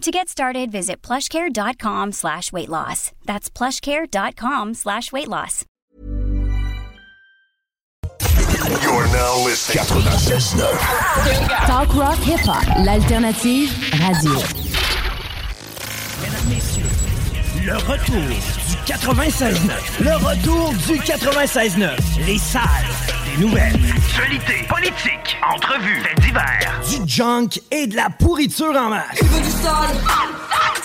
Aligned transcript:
To 0.00 0.10
get 0.10 0.30
started, 0.30 0.72
visit 0.72 1.02
plushcare.com 1.02 2.12
slash 2.12 2.52
weight 2.52 2.70
loss. 2.70 3.12
That's 3.26 3.50
plushcare.com 3.50 4.72
slash 4.72 5.12
weight 5.12 5.28
loss. 5.28 5.66
You're 8.82 9.06
now 9.08 9.44
listening. 9.44 9.84
96.9. 9.84 11.66
Talk 11.66 11.94
rock 11.94 12.16
hip 12.18 12.40
hop, 12.40 12.64
l'alternative 12.86 13.68
radio. 14.00 14.40
Mesdames, 16.22 16.48
messieurs, 16.48 16.84
le 17.66 17.76
retour 17.76 18.16
du 18.16 18.76
96.9. 18.86 20.02
Le 20.02 20.16
retour 20.16 20.70
du 20.88 20.98
96.9. 20.98 22.26
Les 22.26 22.38
salles 22.38 22.64
des 23.06 23.19
nouvelles. 23.40 23.80
Actualité, 23.96 24.66
politique, 24.68 25.38
entrevues, 25.54 26.02
faits 26.02 26.20
divers. 26.20 26.80
Du 26.88 27.08
junk 27.08 27.48
et 27.70 27.86
de 27.86 27.96
la 27.96 28.10
pourriture 28.10 28.76
en 28.76 28.90
masse. 28.90 29.16
Tu 29.16 29.24
veux 29.24 29.40
du 29.40 29.50
sale 29.50 29.96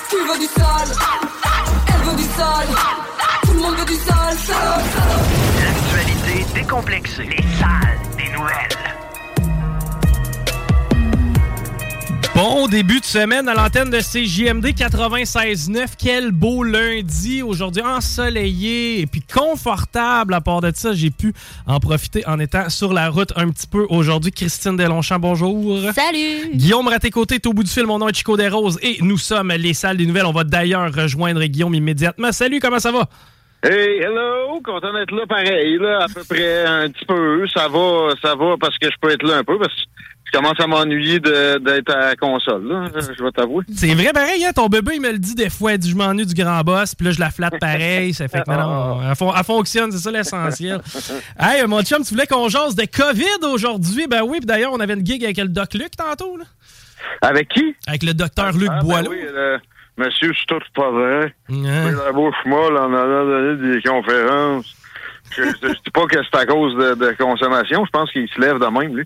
Tu 0.09 0.16
veux 0.16 0.39
du 0.39 0.45
sale 0.45 0.98
Elle 1.88 2.09
veut 2.09 2.16
du 2.16 2.23
sale 2.23 2.67
Tout 3.44 3.53
le 3.53 3.59
monde 3.59 3.76
veut 3.76 3.86
du 3.86 3.95
sale, 3.95 4.38
sale, 4.38 4.83
sale. 4.94 5.66
L'actualité 5.66 6.45
décomplexée. 6.53 7.23
Les 7.23 7.44
salles 7.59 8.00
des 8.17 8.30
nouvelles. 8.30 8.94
Bon 12.36 12.67
début 12.67 13.00
de 13.00 13.05
semaine 13.05 13.47
à 13.47 13.53
l'antenne 13.53 13.89
de 13.89 14.00
CJMD 14.00 14.66
96.9. 14.66 15.94
Quel 15.97 16.31
beau 16.31 16.64
lundi 16.64 17.42
aujourd'hui, 17.42 17.81
ensoleillé 17.81 19.00
et 19.00 19.05
puis 19.08 19.22
confortable. 19.22 20.33
À 20.33 20.42
part 20.42 20.59
de 20.59 20.69
ça, 20.75 20.92
j'ai 20.92 21.11
pu 21.11 21.33
en 21.66 21.80
profiter 21.80 22.27
en 22.27 22.38
étant 22.42 22.67
sur 22.67 22.92
la 22.92 23.09
route 23.09 23.31
un 23.38 23.50
petit 23.52 23.67
peu 23.67 23.86
aujourd'hui. 23.89 24.33
Christine 24.33 24.75
Delonchamp, 24.75 25.19
bonjour. 25.19 25.80
Salut! 25.94 26.52
Guillaume 26.53 26.89
Raté-Côté 26.89 27.36
est 27.36 27.47
au 27.47 27.53
bout 27.53 27.64
du 27.64 27.72
fil. 27.72 27.86
Mon 27.86 28.00
nom 28.00 28.09
est 28.09 28.17
Chico 28.17 28.36
Desroses 28.36 28.80
et 28.81 28.97
nous 28.99 29.17
sommes 29.17 29.53
les 29.53 29.73
salles 29.73 29.95
des 29.95 30.05
nouvelles. 30.05 30.25
On 30.25 30.33
va 30.33 30.44
d'ailleurs 30.44 30.94
rejoindre 30.94 31.42
Guillaume 31.45 31.73
immédiatement. 31.73 32.33
Salut, 32.33 32.59
comment 32.59 32.80
ça 32.80 32.92
va? 32.92 33.08
Hey, 33.64 34.02
hello, 34.02 34.59
content 34.61 34.94
d'être 34.94 35.16
là 35.16 35.25
pareil, 35.25 35.77
là, 35.80 35.99
à 36.03 36.08
peu 36.14 36.22
près 36.27 36.66
un 36.66 36.89
petit 36.89 37.05
peu. 37.05 37.47
Ça 37.47 37.70
va, 37.70 38.09
ça 38.22 38.36
va 38.36 38.55
parce 38.59 38.77
que 38.77 38.88
je 38.92 38.95
peux 38.99 39.09
être 39.09 39.23
là 39.23 39.38
un 39.38 39.44
peu 39.45 39.58
parce 39.58 39.73
que 39.73 40.14
commence 40.36 40.59
à 40.59 40.67
m'ennuyer 40.67 41.19
d'être 41.19 41.89
à 41.94 42.00
la 42.09 42.16
console, 42.16 42.67
là, 42.67 42.87
je 42.95 43.23
vais 43.23 43.32
t'avouer. 43.32 43.64
C'est 43.76 43.93
vrai, 43.93 44.11
pareil, 44.14 44.43
hein? 44.45 44.52
ton 44.54 44.67
bébé, 44.67 44.93
il 44.95 45.02
me 45.02 45.11
le 45.11 45.17
dit 45.20 45.36
des 45.36 45.49
fois. 45.49 45.73
Il 45.73 45.77
dit, 45.80 45.89
je 45.92 45.95
m'ennuie 45.95 46.26
du 46.26 46.33
grand 46.33 46.61
boss, 46.61 46.93
puis 46.95 47.05
là, 47.05 47.11
je 47.14 47.20
la 47.20 47.32
flatte 47.32 47.59
pareil. 47.59 48.14
Ça 48.14 48.27
fait 48.27 48.42
que 48.43 48.52
non, 48.52 48.58
non, 48.98 49.02
elle, 49.09 49.15
fon- 49.15 49.33
elle 49.37 49.43
fonctionne, 49.43 49.92
c'est 49.92 49.98
ça 49.99 50.11
l'essentiel. 50.11 50.82
hey, 51.39 51.65
mon 51.67 51.82
chum, 51.83 52.04
tu 52.04 52.14
voulais 52.14 52.27
qu'on 52.27 52.49
jase 52.49 52.76
de 52.76 52.86
COVID 52.86 53.45
aujourd'hui? 53.54 54.08
Ben 54.08 54.21
oui, 54.23 54.37
puis 54.39 54.45
d'ailleurs, 54.45 54.73
on 54.73 54.80
avait 54.80 54.93
une 54.93 55.05
gig 55.05 55.23
avec 55.23 55.37
le 55.37 55.48
Doc 55.48 55.73
Luc 55.73 55.92
tantôt, 55.98 56.38
là. 56.38 56.43
Avec 57.21 57.49
qui? 57.49 57.76
Avec 57.88 58.04
le 58.04 58.14
docteur 58.14 58.52
Luc 58.54 58.70
Ah, 58.71 58.80
ben 58.82 58.88
Boileau. 58.88 59.11
oui, 59.11 59.20
le- 59.33 59.59
monsieur, 59.98 60.33
c'est 60.33 60.45
tout 60.48 60.59
pas 60.76 60.89
vrai. 60.92 61.33
Hein? 61.49 61.92
La 62.05 62.11
bouche 62.11 62.36
molle 62.45 62.77
en 62.77 62.93
allant 62.93 63.26
donner 63.26 63.73
des 63.76 63.82
conférences. 63.82 64.76
Je 65.35 65.41
ne 65.67 65.73
dis 65.73 65.91
pas 65.93 66.05
que 66.05 66.17
c'est 66.23 66.37
à 66.39 66.45
cause 66.45 66.75
de, 66.75 66.95
de 66.95 67.11
consommation. 67.17 67.85
Je 67.85 67.91
pense 67.91 68.11
qu'il 68.11 68.27
se 68.29 68.39
lève 68.39 68.59
de 68.59 68.65
même, 68.67 68.95
lui. 68.95 69.05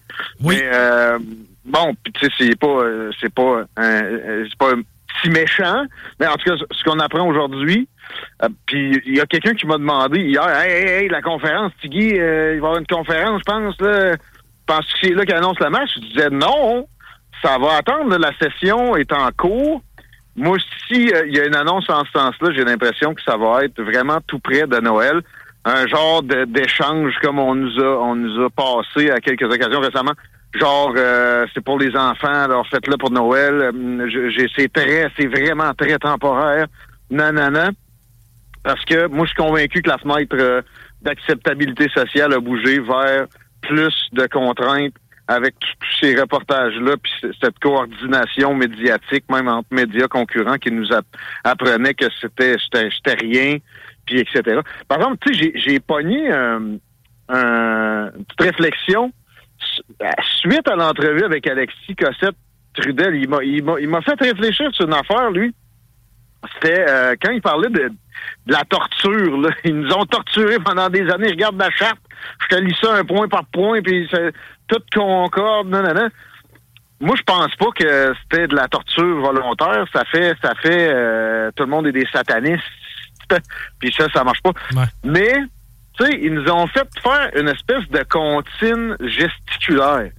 Mais 0.60 0.70
euh, 0.72 1.18
bon, 1.66 1.94
puis 2.04 2.14
tu 2.14 2.26
sais, 2.26 2.32
c'est 2.38 2.60
pas, 2.60 2.68
euh, 2.68 3.12
c'est 3.20 3.34
pas, 3.34 3.64
un- 3.78 3.84
euh, 3.84 4.46
c'est 4.50 4.58
pas 4.58 4.74
si 5.22 5.30
méchant. 5.30 5.84
Mais 6.20 6.28
en 6.28 6.36
tout 6.36 6.50
cas, 6.50 6.56
ce 6.72 6.84
qu'on 6.84 7.00
apprend 7.00 7.28
aujourd'hui, 7.28 7.88
euh, 8.44 8.48
puis 8.66 9.02
il 9.06 9.18
y 9.18 9.20
a 9.22 9.26
quelqu'un 9.26 9.54
qui 9.54 9.66
m'a 9.68 9.78
demandé 9.78 10.20
hier, 10.22 10.48
hey, 10.50 10.72
hey, 10.72 10.90
hey, 11.04 11.10
la 11.10 11.22
conférence, 11.22 11.72
Tiggy, 11.82 12.20
euh, 12.20 12.54
il 12.56 12.62
va 12.62 12.68
y 12.68 12.70
avoir 12.70 12.78
une 12.78 12.88
conférence, 12.88 13.42
je 13.46 13.52
pense 13.52 13.82
là. 13.82 14.16
Penses 14.66 14.86
que 14.94 15.00
c'est 15.08 15.14
là 15.16 15.26
qu'il 15.26 15.34
annonce 15.36 15.60
le 15.60 15.70
match? 15.72 15.90
Je 15.96 16.00
disais 16.02 16.30
non, 16.30 16.88
ça 17.42 17.58
va 17.58 17.78
attendre. 17.78 18.12
là, 18.12 18.18
la 18.20 18.38
session 18.38 18.96
est 18.96 19.12
en 19.12 19.30
cours. 19.36 19.82
Moi, 20.36 20.58
si 20.88 21.12
euh, 21.12 21.26
il 21.28 21.36
y 21.36 21.40
a 21.40 21.46
une 21.48 21.56
annonce 21.56 21.90
en 21.90 22.06
ce 22.06 22.12
sens-là, 22.12 22.52
j'ai 22.56 22.64
l'impression 22.64 23.14
que 23.16 23.22
ça 23.24 23.36
va 23.36 23.64
être 23.66 23.82
vraiment 23.82 24.20
tout 24.28 24.40
près 24.40 24.68
de 24.68 24.78
Noël. 24.80 25.22
Un 25.66 25.88
genre 25.88 26.24
d'échange 26.24 27.14
comme 27.22 27.38
on 27.40 27.54
nous 27.56 27.80
a 27.80 27.98
on 28.02 28.16
nous 28.16 28.44
a 28.46 28.50
passé 28.50 29.12
à 29.12 29.20
quelques 29.20 29.44
occasions 29.44 29.82
récemment. 29.82 30.14
Genre 30.54 30.94
euh, 30.98 31.46
c'est 31.54 31.64
pour 31.64 31.78
les 31.78 31.96
enfants, 31.96 32.44
alors 32.44 32.66
faites-le 32.68 32.98
pour 32.98 33.12
Noël. 33.12 33.72
J'ai- 34.08 34.48
c'est 34.56 34.72
très, 34.72 35.10
c'est 35.18 35.28
vraiment 35.28 35.74
très 35.74 35.98
temporaire. 36.00 36.66
Non, 37.12 37.32
non, 37.34 37.52
non. 37.52 37.70
Parce 38.64 38.84
que 38.86 39.08
moi, 39.08 39.26
je 39.26 39.32
suis 39.32 39.38
convaincu 39.44 39.82
que 39.82 39.90
la 39.90 39.98
fenêtre 39.98 40.36
euh, 40.40 40.62
d'acceptabilité 41.02 41.88
sociale 41.90 42.34
a 42.34 42.40
bougé 42.40 42.80
vers 42.80 43.28
plus 43.62 43.96
de 44.14 44.26
contraintes 44.28 44.94
avec 45.28 45.54
tous 45.60 45.88
ces 46.02 46.20
reportages-là, 46.20 46.96
puis 46.98 47.14
cette 47.40 47.60
coordination 47.60 48.56
médiatique, 48.56 49.26
même 49.30 49.48
entre 49.48 49.68
médias 49.72 50.08
concurrents, 50.08 50.58
qui 50.58 50.72
nous 50.72 50.92
app- 50.92 51.06
apprenaient 51.44 51.94
que 51.94 52.06
c'était 52.20 52.56
rien, 53.22 53.58
Par 54.88 54.98
exemple, 55.00 55.18
tu 55.26 55.34
sais, 55.34 55.52
j'ai- 55.56 55.80
pogné 55.80 56.32
euh, 56.32 56.78
un- 57.30 58.12
une 58.18 58.26
petite 58.26 58.42
réflexion 58.42 59.12
à- 60.02 60.22
suite 60.40 60.68
à 60.68 60.76
l'entrevue 60.76 61.24
avec 61.24 61.48
Alexis 61.48 61.96
Cossette 61.96 62.36
Trudel. 62.74 63.16
Il 63.16 63.90
m'a 63.90 64.02
fait 64.02 64.20
réfléchir 64.20 64.70
sur 64.74 64.86
une 64.86 64.94
affaire, 64.94 65.32
lui. 65.32 65.54
C'était 66.54 66.86
euh, 66.88 67.16
quand 67.22 67.32
il 67.32 67.42
parlait 67.42 67.70
de, 67.70 67.92
la 68.48 68.64
torture. 68.66 69.38
Là. 69.42 69.50
Ils 69.66 69.76
nous 69.76 69.92
ont 69.94 70.06
torturés 70.06 70.60
pendant 70.60 70.90
des 70.90 71.10
années. 71.10 71.30
Regarde 71.30 71.58
la 71.60 71.70
charte. 71.72 72.00
Je 72.42 72.56
te 72.56 72.62
lis 72.62 72.76
ça 72.82 72.96
un 72.96 73.04
point 73.04 73.28
par 73.28 73.46
point, 73.46 73.82
puis 73.82 74.10
tout 74.68 74.82
concorde. 74.94 75.68
Non, 75.70 75.82
non, 75.84 75.94
non. 75.94 76.10
Moi, 77.02 77.16
je 77.18 77.24
pense 77.24 77.56
pas 77.56 77.72
que 77.78 78.14
c'était 78.24 78.48
de 78.48 78.56
la 78.56 78.68
torture 78.68 79.22
volontaire. 79.22 79.86
Ça 79.94 80.04
fait, 80.06 80.36
ça 80.42 80.54
fait, 80.56 80.90
euh, 80.94 81.50
tout 81.56 81.64
le 81.64 81.70
monde 81.70 81.88
est 81.88 81.94
des 81.94 82.06
satanistes. 82.12 82.64
Puis 83.80 83.94
ça, 83.98 84.08
ça 84.14 84.24
marche 84.24 84.42
pas. 84.42 84.52
Mais, 85.04 85.34
tu 85.98 86.06
sais, 86.06 86.20
ils 86.22 86.34
nous 86.34 86.50
ont 86.50 86.68
fait 86.68 86.88
faire 87.02 87.30
une 87.36 87.48
espèce 87.48 87.88
de 87.90 88.04
comptine 88.10 88.96
gesticulaire 89.02 90.12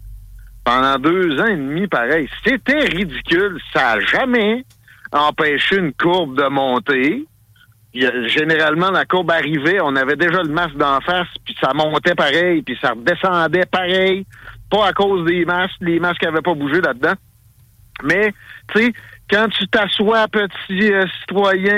pendant 0.65 0.99
deux 0.99 1.41
ans 1.41 1.47
et 1.47 1.57
demi, 1.57 1.87
pareil. 1.89 2.29
C'était 2.45 2.81
ridicule. 2.81 3.61
Ça 3.73 3.93
a 3.93 4.01
jamais 4.01 4.65
empêché 5.13 5.77
une 5.77 5.93
courbe 5.93 6.37
de 6.37 6.49
monter. 6.49 7.25
Généralement, 7.93 8.91
la 8.91 9.05
courbe 9.05 9.33
arrivait, 9.33 9.81
on 9.83 9.97
avait 9.97 10.15
déjà 10.15 10.43
le 10.43 10.51
masque 10.51 10.77
d'en 10.77 11.01
face, 11.01 11.27
puis 11.45 11.57
ça 11.61 11.73
montait 11.75 12.15
pareil, 12.15 12.63
puis 12.63 12.79
ça 12.81 12.91
redescendait 12.91 13.67
pareil. 13.67 14.25
Pas 14.71 14.87
à 14.87 14.93
cause 14.93 15.27
des 15.27 15.45
masques, 15.45 15.75
les 15.81 15.99
masques 15.99 16.23
n'avaient 16.23 16.43
pas 16.43 16.55
bougé 16.55 16.81
là-dedans. 16.81 17.15
Mais, 18.05 18.33
tu 18.73 18.85
sais, 18.85 18.93
quand 19.31 19.49
tu 19.49 19.67
t'assois, 19.69 20.27
petit 20.29 20.93
euh, 20.93 21.05
citoyen, 21.21 21.75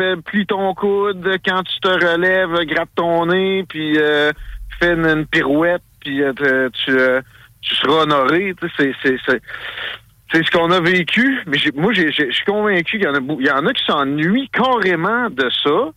euh, 0.00 0.16
plie 0.24 0.46
ton 0.46 0.74
coude, 0.74 1.26
quand 1.46 1.62
tu 1.62 1.80
te 1.80 1.88
relèves, 1.88 2.66
gratte 2.66 2.90
ton 2.94 3.26
nez, 3.26 3.64
puis 3.68 3.98
euh, 3.98 4.32
fais 4.78 4.92
une, 4.94 5.26
pirouette, 5.26 5.82
puis 6.00 6.22
euh, 6.22 6.32
tu, 6.72 6.90
euh, 6.90 7.20
tu 7.62 7.74
seras 7.76 8.02
honoré. 8.02 8.54
C'est- 8.76 8.92
c'est- 9.02 9.16
c'est 9.26 9.40
c'est 10.32 10.44
ce 10.44 10.50
qu'on 10.50 10.70
a 10.72 10.80
vécu, 10.80 11.38
mais 11.46 11.58
j'ai- 11.58 11.70
moi, 11.76 11.92
je 11.92 12.10
suis 12.10 12.44
convaincu 12.44 12.98
qu'il 12.98 13.04
y 13.04 13.08
en 13.08 13.14
a, 13.14 13.20
y 13.40 13.50
en 13.50 13.66
a 13.66 13.72
qui 13.72 13.84
s'ennuient 13.84 14.48
carrément 14.52 15.30
de 15.30 15.48
ça. 15.62 15.90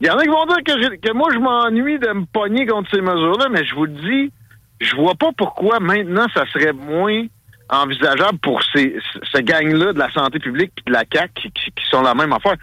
Il 0.00 0.06
y 0.06 0.10
en 0.10 0.16
a 0.16 0.22
qui 0.22 0.28
vont 0.28 0.46
dire 0.46 0.62
que, 0.64 0.80
j'ai- 0.80 0.98
que 0.98 1.12
moi, 1.12 1.28
je 1.32 1.38
m'ennuie 1.38 1.98
de 1.98 2.08
me 2.08 2.24
pogner 2.26 2.66
contre 2.66 2.88
ces 2.94 3.00
mesures-là, 3.00 3.48
mais 3.50 3.64
je 3.64 3.74
vous 3.74 3.86
le 3.86 3.92
dis, 3.92 4.32
je 4.80 4.94
vois 4.94 5.14
pas 5.16 5.30
pourquoi 5.36 5.80
maintenant 5.80 6.26
ça 6.34 6.44
serait 6.52 6.72
moins 6.72 7.24
envisageable 7.70 8.38
pour 8.38 8.62
ces, 8.74 8.96
ce 9.22 9.38
gang-là 9.38 9.92
de 9.92 9.98
la 9.98 10.10
santé 10.12 10.38
publique 10.38 10.72
et 10.78 10.90
de 10.90 10.92
la 10.92 11.04
CAC 11.04 11.32
qui, 11.34 11.72
sont 11.90 12.02
la 12.02 12.14
même 12.14 12.32
affaire. 12.32 12.56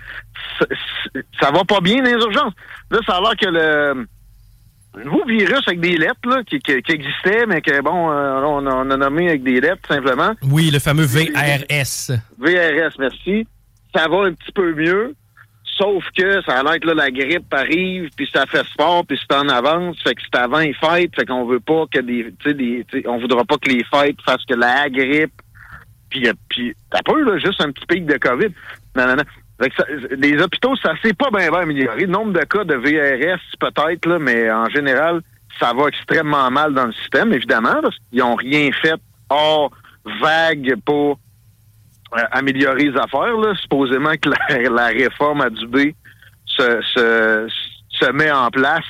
Ça, 0.59 0.65
ça 1.39 1.51
va 1.51 1.63
pas 1.63 1.81
bien 1.81 1.97
dans 1.97 2.05
les 2.05 2.23
urgences. 2.23 2.53
Là, 2.89 2.99
ça 3.05 3.17
a 3.17 3.21
l'air 3.21 3.35
que 3.35 3.47
le 3.47 4.07
nouveau 5.05 5.25
virus 5.25 5.61
avec 5.67 5.79
des 5.79 5.95
lettres 5.97 6.27
là, 6.27 6.43
qui, 6.43 6.59
qui, 6.59 6.73
existait, 6.91 7.45
mais 7.47 7.61
que 7.61 7.81
bon, 7.81 8.11
euh, 8.11 8.41
on, 8.41 8.67
a 8.67 8.97
nommé 8.97 9.29
avec 9.29 9.43
des 9.43 9.61
lettres 9.61 9.87
simplement. 9.87 10.33
Oui, 10.43 10.69
le 10.71 10.79
fameux 10.79 11.05
VRS. 11.05 12.11
VRS, 12.39 12.95
merci. 12.99 13.47
Ça 13.95 14.07
va 14.07 14.25
un 14.25 14.33
petit 14.33 14.51
peu 14.53 14.73
mieux. 14.73 15.15
Sauf 15.81 16.03
que 16.15 16.43
ça 16.43 16.59
a 16.59 16.63
l'air 16.63 16.79
que 16.79 16.89
la 16.89 17.09
grippe 17.09 17.51
arrive, 17.51 18.09
puis 18.15 18.29
ça 18.31 18.45
fait 18.45 18.63
sport, 18.65 19.03
puis 19.03 19.19
c'est 19.19 19.35
en 19.35 19.49
avance. 19.49 19.97
Fait 20.03 20.13
que 20.13 20.21
c'est 20.21 20.39
avant 20.39 20.59
les 20.59 20.73
fêtes, 20.73 21.15
fait 21.15 21.25
qu'on 21.25 21.45
veut 21.45 21.59
pas 21.59 21.85
que 21.91 21.99
des, 21.99 22.31
on 23.07 23.17
voudra 23.17 23.43
pas 23.45 23.57
que 23.57 23.69
les 23.69 23.83
fêtes 23.85 24.21
fassent 24.23 24.45
que 24.45 24.53
la 24.53 24.89
grippe. 24.89 25.33
Puis, 26.11 26.27
puis 26.49 26.75
t'as 26.91 27.01
peur, 27.01 27.17
là, 27.17 27.39
juste 27.39 27.61
un 27.61 27.71
petit 27.71 27.85
pic 27.87 28.05
de 28.05 28.17
COVID. 28.17 28.49
Non, 28.95 29.07
non, 29.07 29.15
non. 29.15 29.67
les 30.17 30.39
hôpitaux, 30.39 30.75
ça 30.75 30.93
s'est 31.01 31.13
pas 31.13 31.31
bien, 31.31 31.49
bien 31.49 31.61
amélioré. 31.61 32.01
Le 32.01 32.11
nombre 32.11 32.33
de 32.33 32.45
cas 32.45 32.63
de 32.63 32.75
VRS, 32.75 33.39
peut-être, 33.59 34.05
là, 34.05 34.19
mais 34.19 34.51
en 34.51 34.69
général, 34.69 35.21
ça 35.59 35.73
va 35.73 35.87
extrêmement 35.87 36.51
mal 36.51 36.75
dans 36.75 36.85
le 36.85 36.93
système, 36.93 37.33
évidemment, 37.33 37.81
parce 37.81 37.95
qu'ils 38.11 38.21
ont 38.21 38.35
rien 38.35 38.69
fait 38.83 39.01
hors 39.29 39.71
vague 40.21 40.75
pour 40.85 41.17
améliorer 42.31 42.89
les 42.89 42.97
affaires. 42.97 43.37
Là. 43.37 43.53
Supposément 43.55 44.13
que 44.21 44.29
la, 44.69 44.87
réforme 44.87 45.41
à 45.41 45.49
Dubé 45.49 45.95
se, 46.45 46.81
se, 46.93 47.47
se 47.89 48.11
met 48.11 48.31
en 48.31 48.49
place. 48.49 48.85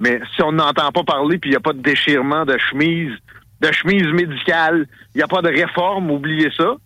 Mais 0.00 0.20
si 0.34 0.42
on 0.42 0.52
n'entend 0.52 0.90
pas 0.92 1.04
parler 1.04 1.38
puis 1.38 1.50
il 1.50 1.52
n'y 1.52 1.56
a 1.56 1.60
pas 1.60 1.72
de 1.72 1.80
déchirement 1.80 2.44
de 2.44 2.58
chemise, 2.58 3.12
de 3.60 3.72
chemise 3.72 4.06
médicale, 4.08 4.86
il 5.14 5.18
n'y 5.18 5.22
a 5.22 5.28
pas 5.28 5.42
de 5.42 5.48
réforme, 5.48 6.10
oubliez 6.10 6.50
ça. 6.56 6.76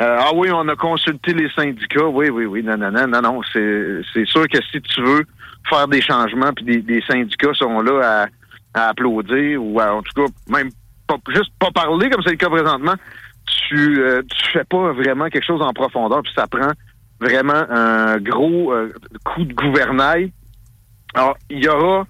Euh, 0.00 0.18
ah 0.20 0.30
oui, 0.34 0.48
on 0.52 0.66
a 0.68 0.76
consulté 0.76 1.32
les 1.34 1.48
syndicats. 1.50 2.06
Oui, 2.06 2.28
oui, 2.28 2.46
oui. 2.46 2.62
Non, 2.62 2.76
non, 2.76 2.90
non, 2.90 3.06
non, 3.06 3.22
non. 3.22 3.40
C'est 3.52 4.26
sûr 4.26 4.48
que 4.48 4.58
si 4.70 4.80
tu 4.80 5.02
veux 5.02 5.24
faire 5.68 5.86
des 5.86 6.00
changements, 6.00 6.52
puis 6.52 6.64
des, 6.64 6.82
des, 6.82 7.00
syndicats 7.02 7.54
sont 7.54 7.80
là 7.80 8.26
à, 8.74 8.80
à 8.80 8.88
applaudir, 8.88 9.62
ou 9.62 9.80
en 9.80 10.02
tout 10.02 10.24
cas, 10.24 10.32
même 10.48 10.70
pas, 11.06 11.16
juste 11.28 11.52
pas 11.58 11.70
parler 11.70 12.10
comme 12.10 12.22
c'est 12.22 12.32
le 12.32 12.36
cas 12.36 12.50
présentement, 12.50 12.94
tu 13.68 14.02
euh, 14.02 14.22
fais 14.52 14.64
pas 14.64 14.92
vraiment 14.92 15.28
quelque 15.28 15.44
chose 15.44 15.62
en 15.62 15.72
profondeur, 15.72 16.22
puis 16.22 16.32
ça 16.34 16.46
prend 16.46 16.70
vraiment 17.20 17.64
un 17.70 18.18
gros 18.18 18.72
euh, 18.72 18.92
coup 19.24 19.44
de 19.44 19.54
gouvernail. 19.54 20.32
Alors, 21.14 21.36
il 21.48 21.64
y 21.64 21.68
aura 21.68 22.06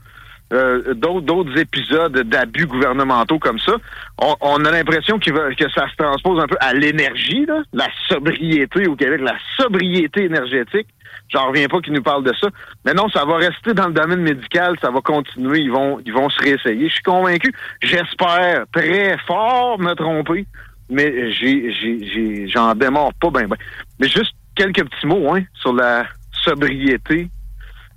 euh, 0.53 0.95
d'autres 0.95 1.59
épisodes 1.59 2.17
d'abus 2.29 2.67
gouvernementaux 2.67 3.39
comme 3.39 3.59
ça. 3.59 3.73
On, 4.19 4.65
a 4.65 4.71
l'impression 4.71 5.19
que 5.19 5.31
ça 5.75 5.89
se 5.89 5.97
transpose 5.97 6.43
un 6.43 6.47
peu 6.47 6.57
à 6.61 6.73
l'énergie, 6.75 7.47
la 7.73 7.89
sobriété 8.09 8.87
au 8.87 8.95
Québec, 8.95 9.21
la 9.23 9.37
sobriété 9.57 10.25
énergétique. 10.25 10.87
J'en 11.29 11.49
reviens 11.49 11.67
pas 11.67 11.81
qu'ils 11.81 11.95
nous 11.95 12.03
parlent 12.03 12.25
de 12.25 12.35
ça. 12.41 12.49
Mais 12.85 12.93
non, 12.93 13.09
ça 13.09 13.25
va 13.25 13.37
rester 13.37 13.73
dans 13.73 13.89
le 13.89 13.95
domaine 13.95 14.21
médical, 14.21 14.77
ça 14.81 14.91
va 14.91 15.01
continuer, 15.01 15.61
ils 15.61 15.73
vont, 15.73 15.99
ils 16.05 16.13
vont 16.13 16.29
se 16.29 16.41
réessayer. 16.41 16.89
Je 16.89 16.95
suis 16.95 17.03
convaincu. 17.03 17.53
J'espère 17.83 18.65
très 18.73 19.17
fort 19.27 19.79
me 19.81 19.95
tromper 19.95 20.47
mais 20.89 21.33
j'ai, 21.33 22.47
j'en 22.49 22.75
démarre 22.75 23.15
pas 23.21 23.31
ben, 23.31 23.47
ben. 23.47 23.57
Mais 23.99 24.09
juste 24.09 24.35
quelques 24.55 24.85
petits 24.85 25.07
mots 25.07 25.35
hein, 25.35 25.43
sur 25.55 25.73
la 25.73 26.07
sobriété 26.45 27.29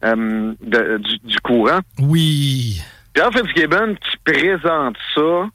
euh, 0.04 0.54
du, 1.24 1.40
courant. 1.44 1.80
Oui. 2.00 2.82
Pierre 3.14 3.32
Fitzgibbon 3.32 3.96
qui 3.96 4.18
présente 4.24 4.96
ça 5.16 5.50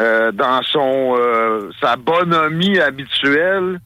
euh, 0.00 0.32
dans 0.32 0.62
son 0.62 1.14
euh, 1.16 1.70
sa 1.80 1.96
bonhomie 1.96 2.78
habituelle, 2.78 3.80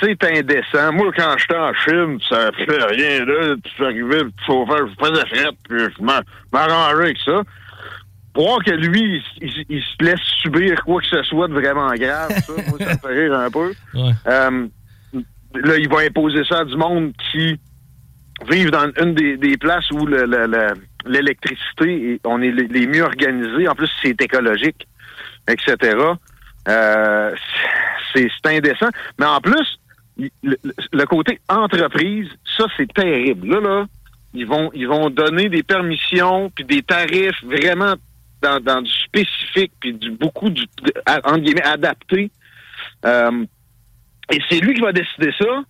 c'est 0.00 0.22
indécent. 0.24 0.92
Moi, 0.92 1.10
quand 1.16 1.34
j'étais 1.38 1.56
en 1.56 1.72
Chine, 1.74 2.18
ça 2.28 2.50
fait 2.52 2.84
rien 2.84 3.24
là. 3.24 3.56
Tu 3.62 3.84
arrivé, 3.84 4.22
le 4.22 4.32
chauffeur, 4.46 4.86
je 4.86 5.04
faisais 5.06 5.26
frette, 5.26 5.56
puis 5.68 5.78
je 5.78 6.02
m'arrangeais 6.52 7.04
avec 7.04 7.18
ça 7.24 7.42
voir 8.34 8.58
que 8.64 8.70
lui, 8.70 9.22
il, 9.40 9.82
se 9.82 10.04
laisse 10.04 10.20
subir 10.42 10.82
quoi 10.84 11.00
que 11.00 11.06
ce 11.06 11.22
soit 11.24 11.48
de 11.48 11.54
vraiment 11.54 11.92
grave, 11.94 12.30
ça, 12.30 12.52
moi, 12.68 12.78
ça 12.78 12.94
me 12.94 12.98
fait 12.98 13.22
rire 13.22 13.34
un 13.34 13.50
peu. 13.50 13.72
Euh, 13.94 14.68
là, 15.54 15.76
il 15.76 15.88
va 15.88 16.00
imposer 16.00 16.44
ça 16.44 16.60
à 16.60 16.64
du 16.64 16.76
monde 16.76 17.12
qui 17.30 17.58
vivent 18.48 18.70
dans 18.70 18.90
une 19.02 19.14
des, 19.14 19.56
places 19.56 19.90
où 19.90 20.06
l'électricité, 21.06 22.20
on 22.24 22.40
est 22.40 22.52
les, 22.52 22.86
mieux 22.86 23.02
organisés. 23.02 23.68
En 23.68 23.74
plus, 23.74 23.90
c'est 24.02 24.20
écologique, 24.20 24.86
etc. 25.48 25.96
Euh, 26.68 27.34
c'est 28.14 28.30
indécent. 28.46 28.88
Mais 29.18 29.26
en 29.26 29.40
plus, 29.40 29.78
le, 30.42 30.56
le, 30.92 31.04
côté 31.06 31.40
entreprise, 31.48 32.28
ça, 32.56 32.66
c'est 32.76 32.92
terrible. 32.92 33.48
Là, 33.48 33.60
là, 33.60 33.86
ils 34.34 34.46
vont, 34.46 34.70
ils 34.74 34.86
vont 34.86 35.10
donner 35.10 35.48
des 35.48 35.62
permissions 35.62 36.50
puis 36.54 36.64
des 36.64 36.82
tarifs 36.82 37.42
vraiment 37.44 37.94
dans, 38.42 38.82
du 38.82 38.90
spécifique, 38.90 39.72
puis 39.80 39.92
du 39.94 40.10
beaucoup, 40.12 40.50
du, 40.50 40.64
entre 41.06 41.38
guillemets, 41.38 41.62
adapté. 41.62 42.30
Euh, 43.04 43.44
et 44.30 44.40
c'est 44.48 44.60
lui 44.60 44.74
qui 44.74 44.80
va 44.80 44.92
décider 44.92 45.32
ça. 45.38 45.64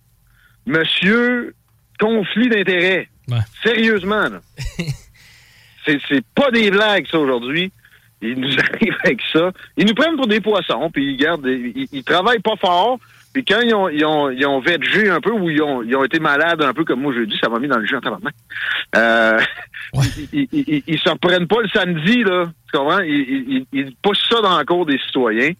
Monsieur 0.65 1.55
conflit 1.99 2.49
d'intérêts. 2.49 3.07
Sérieusement, 3.63 4.29
là. 4.29 4.41
c'est 5.85 6.25
pas 6.35 6.51
des 6.51 6.69
blagues, 6.71 7.07
ça, 7.09 7.19
aujourd'hui. 7.19 7.71
Ils 8.21 8.39
nous 8.39 8.53
arrivent 8.59 8.97
avec 9.03 9.21
ça. 9.31 9.51
Ils 9.77 9.85
nous 9.85 9.93
prennent 9.93 10.15
pour 10.15 10.27
des 10.27 10.41
poissons, 10.41 10.89
puis 10.91 11.13
ils 11.13 11.17
gardent, 11.17 11.45
ils, 11.45 11.87
ils 11.91 12.03
travaillent 12.03 12.39
pas 12.39 12.55
fort, 12.55 12.99
puis 13.33 13.45
quand 13.45 13.61
ils 13.61 13.73
ont, 13.73 13.87
ils 13.87 14.05
ont, 14.05 14.29
ils 14.29 14.45
ont 14.45 14.57
un 14.59 15.21
peu 15.21 15.31
ou 15.31 15.49
ils 15.49 15.61
ont, 15.61 15.83
ils 15.83 15.95
ont 15.95 16.03
été 16.03 16.19
malades 16.19 16.61
un 16.61 16.73
peu 16.73 16.83
comme 16.83 17.01
moi 17.01 17.13
jeudi, 17.13 17.37
ça 17.41 17.49
m'a 17.49 17.59
mis 17.59 17.67
dans 17.67 17.77
le 17.77 17.85
jus 17.85 17.95
en 17.95 18.01
tabarnak. 18.01 18.33
Euh, 18.95 19.39
ils, 20.33 20.47
ils, 20.51 20.83
ils, 20.85 20.99
se 20.99 21.09
reprennent 21.09 21.47
pas 21.47 21.61
le 21.61 21.69
samedi, 21.69 22.23
là. 22.23 22.47
Tu 22.71 22.77
comprends? 22.77 22.99
Ils, 22.99 23.65
ils, 23.71 23.95
poussent 24.01 24.27
ça 24.29 24.41
dans 24.41 24.57
la 24.57 24.65
cour 24.65 24.85
des 24.85 24.97
citoyens. 24.97 25.51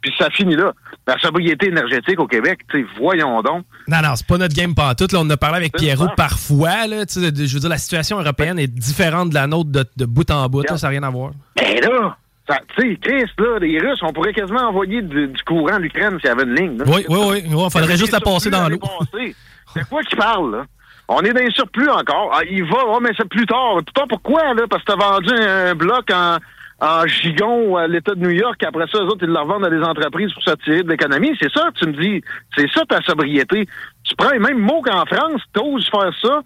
Puis 0.00 0.12
ça 0.16 0.30
finit 0.30 0.54
là. 0.54 0.72
La 1.06 1.18
sobriété 1.18 1.68
énergétique 1.68 2.20
au 2.20 2.26
Québec, 2.26 2.60
tu 2.70 2.86
voyons 2.98 3.42
donc. 3.42 3.64
Non, 3.88 4.00
non, 4.00 4.14
c'est 4.14 4.26
pas 4.26 4.38
notre 4.38 4.54
game 4.54 4.74
pantoute. 4.74 5.12
Là, 5.12 5.20
on 5.22 5.28
a 5.30 5.36
parlé 5.36 5.56
avec 5.56 5.72
Pierrot 5.72 6.10
parfois. 6.16 6.86
Là, 6.86 7.04
je 7.08 7.20
veux 7.20 7.60
dire, 7.60 7.68
la 7.68 7.78
situation 7.78 8.20
européenne 8.20 8.58
est 8.58 8.68
différente 8.68 9.30
de 9.30 9.34
la 9.34 9.48
nôtre 9.48 9.70
de, 9.70 10.04
bout 10.06 10.30
en 10.30 10.48
bout. 10.48 10.62
ça 10.68 10.76
n'a 10.80 10.88
rien 10.88 11.02
à 11.02 11.10
voir. 11.10 11.32
Ben 11.56 11.80
là, 11.80 12.16
tu 12.48 12.82
sais, 12.82 12.98
Chris, 13.00 13.30
là, 13.38 13.58
les 13.58 13.78
Russes, 13.78 14.00
on 14.02 14.12
pourrait 14.12 14.32
quasiment 14.32 14.68
envoyer 14.68 15.02
du, 15.02 15.32
courant 15.46 15.74
à 15.74 15.78
l'Ukraine 15.78 16.18
s'il 16.20 16.28
y 16.28 16.32
avait 16.32 16.44
une 16.44 16.54
ligne. 16.54 16.78
Oui, 16.86 17.04
oui, 17.08 17.18
oui. 17.30 17.42
Il 17.44 17.70
faudrait 17.70 17.96
juste 17.96 18.12
la 18.12 18.20
passer 18.20 18.50
dans 18.50 18.68
l'eau. 18.68 18.78
C'est 19.74 19.86
quoi 19.88 20.02
qui 20.02 20.16
parle, 20.16 20.52
là? 20.52 20.64
On 21.08 21.20
est 21.22 21.32
dans 21.32 21.40
les 21.40 21.50
surplus 21.50 21.88
encore. 21.88 22.32
Ah, 22.34 22.44
il 22.50 22.64
va, 22.64 22.78
oh, 22.86 22.98
mais 23.00 23.10
c'est 23.16 23.28
plus 23.28 23.46
tard. 23.46 23.76
Plus 23.76 23.92
tard, 23.94 24.06
pourquoi, 24.08 24.52
là? 24.52 24.64
Parce 24.68 24.82
que 24.82 24.92
t'as 24.92 24.96
vendu 24.96 25.32
un 25.32 25.74
bloc 25.74 26.10
en, 26.12 26.36
en 26.80 27.06
gigon 27.06 27.76
à 27.76 27.86
l'État 27.86 28.14
de 28.14 28.20
New 28.20 28.30
York, 28.30 28.62
après 28.62 28.86
ça, 28.88 28.98
eux 28.98 29.06
autres, 29.06 29.22
ils 29.22 29.32
le 29.32 29.38
revendent 29.38 29.64
à 29.64 29.70
des 29.70 29.82
entreprises 29.82 30.32
pour 30.34 30.42
s'attirer 30.42 30.82
de 30.82 30.88
l'économie. 30.90 31.34
C'est 31.40 31.50
ça, 31.52 31.70
tu 31.74 31.86
me 31.86 31.92
dis. 31.92 32.22
C'est 32.56 32.70
ça 32.72 32.84
ta 32.86 33.00
sobriété. 33.02 33.66
Tu 34.04 34.14
prends 34.16 34.30
les 34.30 34.38
mêmes 34.38 34.58
mots 34.58 34.82
qu'en 34.82 35.04
France, 35.06 35.40
t'oses 35.54 35.88
faire 35.88 36.12
ça 36.22 36.42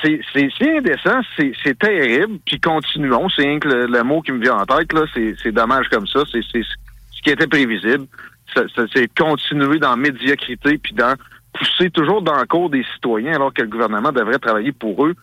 c'est 0.00 0.76
indécent, 0.76 1.20
c'est 1.36 1.78
terrible. 1.78 2.38
Puis 2.44 2.60
continuons, 2.60 3.28
c'est 3.28 3.42
rien 3.42 3.58
que 3.58 3.68
le, 3.68 4.02
mot 4.02 4.20
qui 4.22 4.32
me 4.32 4.40
vient 4.40 4.56
en 4.56 4.66
tête, 4.66 4.92
là, 4.92 5.02
c'est 5.14 5.52
dommage 5.52 5.88
comme 5.88 6.06
ça. 6.06 6.20
C'est 6.30 6.42
ce 6.42 7.22
qui 7.22 7.30
était 7.30 7.46
prévisible. 7.46 8.06
C'est 8.94 9.14
continuer 9.14 9.78
dans 9.78 9.90
la 9.90 9.96
médiocrité 9.96 10.78
puis 10.78 10.92
dans 10.92 11.14
pousser 11.52 11.90
toujours 11.90 12.22
dans 12.22 12.38
le 12.38 12.46
cours 12.46 12.70
des 12.70 12.84
citoyens 12.94 13.34
alors 13.34 13.52
que 13.52 13.62
le 13.62 13.68
gouvernement 13.68 14.12
devrait 14.12 14.38
travailler 14.38 14.72
pour 14.72 15.06
eux. 15.06 15.14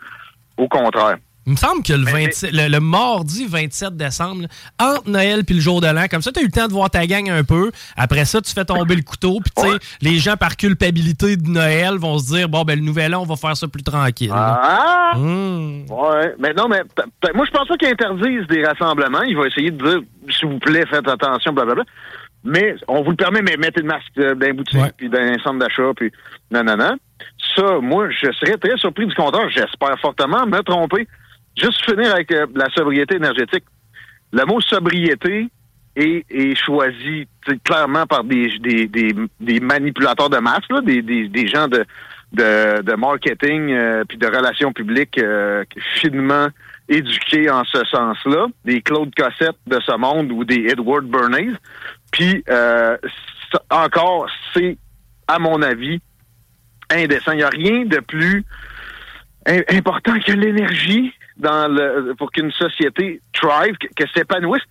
Au 0.58 0.68
contraire. 0.68 1.18
Il 1.50 1.54
me 1.54 1.58
semble 1.58 1.82
que 1.82 1.94
le, 1.94 2.70
le, 2.70 2.80
mardi 2.80 3.48
27 3.48 3.98
décembre, 3.98 4.44
entre 4.80 5.10
Noël 5.10 5.44
puis 5.44 5.56
le 5.56 5.62
jour 5.62 5.82
de 5.82 5.88
l'an, 5.88 6.06
comme 6.08 6.22
ça, 6.22 6.32
tu 6.32 6.38
as 6.40 6.44
eu 6.44 6.46
le 6.46 6.52
temps 6.52 6.68
de 6.68 6.74
voir 6.74 6.92
ta 6.92 7.08
gang 7.08 7.28
un 7.28 7.44
peu. 7.44 7.72
Après 7.98 8.26
ça, 8.26 8.40
tu 8.40 8.54
fais 8.54 8.66
tomber 8.66 8.96
le 8.96 9.02
couteau. 9.02 9.40
Puis, 9.44 9.52
tu 9.58 9.64
sais, 9.64 9.78
les 10.00 10.20
gens, 10.20 10.38
par 10.38 10.58
culpabilité 10.58 11.38
de 11.38 11.50
Noël, 11.50 11.96
vont 11.98 12.20
se 12.20 12.36
dire 12.36 12.50
bon, 12.50 12.62
ben, 12.66 12.78
le 12.78 12.86
nouvel 12.86 13.16
an, 13.16 13.24
on 13.24 13.26
va 13.26 13.36
faire 13.36 13.58
ça 13.58 13.68
plus 13.68 13.82
tranquille. 13.82 14.30
Ah! 14.32 15.14
Mmh. 15.16 15.86
Ouais. 15.90 16.36
Mais 16.38 16.54
non, 16.54 16.68
mais 16.68 16.84
moi, 17.34 17.46
je 17.48 17.52
pense 17.52 17.68
pas 17.68 17.78
qu'ils 17.78 17.90
interdisent 17.90 18.46
des 18.48 18.64
rassemblements. 18.64 19.24
Ils 19.24 19.36
vont 19.36 19.46
essayer 19.46 19.72
de 19.72 19.84
dire 19.84 20.02
s'il 20.30 20.50
vous 20.50 20.60
plaît, 20.60 20.86
faites 20.88 21.08
attention, 21.08 21.52
blablabla. 21.52 21.84
Mais 22.44 22.76
on 22.88 23.02
vous 23.02 23.10
le 23.10 23.16
permet, 23.18 23.42
mais 23.42 23.58
mettez 23.58 23.82
le 23.82 23.88
masque 23.88 24.06
euh, 24.20 24.36
dans 24.36 24.46
les 24.46 24.54
boutiques, 24.54 24.80
puis 24.98 25.10
dans 25.10 25.18
un 25.18 25.38
centre 25.40 25.58
d'achat, 25.58 25.92
puis 25.96 26.12
non, 26.52 26.64
non, 26.64 26.78
non. 26.78 26.96
Ça, 27.56 27.80
moi, 27.82 28.08
je 28.12 28.32
serais 28.34 28.58
très 28.58 28.78
surpris 28.78 29.08
du 29.08 29.16
contraire. 29.16 29.50
J'espère 29.50 30.00
fortement 30.00 30.46
me 30.46 30.62
tromper. 30.62 31.08
Juste 31.60 31.84
finir 31.86 32.14
avec 32.14 32.32
euh, 32.32 32.46
la 32.56 32.70
sobriété 32.70 33.16
énergétique. 33.16 33.66
Le 34.32 34.46
mot 34.46 34.62
sobriété 34.62 35.50
est, 35.96 36.56
choisi 36.56 37.28
clairement 37.64 38.06
par 38.06 38.24
des, 38.24 38.58
des, 38.60 39.60
manipulateurs 39.60 40.30
de 40.30 40.38
masse, 40.38 40.68
des, 40.84 41.48
gens 41.48 41.68
de, 41.68 41.86
de, 42.32 42.96
marketing 42.96 43.72
euh, 43.72 44.04
puis 44.08 44.18
de 44.18 44.28
relations 44.28 44.72
publiques 44.72 45.18
euh, 45.18 45.64
finement 45.96 46.48
éduqués 46.88 47.50
en 47.50 47.64
ce 47.66 47.84
sens-là, 47.86 48.48
des 48.66 48.82
Claude 48.82 49.14
Cossette 49.16 49.58
de 49.68 49.80
ce 49.86 49.96
monde 49.98 50.32
ou 50.32 50.44
des 50.44 50.68
Edward 50.70 51.06
Bernays. 51.06 51.54
Puis 52.12 52.44
euh, 52.50 52.98
encore, 53.70 54.28
c'est, 54.54 54.78
à 55.28 55.40
mon 55.40 55.62
avis, 55.62 56.00
indécent. 56.90 57.34
Il 57.34 57.38
n'y 57.38 57.44
a 57.44 57.50
rien 57.50 57.86
de 57.86 58.00
plus 58.00 58.44
important 59.46 60.20
que 60.20 60.32
l'énergie 60.32 61.14
dans 61.40 61.68
le 61.68 62.14
pour 62.16 62.32
qu'une 62.32 62.52
société 62.52 63.22
thrive, 63.34 63.76
que, 63.78 64.08
s'épanouisse. 64.14 64.64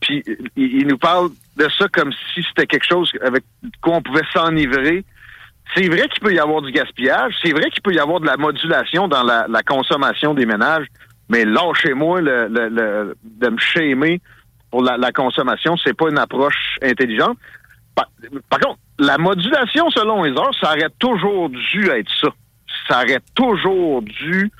Puis 0.00 0.22
il, 0.56 0.86
nous 0.86 0.98
parle 0.98 1.30
de 1.56 1.68
ça 1.78 1.86
comme 1.88 2.12
si 2.34 2.42
c'était 2.42 2.66
quelque 2.66 2.86
chose 2.86 3.10
avec 3.22 3.44
quoi 3.80 3.96
on 3.96 4.02
pouvait 4.02 4.26
s'enivrer. 4.32 5.04
C'est 5.74 5.88
vrai 5.88 6.08
qu'il 6.08 6.22
peut 6.22 6.34
y 6.34 6.38
avoir 6.38 6.62
du 6.62 6.70
gaspillage, 6.70 7.34
c'est 7.42 7.52
vrai 7.52 7.70
qu'il 7.70 7.82
peut 7.82 7.92
y 7.92 7.98
avoir 7.98 8.20
de 8.20 8.26
la 8.26 8.36
modulation 8.36 9.08
dans 9.08 9.22
la, 9.22 9.62
consommation 9.62 10.32
des 10.34 10.46
ménages, 10.46 10.86
mais 11.28 11.44
lâchez-moi 11.44 12.20
le, 12.20 12.48
le, 12.48 13.16
de 13.24 13.48
me 13.48 13.58
shamer 13.58 14.20
pour 14.70 14.82
la, 14.82 14.96
la 14.96 15.10
consommation, 15.10 15.76
c'est 15.76 15.94
pas 15.94 16.08
une 16.08 16.18
approche 16.18 16.78
intelligente. 16.82 17.36
Par, 17.96 18.60
contre, 18.60 18.78
la 18.98 19.18
modulation 19.18 19.90
selon 19.90 20.22
les 20.22 20.32
heures, 20.32 20.54
ça 20.60 20.70
aurait 20.70 20.90
toujours 20.98 21.48
dû 21.48 21.88
être 21.88 22.10
ça. 22.20 22.28
Ça 22.88 23.02
aurait 23.02 23.22
toujours 23.34 24.02
dû 24.02 24.50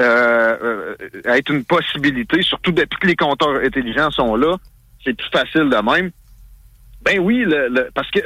euh, 0.00 0.56
euh, 0.62 0.96
être 1.24 1.50
une 1.52 1.64
possibilité, 1.64 2.42
surtout 2.42 2.72
depuis 2.72 2.98
que 2.98 3.06
les 3.06 3.16
compteurs 3.16 3.56
intelligents 3.64 4.10
sont 4.10 4.34
là. 4.36 4.56
C'est 5.04 5.14
plus 5.14 5.30
facile 5.30 5.70
de 5.70 5.76
même. 5.76 6.10
Ben 7.04 7.18
oui, 7.20 7.44
le, 7.46 7.90
parce 7.94 8.10
que 8.10 8.20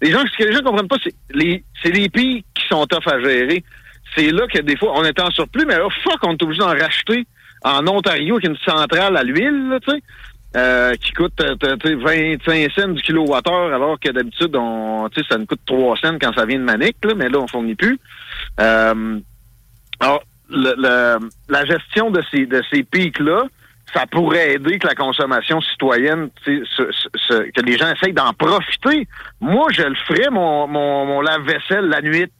les 0.00 0.10
gens, 0.12 0.20
ce 0.20 0.38
que 0.38 0.48
les 0.48 0.52
gens 0.54 0.62
comprennent 0.62 0.88
pas, 0.88 0.98
c'est 1.02 1.14
les, 1.32 1.64
c'est 1.82 1.90
les 1.90 2.08
pays 2.08 2.44
qui 2.54 2.66
sont 2.68 2.86
tough 2.86 3.06
à 3.06 3.20
gérer. 3.20 3.64
C'est 4.14 4.30
là 4.30 4.46
que 4.46 4.60
des 4.60 4.76
fois, 4.76 4.92
on 4.94 5.04
est 5.04 5.18
en 5.20 5.30
surplus, 5.30 5.66
mais 5.66 5.76
là, 5.76 5.88
fuck, 6.02 6.18
on 6.22 6.32
est 6.32 6.42
obligé 6.42 6.60
d'en 6.60 6.68
racheter 6.68 7.26
en 7.62 7.86
Ontario, 7.86 8.38
est 8.38 8.46
une 8.46 8.56
centrale 8.56 9.16
à 9.16 9.22
l'huile, 9.22 9.78
tu 9.86 9.92
sais. 9.92 10.02
Euh, 10.56 10.96
qui 10.96 11.12
coûte 11.12 11.40
25 11.40 12.72
cents 12.72 12.88
du 12.88 13.00
kilowattheure, 13.02 13.72
alors 13.72 14.00
que 14.00 14.10
d'habitude, 14.10 14.56
on, 14.56 15.08
ça 15.28 15.38
nous 15.38 15.46
coûte 15.46 15.60
3 15.64 15.96
cents 15.98 16.18
quand 16.20 16.32
ça 16.34 16.44
vient 16.44 16.58
de 16.58 16.64
Manic, 16.64 16.96
mais 17.16 17.28
là, 17.28 17.38
on 17.38 17.46
fournit 17.46 17.76
plus. 17.76 18.00
Euh, 18.58 19.20
alors, 20.00 20.22
le, 20.50 21.18
la 21.48 21.64
gestion 21.64 22.10
de 22.10 22.22
ces, 22.30 22.46
de 22.46 22.62
ces 22.70 22.82
pics-là, 22.82 23.44
ça 23.92 24.06
pourrait 24.06 24.54
aider 24.54 24.78
que 24.78 24.86
la 24.86 24.94
consommation 24.94 25.60
citoyenne, 25.60 26.30
que 26.44 27.60
les 27.62 27.76
gens 27.76 27.92
essayent 27.92 28.12
d'en 28.12 28.32
profiter. 28.32 29.08
Moi, 29.40 29.68
je 29.72 29.82
le 29.82 29.96
ferais, 30.06 30.30
mon, 30.30 30.66
mon, 30.68 31.06
mon 31.06 31.20
lave-vaisselle 31.20 31.86
la 31.86 32.00
nuit, 32.00 32.30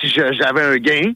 si 0.00 0.08
j'avais 0.08 0.62
un 0.62 0.76
gain. 0.76 1.12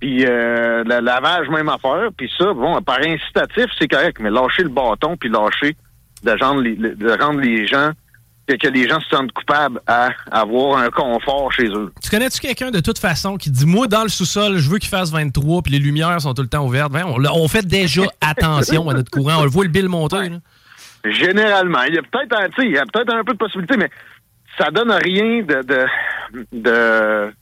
Puis 0.00 0.24
euh, 0.26 0.84
le 0.84 1.00
lavage, 1.00 1.48
même 1.48 1.68
affaire. 1.68 2.10
Puis 2.16 2.30
ça, 2.38 2.52
bon, 2.52 2.80
par 2.82 2.98
incitatif, 3.00 3.66
c'est 3.78 3.88
correct, 3.88 4.18
mais 4.20 4.30
lâcher 4.30 4.62
le 4.62 4.68
bâton, 4.68 5.16
puis 5.16 5.28
lâcher 5.28 5.76
de 6.22 6.30
rendre 6.42 6.62
de 6.62 7.22
rendre 7.22 7.40
les 7.40 7.66
gens 7.66 7.90
que, 8.46 8.68
les 8.68 8.88
gens 8.88 9.00
se 9.00 9.08
sentent 9.08 9.32
coupables 9.32 9.80
à 9.86 10.10
avoir 10.30 10.78
un 10.78 10.90
confort 10.90 11.52
chez 11.52 11.66
eux. 11.68 11.92
Tu 12.02 12.10
connais-tu 12.10 12.40
quelqu'un 12.40 12.70
de 12.70 12.80
toute 12.80 12.98
façon 12.98 13.36
qui 13.36 13.50
dit 13.50 13.66
Moi, 13.66 13.86
dans 13.86 14.02
le 14.02 14.08
sous-sol, 14.08 14.58
je 14.58 14.68
veux 14.68 14.78
qu'il 14.78 14.90
fasse 14.90 15.10
23 15.10 15.62
puis 15.62 15.72
les 15.72 15.78
lumières 15.78 16.20
sont 16.20 16.34
tout 16.34 16.42
le 16.42 16.48
temps 16.48 16.64
ouvertes? 16.64 16.92
on, 16.94 17.48
fait 17.48 17.66
déjà 17.66 18.02
attention 18.20 18.88
à 18.90 18.94
notre 18.94 19.10
courant. 19.10 19.40
On 19.40 19.44
le 19.44 19.50
voit 19.50 19.64
le 19.64 19.70
bill 19.70 19.88
monter. 19.88 20.30
Généralement. 21.04 21.82
Il 21.82 21.94
y 21.94 21.98
a 21.98 22.02
peut-être 22.02 22.28
peut 22.92 23.12
un 23.12 23.24
peu 23.24 23.32
de 23.32 23.38
possibilité, 23.38 23.76
mais 23.76 23.90
ça 24.58 24.70
donne 24.70 24.92
rien 24.92 25.42
de, 25.42 25.62
de 26.52 27.32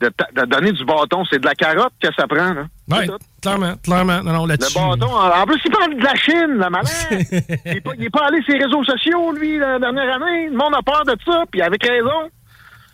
de, 0.00 0.44
donner 0.46 0.72
du 0.72 0.84
bâton. 0.84 1.24
C'est 1.30 1.40
de 1.40 1.46
la 1.46 1.54
carotte 1.54 1.92
que 2.00 2.08
ça 2.14 2.26
prend. 2.26 2.54
Oui, 2.88 3.10
clairement, 3.40 3.74
clairement. 3.82 4.22
Non, 4.22 4.32
non, 4.32 4.46
le 4.46 4.56
bâton, 4.56 5.06
en, 5.06 5.46
plus, 5.46 5.60
il 5.64 5.70
parle 5.70 5.94
de 5.96 6.02
la 6.02 6.14
Chine, 6.14 6.54
la 6.58 6.70
malin. 6.70 6.88
il 7.10 7.72
n'est 7.72 7.80
pas, 7.80 7.92
pas, 8.12 8.26
allé 8.26 8.42
sur 8.42 8.54
les 8.54 8.64
réseaux 8.64 8.84
sociaux, 8.84 9.32
lui, 9.32 9.58
la 9.58 9.78
dernière 9.78 10.16
année. 10.16 10.48
Le 10.50 10.56
monde 10.56 10.74
a 10.74 10.82
peur 10.82 11.04
de 11.04 11.16
ça, 11.24 11.44
puis 11.50 11.62
avec 11.62 11.82
raison. 11.82 12.30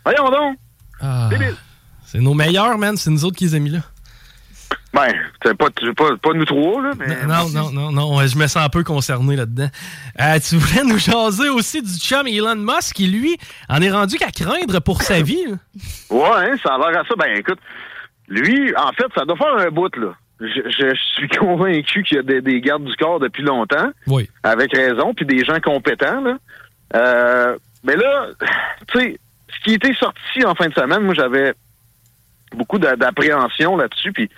Voyons 0.04 0.30
donc. 0.30 0.56
Ah, 1.00 1.30
c'est 2.04 2.20
nos 2.20 2.34
meilleurs, 2.34 2.78
man. 2.78 2.96
C'est 2.96 3.10
nous 3.10 3.24
autres 3.24 3.36
qui 3.36 3.44
les 3.44 3.56
ont 3.56 3.60
mis 3.60 3.70
là. 3.70 3.80
Ben, 4.94 5.12
c'est 5.42 5.58
pas, 5.58 5.66
pas, 5.96 6.16
pas 6.16 6.32
nous 6.34 6.44
trois, 6.44 6.80
là. 6.80 6.92
Mais... 6.96 7.26
Non, 7.26 7.48
non, 7.48 7.72
non, 7.72 7.90
non, 7.90 8.26
je 8.26 8.38
me 8.38 8.46
sens 8.46 8.64
un 8.64 8.68
peu 8.68 8.84
concerné 8.84 9.34
là-dedans. 9.34 9.68
Euh, 10.20 10.38
tu 10.38 10.56
voulais 10.56 10.84
nous 10.84 10.98
jaser 10.98 11.48
aussi 11.48 11.82
du 11.82 11.98
chum 11.98 12.28
Elon 12.28 12.54
Musk 12.54 12.94
qui, 12.94 13.08
lui, 13.08 13.36
en 13.68 13.82
est 13.82 13.90
rendu 13.90 14.16
qu'à 14.16 14.30
craindre 14.30 14.80
pour 14.80 15.02
sa 15.02 15.20
vie. 15.22 15.46
Ouais, 16.10 16.28
hein, 16.36 16.54
ça 16.62 16.74
a 16.74 16.78
l'air 16.78 17.00
à 17.00 17.04
ça. 17.08 17.14
Ben, 17.18 17.36
écoute, 17.36 17.58
lui, 18.28 18.72
en 18.76 18.92
fait, 18.92 19.06
ça 19.16 19.24
doit 19.24 19.36
faire 19.36 19.56
un 19.56 19.70
bout, 19.70 19.94
là. 19.96 20.12
Je, 20.40 20.94
suis 21.16 21.28
convaincu 21.38 22.02
qu'il 22.02 22.16
y 22.16 22.20
a 22.20 22.40
des, 22.40 22.60
gardes 22.60 22.84
du 22.84 22.96
corps 22.96 23.20
depuis 23.20 23.42
longtemps. 23.42 23.90
Oui. 24.06 24.28
Avec 24.42 24.76
raison, 24.76 25.14
puis 25.14 25.26
des 25.26 25.44
gens 25.44 25.60
compétents, 25.60 26.20
là. 26.20 26.36
Euh, 26.94 27.56
mais 27.82 27.96
là, 27.96 28.28
tu 28.88 28.98
sais, 28.98 29.18
ce 29.48 29.64
qui 29.64 29.74
était 29.74 29.94
sorti 29.94 30.44
en 30.44 30.54
fin 30.54 30.68
de 30.68 30.74
semaine, 30.74 31.02
moi, 31.02 31.14
j'avais 31.14 31.52
beaucoup 32.52 32.78
d'appréhension 32.78 33.76
là-dessus, 33.76 34.12
puis 34.12 34.30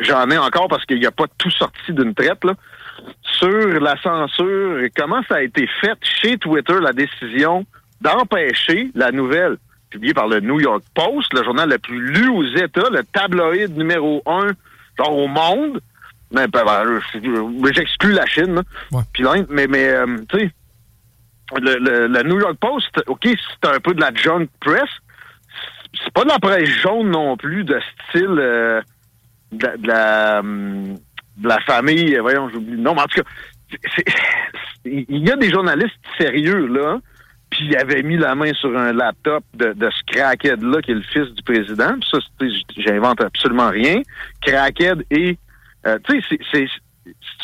J'en 0.00 0.30
ai 0.30 0.38
encore 0.38 0.68
parce 0.68 0.84
qu'il 0.84 0.98
n'y 0.98 1.06
a 1.06 1.10
pas 1.10 1.26
tout 1.38 1.50
sorti 1.50 1.92
d'une 1.92 2.14
traite, 2.14 2.44
là. 2.44 2.54
Sur 3.22 3.80
la 3.80 4.00
censure, 4.00 4.80
comment 4.96 5.22
ça 5.28 5.36
a 5.36 5.42
été 5.42 5.68
fait 5.80 5.98
chez 6.02 6.38
Twitter, 6.38 6.74
la 6.80 6.92
décision 6.92 7.66
d'empêcher 8.00 8.90
la 8.94 9.12
nouvelle 9.12 9.58
publiée 9.90 10.14
par 10.14 10.28
le 10.28 10.40
New 10.40 10.60
York 10.60 10.82
Post, 10.94 11.32
le 11.34 11.44
journal 11.44 11.68
le 11.68 11.78
plus 11.78 12.00
lu 12.00 12.28
aux 12.28 12.46
États, 12.56 12.88
le 12.90 13.02
tabloïd 13.04 13.76
numéro 13.76 14.22
un, 14.26 14.48
genre 14.98 15.16
au 15.16 15.28
monde. 15.28 15.80
Mais 16.32 16.48
ben, 16.48 16.64
ben 16.64 17.72
j'exclus 17.72 18.12
la 18.12 18.26
Chine. 18.26 18.62
Puis 19.12 19.24
mais, 19.48 19.66
mais 19.68 19.88
euh, 19.88 20.18
tu 20.28 20.38
sais, 20.38 20.50
le, 21.60 22.22
New 22.24 22.40
York 22.40 22.56
Post, 22.60 23.02
OK, 23.06 23.22
c'est 23.24 23.68
un 23.68 23.78
peu 23.78 23.94
de 23.94 24.00
la 24.00 24.12
junk 24.14 24.48
press. 24.60 24.88
C'est 26.04 26.12
pas 26.12 26.24
de 26.24 26.28
la 26.28 26.38
presse 26.38 26.68
jaune 26.68 27.10
non 27.10 27.36
plus, 27.36 27.64
de 27.64 27.80
style... 28.08 28.38
Euh, 28.38 28.80
de, 29.52 29.86
la, 29.86 30.40
hum, 30.40 30.94
de 31.36 31.48
la 31.48 31.60
famille, 31.60 32.16
voyons, 32.18 32.48
j'oublie 32.48 32.80
Non, 32.80 32.94
mais 32.94 33.02
en 33.02 33.06
tout 33.06 33.22
cas, 33.22 33.28
il 34.84 35.26
y 35.26 35.30
a 35.30 35.36
des 35.36 35.50
journalistes 35.50 35.94
sérieux, 36.18 36.66
là, 36.66 36.98
puis 37.56 37.68
ils 37.68 37.76
avaient 37.76 38.02
mis 38.02 38.18
la 38.18 38.34
main 38.34 38.52
sur 38.52 38.76
un 38.76 38.92
laptop 38.92 39.42
de, 39.54 39.74
ce 39.80 40.14
crackhead-là, 40.14 40.82
qui 40.82 40.90
est 40.90 40.94
le 40.94 41.02
fils 41.02 41.32
du 41.34 41.42
président. 41.42 41.94
Puis 41.98 42.08
ça, 42.10 42.18
j'invente 42.76 43.20
absolument 43.22 43.70
rien. 43.70 44.02
Crackhead 44.42 45.04
et... 45.10 45.38
Euh, 45.86 45.98
tu 46.04 46.20
sais, 46.20 46.38
c'est... 46.52 46.66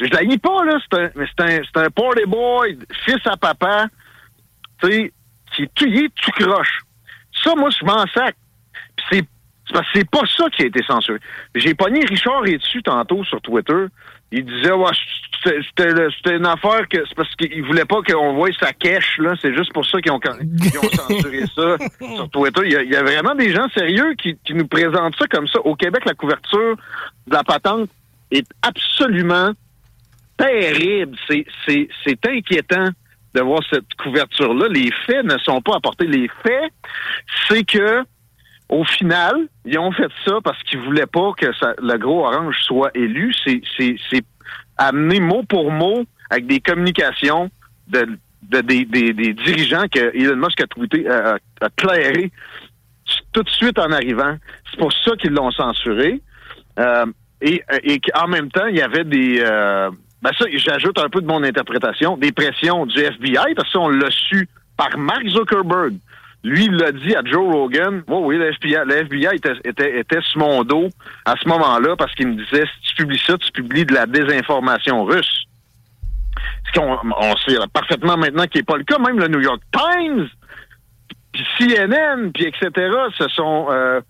Je 0.01 0.13
la 0.13 0.25
nie 0.25 0.39
pas, 0.39 0.65
là, 0.65 0.79
c'est 0.81 0.99
un, 0.99 1.11
mais 1.15 1.27
c'est 1.27 1.77
un, 1.77 1.83
un 1.83 1.91
party 1.91 2.25
boy, 2.27 2.79
fils 3.05 3.25
à 3.27 3.37
papa, 3.37 3.87
tu 4.83 4.91
sais, 4.91 5.13
qui 5.55 5.63
est 5.63 5.71
tout, 5.75 5.87
il 5.87 6.05
est 6.05 6.15
tout 6.15 6.33
croche. 6.33 6.81
Ça, 7.43 7.55
moi, 7.55 7.71
je 7.71 7.85
m'en 7.85 8.05
sac. 8.09 8.35
c'est 9.11 9.25
c'est 9.95 10.11
pas 10.11 10.27
ça 10.37 10.51
qui 10.51 10.65
a 10.65 10.67
été 10.67 10.83
censuré. 10.83 11.19
J'ai 11.55 11.75
pogné 11.75 12.05
Richard 12.05 12.43
dessus 12.43 12.83
tantôt 12.83 13.25
sur 13.25 13.41
Twitter. 13.41 13.87
Il 14.33 14.45
disait 14.45 14.73
ouais, 14.73 14.91
c'était 15.45 16.37
une 16.37 16.47
affaire 16.47 16.89
que 16.89 16.99
c'est 17.07 17.15
parce 17.15 17.35
qu'il 17.37 17.63
voulait 17.65 17.85
pas 17.85 18.01
qu'on 18.03 18.35
voie 18.35 18.49
sa 18.59 18.73
cache 18.73 19.19
là. 19.19 19.35
C'est 19.41 19.55
juste 19.55 19.73
pour 19.73 19.85
ça 19.85 20.01
qu'ils 20.01 20.13
ont, 20.13 20.17
ont, 20.17 20.91
censuré 20.91 21.45
ça 21.55 21.77
sur 22.01 22.31
Twitter. 22.31 22.63
Il 22.65 22.91
y, 22.91 22.97
a, 22.97 23.03
vraiment 23.03 23.35
des 23.35 23.53
gens 23.53 23.69
sérieux 23.71 24.15
qui, 24.15 24.37
qui 24.45 24.55
nous 24.55 24.67
présentent 24.67 25.17
ça 25.19 25.27
comme 25.27 25.47
ça. 25.49 25.61
Au 25.61 25.75
Québec, 25.75 26.05
la 26.07 26.15
couverture 26.15 26.77
de 27.27 27.35
la 27.35 27.45
patente 27.45 27.91
est 28.31 28.47
absolument 28.63 29.53
terrible. 30.37 31.17
C'est 31.29 32.27
inquiétant 32.27 32.89
de 33.35 33.41
voir 33.41 33.61
cette 33.71 33.93
couverture-là. 34.03 34.69
Les 34.69 34.91
faits 35.07 35.25
ne 35.25 35.39
sont 35.39 35.61
pas 35.61 35.77
apportés. 35.77 36.07
Les 36.07 36.29
faits, 36.43 36.73
c'est 37.49 37.65
que 37.65 38.05
au 38.73 38.85
final, 38.85 39.49
ils 39.67 39.79
ont 39.79 39.93
fait 39.93 40.09
ça 40.25 40.39
parce 40.43 40.61
qu'ils 40.63 40.81
voulaient 40.81 41.07
pas 41.07 41.33
que 41.37 41.47
le 41.47 41.99
gros 41.99 42.25
orange 42.25 42.57
soit 42.63 42.91
élu. 42.95 43.35
C'est 43.45 44.25
amené 44.79 45.21
mot 45.21 45.43
pour 45.43 45.71
mot 45.71 46.05
avec 46.31 46.47
des 46.47 46.59
communications 46.59 47.51
de, 47.89 48.09
des, 48.63 48.85
dirigeants 49.35 49.85
que 49.93 50.17
Elon 50.17 50.37
Musk 50.37 50.63
a 50.63 50.67
tweeté, 50.67 51.07
a, 51.07 51.37
clairé 51.77 52.33
tout 53.33 53.43
de 53.43 53.51
suite 53.51 53.79
en 53.79 53.93
arrivant. 53.93 54.37
C'est 54.71 54.79
pour 54.79 54.93
ça 54.93 55.17
qu'ils 55.17 55.33
l'ont 55.33 55.51
censuré. 55.51 56.23
Euh, 56.79 57.05
et, 57.43 57.63
et 57.85 58.01
en 58.15 58.27
même 58.27 58.51
temps, 58.51 58.67
il 58.67 58.77
y 58.77 58.83
avait 58.83 59.05
des... 59.05 59.43
Euh, 59.45 59.91
ben 60.23 60.31
ça, 60.39 60.47
j'ajoute 60.55 60.99
un 60.99 61.11
peu 61.11 61.21
de 61.21 61.27
mon 61.27 61.43
interprétation, 61.43 62.17
des 62.17 62.33
pressions 62.33 62.87
du 62.87 62.99
FBI, 62.99 63.55
parce 63.55 63.71
qu'on 63.71 63.89
l'a 63.91 64.11
su 64.11 64.49
par 64.79 64.97
Mark 64.97 65.27
Zuckerberg. 65.29 65.95
Lui, 66.45 66.65
il 66.65 66.73
l'a 66.73 66.91
dit 66.91 67.15
à 67.15 67.23
Joe 67.25 67.55
Rogan. 67.55 68.03
Moi, 68.09 68.19
oui, 68.21 68.37
le 68.37 68.49
FBI, 68.51 69.37
était, 69.37 69.53
était, 69.65 70.01
était 70.01 70.21
sur 70.23 70.41
mon 70.41 70.65
dos 70.65 70.89
à 71.25 71.35
ce 71.41 71.49
moment-là 71.49 71.95
parce 71.97 72.13
qu'il 72.15 72.29
me 72.29 72.35
disait 72.35 72.65
si 72.65 72.89
tu 72.89 73.03
publies 73.03 73.23
ça, 73.25 73.39
tu 73.39 73.53
publies 73.53 73.87
de 73.87 73.95
la 73.95 74.07
désinformation 74.07 75.05
russe. 75.05 75.45
Ce 76.67 76.79
qu'on 76.79 76.99
on 77.17 77.37
sait 77.37 77.57
parfaitement 77.73 78.17
maintenant 78.17 78.47
qu'il 78.47 78.61
n'est 78.61 78.65
pas 78.65 78.77
le 78.77 78.85
cas. 78.85 78.99
Même 78.99 79.19
le 79.19 79.29
New 79.29 79.41
York 79.41 79.61
Times, 79.73 80.29
puis 81.33 81.47
CNN, 81.59 82.33
puis 82.33 82.47
etc., 82.47 82.91
ce 83.17 83.29
sont 83.29 83.69
euh, 83.71 84.01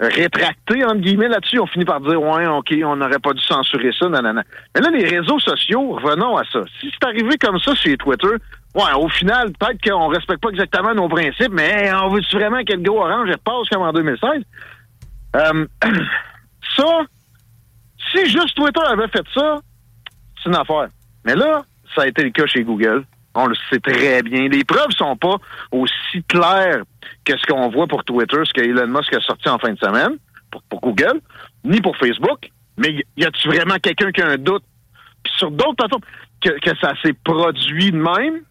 rétracté, 0.00 0.84
entre 0.84 1.00
guillemets, 1.00 1.28
là-dessus. 1.28 1.58
On 1.58 1.66
finit 1.66 1.84
par 1.84 2.00
dire, 2.00 2.20
ouais, 2.20 2.46
OK, 2.46 2.74
on 2.84 2.96
n'aurait 2.96 3.18
pas 3.18 3.32
dû 3.32 3.42
censurer 3.42 3.92
ça, 3.98 4.08
nanana. 4.08 4.42
Mais 4.74 4.82
là, 4.82 4.90
les 4.90 5.04
réseaux 5.04 5.38
sociaux, 5.38 5.92
revenons 5.92 6.36
à 6.36 6.44
ça. 6.44 6.60
Si 6.80 6.90
c'est 6.92 7.06
arrivé 7.06 7.36
comme 7.38 7.58
ça 7.58 7.74
sur 7.74 7.96
Twitter, 7.96 8.36
ouais, 8.74 8.92
au 8.96 9.08
final, 9.08 9.52
peut-être 9.52 9.80
qu'on 9.82 10.08
respecte 10.08 10.42
pas 10.42 10.50
exactement 10.50 10.94
nos 10.94 11.08
principes, 11.08 11.52
mais 11.52 11.92
on 11.94 12.08
veut-tu 12.08 12.36
vraiment 12.36 12.62
que 12.64 12.72
le 12.72 12.82
gros 12.82 13.02
orange 13.02 13.30
passe 13.44 13.68
comme 13.70 13.82
en 13.82 13.92
2016? 13.92 14.42
Euh, 15.36 15.66
ça, 16.76 17.00
si 18.12 18.26
juste 18.26 18.54
Twitter 18.54 18.82
avait 18.86 19.08
fait 19.08 19.24
ça, 19.34 19.56
c'est 20.42 20.48
une 20.48 20.56
affaire. 20.56 20.88
Mais 21.24 21.34
là, 21.34 21.62
ça 21.94 22.02
a 22.02 22.06
été 22.06 22.22
le 22.22 22.30
cas 22.30 22.46
chez 22.46 22.62
Google. 22.62 23.04
On 23.34 23.46
le 23.46 23.56
sait 23.68 23.80
très 23.80 24.22
bien. 24.22 24.48
Les 24.48 24.64
preuves 24.64 24.90
sont 24.96 25.16
pas 25.16 25.36
aussi 25.72 26.22
claires 26.28 26.82
que 27.24 27.36
ce 27.36 27.46
qu'on 27.46 27.68
voit 27.70 27.86
pour 27.86 28.04
Twitter, 28.04 28.36
ce 28.44 28.52
que 28.52 28.60
Elon 28.60 28.86
Musk 28.86 29.12
a 29.14 29.20
sorti 29.20 29.48
en 29.48 29.58
fin 29.58 29.72
de 29.72 29.78
semaine 29.78 30.18
pour, 30.50 30.80
Google, 30.80 31.20
ni 31.64 31.80
pour 31.80 31.96
Facebook. 31.96 32.50
Mais 32.76 33.04
y 33.16 33.24
a-tu 33.24 33.48
vraiment 33.48 33.76
quelqu'un 33.82 34.12
qui 34.12 34.22
a 34.22 34.28
un 34.28 34.36
doute? 34.36 34.62
Puis 35.24 35.32
sur 35.36 35.50
d'autres 35.50 35.74
plateformes, 35.74 36.04
que 36.40 36.76
ça 36.80 36.92
s'est 37.02 37.14
produit 37.24 37.90
de 37.90 37.96
même? 37.96 38.42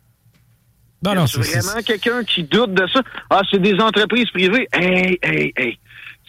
Non, 1.03 1.15
non, 1.15 1.27
c'est 1.27 1.41
vraiment 1.41 1.81
quelqu'un 1.81 2.24
qui 2.24 2.43
doute 2.43 2.74
de 2.74 2.88
ça? 2.88 3.01
Ah, 3.29 3.41
c'est 3.51 3.62
des 3.62 3.79
entreprises 3.79 4.29
privées. 4.31 4.67
Hey, 4.74 5.19
hey, 5.22 5.53
hey 5.57 5.79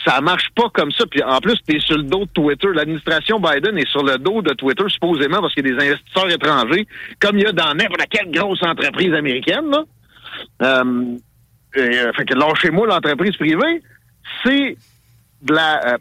ça 0.05 0.21
marche 0.21 0.49
pas 0.55 0.69
comme 0.73 0.91
ça. 0.93 1.05
Puis 1.11 1.23
en 1.23 1.39
plus, 1.41 1.57
tu 1.67 1.77
es 1.77 1.81
sur 1.81 1.97
le 1.97 2.03
dos 2.03 2.25
de 2.25 2.31
Twitter. 2.31 2.69
L'administration 2.75 3.41
Biden 3.41 3.79
est 3.79 3.89
sur 3.89 4.03
le 4.03 4.19
dos 4.19 4.43
de 4.43 4.53
Twitter, 4.55 4.85
supposément, 4.89 5.41
parce 5.41 5.55
qu'il 5.55 5.67
y 5.67 5.73
a 5.73 5.77
des 5.77 5.87
investisseurs 5.89 6.31
étrangers, 6.31 6.87
comme 7.21 7.39
il 7.39 7.45
y 7.45 7.47
a 7.47 7.53
dans 7.53 7.75
n'importe 7.75 8.07
quelle 8.11 8.31
grosse 8.31 8.63
entreprise 8.63 9.15
américaine. 9.15 9.71
Là. 9.71 9.85
Euh, 10.63 11.17
euh, 11.77 12.13
fait 12.13 12.25
que 12.25 12.35
lâchez-moi 12.35 12.87
l'entreprise 12.87 13.37
privée. 13.37 13.83
C'est 14.45 14.77
de 15.43 15.55
la. 15.55 15.95
Euh, 15.95 15.99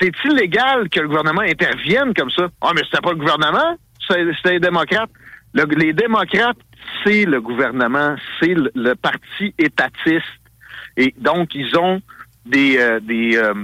c'est 0.00 0.12
illégal 0.24 0.88
que 0.88 1.00
le 1.00 1.08
gouvernement 1.08 1.42
intervienne 1.42 2.12
comme 2.14 2.30
ça. 2.30 2.48
Ah, 2.60 2.72
mais 2.74 2.82
c'était 2.84 3.02
pas 3.02 3.12
le 3.12 3.18
gouvernement, 3.18 3.76
c'était 4.06 4.52
les 4.52 4.60
démocrates. 4.60 5.10
Les 5.54 5.92
démocrates, 5.92 6.58
c'est 7.04 7.24
le 7.24 7.40
gouvernement, 7.40 8.16
c'est 8.40 8.54
le 8.54 8.94
parti 8.94 9.54
étatiste. 9.58 10.24
Et 10.96 11.14
donc, 11.18 11.54
ils 11.54 11.76
ont 11.78 12.00
des, 12.44 12.78
euh, 12.78 13.00
euh, 13.08 13.54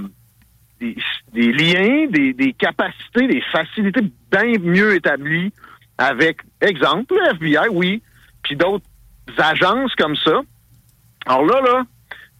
des, 0.79 0.95
des, 1.33 1.51
liens, 1.51 2.07
des, 2.09 2.33
des 2.33 2.53
capacités, 2.53 3.27
des 3.27 3.43
facilités 3.51 4.01
bien 4.31 4.59
mieux 4.61 4.95
établies 4.95 5.51
avec, 5.97 6.39
exemple, 6.61 7.15
le 7.15 7.35
FBI, 7.35 7.67
oui, 7.71 8.01
puis 8.43 8.55
d'autres 8.55 8.85
agences 9.37 9.93
comme 9.95 10.15
ça. 10.15 10.41
Alors 11.25 11.45
là, 11.45 11.61
là, 11.61 11.83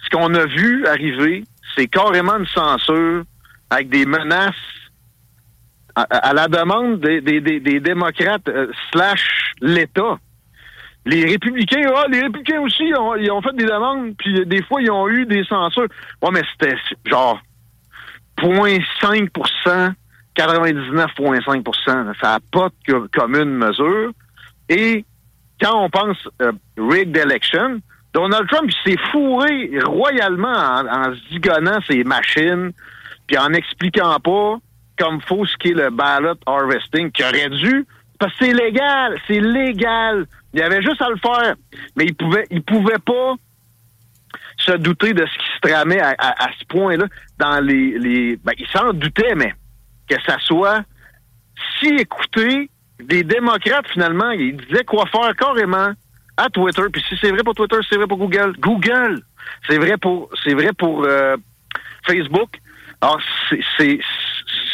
ce 0.03 0.10
qu'on 0.10 0.34
a 0.34 0.46
vu 0.46 0.86
arriver, 0.88 1.44
c'est 1.75 1.88
carrément 1.88 2.38
une 2.38 2.48
censure 2.48 3.24
avec 3.70 3.89
des 3.89 4.06
menaces 4.06 4.56
à, 5.96 6.34
la 6.34 6.48
demande 6.48 7.00
des, 7.00 7.79
démocrates 7.79 8.48
euh, 8.48 8.72
slash 8.91 9.53
l'État. 9.62 10.17
Les 11.05 11.25
républicains, 11.25 11.89
ah, 11.96 12.05
les 12.10 12.22
républicains 12.22 12.62
aussi, 12.62 12.84
ils 12.84 13.31
ont, 13.31 13.41
fait 13.41 13.55
des 13.55 13.65
demandes, 13.65 14.15
puis 14.17 14.46
des 14.46 14.62
fois, 14.63 14.81
ils 14.81 14.91
ont 14.91 15.08
eu 15.08 15.25
des 15.25 15.43
censures. 15.46 15.88
Ouais, 16.22 16.29
mais 16.31 16.41
c'était 16.53 16.75
genre 17.05 17.39
0.5% 18.38 19.93
99,5% 20.38 22.13
Ça 22.22 22.27
n'a 22.27 22.39
pas 22.51 22.69
de 22.88 23.08
commune 23.08 23.55
mesure. 23.55 24.12
Et 24.69 25.03
quand 25.62 25.84
on 25.84 25.89
pense 25.89 26.17
euh, 26.41 26.51
rigged 26.77 27.17
election, 27.17 27.81
Donald 28.13 28.48
Trump 28.50 28.72
s'est 28.84 28.98
fourré 29.12 29.72
royalement 29.84 30.48
en, 30.48 30.88
en 30.88 31.13
zigonnant 31.29 31.79
ses 31.89 32.03
machines, 32.03 32.72
puis 33.27 33.38
en 33.38 33.51
expliquant 33.53 34.19
pas 34.19 34.58
comme 35.00 35.22
faut 35.22 35.46
ce 35.46 35.56
qu'est 35.58 35.74
le 35.74 35.89
ballot 35.89 36.36
harvesting, 36.46 37.12
qui 37.12 37.24
aurait 37.24 37.50
dû, 37.50 37.86
parce 38.20 38.34
que 38.38 38.46
c'est 38.46 38.53
légal, 38.53 39.18
c'est 39.27 39.39
légal 39.39 40.27
il 40.53 40.60
y 40.60 40.63
avait 40.63 40.82
juste 40.82 41.01
à 41.01 41.10
le 41.10 41.18
faire. 41.18 41.56
Mais 41.96 42.06
il 42.06 42.15
pouvait, 42.15 42.46
il 42.50 42.63
pouvait 42.63 43.00
pas 43.00 43.36
se 44.58 44.74
douter 44.74 45.13
de 45.13 45.25
ce 45.25 45.38
qui 45.38 45.46
se 45.56 45.60
tramait 45.62 46.01
à, 46.01 46.50
ce 46.60 46.65
point-là 46.65 47.06
dans 47.38 47.60
les, 47.62 47.98
les 47.98 48.36
ben, 48.38 48.53
il 48.58 48.68
s'en 48.68 48.91
doutait, 48.94 49.36
mais 49.36 49.53
que 50.10 50.15
ça 50.25 50.38
soit 50.39 50.84
si 51.79 51.88
écouté 51.88 52.70
des 53.00 53.24
démocrates 53.24 53.88
finalement, 53.88 54.32
ils 54.32 54.58
disaient 54.58 54.84
quoi 54.84 55.06
faire 55.06 55.34
carrément 55.36 55.93
à 56.36 56.50
Twitter. 56.50 56.84
Puis 56.91 57.04
si 57.08 57.17
c'est 57.21 57.32
vrai 57.32 57.43
pour 57.43 57.56
Twitter, 57.56 57.78
c'est 57.89 57.95
vrai 57.95 58.08
pour 58.08 58.17
Google. 58.17 58.54
Google, 58.60 59.21
c'est 59.67 59.78
vrai 59.78 59.97
pour 59.97 60.30
c'est 60.43 60.54
vrai 60.54 60.71
pour 60.78 61.06
euh, 61.06 61.38
Facebook. 62.06 62.60
Alors 63.02 63.21
c'est 63.78 64.00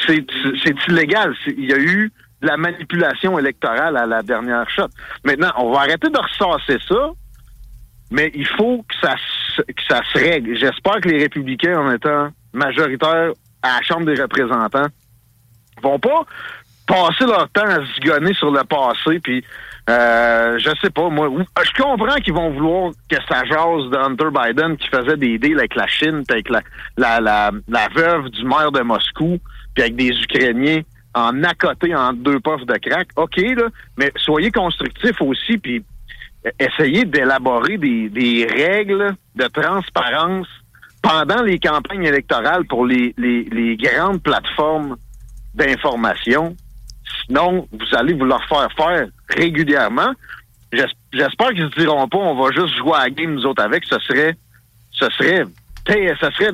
c'est 0.07 0.87
illégal. 0.87 1.35
Il 1.47 1.65
y 1.65 1.73
a 1.73 1.79
eu 1.79 2.11
la 2.41 2.57
manipulation 2.57 3.37
électorale 3.39 3.97
à 3.97 4.05
la 4.05 4.21
dernière 4.21 4.69
shot. 4.69 4.87
Maintenant, 5.23 5.51
on 5.57 5.71
va 5.71 5.81
arrêter 5.81 6.09
de 6.09 6.17
ressasser 6.17 6.79
ça, 6.87 7.11
mais 8.11 8.31
il 8.35 8.47
faut 8.47 8.85
que 8.87 8.95
ça, 9.01 9.15
que 9.57 9.83
ça 9.87 10.01
se 10.13 10.19
règle. 10.19 10.55
J'espère 10.55 11.01
que 11.01 11.09
les 11.09 11.23
républicains, 11.23 11.79
en 11.79 11.91
étant 11.91 12.29
majoritaires 12.53 13.31
à 13.61 13.77
la 13.77 13.81
Chambre 13.81 14.05
des 14.05 14.21
représentants, 14.21 14.87
vont 15.81 15.99
pas 15.99 16.25
passer 16.87 17.25
leur 17.25 17.49
temps 17.49 17.65
à 17.65 17.77
se 17.77 17.99
gonner 18.01 18.33
sur 18.35 18.51
le 18.51 18.63
passé, 18.63 19.19
puis 19.19 19.43
euh, 19.89 20.57
je 20.59 20.69
sais 20.81 20.89
pas, 20.89 21.09
moi, 21.09 21.29
je 21.63 21.81
comprends 21.81 22.15
qu'ils 22.15 22.33
vont 22.33 22.51
vouloir 22.51 22.91
que 23.09 23.17
ça 23.27 23.43
jase 23.43 23.89
de 23.89 23.97
Hunter 23.97 24.29
Biden 24.31 24.77
qui 24.77 24.87
faisait 24.87 25.17
des 25.17 25.37
deals 25.39 25.57
avec 25.57 25.75
la 25.75 25.87
Chine, 25.87 26.23
avec 26.29 26.47
la, 26.49 26.61
la 26.97 27.87
veuve 27.95 28.29
du 28.29 28.45
maire 28.45 28.71
de 28.71 28.81
Moscou, 28.81 29.39
puis 29.75 29.83
avec 29.83 29.95
des 29.95 30.09
Ukrainiens 30.09 30.81
en 31.13 31.43
accoté 31.43 31.93
en 31.95 32.13
deux 32.13 32.39
puffs 32.39 32.65
de 32.65 32.77
crack, 32.77 33.09
OK, 33.15 33.37
là, 33.37 33.67
mais 33.97 34.11
soyez 34.17 34.51
constructifs 34.51 35.21
aussi, 35.21 35.57
puis 35.57 35.83
essayez 36.59 37.05
d'élaborer 37.05 37.77
des, 37.77 38.47
règles 38.49 39.15
de 39.35 39.47
transparence 39.47 40.47
pendant 41.01 41.41
les 41.43 41.59
campagnes 41.59 42.03
électorales 42.03 42.65
pour 42.65 42.85
les, 42.85 43.13
les, 43.17 43.77
grandes 43.77 44.21
plateformes 44.21 44.97
d'information. 45.53 46.55
Sinon, 47.25 47.67
vous 47.71 47.95
allez 47.97 48.13
vous 48.13 48.25
leur 48.25 48.43
faire 48.47 48.67
faire 48.75 49.07
régulièrement. 49.29 50.11
J'espère 51.13 51.51
qu'ils 51.51 51.69
se 51.69 51.79
diront 51.79 52.07
pas, 52.07 52.17
on 52.17 52.35
va 52.35 52.51
juste 52.51 52.75
jouer 52.75 52.93
à 52.95 53.03
la 53.03 53.09
game 53.09 53.35
nous 53.35 53.45
autres 53.45 53.63
avec. 53.63 53.85
Ce 53.85 53.97
serait, 53.99 54.35
ce 54.91 55.05
serait, 55.11 55.45
ce 55.87 56.31
serait 56.31 56.51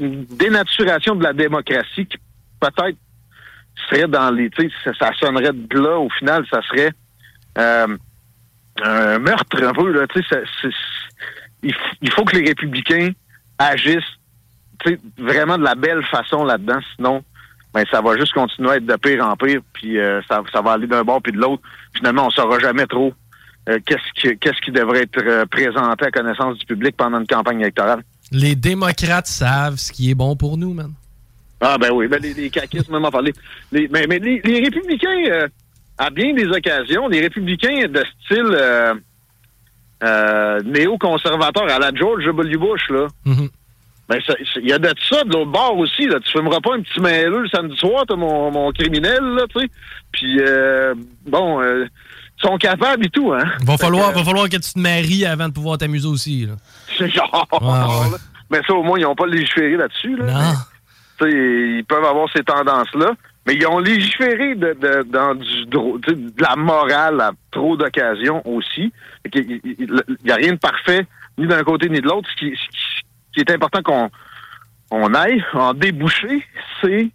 une 0.00 0.24
dénaturation 0.24 1.14
de 1.14 1.22
la 1.22 1.32
démocratie 1.32 2.06
qui 2.06 2.18
peut-être 2.60 2.96
dans 4.08 4.30
les, 4.30 4.50
ça, 4.98 5.10
sonnerait 5.18 5.52
de 5.52 5.78
là, 5.78 5.98
au 5.98 6.10
final, 6.10 6.44
ça 6.50 6.60
serait 6.62 6.92
euh, 7.58 7.96
un 8.82 9.18
meurtre 9.18 9.62
un 9.62 9.72
peu, 9.72 10.06
il, 11.62 12.10
faut 12.12 12.24
que 12.24 12.36
les 12.36 12.48
républicains 12.48 13.10
agissent, 13.58 14.02
vraiment 15.18 15.56
de 15.56 15.64
la 15.64 15.74
belle 15.74 16.04
façon 16.04 16.44
là-dedans, 16.44 16.80
sinon, 16.94 17.24
ben, 17.72 17.84
ça 17.90 18.00
va 18.00 18.16
juste 18.16 18.32
continuer 18.32 18.70
à 18.70 18.76
être 18.76 18.86
de 18.86 18.96
pire 18.96 19.24
en 19.24 19.36
pire, 19.36 19.60
puis 19.72 19.98
euh, 19.98 20.20
ça, 20.28 20.42
ça 20.52 20.60
va 20.60 20.72
aller 20.72 20.86
d'un 20.86 21.02
bord 21.02 21.22
puis 21.22 21.32
de 21.32 21.38
l'autre. 21.38 21.62
Finalement, 21.94 22.26
on 22.26 22.30
saura 22.30 22.58
jamais 22.58 22.86
trop 22.86 23.12
euh, 23.68 23.78
qu'est-ce 23.84 24.20
qui, 24.20 24.38
qu'est-ce 24.38 24.60
qui 24.60 24.70
devrait 24.70 25.02
être 25.02 25.44
présenté 25.46 26.06
à 26.06 26.10
connaissance 26.10 26.58
du 26.58 26.66
public 26.66 26.96
pendant 26.96 27.20
une 27.20 27.26
campagne 27.26 27.60
électorale. 27.60 28.02
Les 28.32 28.54
démocrates 28.54 29.26
savent 29.26 29.76
ce 29.76 29.92
qui 29.92 30.10
est 30.10 30.14
bon 30.14 30.36
pour 30.36 30.56
nous, 30.56 30.72
man. 30.72 30.92
Ah 31.60 31.78
ben 31.78 31.90
oui, 31.92 32.06
ben 32.06 32.20
les, 32.20 32.34
les 32.34 32.50
caquistes, 32.50 32.90
même 32.90 33.04
en 33.04 33.10
parler. 33.10 33.32
Les, 33.72 33.88
mais, 33.88 34.06
mais 34.06 34.18
les, 34.18 34.60
républicains, 34.60 35.24
euh, 35.28 35.48
à 35.96 36.10
bien 36.10 36.34
des 36.34 36.46
occasions, 36.48 37.08
les 37.08 37.20
républicains 37.20 37.88
de 37.88 38.04
style 38.24 38.50
euh, 38.52 38.94
euh, 40.02 40.60
néo-conservateur 40.62 41.64
à 41.64 41.78
la 41.78 41.94
George 41.94 42.24
W. 42.26 42.56
Bush, 42.58 42.90
là, 42.90 43.06
mm-hmm. 43.24 43.48
ben 44.08 44.18
il 44.56 44.68
y 44.68 44.72
a 44.72 44.78
de 44.78 44.92
ça 45.08 45.24
de 45.24 45.32
l'autre 45.32 45.50
bord 45.50 45.78
aussi. 45.78 46.06
Là. 46.06 46.20
Tu 46.20 46.30
fumeras 46.32 46.60
pas 46.60 46.74
un 46.74 46.82
petit 46.82 47.00
mêleux 47.00 47.42
le 47.42 47.48
samedi 47.48 47.76
soir, 47.76 48.04
toi, 48.06 48.16
mon, 48.16 48.50
mon 48.50 48.70
criminel, 48.72 49.22
là, 49.22 49.44
tu 49.48 49.60
sais. 49.60 49.68
Puis, 50.12 50.38
bon, 51.26 51.62
ils 51.62 51.88
sont 52.36 52.58
capables 52.58 53.06
et 53.06 53.10
tout, 53.10 53.32
hein. 53.32 53.44
Va 53.64 53.78
falloir, 53.78 54.12
va 54.12 54.22
falloir 54.22 54.50
que 54.50 54.56
tu 54.56 54.74
te 54.74 54.78
maries 54.78 55.24
avant 55.24 55.48
de 55.48 55.54
pouvoir 55.54 55.78
t'amuser 55.78 56.06
aussi, 56.06 56.44
là. 56.44 56.56
C'est 56.98 57.08
genre... 57.08 57.48
Mais 58.48 58.60
ça, 58.64 58.74
au 58.74 58.82
moins, 58.84 58.96
ils 58.96 59.02
n'ont 59.02 59.16
pas 59.16 59.26
légiféré 59.26 59.76
là-dessus, 59.76 60.14
là. 60.16 60.24
Non 60.26 60.54
ils 61.22 61.84
peuvent 61.84 62.04
avoir 62.04 62.28
ces 62.34 62.42
tendances-là, 62.42 63.14
mais 63.46 63.54
ils 63.54 63.66
ont 63.66 63.78
légiféré 63.78 64.54
de, 64.54 64.72
de, 64.74 65.02
dans 65.04 65.34
du, 65.34 65.66
de 65.66 66.42
la 66.42 66.56
morale 66.56 67.20
à 67.20 67.32
trop 67.50 67.76
d'occasions 67.76 68.42
aussi. 68.44 68.92
Il 69.32 69.60
n'y 70.24 70.30
a 70.30 70.34
rien 70.34 70.52
de 70.52 70.58
parfait, 70.58 71.06
ni 71.38 71.46
d'un 71.46 71.62
côté 71.62 71.88
ni 71.88 72.00
de 72.00 72.08
l'autre. 72.08 72.28
Ce 72.30 72.36
qui, 72.36 73.40
est 73.40 73.50
important 73.50 73.82
qu'on 73.82 74.10
on 74.90 75.14
aille 75.14 75.44
en 75.52 75.74
déboucher, 75.74 76.44
c'est 76.80 77.08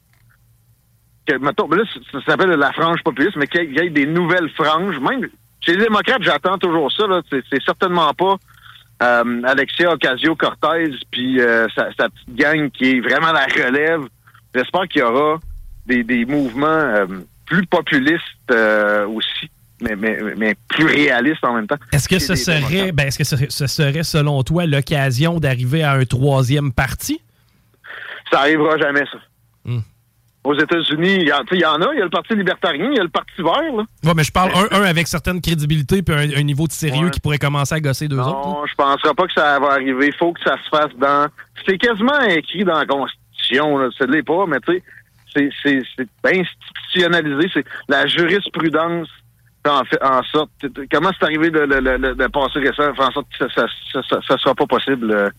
que, 1.25 1.37
mettons, 1.37 1.69
là, 1.69 1.83
ça 2.11 2.21
s'appelle 2.25 2.51
la 2.51 2.71
frange 2.71 3.03
populiste, 3.03 3.35
mais 3.35 3.47
qu'il 3.47 3.73
y 3.73 3.79
ait 3.79 3.89
des 3.89 4.05
nouvelles 4.05 4.49
franges. 4.51 4.99
Même 4.99 5.27
chez 5.59 5.73
les 5.75 5.83
démocrates, 5.83 6.23
j'attends 6.23 6.57
toujours 6.57 6.91
ça. 6.91 7.03
C'est 7.29 7.63
certainement 7.63 8.13
pas 8.13 8.37
euh, 9.01 9.41
Alexia 9.43 9.91
Ocasio-Cortez, 9.93 10.91
puis 11.11 11.41
euh, 11.41 11.67
sa, 11.75 11.91
sa, 11.93 12.09
petite 12.09 12.35
gang 12.35 12.69
qui 12.69 12.91
est 12.91 12.99
vraiment 12.99 13.31
la 13.31 13.45
relève. 13.45 14.01
J'espère 14.53 14.87
qu'il 14.87 15.01
y 15.01 15.03
aura 15.03 15.39
des, 15.85 16.03
des 16.03 16.25
mouvements 16.25 16.67
euh, 16.67 17.05
plus 17.45 17.65
populistes 17.65 18.25
aussi. 18.51 19.49
Mais, 19.81 19.95
mais, 19.95 20.19
mais, 20.37 20.55
plus 20.67 20.85
réalistes 20.85 21.43
en 21.43 21.55
même 21.55 21.65
temps. 21.65 21.77
Est-ce 21.91 22.07
que 22.07 22.19
ce 22.19 22.35
serait, 22.35 22.91
ben, 22.91 23.07
est-ce 23.07 23.17
que 23.17 23.23
ce, 23.23 23.65
serait, 23.65 24.03
selon 24.03 24.43
toi, 24.43 24.67
l'occasion 24.67 25.39
d'arriver 25.39 25.81
à 25.81 25.93
un 25.93 26.05
troisième 26.05 26.71
parti? 26.71 27.19
Ça 28.31 28.41
arrivera 28.41 28.77
jamais, 28.77 29.05
ça. 29.11 29.17
Hmm 29.65 29.79
aux 30.43 30.56
États-Unis, 30.56 31.17
il 31.21 31.27
y, 31.27 31.34
en 31.34 31.38
a, 31.39 31.93
il 31.93 31.99
y 31.99 32.01
a 32.01 32.04
le 32.04 32.10
Parti 32.10 32.34
libertarien, 32.34 32.89
il 32.91 32.97
y 32.97 32.99
a 32.99 33.04
le 33.04 33.10
Parti 33.10 33.41
vert. 33.41 33.75
Là. 33.75 33.84
Ouais, 34.04 34.13
mais 34.15 34.23
je 34.23 34.32
parle 34.32 34.51
un, 34.71 34.82
avec 34.84 35.08
certaine 35.08 35.39
crédibilité 35.39 36.01
puis 36.01 36.15
un, 36.15 36.43
niveau 36.43 36.67
de 36.67 36.71
sérieux 36.71 37.10
qui 37.10 37.19
pourrait 37.19 37.38
commencer 37.38 37.75
à 37.75 37.80
gosser 37.80 38.08
deux 38.08 38.19
autres. 38.19 38.47
Non, 38.47 38.65
je 38.65 38.71
ne 38.71 38.75
penserais 38.75 39.13
pas 39.13 39.27
que 39.27 39.34
ça 39.34 39.60
va 39.60 39.73
arriver. 39.73 40.08
Il 40.08 40.15
faut 40.15 40.34
que 40.34 40.41
ça 40.41 40.56
se 40.63 40.69
fasse 40.69 40.95
dans... 40.97 41.27
C'est 41.67 41.77
quasiment 41.77 42.19
écrit 42.21 42.63
dans 42.63 42.80
la 42.80 42.86
Constitution, 42.86 43.77
là. 43.77 43.89
Ça 43.97 44.08
ne 44.08 44.13
l'est 44.13 44.23
pas, 44.23 44.45
mais 44.47 44.60
tu 44.62 44.82
sais, 45.34 45.49
c'est 45.63 46.08
institutionnalisé. 46.25 47.49
C'est 47.54 47.65
la 47.88 48.08
jurisprudence 48.08 49.10
en, 49.67 49.84
fait, 49.86 50.01
en 50.04 50.23
sorte... 50.23 50.49
Comment 50.91 51.12
c'est 51.19 51.25
arrivé 51.25 51.51
de, 51.51 51.65
de, 51.65 52.27
passer 52.27 52.60
récemment, 52.60 52.95
en 52.97 53.12
sorte 53.12 53.27
que 53.39 53.47
ça 53.54 53.67
ne 54.34 54.38
sera 54.39 54.56
pas 54.56 54.65
possible. 54.65 55.12
Euh. 55.12 55.30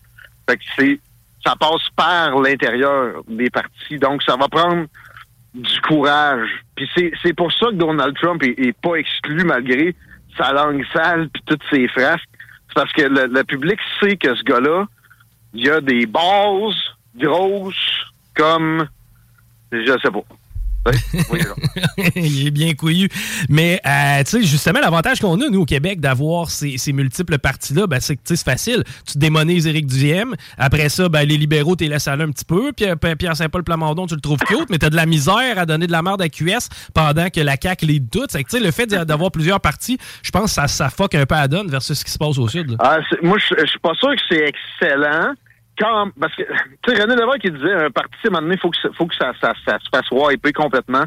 Fait 0.49 0.57
que 0.57 0.63
c'est 0.77 0.99
ça 1.45 1.55
passe 1.55 1.89
par 1.95 2.39
l'intérieur 2.39 3.21
des 3.27 3.49
partis. 3.49 3.97
Donc, 3.97 4.23
ça 4.23 4.35
va 4.35 4.47
prendre 4.47 4.85
du 5.53 5.81
courage. 5.81 6.49
Puis 6.75 6.89
c'est 7.21 7.33
pour 7.33 7.51
ça 7.51 7.67
que 7.67 7.75
Donald 7.75 8.15
Trump 8.17 8.41
est, 8.43 8.73
pas 8.81 8.95
exclu 8.95 9.43
malgré 9.43 9.95
sa 10.37 10.51
langue 10.51 10.83
sale 10.91 11.29
puis 11.29 11.43
toutes 11.45 11.63
ses 11.69 11.87
frasques. 11.89 12.29
C'est 12.67 12.75
parce 12.75 12.91
que 12.93 13.03
le, 13.03 13.43
public 13.43 13.79
sait 13.99 14.17
que 14.17 14.33
ce 14.33 14.43
gars-là, 14.43 14.87
il 15.53 15.69
a 15.69 15.79
des 15.79 16.07
bases 16.07 16.75
grosses 17.15 18.05
comme 18.35 18.87
je 19.71 19.99
sais 20.01 20.11
pas. 20.11 20.23
il 22.15 22.47
est 22.47 22.51
bien 22.51 22.73
couillu. 22.73 23.09
Mais, 23.49 23.79
euh, 23.85 24.23
tu 24.23 24.31
sais, 24.31 24.43
justement, 24.43 24.79
l'avantage 24.79 25.19
qu'on 25.19 25.39
a, 25.39 25.49
nous, 25.49 25.61
au 25.61 25.65
Québec, 25.65 25.99
d'avoir 25.99 26.49
ces, 26.49 26.77
multiples 26.93 27.37
partis-là, 27.37 27.87
ben, 27.87 27.99
c'est 27.99 28.15
que 28.15 28.21
c'est 28.25 28.43
facile. 28.43 28.83
Tu 29.09 29.17
démonises 29.17 29.65
Éric 29.65 29.87
Duhem. 29.87 30.35
Après 30.57 30.89
ça, 30.89 31.07
ben, 31.09 31.27
les 31.27 31.37
libéraux, 31.37 31.75
tu 31.75 31.85
laisses 31.85 32.07
aller 32.07 32.23
un 32.23 32.31
petit 32.31 32.45
peu. 32.45 32.71
Puis 32.73 32.85
Pierre 33.17 33.35
Saint-Paul 33.35 33.63
Plamondon, 33.63 34.07
tu 34.07 34.15
le 34.15 34.21
trouves 34.21 34.39
cute, 34.39 34.69
mais 34.69 34.77
tu 34.77 34.85
as 34.85 34.89
de 34.89 34.95
la 34.95 35.05
misère 35.05 35.57
à 35.57 35.65
donner 35.65 35.87
de 35.87 35.91
la 35.91 36.01
merde 36.01 36.21
à 36.21 36.29
QS 36.29 36.67
pendant 36.93 37.29
que 37.29 37.39
la 37.39 37.55
CAQ 37.61 37.85
les 37.85 37.99
doute. 37.99 38.31
C'est 38.31 38.43
que, 38.43 38.57
le 38.57 38.71
fait 38.71 38.87
d'avoir 38.87 39.31
plusieurs 39.31 39.59
partis, 39.59 39.97
je 40.21 40.31
pense 40.31 40.45
que 40.45 40.51
ça, 40.51 40.67
ça 40.67 40.89
fuck 40.89 41.15
un 41.15 41.25
peu 41.25 41.35
à 41.35 41.47
donne 41.47 41.69
versus 41.69 41.97
ce 41.97 42.05
qui 42.05 42.11
se 42.11 42.17
passe 42.17 42.37
au 42.37 42.47
Sud. 42.47 42.75
Ah, 42.79 42.99
moi, 43.21 43.37
je 43.39 43.65
suis 43.65 43.79
pas 43.79 43.93
sûr 43.95 44.09
que 44.09 44.21
c'est 44.29 44.53
excellent 44.81 45.33
quand, 45.83 46.09
parce 46.19 46.35
que, 46.35 46.43
tu 46.83 46.95
sais, 46.95 47.01
René 47.01 47.15
Lévesque 47.15 47.41
qui 47.41 47.51
disait, 47.51 47.73
un 47.73 47.91
parti, 47.91 48.15
à 48.23 48.27
un 48.27 48.31
moment 48.31 48.41
donné, 48.43 48.55
il 48.55 48.59
faut 48.59 48.69
que, 48.69 48.77
faut 48.93 49.05
que 49.05 49.15
ça, 49.15 49.33
ça, 49.41 49.53
ça 49.65 49.77
se 49.79 49.89
fasse 49.89 50.09
wiper 50.11 50.53
complètement 50.53 51.03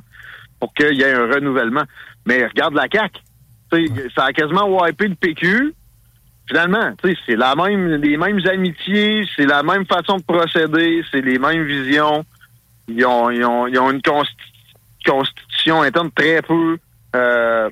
pour 0.61 0.73
qu'il 0.75 0.95
y 0.95 1.03
ait 1.03 1.13
un 1.13 1.27
renouvellement. 1.27 1.85
Mais 2.27 2.47
regarde 2.47 2.75
la 2.75 2.87
CAQ. 2.91 3.21
ça 4.15 4.25
a 4.25 4.33
quasiment 4.33 4.67
wipé 4.69 5.09
le 5.09 5.15
PQ. 5.15 5.75
Finalement, 6.49 6.93
tu 7.03 7.11
sais, 7.11 7.19
c'est 7.27 7.37
la 7.37 7.55
même, 7.57 7.89
les 7.97 8.17
mêmes 8.17 8.41
amitiés, 8.47 9.27
c'est 9.35 9.47
la 9.47 9.63
même 9.63 9.85
façon 9.85 10.19
de 10.19 10.23
procéder, 10.23 11.03
c'est 11.11 11.21
les 11.21 11.39
mêmes 11.39 11.65
visions. 11.65 12.25
Ils 12.89 13.05
ont, 13.05 13.31
ils 13.31 13.45
ont, 13.45 13.67
ils 13.67 13.79
ont 13.81 13.91
une 13.91 14.03
constitution 14.03 15.83
interne 15.83 16.11
très 16.13 16.41
peu, 16.43 16.79
euh, 17.17 17.69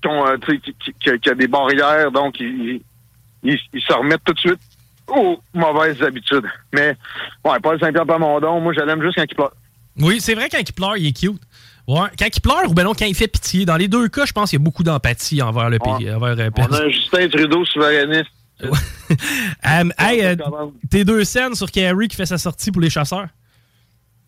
qui, 0.00 0.94
qui, 1.00 1.30
a 1.30 1.34
des 1.34 1.48
barrières, 1.48 2.10
donc 2.10 2.40
ils, 2.40 2.80
ils, 3.42 3.58
ils 3.74 3.82
se 3.82 3.92
remettent 3.92 4.24
tout 4.24 4.32
de 4.32 4.38
suite 4.38 4.60
Oh, 5.08 5.38
mauvaises 5.54 6.02
habitudes. 6.02 6.46
Mais, 6.72 6.96
ouais, 7.44 7.60
Paul 7.62 7.78
Saint-Pierre 7.78 8.06
Plamondon, 8.06 8.60
moi, 8.60 8.72
je 8.72 8.80
l'aime 8.80 9.02
juste 9.02 9.16
quand 9.16 9.24
il 9.28 9.34
pleure. 9.34 9.52
Oui, 9.98 10.20
c'est 10.20 10.34
vrai, 10.34 10.48
quand 10.50 10.58
il 10.58 10.72
pleure, 10.72 10.96
il 10.96 11.06
est 11.06 11.12
cute. 11.12 11.40
Ouais. 11.86 12.08
Quand 12.18 12.26
il 12.26 12.40
pleure 12.40 12.68
ou 12.68 12.74
ben 12.74 12.82
non, 12.82 12.94
quand 12.94 13.06
il 13.06 13.14
fait 13.14 13.28
pitié. 13.28 13.64
Dans 13.64 13.76
les 13.76 13.86
deux 13.86 14.08
cas, 14.08 14.26
je 14.26 14.32
pense 14.32 14.50
qu'il 14.50 14.58
y 14.58 14.62
a 14.62 14.64
beaucoup 14.64 14.82
d'empathie 14.82 15.40
envers 15.40 15.70
le 15.70 15.78
pays. 15.78 16.10
Envers, 16.12 16.38
euh, 16.38 16.50
On 16.56 16.72
a 16.72 16.82
un 16.82 16.88
Justin 16.88 17.28
Trudeau 17.28 17.64
souverainiste. 17.64 18.30
um, 19.64 19.92
hey, 19.98 20.24
euh, 20.24 20.34
tes 20.90 21.04
deux 21.04 21.24
scènes 21.24 21.54
sur 21.54 21.70
Kerry 21.70 22.08
qui 22.08 22.16
fait 22.16 22.26
sa 22.26 22.38
sortie 22.38 22.72
pour 22.72 22.80
les 22.80 22.90
chasseurs? 22.90 23.28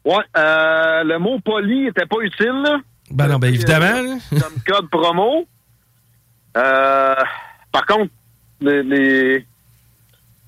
Ouais, 0.04 0.24
euh, 0.36 1.02
le 1.04 1.18
mot 1.18 1.40
poli 1.40 1.86
était 1.86 2.06
pas 2.06 2.18
utile, 2.20 2.62
là. 2.62 2.78
Ben 3.10 3.26
non, 3.26 3.38
ben 3.38 3.52
évidemment. 3.52 4.18
comme 4.30 4.62
code 4.66 4.90
promo. 4.90 5.46
Euh, 6.56 7.14
par 7.72 7.86
contre, 7.86 8.10
les, 8.60 9.46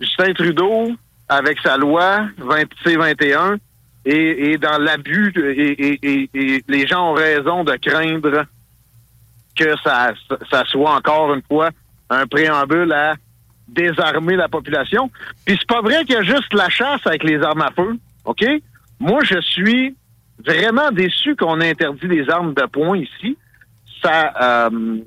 Justin 0.00 0.32
Trudeau, 0.32 0.92
avec 1.28 1.58
sa 1.60 1.76
loi 1.76 2.26
20, 2.38 2.64
C21, 2.84 3.58
et, 4.06 4.56
dans 4.56 4.78
l'abus, 4.78 5.32
et, 5.36 6.62
les 6.66 6.86
gens 6.86 7.10
ont 7.10 7.14
raison 7.14 7.64
de 7.64 7.76
craindre 7.76 8.46
que 9.56 9.76
ça, 9.84 10.12
ça 10.50 10.64
soit 10.66 10.94
encore 10.94 11.34
une 11.34 11.42
fois 11.42 11.70
un 12.08 12.26
préambule 12.26 12.92
à 12.92 13.14
désarmer 13.68 14.36
la 14.36 14.48
population. 14.48 15.10
Puis 15.44 15.56
c'est 15.58 15.68
pas 15.68 15.82
vrai 15.82 16.04
qu'il 16.04 16.14
y 16.14 16.18
a 16.18 16.22
juste 16.22 16.52
la 16.52 16.68
chasse 16.68 17.06
avec 17.06 17.22
les 17.24 17.40
armes 17.42 17.62
à 17.62 17.70
feu, 17.70 17.96
OK? 18.24 18.44
Moi, 18.98 19.20
je 19.24 19.40
suis 19.40 19.96
vraiment 20.44 20.90
déçu 20.90 21.36
qu'on 21.36 21.60
ait 21.60 21.70
interdit 21.70 22.08
les 22.08 22.28
armes 22.30 22.54
de 22.54 22.66
poing 22.66 22.96
ici. 22.96 23.36
Ça, 24.02 24.32
euh, 24.70 24.98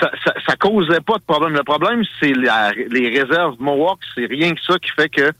ça, 0.00 0.10
ça, 0.46 0.56
causait 0.56 1.00
pas 1.00 1.18
de 1.18 1.24
problème. 1.24 1.54
Le 1.54 1.62
problème, 1.62 2.02
c'est 2.20 2.32
les 2.32 3.08
réserves 3.08 3.56
Mohawk. 3.58 4.00
C'est 4.14 4.26
rien 4.26 4.52
que 4.54 4.60
ça 4.60 4.78
qui 4.78 4.90
fait 4.90 5.08
que 5.08 5.32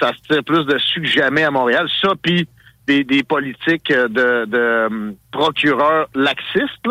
ça 0.00 0.12
se 0.12 0.28
tire 0.28 0.44
plus 0.44 0.64
dessus 0.66 1.00
que 1.00 1.08
jamais 1.08 1.44
à 1.44 1.50
Montréal. 1.50 1.88
Ça, 2.00 2.12
puis 2.20 2.48
des, 2.86 3.04
des 3.04 3.22
politiques 3.22 3.92
de, 3.92 4.44
de 4.44 4.86
hum, 4.86 5.14
procureurs 5.30 6.08
laxistes, 6.14 6.88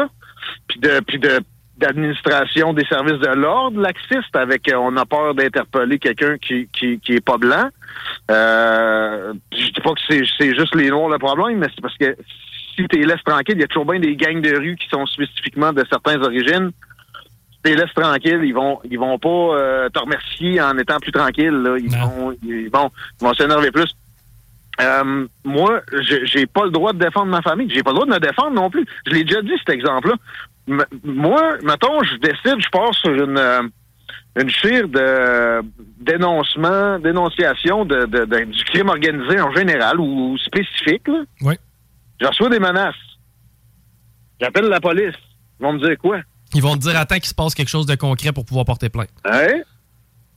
puis 0.68 0.80
de, 0.80 1.00
puis 1.02 1.20
de 1.20 1.40
d'administration 1.82 2.74
des 2.74 2.86
services 2.86 3.20
de 3.20 3.30
l'ordre 3.30 3.82
laxiste 3.82 4.36
avec 4.36 4.72
euh, 4.72 4.76
on 4.76 4.96
a 4.98 5.06
peur 5.06 5.34
d'interpeller 5.34 5.98
quelqu'un 5.98 6.38
qui, 6.38 6.68
qui, 6.68 7.00
qui 7.00 7.14
est 7.14 7.26
pas 7.26 7.38
blanc. 7.38 7.70
Euh, 8.30 9.34
je 9.52 9.66
dis 9.66 9.82
pas 9.84 9.92
que 9.94 10.02
c'est, 10.08 10.22
c'est 10.38 10.56
juste 10.56 10.76
les 10.76 10.90
noirs 10.90 11.10
le 11.10 11.18
problème, 11.18 11.58
mais 11.58 11.68
c'est 11.74 11.82
parce 11.82 11.98
que 11.98 12.16
si 12.76 12.88
tu 12.88 13.00
les 13.00 13.06
laisses 13.06 13.24
tranquilles, 13.26 13.56
il 13.56 13.62
y 13.62 13.64
a 13.64 13.68
toujours 13.68 13.86
bien 13.86 14.00
des 14.00 14.16
gangs 14.16 14.42
de 14.42 14.56
rue 14.56 14.76
qui 14.76 14.88
sont 14.90 15.06
spécifiquement 15.08 15.74
de 15.74 15.84
certaines 15.90 16.24
origines 16.24 16.72
les 17.64 17.76
laisses 17.76 17.94
tranquilles, 17.94 18.42
ils 18.44 18.54
vont 18.54 18.80
ils 18.84 18.98
vont 18.98 19.20
pas 19.20 19.30
euh, 19.30 19.90
te 19.90 20.00
remercier 20.00 20.62
en 20.62 20.78
étant 20.78 21.00
plus 21.00 21.12
tranquille. 21.12 21.52
Là. 21.52 21.78
Ils, 21.78 21.90
vont, 21.90 22.36
ils 22.44 22.70
vont 22.70 22.92
ils 23.20 23.24
vont 23.24 23.34
s'énerver 23.34 23.72
plus. 23.72 23.94
Euh, 24.80 25.28
moi, 25.44 25.82
j'ai 26.24 26.46
pas 26.48 26.66
le 26.66 26.72
droit 26.72 26.94
de 26.94 27.00
défendre 27.00 27.28
ma 27.28 27.42
famille. 27.42 27.70
J'ai 27.70 27.84
pas 27.84 27.92
le 27.92 27.96
droit 27.96 28.08
de 28.08 28.12
me 28.14 28.20
défendre 28.20 28.52
non 28.52 28.70
plus. 28.70 28.86
Je 29.06 29.12
l'ai 29.12 29.24
déjà 29.24 29.42
dit 29.42 29.54
cet 29.60 29.70
exemple-là. 29.70 30.16
moi, 31.04 31.58
mettons, 31.64 32.02
je 32.04 32.16
décide, 32.16 32.60
je 32.60 32.70
pars 32.70 32.94
sur 32.96 33.14
une 33.14 33.38
euh, 33.38 33.62
une 34.38 34.50
chire 34.50 34.88
de 34.88 35.62
dénoncement, 36.00 37.00
dénonciation 37.00 37.84
de, 37.84 38.06
de, 38.06 38.46
du 38.46 38.64
crime 38.64 38.88
organisé 38.88 39.42
en 39.42 39.52
général 39.52 40.00
ou 40.00 40.38
spécifique. 40.38 41.08
Là. 41.08 41.24
Oui. 41.42 41.56
Je 42.20 42.28
reçois 42.28 42.50
des 42.50 42.60
menaces. 42.60 42.96
J'appelle 44.40 44.66
la 44.66 44.80
police. 44.80 45.16
Ils 45.60 45.64
vont 45.64 45.74
me 45.74 45.80
dire 45.80 45.98
quoi? 45.98 46.22
Ils 46.54 46.62
vont 46.62 46.76
te 46.76 46.82
dire 46.82 46.98
attends 46.98 47.16
qu'il 47.16 47.26
se 47.26 47.36
passe 47.36 47.56
quelque 47.56 47.70
chose 47.70 47.86
de 47.86 47.96
concret 47.96 48.32
pour 48.32 48.46
pouvoir 48.46 48.66
porter 48.66 48.90
plainte. 48.90 49.10
Hein? 49.26 49.62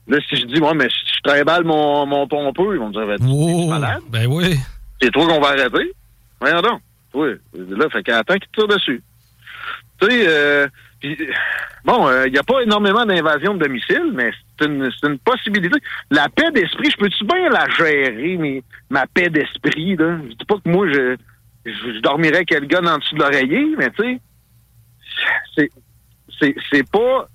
Là, 0.07 0.17
si 0.29 0.35
je 0.35 0.45
dis, 0.45 0.59
moi, 0.59 0.73
mais 0.73 0.87
si 0.89 1.15
je 1.17 1.21
trimballe 1.29 1.63
mon, 1.63 2.05
mon 2.05 2.27
pompeux, 2.27 2.75
ils 2.75 2.79
vont 2.79 2.89
me 2.89 2.93
dire, 2.93 3.07
ben, 3.07 3.17
oh, 3.27 3.67
malade. 3.67 4.01
Ben 4.09 4.27
oui. 4.27 4.57
C'est 5.01 5.11
toi 5.11 5.25
qu'on 5.25 5.41
va 5.41 5.49
arrêter. 5.49 5.91
Voyons 6.39 6.61
donc. 6.61 6.81
Oui. 7.13 7.29
Là, 7.53 7.89
fait 7.89 8.03
qu'attends 8.03 8.35
qu'il 8.35 8.49
tire 8.55 8.67
dessus. 8.67 9.01
Tu 9.99 10.07
sais, 10.07 10.25
euh, 10.27 10.67
bon, 11.83 12.09
il 12.09 12.13
euh, 12.13 12.29
n'y 12.29 12.37
a 12.37 12.43
pas 12.43 12.61
énormément 12.61 13.05
d'invasions 13.05 13.55
de 13.55 13.63
domicile, 13.63 14.11
mais 14.13 14.31
c'est 14.59 14.67
une, 14.67 14.89
une, 15.03 15.19
possibilité. 15.19 15.77
La 16.11 16.27
paix 16.29 16.51
d'esprit, 16.51 16.91
je 16.91 16.97
peux-tu 16.97 17.23
bien 17.25 17.49
la 17.49 17.67
gérer, 17.69 18.37
mais 18.37 18.63
ma 18.89 19.07
paix 19.07 19.29
d'esprit, 19.29 19.95
là? 19.95 20.17
Je 20.29 20.35
dis 20.35 20.45
pas 20.45 20.55
que 20.55 20.69
moi, 20.69 20.87
je, 20.91 21.15
je, 21.65 21.99
dormirais 22.01 22.37
avec 22.37 22.51
le 22.51 22.67
gars 22.67 22.81
en 22.81 22.97
dessous 22.97 23.15
de 23.15 23.21
l'oreiller, 23.21 23.65
mais 23.77 23.89
tu 23.91 24.03
sais, 24.03 24.21
c'est 25.55 25.69
c'est 26.39 26.89
pas 26.91 27.27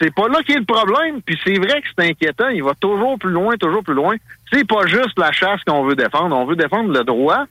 c'est 0.00 0.14
pas 0.14 0.28
là 0.28 0.38
est 0.48 0.54
le 0.54 0.64
problème. 0.64 1.20
Puis 1.22 1.38
c'est 1.44 1.58
vrai 1.58 1.82
que 1.82 1.88
c'est 1.96 2.08
inquiétant. 2.08 2.48
Il 2.48 2.64
va 2.64 2.74
toujours 2.74 3.18
plus 3.18 3.30
loin, 3.30 3.56
toujours 3.56 3.84
plus 3.84 3.94
loin. 3.94 4.16
C'est 4.50 4.66
pas 4.66 4.86
juste 4.86 5.18
la 5.18 5.30
chasse 5.30 5.62
qu'on 5.66 5.84
veut 5.84 5.94
défendre. 5.94 6.34
On 6.36 6.46
veut 6.46 6.56
défendre 6.56 6.90
le 6.90 7.04
droit 7.04 7.44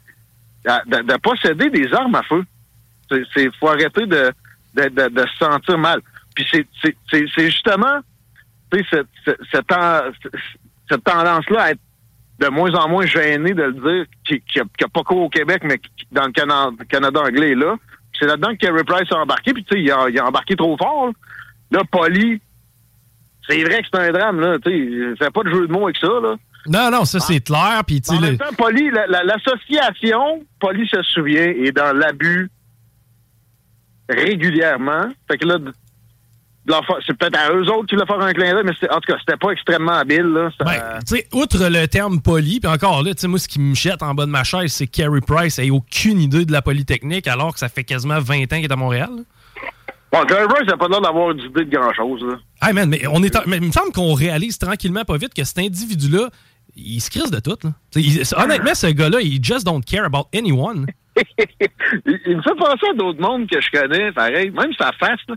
de, 0.65 1.17
posséder 1.17 1.69
des 1.69 1.93
armes 1.93 2.15
à 2.15 2.23
feu. 2.23 2.43
C'est 3.33 3.53
faut 3.59 3.69
arrêter 3.69 4.05
de, 4.05 4.31
de, 4.73 5.25
se 5.27 5.38
sentir 5.38 5.77
mal. 5.77 6.01
Puis 6.35 6.47
c'est 6.51 7.49
justement 7.49 7.99
cette, 8.71 9.07
cette, 9.51 9.65
cette, 10.89 11.03
tendance-là 11.03 11.62
à 11.62 11.71
être 11.71 11.79
de 12.39 12.47
moins 12.47 12.73
en 12.75 12.88
moins 12.88 13.05
gêné 13.05 13.53
de 13.53 13.63
le 13.63 13.73
dire, 13.73 14.05
qui 14.25 14.59
n'a 14.59 14.88
pas 14.88 15.03
qu'au 15.03 15.29
Québec, 15.29 15.62
mais 15.63 15.79
dans 16.12 16.25
le 16.25 16.31
Canada, 16.31 16.71
Canada 16.88 17.21
anglais 17.21 17.53
là 17.53 17.75
c'est 18.19 18.25
là-dedans 18.25 18.49
que 18.51 18.58
Kerry 18.58 18.84
Price 18.84 19.12
a 19.12 19.17
embarqué, 19.17 19.53
puis 19.53 19.63
tu 19.63 19.75
sais, 19.75 19.82
il 19.82 20.19
a, 20.19 20.25
embarqué 20.27 20.55
trop 20.55 20.75
fort. 20.77 21.10
Là, 21.71 21.82
Polly, 21.91 22.41
c'est 23.47 23.63
vrai 23.63 23.82
que 23.82 23.88
c'est 23.91 23.99
un 23.99 24.12
drame, 24.12 24.39
là. 24.39 24.58
Tu 24.63 25.15
sais, 25.19 25.32
pas 25.32 25.43
de 25.43 25.49
jeu 25.49 25.67
de 25.67 25.71
mots 25.71 25.86
avec 25.86 25.97
ça, 25.97 26.08
là. 26.08 26.36
Non, 26.67 26.91
non, 26.91 27.05
ça, 27.05 27.19
c'est 27.19 27.39
clair. 27.39 27.82
Puis, 27.88 28.01
tu 28.01 28.10
sais, 28.12 28.17
En 28.17 28.21
même 28.21 28.38
temps, 28.38 28.45
la- 29.08 29.23
l'association, 29.23 30.45
Poli 30.60 30.88
se 30.88 31.01
souvient, 31.03 31.41
est 31.47 31.71
dans 31.71 31.95
l'abus 31.97 32.49
régulièrement. 34.10 35.05
Fait 35.29 35.38
que 35.38 35.45
là, 35.47 35.58
de- 35.58 35.65
de 35.65 35.71
leur 35.71 35.73
faire- 35.73 35.73
c'est 37.05 37.17
peut-être 37.17 37.37
à 37.37 37.51
eux 37.53 37.65
autres 37.71 37.87
qui 37.87 37.95
voulaient 37.95 38.05
faire 38.07 38.19
un 38.21 38.33
clin 38.33 38.53
d'œil, 38.53 38.63
mais 38.65 38.89
en 38.91 38.95
tout 38.99 39.11
cas, 39.11 39.17
c'était 39.19 39.37
pas 39.37 39.51
extrêmement 39.51 39.93
habile, 39.93 40.23
là. 40.27 40.49
Ben, 40.59 40.99
outre 41.33 41.67
le 41.69 41.87
terme 41.87 42.21
poli, 42.21 42.59
puis 42.59 42.69
encore 42.71 43.01
là, 43.03 43.11
moi, 43.27 43.39
ce 43.39 43.47
qui 43.47 43.59
me 43.59 43.73
jette 43.75 44.03
en 44.03 44.13
bas 44.13 44.25
de 44.25 44.31
ma 44.31 44.43
chaise, 44.43 44.71
c'est 44.73 44.87
que 44.87 45.01
Carey 45.01 45.21
Price 45.21 45.57
n'a 45.59 45.73
aucune 45.73 46.19
idée 46.21 46.45
de 46.45 46.51
la 46.51 46.61
Polytechnique, 46.61 47.27
alors 47.27 47.53
que 47.53 47.59
ça 47.59 47.69
fait 47.69 47.83
quasiment 47.83 48.19
20 48.19 48.43
ans 48.43 48.55
qu'il 48.57 48.65
est 48.65 48.71
à 48.71 48.75
Montréal. 48.75 49.09
là. 49.15 49.23
Bon, 50.11 50.23
Gary 50.25 50.47
Price 50.47 50.67
n'a 50.67 50.75
pas 50.75 50.87
l'air 50.87 51.01
d'avoir 51.01 51.35
d'idée 51.35 51.65
de 51.65 51.69
grand-chose. 51.75 52.23
Hey 52.61 52.73
man, 52.73 52.89
mais, 52.89 53.05
on 53.11 53.21
est 53.21 53.35
en- 53.35 53.43
mais 53.45 53.57
il 53.57 53.63
me 53.67 53.71
semble 53.71 53.91
qu'on 53.91 54.13
réalise 54.15 54.57
tranquillement, 54.57 55.03
pas 55.05 55.17
vite, 55.17 55.35
que 55.35 55.43
cet 55.43 55.59
individu-là, 55.59 56.29
il 56.75 56.99
se 56.99 57.11
crisse 57.11 57.29
de 57.29 57.39
tout. 57.39 57.57
là. 57.63 57.71
Il- 57.95 58.23
honnêtement, 58.35 58.73
ce 58.73 58.87
gars-là, 58.87 59.19
il 59.21 59.43
just 59.43 59.65
don't 59.67 59.83
care 59.83 60.05
about 60.05 60.27
anyone. 60.35 60.87
Il, 62.05 62.19
il 62.25 62.38
me 62.38 62.41
fait 62.41 62.55
penser 62.55 62.88
à 62.91 62.93
d'autres 62.93 63.21
mondes 63.21 63.47
que 63.49 63.60
je 63.62 63.69
connais, 63.71 64.12
pareil, 64.12 64.51
même 64.51 64.73
sa 64.77 64.91
face, 64.93 65.19
là. 65.27 65.36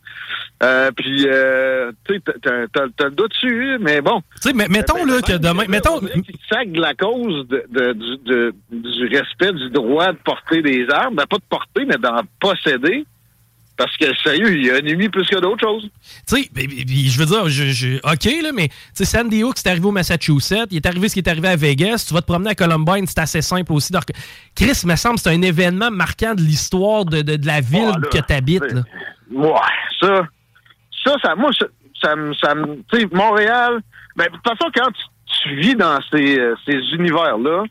Euh, 0.62 0.90
puis, 0.96 1.24
euh, 1.26 1.90
tu 2.06 2.14
sais, 2.14 2.20
t'as- 2.42 3.04
le 3.06 3.10
doigt 3.10 3.28
dessus, 3.28 3.78
mais 3.80 4.00
bon. 4.00 4.20
Tu 4.40 4.50
sais, 4.50 4.54
mettons 4.54 5.04
là 5.04 5.20
que 5.20 5.36
demain. 5.38 5.64
Mettons. 5.68 5.98
Qui 5.98 6.38
sac 6.48 6.70
de 6.70 6.80
la 6.80 6.94
cause 6.94 7.48
de, 7.48 7.64
de- 7.70 7.92
du, 7.92 8.16
de- 8.24 8.54
du 8.70 9.06
respect 9.16 9.52
du 9.52 9.70
droit 9.70 10.12
de 10.12 10.18
porter 10.18 10.62
des 10.62 10.86
armes, 10.90 11.16
ben 11.16 11.26
pas 11.26 11.36
de 11.38 11.42
porter, 11.48 11.84
mais 11.84 11.96
d'en 11.98 12.20
posséder. 12.40 13.04
Parce 13.76 13.96
que, 13.96 14.04
sérieux, 14.22 14.54
il 14.58 14.70
a 14.70 14.74
un 14.74 14.78
ennemi 14.78 15.08
plus 15.08 15.26
que 15.26 15.40
d'autres 15.40 15.66
choses. 15.66 15.88
Tu 16.28 16.36
sais, 16.42 16.48
ben, 16.52 16.66
ben, 16.66 16.76
je 16.86 17.18
veux 17.18 17.24
dire, 17.26 17.48
je, 17.48 17.64
je- 17.72 17.96
OK, 18.04 18.42
là, 18.42 18.50
mais 18.52 18.68
tu 18.68 18.74
sais, 18.92 19.04
Sandy 19.06 19.42
Hook, 19.42 19.54
c'est 19.56 19.68
arrivé 19.68 19.86
au 19.86 19.90
Massachusetts. 19.92 20.68
Il 20.70 20.76
est 20.76 20.86
arrivé 20.86 21.08
ce 21.08 21.14
qui 21.14 21.20
est 21.20 21.28
arrivé 21.28 21.48
à 21.48 21.56
Vegas. 21.56 22.04
Tu 22.06 22.12
vas 22.14 22.20
te 22.20 22.26
promener 22.26 22.50
à 22.50 22.54
Columbine, 22.54 23.06
c'est 23.06 23.18
assez 23.18 23.40
simple 23.40 23.72
aussi. 23.72 23.90
Donc, 23.92 24.02
Chris, 24.54 24.82
me 24.84 24.94
semble, 24.94 25.18
c'est 25.18 25.30
un 25.30 25.40
événement 25.42 25.90
marquant 25.90 26.34
de 26.34 26.42
l'histoire 26.42 27.04
de, 27.06 27.22
de- 27.22 27.36
de 27.36 27.46
la 27.46 27.60
ville 27.62 27.86
là, 27.88 28.08
que 28.12 28.18
tu 28.18 28.32
habites. 28.34 28.62
Ouais, 29.32 29.50
ça, 30.00 30.28
ça, 31.04 31.14
ça, 31.22 31.34
moi, 31.34 31.50
ça, 31.58 31.66
ça 32.40 32.54
tu 32.92 33.00
sais, 33.00 33.06
Montréal, 33.10 33.80
ben, 34.16 34.26
de 34.26 34.30
toute 34.32 34.44
façon, 34.46 34.70
quand 34.74 34.90
tu, 34.92 35.02
tu 35.42 35.56
vis 35.56 35.74
dans 35.74 35.98
ces, 36.12 36.38
euh, 36.38 36.54
ces 36.66 36.74
univers-là, 36.94 37.64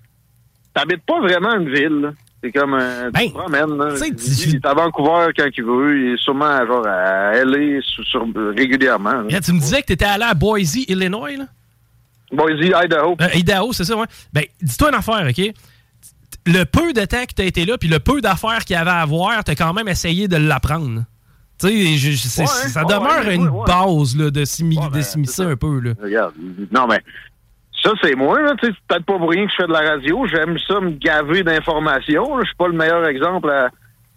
t'habites 0.74 1.06
pas 1.06 1.20
vraiment 1.20 1.54
une 1.60 1.72
ville. 1.72 2.14
C'est 2.44 2.52
comme, 2.52 2.74
euh, 2.74 3.12
tu 3.14 3.28
te 3.28 3.34
promènes, 3.34 3.78
là. 3.78 3.94
Il 4.02 4.56
est 4.56 4.66
à 4.66 4.74
Vancouver 4.74 5.28
quand 5.38 5.48
il 5.56 5.64
veut, 5.64 6.00
il 6.00 6.14
est 6.14 6.18
sûrement, 6.18 6.66
genre, 6.66 6.88
à 6.88 7.34
LA 7.44 7.82
sur, 7.82 8.04
sur- 8.06 8.26
régulièrement, 8.58 9.22
là. 9.22 9.40
tu 9.42 9.54
me 9.54 9.60
disais 9.60 9.82
que 9.82 9.88
tu 9.88 9.94
étais 9.94 10.06
allé 10.06 10.24
à 10.24 10.34
Boise, 10.34 10.76
Illinois, 10.76 11.38
là? 11.38 11.46
Boise, 12.32 12.58
Idaho. 12.60 13.16
Euh, 13.22 13.28
Idaho, 13.36 13.74
c'est 13.74 13.84
ça, 13.84 13.96
ouais. 13.96 14.08
Ben, 14.34 14.44
dis-toi 14.62 14.90
une 14.90 14.96
affaire, 14.96 15.28
OK? 15.30 15.54
Le 16.48 16.64
peu 16.64 16.94
de 16.94 17.06
temps 17.06 17.24
que 17.26 17.34
tu 17.36 17.42
as 17.44 17.46
été 17.46 17.66
là, 17.66 17.78
puis 17.78 17.90
le 17.90 18.00
peu 18.00 18.22
d'affaires 18.22 18.66
qu'il 18.66 18.76
y 18.76 18.80
avait 18.80 18.90
à 18.90 19.06
voir, 19.06 19.44
tu 19.44 19.52
as 19.52 19.56
quand 19.56 19.74
même 19.74 19.88
essayé 19.88 20.28
de 20.28 20.38
l'apprendre. 20.38 21.04
Tu 21.60 21.68
sais, 21.68 22.42
Ouais, 22.42 22.48
ça 22.48 22.84
ouais, 22.84 22.92
demeure 22.92 23.28
ouais, 23.28 23.36
une 23.36 23.52
base 23.68 24.16
là, 24.18 24.32
de 24.32 24.40
de 24.40 24.46
s'immiscer 24.46 25.44
un 25.44 25.56
peu. 25.56 25.80
Là. 25.80 25.92
Regarde, 26.02 26.34
non, 26.72 26.88
mais 26.88 27.00
ça, 27.84 27.92
c'est 28.02 28.16
moi, 28.16 28.42
là. 28.42 28.54
C'est 28.62 28.72
peut-être 28.88 29.06
pas 29.06 29.18
pour 29.18 29.30
rien 29.30 29.46
que 29.46 29.52
je 29.52 29.56
fais 29.58 29.68
de 29.68 29.74
la 29.74 29.82
radio. 29.82 30.26
J'aime 30.28 30.58
ça 30.68 30.80
me 30.80 30.92
gaver 30.92 31.44
d'informations. 31.44 32.40
Je 32.42 32.46
suis 32.46 32.56
pas 32.56 32.68
le 32.68 32.74
meilleur 32.74 33.06
exemple 33.08 33.50
à, 33.50 33.70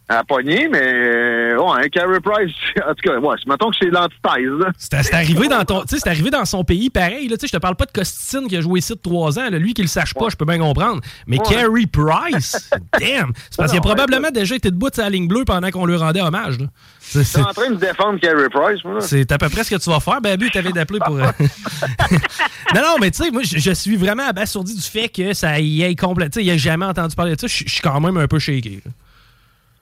à 0.08 0.22
pogner, 0.22 0.68
mais 0.70 0.80
euh, 0.82 1.56
ouais, 1.56 1.84
un 1.86 1.88
Carey 1.88 2.20
Price, 2.20 2.52
en 2.86 2.94
tout 2.94 3.02
cas, 3.10 3.18
ouais, 3.18 3.36
mettons 3.46 3.70
que 3.70 3.76
c'est 3.80 3.88
l'antithèse. 3.90 4.72
C'est 4.78 5.14
arrivé 5.14 5.48
dans 5.48 5.64
ton, 5.64 5.80
tu 5.84 5.98
c'est 5.98 6.08
arrivé 6.08 6.28
dans 6.30 6.44
son 6.44 6.62
pays 6.62 6.90
pareil. 6.90 7.26
Là, 7.28 7.36
tu 7.36 7.42
sais, 7.42 7.46
je 7.46 7.52
te 7.52 7.56
parle 7.58 7.76
pas 7.76 7.86
de 7.86 7.92
Costine 7.92 8.46
qui 8.46 8.56
a 8.56 8.60
joué 8.60 8.80
ici 8.80 8.92
de 8.92 8.98
3 8.98 9.38
ans. 9.38 9.48
là. 9.50 9.58
lui 9.58 9.72
qui 9.72 9.80
le 9.82 9.88
sache 9.88 10.12
pas, 10.12 10.28
je 10.28 10.36
peux 10.36 10.44
bien 10.44 10.58
comprendre. 10.58 11.00
Mais 11.26 11.38
Ouais. 11.38 11.54
Carey 11.54 11.86
Price, 11.90 12.70
damn, 13.00 13.32
c'est 13.50 13.56
parce 13.56 13.70
qu'il 13.70 13.78
a 13.78 13.82
probablement 13.82 14.30
déjà 14.30 14.54
été 14.56 14.70
debout 14.70 14.90
de 14.90 14.94
sa 14.94 15.08
ligne 15.08 15.26
bleue 15.26 15.44
pendant 15.46 15.70
qu'on 15.70 15.86
lui 15.86 15.96
rendait 15.96 16.20
hommage. 16.20 16.58
c'est- 17.00 17.24
suis 17.24 17.40
en 17.40 17.52
train 17.52 17.70
de 17.70 17.76
défendre 17.76 18.20
Carey 18.20 18.48
Price, 18.50 18.84
moi. 18.84 19.00
C'est 19.00 19.30
à 19.32 19.38
peu 19.38 19.48
près 19.48 19.64
ce 19.64 19.70
que 19.74 19.80
tu 19.82 19.88
vas 19.90 20.00
faire. 20.00 20.20
Ben, 20.20 20.38
t'avais 20.52 20.72
d'appeler 20.72 20.98
pour. 21.04 21.16
euh, 21.16 21.22
non, 22.74 22.80
non, 22.82 22.96
mais 23.00 23.10
tu 23.10 23.22
sais, 23.24 23.30
moi, 23.30 23.42
je, 23.42 23.58
je 23.58 23.70
suis 23.72 23.96
vraiment 23.96 24.26
abasourdi 24.28 24.74
du 24.74 24.82
fait 24.82 25.08
que 25.08 25.32
ça 25.32 25.58
y 25.60 25.82
ait 25.82 25.94
complètement. 25.96 26.30
Tu 26.32 26.40
sais, 26.40 26.44
il 26.46 26.50
a 26.50 26.56
jamais 26.56 26.84
entendu 26.84 27.14
parler 27.14 27.36
de 27.36 27.40
ça. 27.40 27.46
Je 27.46 27.64
je 27.66 27.70
suis 27.72 27.80
quand 27.80 28.00
même 28.00 28.16
un 28.16 28.26
peu 28.28 28.38
shaké. 28.38 28.82
là. 28.84 28.90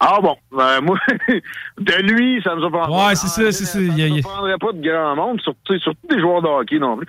Ah 0.05 0.19
bon, 0.21 0.35
ben, 0.51 0.81
moi, 0.81 0.99
de 1.79 2.03
lui, 2.03 2.43
ça 2.43 2.57
me 2.57 2.61
surprendrait. 2.61 3.07
Ouais, 3.07 3.15
c'est 3.15 3.29
ça, 3.29 3.53
c'est 3.53 3.65
ça. 3.65 3.79
Ça 3.79 3.79
me 3.79 4.15
surprendrait 4.21 4.59
pas 4.59 4.73
de 4.73 4.83
grand 4.83 5.15
monde, 5.15 5.41
surtout, 5.41 5.79
surtout 5.79 6.07
des 6.11 6.19
joueurs 6.19 6.43
de 6.43 6.49
hockey 6.49 6.81
non 6.81 6.97
plus. 6.97 7.07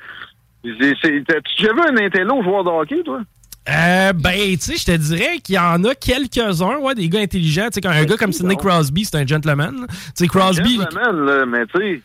Tu 0.64 1.68
as 1.68 1.74
vu 1.74 1.82
un 1.82 1.98
intello 1.98 2.44
joueur 2.44 2.64
de 2.64 2.70
hockey, 2.70 3.02
toi? 3.04 3.22
Euh, 3.68 4.14
ben, 4.14 4.38
tu 4.58 4.60
sais, 4.60 4.76
je 4.78 4.86
te 4.86 4.96
dirais 4.96 5.40
qu'il 5.40 5.56
y 5.56 5.60
en 5.60 5.84
a 5.86 5.96
quelques-uns, 5.96 6.78
ouais, 6.78 6.94
des 6.94 7.10
gars 7.10 7.22
intelligents. 7.22 7.68
Tu 7.68 7.76
sais, 7.76 7.82
quand 7.82 7.90
un 7.90 8.04
gars 8.04 8.18
comme 8.18 8.32
Sidney 8.32 8.58
Crosby, 8.58 9.06
c'est 9.06 9.18
un 9.18 9.26
gentleman. 9.26 9.88
Tu 9.90 9.96
sais, 10.14 10.28
Crosby. 10.28 10.76
Gentleman, 10.76 11.26
là, 11.26 11.46
mais 11.48 11.66
tu 11.66 11.80
sais. 11.80 12.02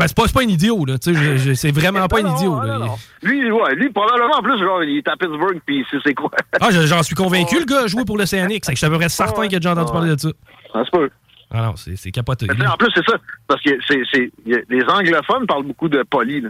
Ben, 0.00 0.06
c'est 0.08 0.16
pas, 0.16 0.22
c'est 0.26 0.32
pas 0.34 0.40
un 0.42 0.48
idiot, 0.48 0.84
là. 0.86 0.98
Tu 0.98 1.14
sais, 1.14 1.54
c'est 1.54 1.70
vraiment 1.72 2.08
pas 2.08 2.18
un 2.22 2.34
idiot, 2.34 2.60
là. 2.62 2.78
Lui, 3.22 3.50
ouais, 3.52 3.74
lui, 3.74 3.90
probablement, 3.90 4.36
en 4.38 4.42
plus, 4.42 4.58
genre, 4.58 4.82
il 4.82 4.96
est 4.98 5.08
à 5.08 5.16
Pittsburgh, 5.16 5.60
puis 5.66 5.84
c'est 6.02 6.14
quoi. 6.14 6.30
Ah, 6.60 6.68
je- 6.70 6.86
j'en 6.86 7.02
suis 7.02 7.14
convaincu, 7.14 7.58
le 7.60 7.66
gars 7.66 7.82
a 7.84 7.86
joué 7.86 8.04
pour 8.04 8.16
le 8.18 8.24
CNX. 8.26 8.68
Je 8.70 8.74
suis 8.76 8.86
à 8.86 8.90
peu 8.90 8.96
près 8.96 9.08
certain 9.10 9.42
qu'il 9.46 9.56
a 9.56 9.58
déjà 9.60 9.72
entendu 9.72 9.92
parler 9.92 10.14
de 10.16 10.18
ça. 10.20 10.30
Ça 10.72 10.84
se 10.84 10.90
peut. 10.90 11.10
Ah 11.52 11.62
non, 11.66 11.76
c'est 11.76 11.96
c'est 11.96 12.10
capoté. 12.12 12.46
En 12.50 12.76
plus, 12.76 12.90
c'est 12.94 13.04
ça. 13.04 13.16
Parce 13.46 13.60
que 13.62 13.70
c'est, 13.86 14.00
c'est, 14.12 14.30
les 14.46 14.82
anglophones 14.84 15.46
parlent 15.46 15.64
beaucoup 15.64 15.88
de 15.88 16.02
poli, 16.08 16.40
là. 16.40 16.48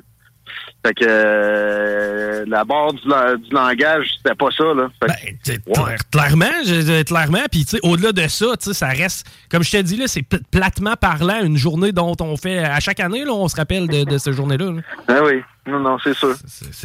Fait 0.85 0.95
que 0.95 1.05
euh, 1.07 2.45
la 2.47 2.65
barre 2.65 2.93
du, 2.95 3.07
la- 3.07 3.37
du 3.37 3.51
langage, 3.51 4.07
c'était 4.17 4.35
pas 4.35 4.49
ça, 4.57 4.65
là. 4.75 4.89
Fait 4.99 5.07
que- 5.09 5.73
Claire- 5.75 5.99
Clairement, 6.11 7.05
clairement. 7.07 7.45
Puis, 7.51 7.65
tu 7.65 7.73
sais, 7.73 7.81
au-delà 7.83 8.13
de 8.13 8.27
ça, 8.29 8.47
tu 8.59 8.65
sais, 8.67 8.75
ça 8.75 8.89
reste, 8.89 9.27
comme 9.51 9.63
je 9.63 9.71
t'ai 9.71 9.83
dit, 9.83 9.97
là, 9.97 10.07
c'est 10.09 10.23
pl- 10.23 10.43
platement 10.51 10.95
parlant 10.97 11.43
une 11.43 11.57
journée 11.59 11.93
dont 11.93 12.17
on 12.21 12.37
fait, 12.37 12.59
à 12.61 12.81
chaque 12.81 13.01
année, 13.01 13.25
là, 13.25 13.33
on 13.33 13.47
se 13.49 13.57
rappelle 13.57 13.89
de, 13.89 14.05
de 14.05 14.19
cette 14.19 14.33
journée-là. 14.35 14.71
là. 14.73 14.81
Ah 15.09 15.21
oui. 15.25 15.43
Non, 15.67 15.79
non, 15.81 15.99
c'est 16.03 16.15
sûr. 16.15 16.31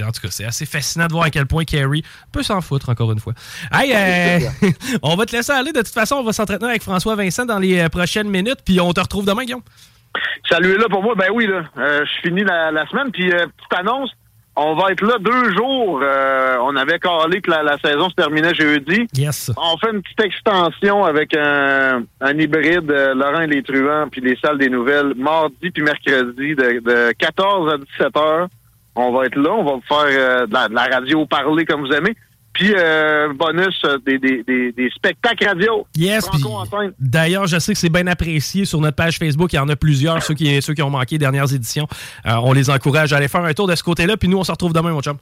En 0.06 0.12
tout 0.12 0.22
cas, 0.22 0.28
c'est 0.30 0.44
assez 0.46 0.66
fascinant 0.66 1.08
de 1.08 1.14
voir 1.14 1.24
à 1.26 1.30
quel 1.30 1.46
point 1.46 1.64
Carrie 1.64 2.04
peut 2.34 2.44
s'en 2.44 2.60
foutre, 2.60 2.90
encore 2.90 3.12
une 3.14 3.20
fois. 3.20 3.34
Hey, 3.72 3.94
euh, 3.96 4.50
on 5.04 5.16
va 5.16 5.26
te 5.26 5.36
laisser 5.36 5.54
aller. 5.54 5.72
De 5.72 5.80
toute 5.80 5.88
façon, 5.94 6.16
on 6.18 6.24
va 6.24 6.34
s'entretenir 6.34 6.70
avec 6.70 6.84
François 6.84 7.16
Vincent 7.16 7.46
dans 7.46 7.60
les 7.60 7.80
euh, 7.80 7.88
prochaines 7.90 8.30
minutes. 8.30 8.60
Puis, 8.66 8.80
on 8.82 8.92
te 8.92 9.00
retrouve 9.00 9.26
demain, 9.26 9.46
Guillaume. 9.46 9.62
Salut 10.50 10.78
là 10.78 10.86
pour 10.90 11.04
moi, 11.04 11.16
ben 11.16 11.30
oui, 11.34 11.48
là. 11.48 11.64
Euh, 11.78 12.06
je 12.06 12.28
finis 12.28 12.44
la, 12.44 12.72
la 12.72 12.86
semaine, 12.88 13.12
puis 13.12 13.32
euh, 13.32 13.46
petite 13.58 13.74
annonce, 13.80 14.12
on 14.58 14.74
va 14.76 14.92
être 14.92 15.02
là 15.02 15.18
deux 15.20 15.54
jours. 15.56 16.00
Euh, 16.02 16.58
on 16.62 16.76
avait 16.76 17.00
calé 17.00 17.42
que 17.42 17.52
la, 17.52 17.62
la 17.64 17.78
saison 17.78 18.10
se 18.10 18.16
terminait 18.16 18.54
jeudi. 18.54 19.06
Yes. 19.14 19.52
On 19.58 19.78
fait 19.78 19.92
une 19.92 20.02
petite 20.02 20.22
extension 20.22 21.04
avec 21.04 21.36
un, 21.36 22.04
un 22.22 22.38
hybride 22.38 22.90
euh, 22.90 23.14
Laurent 23.14 23.42
et 23.42 23.48
les 23.48 23.64
Truands, 23.64 24.08
puis 24.10 24.22
les 24.22 24.38
salles 24.38 24.58
des 24.58 24.70
nouvelles, 24.70 25.14
mardi 25.18 25.72
puis 25.72 25.84
mercredi, 25.84 26.56
de, 26.56 26.80
de 26.80 27.12
14 27.18 27.74
à 27.74 27.78
17 27.78 28.18
heures. 28.18 28.48
On 28.96 29.12
va 29.12 29.26
être 29.26 29.36
là, 29.36 29.52
on 29.52 29.64
va 29.66 29.72
vous 29.74 29.84
faire 29.86 30.06
euh, 30.08 30.48
de, 30.48 30.54
la, 30.54 30.70
de 30.70 30.74
la 30.74 30.84
radio 30.86 31.26
parler 31.26 31.66
comme 31.66 31.82
vous 31.82 31.92
aimez. 31.92 32.16
Puis 32.56 32.74
euh, 32.74 33.34
bonus, 33.34 33.80
euh, 33.86 33.98
des, 34.06 34.18
des, 34.18 34.42
des, 34.44 34.72
des 34.72 34.90
spectacles 34.96 35.46
radio. 35.46 35.86
Yes, 35.96 36.26
puis 36.30 36.42
d'ailleurs, 37.00 37.48
je 37.48 37.60
sais 37.60 37.74
que 37.74 37.80
c'est 37.80 37.90
bien 37.90 38.08
apprécié 38.08 38.64
sur 38.66 38.80
notre 38.80 38.96
page 38.96 39.18
Facebook. 39.18 39.52
Il 39.54 39.58
y 39.58 39.60
en 39.60 39.68
a 39.70 39.76
plusieurs, 39.76 40.24
ceux 40.24 40.34
qui, 40.36 40.62
ceux 40.62 40.74
qui 40.74 40.82
ont 40.82 40.90
manqué 40.90 41.16
les 41.16 41.20
dernières 41.20 41.54
éditions. 41.54 41.86
Euh, 42.26 42.36
on 42.42 42.54
les 42.54 42.70
encourage 42.70 43.12
à 43.12 43.18
aller 43.18 43.28
faire 43.28 43.44
un 43.44 43.54
tour 43.54 43.68
de 43.68 43.76
ce 43.76 43.84
côté-là. 43.84 44.16
Puis 44.16 44.30
nous, 44.30 44.38
on 44.38 44.44
se 44.46 44.52
retrouve 44.52 44.72
demain, 44.74 44.92
mon 44.92 45.02
chum. 45.02 45.18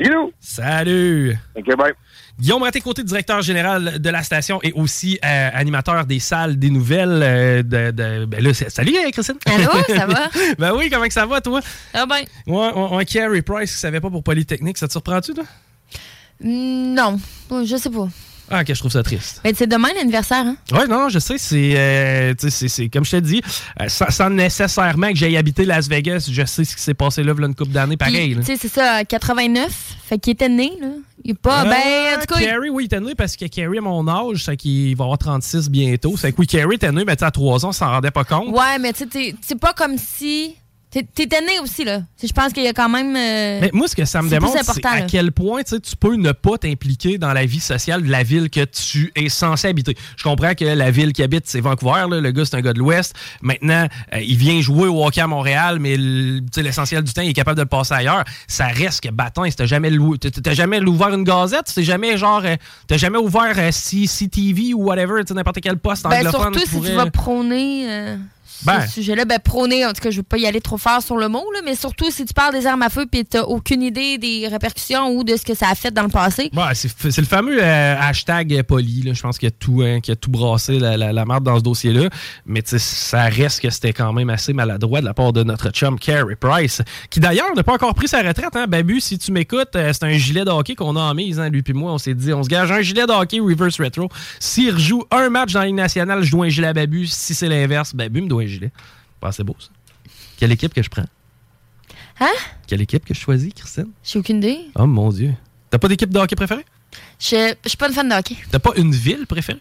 Bisous. 0.00 0.32
Salut. 0.40 1.36
OK, 1.56 1.76
bye. 1.76 1.92
Guillaume 2.38 2.62
Raté-Côté, 2.62 3.02
directeur 3.02 3.40
général 3.40 3.98
de 3.98 4.10
la 4.10 4.22
station 4.22 4.58
et 4.62 4.72
aussi 4.72 5.18
euh, 5.24 5.48
animateur 5.54 6.04
des 6.04 6.18
salles 6.20 6.58
des 6.58 6.68
nouvelles. 6.70 7.20
euh, 7.22 7.62
de, 7.62 7.90
de- 7.92 8.24
ben 8.26 8.42
là, 8.42 8.52
salut, 8.54 8.92
Christine. 9.12 9.36
Allô, 9.46 9.70
ça 9.88 10.06
va? 10.06 10.28
ben 10.58 10.72
oui, 10.76 10.90
comment 10.90 11.06
que 11.06 11.12
ça 11.14 11.24
va, 11.24 11.40
toi? 11.40 11.60
Ah 11.94 12.04
ben. 12.06 12.24
Ouais, 12.46 12.72
ouais, 12.96 13.04
Carey 13.06 13.40
Price 13.42 13.72
qui 13.72 13.78
savait 13.78 14.00
pas 14.00 14.10
pour 14.10 14.22
Polytechnique, 14.22 14.76
ça 14.78 14.86
te 14.86 14.92
surprend-tu, 14.92 15.32
toi? 15.32 15.44
Non, 16.42 17.18
je 17.64 17.76
sais 17.76 17.90
pas. 17.90 18.08
Ah, 18.48 18.60
ok, 18.60 18.68
je 18.68 18.78
trouve 18.78 18.92
ça 18.92 19.02
triste. 19.02 19.40
Mais 19.42 19.52
c'est 19.56 19.66
demain 19.66 19.88
l'anniversaire, 19.96 20.44
hein? 20.46 20.56
Ouais, 20.70 20.86
non, 20.86 21.08
je 21.08 21.18
sais, 21.18 21.36
c'est, 21.36 21.72
euh, 21.76 22.32
c'est, 22.38 22.68
c'est- 22.68 22.88
comme 22.88 23.04
je 23.04 23.10
te 23.10 23.16
dis, 23.16 23.42
euh, 23.82 23.88
sans, 23.88 24.08
sans 24.10 24.30
nécessairement 24.30 25.08
que 25.10 25.16
j'aille 25.16 25.36
habiter 25.36 25.64
Las 25.64 25.88
Vegas, 25.88 26.28
je 26.30 26.44
sais 26.44 26.62
ce 26.64 26.76
qui 26.76 26.80
s'est 26.82 26.94
passé 26.94 27.24
là, 27.24 27.32
v'là 27.32 27.48
une 27.48 27.56
couple 27.56 27.72
d'années, 27.72 27.96
pareil. 27.96 28.34
Là. 28.34 28.40
Tu 28.42 28.46
sais, 28.46 28.56
c'est 28.56 28.68
ça, 28.72 29.04
89. 29.04 29.96
Fait 30.04 30.18
qu'il 30.20 30.34
était 30.34 30.48
né, 30.48 30.70
là. 30.80 30.88
Il 31.24 31.32
est 31.32 31.34
pas. 31.34 31.64
ben, 31.64 31.72
en 31.72 32.20
tout 32.20 32.34
cas. 32.34 32.40
il- 32.40 32.46
Carrie, 32.46 32.70
oui, 32.70 32.84
il 32.84 32.86
était 32.86 33.00
né 33.00 33.16
parce 33.16 33.34
que 33.34 33.46
Carrie, 33.46 33.78
à 33.78 33.80
mon 33.80 34.06
âge, 34.06 34.44
c'est 34.44 34.56
qu'il 34.56 34.94
va 34.96 35.02
avoir 35.06 35.18
36 35.18 35.68
bientôt. 35.68 36.16
C'est 36.16 36.30
que 36.30 36.36
oui, 36.38 36.46
Carrie 36.46 36.76
était 36.76 36.92
né, 36.92 37.02
mais 37.04 37.16
tu 37.16 37.24
à 37.24 37.32
3 37.32 37.64
ans, 37.64 37.70
on 37.70 37.72
s'en 37.72 37.90
rendait 37.90 38.12
pas 38.12 38.22
compte. 38.22 38.54
Ouais, 38.56 38.78
mais 38.78 38.92
tu 38.92 39.08
sais, 39.10 39.34
c'est 39.40 39.58
pas 39.58 39.72
comme 39.72 39.96
si 39.98 40.54
T'es 41.04 41.26
t'es 41.26 41.40
né 41.42 41.58
aussi, 41.62 41.84
là. 41.84 42.02
Je 42.22 42.32
pense 42.32 42.52
qu'il 42.52 42.62
y 42.62 42.68
a 42.68 42.72
quand 42.72 42.88
même. 42.88 43.14
euh, 43.14 43.58
Mais 43.60 43.70
moi, 43.72 43.86
ce 43.88 43.94
que 43.94 44.04
ça 44.04 44.22
me 44.22 44.30
démontre, 44.30 44.56
c'est 44.64 44.86
à 44.86 45.00
là. 45.00 45.06
quel 45.06 45.30
point 45.32 45.62
tu 45.62 45.78
peux 46.00 46.14
ne 46.16 46.32
pas 46.32 46.56
t'impliquer 46.58 47.18
dans 47.18 47.32
la 47.32 47.44
vie 47.44 47.60
sociale 47.60 48.02
de 48.02 48.10
la 48.10 48.22
ville 48.22 48.48
que 48.50 48.64
tu 48.64 49.12
es 49.14 49.28
censé 49.28 49.68
habiter. 49.68 49.94
Je 50.16 50.22
comprends 50.22 50.54
que 50.54 50.64
la 50.64 50.90
ville 50.90 51.12
qui 51.12 51.22
habite, 51.22 51.46
c'est 51.46 51.60
Vancouver. 51.60 52.06
là. 52.10 52.20
Le 52.20 52.30
gars, 52.30 52.44
c'est 52.46 52.56
un 52.56 52.60
gars 52.62 52.72
de 52.72 52.78
l'Ouest. 52.78 53.14
Maintenant, 53.42 53.86
euh, 54.14 54.20
il 54.20 54.36
vient 54.36 54.60
jouer 54.60 54.88
au 54.88 55.04
hockey 55.04 55.20
à 55.20 55.26
Montréal, 55.26 55.78
mais 55.80 55.96
l'essentiel 55.98 57.02
du 57.02 57.12
temps, 57.12 57.22
il 57.22 57.30
est 57.30 57.34
capable 57.34 57.56
de 57.58 57.62
le 57.62 57.68
passer 57.68 57.94
ailleurs. 57.94 58.24
Ça 58.48 58.66
reste 58.66 59.02
que 59.02 59.10
bâton, 59.10 59.44
si 59.50 59.54
t'as 59.56 59.66
jamais, 59.66 59.90
jamais 60.54 60.80
ouvert 60.80 61.08
une 61.14 61.24
gazette, 61.24 61.70
t'as 61.74 61.82
jamais 61.82 62.16
genre, 62.16 62.42
euh, 62.44 62.56
t'as 62.86 62.96
jamais 62.96 63.18
ouvert 63.18 63.54
euh, 63.58 63.70
C- 63.70 64.06
CTV 64.06 64.74
ou 64.74 64.84
whatever, 64.84 65.20
n'importe 65.34 65.60
quel 65.60 65.76
poste 65.78 66.04
Ben, 66.04 66.26
anglophone. 66.26 66.54
surtout 66.54 66.70
si 66.70 66.90
tu 66.90 66.96
vas 66.96 67.10
prôner 67.10 67.86
euh, 67.90 68.16
Ben. 68.64 68.80
ce 68.86 68.94
sujet-là. 68.94 69.24
Ben, 69.24 69.38
prôner, 69.38 69.84
en 69.84 69.92
tout 69.92 70.00
cas, 70.00 70.10
je 70.10 70.18
veux 70.18 70.22
pas 70.22 70.38
y 70.38 70.46
aller 70.46 70.60
trop 70.60 70.78
fort 70.78 71.02
sur 71.02 71.16
le 71.16 71.28
mot, 71.28 71.44
là, 71.52 71.60
mais 71.64 71.74
surtout 71.74 72.10
si 72.10 72.24
tu 72.24 72.34
parles 72.34 72.52
des 72.52 72.66
armes 72.66 72.82
à 72.82 72.90
feu 72.90 73.06
et 73.12 73.24
t'as 73.24 73.42
aucune 73.42 73.82
idée 73.82 74.18
des 74.18 74.46
répercussions 74.48 75.08
ou 75.10 75.24
de 75.24 75.36
ce 75.36 75.42
que 75.42 75.54
ça 75.54 75.68
a 75.70 75.74
fait 75.74 75.92
dans 75.92 76.02
le 76.02 76.08
passé. 76.08 76.50
Ouais, 76.54 76.74
c'est 76.74 77.16
le 77.18 77.24
fameux 77.24 77.58
euh, 77.62 77.96
hashtag 78.00 78.62
poli. 78.62 79.10
Je 79.12 79.20
pense 79.22 79.38
qu'il 79.38 79.46
y 79.46 79.52
a 79.52 79.56
tout, 79.58 79.82
hein, 79.82 80.00
y 80.06 80.10
a 80.10 80.16
tout 80.16 80.30
brassé 80.30 80.78
la, 80.78 80.96
la, 80.96 81.12
la 81.12 81.24
marde 81.24 81.44
dans 81.44 81.58
ce 81.58 81.62
dossier-là. 81.62 82.08
Mais 82.44 82.62
tu 82.62 82.78
ça 82.78 83.24
reste 83.24 83.60
que 83.60 83.70
c'était 83.70 83.92
quand 83.92 84.12
même 84.12 84.30
assez 84.30 84.52
maladroit 84.52 85.00
de 85.00 85.06
la 85.06 85.14
part 85.14 85.32
de 85.32 85.42
notre 85.42 85.70
chum 85.70 85.98
Carey 85.98 86.36
Price, 86.36 86.82
qui 87.10 87.20
d'ailleurs 87.20 87.54
n'a 87.54 87.62
pas 87.62 87.74
encore 87.74 87.94
pris 87.94 88.08
sa 88.08 88.22
retraite. 88.22 88.54
Hein? 88.54 88.66
Babu, 88.66 89.00
si 89.00 89.18
tu 89.18 89.32
m'écoutes, 89.32 89.74
euh, 89.76 89.92
c'est 89.92 90.04
un 90.04 90.16
gilet 90.16 90.44
de 90.44 90.50
hockey 90.50 90.74
qu'on 90.74 90.96
a 90.96 91.00
en 91.00 91.14
mise. 91.14 91.40
Hein, 91.40 91.48
lui 91.48 91.62
puis 91.62 91.72
moi, 91.72 91.92
on 91.92 91.98
s'est 91.98 92.14
dit, 92.14 92.32
on 92.32 92.42
se 92.42 92.48
gage 92.48 92.70
un 92.70 92.82
gilet 92.82 93.06
de 93.06 93.12
hockey 93.12 93.40
reverse 93.40 93.80
retro. 93.80 94.08
S'il 94.38 94.74
rejoue 94.74 95.04
un 95.10 95.28
match 95.30 95.52
dans 95.52 95.60
la 95.60 95.66
Ligue 95.66 95.76
nationale, 95.76 96.22
je 96.22 96.30
dois 96.30 96.46
un 96.46 96.48
gilet 96.48 96.68
à 96.68 96.72
Babu. 96.72 97.06
Si 97.06 97.34
c'est 97.34 97.48
l'inverse, 97.48 97.94
Babu 97.94 98.22
me 98.22 98.28
doit 98.28 98.42
un 98.42 98.45
gilet. 98.48 98.70
Pas 99.20 99.32
c'est 99.32 99.44
beau, 99.44 99.56
ça. 99.58 99.68
Quelle 100.38 100.52
équipe 100.52 100.74
que 100.74 100.82
je 100.82 100.88
prends? 100.90 101.06
Hein? 102.20 102.32
Quelle 102.66 102.80
équipe 102.80 103.04
que 103.04 103.14
je 103.14 103.20
choisis, 103.20 103.52
Christine? 103.54 103.88
J'ai 104.02 104.18
aucune 104.18 104.38
idée. 104.38 104.60
Oh 104.74 104.86
mon 104.86 105.10
Dieu. 105.10 105.34
T'as 105.70 105.78
pas 105.78 105.88
d'équipe 105.88 106.10
de 106.10 106.18
hockey 106.18 106.36
préférée? 106.36 106.64
Je 107.18 107.54
je 107.62 107.68
suis 107.68 107.76
pas 107.78 107.88
une 107.88 107.94
fan 107.94 108.08
de 108.08 108.14
hockey. 108.14 108.36
T'as 108.50 108.58
pas 108.58 108.72
une 108.76 108.92
ville 108.92 109.26
préférée? 109.26 109.60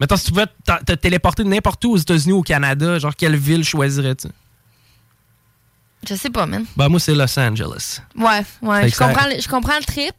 Mettons, 0.00 0.16
si 0.16 0.24
tu 0.26 0.32
pouvais 0.32 0.46
te 0.46 0.84
te 0.84 0.92
téléporter 0.92 1.44
n'importe 1.44 1.84
où 1.84 1.92
aux 1.92 1.96
États-Unis 1.96 2.32
ou 2.32 2.38
au 2.38 2.42
Canada, 2.42 2.98
genre 2.98 3.14
quelle 3.14 3.36
ville 3.36 3.64
choisirais-tu? 3.64 4.28
Je 6.08 6.14
sais 6.14 6.30
pas, 6.30 6.46
man. 6.46 6.64
Ben, 6.76 6.88
moi, 6.88 6.98
c'est 6.98 7.14
Los 7.14 7.38
Angeles. 7.38 8.00
Ouais, 8.16 8.42
ouais. 8.62 8.88
Je 8.88 8.96
comprends, 8.96 9.28
le- 9.28 9.40
je 9.40 9.48
comprends 9.48 9.78
le 9.78 9.84
trip. 9.84 10.12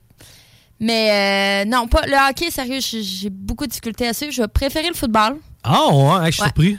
Mais 0.79 1.65
euh, 1.65 1.69
non, 1.69 1.87
pas 1.87 2.05
le 2.05 2.29
hockey, 2.29 2.51
sérieux, 2.51 2.79
j'ai 2.81 3.29
beaucoup 3.29 3.65
de 3.65 3.69
difficultés 3.71 4.07
à 4.07 4.13
suivre. 4.13 4.31
Je 4.31 4.41
vais 4.41 4.47
préférer 4.47 4.87
le 4.87 4.93
football. 4.95 5.37
Ah, 5.63 5.87
ouais, 5.91 6.25
hey, 6.25 6.31
je 6.31 6.31
suis 6.31 6.41
Ouais. 6.41 6.47
surpris. 6.47 6.77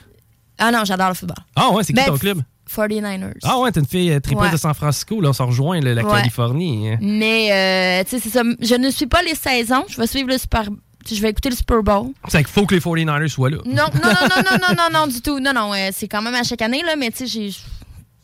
Ah 0.59 0.71
non, 0.71 0.85
j'adore 0.85 1.09
le 1.09 1.15
football. 1.15 1.37
Ah, 1.57 1.71
ouais, 1.71 1.83
c'est 1.85 1.93
qui 1.93 2.01
Ben, 2.01 2.07
ton 2.07 2.19
club? 2.19 2.41
49ers. 2.75 3.33
Ah, 3.43 3.59
ouais, 3.59 3.71
t'es 3.73 3.81
une 3.81 3.87
fille 3.87 4.11
euh, 4.11 4.21
tripeuse 4.21 4.45
Ouais. 4.47 4.51
de 4.53 4.57
San 4.57 4.73
Francisco, 4.75 5.21
là, 5.21 5.31
on 5.31 5.33
s'en 5.33 5.47
rejoint, 5.47 5.81
là, 5.81 5.95
la 5.95 6.03
Ouais. 6.05 6.11
Californie. 6.19 6.91
hein. 6.93 6.99
Mais, 7.01 8.01
euh, 8.01 8.05
tu 8.05 8.11
sais, 8.11 8.21
c'est 8.21 8.31
ça. 8.31 8.43
Je 8.61 8.75
ne 8.75 8.91
suis 8.91 9.07
pas 9.07 9.23
les 9.23 9.35
saisons. 9.35 9.85
Je 9.89 9.97
vais 10.01 10.07
suivre 10.07 10.29
le 10.29 10.39
Super 10.39 10.65
Je 11.11 11.21
vais 11.21 11.29
écouter 11.31 11.51
le 11.51 11.57
Super 11.57 11.83
Bowl. 11.83 12.13
C'est 12.29 12.39
qu'il 12.39 12.47
faut 12.53 12.65
que 12.65 12.75
les 12.75 12.81
49ers 12.81 13.29
soient 13.29 13.51
là. 13.51 13.59
Non, 13.67 13.73
non, 13.75 13.85
non, 14.03 14.11
non, 14.11 14.43
non, 14.43 14.59
non, 14.69 14.75
non, 14.91 15.01
non, 15.01 15.07
du 15.13 15.21
tout. 15.21 15.39
Non, 15.39 15.53
non, 15.53 15.75
euh, 15.75 15.91
c'est 15.93 16.09
quand 16.09 16.23
même 16.23 16.35
à 16.35 16.43
chaque 16.45 16.63
année, 16.63 16.83
là, 16.83 16.97
mais 16.97 17.11
tu 17.11 17.19
sais, 17.19 17.27
j'ai. 17.27 17.51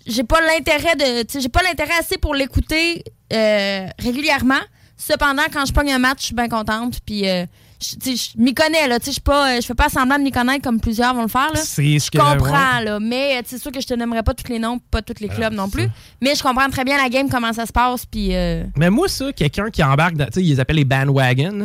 J'ai 0.06 0.24
pas 0.24 0.40
l'intérêt 0.40 0.96
de. 0.96 1.26
J'ai 1.38 1.48
pas 1.50 1.60
l'intérêt 1.62 1.92
assez 2.00 2.16
pour 2.16 2.34
l'écouter 2.34 3.04
euh, 3.34 3.86
régulièrement. 3.98 4.60
Cependant, 4.96 5.42
quand 5.52 5.66
je 5.66 5.72
pogne 5.74 5.92
un 5.92 5.98
match, 5.98 6.20
je 6.20 6.24
suis 6.26 6.34
bien 6.34 6.48
contente. 6.48 6.94
Puis, 7.04 7.28
euh, 7.28 7.44
je 7.80 8.38
m'y 8.40 8.54
connais, 8.54 8.86
là. 8.88 8.98
Je 9.04 9.18
pas, 9.20 9.56
euh, 9.56 9.60
fais 9.62 9.74
pas 9.74 9.88
semblant 9.88 10.18
de 10.18 10.22
m'y 10.22 10.30
connaître 10.30 10.62
comme 10.62 10.80
plusieurs 10.80 11.14
vont 11.14 11.22
le 11.22 11.28
faire, 11.28 11.50
là. 11.52 11.60
C'est 11.62 11.98
ce 11.98 12.10
Je 12.12 12.18
comprends, 12.18 12.78
ouais. 12.78 12.84
là. 12.84 12.98
Mais 13.00 13.38
euh, 13.38 13.42
c'est 13.44 13.58
sûr 13.58 13.72
que 13.72 13.80
je 13.80 13.86
te 13.86 13.94
nommerai 13.94 14.22
pas 14.22 14.34
tous 14.34 14.50
les 14.52 14.58
noms, 14.58 14.78
pas 14.90 15.02
tous 15.02 15.14
les 15.20 15.28
Ah, 15.30 15.34
clubs 15.34 15.52
non 15.54 15.68
plus. 15.68 15.88
Mais 16.20 16.34
je 16.34 16.42
comprends 16.42 16.68
très 16.68 16.84
bien 16.84 16.96
la 16.96 17.08
game, 17.08 17.28
comment 17.30 17.52
ça 17.52 17.66
se 17.66 17.72
passe. 17.72 18.04
Puis. 18.06 18.34
euh, 18.36 18.64
Mais 18.76 18.90
moi, 18.90 19.08
ça, 19.08 19.32
quelqu'un 19.32 19.70
qui 19.70 19.82
embarque, 19.82 20.14
dans, 20.16 20.26
ils 20.36 20.48
les 20.48 20.60
appellent 20.60 20.76
les 20.76 20.84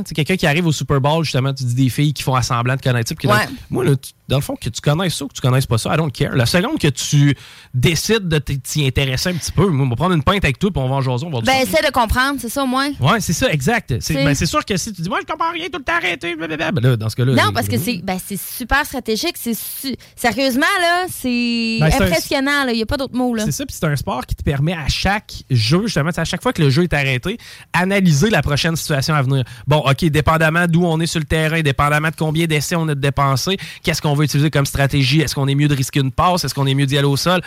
sais, 0.05 0.15
quelqu'un 0.15 0.35
qui 0.35 0.47
arrive 0.47 0.65
au 0.67 0.71
Super 0.71 1.01
Bowl, 1.01 1.23
justement, 1.23 1.53
tu 1.53 1.63
dis 1.63 1.75
des 1.75 1.89
filles 1.89 2.13
qui 2.13 2.23
font 2.23 2.35
assemblant 2.35 2.75
de 2.75 2.81
connaître 2.81 3.09
ça. 3.09 3.15
puis 3.15 3.27
Ouais. 3.27 3.33
moi, 3.69 3.83
là, 3.83 3.95
tu- 3.95 4.11
dans 4.27 4.37
le 4.37 4.41
fond, 4.41 4.55
que 4.55 4.69
tu 4.69 4.81
connaisses 4.81 5.13
ça 5.15 5.25
ou 5.25 5.27
que 5.27 5.33
tu 5.33 5.41
connaisses 5.41 5.67
pas 5.67 5.77
ça, 5.77 5.93
I 5.93 5.97
don't 5.97 6.11
care. 6.11 6.35
La 6.35 6.47
seconde 6.47 6.79
que 6.79 6.87
tu 6.87 7.35
décides 7.73 8.27
de 8.27 8.39
t'y 8.39 8.85
intéresser 8.85 9.29
un 9.29 9.33
petit 9.33 9.51
peu, 9.51 9.67
moi, 9.67 9.85
on 9.85 9.89
va 9.89 9.95
prendre 9.95 10.13
une 10.15 10.23
pinte 10.23 10.43
avec 10.43 10.57
toi 10.57 10.71
puis 10.71 10.81
on 10.81 10.89
va 10.89 10.95
en 10.95 11.01
jaser, 11.01 11.25
on 11.25 11.29
va 11.29 11.41
Ben, 11.41 11.61
essaie 11.61 11.83
de 11.85 11.91
comprendre, 11.91 12.39
c'est 12.39 12.49
ça 12.49 12.63
au 12.63 12.67
moins. 12.67 12.89
Ouais, 12.99 13.19
c'est 13.19 13.33
ça, 13.33 13.51
exact. 13.51 13.93
C'est 13.99 14.15
ben, 14.15 14.33
c'est 14.33 14.45
sûr 14.47 14.65
que 14.65 14.75
si 14.77 14.91
tu 14.93 15.01
dis, 15.03 15.09
moi, 15.09 15.19
je 15.21 15.31
comprends 15.31 15.51
rien, 15.51 15.65
tout 15.71 15.77
le 15.77 15.83
temps 15.83 15.99
blablabla, 16.37 16.71
ben 16.71 16.89
là, 16.91 16.97
dans 16.97 17.09
ce 17.09 17.15
cas-là. 17.15 17.33
Non, 17.33 17.51
parce 17.53 17.67
que 17.67 17.77
c'est 17.77 17.97
ben, 18.03 18.17
c'est 18.23 18.39
super 18.39 18.85
stratégique. 18.85 19.35
C'est 19.39 19.53
su- 19.53 19.95
Sérieusement, 20.15 20.65
là, 20.81 21.05
c'est 21.09 21.77
Ben, 21.79 21.87
impressionnant. 21.87 22.63
là. 22.65 22.71
Il 22.71 22.75
n'y 22.77 22.81
a 22.81 22.85
pas 22.85 22.97
d'autre 22.97 23.15
mot. 23.15 23.33
là. 23.33 23.43
C'est 23.45 23.51
ça, 23.51 23.65
puis 23.65 23.75
c'est 23.79 23.85
un 23.85 23.95
sport 23.95 24.25
qui 24.25 24.35
te 24.35 24.43
permet 24.43 24.73
à 24.73 24.87
chaque 24.87 25.33
jeu, 25.49 25.83
justement, 25.83 26.09
à 26.15 26.25
chaque 26.25 26.41
fois 26.41 26.53
que 26.53 26.61
le 26.61 26.69
jeu 26.69 26.83
est 26.83 26.93
arrêté, 26.93 27.37
analyser 27.73 28.29
la 28.29 28.41
prochaine 28.41 28.75
situation 28.75 29.13
à 29.15 29.21
venir. 29.21 29.43
Bon, 29.67 29.77
OK, 29.79 30.05
dépendamment 30.05 30.65
d'où 30.67 30.85
on 30.85 30.99
est 30.99 31.05
sur 31.07 31.19
le 31.19 31.25
terrain, 31.25 31.61
dépendamment 31.61 32.09
de 32.09 32.15
combien 32.15 32.45
d'essais 32.45 32.75
on 32.75 32.87
a 32.87 32.95
de 32.95 32.99
dépensé, 32.99 33.57
qu'est-ce 33.83 34.01
qu'on 34.01 34.13
veut 34.13 34.25
utiliser 34.25 34.49
comme 34.49 34.65
stratégie? 34.65 35.21
Est-ce 35.21 35.35
qu'on 35.35 35.47
est 35.47 35.55
mieux 35.55 35.67
de 35.67 35.75
risquer 35.75 35.99
une 35.99 36.11
passe? 36.11 36.43
Est-ce 36.43 36.53
qu'on 36.53 36.67
est 36.67 36.73
mieux 36.73 36.85
d'y 36.85 36.97
aller 36.97 37.07
au 37.07 37.17
sol? 37.17 37.41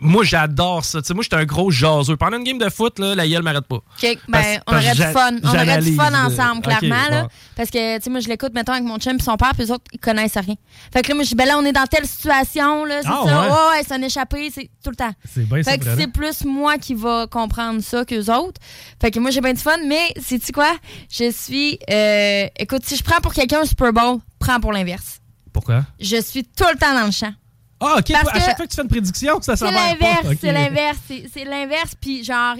Moi, 0.00 0.24
j'adore 0.24 0.84
ça. 0.84 1.00
Tu 1.02 1.08
sais, 1.08 1.14
moi, 1.14 1.22
j'étais 1.22 1.36
un 1.36 1.44
gros 1.44 1.70
jaseux. 1.70 2.16
Pendant 2.16 2.38
une 2.38 2.44
game 2.44 2.58
de 2.58 2.68
foot, 2.70 2.98
là, 2.98 3.14
la 3.14 3.26
gueule 3.28 3.42
m'arrête 3.42 3.66
pas. 3.66 3.76
OK, 3.76 3.84
ben, 4.02 4.18
Parce- 4.32 4.46
on 4.66 4.72
parce 4.72 4.84
aurait 4.84 4.94
du 4.94 5.02
fun. 5.02 5.30
On 5.42 5.48
aurait 5.48 5.78
du 5.80 5.94
fun 5.94 6.10
là. 6.10 6.26
ensemble, 6.26 6.62
clairement. 6.62 7.08
là. 7.10 7.22
bon. 7.22 7.28
Parce 7.56 7.70
que, 7.70 7.98
tu 8.00 8.03
sais, 8.04 8.10
moi, 8.10 8.20
je 8.20 8.28
l'écoute, 8.28 8.52
mettons, 8.54 8.72
avec 8.72 8.84
mon 8.84 8.98
chum 8.98 9.16
et 9.16 9.22
son 9.22 9.36
père, 9.36 9.50
puis 9.54 9.62
les 9.64 9.70
autres, 9.70 9.84
ils 9.92 9.98
connaissent 9.98 10.36
rien. 10.36 10.54
Fait 10.92 11.02
que 11.02 11.08
là, 11.08 11.14
moi, 11.14 11.24
je 11.24 11.28
dis, 11.30 11.34
ben 11.34 11.46
là, 11.46 11.58
on 11.58 11.64
est 11.64 11.72
dans 11.72 11.86
telle 11.86 12.06
situation, 12.06 12.84
là, 12.84 13.00
c'est 13.02 13.08
Ah, 13.10 13.22
ça. 13.24 13.40
ouais? 13.42 13.46
Ouais, 13.48 13.52
ouais, 13.78 13.82
c'est 13.86 13.94
un 13.94 14.02
échappé, 14.02 14.50
c'est 14.54 14.70
tout 14.82 14.90
le 14.90 14.96
temps. 14.96 15.12
C'est 15.24 15.44
bien 15.48 15.62
Fait 15.62 15.78
que 15.78 15.84
c'est 15.96 16.06
plus 16.08 16.44
moi 16.44 16.78
qui 16.78 16.94
va 16.94 17.26
comprendre 17.26 17.80
ça 17.82 18.04
qu'eux 18.04 18.30
autres. 18.32 18.60
Fait 19.00 19.10
que 19.10 19.18
moi, 19.18 19.30
j'ai 19.30 19.40
bien 19.40 19.52
du 19.52 19.60
fun, 19.60 19.76
mais 19.86 20.12
sais-tu 20.20 20.52
quoi? 20.52 20.74
Je 21.10 21.30
suis. 21.30 21.78
euh, 21.90 22.46
écoute, 22.58 22.82
si 22.84 22.96
je 22.96 23.02
prends 23.02 23.20
pour 23.20 23.32
quelqu'un 23.34 23.60
un 23.62 23.64
Super 23.66 23.92
Bowl, 23.92 24.18
prends 24.38 24.60
pour 24.60 24.72
l'inverse. 24.72 25.20
Pourquoi? 25.52 25.84
Je 26.00 26.20
suis 26.20 26.44
tout 26.44 26.64
le 26.72 26.78
temps 26.78 26.94
dans 26.94 27.06
le 27.06 27.12
champ. 27.12 27.32
Ah, 27.80 27.96
OK, 27.98 28.12
Parce 28.12 28.28
à 28.28 28.32
que 28.32 28.40
chaque 28.40 28.56
fois 28.56 28.66
que 28.66 28.70
tu 28.70 28.76
fais 28.76 28.82
une 28.82 28.88
prédiction, 28.88 29.40
ça 29.42 29.56
C'est 29.56 29.64
s'avère 29.66 29.98
pas. 29.98 30.06
l'inverse, 30.06 30.36
c'est 30.40 30.52
l'inverse, 30.52 30.98
c'est- 31.06 31.24
c'est 31.32 31.44
l'inverse, 31.44 31.94
puis 32.00 32.24
genre 32.24 32.54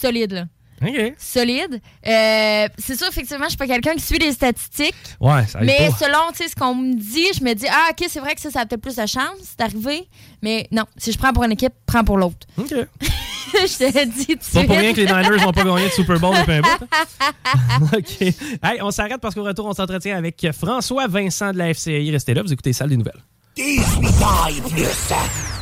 solide 0.00 0.32
là. 0.32 0.44
OK. 0.82 1.14
Solide. 1.18 1.80
Euh, 2.06 2.68
c'est 2.78 2.96
sûr, 2.96 3.06
effectivement, 3.08 3.44
je 3.44 3.50
suis 3.50 3.58
pas 3.58 3.66
quelqu'un 3.66 3.94
qui 3.94 4.02
suit 4.02 4.18
les 4.18 4.32
statistiques. 4.32 4.94
Ouais, 5.20 5.46
ça 5.46 5.60
Mais 5.60 5.88
pas. 5.90 5.96
selon 6.06 6.32
tu 6.36 6.48
ce 6.48 6.54
qu'on 6.54 6.74
me 6.74 6.94
dit, 6.94 7.26
je 7.38 7.44
me 7.44 7.54
dis, 7.54 7.66
ah, 7.70 7.90
ok, 7.90 8.06
c'est 8.08 8.20
vrai 8.20 8.34
que 8.34 8.40
ça, 8.40 8.50
ça 8.50 8.60
a 8.60 8.66
peut-être 8.66 8.82
plus 8.82 8.96
de 8.96 9.06
chance 9.06 9.56
d'arriver. 9.58 10.08
Mais 10.42 10.66
non, 10.72 10.84
si 10.96 11.12
je 11.12 11.18
prends 11.18 11.32
pour 11.32 11.44
une 11.44 11.52
équipe, 11.52 11.72
prends 11.86 12.04
pour 12.04 12.18
l'autre. 12.18 12.46
OK. 12.58 12.68
je 13.52 13.78
te 13.78 14.04
dis 14.06 14.26
tout 14.26 14.32
de 14.34 14.38
C'est 14.40 14.60
pas 14.60 14.66
pour 14.66 14.76
rien 14.76 14.92
que 14.92 15.00
les 15.00 15.06
Niners 15.06 15.44
n'ont 15.44 15.52
pas 15.52 15.64
gagné 15.64 15.86
de 15.88 15.92
Super 15.92 16.18
Bowl 16.18 16.36
depuis 16.36 16.52
un 16.52 16.60
bout. 16.62 16.68
hein? 16.90 17.80
OK. 17.96 18.20
Hey, 18.20 18.82
on 18.82 18.90
s'arrête 18.90 19.20
parce 19.20 19.34
qu'au 19.34 19.44
retour, 19.44 19.66
on 19.66 19.72
s'entretient 19.74 20.16
avec 20.16 20.46
François 20.52 21.06
Vincent 21.06 21.52
de 21.52 21.58
la 21.58 21.72
FCI. 21.72 22.10
Restez 22.10 22.34
là, 22.34 22.42
vous 22.42 22.52
écoutez 22.52 22.72
Salle 22.72 22.90
des 22.90 22.96
Nouvelles. 22.96 23.20
18 23.56 24.06
ans 24.22 24.46
et 24.48 24.60
plus. 24.70 25.61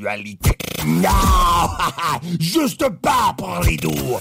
Sexualité. 0.00 0.56
Non! 0.86 1.10
Juste 2.40 2.88
pas 3.02 3.34
pour 3.36 3.60
les 3.66 3.76
doux. 3.76 4.18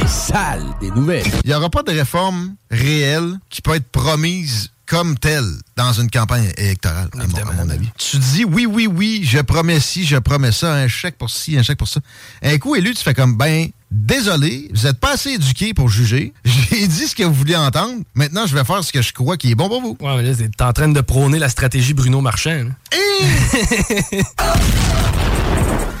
Les 0.00 0.08
salles 0.08 0.66
des 0.80 0.90
nouvelles. 0.90 1.26
Il 1.44 1.50
n'y 1.50 1.54
aura 1.54 1.70
pas 1.70 1.84
de 1.84 1.92
réforme 1.92 2.56
réelle 2.68 3.38
qui 3.48 3.62
peut 3.62 3.76
être 3.76 3.88
promise 3.88 4.72
comme 4.86 5.18
telle 5.18 5.50
dans 5.76 5.92
une 5.92 6.08
campagne 6.10 6.50
électorale, 6.56 7.08
à 7.18 7.26
mon, 7.26 7.38
à 7.38 7.52
mon 7.64 7.70
avis. 7.70 7.88
Tu 7.98 8.18
dis 8.18 8.44
oui, 8.44 8.66
oui, 8.66 8.86
oui, 8.86 9.22
je 9.24 9.38
promets 9.40 9.80
ci, 9.80 10.06
je 10.06 10.16
promets 10.16 10.52
ça, 10.52 10.74
un 10.74 10.88
chèque 10.88 11.18
pour 11.18 11.30
ci, 11.30 11.58
un 11.58 11.62
chèque 11.62 11.78
pour 11.78 11.88
ça. 11.88 12.00
Un 12.42 12.56
coup 12.58 12.76
élu, 12.76 12.94
tu 12.94 13.02
fais 13.02 13.14
comme, 13.14 13.36
ben, 13.36 13.68
désolé, 13.90 14.70
vous 14.72 14.84
n'êtes 14.84 15.00
pas 15.00 15.14
assez 15.14 15.30
éduqué 15.30 15.74
pour 15.74 15.88
juger. 15.88 16.32
J'ai 16.44 16.86
dit 16.86 17.08
ce 17.08 17.16
que 17.16 17.24
vous 17.24 17.34
vouliez 17.34 17.56
entendre. 17.56 18.02
Maintenant, 18.14 18.46
je 18.46 18.54
vais 18.54 18.64
faire 18.64 18.82
ce 18.84 18.92
que 18.92 19.02
je 19.02 19.12
crois 19.12 19.36
qui 19.36 19.50
est 19.50 19.54
bon 19.54 19.68
pour 19.68 19.82
vous. 19.82 19.96
Ouais, 20.00 20.16
mais 20.16 20.22
là, 20.22 20.32
t'es 20.34 20.64
en 20.64 20.72
train 20.72 20.88
de 20.88 21.00
prôner 21.00 21.38
la 21.38 21.48
stratégie 21.48 21.94
Bruno 21.94 22.20
Marchand. 22.20 22.66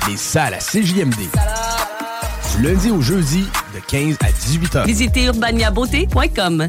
Les 0.08 0.16
salles 0.16 0.54
à 0.54 0.58
CJMD. 0.58 1.16
Du 2.56 2.62
lundi 2.62 2.90
au 2.90 3.02
jeudi, 3.02 3.44
de 3.74 3.80
15 3.86 4.16
à 4.20 4.30
18 4.30 4.76
heures. 4.76 4.86
Visitez 4.86 5.24
urbaniabeauté.com. 5.24 6.68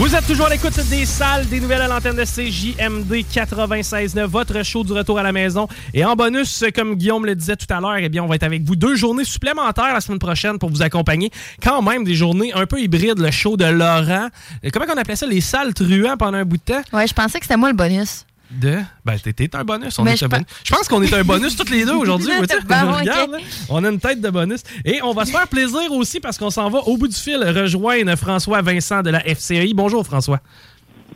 Vous 0.00 0.16
êtes 0.16 0.26
toujours 0.26 0.46
à 0.46 0.48
l'écoute 0.48 0.80
des 0.88 1.04
salles, 1.04 1.46
des 1.46 1.60
nouvelles 1.60 1.82
à 1.82 1.86
l'antenne 1.86 2.16
de 2.16 2.24
CJMD 2.24 3.22
96.9, 3.30 4.24
votre 4.24 4.64
show 4.64 4.82
du 4.82 4.94
retour 4.94 5.18
à 5.18 5.22
la 5.22 5.30
maison. 5.30 5.68
Et 5.92 6.02
en 6.06 6.16
bonus, 6.16 6.64
comme 6.74 6.94
Guillaume 6.94 7.26
le 7.26 7.34
disait 7.34 7.56
tout 7.56 7.66
à 7.68 7.80
l'heure, 7.80 7.98
eh 7.98 8.08
bien, 8.08 8.24
on 8.24 8.26
va 8.26 8.36
être 8.36 8.44
avec 8.44 8.62
vous 8.62 8.76
deux 8.76 8.94
journées 8.94 9.24
supplémentaires 9.24 9.92
la 9.92 10.00
semaine 10.00 10.18
prochaine 10.18 10.58
pour 10.58 10.70
vous 10.70 10.80
accompagner. 10.80 11.30
Quand 11.62 11.82
même 11.82 12.04
des 12.04 12.14
journées 12.14 12.50
un 12.54 12.64
peu 12.64 12.80
hybrides, 12.80 13.18
le 13.18 13.30
show 13.30 13.58
de 13.58 13.66
Laurent. 13.66 14.30
Euh, 14.64 14.70
Comment 14.72 14.86
on 14.88 14.96
appelait 14.96 15.16
ça? 15.16 15.26
Les 15.26 15.42
salles 15.42 15.74
truands 15.74 16.16
pendant 16.18 16.38
un 16.38 16.44
bout 16.46 16.56
de 16.56 16.62
temps? 16.62 16.82
Ouais, 16.94 17.06
je 17.06 17.12
pensais 17.12 17.38
que 17.38 17.44
c'était 17.44 17.58
moi 17.58 17.68
le 17.68 17.76
bonus. 17.76 18.24
De? 18.50 18.78
Ben, 19.04 19.18
t'étais 19.18 19.54
un 19.54 19.64
bonus. 19.64 19.98
On 19.98 20.04
Mais 20.04 20.14
est 20.14 20.16
je 20.16 20.24
un 20.24 20.28
bonus. 20.28 20.46
Je 20.64 20.74
pense 20.74 20.88
qu'on 20.88 21.02
est 21.02 21.12
un 21.12 21.22
bonus 21.22 21.56
toutes 21.56 21.70
les 21.70 21.84
deux 21.84 21.92
aujourd'hui. 21.94 22.32
Bon. 22.66 23.38
On 23.68 23.84
a 23.84 23.88
une 23.88 24.00
tête 24.00 24.20
de 24.20 24.30
bonus. 24.30 24.62
Et 24.84 25.00
on 25.02 25.12
va 25.12 25.24
se 25.24 25.30
faire 25.30 25.46
plaisir 25.46 25.92
aussi 25.92 26.18
parce 26.20 26.36
qu'on 26.36 26.50
s'en 26.50 26.68
va 26.68 26.80
au 26.80 26.96
bout 26.96 27.06
du 27.08 27.16
fil 27.16 27.38
rejoindre 27.42 28.16
François 28.16 28.60
Vincent 28.60 29.02
de 29.02 29.10
la 29.10 29.20
FCI. 29.20 29.72
Bonjour, 29.74 30.04
François. 30.04 30.40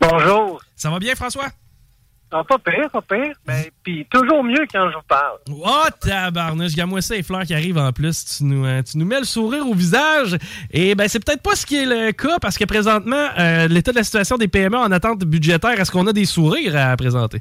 Bonjour. 0.00 0.62
Ça 0.76 0.90
va 0.90 0.98
bien, 0.98 1.14
François? 1.14 1.48
Non, 2.32 2.42
pas 2.42 2.58
pire, 2.58 2.90
pas 2.90 3.02
pire. 3.02 3.36
Mais 3.46 3.70
puis 3.84 4.06
toujours 4.10 4.42
mieux 4.42 4.66
quand 4.72 4.90
je 4.90 4.96
vous 4.96 5.02
parle. 5.06 5.38
Oh, 5.50 5.84
tabarnouche, 6.00 6.74
gamme-moi 6.74 7.00
ça, 7.00 7.14
les 7.14 7.22
fleurs 7.22 7.42
qui 7.42 7.54
arrivent 7.54 7.78
en 7.78 7.92
plus. 7.92 8.24
Tu 8.24 8.44
nous, 8.44 8.66
euh, 8.66 8.82
tu 8.82 8.98
nous 8.98 9.06
mets 9.06 9.20
le 9.20 9.24
sourire 9.24 9.64
au 9.68 9.74
visage. 9.74 10.36
Et 10.72 10.94
ben, 10.96 11.06
c'est 11.06 11.24
peut-être 11.24 11.42
pas 11.42 11.54
ce 11.54 11.64
qui 11.64 11.76
est 11.76 11.86
le 11.86 12.10
cas 12.12 12.38
parce 12.40 12.58
que 12.58 12.64
présentement, 12.64 13.28
euh, 13.38 13.68
l'état 13.68 13.92
de 13.92 13.98
la 13.98 14.04
situation 14.04 14.36
des 14.36 14.48
PME 14.48 14.76
en 14.76 14.90
attente 14.90 15.20
budgétaire, 15.20 15.78
est-ce 15.78 15.92
qu'on 15.92 16.06
a 16.08 16.12
des 16.12 16.24
sourires 16.24 16.76
à 16.76 16.96
présenter? 16.96 17.40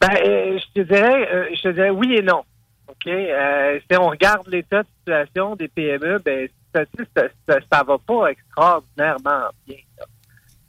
Ben, 0.00 0.10
euh, 0.26 0.58
je 0.58 0.80
te 0.80 0.86
dirais, 0.86 1.28
euh, 1.32 1.44
je 1.54 1.62
te 1.62 1.68
dirais 1.68 1.90
oui 1.90 2.16
et 2.16 2.22
non. 2.22 2.42
OK? 2.88 3.06
Euh, 3.06 3.78
si 3.88 3.96
on 3.96 4.08
regarde 4.08 4.46
l'état 4.48 4.82
de 4.82 4.88
situation 4.98 5.54
des 5.56 5.68
PME, 5.68 6.18
ben, 6.24 6.48
ça, 6.74 6.82
ça, 7.16 7.22
ça, 7.48 7.58
ça 7.72 7.82
va 7.84 7.96
pas 7.98 8.26
extraordinairement 8.26 9.50
bien. 9.66 9.78
là. 9.98 10.04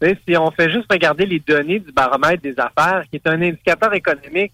Si 0.01 0.37
on 0.37 0.51
fait 0.51 0.69
juste 0.69 0.91
regarder 0.91 1.25
les 1.25 1.39
données 1.39 1.79
du 1.79 1.91
baromètre 1.91 2.41
des 2.41 2.59
affaires, 2.59 3.03
qui 3.09 3.15
est 3.15 3.27
un 3.27 3.41
indicateur 3.41 3.93
économique 3.93 4.53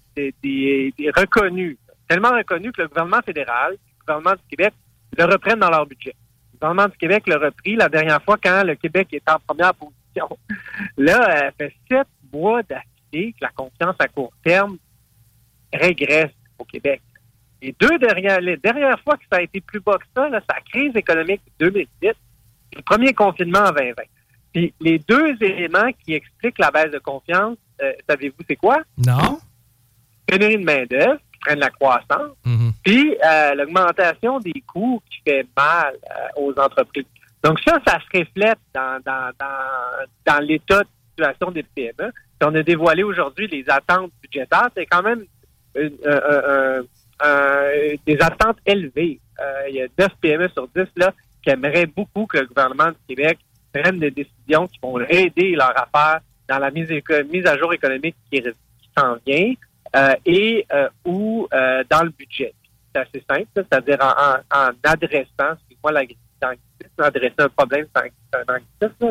reconnus, 1.16 1.78
tellement 2.08 2.30
reconnu 2.30 2.72
que 2.72 2.82
le 2.82 2.88
gouvernement 2.88 3.22
fédéral, 3.26 3.72
le 3.72 4.00
gouvernement 4.06 4.36
du 4.36 4.48
Québec 4.50 4.74
le 5.18 5.26
reprennent 5.26 5.60
dans 5.60 5.70
leur 5.70 5.86
budget. 5.86 6.16
Le 6.54 6.60
gouvernement 6.60 6.88
du 6.88 6.98
Québec 6.98 7.28
l'a 7.28 7.38
repris 7.38 7.76
la 7.76 7.90
dernière 7.90 8.22
fois 8.24 8.38
quand 8.42 8.64
le 8.64 8.76
Québec 8.76 9.08
était 9.12 9.32
en 9.32 9.40
première 9.40 9.74
position. 9.74 10.38
Là, 10.98 11.40
ça 11.40 11.52
fait 11.58 11.74
sept 11.90 12.08
mois 12.32 12.62
d'affilée 12.64 13.34
que 13.34 13.42
la 13.42 13.50
confiance 13.50 13.96
à 14.00 14.08
court 14.08 14.34
terme 14.44 14.78
régresse 15.74 16.32
au 16.60 16.66
Québec. 16.66 17.02
Les 17.62 17.76
deux 17.80 17.98
dernières, 18.00 18.42
les 18.42 18.58
dernières 18.58 19.00
fois 19.02 19.18
que 19.18 19.24
ça 19.32 19.38
a 19.40 19.42
été 19.42 19.62
plus 19.62 19.80
bas 19.80 19.98
que 19.98 20.06
ça, 20.16 20.28
c'est 20.32 20.54
la 20.54 20.62
crise 20.70 20.96
économique 20.96 21.42
de 21.60 21.70
2008, 21.70 22.16
le 22.76 22.82
premier 22.84 23.14
confinement 23.14 23.60
en 23.60 23.72
2020. 23.72 24.04
Puis 24.54 24.74
les 24.80 25.00
deux 25.00 25.36
éléments 25.42 25.92
qui 26.04 26.14
expliquent 26.14 26.60
la 26.60 26.72
baisse 26.72 26.92
de 26.92 27.00
confiance, 27.00 27.58
euh, 27.82 27.94
savez-vous 28.10 28.44
c'est 28.48 28.56
quoi? 28.56 28.80
Non. 28.98 29.40
Pénurie 30.28 30.58
de 30.58 30.64
main-d'œuvre 30.64 31.18
qui 31.34 31.40
freine 31.42 31.60
la 31.60 31.70
croissance, 31.70 32.36
puis 32.84 33.16
euh, 33.26 33.56
l'augmentation 33.56 34.40
des 34.40 34.62
coûts 34.68 35.02
qui 35.10 35.20
fait 35.26 35.46
mal 35.58 35.96
euh, 35.96 36.42
aux 36.42 36.54
entreprises. 36.60 37.06
Donc 37.44 37.60
ça, 37.66 37.80
ça 37.88 37.98
se 38.00 38.18
reflète 38.20 38.60
dans, 38.74 39.00
dans, 39.06 39.32
dans, 39.40 40.06
dans 40.34 40.40
l'état 40.40 40.82
de 40.82 40.88
situation 41.10 41.52
des 41.52 41.64
PME. 41.64 42.12
Puis 42.12 42.50
on 42.50 42.54
a 42.56 42.62
dévoilé 42.64 43.04
aujourd'hui 43.04 43.48
les 43.48 43.66
attentes 43.68 44.12
budgétaires. 44.22 44.70
C'est 44.78 44.86
quand 44.86 45.02
même 45.02 45.26
une- 45.76 45.98
des 48.06 48.18
attentes 48.22 48.58
élevées. 48.66 49.20
Il 49.70 49.76
y 49.76 49.82
a 49.82 49.88
9 49.98 50.10
PME 50.22 50.50
sur 50.50 50.68
10 50.76 50.84
là, 50.98 51.14
qui 51.44 51.50
aimeraient 51.50 51.88
beaucoup 51.88 52.26
que 52.28 52.38
le 52.38 52.46
gouvernement 52.48 52.90
du 52.90 53.16
Québec 53.16 53.40
prenne 53.74 54.00
des 54.00 54.12
décisions 54.12 54.68
qui 54.68 54.80
vont 54.82 55.00
aider 55.02 55.52
leur 55.56 55.72
affaire 55.78 56.20
dans 56.48 56.60
la 56.60 56.72
mise, 56.72 56.90
mise 57.32 57.46
à 57.46 57.58
jour 57.58 57.74
économique 57.74 58.16
qui, 58.32 58.44
s'en 58.98 59.16
vient 59.26 59.54
euh, 59.96 60.14
et 60.26 60.66
euh, 60.74 60.90
ou 61.06 61.48
euh, 61.54 61.84
dans 61.90 62.04
le 62.04 62.10
budget. 62.10 62.54
C'est 62.94 63.02
assez 63.02 63.24
simple, 63.30 63.48
c'est-à-dire 63.56 63.98
en, 64.02 64.72
adressant, 64.84 65.54
excuse-moi 65.54 65.92
l'anglicisme, 65.94 66.62
adresser 66.98 67.34
un 67.38 67.50
problème, 67.50 67.86
c'est 67.96 68.02
un- 68.02 68.60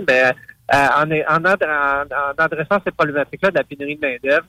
mais 0.07 0.33
en, 0.73 1.45
en, 1.45 1.45
en- 1.45 2.35
adressant 2.45 2.79
ces 2.85 2.91
problématiques-là 2.93 3.51
de 3.51 3.55
la 3.57 3.65
pénurie 3.65 3.97
de 3.97 4.01
main-d'œuvre 4.07 4.47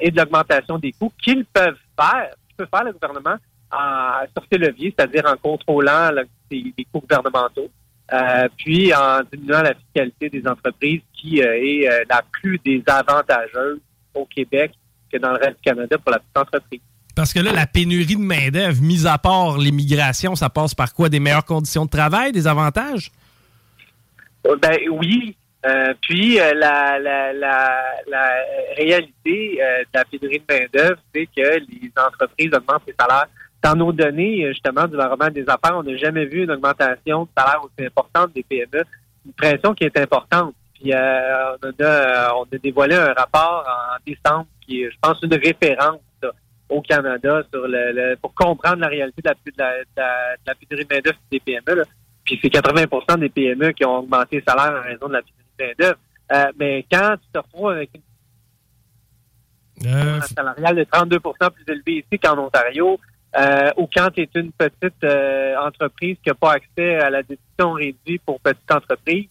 et 0.00 0.10
de 0.10 0.16
l'augmentation 0.20 0.78
des 0.78 0.92
coûts 0.92 1.12
qu'ils 1.22 1.44
peuvent 1.46 1.78
faire, 1.98 2.30
que 2.50 2.64
peut 2.64 2.68
faire 2.70 2.84
le 2.84 2.92
gouvernement 2.92 3.36
en, 3.72 4.26
sur 4.32 4.44
ses 4.50 4.58
leviers, 4.58 4.94
c'est-à-dire 4.96 5.24
en 5.26 5.36
contrôlant 5.36 6.10
les 6.50 6.72
coûts 6.92 7.00
gouvernementaux, 7.00 7.68
euh, 8.12 8.48
puis 8.58 8.94
en 8.94 9.20
diminuant 9.32 9.62
la 9.62 9.74
fiscalité 9.74 10.28
des 10.28 10.46
entreprises 10.46 11.00
qui 11.14 11.42
euh, 11.42 11.56
est 11.56 11.88
euh, 11.88 12.04
la 12.08 12.22
plus 12.32 12.60
désavantageuse 12.64 13.80
au 14.12 14.26
Québec 14.26 14.72
que 15.10 15.16
dans 15.16 15.30
le 15.30 15.38
reste 15.38 15.56
du 15.56 15.62
Canada 15.62 15.96
pour 15.96 16.12
la 16.12 16.18
petite 16.18 16.36
entreprise. 16.36 16.80
Parce 17.16 17.32
que 17.32 17.40
là, 17.40 17.52
la 17.52 17.66
pénurie 17.66 18.16
de 18.16 18.20
main-d'œuvre, 18.20 18.82
mis 18.82 19.06
à 19.06 19.16
part 19.16 19.56
l'immigration, 19.56 20.34
ça 20.34 20.50
passe 20.50 20.74
par 20.74 20.92
quoi? 20.92 21.08
Des 21.08 21.20
meilleures 21.20 21.44
conditions 21.44 21.86
de 21.86 21.90
travail, 21.90 22.32
des 22.32 22.46
avantages? 22.46 23.10
Ben 24.44 24.76
oui. 24.90 25.36
Puis 26.02 26.34
la, 26.34 26.98
la, 26.98 27.32
la, 27.32 27.84
la 28.06 28.30
réalité 28.76 29.58
de 29.58 29.86
la 29.94 30.04
pénurie 30.04 30.42
de 30.46 30.54
main-d'œuvre, 30.54 31.00
c'est 31.14 31.26
que 31.26 31.58
les 31.60 31.90
entreprises 31.96 32.52
augmentent 32.52 32.82
les 32.86 32.94
salaires. 32.98 33.28
Dans 33.64 33.74
nos 33.74 33.92
données, 33.92 34.44
euh, 34.44 34.52
justement, 34.52 34.86
du 34.86 34.96
baromètre 34.96 35.32
des 35.32 35.48
affaires, 35.48 35.76
on 35.76 35.82
n'a 35.82 35.96
jamais 35.96 36.26
vu 36.26 36.44
une 36.44 36.50
augmentation 36.50 37.24
de 37.24 37.28
salaire 37.36 37.60
aussi 37.64 37.86
importante 37.86 38.32
des 38.34 38.42
PME. 38.42 38.84
Une 39.26 39.32
pression 39.32 39.74
qui 39.74 39.84
est 39.84 39.96
importante. 39.98 40.54
Puis 40.74 40.92
euh, 40.92 41.56
on, 41.62 41.82
a, 41.82 41.84
euh, 41.84 42.28
on 42.36 42.42
a 42.44 42.58
dévoilé 42.62 42.94
un 42.94 43.12
rapport 43.14 43.64
en 43.66 43.96
décembre 44.06 44.46
qui 44.60 44.82
est, 44.82 44.90
je 44.90 44.96
pense, 45.00 45.18
une 45.22 45.34
référence 45.34 46.00
là, 46.22 46.30
au 46.68 46.82
Canada 46.82 47.42
sur 47.52 47.66
le, 47.66 47.92
le- 47.92 48.16
pour 48.16 48.34
comprendre 48.34 48.76
la 48.80 48.88
réalité 48.88 49.22
de 49.22 49.28
la, 49.28 49.34
de 49.34 49.40
la, 49.56 49.72
de 50.36 50.40
la, 50.46 50.54
pénurie 50.54 50.84
de 50.86 50.94
main-d'œuvre 50.94 51.18
des 51.32 51.40
PME. 51.40 51.74
là. 51.74 51.84
Puis 52.24 52.38
c'est 52.42 52.48
80% 52.52 53.18
des 53.18 53.28
PME 53.30 53.72
qui 53.72 53.84
ont 53.86 53.98
augmenté 54.00 54.36
les 54.36 54.42
salaires 54.46 54.78
en 54.78 54.82
raison 54.82 55.08
de 55.08 55.12
la 55.14 55.22
pénurie 55.22 55.46
de 55.58 55.64
main-d'œuvre. 55.64 55.98
Euh, 56.32 56.52
mais 56.58 56.84
quand 56.90 57.16
tu 57.22 57.28
te 57.32 57.38
retrouves 57.38 57.70
avec 57.70 57.90
une 57.94 58.02
Euh, 59.86 60.20
salariale 60.20 60.76
de 60.76 60.84
32% 60.84 61.50
plus 61.50 61.64
élevée 61.68 62.04
ici 62.06 62.18
qu'en 62.22 62.38
Ontario, 62.38 62.98
euh, 63.36 63.70
ou 63.76 63.88
quand 63.94 64.10
tu 64.10 64.22
es 64.22 64.28
une 64.34 64.52
petite 64.52 65.02
euh, 65.04 65.56
entreprise 65.58 66.16
qui 66.22 66.28
n'a 66.30 66.34
pas 66.34 66.52
accès 66.52 66.96
à 66.96 67.10
la 67.10 67.22
déduction 67.22 67.72
réduite 67.72 68.22
pour 68.24 68.40
petite 68.40 68.70
entreprise, 68.70 69.26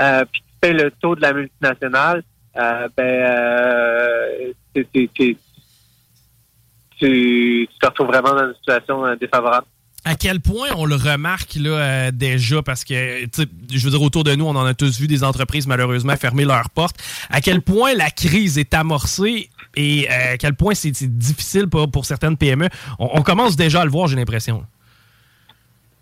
euh, 0.00 0.24
puis 0.30 0.40
tu 0.42 0.54
fais 0.68 0.72
le 0.72 0.90
taux 0.90 1.14
de 1.14 1.20
la 1.20 1.32
multinationale, 1.32 2.22
euh, 2.56 2.88
ben 2.96 3.04
euh, 3.04 4.52
c'est- 4.74 4.86
c'est- 4.94 5.10
tu, 5.14 5.36
tu 6.98 7.68
te 7.80 7.86
retrouves 7.86 8.06
vraiment 8.08 8.34
dans 8.34 8.48
une 8.48 8.54
situation 8.54 9.04
euh, 9.04 9.16
défavorable. 9.16 9.66
À 10.04 10.16
quel 10.16 10.40
point 10.40 10.68
on 10.76 10.84
le 10.84 10.96
remarque 10.96 11.54
là, 11.54 11.70
euh, 11.70 12.10
déjà, 12.10 12.60
parce 12.60 12.82
que, 12.82 12.94
je 12.94 13.84
veux 13.84 13.90
dire, 13.90 14.02
autour 14.02 14.24
de 14.24 14.34
nous, 14.34 14.44
on 14.44 14.56
en 14.56 14.64
a 14.64 14.74
tous 14.74 14.98
vu 14.98 15.06
des 15.06 15.22
entreprises 15.22 15.68
malheureusement 15.68 16.16
fermer 16.16 16.44
leurs 16.44 16.70
portes. 16.70 16.96
À 17.30 17.40
quel 17.40 17.62
point 17.62 17.94
la 17.94 18.10
crise 18.10 18.58
est 18.58 18.74
amorcée 18.74 19.48
et 19.76 20.08
euh, 20.10 20.34
à 20.34 20.36
quel 20.38 20.54
point 20.54 20.74
c'est 20.74 20.90
difficile 20.90 21.68
pour, 21.68 21.88
pour 21.88 22.04
certaines 22.04 22.36
PME. 22.36 22.68
On, 22.98 23.22
commence 23.22 23.54
déjà 23.54 23.82
à 23.82 23.84
le 23.84 23.92
voir, 23.92 24.08
j'ai 24.08 24.16
l'impression. 24.16 24.64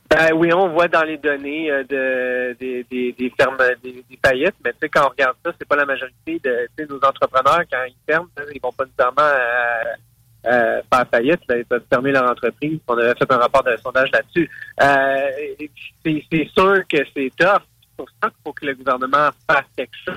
Ben 0.09 0.31
oui, 0.35 0.51
on 0.53 0.71
voit 0.71 0.89
dans 0.89 1.05
les 1.05 1.19
données 1.19 1.71
euh, 1.71 1.85
de, 1.85 2.57
des, 2.59 2.87
des, 2.91 3.33
fermes, 3.39 3.59
des, 3.85 4.03
des 4.09 4.19
faillites, 4.25 4.57
mais 4.65 4.73
tu 4.73 4.79
sais, 4.81 4.89
quand 4.89 5.07
on 5.07 5.11
regarde 5.11 5.37
ça, 5.45 5.53
c'est 5.59 5.69
pas 5.69 5.77
la 5.77 5.85
majorité 5.85 6.41
de 6.43 6.85
nos 6.89 6.97
entrepreneurs, 6.97 7.63
quand 7.71 7.85
ils 7.87 7.95
ferment, 8.09 8.29
ils 8.53 8.61
vont 8.61 8.73
pas 8.73 8.87
nécessairement 8.87 9.31
euh, 10.47 10.51
euh, 10.51 10.83
faire 10.93 11.07
faillite, 11.11 11.41
là, 11.49 11.59
ils 11.59 11.65
peuvent 11.65 11.85
fermer 11.93 12.13
leur 12.13 12.31
entreprise. 12.31 12.79
On 12.89 12.97
avait 12.97 13.15
fait 13.15 13.31
un 13.33 13.37
rapport 13.39 13.63
de 13.65 13.77
sondage 13.83 14.11
là-dessus. 14.13 14.49
Euh, 14.83 15.67
c'est 16.05 16.49
sûr 16.57 16.83
que 16.89 16.99
c'est 17.15 17.31
tough. 17.39 17.63
C'est 17.81 17.97
pour 17.97 18.09
ça 18.23 18.29
qu'il 18.31 18.39
faut 18.45 18.53
que 18.53 18.67
le 18.67 18.75
gouvernement 18.75 19.29
fasse 19.49 19.65
quelque 19.77 19.97
chose. 20.07 20.17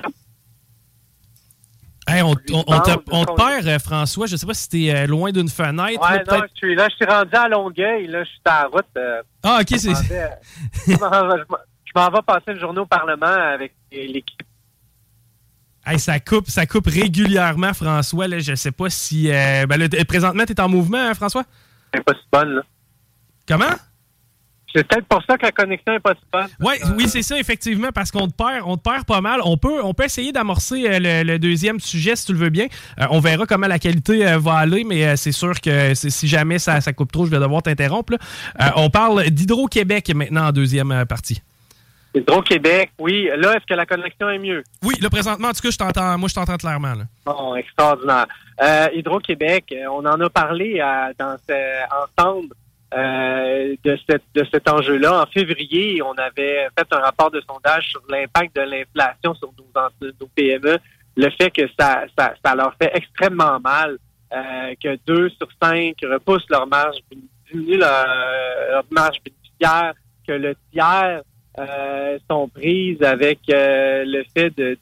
Hey, 2.07 2.21
on, 2.21 2.32
on- 2.32 2.63
on 2.67 2.80
te, 2.82 2.91
on 3.11 3.26
perd, 3.36 3.65
euh, 3.67 3.80
François. 3.80 4.28
Je 4.28 4.36
sais 4.36 4.45
pas 4.45 4.53
si 4.53 4.67
tu 4.69 4.86
es 4.88 5.07
loin 5.07 5.32
d'une 5.32 5.47
fenêtre. 5.49 6.01
Ouais, 6.01 6.17
là, 6.17 6.24
non, 6.39 6.43
je 6.51 6.57
suis 6.57 6.76
là, 6.76 6.88
je 6.89 6.95
suis 6.95 7.05
rendu 7.05 7.34
à 7.34 7.47
Longueuil, 7.47 8.07
là, 8.07 8.24
je 8.26 8.30
suis 8.30 8.39
la 8.45 8.65
route. 8.65 8.86
euh, 8.97 9.21
Ah, 9.41 9.59
ok, 9.61 9.71
m'en 9.71 11.19
vais- 11.21 11.38
vais- 11.38 11.43
je 11.86 11.91
m'en 11.95 12.09
vais 12.09 12.21
passer 12.26 12.43
une 12.51 12.59
journée 12.59 12.80
au 12.82 12.86
Parlement 12.86 13.26
avec 13.26 13.74
l'équipe. 13.91 14.41
Hey, 15.86 15.99
ça 15.99 16.19
coupe, 16.19 16.49
ça 16.49 16.65
coupe 16.65 16.88
régulièrement, 16.88 17.73
François. 17.73 18.27
Là, 18.27 18.39
je 18.39 18.55
sais 18.55 18.71
pas 18.71 18.89
si. 18.89 19.29
euh, 19.31 19.65
ben 19.67 19.77
là, 19.77 19.88
présentement, 20.07 20.45
tu 20.45 20.53
es 20.53 20.61
en 20.61 20.69
mouvement, 20.69 20.97
hein, 20.97 21.13
François? 21.13 21.43
C'est 21.93 22.03
pas 22.03 22.13
si 22.13 22.21
bonne, 22.31 22.55
là. 22.55 22.61
Comment? 23.47 23.75
C'est 24.75 24.88
peut-être 24.88 25.05
pour 25.05 25.21
ça 25.29 25.38
que 25.38 25.45
la 25.45 25.51
connexion 25.51 25.93
est 25.93 25.99
pas 25.99 26.15
si 26.15 26.21
bonne. 26.31 26.47
Ouais, 26.59 26.79
oui, 26.97 27.07
c'est 27.07 27.21
ça, 27.21 27.38
effectivement, 27.38 27.89
parce 27.93 28.09
qu'on 28.09 28.27
te 28.27 28.34
perd, 28.34 28.63
on 28.65 28.75
te 28.75 28.81
perd 28.89 29.03
pas 29.05 29.21
mal. 29.21 29.39
On 29.43 29.55
peut, 29.55 29.84
on 29.84 29.93
peut 29.93 30.05
essayer 30.05 30.31
d'amorcer 30.31 30.86
euh, 30.88 30.99
le, 30.99 31.23
le 31.34 31.38
deuxième 31.38 31.79
sujet, 31.79 32.15
si 32.15 32.25
tu 32.25 32.34
le 32.34 32.39
veux 32.39 32.49
bien. 32.49 32.65
Euh, 32.99 33.05
on 33.11 33.19
verra 33.19 33.45
comment 33.45 33.67
la 33.67 33.77
qualité 33.77 34.25
euh, 34.25 34.39
va 34.39 34.55
aller, 34.55 34.84
mais 34.84 35.05
euh, 35.05 35.15
c'est 35.15 35.31
sûr 35.31 35.61
que 35.61 35.93
si 35.93 36.27
jamais 36.27 36.57
ça, 36.57 36.81
ça 36.81 36.91
coupe 36.91 37.11
trop, 37.11 37.25
je 37.25 37.29
vais 37.31 37.39
devoir 37.39 37.61
t'interrompre. 37.61 38.13
Euh, 38.13 38.65
on 38.77 38.89
parle 38.89 39.29
d'Hydro-Québec 39.29 40.09
maintenant 40.15 40.47
en 40.47 40.51
deuxième 40.51 40.91
euh, 40.91 41.05
partie. 41.05 41.43
Hydro-Québec, 42.16 42.91
oui. 42.99 43.30
Là, 43.36 43.55
est-ce 43.55 43.66
que 43.66 43.74
la 43.74 43.86
connexion 43.86 44.30
est 44.30 44.39
mieux? 44.39 44.64
Oui, 44.84 44.95
là, 45.01 45.09
présentement, 45.09 45.47
en 45.47 45.53
tout 45.53 45.61
cas, 45.61 45.72
je 45.72 45.78
t'entends, 45.78 46.18
moi, 46.18 46.30
je 46.30 46.36
t'entends 46.36 46.57
clairement. 46.57 46.93
Là. 46.93 47.03
Bon, 47.26 47.55
extraordinaire. 47.55 48.28
Euh, 48.61 48.88
Hydro-Québec, 48.93 49.74
on 49.89 50.05
en 50.05 50.20
a 50.20 50.30
parlé 50.30 50.80
dans 51.18 51.38
ensemble 52.18 52.53
euh, 52.95 53.76
de, 53.84 53.97
cette, 54.07 54.24
de 54.36 54.45
cet 54.51 54.70
enjeu-là. 54.70 55.24
En 55.24 55.26
février, 55.26 55.99
on 56.03 56.14
avait 56.14 56.68
fait 56.78 56.88
un 56.91 56.99
rapport 56.99 57.32
de 57.32 57.41
sondage 57.41 57.89
sur 57.89 58.01
l'impact 58.07 58.55
de 58.55 58.61
l'inflation 58.61 59.34
sur 59.34 59.51
nos, 59.57 60.11
nos, 60.20 60.28
PME, 60.36 60.78
le 61.16 61.30
fait 61.32 61.49
que 61.49 61.68
ça, 61.80 62.03
ça, 62.16 62.36
ça 62.45 62.53
leur 62.53 62.76
fait 62.80 62.91
extrêmement 62.93 63.59
mal, 63.59 63.97
euh, 64.32 64.76
que 64.84 64.99
deux 65.07 65.30
sur 65.30 65.47
cinq 65.61 65.95
repoussent 66.03 66.49
leur 66.49 66.68
marge, 66.68 66.97
diminuent 67.51 67.80
leur, 67.80 68.84
marge 68.91 69.18
bénéficiaire, 69.26 69.93
que 70.28 70.34
le 70.34 70.55
tiers 70.72 71.22
euh, 71.60 72.18
sont 72.30 72.47
prises 72.47 73.01
avec 73.04 73.39
euh, 73.49 74.04
le 74.06 74.24
fait 74.36 74.49
de, 74.58 74.78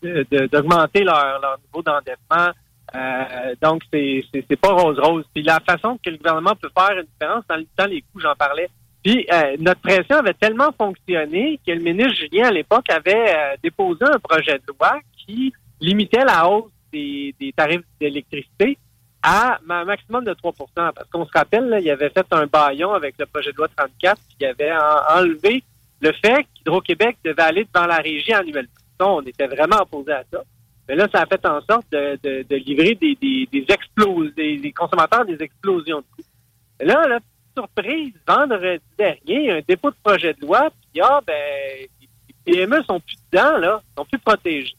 d'augmenter 0.48 1.04
leur, 1.04 1.40
leur 1.42 1.58
niveau 1.60 1.82
d'endettement. 1.82 2.52
Euh, 2.94 3.56
donc, 3.62 3.84
c'est, 3.92 4.24
c'est, 4.34 4.56
pas 4.56 4.74
rose-rose. 4.74 5.26
Puis 5.34 5.44
la 5.44 5.60
façon 5.60 5.98
que 6.04 6.10
le 6.10 6.18
gouvernement 6.18 6.56
peut 6.56 6.70
faire 6.78 6.98
une 6.98 7.06
différence 7.06 7.44
dans, 7.48 7.62
dans 7.78 7.90
les 7.90 8.02
coûts, 8.02 8.20
j'en 8.20 8.36
parlais. 8.36 8.70
Puis 9.04 9.26
euh, 9.32 9.56
notre 9.60 9.82
pression 9.82 10.18
avait 10.18 10.34
tellement 10.34 10.72
fonctionné 10.78 11.60
que 11.66 11.72
le 11.72 11.80
ministre 11.82 12.16
Julien, 12.16 12.50
à 12.50 12.52
l'époque, 12.52 12.90
avait 12.90 13.36
euh, 13.36 13.56
déposé 13.64 14.06
un 14.06 14.20
projet 14.20 14.60
de 14.60 14.64
loi 14.68 15.00
qui 15.18 15.54
limitait 15.80 16.24
la 16.24 16.48
hausse 16.48 16.72
des, 16.92 17.34
des 17.40 17.52
tarifs 17.54 17.82
d'électricité 18.00 18.78
à 19.24 19.60
un 19.70 19.86
maximum 19.86 20.24
de 20.24 20.34
3 20.34 20.54
Parce 20.76 21.10
qu'on 21.12 21.26
se 21.26 21.32
rappelle, 21.34 21.70
là, 21.70 21.80
il 21.80 21.90
avait 21.90 22.10
fait 22.10 22.26
un 22.32 22.46
baillon 22.48 22.92
avec 22.94 23.16
le 23.20 23.26
projet 23.26 23.52
de 23.52 23.58
loi 23.58 23.68
34 23.76 24.20
qui 24.38 24.46
avait 24.46 24.72
enlevé 25.16 25.64
le 26.02 26.12
fait 26.14 26.46
qu'Hydro-Québec 26.56 27.18
devait 27.24 27.42
aller 27.42 27.68
devant 27.72 27.86
la 27.86 27.98
régie 27.98 28.34
annuellement. 28.34 28.70
On 29.00 29.22
était 29.22 29.48
vraiment 29.48 29.82
opposé 29.82 30.12
à 30.12 30.24
ça. 30.32 30.44
Mais 30.88 30.96
là, 30.96 31.08
ça 31.14 31.22
a 31.22 31.26
fait 31.26 31.46
en 31.46 31.62
sorte 31.62 31.90
de, 31.92 32.56
livrer 32.56 32.96
des, 32.96 33.66
explosions, 33.70 34.32
des, 34.36 34.74
consommateurs 34.76 35.26
des 35.26 35.42
explosions 35.42 36.00
de 36.00 36.06
coûts. 36.16 36.30
Là, 36.82 37.08
la 37.08 37.20
surprise, 37.58 38.14
vendredi 38.28 38.84
dernier, 38.98 39.52
un 39.52 39.62
dépôt 39.68 39.92
de 39.92 39.96
projet 40.04 40.34
de 40.34 40.42
loi, 40.42 40.70
puis 40.92 41.02
ah, 41.02 41.22
ben, 41.26 41.88
les 42.02 42.36
PME 42.44 42.84
sont 42.84 43.00
plus 43.00 43.18
dedans, 43.32 43.58
là, 43.58 43.82
sont 43.98 44.06
plus 44.06 44.20
protégés. 44.20 44.76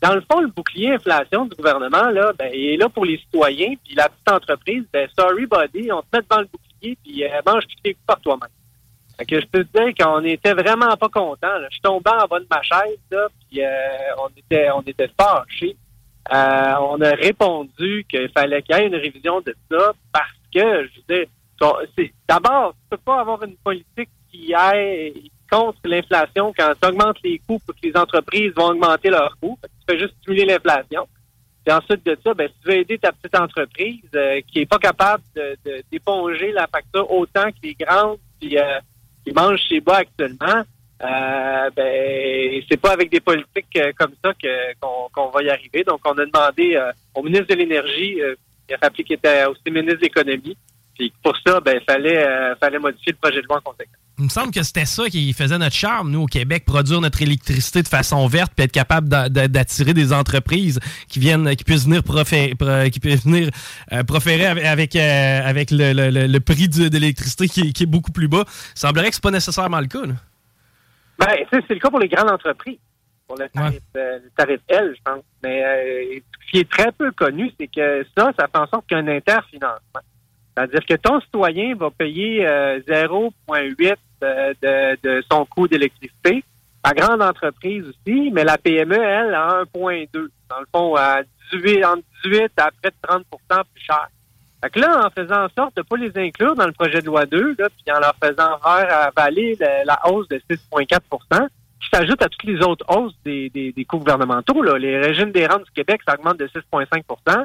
dans 0.00 0.14
le 0.14 0.22
fond, 0.30 0.40
le 0.40 0.48
bouclier 0.48 0.94
inflation 0.94 1.44
du 1.44 1.54
gouvernement, 1.56 2.10
là, 2.10 2.32
ben, 2.38 2.50
il 2.52 2.70
est 2.70 2.76
là 2.76 2.88
pour 2.88 3.04
les 3.04 3.18
citoyens, 3.18 3.74
puis 3.84 3.94
la 3.94 4.08
petite 4.08 4.30
entreprise, 4.30 4.84
ben, 4.92 5.08
sorry, 5.16 5.46
buddy, 5.46 5.92
on 5.92 6.02
te 6.02 6.06
met 6.12 6.22
devant 6.22 6.40
le 6.40 6.46
bouclier, 6.46 6.98
puis 7.04 7.24
euh, 7.24 7.40
mange 7.46 7.66
tous 7.66 7.82
tes 7.82 7.96
par 8.06 8.20
toi-même. 8.20 8.48
Fait 9.18 9.26
que 9.26 9.40
je 9.40 9.46
peux 9.46 9.64
te 9.64 9.78
dire 9.78 9.94
qu'on 9.98 10.22
était 10.22 10.54
vraiment 10.54 10.96
pas 10.96 11.08
contents. 11.08 11.60
Je 11.64 11.72
suis 11.72 11.80
tombé 11.80 12.10
en 12.10 12.26
bas 12.26 12.38
de 12.38 12.46
ma 12.48 12.62
chaise, 12.62 12.98
puis 13.10 13.62
euh, 13.62 13.68
on 14.18 14.28
était 14.36 14.70
on 14.70 14.82
était 14.82 15.10
fâchés. 15.20 15.76
Euh, 16.32 16.74
on 16.80 17.00
a 17.00 17.10
répondu 17.10 18.04
qu'il 18.08 18.28
fallait 18.30 18.62
qu'il 18.62 18.76
y 18.76 18.78
ait 18.78 18.86
une 18.86 18.94
révision 18.94 19.40
de 19.40 19.56
ça 19.70 19.92
parce 20.12 20.30
que, 20.54 20.86
je 20.86 21.00
veux 21.00 21.24
dire, 21.24 21.26
d'abord, 22.28 22.72
tu 22.72 22.90
peux 22.90 22.96
pas 22.98 23.20
avoir 23.20 23.42
une 23.42 23.56
politique 23.56 24.10
qui 24.30 24.54
aille 24.54 25.30
contre 25.50 25.78
l'inflation 25.84 26.52
quand 26.56 26.72
tu 26.80 26.88
augmentes 26.88 27.16
les 27.24 27.38
coûts 27.40 27.58
pour 27.58 27.74
que 27.74 27.80
les 27.82 27.96
entreprises 27.96 28.52
vont 28.54 28.68
augmenter 28.68 29.08
leurs 29.08 29.36
coûts. 29.40 29.58
Tu 29.62 29.94
fais 29.94 29.98
juste 29.98 30.14
stimuler 30.20 30.44
l'inflation. 30.44 31.08
Et 31.66 31.72
ensuite 31.72 32.04
de 32.04 32.16
ça, 32.22 32.34
ben, 32.34 32.48
si 32.48 32.54
tu 32.60 32.68
veux 32.68 32.78
aider 32.78 32.98
ta 32.98 33.10
petite 33.12 33.38
entreprise 33.38 34.04
euh, 34.14 34.40
qui 34.46 34.60
est 34.60 34.66
pas 34.66 34.78
capable 34.78 35.22
d'éponger 35.90 36.52
la 36.52 36.66
facture 36.66 37.10
autant 37.10 37.50
que 37.50 37.56
les 37.62 37.74
grandes, 37.74 38.18
puis 38.38 38.56
qui 39.28 39.34
mangent 39.34 39.60
chez 39.68 39.80
bas 39.80 39.98
actuellement, 39.98 40.62
euh, 41.02 41.70
ben 41.76 42.62
c'est 42.68 42.80
pas 42.80 42.92
avec 42.92 43.10
des 43.10 43.20
politiques 43.20 43.76
euh, 43.76 43.92
comme 43.96 44.12
ça 44.24 44.32
que 44.34 44.74
qu'on 44.80 45.30
va 45.30 45.42
y 45.42 45.50
arriver. 45.50 45.84
Donc, 45.84 46.00
on 46.04 46.12
a 46.18 46.26
demandé 46.26 46.74
euh, 46.74 46.90
au 47.14 47.22
ministre 47.22 47.46
de 47.48 47.54
l'Énergie, 47.54 48.20
euh, 48.20 48.34
il 48.68 48.74
a 48.74 48.78
rappelé 48.82 49.04
qu'il 49.04 49.16
était 49.16 49.44
aussi 49.46 49.62
ministre 49.66 49.96
de 49.96 50.02
l'Économie, 50.02 50.56
puis 50.98 51.12
pour 51.22 51.34
ça, 51.46 51.60
ben 51.60 51.80
fallait 51.88 52.54
fallait 52.60 52.78
modifier 52.78 53.12
le 53.12 53.18
projet 53.18 53.40
de 53.40 53.46
loi 53.46 53.58
en 53.58 53.70
conséquence. 53.70 53.96
Il 54.18 54.24
me 54.24 54.28
semble 54.30 54.50
que 54.52 54.64
c'était 54.64 54.84
ça 54.84 55.08
qui 55.08 55.32
faisait 55.32 55.58
notre 55.58 55.76
charme, 55.76 56.10
nous, 56.10 56.22
au 56.22 56.26
Québec, 56.26 56.64
produire 56.64 57.00
notre 57.00 57.22
électricité 57.22 57.82
de 57.82 57.88
façon 57.88 58.26
verte, 58.26 58.52
puis 58.54 58.64
être 58.64 58.72
capable 58.72 59.08
d'attirer 59.08 59.94
des 59.94 60.12
entreprises 60.12 60.80
qui 61.08 61.20
viennent, 61.20 61.54
qui 61.54 61.62
puissent 61.62 61.84
venir, 61.84 62.02
proférer, 62.02 62.56
qui 62.90 62.98
puissent 62.98 63.24
venir 63.24 63.50
euh, 63.92 64.02
proférer 64.02 64.46
avec, 64.46 64.96
euh, 64.96 65.40
avec 65.44 65.70
le, 65.70 66.38
prix 66.40 66.68
de, 66.68 66.88
l'électricité 66.98 67.46
qui, 67.46 67.82
est 67.84 67.86
beaucoup 67.86 68.10
plus 68.10 68.26
bas. 68.26 68.42
Il 68.74 68.78
semblerait 68.80 69.10
que 69.10 69.14
ce 69.14 69.20
n'est 69.20 69.30
pas 69.30 69.30
nécessairement 69.30 69.78
le 69.78 69.86
cas. 69.86 70.00
Ben, 71.20 71.36
c'est 71.52 71.70
le 71.70 71.78
cas 71.78 71.90
pour 71.90 72.00
les 72.00 72.08
grandes 72.08 72.30
entreprises, 72.30 72.78
pour 73.28 73.36
le 73.38 73.48
tarif, 73.48 73.78
euh, 73.96 74.18
L, 74.68 74.94
je 74.96 75.02
pense. 75.04 75.22
Mais 75.44 76.22
ce 76.44 76.50
qui 76.50 76.58
est 76.58 76.68
très 76.68 76.90
peu 76.90 77.12
connu, 77.12 77.52
c'est 77.58 77.68
que 77.68 78.04
ça, 78.16 78.32
ça 78.36 78.48
fait 78.48 78.58
en 78.58 78.66
sorte 78.66 78.88
qu'il 78.88 78.98
y 78.98 79.00
a 79.00 79.04
un 79.04 79.16
interfinancement. 79.16 80.00
C'est-à-dire 80.58 80.86
que 80.86 80.94
ton 80.94 81.20
citoyen 81.20 81.76
va 81.76 81.88
payer 81.90 82.44
0,8 82.44 83.94
de, 84.20 85.22
son 85.30 85.44
coût 85.46 85.68
d'électricité. 85.68 86.42
La 86.84 86.94
grande 86.94 87.22
entreprise 87.22 87.84
aussi, 87.86 88.30
mais 88.32 88.42
la 88.42 88.58
PME, 88.58 88.96
elle, 88.96 89.34
a 89.34 89.62
1,2. 89.72 90.08
Dans 90.50 90.58
le 90.58 90.66
fond, 90.74 90.96
à 90.96 91.22
18, 91.52 91.84
entre 91.84 92.02
18 92.24 92.52
à 92.56 92.70
près 92.82 92.90
de 92.90 92.96
30% 93.08 93.22
plus 93.72 93.84
cher. 93.84 94.08
Fait 94.64 94.70
que 94.70 94.80
là, 94.80 95.06
en 95.06 95.10
faisant 95.10 95.44
en 95.44 95.48
sorte 95.56 95.76
de 95.76 95.82
ne 95.82 95.84
pas 95.84 95.96
les 95.96 96.26
inclure 96.26 96.56
dans 96.56 96.66
le 96.66 96.72
projet 96.72 97.00
de 97.00 97.06
loi 97.06 97.24
2, 97.26 97.54
là, 97.56 97.68
puis 97.68 97.94
en 97.94 98.00
leur 98.00 98.16
faisant 98.20 98.58
faire 98.58 99.12
avaler 99.16 99.56
la, 99.84 100.08
hausse 100.08 100.26
de 100.28 100.40
6,4% 100.50 101.46
qui 101.80 101.88
s'ajoute 101.92 102.20
à 102.20 102.28
toutes 102.28 102.42
les 102.42 102.60
autres 102.64 102.84
hausses 102.88 103.14
des, 103.24 103.48
des, 103.50 103.84
coûts 103.84 103.98
gouvernementaux. 103.98 104.60
Là. 104.62 104.76
Les 104.76 104.98
régimes 104.98 105.30
des 105.30 105.46
rentes 105.46 105.64
du 105.66 105.70
Québec, 105.70 106.00
ça 106.04 106.14
augmente 106.14 106.38
de 106.38 106.48
6,5% 106.48 107.44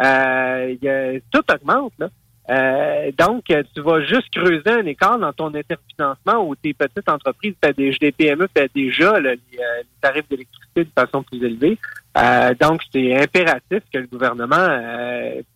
euh, 0.00 1.20
Tout 1.30 1.44
augmente. 1.52 1.92
Là. 2.00 2.08
Euh, 2.50 3.10
donc, 3.18 3.44
tu 3.44 3.80
vas 3.82 4.00
juste 4.00 4.30
creuser 4.34 4.70
un 4.70 4.86
écart 4.86 5.18
dans 5.18 5.32
ton 5.32 5.54
interfinancement 5.54 6.48
où 6.48 6.54
tes 6.54 6.72
petites 6.72 7.08
entreprises, 7.08 7.54
des, 7.76 7.90
des 8.00 8.12
PME 8.12 8.48
paient 8.48 8.70
déjà 8.74 9.16
euh, 9.16 9.20
les, 9.20 9.38
tarifs 10.00 10.28
d'électricité 10.30 10.84
de 10.84 10.90
façon 10.94 11.22
plus 11.22 11.44
élevée. 11.44 11.76
Euh, 12.16 12.54
donc, 12.58 12.80
c'est 12.90 13.14
impératif 13.22 13.82
que 13.92 13.98
le 13.98 14.06
gouvernement 14.06 14.66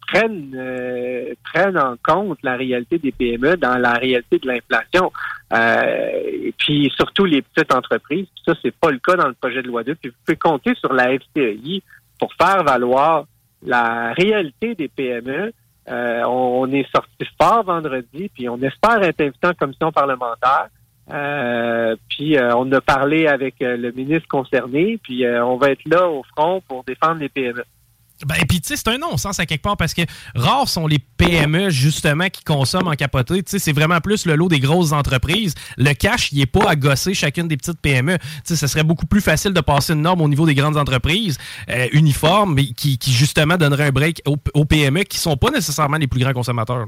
prenne, 0.07 0.55
prenne 1.45 1.78
en 1.78 1.95
compte 2.05 2.38
la 2.43 2.57
réalité 2.57 2.99
des 2.99 3.12
PME 3.12 3.57
dans 3.57 3.78
la 3.78 3.95
réalité 3.95 4.38
de 4.38 4.49
l'inflation. 4.49 5.11
et 5.55 6.53
puis, 6.59 6.93
surtout 6.95 7.24
les 7.24 7.40
petites 7.40 7.74
entreprises. 7.74 8.26
Ça, 8.47 8.53
c'est 8.61 8.74
pas 8.74 8.90
le 8.90 8.99
cas 8.99 9.14
dans 9.14 9.28
le 9.28 9.34
projet 9.34 9.62
de 9.62 9.68
loi 9.68 9.82
2. 9.82 9.95
Puis, 9.95 10.11
vous 10.11 10.16
pouvez 10.26 10.36
compter 10.36 10.74
sur 10.74 10.93
la 10.93 11.16
FCI 11.18 11.82
pour 12.18 12.32
faire 12.34 12.62
valoir 12.64 13.24
la 13.64 14.12
réalité 14.12 14.74
des 14.74 14.88
PME 14.88 15.53
euh, 15.89 16.22
on, 16.24 16.70
est 16.70 16.89
sorti 16.95 17.26
fort 17.41 17.64
vendredi, 17.64 18.30
puis 18.33 18.49
on 18.49 18.61
espère 18.62 19.03
être 19.03 19.20
invité 19.20 19.49
en 19.49 19.55
commission 19.55 19.93
parlementaire. 19.93 20.68
Euh, 21.11 21.97
puis 22.09 22.39
euh, 22.39 22.55
on 22.57 22.70
a 22.72 22.80
parlé 22.80 23.26
avec 23.26 23.57
le 23.61 23.91
ministre 23.91 24.28
concerné, 24.28 24.99
puis 25.03 25.26
on 25.26 25.57
va 25.57 25.70
être 25.70 25.85
là 25.87 26.09
au 26.09 26.22
front 26.22 26.62
pour 26.68 26.85
défendre 26.85 27.20
les 27.20 27.28
PME. 27.28 27.64
Ben, 28.27 28.37
et 28.41 28.47
puis, 28.47 28.61
tu 28.61 28.69
sais, 28.69 28.77
c'est 28.77 28.89
un 28.89 28.99
non-sens 28.99 29.41
à 29.41 29.47
quelque 29.47 29.63
part 29.63 29.77
parce 29.77 29.95
que 29.95 30.03
rares 30.35 30.69
sont 30.69 30.87
les 30.87 30.99
PME, 30.99 31.71
justement, 31.71 32.29
qui 32.29 32.45
consomment 32.45 32.89
en 32.89 32.95
capoté. 32.95 33.43
Tu 33.43 33.51
sais, 33.51 33.59
c'est 33.59 33.73
vraiment 33.73 34.01
plus 34.01 34.27
le 34.27 34.37
lot 34.37 34.49
des 34.49 34.61
grosses 34.61 34.93
entreprises. 34.93 35.55
Le 35.77 35.93
cash, 35.93 36.33
il 36.33 36.39
n'est 36.39 36.47
pas 36.47 36.69
à 36.69 36.77
gosser 36.77 37.15
chacune 37.15 37.49
des 37.49 37.57
petites 37.57 37.81
PME. 37.81 38.19
Tu 38.19 38.27
sais, 38.45 38.57
ce 38.57 38.67
serait 38.67 38.85
beaucoup 38.85 39.07
plus 39.07 39.21
facile 39.21 39.53
de 39.53 39.61
passer 39.61 39.93
une 39.95 40.03
norme 40.03 40.21
au 40.21 40.29
niveau 40.29 40.47
des 40.47 40.55
grandes 40.55 40.77
entreprises 40.77 41.39
euh, 41.69 41.89
uniformes, 41.93 42.55
mais 42.55 42.67
qui, 42.67 42.99
justement, 43.07 43.57
donnerait 43.57 43.87
un 43.87 43.93
break 43.93 44.23
aux, 44.27 44.65
PME 44.65 45.03
qui 45.03 45.19
sont 45.19 45.37
pas 45.37 45.51
nécessairement 45.51 45.97
les 45.97 46.07
plus 46.07 46.21
grands 46.21 46.33
consommateurs. 46.33 46.87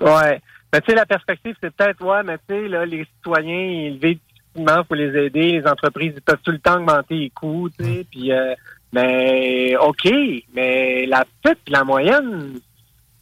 Ouais. 0.00 0.40
Ben, 0.72 0.80
tu 0.80 0.90
sais, 0.90 0.94
la 0.94 1.06
perspective, 1.06 1.54
c'est 1.62 1.74
peut-être, 1.74 2.02
ouais, 2.02 2.22
mais 2.24 2.38
tu 2.38 2.54
sais, 2.54 2.68
là, 2.68 2.86
les 2.86 3.06
citoyens, 3.16 3.54
ils 3.54 3.98
vivent 3.98 4.18
difficilement, 4.54 4.84
faut 4.88 4.94
les 4.94 5.26
aider. 5.26 5.52
Les 5.60 5.66
entreprises, 5.66 6.12
ils 6.16 6.22
peuvent 6.22 6.40
tout 6.42 6.50
le 6.50 6.58
temps 6.58 6.76
augmenter 6.76 7.14
les 7.14 7.30
coûts, 7.30 7.68
tu 7.78 7.84
sais, 7.84 8.06
puis... 8.10 8.32
Euh, 8.32 8.54
mais 8.92 9.76
OK, 9.76 10.08
mais 10.54 11.06
la 11.06 11.24
petite 11.42 11.68
la 11.68 11.84
moyenne, 11.84 12.60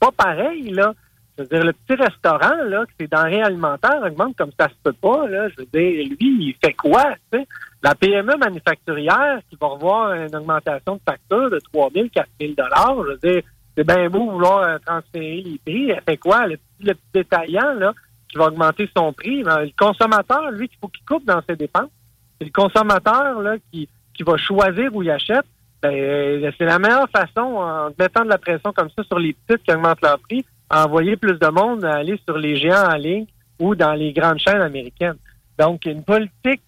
pas 0.01 0.13
pareil, 0.13 0.71
là. 0.71 0.95
Je 1.37 1.43
veux 1.43 1.49
dire, 1.49 1.65
le 1.65 1.73
petit 1.73 2.01
restaurant, 2.01 2.63
là, 2.65 2.87
que 2.87 2.93
c'est 2.99 3.11
denrées 3.11 3.43
alimentaires, 3.43 4.03
augmente 4.05 4.37
comme 4.37 4.53
ça 4.59 4.69
se 4.69 4.75
peut 4.85 4.93
pas, 4.93 5.27
là. 5.27 5.49
Je 5.49 5.57
veux 5.59 5.67
dire, 5.73 6.07
lui, 6.09 6.17
il 6.21 6.55
fait 6.63 6.75
quoi, 6.75 7.17
tu 7.33 7.39
sais? 7.39 7.49
La 7.83 7.95
PME 7.95 8.37
manufacturière 8.37 9.41
qui 9.51 9.57
va 9.61 9.67
revoir 9.67 10.13
une 10.15 10.35
augmentation 10.35 10.95
de 10.95 11.01
facture 11.05 11.51
de 11.51 11.59
3 11.73 11.91
000, 11.93 12.09
4 12.15 12.29
000 12.41 12.53
je 12.57 13.03
veux 13.03 13.19
dire, 13.19 13.43
c'est 13.77 13.87
bien 13.87 14.09
beau 14.09 14.31
vouloir 14.31 14.63
euh, 14.63 14.79
transférer 14.85 15.43
les 15.43 15.59
prix. 15.59 15.91
Elle 15.91 16.03
fait 16.07 16.17
quoi? 16.17 16.47
Le 16.47 16.57
petit, 16.57 16.85
le 16.85 16.95
petit 16.95 17.03
détaillant, 17.13 17.75
là, 17.75 17.93
qui 18.29 18.39
va 18.39 18.47
augmenter 18.47 18.89
son 18.97 19.13
prix. 19.13 19.43
Ben, 19.43 19.65
le 19.65 19.73
consommateur, 19.77 20.51
lui, 20.53 20.71
il 20.73 20.79
faut 20.81 20.89
qu'il 20.89 21.05
coupe 21.05 21.25
dans 21.25 21.43
ses 21.49 21.57
dépenses. 21.57 21.91
C'est 22.39 22.47
le 22.47 22.53
consommateur, 22.53 23.41
là, 23.41 23.57
qui, 23.73 23.89
qui 24.15 24.23
va 24.23 24.37
choisir 24.37 24.95
où 24.95 25.03
il 25.03 25.11
achète. 25.11 25.47
Ben, 25.85 26.53
c'est 26.57 26.65
la 26.65 26.79
meilleure 26.79 27.11
façon, 27.11 27.57
en 27.59 27.91
mettant 27.99 28.25
de 28.25 28.31
la 28.31 28.39
pression 28.39 28.73
comme 28.73 28.89
ça 28.97 29.05
sur 29.05 29.19
les 29.19 29.35
petites 29.35 29.63
qui 29.65 29.75
augmentent 29.75 30.01
leur 30.01 30.19
prix, 30.19 30.43
à 30.71 30.87
envoyer 30.87 31.17
plus 31.17 31.39
de 31.39 31.49
monde 31.49 31.85
à 31.85 31.97
aller 31.97 32.19
sur 32.25 32.39
les 32.39 32.57
géants 32.57 32.91
en 32.91 32.97
ligne 32.97 33.27
ou 33.59 33.75
dans 33.75 33.93
les 33.93 34.15
grandes 34.15 34.39
chaînes 34.39 34.63
américaines. 34.63 35.19
Donc, 35.59 35.85
une 35.85 36.03
politique 36.03 36.63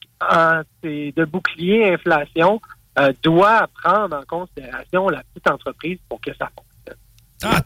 de 0.82 1.24
bouclier 1.24 1.94
inflation 1.94 2.60
euh, 2.98 3.12
doit 3.22 3.66
prendre 3.82 4.16
en 4.16 4.22
considération 4.24 5.08
la 5.08 5.22
petite 5.32 5.50
entreprise 5.50 5.98
pour 6.10 6.20
que 6.20 6.32
ça 6.34 6.50
fonctionne. 6.54 6.96
Ah, 7.42 7.62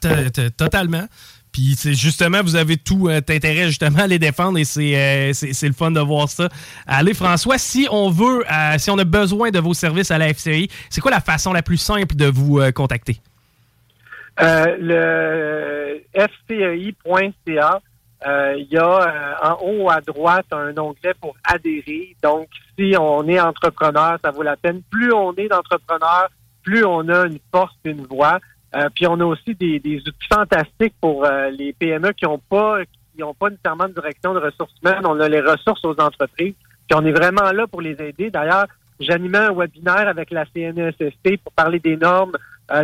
totalement. 0.56 1.04
Puis 1.52 1.74
c'est 1.76 1.94
justement, 1.94 2.42
vous 2.42 2.56
avez 2.56 2.76
tout 2.76 3.08
euh, 3.08 3.18
intérêt 3.18 3.66
justement 3.66 4.00
à 4.00 4.06
les 4.06 4.18
défendre 4.18 4.58
et 4.58 4.64
euh, 4.96 5.32
c'est 5.32 5.66
le 5.66 5.72
fun 5.72 5.90
de 5.90 6.00
voir 6.00 6.28
ça. 6.28 6.48
Allez, 6.86 7.14
François, 7.14 7.58
si 7.58 7.88
on 7.90 8.10
veut, 8.10 8.44
si 8.78 8.90
on 8.90 8.98
a 8.98 9.04
besoin 9.04 9.50
de 9.50 9.58
vos 9.58 9.74
services 9.74 10.10
à 10.10 10.18
la 10.18 10.32
FCI, 10.32 10.68
c'est 10.88 11.00
quoi 11.00 11.10
la 11.10 11.20
façon 11.20 11.52
la 11.52 11.62
plus 11.62 11.78
simple 11.78 12.14
de 12.14 12.26
vous 12.26 12.60
contacter? 12.72 13.20
le 14.38 16.00
fci.ca 16.14 17.80
euh, 18.26 18.54
il 18.58 18.66
y 18.70 18.76
a 18.76 18.84
euh, 18.84 19.34
en 19.42 19.58
haut 19.62 19.90
à 19.90 20.00
droite 20.00 20.46
un 20.50 20.76
onglet 20.76 21.14
pour 21.20 21.34
adhérer. 21.44 22.14
Donc, 22.22 22.48
si 22.78 22.94
on 22.98 23.26
est 23.28 23.40
entrepreneur, 23.40 24.18
ça 24.22 24.30
vaut 24.30 24.42
la 24.42 24.56
peine. 24.56 24.82
Plus 24.90 25.12
on 25.12 25.34
est 25.36 25.48
d'entrepreneurs, 25.48 26.28
plus 26.62 26.84
on 26.84 27.08
a 27.08 27.26
une 27.26 27.38
force, 27.50 27.74
une 27.84 28.06
voix. 28.06 28.38
Euh, 28.74 28.88
puis 28.94 29.06
on 29.06 29.18
a 29.20 29.24
aussi 29.24 29.54
des, 29.54 29.80
des 29.80 29.96
outils 29.98 30.28
fantastiques 30.32 30.94
pour 31.00 31.26
les 31.52 31.72
PME 31.72 32.12
qui 32.12 32.24
n'ont 32.24 32.38
pas 32.38 32.78
qui 33.16 33.22
ont 33.22 33.34
pas 33.34 33.50
nécessairement 33.50 33.88
de 33.88 33.94
direction 33.94 34.32
de 34.34 34.38
ressources 34.38 34.72
humaines. 34.82 35.04
On 35.04 35.18
a 35.18 35.28
les 35.28 35.40
ressources 35.40 35.84
aux 35.84 35.98
entreprises. 36.00 36.54
Puis 36.88 36.98
on 36.98 37.04
est 37.04 37.12
vraiment 37.12 37.50
là 37.52 37.66
pour 37.66 37.80
les 37.80 38.00
aider. 38.00 38.30
D'ailleurs, 38.30 38.66
j'animais 39.00 39.38
un 39.38 39.52
webinaire 39.52 40.08
avec 40.08 40.30
la 40.30 40.44
CNESST 40.46 41.38
pour 41.42 41.52
parler 41.52 41.80
des 41.80 41.96
normes 41.96 42.32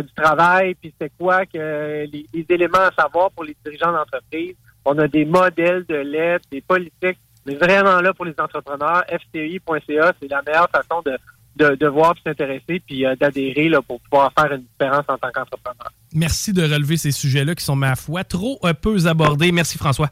du 0.01 0.13
travail, 0.13 0.75
puis 0.75 0.93
c'est 0.99 1.11
quoi 1.17 1.45
que 1.45 2.05
les, 2.11 2.25
les, 2.33 2.45
éléments 2.49 2.77
à 2.77 2.91
savoir 2.91 3.31
pour 3.31 3.45
les 3.45 3.55
dirigeants 3.63 3.93
d'entreprise. 3.93 4.55
On 4.83 4.97
a 4.99 5.07
des 5.07 5.25
modèles 5.25 5.85
de 5.85 5.95
lettres, 5.95 6.45
des 6.51 6.61
politiques. 6.61 7.19
mais 7.45 7.55
vraiment 7.55 8.01
là 8.01 8.13
pour 8.13 8.25
les 8.25 8.35
entrepreneurs. 8.37 9.05
FCI.ca, 9.07 10.13
c'est 10.21 10.29
la 10.29 10.41
meilleure 10.41 10.69
façon 10.69 11.01
de, 11.05 11.17
de, 11.57 11.87
voir, 11.87 12.15
de 12.15 12.19
s'intéresser, 12.25 12.81
puis 12.85 13.05
euh, 13.05 13.15
d'adhérer 13.15 13.69
pour 13.87 13.99
pouvoir 14.01 14.31
faire 14.37 14.51
une 14.53 14.63
différence 14.63 15.05
en 15.07 15.17
tant 15.17 15.29
qu'entrepreneur. 15.33 15.91
Merci 16.13 16.53
de 16.53 16.63
relever 16.63 16.97
ces 16.97 17.11
sujets-là 17.11 17.55
qui 17.55 17.63
sont, 17.63 17.75
ma 17.75 17.95
foi, 17.95 18.23
trop 18.23 18.59
peu 18.81 19.07
abordés. 19.07 19.51
Merci, 19.51 19.77
François. 19.77 20.09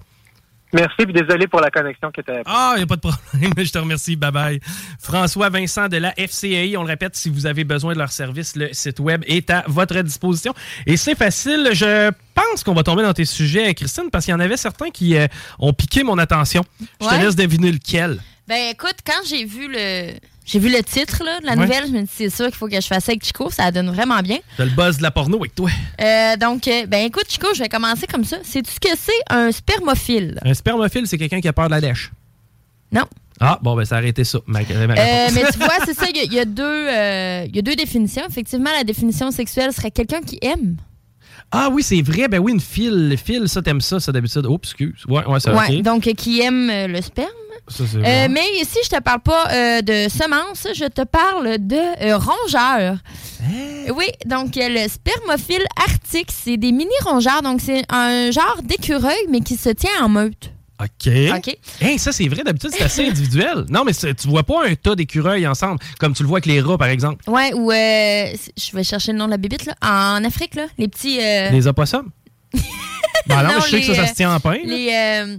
Merci, 0.75 1.05
puis 1.05 1.13
désolé 1.13 1.47
pour 1.47 1.61
la 1.61 1.71
connexion 1.71 2.11
qui 2.11 2.19
était. 2.19 2.41
Ah, 2.45 2.73
il 2.75 2.79
n'y 2.79 2.83
a 2.83 2.87
pas 2.87 2.97
de 2.97 3.01
problème. 3.01 3.53
Je 3.57 3.71
te 3.71 3.77
remercie. 3.77 4.17
Bye 4.17 4.31
bye. 4.31 4.59
François 4.99 5.49
Vincent 5.49 5.87
de 5.87 5.97
la 5.97 6.13
FCAI, 6.17 6.75
on 6.75 6.81
le 6.81 6.89
répète, 6.89 7.15
si 7.15 7.29
vous 7.29 7.45
avez 7.45 7.63
besoin 7.63 7.93
de 7.93 7.99
leur 7.99 8.11
service, 8.11 8.57
le 8.57 8.73
site 8.73 8.99
web 8.99 9.23
est 9.25 9.49
à 9.49 9.63
votre 9.67 10.01
disposition. 10.01 10.53
Et 10.85 10.97
c'est 10.97 11.15
facile. 11.15 11.69
Je 11.71 12.11
pense 12.33 12.63
qu'on 12.65 12.73
va 12.73 12.83
tomber 12.83 13.03
dans 13.03 13.13
tes 13.13 13.25
sujets, 13.25 13.73
Christine, 13.73 14.09
parce 14.11 14.25
qu'il 14.25 14.33
y 14.33 14.35
en 14.35 14.39
avait 14.41 14.57
certains 14.57 14.89
qui 14.89 15.15
euh, 15.15 15.27
ont 15.59 15.71
piqué 15.71 16.03
mon 16.03 16.17
attention. 16.17 16.63
Je 17.01 17.07
te 17.07 17.15
laisse 17.15 17.37
deviner 17.37 17.71
lequel. 17.71 18.19
Ben 18.47 18.71
écoute, 18.71 18.97
quand 19.05 19.25
j'ai 19.25 19.45
vu 19.45 19.67
le 19.71 20.11
j'ai 20.45 20.59
vu 20.59 20.69
le 20.69 20.83
titre 20.83 21.23
là, 21.25 21.39
de 21.41 21.45
la 21.47 21.55
nouvelle, 21.55 21.87
je 21.87 21.91
me 21.91 22.01
dis 22.01 22.09
c'est 22.11 22.29
sûr 22.29 22.45
qu'il 22.45 22.55
faut 22.55 22.67
que 22.67 22.79
je 22.79 22.85
fasse 22.85 23.05
ça 23.05 23.11
avec 23.11 23.25
Chico, 23.25 23.49
ça 23.49 23.71
donne 23.71 23.89
vraiment 23.89 24.19
bien. 24.21 24.37
T'as 24.57 24.65
le 24.65 24.71
buzz 24.71 24.97
de 24.97 25.03
la 25.03 25.09
porno 25.11 25.37
avec 25.37 25.55
toi. 25.55 25.69
Euh, 25.99 26.37
donc, 26.37 26.67
euh, 26.67 26.85
ben 26.85 27.05
écoute 27.05 27.25
Chico, 27.27 27.47
je 27.55 27.59
vais 27.63 27.69
commencer 27.69 28.05
comme 28.05 28.23
ça. 28.23 28.37
Sais-tu 28.43 28.71
ce 28.71 28.79
que 28.79 28.95
c'est 28.95 29.11
un 29.35 29.51
spermophile? 29.51 30.39
Un 30.43 30.53
spermophile, 30.53 31.07
c'est 31.07 31.17
quelqu'un 31.17 31.41
qui 31.41 31.47
a 31.47 31.53
peur 31.53 31.65
de 31.65 31.71
la 31.71 31.81
dèche. 31.81 32.11
Non. 32.91 33.05
Ah, 33.39 33.59
bon, 33.61 33.75
ben 33.75 33.83
ça 33.85 33.95
a 33.95 33.97
arrêté 33.97 34.23
ça. 34.23 34.37
euh, 34.47 35.27
mais 35.33 35.43
tu 35.51 35.57
vois, 35.59 35.77
c'est 35.83 35.93
ça, 35.93 36.05
il 36.13 36.33
y, 36.33 36.39
a 36.39 36.45
deux, 36.45 36.63
euh, 36.63 37.45
y 37.51 37.59
a 37.59 37.61
deux 37.61 37.75
définitions. 37.75 38.23
Effectivement, 38.29 38.69
la 38.77 38.83
définition 38.83 39.31
sexuelle 39.31 39.73
serait 39.73 39.91
quelqu'un 39.91 40.21
qui 40.21 40.37
aime. 40.41 40.77
Ah 41.51 41.69
oui, 41.71 41.83
c'est 41.83 42.01
vrai. 42.01 42.27
Ben 42.27 42.39
oui, 42.39 42.53
une 42.53 42.61
file. 42.61 43.15
File, 43.23 43.49
ça, 43.49 43.61
t'aimes 43.61 43.81
ça, 43.81 43.99
ça 43.99 44.11
d'habitude. 44.11 44.45
Oh, 44.47 44.57
excuse. 44.61 45.03
Ouais, 45.07 45.25
ouais, 45.25 45.39
ça 45.39 45.53
ouais, 45.53 45.81
Donc, 45.81 46.03
qui 46.03 46.41
aime 46.41 46.69
le 46.87 47.01
sperme. 47.01 47.27
Euh, 47.79 48.27
mais 48.29 48.45
ici, 48.61 48.77
je 48.83 48.89
te 48.89 49.01
parle 49.01 49.21
pas 49.21 49.51
euh, 49.51 49.81
de 49.81 50.09
semences, 50.09 50.67
je 50.73 50.85
te 50.85 51.03
parle 51.03 51.57
de 51.59 51.75
euh, 51.75 52.17
rongeurs. 52.17 52.97
Hein? 53.43 53.91
Oui, 53.95 54.07
donc 54.25 54.55
le 54.55 54.87
spermophile 54.87 55.65
arctique, 55.77 56.29
c'est 56.31 56.57
des 56.57 56.71
mini-rongeurs. 56.71 57.41
Donc, 57.41 57.61
c'est 57.61 57.83
un 57.89 58.31
genre 58.31 58.59
d'écureuil, 58.63 59.17
mais 59.29 59.41
qui 59.41 59.55
se 59.55 59.69
tient 59.69 60.03
en 60.03 60.09
meute. 60.09 60.51
OK. 60.81 61.13
OK. 61.37 61.57
ça, 61.97 62.11
c'est 62.11 62.27
vrai. 62.27 62.43
D'habitude, 62.43 62.71
c'est 62.73 62.83
assez 62.83 63.07
individuel. 63.07 63.65
Non, 63.69 63.83
mais 63.85 63.93
tu 63.93 64.27
vois 64.27 64.43
pas 64.43 64.67
un 64.67 64.75
tas 64.75 64.95
d'écureuils 64.95 65.47
ensemble, 65.47 65.79
comme 65.99 66.13
tu 66.13 66.23
le 66.23 66.27
vois 66.27 66.37
avec 66.37 66.47
les 66.47 66.59
rats, 66.59 66.77
par 66.77 66.89
exemple. 66.89 67.29
Ouais, 67.29 67.53
ou 67.53 67.71
je 67.71 68.75
vais 68.75 68.83
chercher 68.83 69.13
le 69.13 69.17
nom 69.17 69.25
de 69.25 69.31
la 69.31 69.37
bébite, 69.37 69.65
là. 69.65 69.75
En 69.81 70.23
Afrique, 70.23 70.55
là. 70.55 70.65
Les 70.77 70.87
petits. 70.87 71.17
Les 71.17 71.67
opossums? 71.67 72.09
ben 73.27 73.43
non, 73.43 73.59
je 73.65 73.69
sais 73.69 73.79
que 73.79 73.85
ça, 73.87 73.95
ça 73.95 74.07
se 74.07 74.13
tient 74.13 74.33
en 74.33 74.39
pain. 74.39 74.57
Les 74.63 75.37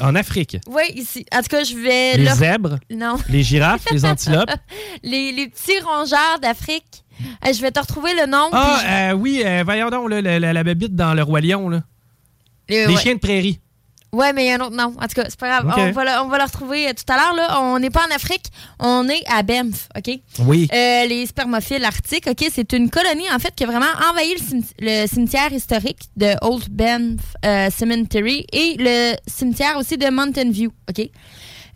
en 0.00 0.14
Afrique? 0.14 0.58
Oui, 0.66 0.82
ici. 0.94 1.26
En 1.34 1.42
tout 1.42 1.48
cas, 1.48 1.64
je 1.64 1.76
vais... 1.76 2.16
Les 2.16 2.34
zèbres? 2.34 2.78
Non. 2.90 3.16
Les 3.28 3.42
girafes? 3.42 3.84
les 3.90 4.04
antilopes? 4.04 4.50
les, 5.02 5.48
petits 5.48 5.80
rongeurs 5.84 6.38
d'Afrique. 6.40 7.04
Euh, 7.44 7.52
je 7.52 7.60
vais 7.60 7.70
te 7.70 7.80
retrouver 7.80 8.10
le 8.14 8.26
nom. 8.26 8.48
Ah, 8.52 8.80
euh, 8.86 9.12
oui, 9.12 9.42
euh, 9.44 9.62
voyons 9.64 9.88
donc, 9.90 10.10
la, 10.10 10.38
la, 10.38 10.52
la, 10.52 10.64
bébite 10.64 10.94
dans 10.94 11.14
le 11.14 11.22
Roi 11.22 11.40
Lion. 11.40 11.68
Là. 11.68 11.82
les 12.68 12.96
chiens 12.96 13.14
de 13.14 13.20
prairie. 13.20 13.60
Ouais, 14.12 14.32
mais 14.32 14.44
il 14.44 14.48
y 14.48 14.50
a 14.50 14.54
un 14.54 14.60
autre 14.60 14.76
nom. 14.76 14.94
En 14.98 15.06
tout 15.06 15.14
cas, 15.14 15.24
c'est 15.28 15.38
pas 15.38 15.60
grave. 15.60 15.74
On, 15.76 15.92
va 15.92 16.04
le, 16.04 16.10
on, 16.22 16.28
va 16.28 16.38
le, 16.38 16.44
retrouver 16.44 16.88
euh, 16.88 16.92
tout 16.92 17.12
à 17.12 17.16
l'heure. 17.16 17.34
Là. 17.34 17.60
On 17.60 17.78
n'est 17.78 17.90
pas 17.90 18.06
en 18.08 18.14
Afrique, 18.14 18.46
on 18.78 19.08
est 19.08 19.22
à 19.28 19.42
Banff, 19.42 19.88
OK? 19.96 20.18
Oui. 20.40 20.68
Euh, 20.72 21.06
les 21.06 21.26
spermophiles 21.26 21.84
arctiques, 21.84 22.26
OK? 22.26 22.46
C'est 22.52 22.72
une 22.72 22.88
colonie, 22.88 23.30
en 23.30 23.38
fait, 23.38 23.54
qui 23.54 23.64
a 23.64 23.66
vraiment 23.66 23.86
envahi 24.10 24.34
le, 24.80 25.06
cimetière 25.06 25.52
historique 25.52 26.04
de 26.16 26.34
Old 26.42 26.68
Banff 26.70 27.20
euh, 27.44 27.68
Cemetery 27.70 28.46
et 28.52 28.76
le 28.78 29.14
cimetière 29.26 29.76
aussi 29.76 29.98
de 29.98 30.08
Mountain 30.08 30.50
View, 30.50 30.72
OK? 30.88 31.08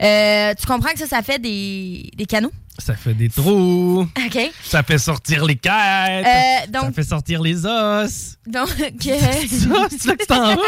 tu 0.01 0.67
comprends 0.67 0.93
que 0.93 0.99
ça, 0.99 1.07
ça 1.07 1.23
fait 1.23 1.39
des, 1.39 2.11
des 2.17 2.25
canaux? 2.25 2.53
Ça 2.81 2.95
fait 2.95 3.15
des 3.15 3.29
trous. 3.29 4.01
OK. 4.03 4.51
Ça 4.65 4.83
fait 4.83 4.99
sortir 4.99 5.45
les 5.45 5.57
quêtes. 5.57 5.73
Euh, 5.73 6.73
ça 6.73 6.93
fait 6.93 7.03
sortir 7.03 7.43
les 7.43 7.67
os. 7.67 8.37
Donc, 8.47 8.69
c'est 8.77 8.97
que 8.97 10.17
tu 10.17 10.27
t'en 10.27 10.55
vas? 10.55 10.63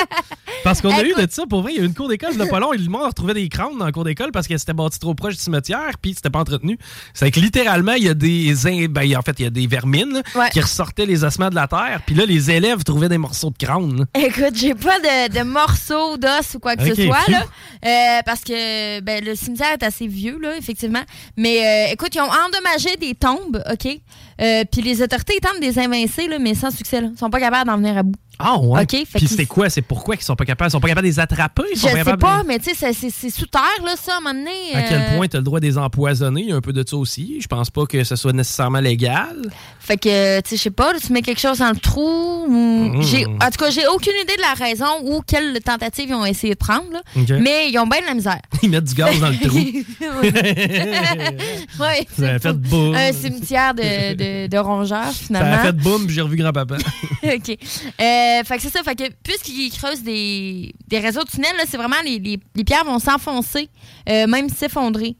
Parce 0.62 0.80
qu'on 0.80 0.90
a 0.94 1.02
eu 1.02 1.14
de 1.14 1.26
ça, 1.30 1.44
pour 1.46 1.62
vrai, 1.62 1.72
il 1.74 1.78
y 1.78 1.80
a 1.80 1.84
une 1.84 1.94
cour 1.94 2.08
d'école 2.08 2.36
de 2.36 2.44
pas 2.44 2.60
long, 2.60 2.72
et 2.72 2.78
le 2.78 2.88
monde 2.88 3.02
a 3.02 3.06
retrouvé 3.08 3.34
des 3.34 3.48
crânes 3.48 3.78
dans 3.78 3.86
la 3.86 3.92
cour 3.92 4.04
d'école 4.04 4.30
parce 4.30 4.46
qu'elle 4.46 4.58
s'était 4.58 4.74
bâtie 4.74 4.98
trop 4.98 5.14
proche 5.14 5.34
du 5.36 5.40
cimetière, 5.40 5.92
puis 6.00 6.14
c'était 6.14 6.30
pas 6.30 6.40
entretenu. 6.40 6.78
C'est 7.14 7.30
que 7.30 7.40
littéralement, 7.40 7.92
il 7.94 8.04
y 8.04 8.08
a 8.08 8.14
des 8.14 8.54
ben, 8.88 9.16
en 9.16 9.22
fait, 9.22 9.40
il 9.40 9.42
y 9.42 9.46
a 9.46 9.50
des 9.50 9.66
vermines 9.66 10.22
qui 10.52 10.60
ressortaient 10.60 11.06
les 11.06 11.24
ossements 11.24 11.50
de 11.50 11.54
la 11.54 11.66
terre, 11.66 12.02
puis 12.06 12.14
là, 12.14 12.26
les 12.26 12.50
élèves 12.50 12.84
trouvaient 12.84 13.08
des 13.08 13.18
morceaux 13.18 13.50
de 13.50 13.56
crâne. 13.56 14.06
Écoute, 14.14 14.54
j'ai 14.54 14.74
pas 14.74 14.98
de, 15.00 15.42
morceaux 15.42 16.16
d'os 16.16 16.54
ou 16.54 16.58
quoi 16.58 16.76
que 16.76 16.84
ce 16.84 16.94
soit, 16.94 17.28
là, 17.28 17.44
euh, 17.84 18.20
parce 18.24 18.42
que 18.42 19.00
ben, 19.00 19.24
le 19.24 19.34
cimetière 19.34 19.72
est 19.72 19.82
assez 19.82 20.06
vieux, 20.06 20.38
là, 20.40 20.56
effectivement. 20.56 21.02
Mais 21.36 21.88
euh, 21.88 21.92
écoute, 21.92 22.01
ils 22.14 22.20
ont 22.20 22.24
endommagé 22.24 22.96
des 22.96 23.14
tombes, 23.14 23.62
OK? 23.70 24.00
Euh, 24.40 24.64
puis 24.70 24.82
les 24.82 25.02
autorités 25.02 25.38
tentent 25.40 25.60
de 25.60 25.66
les 25.66 26.28
là, 26.28 26.38
mais 26.38 26.54
sans 26.54 26.70
succès. 26.70 27.02
Ils 27.02 27.18
sont 27.18 27.30
pas 27.30 27.40
capables 27.40 27.68
d'en 27.68 27.76
venir 27.76 27.98
à 27.98 28.02
bout. 28.02 28.14
Ah 28.38 28.58
ouais. 28.58 28.86
Puis 28.86 29.28
c'est 29.28 29.46
quoi? 29.46 29.70
C'est 29.70 29.82
pourquoi 29.82 30.16
qu'ils 30.16 30.24
sont 30.24 30.34
pas 30.34 30.44
capables? 30.44 30.68
Ils 30.68 30.72
sont 30.72 30.80
pas 30.80 30.88
capables 30.88 31.06
de 31.06 31.12
les 31.12 31.20
attraper? 31.20 31.62
Ils 31.72 31.78
je 31.78 31.86
sais 31.86 32.16
pas, 32.16 32.42
mais 32.44 32.58
tu 32.58 32.74
sais, 32.74 32.92
c'est 32.92 33.30
sous 33.30 33.46
terre, 33.46 33.62
là, 33.84 33.94
ça, 33.96 34.14
à 34.14 34.16
un 34.16 34.20
moment 34.20 34.34
donné. 34.34 34.74
À 34.74 34.82
quel 34.82 35.00
euh, 35.00 35.16
point 35.16 35.28
tu 35.28 35.36
as 35.36 35.40
le 35.40 35.44
droit 35.44 35.60
de 35.60 35.66
les 35.66 35.78
empoisonner? 35.78 36.40
Il 36.42 36.48
y 36.48 36.52
a 36.52 36.56
un 36.56 36.60
peu 36.60 36.72
de 36.72 36.84
ça 36.86 36.96
aussi? 36.96 37.40
Je 37.40 37.46
pense 37.46 37.70
pas 37.70 37.86
que 37.86 38.02
ce 38.02 38.16
soit 38.16 38.32
nécessairement 38.32 38.80
légal. 38.80 39.36
Fait 39.84 39.96
que, 39.96 40.40
tu 40.42 40.50
sais, 40.50 40.56
je 40.56 40.62
sais 40.62 40.70
pas, 40.70 40.92
tu 40.94 41.12
mets 41.12 41.22
quelque 41.22 41.40
chose 41.40 41.58
dans 41.58 41.70
le 41.70 41.76
trou. 41.76 42.46
Mmh. 42.48 43.02
En 43.42 43.50
tout 43.50 43.58
cas, 43.58 43.70
j'ai 43.70 43.84
aucune 43.88 44.12
idée 44.22 44.36
de 44.36 44.40
la 44.40 44.54
raison 44.54 44.86
ou 45.02 45.22
quelle 45.26 45.58
tentative 45.60 46.10
ils 46.10 46.14
ont 46.14 46.24
essayé 46.24 46.54
de 46.54 46.58
prendre, 46.58 46.84
là. 46.92 47.02
Mais 47.40 47.68
ils 47.68 47.76
ont 47.80 47.86
bien 47.88 48.00
de 48.00 48.06
la 48.06 48.14
misère. 48.14 48.40
Ils 48.62 48.70
mettent 48.70 48.84
du 48.84 48.94
gaz 48.94 49.18
dans 49.18 49.30
le 49.30 49.38
trou. 49.38 49.58
oui. 51.80 52.06
Ça 52.16 52.34
a 52.34 52.38
fait 52.38 52.52
boum. 52.52 52.94
Un 52.94 53.12
cimetière 53.12 53.74
de, 53.74 54.46
de, 54.46 54.58
rongeurs, 54.58 55.10
finalement. 55.10 55.56
Ça 55.56 55.60
a 55.60 55.64
fait 55.64 55.72
boum, 55.72 56.08
j'ai 56.08 56.20
revu 56.20 56.36
grand-papa. 56.36 56.76
OK. 57.24 57.50
Euh, 57.50 58.44
fait 58.44 58.56
que 58.56 58.62
c'est 58.62 58.70
ça. 58.70 58.84
Fait 58.84 58.94
que 58.94 59.10
puisqu'ils 59.24 59.72
creusent 59.72 60.04
des, 60.04 60.72
des 60.86 61.00
réseaux 61.00 61.24
de 61.24 61.28
tunnels, 61.28 61.56
c'est 61.66 61.76
vraiment 61.76 62.00
les, 62.04 62.20
les, 62.20 62.38
pierres 62.64 62.84
vont 62.84 63.00
s'enfoncer, 63.00 63.68
euh, 64.08 64.28
même 64.28 64.48
s'effondrer. 64.48 65.16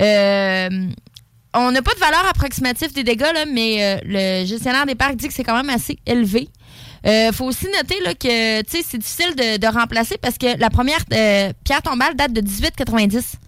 Euh, 0.00 0.88
on 1.54 1.70
n'a 1.72 1.82
pas 1.82 1.94
de 1.94 2.00
valeur 2.00 2.26
approximative 2.26 2.92
des 2.92 3.04
dégâts, 3.04 3.32
là, 3.32 3.44
mais 3.46 4.00
le 4.04 4.44
gestionnaire 4.44 4.86
des 4.86 4.94
parcs 4.94 5.16
dit 5.16 5.28
que 5.28 5.34
c'est 5.34 5.44
quand 5.44 5.56
même 5.56 5.70
assez 5.70 5.98
élevé. 6.06 6.48
Il 7.04 7.30
faut 7.32 7.44
aussi 7.44 7.66
noter 7.66 8.00
là, 8.02 8.14
que 8.14 8.62
c'est 8.68 8.98
difficile 8.98 9.34
de, 9.36 9.58
de, 9.58 9.66
remplacer 9.66 10.16
parce 10.18 10.38
que 10.38 10.58
la 10.58 10.70
première 10.70 11.04
pierre 11.06 11.82
tombale 11.82 12.16
date 12.16 12.32
de 12.32 12.40
1890 12.40 13.38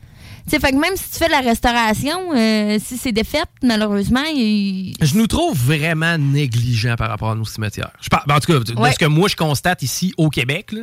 sais, 0.48 0.60
fait 0.60 0.72
que 0.72 0.76
même 0.76 0.96
si 0.96 1.10
tu 1.10 1.18
fais 1.18 1.26
de 1.26 1.32
la 1.32 1.40
restauration, 1.40 2.32
euh, 2.34 2.78
si 2.82 2.96
c'est 2.96 3.12
défaite, 3.12 3.48
malheureusement, 3.62 4.24
Je 4.24 5.16
nous 5.16 5.26
trouve 5.26 5.56
vraiment 5.56 6.18
négligents 6.18 6.96
par 6.96 7.08
rapport 7.08 7.30
à 7.30 7.34
nos 7.34 7.44
cimetières. 7.44 7.90
Je 8.00 8.08
ben, 8.10 8.34
en 8.34 8.40
tout 8.40 8.52
cas, 8.52 8.58
de 8.60 8.92
ce 8.92 8.98
que 8.98 9.06
moi, 9.06 9.28
je 9.28 9.36
constate 9.36 9.82
ici 9.82 10.14
au 10.16 10.30
Québec, 10.30 10.74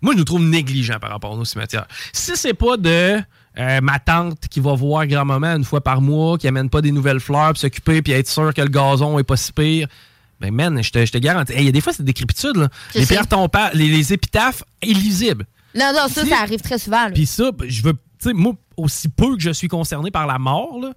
moi, 0.00 0.14
je 0.14 0.18
nous 0.18 0.24
trouve 0.24 0.42
négligents 0.42 0.98
par 0.98 1.10
rapport 1.10 1.34
à 1.34 1.36
nos 1.36 1.44
cimetières. 1.44 1.86
Si 2.12 2.32
c'est 2.34 2.54
pas 2.54 2.76
de... 2.76 3.20
Euh, 3.58 3.80
ma 3.82 3.98
tante 3.98 4.48
qui 4.48 4.60
va 4.60 4.74
voir 4.74 5.06
grand-maman 5.06 5.56
une 5.56 5.64
fois 5.64 5.82
par 5.82 6.00
mois, 6.00 6.38
qui 6.38 6.48
amène 6.48 6.70
pas 6.70 6.80
des 6.80 6.92
nouvelles 6.92 7.20
fleurs, 7.20 7.52
puis 7.52 7.60
s'occuper, 7.60 8.00
puis 8.00 8.12
être 8.12 8.28
sûr 8.28 8.54
que 8.54 8.62
le 8.62 8.68
gazon 8.68 9.18
est 9.18 9.24
pas 9.24 9.36
si 9.36 9.52
pire. 9.52 9.88
Ben, 10.40 10.52
man, 10.52 10.82
je 10.82 10.90
te, 10.90 11.04
je 11.04 11.12
te 11.12 11.18
garantis. 11.18 11.52
Il 11.56 11.64
y 11.64 11.68
a 11.68 11.72
des 11.72 11.80
fois, 11.80 11.92
c'est 11.92 12.02
des 12.02 12.12
décrépitude, 12.12 12.56
là. 12.56 12.68
Les 12.94 13.06
pierres 13.06 13.26
les, 13.74 13.88
les 13.88 14.12
épitaphes 14.12 14.64
illisibles. 14.82 15.46
Non, 15.74 15.92
non, 15.94 16.08
ça, 16.08 16.24
ça 16.26 16.38
arrive 16.40 16.60
très 16.60 16.78
souvent. 16.78 17.10
Puis 17.12 17.26
ça, 17.26 17.50
je 17.66 17.82
veux 17.82 17.92
tu 18.22 18.28
sais, 18.28 18.34
moi, 18.34 18.52
aussi 18.76 19.08
peu 19.08 19.36
que 19.36 19.42
je 19.42 19.50
suis 19.50 19.66
concerné 19.66 20.12
par 20.12 20.28
la 20.28 20.38
mort, 20.38 20.78
là, 20.80 20.92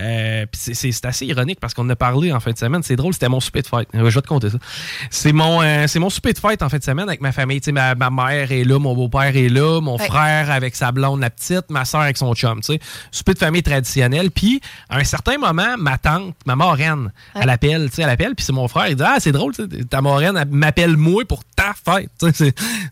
euh, 0.00 0.46
c'est 0.52 1.04
assez 1.04 1.26
ironique 1.26 1.60
parce 1.60 1.74
qu'on 1.74 1.84
en 1.84 1.90
a 1.90 1.96
parlé 1.96 2.32
en 2.32 2.40
fin 2.40 2.52
de 2.52 2.58
semaine. 2.58 2.82
C'est 2.82 2.96
drôle, 2.96 3.12
c'était 3.12 3.28
mon 3.28 3.40
souper 3.40 3.62
de 3.62 3.66
fête. 3.66 3.88
Je 3.92 4.00
vais 4.00 4.10
te 4.10 4.26
compter 4.26 4.50
ça. 4.50 4.58
C'est 5.10 5.32
mon, 5.32 5.62
euh, 5.62 5.86
c'est 5.86 5.98
mon 5.98 6.10
souper 6.10 6.32
de 6.32 6.38
fête 6.38 6.62
en 6.62 6.68
fin 6.68 6.78
de 6.78 6.84
semaine 6.84 7.08
avec 7.08 7.20
ma 7.20 7.32
famille. 7.32 7.60
Ma, 7.72 7.94
ma, 7.94 8.10
mère 8.10 8.50
est 8.52 8.64
là, 8.64 8.78
mon 8.78 8.94
beau-père 8.94 9.36
est 9.36 9.48
là, 9.48 9.80
mon 9.80 9.98
frère 9.98 10.50
avec 10.50 10.76
sa 10.76 10.92
blonde, 10.92 11.20
la 11.20 11.30
petite, 11.30 11.70
ma 11.70 11.84
soeur 11.84 12.02
avec 12.02 12.16
son 12.16 12.34
chum. 12.34 12.62
sais 12.62 12.78
Souper 13.10 13.34
de 13.34 13.38
famille 13.38 13.62
traditionnel. 13.62 14.30
Puis, 14.30 14.60
à 14.88 14.98
un 14.98 15.04
certain 15.04 15.38
moment, 15.38 15.76
ma 15.78 15.98
tante, 15.98 16.34
ma 16.46 16.56
moraine, 16.56 17.12
elle 17.34 17.50
appelle. 17.50 17.88
Elle 17.98 18.08
appelle, 18.08 18.34
puis 18.34 18.44
c'est 18.44 18.52
mon 18.52 18.68
frère. 18.68 18.88
Il 18.88 18.96
dit 18.96 19.04
Ah, 19.06 19.16
c'est 19.18 19.32
drôle, 19.32 19.52
ta 19.88 20.00
moraine 20.00 20.42
m'appelle 20.50 20.96
moi 20.96 21.24
pour 21.24 21.42
ta 21.44 21.74
fête. 21.74 22.10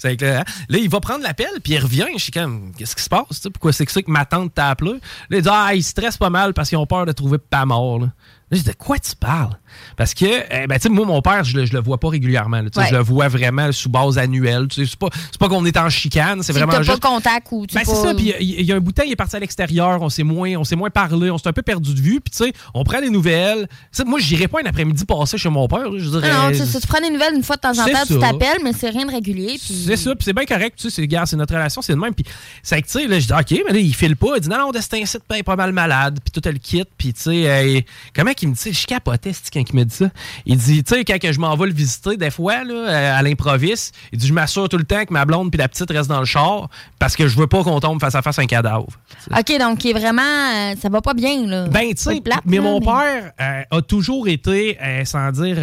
C'est, 0.03 0.21
là, 0.21 0.45
il 0.69 0.89
va 0.89 1.01
prendre 1.01 1.23
l'appel, 1.23 1.49
puis 1.63 1.75
il 1.75 1.79
revient. 1.79 2.07
Je 2.17 2.23
suis 2.23 2.33
comme 2.33 2.73
Qu'est-ce 2.77 2.95
qui 2.95 3.03
se 3.03 3.09
passe 3.09 3.49
Pourquoi 3.53 3.73
c'est 3.73 3.87
que 3.87 3.93
ça 3.93 4.03
que 4.03 4.11
ma 4.11 4.25
tante 4.25 4.55
t'a 4.55 4.71
appelé 4.71 4.93
Là, 5.31 5.39
il 5.39 5.43
dit 5.43 5.49
Ah, 5.51 5.71
il 5.75 5.83
stresse 5.83 6.17
pas 6.17 6.31
mal 6.31 6.55
parce 6.55 6.69
qu'ils 6.69 6.79
ont 6.79 6.87
peur 6.87 6.98
de 7.07 7.13
trouver 7.13 7.39
pas 7.39 7.65
mort. 7.65 7.99
Là. 8.01 8.13
Là, 8.51 8.57
je 8.57 8.63
dis, 8.63 8.69
de 8.71 8.75
quoi 8.75 8.99
tu 8.99 9.15
parles? 9.15 9.59
Parce 9.97 10.15
que, 10.15 10.25
eh, 10.25 10.67
ben, 10.67 10.77
tu 10.77 10.83
sais, 10.83 10.89
moi, 10.89 11.05
mon 11.05 11.21
père, 11.21 11.45
je 11.45 11.57
le, 11.57 11.65
le 11.65 11.81
vois 11.81 11.99
pas 11.99 12.09
régulièrement. 12.09 12.63
Je 12.75 12.95
le 12.95 13.03
vois 13.03 13.29
vraiment 13.29 13.71
sous 13.73 13.89
base 13.89 14.19
annuelle. 14.19 14.67
C'est 14.71 14.97
pas, 14.97 15.09
pas 15.39 15.49
qu'on 15.49 15.65
est 15.67 15.77
en 15.77 15.91
chicane, 15.91 16.43
c'est 16.43 16.53
vraiment. 16.53 16.73
Tu 16.79 16.85
juste... 16.85 17.01
pas 17.01 17.09
contact 17.09 17.49
ou 17.51 17.67
tu 17.67 17.75
ben, 17.75 17.83
c'est 17.85 17.95
ça. 17.95 18.15
Puis 18.15 18.33
il 18.41 18.63
y, 18.63 18.73
a 18.73 18.77
un 18.77 18.81
bout 18.81 18.93
de 18.93 18.97
temps, 18.97 19.03
il 19.05 19.13
est 19.13 19.17
parti 19.17 19.37
à 19.37 19.39
l'extérieur. 19.39 20.01
On 20.01 20.09
s'est 20.09 20.23
moins, 20.23 20.55
on 20.57 20.77
moins 20.77 20.91
parlé. 20.91 21.31
On 21.31 21.39
s'est 21.39 21.49
un 21.49 21.53
peu 21.53 21.63
perdu 21.63 21.95
de 21.95 22.01
vue. 22.01 22.21
Puis, 22.21 22.31
tu 22.31 22.45
sais, 22.45 22.53
on 22.75 22.85
prend 22.85 23.01
des 23.01 23.11
nouvelles. 23.11 23.69
T'sais, 23.93 24.05
moi, 24.05 24.19
j'irais 24.19 24.49
pas 24.49 24.61
un 24.63 24.67
après-midi 24.67 25.05
passer 25.05 25.39
chez 25.39 25.49
mon 25.49 25.69
père. 25.69 25.87
Je 25.97 26.09
dirais, 26.09 26.31
non, 26.31 26.51
tu, 26.53 26.87
prends 26.87 27.01
des 27.01 27.11
nouvelles 27.11 27.35
une 27.35 27.43
fois 27.43 27.57
de 27.57 27.61
temps 27.61 27.79
en 27.79 27.85
temps, 27.85 28.07
tu 28.07 28.19
t'appelles, 28.19 28.63
mais 28.65 28.73
c'est 28.73 28.91
rien 28.91 29.05
de 29.05 29.13
régulier. 29.13 29.59
C'est 29.59 29.97
ça. 29.97 30.15
Puis 30.15 30.25
c'est 30.25 30.33
bien 30.33 30.47
correct. 30.47 30.79
Tu 30.79 30.91
sais, 30.91 31.07
c'est 31.07 31.37
notre 31.37 31.55
relation, 31.55 31.83
c'est 31.83 31.93
le 31.93 32.01
même. 32.01 32.15
Puis, 32.15 32.25
c'est 32.63 32.81
que, 32.81 32.87
tu 32.87 32.93
sais, 32.93 33.07
là, 33.07 33.19
je 33.19 33.27
dis, 33.27 33.33
OK, 33.33 33.63
mais 33.67 33.73
là, 33.75 33.79
il 33.79 33.95
file 33.95 34.17
pas. 34.17 34.37
Il 34.37 34.41
dit, 34.41 34.49
non, 34.49 34.59
non, 34.59 34.71
c'est 34.75 35.01
un 35.01 35.05
site 35.05 35.23
pas 35.45 35.57
mal 35.57 35.73
malade. 35.73 36.19
Puis 36.25 36.41
tout 36.41 36.49
le 36.49 36.59
kit. 36.59 36.85
Puis, 36.97 37.13
tu 37.13 37.23
sais, 37.23 37.51
euh, 37.51 37.81
comment 38.15 38.33
qu'il 38.39 38.49
me 38.49 38.55
dit, 38.55 38.73
je 38.73 38.87
capotais, 38.87 39.33
quand 39.53 39.61
il 39.61 39.77
me 39.77 39.85
dit 39.85 39.95
ça? 39.95 40.11
Il 40.47 40.57
dit, 40.57 40.83
tu 40.83 40.95
sais, 40.95 41.05
quand 41.05 41.33
je 41.33 41.41
m'en 41.41 41.57
vais 41.57 41.67
le 41.67 41.73
visiter, 41.73 42.17
des 42.17 42.31
fois, 42.31 42.65
là, 42.65 42.75
euh, 42.75 43.19
à 43.19 43.23
l'improviste, 43.23 43.95
il 44.13 44.19
dit, 44.19 44.27
je 44.27 44.33
m'assure 44.33 44.69
tout 44.69 44.79
le 44.79 44.85
temps 44.85 45.05
que 45.05 45.13
ma 45.13 45.25
blonde 45.25 45.51
puis 45.51 45.59
la 45.59 45.69
petite 45.69 45.91
restent 45.91 46.09
dans 46.09 46.21
le 46.21 46.27
char 46.27 46.69
parce 46.99 47.17
que 47.17 47.29
je 47.29 47.37
veux 47.37 47.47
pas 47.47 47.63
qu'on 47.63 47.81
tombe 47.81 48.01
face 48.01 48.15
à 48.15 48.23
face 48.23 48.39
un 48.39 48.47
cadavre. 48.47 48.89
OK, 49.37 49.59
donc, 49.59 49.85
il 49.85 49.91
est 49.91 49.99
vraiment, 49.99 50.23
euh, 50.23 50.75
ça 50.81 50.89
va 50.89 51.01
pas 51.01 51.15
bien, 51.15 51.47
là. 51.47 51.69
Ben, 51.69 51.89
tu 51.91 52.03
sais, 52.03 52.23
mais 52.45 52.59
mon 52.61 52.81
père 52.81 53.33
euh, 53.41 53.63
a 53.71 53.83
toujours 53.83 54.29
été, 54.29 54.79
sans 55.05 55.31
dire 55.33 55.57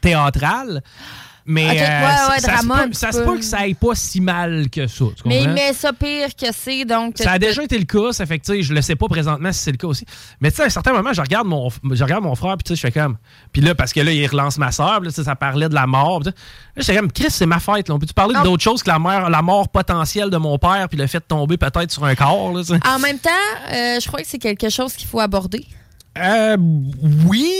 théâtral. 0.00 0.82
Mais 1.46 1.78
euh, 1.82 2.38
ça, 2.92 3.12
se 3.12 3.18
peut, 3.18 3.36
que 3.36 3.44
ça 3.44 3.58
aille 3.58 3.74
pas 3.74 3.94
si 3.94 4.20
mal 4.22 4.70
que 4.70 4.86
ça. 4.86 5.04
mais 5.26 5.42
il 5.42 5.50
met 5.50 5.74
ça 5.74 5.92
pire 5.92 6.34
que 6.34 6.46
c'est. 6.52 6.86
donc 6.86 7.18
Ça 7.18 7.32
a 7.32 7.38
déjà 7.38 7.62
été 7.62 7.78
le 7.78 7.84
cas. 7.84 8.12
Ça 8.12 8.24
fait 8.24 8.38
que 8.38 8.62
je 8.62 8.72
le 8.72 8.80
sais 8.80 8.96
pas 8.96 9.08
présentement 9.08 9.52
si 9.52 9.60
c'est 9.60 9.72
le 9.72 9.76
cas 9.76 9.88
aussi. 9.88 10.06
Mais 10.40 10.50
tu 10.50 10.56
sais, 10.56 10.62
à 10.62 10.66
un 10.66 10.70
certain 10.70 10.92
moment, 10.92 11.12
je 11.12 11.20
regarde 11.20 11.46
mon, 11.46 11.68
je 11.90 12.02
regarde 12.02 12.24
mon 12.24 12.34
frère, 12.34 12.56
puis 12.56 12.74
je 12.74 12.80
fais 12.80 12.92
comme. 12.92 13.18
Puis 13.52 13.60
là, 13.60 13.74
parce 13.74 13.92
que 13.92 14.00
là, 14.00 14.10
il 14.10 14.26
relance 14.26 14.56
ma 14.56 14.72
soeur, 14.72 15.00
là, 15.00 15.10
ça 15.10 15.36
parlait 15.36 15.68
de 15.68 15.74
la 15.74 15.86
mort. 15.86 16.20
Là, 16.24 16.32
je 16.76 16.82
fais 16.82 16.96
comme, 16.96 17.12
Chris, 17.12 17.30
c'est 17.30 17.46
ma 17.46 17.60
fête. 17.60 17.88
Là. 17.88 17.94
On 17.94 17.98
peut-tu 17.98 18.14
parler 18.14 18.36
d'autre 18.42 18.62
chose 18.62 18.82
que 18.82 18.88
la, 18.88 18.98
mort, 18.98 19.28
la 19.28 19.42
mort 19.42 19.68
potentielle 19.68 20.30
de 20.30 20.38
mon 20.38 20.58
père, 20.58 20.88
puis 20.88 20.96
le 20.96 21.06
fait 21.06 21.18
de 21.18 21.24
tomber 21.24 21.58
peut-être 21.58 21.90
sur 21.90 22.04
un 22.04 22.14
corps? 22.14 22.52
Là, 22.52 22.62
en 22.86 22.98
même 22.98 23.18
temps, 23.18 23.30
euh, 23.70 24.00
je 24.00 24.06
crois 24.06 24.20
que 24.20 24.26
c'est 24.26 24.38
quelque 24.38 24.70
chose 24.70 24.94
qu'il 24.94 25.06
faut 25.06 25.20
aborder. 25.20 25.66
Euh, 26.16 26.56
oui, 27.26 27.52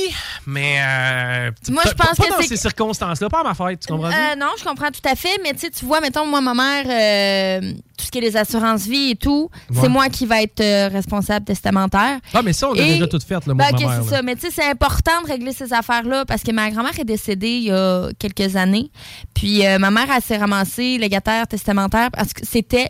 mais 0.46 0.76
euh, 0.78 1.50
moi 1.70 1.82
je 1.86 1.92
pense 1.92 2.16
pas 2.16 2.24
que 2.24 2.30
dans 2.30 2.46
ces 2.46 2.56
circonstances-là, 2.56 3.28
pas 3.28 3.40
à 3.40 3.42
ma 3.42 3.54
fête, 3.54 3.80
tu 3.80 3.88
comprends? 3.92 4.08
Euh, 4.10 4.36
Non, 4.38 4.46
je 4.56 4.62
comprends 4.62 4.90
tout 4.92 5.08
à 5.08 5.16
fait, 5.16 5.40
mais 5.42 5.54
tu 5.54 5.68
tu 5.70 5.84
vois, 5.84 6.00
mettons 6.00 6.24
moi 6.26 6.40
ma 6.40 6.54
mère, 6.54 6.84
euh, 6.86 7.72
tout 7.98 8.04
ce 8.04 8.10
qui 8.12 8.18
est 8.18 8.20
les 8.20 8.36
assurances 8.36 8.86
vie 8.86 9.10
et 9.10 9.16
tout, 9.16 9.50
c'est 9.72 9.88
moi 9.88 10.08
qui 10.08 10.24
va 10.26 10.40
être 10.42 10.60
euh, 10.60 10.88
responsable 10.88 11.44
testamentaire. 11.46 12.20
Ah, 12.32 12.42
mais 12.42 12.52
ça 12.52 12.70
on 12.70 12.74
l'a 12.74 12.84
déjà 12.84 13.08
tout 13.08 13.18
fait 13.26 13.44
le 13.46 13.54
ben, 13.54 13.66
ok, 13.72 13.80
c'est 13.80 14.10
ça, 14.10 14.22
mais 14.22 14.36
tu 14.36 14.42
sais 14.42 14.50
c'est 14.52 14.70
important 14.70 15.22
de 15.22 15.26
régler 15.26 15.52
ces 15.52 15.72
affaires-là 15.72 16.24
parce 16.24 16.42
que 16.44 16.52
ma 16.52 16.70
grand-mère 16.70 16.98
est 16.98 17.04
décédée 17.04 17.48
il 17.56 17.64
y 17.64 17.72
a 17.72 18.08
quelques 18.20 18.54
années, 18.54 18.90
puis 19.34 19.62
ma 19.80 19.90
mère 19.90 20.06
elle 20.14 20.22
s'est 20.22 20.36
ramassée 20.36 20.98
légataire 20.98 21.48
testamentaire 21.48 22.10
parce 22.12 22.32
que 22.32 22.46
c'était 22.46 22.88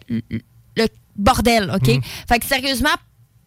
le 0.76 0.86
bordel, 1.16 1.70
ok? 1.74 1.88
Mhm. 1.88 2.00
Fait 2.28 2.38
que 2.38 2.44
sérieusement 2.44 2.90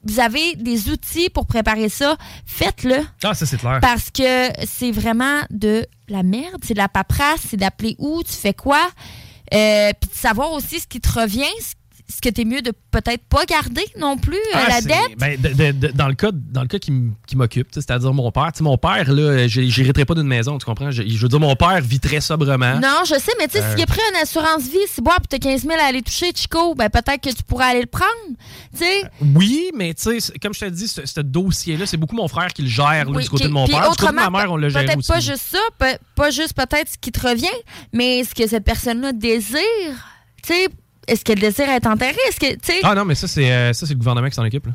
vous 0.04 0.20
avez 0.20 0.56
des 0.56 0.90
outils 0.90 1.30
pour 1.30 1.46
préparer 1.46 1.90
ça, 1.90 2.18
faites-le. 2.46 3.06
Ah, 3.24 3.34
ça, 3.34 3.46
c'est 3.46 3.58
clair. 3.58 3.80
Parce 3.82 4.10
que 4.10 4.50
c'est 4.66 4.92
vraiment 4.92 5.42
de 5.50 5.86
la 6.08 6.24
merde, 6.24 6.62
c'est 6.64 6.74
de 6.74 6.80
la 6.80 6.90
paperasse, 6.90 7.42
c'est 7.50 7.58
d'appeler 7.58 7.96
où, 8.00 8.24
tu 8.24 8.34
fais 8.34 8.54
quoi. 8.54 8.90
Euh, 9.54 9.92
puis 10.00 10.10
de 10.10 10.16
savoir 10.16 10.52
aussi 10.52 10.80
ce 10.80 10.88
qui 10.88 11.00
te 11.00 11.20
revient, 11.20 11.46
ce 11.62 11.74
que 12.22 12.30
tu 12.30 12.42
es 12.42 12.46
mieux 12.46 12.62
de 12.62 12.72
peut-être 12.92 13.24
pas 13.26 13.46
garder 13.46 13.84
non 14.00 14.18
plus 14.18 14.38
euh, 14.38 14.54
ah, 14.54 14.68
la 14.70 14.82
dette? 14.82 15.18
Ben, 15.18 15.92
dans 15.94 16.08
le 16.08 16.14
cas, 16.14 16.30
dans 16.34 16.62
le 16.62 16.68
cas 16.68 16.80
qui 16.80 17.36
m'occupe, 17.36 17.68
c'est-à-dire 17.72 18.14
mon 18.14 18.32
père. 18.32 18.52
mon 18.62 18.78
père, 18.78 19.12
là, 19.12 19.48
j'hériterai 19.48 20.06
pas 20.06 20.16
d'une 20.16 20.28
maison, 20.28 20.58
tu 20.58 20.66
comprends? 20.66 20.90
Je, 20.92 21.04
veux 21.04 21.28
dire, 21.28 21.40
mon 21.40 21.56
père 21.56 21.82
vit 21.82 22.00
très 22.00 22.22
sobrement. 22.22 22.80
Non, 22.80 23.04
je 23.06 23.16
sais, 23.20 23.34
mais 23.40 23.48
tu 23.48 23.58
sais, 23.58 23.64
s'il 23.72 23.82
a 23.82 23.86
pris 23.86 24.00
une 24.14 24.22
assurance 24.22 24.64
vie, 24.64 24.78
si 24.88 25.02
bois, 25.02 25.18
puis 25.18 25.28
t'as 25.30 25.40
15 25.40 25.64
000 25.64 25.74
à 25.74 25.88
aller 25.88 26.02
toucher, 26.02 26.32
Chico, 26.34 26.76
ben 26.76 26.90
peut-être 26.90 27.22
que 27.22 27.30
tu 27.30 27.44
pourrais 27.44 27.66
aller 27.66 27.82
le 27.82 27.88
prendre, 27.88 28.12
tu 28.72 28.80
sais. 28.80 29.04
Euh, 29.04 29.26
oui, 29.36 29.72
mais 29.76 29.94
tu 29.94 30.20
sais, 30.20 30.34
comme 30.40 30.54
je 30.54 30.62
te 30.62 30.66
dis, 30.70 30.88
ce, 30.88 31.22
dossier-là, 31.22 31.86
c'est 31.86 31.98
beaucoup 31.98 32.16
mon 32.16 32.28
frère 32.28 32.54
qui 32.54 32.62
le 32.62 32.70
gère 32.70 33.06
du 33.06 33.30
côté 33.30 33.46
de 33.46 33.50
mon 33.50 33.68
père. 33.68 33.82
Du 33.82 33.98
côté 33.98 34.08
de 34.08 34.16
ma 34.16 34.30
mère, 34.30 34.52
on 34.52 34.58
le 34.58 34.70
gère 34.70 34.86
Peut-être 34.86 35.06
pas 35.06 35.20
juste 35.20 35.44
ça, 35.52 35.60
pas 36.16 36.32
juste 36.32 36.54
peut-être 36.54 36.90
ce 36.90 36.98
qui 36.98 37.12
te 37.12 37.28
revient, 37.28 37.48
mais 37.92 38.24
ce 38.24 38.34
que 38.34 38.48
cette 38.48 38.64
personne-là 38.64 39.12
désire, 39.12 39.58
tu 40.42 40.54
sais, 40.54 40.70
est-ce 41.08 41.24
qu'elle 41.24 41.40
désire 41.40 41.70
être 41.70 41.88
enterrée? 41.88 42.16
Est-ce 42.28 42.40
que, 42.40 42.74
ah 42.84 42.96
non, 42.96 43.06
mais 43.06 43.16
ça, 43.16 43.28
c'est 43.28 43.52
euh, 43.52 43.74
ça 43.74 43.86
c'est 43.86 43.94
le 43.94 44.00
gouvernement 44.00 44.28
qui 44.28 44.36
s'en 44.36 44.46
occupe. 44.46 44.68
Là. 44.68 44.74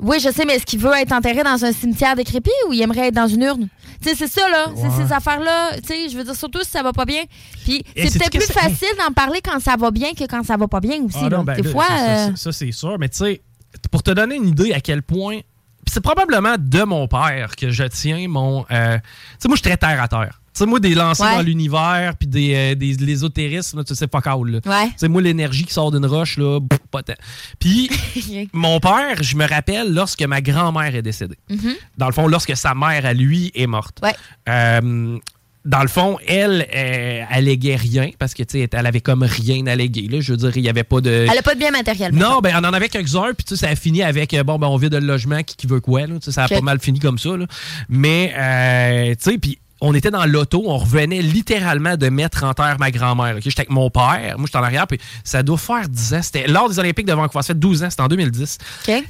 Oui, 0.00 0.18
je 0.18 0.30
sais, 0.30 0.44
mais 0.46 0.54
est-ce 0.54 0.64
qu'il 0.64 0.78
veut 0.78 0.92
être 0.98 1.12
enterré 1.12 1.42
dans 1.42 1.62
un 1.62 1.72
cimetière 1.72 2.16
décrépit 2.16 2.50
ou 2.68 2.72
il 2.72 2.80
aimerait 2.80 3.08
être 3.08 3.14
dans 3.14 3.26
une 3.26 3.42
urne? 3.42 3.68
Tu 4.00 4.08
sais, 4.08 4.14
c'est 4.14 4.28
ça, 4.28 4.48
là. 4.48 4.66
C'est 4.74 5.04
ces 5.04 5.12
affaires-là. 5.12 5.72
Tu 5.82 5.88
sais, 5.88 6.08
je 6.08 6.16
veux 6.16 6.24
dire, 6.24 6.34
surtout 6.34 6.60
si 6.62 6.70
ça 6.70 6.82
va 6.82 6.92
pas 6.92 7.04
bien. 7.04 7.22
Puis, 7.64 7.84
c'est 7.94 8.18
peut-être 8.18 8.38
plus 8.38 8.52
facile 8.52 8.88
d'en 8.98 9.12
parler 9.12 9.40
quand 9.44 9.60
ça 9.60 9.76
va 9.76 9.90
bien 9.90 10.12
que 10.12 10.24
quand 10.24 10.42
ça 10.42 10.56
va 10.56 10.68
pas 10.68 10.80
bien 10.80 11.02
aussi. 11.02 11.18
Ah 11.20 11.28
ben 11.28 11.54
Des 11.54 11.64
fois. 11.64 11.86
Euh, 11.90 12.34
ça, 12.34 12.50
c'est 12.50 12.72
sûr. 12.72 12.98
Mais 12.98 13.10
tu 13.10 13.18
sais, 13.18 13.42
pour 13.90 14.02
te 14.02 14.10
donner 14.10 14.36
une 14.36 14.48
idée 14.48 14.72
à 14.72 14.80
quel 14.80 15.02
point. 15.02 15.40
c'est 15.86 16.00
probablement 16.00 16.56
de 16.58 16.82
mon 16.82 17.06
père 17.06 17.54
que 17.56 17.70
je 17.70 17.84
tiens 17.84 18.26
mon. 18.26 18.64
Euh, 18.70 18.96
tu 18.96 19.02
sais, 19.40 19.48
moi, 19.48 19.56
je 19.56 19.62
suis 19.62 19.70
très 19.70 19.76
terre 19.76 20.02
à 20.02 20.08
terre. 20.08 20.39
Tu 20.52 20.58
sais, 20.58 20.66
moi, 20.66 20.80
des 20.80 20.94
lancers 20.94 21.36
dans 21.36 21.42
l'univers, 21.42 22.14
puis 22.18 22.26
des, 22.26 22.54
euh, 22.54 22.74
des 22.74 22.94
l'ésotérisme, 22.94 23.84
tu 23.84 23.94
sais, 23.94 24.06
pas 24.08 24.20
cool. 24.20 24.60
Ouais. 24.66 24.86
Tu 24.88 24.92
sais, 24.96 25.08
moi, 25.08 25.22
l'énergie 25.22 25.64
qui 25.64 25.72
sort 25.72 25.92
d'une 25.92 26.06
roche, 26.06 26.38
là, 26.38 26.58
pas 26.90 27.04
tant. 27.04 27.14
Puis, 27.60 27.88
mon 28.52 28.80
père, 28.80 29.22
je 29.22 29.36
me 29.36 29.46
rappelle 29.46 29.94
lorsque 29.94 30.22
ma 30.22 30.40
grand-mère 30.40 30.94
est 30.94 31.02
décédée. 31.02 31.38
Mm-hmm. 31.50 31.76
Dans 31.98 32.06
le 32.06 32.12
fond, 32.12 32.26
lorsque 32.26 32.56
sa 32.56 32.74
mère, 32.74 33.06
à 33.06 33.12
lui, 33.12 33.52
est 33.54 33.68
morte. 33.68 34.00
Ouais. 34.02 34.14
Euh, 34.48 35.18
dans 35.64 35.82
le 35.82 35.88
fond, 35.88 36.16
elle, 36.26 36.66
elle 36.70 37.26
alléguait 37.30 37.76
rien 37.76 38.10
parce 38.18 38.32
que 38.32 38.42
tu 38.42 38.60
sais, 38.60 38.68
elle 38.72 38.86
avait 38.86 39.00
comme 39.00 39.22
rien 39.22 39.66
allégué. 39.66 40.08
Là. 40.08 40.20
Je 40.20 40.32
veux 40.32 40.38
dire, 40.38 40.56
il 40.56 40.62
n'y 40.62 40.68
avait 40.68 40.84
pas 40.84 41.00
de. 41.00 41.10
Elle 41.10 41.34
n'a 41.34 41.42
pas 41.42 41.54
de 41.54 41.58
bien 41.58 41.70
matériel. 41.70 42.14
Non, 42.14 42.40
ben 42.40 42.54
on 42.56 42.66
en 42.66 42.72
avait 42.72 42.88
quelques-uns, 42.88 43.34
puis 43.34 43.56
ça 43.56 43.68
a 43.68 43.76
fini 43.76 44.02
avec 44.02 44.34
bon, 44.44 44.58
ben 44.58 44.68
on 44.68 44.76
vide 44.76 44.94
le 44.94 45.00
logement, 45.00 45.42
qui, 45.42 45.56
qui 45.56 45.66
veut 45.66 45.80
quoi. 45.80 46.06
Là, 46.06 46.14
ça 46.20 46.44
a 46.44 46.48
pas 46.48 46.60
mal 46.62 46.80
fini 46.80 46.98
comme 46.98 47.18
ça. 47.18 47.36
Là. 47.36 47.46
Mais, 47.88 48.32
euh, 48.36 49.14
tu 49.14 49.32
sais, 49.32 49.38
puis 49.38 49.58
on 49.80 49.94
était 49.94 50.10
dans 50.10 50.24
l'auto, 50.26 50.62
on 50.66 50.76
revenait 50.76 51.22
littéralement 51.22 51.96
de 51.96 52.08
mettre 52.08 52.44
en 52.44 52.54
terre 52.54 52.76
ma 52.78 52.90
grand-mère. 52.90 53.36
J'étais 53.40 53.60
avec 53.60 53.70
mon 53.70 53.90
père, 53.90 54.34
moi 54.36 54.46
j'étais 54.46 54.58
en 54.58 54.62
arrière, 54.62 54.86
puis 54.86 54.98
ça 55.24 55.42
doit 55.42 55.58
faire 55.58 55.88
10 55.88 56.14
ans. 56.14 56.22
C'était 56.22 56.46
lors 56.46 56.68
des 56.68 56.78
Olympiques 56.78 57.06
de 57.06 57.12
Vancouver, 57.12 57.42
ça 57.42 57.48
fait 57.48 57.58
12 57.58 57.84
ans, 57.84 57.90
c'était 57.90 58.02
en 58.02 58.08
2010. 58.08 58.58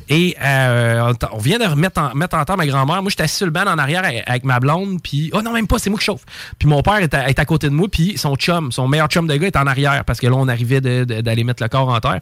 Et 0.09 0.37
euh, 0.43 1.13
on 1.33 1.39
vient 1.39 1.59
de 1.59 1.65
remettre 1.65 2.01
en, 2.01 2.15
mettre 2.15 2.37
en 2.37 2.45
terre 2.45 2.57
ma 2.57 2.67
grand-mère. 2.67 3.03
Moi 3.03 3.11
j'étais 3.11 3.25
assis 3.25 3.37
sur 3.37 3.47
le 3.47 3.53
banc 3.53 3.63
en 3.63 3.79
arrière 3.79 4.03
avec 4.27 4.45
ma 4.45 4.61
blonde, 4.61 5.01
puis 5.03 5.31
oh 5.33 5.43
non, 5.43 5.53
même 5.53 5.67
pas, 5.67 5.79
c'est 5.79 5.91
moi 5.91 5.99
qui 5.99 6.05
chauffe. 6.05 6.25
Puis 6.59 6.69
mon 6.69 6.83
père 6.83 6.99
est 6.99 7.15
à, 7.15 7.45
côté 7.45 7.69
de 7.69 7.75
moi, 7.75 7.89
puis 7.91 8.17
son 8.17 8.37
chum, 8.37 8.71
son 8.73 8.89
meilleur 8.89 9.09
chum 9.09 9.27
de 9.27 9.37
gars 9.37 9.47
est 9.47 9.57
en 9.57 9.67
arrière, 9.67 10.05
parce 10.05 10.21
que 10.21 10.27
là 10.27 10.35
on 10.37 10.49
arrivait 10.49 10.81
d'aller 10.81 11.45
mettre 11.45 11.63
le 11.63 11.69
corps 11.69 11.89
en 11.89 12.01
terre. 12.01 12.21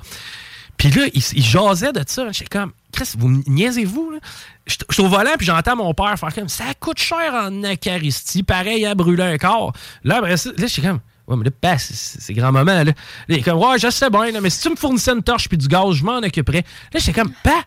Puis 0.78 0.90
là, 0.92 1.07
il, 1.12 1.42
jasait 1.42 1.92
de 1.92 2.03
ça. 2.07 2.30
J'étais 2.30 2.59
comme, 2.59 2.70
Chris, 2.93 3.12
vous 3.18 3.43
niaisez-vous, 3.47 4.11
là? 4.12 4.18
Je 4.66 4.76
suis 4.91 5.03
au 5.03 5.09
volant, 5.09 5.30
puis 5.36 5.47
j'entends 5.47 5.76
mon 5.76 5.95
père 5.95 6.18
faire 6.18 6.34
comme, 6.34 6.49
ça 6.49 6.64
coûte 6.78 6.99
cher 6.99 7.32
en 7.34 7.51
Eucharistie, 7.51 8.43
pareil 8.43 8.84
à 8.86 8.95
brûler 8.95 9.22
un 9.22 9.39
corps. 9.39 9.72
Là, 10.05 10.18
après 10.18 10.36
ça, 10.36 10.51
là, 10.51 10.57
je 10.59 10.66
suis 10.66 10.82
comme, 10.82 11.01
ouais, 11.26 11.36
mais 11.36 11.45
là, 11.45 11.76
c'est 11.78 12.34
grand-maman, 12.34 12.84
là. 12.84 12.93
Il 13.28 13.36
est 13.36 13.43
comme, 13.43 13.59
ouais, 13.59 13.78
je 13.78 13.91
sais 13.91 14.11
bien, 14.11 14.30
là, 14.30 14.41
mais 14.41 14.51
si 14.51 14.61
tu 14.62 14.70
me 14.70 14.76
fournissais 14.76 15.12
une 15.12 15.22
torche 15.22 15.49
puis 15.49 15.59
du 15.59 15.68
gaz, 15.68 15.93
je 15.93 16.05
m'en 16.05 16.18
occuperais. 16.18 16.64
Là, 16.93 17.01
j'étais 17.01 17.18
comme, 17.18 17.32
pas 17.43 17.62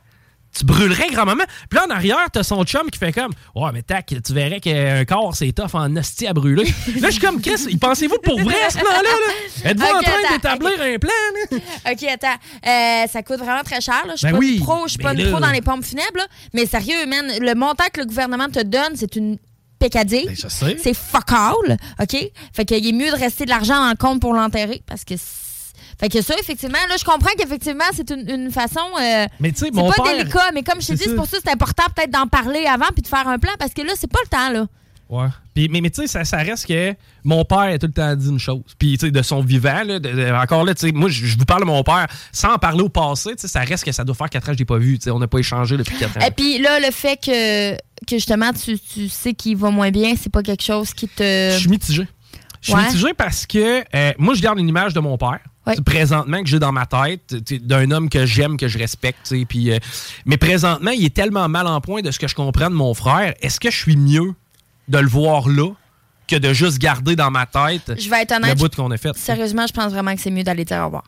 tu 0.58 0.66
brûlerais 0.66 1.10
grand-maman. 1.10 1.44
Puis 1.70 1.80
là, 1.80 1.86
en 1.88 1.90
arrière, 1.90 2.28
t'as 2.32 2.44
son 2.44 2.64
chum 2.64 2.90
qui 2.92 3.00
fait 3.00 3.14
comme 3.14 3.32
Ouais, 3.56 3.70
mais 3.74 3.82
tac, 3.82 4.14
tu 4.24 4.34
verrais 4.34 4.60
qu'un 4.60 5.06
corps, 5.06 5.36
c'est 5.36 5.52
tough 5.52 5.74
en 5.74 5.96
hostie 5.96 6.28
à 6.28 6.34
brûler. 6.34 6.66
là, 7.00 7.08
je 7.08 7.12
suis 7.12 7.22
comme 7.22 7.42
Chris, 7.42 7.78
pensez-vous 7.80 8.18
pour 8.24 8.40
vrai 8.42 8.62
à 8.64 8.70
ce 8.70 8.78
plan-là? 8.80 9.02
Là? 9.04 9.70
Êtes-vous 9.72 9.86
en 9.86 10.02
train 10.02 10.34
d'établir 10.34 10.82
un 10.82 10.98
plan? 10.98 11.12
OK, 11.92 12.04
attends. 12.04 12.28
Euh, 12.68 13.08
ça 13.08 13.24
coûte 13.24 13.40
vraiment 13.40 13.64
très 13.64 13.82
cher. 13.82 14.04
Je 14.12 14.18
suis 14.18 14.28
ben 14.28 14.34
pas 14.34 14.38
oui, 14.38 14.60
pro, 14.60 14.84
je 14.86 14.90
suis 14.92 14.98
pas 15.00 15.14
ben 15.14 15.32
pro 15.32 15.40
dans 15.40 15.52
les 15.52 15.62
pompes 15.62 15.86
funèbres. 15.86 16.18
Là. 16.18 16.28
Mais 16.54 16.66
sérieux, 16.66 17.06
man, 17.08 17.32
le 17.40 17.56
montant 17.56 17.86
que 17.92 18.02
le 18.02 18.06
gouvernement 18.06 18.50
te 18.50 18.62
donne, 18.62 18.96
c'est 18.96 19.16
une 19.16 19.38
pécadille. 19.80 20.26
Ben, 20.28 20.78
c'est 20.78 20.94
fuck 20.94 21.32
all. 21.32 21.78
OK? 22.00 22.32
Fait 22.54 22.66
qu'il 22.66 22.86
est 22.86 22.92
mieux 22.92 23.12
de 23.12 23.18
rester 23.18 23.46
de 23.46 23.50
l'argent 23.50 23.90
en 23.90 23.96
compte 23.96 24.22
pour 24.22 24.34
l'enterrer 24.34 24.82
parce 24.88 25.04
que 25.04 25.16
Fait 26.02 26.10
que 26.10 26.22
ça, 26.22 26.34
effectivement, 26.40 26.78
là, 26.90 26.96
je 27.00 27.06
comprends 27.06 27.30
qu'effectivement, 27.38 27.86
c'est 27.94 28.10
une, 28.10 28.30
une 28.30 28.52
façon. 28.52 28.80
euh, 29.02 29.26
Mais 29.40 29.52
tu 29.52 29.60
sais, 29.60 29.66
c'est 29.68 29.74
mon 29.74 29.90
pas 29.90 30.04
père- 30.04 30.18
délicat, 30.18 30.52
mais 30.54 30.64
comme 30.64 30.82
je 30.82 30.88
te 30.88 30.94
dis, 30.94 31.04
c'est 31.06 31.16
pour 31.16 31.28
ça 31.28 31.38
que 31.38 31.44
c'est 31.46 31.54
important 31.54 31.84
peut-être 31.96 32.12
d'en 32.12 32.28
parler 32.28 32.66
avant 32.66 32.88
puis 32.94 33.02
de 33.04 33.08
faire 33.08 33.28
un 33.28 33.38
plan 33.40 33.52
parce 33.60 33.74
que 33.74 33.82
là, 33.84 33.94
c'est 33.96 34.12
pas 34.12 34.20
le 34.24 34.30
temps, 34.30 34.50
là. 34.52 34.66
Ouais. 35.10 35.28
Puis, 35.54 35.68
mais 35.70 35.82
mais 35.82 35.90
tu 35.90 36.02
sais, 36.02 36.08
ça, 36.08 36.24
ça 36.24 36.38
reste 36.38 36.66
que 36.66 36.96
mon 37.26 37.44
père 37.44 37.60
a 37.60 37.78
tout 37.78 37.88
le 37.88 37.92
temps 37.94 38.16
dit 38.16 38.30
une 38.30 38.40
chose. 38.40 38.62
Puis, 38.80 38.98
tu 38.98 39.06
sais, 39.08 39.12
de 39.12 39.22
son 39.22 39.42
vivant, 39.42 39.84
là, 39.86 40.00
de- 40.00 40.10
de- 40.10 40.32
encore 40.34 40.64
là, 40.64 40.74
tu 40.74 40.88
sais, 40.88 40.94
moi, 40.94 41.10
je 41.10 41.38
vous 41.38 41.44
parle 41.46 41.60
de 41.62 41.66
mon 41.68 41.84
père 41.84 42.08
sans 42.32 42.54
en 42.54 42.58
parler 42.58 42.82
au 42.82 42.88
passé, 42.90 43.32
tu 43.36 43.42
sais, 43.42 43.48
ça 43.50 43.60
reste 43.60 43.84
que 43.84 43.92
ça 43.92 44.06
doit 44.06 44.16
faire 44.16 44.30
4 44.30 44.46
ans 44.46 44.52
que 44.52 44.54
je 44.54 44.60
l'ai 44.60 44.66
pas 44.66 44.78
vu. 44.78 44.98
Tu 44.98 45.04
sais, 45.04 45.12
on 45.12 45.20
n'a 45.20 45.28
pas 45.28 45.40
échangé 45.40 45.76
depuis 45.76 45.98
4 45.98 46.18
ans. 46.18 46.22
Et 46.26 46.32
puis 46.32 46.60
là, 46.60 46.80
le 46.80 46.90
fait 46.92 47.18
que, 47.18 47.74
que 47.76 47.78
justement, 48.12 48.54
tu, 48.54 48.80
tu 48.80 49.10
sais 49.10 49.34
qu'il 49.34 49.58
va 49.58 49.70
moins 49.70 49.92
bien, 49.92 50.14
c'est 50.20 50.32
pas 50.32 50.42
quelque 50.44 50.64
chose 50.64 50.94
qui 50.94 51.08
te. 51.10 51.52
Je 51.54 51.58
suis 51.60 51.70
mitigé. 51.70 52.08
Je 52.62 52.68
suis 52.68 52.74
Ouais. 52.76 52.86
mitigé 52.86 53.14
parce 53.16 53.46
que 53.48 53.84
euh, 53.96 54.14
moi, 54.18 54.34
je 54.36 54.42
garde 54.42 54.60
une 54.60 54.70
image 54.70 54.94
de 54.94 55.00
mon 55.00 55.18
père. 55.18 55.40
Ouais. 55.68 55.76
tu 55.76 55.84
Présentement, 55.84 56.42
que 56.42 56.48
j'ai 56.50 56.58
dans 56.60 56.72
ma 56.72 56.86
tête, 56.86 57.36
tu 57.46 57.60
d'un 57.60 57.92
homme 57.92 58.10
que 58.10 58.26
j'aime, 58.26 58.58
que 58.58 58.68
je 58.68 58.78
respecte. 58.80 59.28
tu 59.28 59.46
Puis, 59.46 59.72
euh, 59.72 59.78
mais 60.26 60.38
présentement, 60.38 60.92
il 60.92 61.06
est 61.06 61.14
tellement 61.14 61.48
mal 61.50 61.68
en 61.68 61.80
point 61.82 62.02
de 62.02 62.10
ce 62.12 62.18
que 62.20 62.28
je 62.28 62.34
comprends 62.36 62.70
de 62.70 62.76
mon 62.76 62.94
frère. 62.94 63.34
Est-ce 63.42 63.60
que 63.60 63.70
je 63.70 63.78
suis 63.78 63.96
mieux 63.96 64.34
de 64.88 64.98
le 64.98 65.08
voir 65.08 65.48
là 65.50 65.72
que 66.28 66.36
de 66.36 66.54
juste 66.54 66.78
garder 66.80 67.16
dans 67.16 67.30
ma 67.32 67.46
tête 67.46 67.94
Je 68.00 68.10
vais 68.10 68.22
être 68.24 68.34
le 68.42 68.56
bout 68.56 68.74
qu'on 68.76 68.90
a 68.92 68.98
fait? 68.98 69.16
Sérieusement, 69.16 69.68
je 69.68 69.74
pense 69.74 69.92
vraiment 69.92 70.16
que 70.16 70.22
c'est 70.22 70.32
mieux 70.32 70.44
d'aller 70.44 70.66
dire 70.66 70.80
au 70.82 70.86
revoir. 70.86 71.04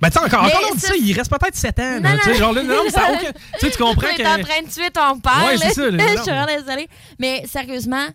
Ben, 0.00 0.08
tu 0.10 0.18
encore, 0.18 0.44
encore 0.44 0.60
on 0.70 0.74
dit 0.74 0.80
ça, 0.80 0.94
il 0.96 1.12
reste 1.12 1.30
peut-être 1.30 1.54
7 1.54 1.78
ans. 1.78 1.96
Non, 2.00 2.08
là, 2.08 2.16
tu 2.18 2.22
sais, 2.24 2.30
non. 2.32 2.38
genre 2.38 2.52
là, 2.54 2.62
non, 2.62 2.74
mais 2.84 2.90
ça 2.90 3.02
aucun- 3.12 3.32
Tu 3.60 3.70
tu 3.70 3.76
comprends 3.76 4.08
que. 4.16 4.22
est 4.22 4.26
en 4.26 4.42
train 4.42 4.62
de 4.66 4.68
tuer 4.72 4.90
ton 4.90 5.20
père. 5.20 5.44
Ouais, 5.46 5.58
c'est 5.58 5.74
ça, 5.74 5.90
là, 5.90 6.02
je 6.16 6.22
suis 6.22 6.30
vraiment 6.32 6.46
désolée. 6.46 6.88
Mais 7.18 7.44
sérieusement, 7.46 8.06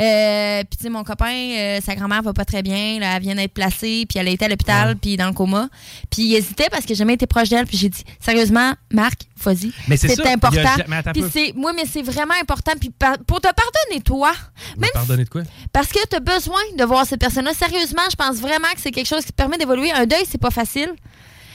euh, 0.00 0.62
puis 0.64 0.76
tu 0.78 0.84
sais, 0.84 0.88
mon 0.90 1.04
copain, 1.04 1.30
euh, 1.32 1.80
sa 1.84 1.94
grand-mère 1.94 2.22
va 2.22 2.32
pas 2.32 2.44
très 2.44 2.62
bien. 2.62 2.98
Là, 2.98 3.16
elle 3.16 3.22
vient 3.22 3.34
d'être 3.34 3.52
placée, 3.52 4.06
puis 4.08 4.18
elle 4.18 4.28
a 4.28 4.30
été 4.30 4.44
à 4.44 4.48
l'hôpital, 4.48 4.96
puis 4.96 5.16
dans 5.16 5.26
le 5.28 5.32
coma. 5.34 5.68
Puis 6.10 6.22
il 6.22 6.34
hésitait 6.36 6.68
parce 6.70 6.82
que 6.82 6.88
j'ai 6.88 6.94
jamais 6.96 7.14
été 7.14 7.26
proche 7.26 7.48
d'elle. 7.50 7.66
Puis 7.66 7.76
j'ai 7.76 7.88
dit, 7.90 8.02
sérieusement, 8.18 8.72
Marc, 8.92 9.22
vas-y. 9.42 9.72
Mais 9.88 9.96
c'est 9.96 10.08
ça, 10.08 10.22
il 10.22 10.24
y 10.26 10.28
a 10.28 10.32
important. 10.32 10.62
ja- 10.62 10.84
mais 10.88 10.96
attends 10.96 11.10
un 11.10 11.12
Puis 11.12 11.22
peu. 11.22 11.30
c'est, 11.32 11.52
moi, 11.54 11.72
mais 11.74 11.84
c'est 11.90 12.02
vraiment 12.02 12.34
important. 12.40 12.72
Puis 12.80 12.90
par- 12.90 13.18
pour 13.26 13.40
te 13.40 13.48
pardonner, 13.48 14.00
toi, 14.02 14.32
même 14.78 14.90
Pardonnez 14.94 15.24
de 15.24 15.28
quoi? 15.28 15.42
parce 15.72 15.88
que 15.88 15.98
tu 16.08 16.16
as 16.16 16.20
besoin 16.20 16.60
de 16.78 16.84
voir 16.84 17.04
cette 17.06 17.20
personne-là. 17.20 17.52
Sérieusement, 17.54 18.02
je 18.10 18.16
pense 18.16 18.36
vraiment 18.38 18.68
que 18.74 18.80
c'est 18.80 18.90
quelque 18.92 19.08
chose 19.08 19.24
qui 19.24 19.32
te 19.32 19.36
permet 19.36 19.58
d'évoluer. 19.58 19.92
Un 19.92 20.06
deuil, 20.06 20.24
c'est 20.30 20.40
pas 20.40 20.50
facile. 20.50 20.90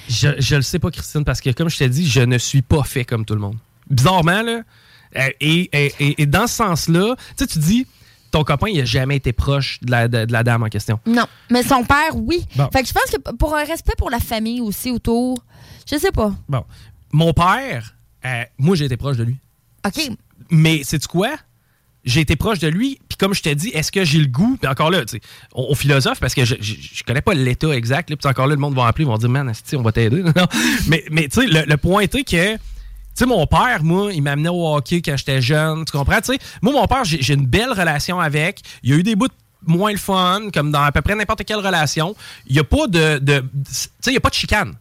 Je, 0.08 0.30
je 0.38 0.56
le 0.56 0.62
sais 0.62 0.78
pas, 0.78 0.91
Christine, 0.91 1.24
parce 1.26 1.41
que 1.41 1.50
comme 1.50 1.70
je 1.70 1.78
t'ai 1.80 1.89
dit, 1.89 2.08
je 2.08 2.22
ne 2.22 2.38
suis 2.38 2.62
pas 2.62 2.84
fait 2.84 3.06
comme 3.06 3.26
tout 3.26 3.34
le 3.34 3.39
monde. 3.41 3.58
Bizarrement, 3.89 4.41
là. 4.43 4.62
euh, 5.18 5.30
et, 5.39 5.70
et- 5.74 5.93
et- 6.00 6.22
et 6.22 6.26
dans 6.26 6.46
ce 6.46 6.56
sens-là, 6.56 7.16
tu 7.38 7.46
sais, 7.46 7.48
tu 7.48 7.58
dis, 7.60 7.88
ton 8.36 8.43
copain, 8.43 8.67
il 8.67 8.81
a 8.81 8.86
jamais 8.86 9.15
été 9.15 9.31
proche 9.31 9.79
de 9.81 9.89
la, 9.91 10.07
de- 10.09 10.25
de 10.25 10.31
la 10.33 10.43
dame 10.43 10.61
en 10.63 10.67
question? 10.67 10.99
Non, 11.05 11.25
mais 11.49 11.63
son 11.63 11.86
père, 11.86 12.13
oui. 12.15 12.45
Bon. 12.57 12.67
Fait 12.73 12.81
que 12.81 12.88
je 12.89 12.93
pense 12.93 13.09
que 13.09 13.31
pour 13.38 13.55
un 13.55 13.63
respect 13.63 13.93
pour 13.97 14.09
la 14.09 14.19
famille 14.19 14.59
aussi 14.59 14.91
autour, 14.91 15.38
je 15.89 15.97
sais 15.97 16.11
pas. 16.11 16.33
Bon. 16.49 16.65
Mon 17.13 17.31
père, 17.31 17.95
euh, 18.25 18.43
moi, 18.57 18.75
j'ai 18.75 18.86
été 18.86 18.97
proche 18.97 19.15
de 19.15 19.23
lui. 19.23 19.38
OK. 19.88 20.09
Mais 20.51 20.83
sais-tu 20.83 21.07
quoi? 21.07 21.29
J'ai 22.03 22.19
été 22.21 22.36
proche 22.36 22.59
de 22.59 22.67
lui, 22.67 22.99
puis 23.07 23.17
comme 23.17 23.33
je 23.33 23.41
t'ai 23.41 23.55
dit, 23.55 23.69
est-ce 23.69 23.89
que 23.91 24.03
j'ai 24.03 24.19
le 24.19 24.27
goût? 24.27 24.57
Puis 24.61 24.69
encore 24.69 24.91
là, 24.91 25.05
tu 25.05 25.13
sais, 25.13 25.21
on, 25.53 25.67
on 25.69 25.75
philosophe 25.75 26.19
parce 26.19 26.36
que 26.36 26.43
je, 26.43 26.55
je, 26.59 26.73
je 26.79 27.03
connais 27.03 27.21
pas 27.21 27.33
l'état 27.33 27.69
exact. 27.69 28.09
là, 28.09 28.17
Puis 28.17 28.29
encore 28.29 28.47
là, 28.47 28.53
le 28.55 28.59
monde 28.59 28.75
va 28.75 28.86
appeler, 28.86 29.05
ils 29.05 29.07
vont 29.07 29.17
dire, 29.17 29.29
man, 29.29 29.51
on 29.73 29.81
va 29.81 29.91
t'aider. 29.93 30.21
Non. 30.23 30.45
mais 30.88 31.05
mais 31.09 31.29
tu 31.29 31.39
sais, 31.41 31.47
le, 31.47 31.63
le 31.65 31.77
point 31.77 32.01
était 32.01 32.23
que, 32.25 32.57
sais, 33.16 33.26
mon 33.26 33.45
père, 33.47 33.84
moi, 33.84 34.11
il 34.13 34.22
m'amenait 34.22 34.49
au 34.49 34.76
hockey 34.76 35.01
quand 35.01 35.16
j'étais 35.18 35.41
jeune. 35.41 35.86
Tu 35.86 35.91
comprends? 35.91 36.20
Tu 36.22 36.34
sais, 36.34 36.39
moi, 36.61 36.74
mon 36.74 36.86
père, 36.88 37.03
j'ai 37.05 37.34
une 37.34 37.45
belle 37.45 37.72
relation 37.72 38.20
avec. 38.20 38.61
Il 38.84 38.89
y 38.89 38.93
a 38.93 38.97
eu 38.97 39.03
des 39.03 39.16
bouts 39.16 39.28
moins 39.68 39.91
le 39.91 39.97
fun, 39.97 40.49
comme 40.53 40.72
dans 40.72 40.82
à 40.84 40.91
peu 40.91 41.01
près 41.01 41.16
n'importe 41.16 41.43
quelle 41.45 41.57
relation. 41.57 42.16
Il 42.47 42.53
n'y 42.53 42.59
a 42.59 42.63
pas 42.63 42.88
de. 42.88 43.18
de- 43.20 43.39
tu 43.39 43.47
sais, 43.74 43.89
il 44.07 44.11
n'y 44.11 44.18
a 44.18 44.22
pas 44.22 44.30
de 44.30 44.36
chicane. 44.36 44.74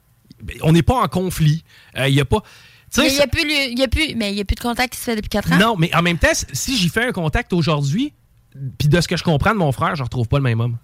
On 0.62 0.72
n'est 0.72 0.82
pas 0.82 1.00
en 1.02 1.08
conflit. 1.08 1.64
Euh, 1.96 2.08
Il 2.08 2.14
n'y 2.14 2.20
a 2.20 2.24
pas. 2.26 2.42
tu 2.92 3.00
Mais 3.00 3.06
il 3.08 3.12
y 3.12 3.16
ça- 3.16 3.22
a 3.22 3.26
plus, 3.26 3.42
y 3.42 3.82
a 3.82 3.88
plus, 3.88 4.14
mais 4.14 4.30
il 4.32 4.36
y 4.36 4.40
a 4.40 4.44
plus 4.44 4.56
de 4.56 4.60
contact 4.60 4.92
qui 4.92 4.98
se 4.98 5.04
fait 5.04 5.16
depuis 5.16 5.28
4 5.30 5.52
ans? 5.52 5.56
non, 5.58 5.76
mais 5.78 5.94
en 5.94 6.02
même 6.02 6.18
temps, 6.18 6.28
si 6.52 6.76
j'y 6.76 6.88
fais 6.90 7.06
un 7.06 7.12
contact 7.12 7.52
aujourd'hui, 7.52 8.12
puis 8.78 8.88
de 8.88 9.00
ce 9.00 9.08
que 9.08 9.16
je 9.16 9.24
comprends 9.24 9.52
de 9.52 9.58
mon 9.58 9.72
frère, 9.72 9.96
je 9.96 10.02
retrouve 10.02 10.28
pas 10.28 10.36
le 10.38 10.42
même 10.44 10.60
homme. 10.60 10.76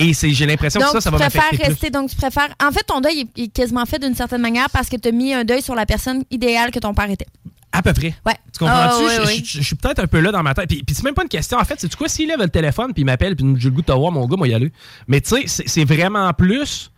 Et 0.00 0.14
c'est, 0.14 0.30
j'ai 0.30 0.46
l'impression 0.46 0.80
Donc, 0.80 0.88
que 0.88 0.94
ça, 0.94 1.00
ça 1.02 1.10
va 1.10 1.18
préfères 1.18 1.42
m'affecter 1.42 1.64
plus. 1.64 1.72
rester. 1.72 1.90
Donc, 1.90 2.10
tu 2.10 2.16
préfères. 2.16 2.48
En 2.60 2.72
fait, 2.72 2.82
ton 2.84 3.00
deuil 3.00 3.28
est, 3.36 3.42
est 3.42 3.48
quasiment 3.48 3.84
fait 3.86 3.98
d'une 3.98 4.14
certaine 4.16 4.40
manière 4.40 4.68
parce 4.70 4.88
que 4.88 4.96
tu 4.96 5.08
as 5.08 5.12
mis 5.12 5.32
un 5.34 5.44
deuil 5.44 5.60
sur 5.62 5.74
la 5.74 5.86
personne 5.86 6.24
idéale 6.30 6.70
que 6.72 6.78
ton 6.78 6.94
père 6.94 7.10
était. 7.10 7.26
À 7.70 7.82
peu 7.82 7.92
près. 7.92 8.14
Ouais. 8.26 8.34
Tu 8.52 8.58
comprends-tu? 8.58 9.04
Ah, 9.06 9.22
je, 9.22 9.26
ouais. 9.28 9.42
je- 9.44 9.58
je 9.58 9.62
suis 9.62 9.76
peut-être 9.76 10.00
un 10.00 10.06
peu 10.08 10.18
là 10.18 10.32
dans 10.32 10.42
ma 10.42 10.54
tête. 10.54 10.68
Puis, 10.68 10.82
puis 10.82 10.94
c'est 10.94 11.04
même 11.04 11.14
pas 11.14 11.22
une 11.22 11.28
question. 11.28 11.56
En 11.58 11.64
fait, 11.64 11.74
c'est 11.78 11.94
quoi? 11.94 12.08
S'il 12.08 12.26
lève 12.28 12.40
le 12.40 12.48
téléphone, 12.48 12.92
puis 12.92 13.02
il 13.02 13.04
m'appelle, 13.04 13.36
puis 13.36 13.46
j'ai 13.58 13.68
le 13.68 13.74
goût 13.74 13.82
de 13.82 13.86
te 13.86 13.92
voir, 13.92 14.10
mon 14.10 14.26
gars, 14.26 14.36
moi, 14.36 14.48
y 14.48 14.54
aller. 14.54 14.72
Mais 15.06 15.20
tu 15.20 15.28
sais, 15.36 15.42
c'est, 15.46 15.68
c'est 15.68 15.84
vraiment 15.84 16.32
plus. 16.32 16.90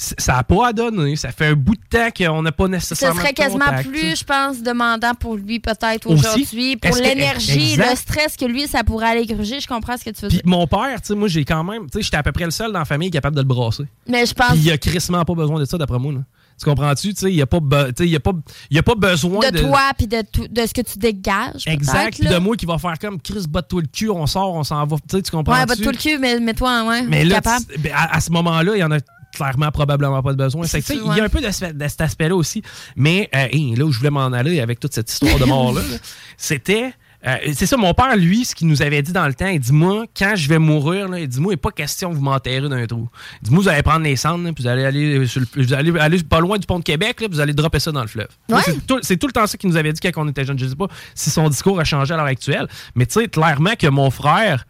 Ça 0.00 0.34
n'a 0.34 0.44
pas 0.44 0.68
à 0.68 0.72
donner. 0.72 1.16
Ça 1.16 1.32
fait 1.32 1.46
un 1.46 1.54
bout 1.54 1.74
de 1.74 1.80
temps 1.90 2.08
qu'on 2.16 2.42
n'a 2.42 2.52
pas 2.52 2.66
Ce 2.66 2.70
nécessairement. 2.70 3.20
serait 3.20 3.32
de 3.32 3.36
quasiment 3.36 3.64
contact, 3.64 3.88
plus, 3.88 4.16
je 4.16 4.24
pense, 4.24 4.62
demandant 4.62 5.14
pour 5.14 5.34
lui 5.36 5.58
peut-être 5.58 6.06
aujourd'hui. 6.08 6.76
Pour 6.76 6.94
l'énergie, 6.96 7.76
le 7.76 7.96
stress 7.96 8.36
que 8.36 8.44
lui, 8.44 8.68
ça 8.68 8.84
pourrait 8.84 9.08
aller 9.08 9.26
gruger. 9.26 9.58
Je 9.60 9.66
comprends 9.66 9.96
ce 9.96 10.04
que 10.04 10.10
tu 10.10 10.22
veux 10.22 10.28
Puis 10.28 10.36
dire. 10.38 10.46
mon 10.46 10.68
père, 10.68 11.00
tu 11.00 11.08
sais, 11.08 11.14
moi, 11.16 11.26
j'ai 11.26 11.44
quand 11.44 11.64
même. 11.64 11.90
Tu 11.90 11.98
sais, 11.98 12.02
j'étais 12.02 12.16
à 12.16 12.22
peu 12.22 12.30
près 12.30 12.44
le 12.44 12.52
seul 12.52 12.72
dans 12.72 12.78
la 12.78 12.84
famille 12.84 13.10
capable 13.10 13.34
de 13.34 13.40
le 13.40 13.46
brasser. 13.48 13.84
Mais 14.06 14.24
je 14.24 14.34
pense 14.34 14.50
Puis 14.52 14.60
il 14.60 14.70
a 14.70 14.78
crissement 14.78 15.24
pas 15.24 15.34
besoin 15.34 15.58
de 15.58 15.64
ça, 15.64 15.76
d'après 15.76 15.98
moi. 15.98 16.12
là. 16.12 16.20
Tu 16.60 16.64
comprends-tu? 16.64 17.14
Tu 17.14 17.20
sais, 17.20 17.30
il 17.30 17.36
n'y 17.36 17.42
a, 17.42 17.46
pas 17.46 17.58
tu 17.96 18.06
y 18.06 18.16
a, 18.16 18.20
pas- 18.20 18.32
y 18.70 18.78
a 18.78 18.82
pas 18.82 18.94
besoin 18.96 19.48
de. 19.50 19.56
de 19.56 19.60
toi 19.62 19.80
puis 19.96 20.06
de, 20.08 20.22
tout- 20.22 20.48
de 20.48 20.66
ce 20.66 20.74
que 20.74 20.80
tu 20.80 20.98
dégages. 20.98 21.62
Exact. 21.66 22.18
Puis 22.20 22.28
de 22.28 22.36
moi 22.38 22.56
qui 22.56 22.66
va 22.66 22.78
faire 22.78 22.98
comme 23.00 23.20
Chris, 23.20 23.44
batte-toi 23.48 23.82
le 23.82 23.86
cul, 23.88 24.10
on 24.10 24.26
sort, 24.26 24.54
on 24.54 24.64
s'en 24.64 24.84
va. 24.86 24.96
Tu 24.96 25.16
sais, 25.16 25.22
tu 25.22 25.30
comprends? 25.30 25.54
Ouais, 25.58 25.66
batte-toi 25.66 25.92
le 25.92 25.98
cul, 25.98 26.18
mais, 26.18 26.38
mais 26.40 26.54
toi, 26.54 26.84
ouais, 26.84 27.02
Mais 27.02 27.24
là, 27.24 27.40
tu- 27.40 27.78
ben, 27.78 27.92
à, 27.94 28.16
à 28.16 28.20
ce 28.20 28.30
moment-là, 28.32 28.72
il 28.76 28.80
y 28.80 28.84
en 28.84 28.90
a 28.90 28.98
clairement 29.38 29.70
probablement 29.70 30.22
pas 30.22 30.32
de 30.32 30.36
besoin. 30.38 30.66
C'est 30.66 30.82
que, 30.82 30.92
Il 30.92 31.16
y 31.16 31.20
a 31.20 31.24
un 31.24 31.28
peu 31.28 31.40
de, 31.40 31.50
ce- 31.50 31.72
de 31.72 31.88
cet 31.88 32.00
aspect-là 32.00 32.34
aussi. 32.36 32.62
Mais 32.96 33.28
euh, 33.34 33.46
hey, 33.50 33.74
là 33.76 33.84
où 33.84 33.92
je 33.92 33.98
voulais 33.98 34.10
m'en 34.10 34.26
aller 34.32 34.60
avec 34.60 34.80
toute 34.80 34.92
cette 34.94 35.10
histoire 35.10 35.38
de 35.38 35.44
mort-là, 35.54 35.80
là, 35.80 35.96
c'était. 36.36 36.92
euh, 37.26 37.36
c'est 37.54 37.66
ça, 37.66 37.76
mon 37.76 37.94
père, 37.94 38.16
lui, 38.16 38.44
ce 38.44 38.54
qu'il 38.54 38.68
nous 38.68 38.80
avait 38.82 39.02
dit 39.02 39.12
dans 39.12 39.26
le 39.26 39.34
temps, 39.34 39.46
il 39.48 39.58
dit 39.60 39.72
Moi, 39.72 40.04
quand 40.16 40.34
je 40.36 40.48
vais 40.48 40.58
mourir, 40.58 41.08
là, 41.08 41.18
il 41.18 41.28
dit 41.28 41.40
Moi, 41.40 41.52
il 41.52 41.54
n'est 41.54 41.60
pas 41.60 41.70
question 41.70 42.10
que 42.10 42.14
vous 42.16 42.22
m'enterrez 42.22 42.68
dans 42.68 42.76
un 42.76 42.86
trou. 42.86 43.08
Il 43.42 43.48
dit 43.48 43.54
Moi, 43.54 43.62
vous 43.62 43.68
allez 43.68 43.82
prendre 43.82 44.04
les 44.04 44.16
cendres, 44.16 44.44
là, 44.44 44.52
puis 44.52 44.62
vous 44.64 44.68
allez 44.70 44.84
aller, 44.84 45.26
sur 45.26 45.40
le- 45.40 45.62
vous 45.64 45.72
allez 45.74 45.98
aller 45.98 46.22
pas 46.22 46.40
loin 46.40 46.58
du 46.58 46.66
pont 46.66 46.78
de 46.78 46.84
Québec, 46.84 47.20
là, 47.20 47.28
puis 47.28 47.34
vous 47.34 47.40
allez 47.40 47.54
dropper 47.54 47.80
ça 47.80 47.90
dans 47.92 48.02
le 48.02 48.08
fleuve. 48.08 48.28
Ouais. 48.48 48.60
C'est 48.64 48.86
tout, 48.86 48.98
c'est 49.02 49.16
tout 49.16 49.26
le 49.26 49.32
temps 49.32 49.46
ça 49.46 49.56
qu'il 49.58 49.68
nous 49.70 49.76
avait 49.76 49.92
dit 49.92 50.00
quand 50.00 50.10
on 50.22 50.28
était 50.28 50.44
jeune. 50.44 50.58
Je 50.58 50.64
ne 50.64 50.70
sais 50.70 50.76
pas 50.76 50.88
si 51.14 51.30
son 51.30 51.48
discours 51.48 51.78
a 51.80 51.84
changé 51.84 52.14
à 52.14 52.16
l'heure 52.16 52.26
actuelle, 52.26 52.68
mais 52.94 53.06
tu 53.06 53.20
sais, 53.20 53.28
clairement 53.28 53.74
que 53.78 53.86
mon 53.88 54.10
frère, 54.10 54.64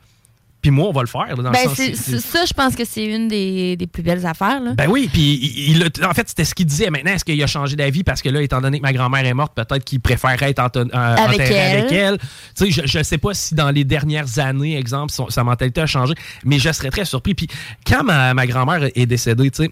puis 0.61 0.70
moi, 0.72 0.88
on 0.88 0.92
va 0.92 1.02
le 1.02 1.06
faire. 1.06 1.26
là, 1.28 1.34
dans 1.36 1.42
le 1.42 1.50
Ben, 1.50 1.68
sens- 1.68 2.20
ça, 2.20 2.44
je 2.44 2.52
pense 2.52 2.74
que 2.74 2.84
c'est 2.84 3.04
une 3.04 3.28
des, 3.28 3.76
des 3.76 3.86
plus 3.86 4.02
belles 4.02 4.26
affaires. 4.26 4.61
Là. 4.61 4.72
ben 4.74 4.88
oui, 4.88 5.09
puis 5.12 5.70
il, 5.70 5.88
en 6.04 6.12
fait, 6.14 6.28
c'était 6.28 6.44
ce 6.44 6.54
qu'il 6.54 6.66
disait. 6.66 6.90
Maintenant, 6.90 7.12
est-ce 7.12 7.24
qu'il 7.24 7.40
a 7.42 7.46
changé 7.46 7.76
d'avis 7.76 8.02
parce 8.02 8.20
que 8.22 8.28
là, 8.28 8.42
étant 8.42 8.61
donné 8.61 8.78
que 8.78 8.82
ma 8.82 8.92
grand-mère 8.92 9.24
est 9.24 9.34
morte, 9.34 9.54
peut-être 9.54 9.84
qu'il 9.84 10.00
préférerait 10.00 10.50
être 10.50 10.76
euh, 10.76 10.84
Avec 10.92 11.40
enterré 11.40 11.54
elle. 11.54 11.78
avec 11.78 11.92
elle. 11.92 12.18
Tu 12.56 12.72
sais, 12.72 12.82
je 12.86 12.98
ne 12.98 13.02
sais 13.04 13.18
pas 13.18 13.34
si 13.34 13.54
dans 13.54 13.70
les 13.70 13.84
dernières 13.84 14.38
années, 14.40 14.76
exemple, 14.76 15.12
son- 15.12 15.30
sa 15.30 15.44
mentalité 15.44 15.80
a 15.82 15.86
changé, 15.86 16.14
mais 16.44 16.59
je 16.59 16.72
serais 16.72 16.90
très 16.90 17.04
surpris. 17.04 17.34
Puis 17.34 17.46
quand 17.86 18.02
ma, 18.02 18.34
ma 18.34 18.46
grand-mère 18.46 18.88
est 18.94 19.06
décédée, 19.06 19.50
tu 19.50 19.64
sais, 19.64 19.70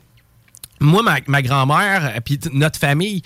moi, 0.80 1.02
ma, 1.02 1.16
ma 1.26 1.42
grand-mère, 1.42 2.12
puis 2.24 2.38
notre 2.52 2.78
famille, 2.78 3.22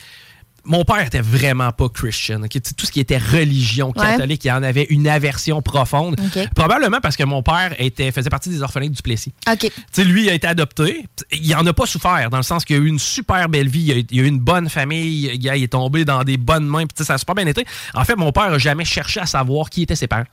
mon 0.65 0.85
père 0.85 1.05
était 1.07 1.21
vraiment 1.21 1.73
pas 1.73 1.89
Christian. 1.89 2.41
Tout 2.77 2.87
ce 2.87 2.93
qui 2.93 3.01
était 3.01 3.19
religion 3.19 3.93
Ouais. 3.97 4.07
catholique, 4.07 4.45
il 4.45 4.51
en 4.51 4.63
avait 4.63 4.87
une 4.91 5.09
aversion 5.09 5.63
profonde. 5.63 6.17
Probablement 6.55 7.01
parce 7.01 7.17
que 7.17 7.25
mon 7.25 7.43
père 7.43 7.75
était, 7.79 8.13
faisait 8.13 8.31
partie 8.31 8.51
des 8.51 8.63
orphelins 8.63 8.89
du 8.89 9.03
Plessis. 9.03 9.33
OK. 9.51 9.59
Tu 9.61 9.71
sais, 9.93 10.05
lui, 10.05 10.25
il 10.25 10.31
a 10.31 10.35
été 10.35 10.47
adopté. 10.47 11.07
Il 11.33 11.55
en 11.55 11.67
a 11.67 11.73
pas 11.73 11.87
souffert, 11.87 12.29
dans 12.31 12.37
le 12.37 12.43
sens 12.43 12.65
qu'il 12.65 12.77
a 12.77 12.79
eu 12.79 12.87
une 12.87 12.99
super 12.99 13.49
belle 13.49 13.69
vie. 13.69 13.83
Il 13.83 13.93
a, 13.93 14.03
il 14.11 14.21
a 14.21 14.23
eu 14.23 14.27
une 14.27 14.39
bonne 14.39 14.69
famille. 14.69 15.31
Il, 15.35 15.49
a- 15.49 15.57
il 15.57 15.63
est 15.65 15.69
tombé 15.69 16.05
dans 16.05 16.23
des 16.25 16.37
bonnes 16.37 16.67
mains. 16.67 16.87
Puis, 16.87 17.05
ça 17.05 17.15
a 17.15 17.19
super 17.19 17.35
bien 17.35 17.47
été. 17.47 17.65
En 17.95 18.05
fait, 18.05 18.17
mon 18.17 18.33
père 18.33 18.45
a 18.53 18.59
jamais 18.59 18.85
cherché 18.85 19.21
à 19.21 19.27
savoir 19.27 19.71
qui 19.71 19.83
étaient 19.83 19.97
ses 19.97 20.07
parents. 20.07 20.25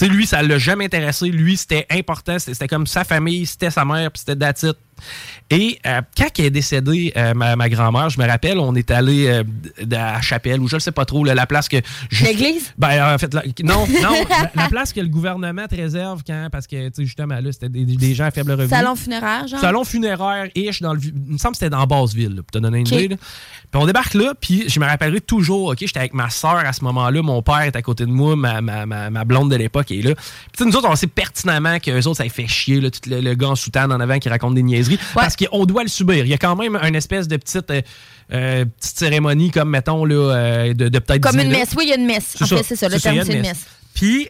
Lui, 0.00 0.26
ça 0.26 0.42
l'a 0.42 0.58
jamais 0.58 0.84
intéressé. 0.86 1.26
Lui, 1.28 1.56
c'était 1.56 1.86
important. 1.90 2.38
C'était 2.38 2.68
comme 2.68 2.86
sa 2.86 3.04
famille, 3.04 3.46
c'était 3.46 3.70
sa 3.70 3.84
mère, 3.84 4.10
puis 4.10 4.20
c'était 4.26 4.36
that's 4.36 4.62
it. 4.62 4.76
Et 5.50 5.78
euh, 5.86 6.00
quand 6.16 6.26
elle 6.38 6.44
est 6.46 6.50
décédée, 6.50 7.12
euh, 7.16 7.34
ma, 7.34 7.54
ma 7.56 7.68
grand-mère, 7.68 8.08
je 8.10 8.18
me 8.18 8.26
rappelle, 8.26 8.58
on 8.58 8.74
est 8.74 8.90
allé 8.90 9.26
euh, 9.28 9.42
à 9.96 10.20
Chapelle, 10.22 10.60
ou 10.60 10.68
je 10.68 10.76
ne 10.76 10.80
sais 10.80 10.92
pas 10.92 11.04
trop, 11.04 11.22
là, 11.24 11.34
la 11.34 11.46
place 11.46 11.68
que... 11.68 11.76
L'église? 12.22 12.72
Ben, 12.78 13.14
en 13.14 13.18
fait, 13.18 13.32
la- 13.34 13.42
non, 13.62 13.86
non, 14.02 14.24
la, 14.28 14.50
la 14.54 14.68
place 14.68 14.92
que 14.92 15.00
le 15.00 15.08
gouvernement 15.08 15.66
te 15.68 15.76
réserve 15.76 16.22
quand, 16.26 16.48
parce 16.50 16.66
que, 16.66 16.88
tu 16.88 16.94
sais, 16.96 17.04
justement, 17.04 17.38
là, 17.40 17.52
c'était 17.52 17.68
des, 17.68 17.84
des 17.84 18.14
gens 18.14 18.24
à 18.24 18.30
faible 18.30 18.52
revenu. 18.52 18.68
Salon 18.68 18.96
funéraire, 18.96 19.46
genre? 19.46 19.60
Salon 19.60 19.84
funéraire, 19.84 20.48
ish, 20.54 20.80
dans 20.80 20.94
le. 20.94 21.00
Il 21.04 21.32
me 21.34 21.38
semble 21.38 21.52
que 21.52 21.58
c'était 21.58 21.70
dans 21.70 21.86
Basseville, 21.86 22.36
pour 22.36 22.50
te 22.50 22.58
donner 22.58 22.78
une 22.80 22.86
idée. 22.86 23.08
Puis 23.08 23.18
on 23.74 23.86
débarque 23.86 24.14
là, 24.14 24.34
puis 24.40 24.64
je 24.68 24.80
me 24.80 24.86
rappellerai 24.86 25.20
toujours, 25.20 25.68
OK, 25.70 25.78
j'étais 25.80 25.98
avec 25.98 26.14
ma 26.14 26.30
soeur 26.30 26.56
à 26.56 26.72
ce 26.72 26.82
moment-là, 26.84 27.22
mon 27.22 27.42
père 27.42 27.60
est 27.62 27.76
à 27.76 27.82
côté 27.82 28.06
de 28.06 28.10
moi, 28.10 28.34
ma, 28.36 28.60
ma, 28.60 28.86
ma, 28.86 29.10
ma 29.10 29.24
blonde 29.24 29.50
de 29.50 29.56
l'époque 29.56 29.90
est 29.90 30.02
là. 30.02 30.14
Puis 30.56 30.64
nous 30.64 30.74
autres, 30.76 30.88
on 30.88 30.96
sait 30.96 31.06
pertinemment 31.06 31.78
qu'eux 31.80 31.98
autres, 32.06 32.16
ça 32.18 32.28
fait 32.28 32.46
chier, 32.46 32.80
là, 32.80 32.90
tout 32.90 33.00
le, 33.10 33.20
le 33.20 33.34
gars 33.34 33.48
en 33.48 33.56
soutane 33.56 33.92
en 33.92 34.00
avant 34.00 34.18
qui 34.18 34.28
raconte 34.28 34.54
des 34.54 34.62
niaiseries, 34.62 34.83
parce 35.14 35.36
qu'on 35.36 35.64
doit 35.66 35.82
le 35.82 35.88
subir. 35.88 36.24
Il 36.24 36.28
y 36.28 36.34
a 36.34 36.38
quand 36.38 36.56
même 36.56 36.76
une 36.82 36.94
espèce 36.94 37.28
de 37.28 37.36
petite, 37.36 37.70
euh, 37.70 37.82
euh, 38.32 38.64
petite 38.64 38.98
cérémonie, 38.98 39.50
comme, 39.50 39.70
mettons, 39.70 40.04
là, 40.04 40.14
euh, 40.14 40.74
de, 40.74 40.88
de 40.88 40.98
peut-être 40.98 41.22
Comme 41.22 41.36
10 41.36 41.38
une 41.38 41.48
minutes. 41.48 41.58
messe. 41.58 41.74
Oui, 41.76 41.84
il 41.86 41.90
y 41.90 41.92
a 41.92 41.96
une 41.96 42.06
messe. 42.06 42.36
En 42.40 42.46
fait, 42.46 42.62
c'est 42.62 42.76
ça. 42.76 42.88
Le 42.88 43.00
terme, 43.00 43.20
c'est 43.24 43.32
une 43.34 43.42
messe. 43.42 43.66
Puis, 43.94 44.28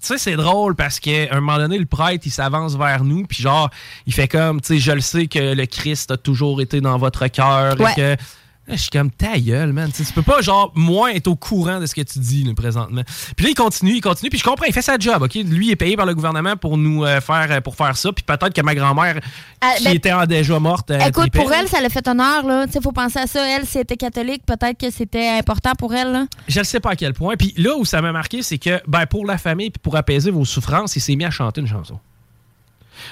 tu 0.00 0.06
sais, 0.08 0.18
c'est 0.18 0.36
drôle 0.36 0.74
parce 0.74 1.00
qu'à 1.00 1.26
un 1.30 1.40
moment 1.40 1.58
donné, 1.58 1.78
le 1.78 1.86
prêtre, 1.86 2.24
il 2.26 2.30
s'avance 2.30 2.76
vers 2.76 3.02
nous, 3.02 3.24
puis 3.26 3.42
genre, 3.42 3.70
il 4.06 4.12
fait 4.12 4.28
comme, 4.28 4.60
tu 4.60 4.74
sais, 4.74 4.78
je 4.78 4.92
le 4.92 5.00
sais 5.00 5.26
que 5.26 5.54
le 5.54 5.66
Christ 5.66 6.10
a 6.10 6.16
toujours 6.16 6.60
été 6.60 6.80
dans 6.80 6.96
votre 6.98 7.26
cœur 7.28 7.76
et 7.80 7.94
que 7.94 8.16
je 8.68 8.76
suis 8.76 8.90
comme 8.90 9.10
ta 9.10 9.38
gueule, 9.38 9.72
man. 9.72 9.90
Tu 9.92 10.02
peux 10.12 10.22
pas, 10.22 10.40
genre, 10.42 10.72
moi, 10.74 11.14
être 11.14 11.28
au 11.28 11.36
courant 11.36 11.78
de 11.78 11.86
ce 11.86 11.94
que 11.94 12.00
tu 12.00 12.18
dis, 12.18 12.42
là, 12.42 12.52
présentement. 12.54 13.02
Puis 13.36 13.46
là, 13.46 13.50
il 13.50 13.54
continue, 13.54 13.94
il 13.94 14.00
continue, 14.00 14.28
puis 14.28 14.38
je 14.38 14.44
comprends, 14.44 14.66
il 14.66 14.72
fait 14.72 14.82
sa 14.82 14.98
job, 14.98 15.22
OK? 15.22 15.34
Lui, 15.34 15.68
il 15.68 15.70
est 15.70 15.76
payé 15.76 15.96
par 15.96 16.06
le 16.06 16.14
gouvernement 16.14 16.56
pour 16.56 16.76
nous 16.76 17.04
euh, 17.04 17.20
faire, 17.20 17.46
euh, 17.50 17.60
pour 17.60 17.76
faire 17.76 17.96
ça, 17.96 18.12
puis 18.12 18.24
peut-être 18.24 18.52
que 18.52 18.62
ma 18.62 18.74
grand-mère, 18.74 19.20
Ah, 19.60 19.74
qui 19.78 19.84
ben, 19.84 19.94
était 19.94 20.26
déjà 20.26 20.58
morte, 20.58 20.90
euh, 20.90 20.98
Écoute, 20.98 21.30
tripait, 21.30 21.38
pour 21.40 21.52
elle, 21.52 21.68
ça 21.68 21.80
l'a 21.80 21.88
fait 21.88 22.06
honneur, 22.08 22.44
là. 22.44 22.66
Tu 22.66 22.72
sais, 22.72 22.80
faut 22.80 22.92
penser 22.92 23.20
à 23.20 23.26
ça. 23.26 23.46
Elle, 23.46 23.66
si 23.66 23.78
elle 23.78 23.82
était 23.82 23.96
catholique, 23.96 24.44
peut-être 24.44 24.78
que 24.78 24.90
c'était 24.90 25.28
important 25.28 25.72
pour 25.78 25.94
elle, 25.94 26.12
là. 26.12 26.26
Je 26.48 26.58
ne 26.58 26.64
sais 26.64 26.80
pas 26.80 26.90
à 26.90 26.96
quel 26.96 27.14
point. 27.14 27.36
Puis 27.36 27.54
là 27.56 27.76
où 27.76 27.84
ça 27.84 28.02
m'a 28.02 28.12
marqué, 28.12 28.42
c'est 28.42 28.58
que 28.58 28.80
ben, 28.86 29.06
pour 29.06 29.26
la 29.26 29.38
famille 29.38 29.70
puis 29.70 29.80
pour 29.80 29.96
apaiser 29.96 30.30
vos 30.30 30.44
souffrances, 30.44 30.96
il 30.96 31.00
s'est 31.00 31.16
mis 31.16 31.24
à 31.24 31.30
chanter 31.30 31.60
une 31.60 31.68
chanson. 31.68 31.98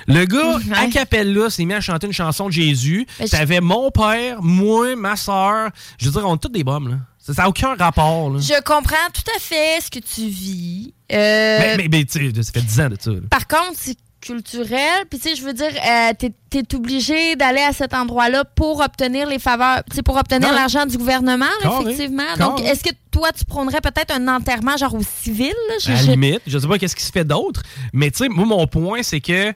Le 0.07 0.24
gars, 0.24 0.59
à 0.76 0.87
Capella, 0.87 1.51
s'est 1.51 1.64
mis 1.64 1.74
à 1.74 1.80
chanter 1.80 2.07
une 2.07 2.12
chanson 2.12 2.47
de 2.47 2.53
Jésus. 2.53 3.07
Ben, 3.18 3.26
je- 3.26 3.30
T'avais 3.30 3.61
mon 3.61 3.91
père, 3.91 4.43
moi, 4.43 4.97
ma 4.97 5.16
soeur. 5.16 5.70
Je 5.99 6.07
veux 6.07 6.12
dire, 6.12 6.28
on 6.28 6.37
est 6.37 6.39
tous 6.39 6.49
des 6.49 6.64
bombes, 6.64 6.89
là. 6.89 6.97
Ça 7.18 7.32
n'a 7.43 7.49
aucun 7.49 7.74
rapport, 7.74 8.30
là. 8.30 8.39
Je 8.39 8.62
comprends 8.62 8.97
tout 9.14 9.22
à 9.35 9.39
fait 9.41 9.80
ce 9.82 9.91
que 9.91 9.99
tu 9.99 10.28
vis. 10.28 10.93
Euh, 11.11 11.59
Mais, 11.59 11.76
mais, 11.78 11.89
mais, 11.91 12.05
tu 12.05 12.30
sais, 12.35 12.43
ça 12.43 12.53
fait 12.53 12.61
10 12.61 12.80
ans 12.80 12.89
de 12.91 12.97
ça. 13.01 13.11
là. 13.12 13.20
Par 13.30 13.47
contre, 13.49 13.72
c'est 13.76 13.97
culturel. 14.24 15.04
Puis, 15.10 15.18
tu 15.18 15.28
sais, 15.30 15.36
je 15.36 15.42
veux 15.42 15.52
dire, 15.52 15.70
euh, 15.70 16.12
t'es 16.18 16.32
es 16.56 16.74
obligé 16.74 17.34
d'aller 17.36 17.60
à 17.60 17.72
cet 17.72 17.94
endroit-là 17.94 18.44
pour 18.44 18.80
obtenir 18.80 19.26
les 19.28 19.38
faveurs, 19.40 19.82
tu 19.90 19.96
sais, 19.96 20.02
pour 20.02 20.16
obtenir 20.16 20.52
l'argent 20.52 20.86
du 20.86 20.96
gouvernement, 20.96 21.46
là, 21.62 21.80
effectivement. 21.82 22.36
Donc, 22.38 22.60
est-ce 22.60 22.84
que 22.84 22.90
toi, 23.10 23.30
tu 23.32 23.44
prendrais 23.44 23.80
peut-être 23.80 24.14
un 24.14 24.28
enterrement, 24.28 24.76
genre 24.76 24.94
au 24.94 25.02
civil? 25.02 25.52
là? 25.68 25.74
Je- 25.80 25.90
À 25.90 25.94
la 25.94 26.00
je- 26.02 26.10
limite, 26.12 26.40
je 26.46 26.58
sais 26.58 26.66
pas 26.68 26.78
qu'est-ce 26.78 26.94
qui 26.96 27.02
se 27.04 27.10
fait 27.12 27.24
d'autre, 27.24 27.62
mais 27.92 28.10
tu 28.10 28.18
sais, 28.18 28.28
moi, 28.28 28.46
mon 28.46 28.66
point, 28.68 29.02
c'est 29.02 29.20
que 29.20 29.52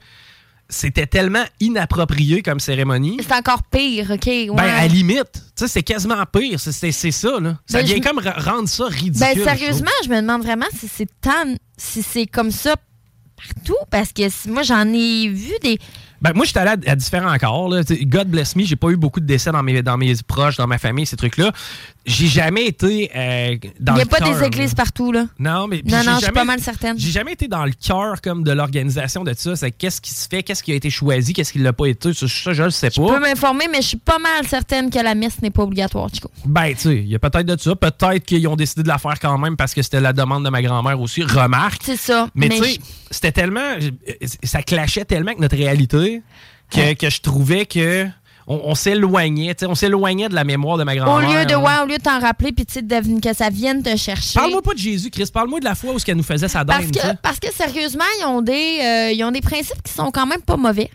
c'était 0.70 1.06
tellement 1.06 1.44
inapproprié 1.60 2.42
comme 2.42 2.60
cérémonie. 2.60 3.16
C'est 3.26 3.34
encore 3.34 3.62
pire, 3.62 4.10
OK? 4.10 4.26
Ouais. 4.26 4.48
Ben, 4.52 4.64
à 4.64 4.82
la 4.82 4.86
limite, 4.88 5.32
tu 5.32 5.40
sais, 5.54 5.68
c'est 5.68 5.82
quasiment 5.82 6.22
pire. 6.26 6.60
C'est- 6.60 6.72
ça, 7.12 7.40
là. 7.40 7.56
Ça 7.66 7.78
Ben, 7.78 7.86
vient 7.86 7.96
je- 7.96 8.02
comme 8.02 8.18
rendre 8.18 8.68
ça 8.68 8.84
ridicule. 8.86 9.18
Ben, 9.20 9.38
je 9.38 9.44
sérieusement, 9.44 9.90
je 10.04 10.08
me 10.10 10.16
demande 10.20 10.42
vraiment 10.42 10.66
si 10.78 10.88
c'est 10.88 11.08
tant. 11.20 11.54
si 11.80 12.02
c'est 12.02 12.26
comme 12.26 12.50
ça 12.50 12.74
partout, 13.38 13.76
parce 13.90 14.12
que 14.12 14.22
moi, 14.48 14.62
j'en 14.62 14.86
ai 14.92 15.28
vu 15.28 15.52
des. 15.62 15.78
Ben, 16.20 16.32
moi, 16.34 16.44
j'étais 16.44 16.58
allé 16.58 16.88
à, 16.88 16.96
différents 16.96 17.36
corps. 17.38 17.68
Là. 17.68 17.82
God 18.02 18.28
bless 18.28 18.56
me, 18.56 18.64
j'ai 18.64 18.76
pas 18.76 18.90
eu 18.90 18.96
beaucoup 18.96 19.20
de 19.20 19.26
décès 19.26 19.52
dans 19.52 19.62
mes, 19.62 19.82
dans 19.82 19.96
mes 19.96 20.14
proches, 20.26 20.56
dans 20.56 20.66
ma 20.66 20.78
famille, 20.78 21.06
ces 21.06 21.16
trucs-là. 21.16 21.52
J'ai 22.08 22.26
jamais 22.26 22.66
été 22.66 23.10
euh, 23.14 23.56
dans 23.78 23.92
Il 23.92 23.96
n'y 23.96 24.00
a 24.00 24.04
le 24.04 24.08
pas 24.10 24.18
cœur, 24.18 24.38
des 24.40 24.46
églises 24.46 24.70
là. 24.70 24.76
partout, 24.76 25.12
là. 25.12 25.26
Non, 25.38 25.66
mais 25.68 25.82
Non, 25.84 26.02
non, 26.04 26.16
je 26.18 26.24
suis 26.24 26.32
pas 26.32 26.44
mal 26.44 26.60
certaine. 26.60 26.98
J'ai 26.98 27.10
jamais 27.10 27.32
été 27.34 27.46
dans 27.48 27.64
le 27.64 27.72
cœur 27.72 28.20
comme 28.20 28.42
de 28.42 28.50
l'organisation 28.52 29.24
de 29.24 29.32
ça. 29.36 29.54
C'est 29.56 29.70
qu'est-ce 29.70 30.00
qui 30.00 30.10
se 30.12 30.26
fait, 30.28 30.42
qu'est-ce 30.42 30.62
qui 30.62 30.72
a 30.72 30.74
été 30.74 30.90
choisi, 30.90 31.32
qu'est-ce 31.32 31.52
qui 31.52 31.58
l'a 31.58 31.72
pas 31.72 31.86
été. 31.86 32.12
Ça, 32.14 32.26
je 32.26 32.62
le 32.62 32.70
sais 32.70 32.90
Je 32.92 33.00
peux 33.00 33.06
pas. 33.06 33.20
m'informer, 33.20 33.66
mais 33.70 33.82
je 33.82 33.88
suis 33.88 33.96
pas 33.98 34.18
mal 34.18 34.46
certaine 34.48 34.90
que 34.90 34.98
la 34.98 35.14
messe 35.14 35.40
n'est 35.42 35.50
pas 35.50 35.62
obligatoire, 35.62 36.08
Chico. 36.12 36.30
Ben, 36.44 36.74
tu 36.74 36.80
sais, 36.80 36.96
il 36.96 37.08
y 37.08 37.14
a 37.14 37.18
peut-être 37.18 37.46
de 37.46 37.56
ça. 37.60 37.76
Peut-être 37.76 38.24
qu'ils 38.24 38.48
ont 38.48 38.56
décidé 38.56 38.82
de 38.82 38.88
la 38.88 38.98
faire 38.98 39.20
quand 39.20 39.36
même 39.38 39.56
parce 39.56 39.74
que 39.74 39.82
c'était 39.82 40.00
la 40.00 40.12
demande 40.12 40.44
de 40.44 40.50
ma 40.50 40.62
grand-mère 40.62 41.00
aussi. 41.00 41.22
Remarque. 41.22 41.82
C'est 41.84 41.96
ça. 41.96 42.28
Mais, 42.34 42.48
Mais 42.48 42.56
tu 42.58 42.64
sais, 42.64 42.72
je- 42.74 42.78
c'était 43.10 43.32
tellement. 43.32 43.74
Ça 44.42 44.62
clashait 44.62 45.04
tellement 45.04 45.28
avec 45.30 45.40
notre 45.40 45.56
réalité 45.56 46.22
que, 46.70 46.94
que 46.94 47.10
je 47.10 47.20
trouvais 47.20 47.66
que. 47.66 48.06
On, 48.50 48.62
on 48.64 48.74
s'éloignait, 48.74 49.54
on 49.64 49.74
s'éloignait 49.74 50.28
de 50.30 50.34
la 50.34 50.42
mémoire 50.44 50.78
de 50.78 50.84
ma 50.84 50.94
Au 50.94 50.96
grand-mère. 50.96 51.40
lieu 51.40 51.44
de 51.46 51.54
ouais, 51.54 51.78
au 51.82 51.86
lieu 51.86 51.98
de 51.98 52.02
t'en 52.02 52.18
rappeler, 52.18 52.50
puis 52.52 52.64
de- 52.64 53.20
que 53.20 53.34
ça 53.34 53.50
vienne 53.50 53.82
te 53.82 53.94
chercher. 53.96 54.38
Parle-moi 54.40 54.62
pas 54.62 54.72
de 54.72 54.78
Jésus, 54.78 55.10
Christ. 55.10 55.32
Parle-moi 55.32 55.60
de 55.60 55.64
la 55.66 55.74
fois 55.74 55.92
où 55.92 55.98
ce 55.98 56.04
qu'elle 56.06 56.16
nous 56.16 56.22
faisait 56.22 56.48
sa 56.48 56.64
Parce 56.64 56.84
dinde. 56.84 56.92
que, 56.94 56.98
tu 57.00 57.06
sais. 57.06 57.14
parce 57.22 57.38
que 57.38 57.52
sérieusement, 57.52 58.04
ils 58.20 58.24
ont 58.24 58.40
des, 58.40 58.78
euh, 58.82 59.12
ils 59.12 59.22
ont 59.22 59.30
des 59.30 59.42
principes 59.42 59.82
qui 59.82 59.92
sont 59.92 60.10
quand 60.10 60.26
même 60.26 60.40
pas 60.40 60.56
mauvais. 60.56 60.90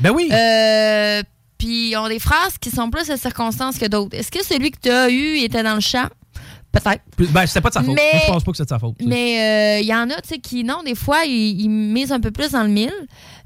Ben 0.00 0.10
oui. 0.10 0.28
Euh, 0.32 1.22
puis 1.58 1.90
ils 1.90 1.96
ont 1.96 2.08
des 2.08 2.18
phrases 2.20 2.56
qui 2.60 2.70
sont 2.70 2.88
plus 2.90 3.10
à 3.10 3.16
circonstances 3.16 3.78
que 3.78 3.86
d'autres. 3.86 4.16
Est-ce 4.16 4.30
que 4.30 4.44
celui 4.44 4.70
que 4.70 4.78
tu 4.82 4.90
as 4.90 5.10
eu 5.10 5.38
était 5.38 5.62
dans 5.62 5.74
le 5.74 5.80
champ? 5.80 6.06
Peut-être. 6.72 7.02
Ben, 7.32 7.46
c'était 7.46 7.60
pas 7.60 7.68
de 7.68 7.74
sa 7.74 7.82
faute. 7.82 7.94
Mais- 7.94 8.20
je 8.22 8.26
pense 8.32 8.44
pas 8.44 8.50
que 8.52 8.56
c'est 8.56 8.62
de 8.64 8.68
sa 8.68 8.78
faute. 8.78 8.94
Mais 9.04 9.78
euh, 9.78 9.80
il 9.80 9.86
y 9.86 9.94
en 9.94 10.08
a, 10.08 10.14
tu 10.22 10.28
sais, 10.30 10.38
qui, 10.38 10.64
non, 10.64 10.82
des 10.84 10.94
fois, 10.94 11.24
ils, 11.26 11.60
ils 11.60 11.68
misent 11.68 12.12
un 12.12 12.20
peu 12.20 12.30
plus 12.30 12.52
dans 12.52 12.62
le 12.62 12.68
mille. 12.70 12.92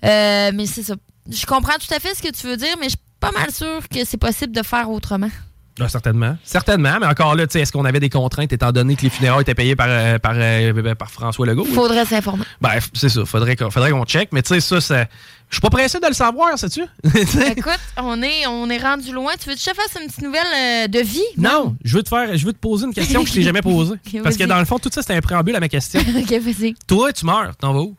Euh, 0.05 0.53
mais 0.55 0.67
c'est 0.67 0.83
ça. 0.85 0.95
Je 1.29 1.45
comprends 1.45 1.73
tout 1.75 1.93
à 1.93 1.99
fait 1.99 2.15
ce 2.15 2.23
que 2.23 2.31
tu 2.31 2.47
veux 2.47 2.57
dire, 2.57 2.77
mais 2.81 2.89
je 2.89 2.95
pas 3.33 3.41
mal 3.41 3.51
sûre 3.53 3.89
que 3.89 4.05
c'est 4.05 4.17
possible 4.17 4.53
de 4.53 4.63
faire 4.63 4.91
autrement. 4.91 5.31
Ah, 5.79 5.89
certainement. 5.91 6.37
Certainement. 6.43 6.97
Mais 7.01 7.07
encore 7.07 7.35
là, 7.35 7.47
tu 7.47 7.53
sais, 7.53 7.61
est-ce 7.61 7.73
qu'on 7.73 7.85
avait 7.85 8.01
des 8.01 8.09
contraintes 8.09 8.51
étant 8.51 8.73
donné 8.73 8.97
que 8.97 9.03
les 9.03 9.11
funérailles 9.11 9.43
étaient 9.43 9.55
payées 9.55 9.77
par, 9.77 9.89
euh, 9.91 10.19
par, 10.19 10.33
euh, 10.35 10.95
par 10.95 11.11
François 11.11 11.45
Legault? 11.45 11.67
Faudrait 11.67 12.07
s'informer. 12.07 12.45
Bref, 12.63 12.89
c'est 12.95 13.11
ça. 13.11 13.27
Faudrait 13.27 13.57
qu'on 13.57 13.71
faudrait 13.71 13.91
qu'on 13.91 14.07
check. 14.07 14.31
Mais 14.33 14.41
tu 14.41 14.55
sais, 14.55 14.61
ça, 14.61 14.81
ça. 14.81 15.07
Je 15.49 15.57
suis 15.57 15.61
pas 15.61 15.71
pressé 15.71 16.01
de 16.01 16.07
le 16.07 16.15
savoir, 16.15 16.59
sais-tu? 16.59 16.83
Écoute, 17.05 17.79
on 17.99 18.21
est, 18.23 18.47
on 18.49 18.69
est 18.71 18.79
rendu 18.79 19.13
loin. 19.13 19.33
Tu 19.39 19.49
veux 19.49 19.55
que 19.55 19.61
je 19.61 19.67
te 19.67 19.75
fasse 19.75 20.01
une 20.01 20.09
petite 20.09 20.23
nouvelle 20.23 20.47
euh, 20.57 20.89
de 20.89 20.99
vie? 21.01 21.21
Non, 21.37 21.77
je 21.85 21.97
veux 21.97 22.03
te 22.03 22.09
faire, 22.09 22.37
je 22.37 22.45
veux 22.47 22.53
te 22.53 22.59
poser 22.59 22.87
une 22.87 22.95
question 22.95 23.23
que 23.23 23.29
je 23.29 23.35
t'ai 23.35 23.43
jamais 23.45 23.63
posée. 23.63 23.95
Parce 24.25 24.37
que 24.37 24.45
dans 24.45 24.59
le 24.59 24.65
fond, 24.65 24.79
tout 24.79 24.91
ça, 24.93 25.03
c'était 25.03 25.15
un 25.15 25.21
préambule 25.21 25.55
à 25.55 25.61
ma 25.61 25.69
question. 25.69 26.01
ok, 26.19 26.33
vas-y. 26.33 26.75
Toi, 26.87 27.13
tu 27.13 27.27
meurs, 27.27 27.55
t'en 27.57 27.75
vas 27.75 27.81
où? 27.81 27.95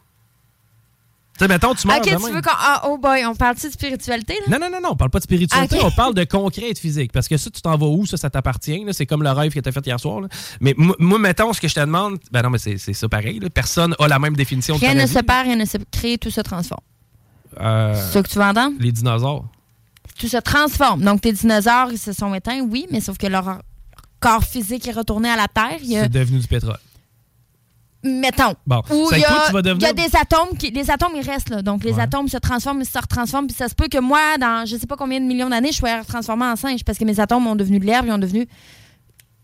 Tu 1.38 1.44
sais, 1.44 1.48
mettons, 1.48 1.76
tu 1.76 1.86
meurs 1.88 1.98
Ok, 1.98 2.04
tu 2.04 2.10
veux 2.34 2.42
qu'on. 2.42 2.50
Ah, 2.52 2.82
oh 2.88 2.98
boy, 2.98 3.24
on 3.26 3.36
parle-tu 3.36 3.68
de 3.68 3.72
spiritualité, 3.72 4.34
là? 4.48 4.58
Non, 4.58 4.66
non, 4.66 4.72
non, 4.74 4.82
non, 4.82 4.90
on 4.94 4.96
parle 4.96 5.12
pas 5.12 5.20
de 5.20 5.24
spiritualité, 5.24 5.78
on 5.84 5.92
parle 5.92 6.16
de 6.16 6.24
concret 6.24 6.70
et 6.70 6.74
de 6.74 6.80
physique. 6.80 7.12
Parce 7.12 7.28
que 7.28 7.38
ça, 7.38 7.50
tu 7.52 7.62
t'en 7.62 7.78
vas 7.78 7.86
où, 7.86 8.06
ça, 8.08 8.18
ça 8.18 8.30
t'appartient. 8.30 8.84
là? 8.84 8.92
C'est 8.94 9.06
comme 9.06 9.22
le 9.22 9.30
rêve 9.32 9.54
que 9.54 9.60
t'as 9.60 9.72
fait 9.72 9.86
hier 9.86 10.00
soir. 10.00 10.22
là. 10.22 10.28
Mais 10.62 10.74
moi, 10.78 11.20
mettons, 11.20 11.54
ce 11.54 11.62
que 11.62 11.68
je 11.68 11.76
te 11.76 11.80
demande, 11.80 12.18
ben 12.32 12.42
non, 12.42 12.50
mais 12.50 12.58
c'est 12.58 12.78
ça 12.78 13.08
pareil. 13.08 13.40
là. 13.40 13.50
Personne 13.52 13.96
a 14.00 14.08
la 14.08 14.18
même 14.20 14.36
définition 14.36 14.76
de 14.76 14.80
Rien 14.80 14.96
ne 14.96 15.06
se 15.06 15.20
perd, 15.20 15.46
rien 15.46 15.56
ne 15.56 15.66
se 15.66 15.78
crée, 15.92 16.18
tout 16.18 16.32
se 16.32 16.42
transforme. 16.42 16.82
Euh, 17.60 17.94
C'est 17.96 18.14
ça 18.14 18.24
que 18.24 18.28
tu 18.30 18.38
veux 18.40 18.44
entendre? 18.46 18.76
Les 18.80 18.92
dinosaures. 18.92 19.46
Tout 20.20 20.28
se 20.28 20.38
transforme. 20.38 21.02
Donc, 21.04 21.22
tes 21.22 21.32
dinosaures, 21.32 21.90
ils 21.92 22.00
se 22.00 22.14
sont 22.14 22.34
éteints, 22.34 22.62
oui, 22.62 22.88
mais 22.92 23.00
sauf 23.00 23.18
que 23.20 23.28
leur 23.28 23.60
corps 24.20 24.44
physique 24.44 24.88
est 24.88 24.92
retourné 24.92 25.30
à 25.30 25.36
la 25.36 25.48
Terre. 25.48 25.78
A- 25.80 26.04
C'est 26.04 26.10
devenu 26.10 26.40
du 26.40 26.48
pétrole. 26.48 26.80
Mettons. 28.04 28.54
Bon, 28.66 28.82
Où 28.90 29.10
il 29.12 29.20
y, 29.20 29.26
a, 29.26 29.50
y 29.50 29.62
devenir. 29.62 29.90
a 29.90 29.94
des 29.94 30.10
atomes 30.16 30.58
qui. 30.58 30.72
Les 30.72 30.90
atomes, 30.92 31.14
ils 31.16 31.28
restent 31.28 31.50
là. 31.50 31.62
Donc, 31.62 31.84
les 31.84 31.94
Ouais. 31.94 32.02
atomes 32.02 32.28
se 32.28 32.38
transforment, 32.38 32.82
ils 32.82 32.86
se 32.88 32.98
retransforment. 32.98 33.48
Puis 33.48 33.56
ça 33.56 33.68
se 33.68 33.76
peut 33.76 33.88
que 33.88 34.00
moi, 34.00 34.38
dans 34.40 34.66
je 34.66 34.78
sais 34.78 34.88
pas 34.88 34.96
combien 34.98 35.20
de 35.20 35.26
millions 35.26 35.50
d'années, 35.50 35.72
je 35.72 35.78
sois 35.78 36.04
transformé 36.04 36.46
en 36.46 36.56
singe 36.56 36.84
parce 36.84 36.98
que 36.98 37.06
mes 37.06 37.20
atomes 37.20 37.46
ont 37.48 37.56
devenu 37.56 37.80
de 37.80 37.86
l'herbe, 37.86 38.06
ils 38.08 38.12
ont 38.12 38.18
devenu. 38.18 38.48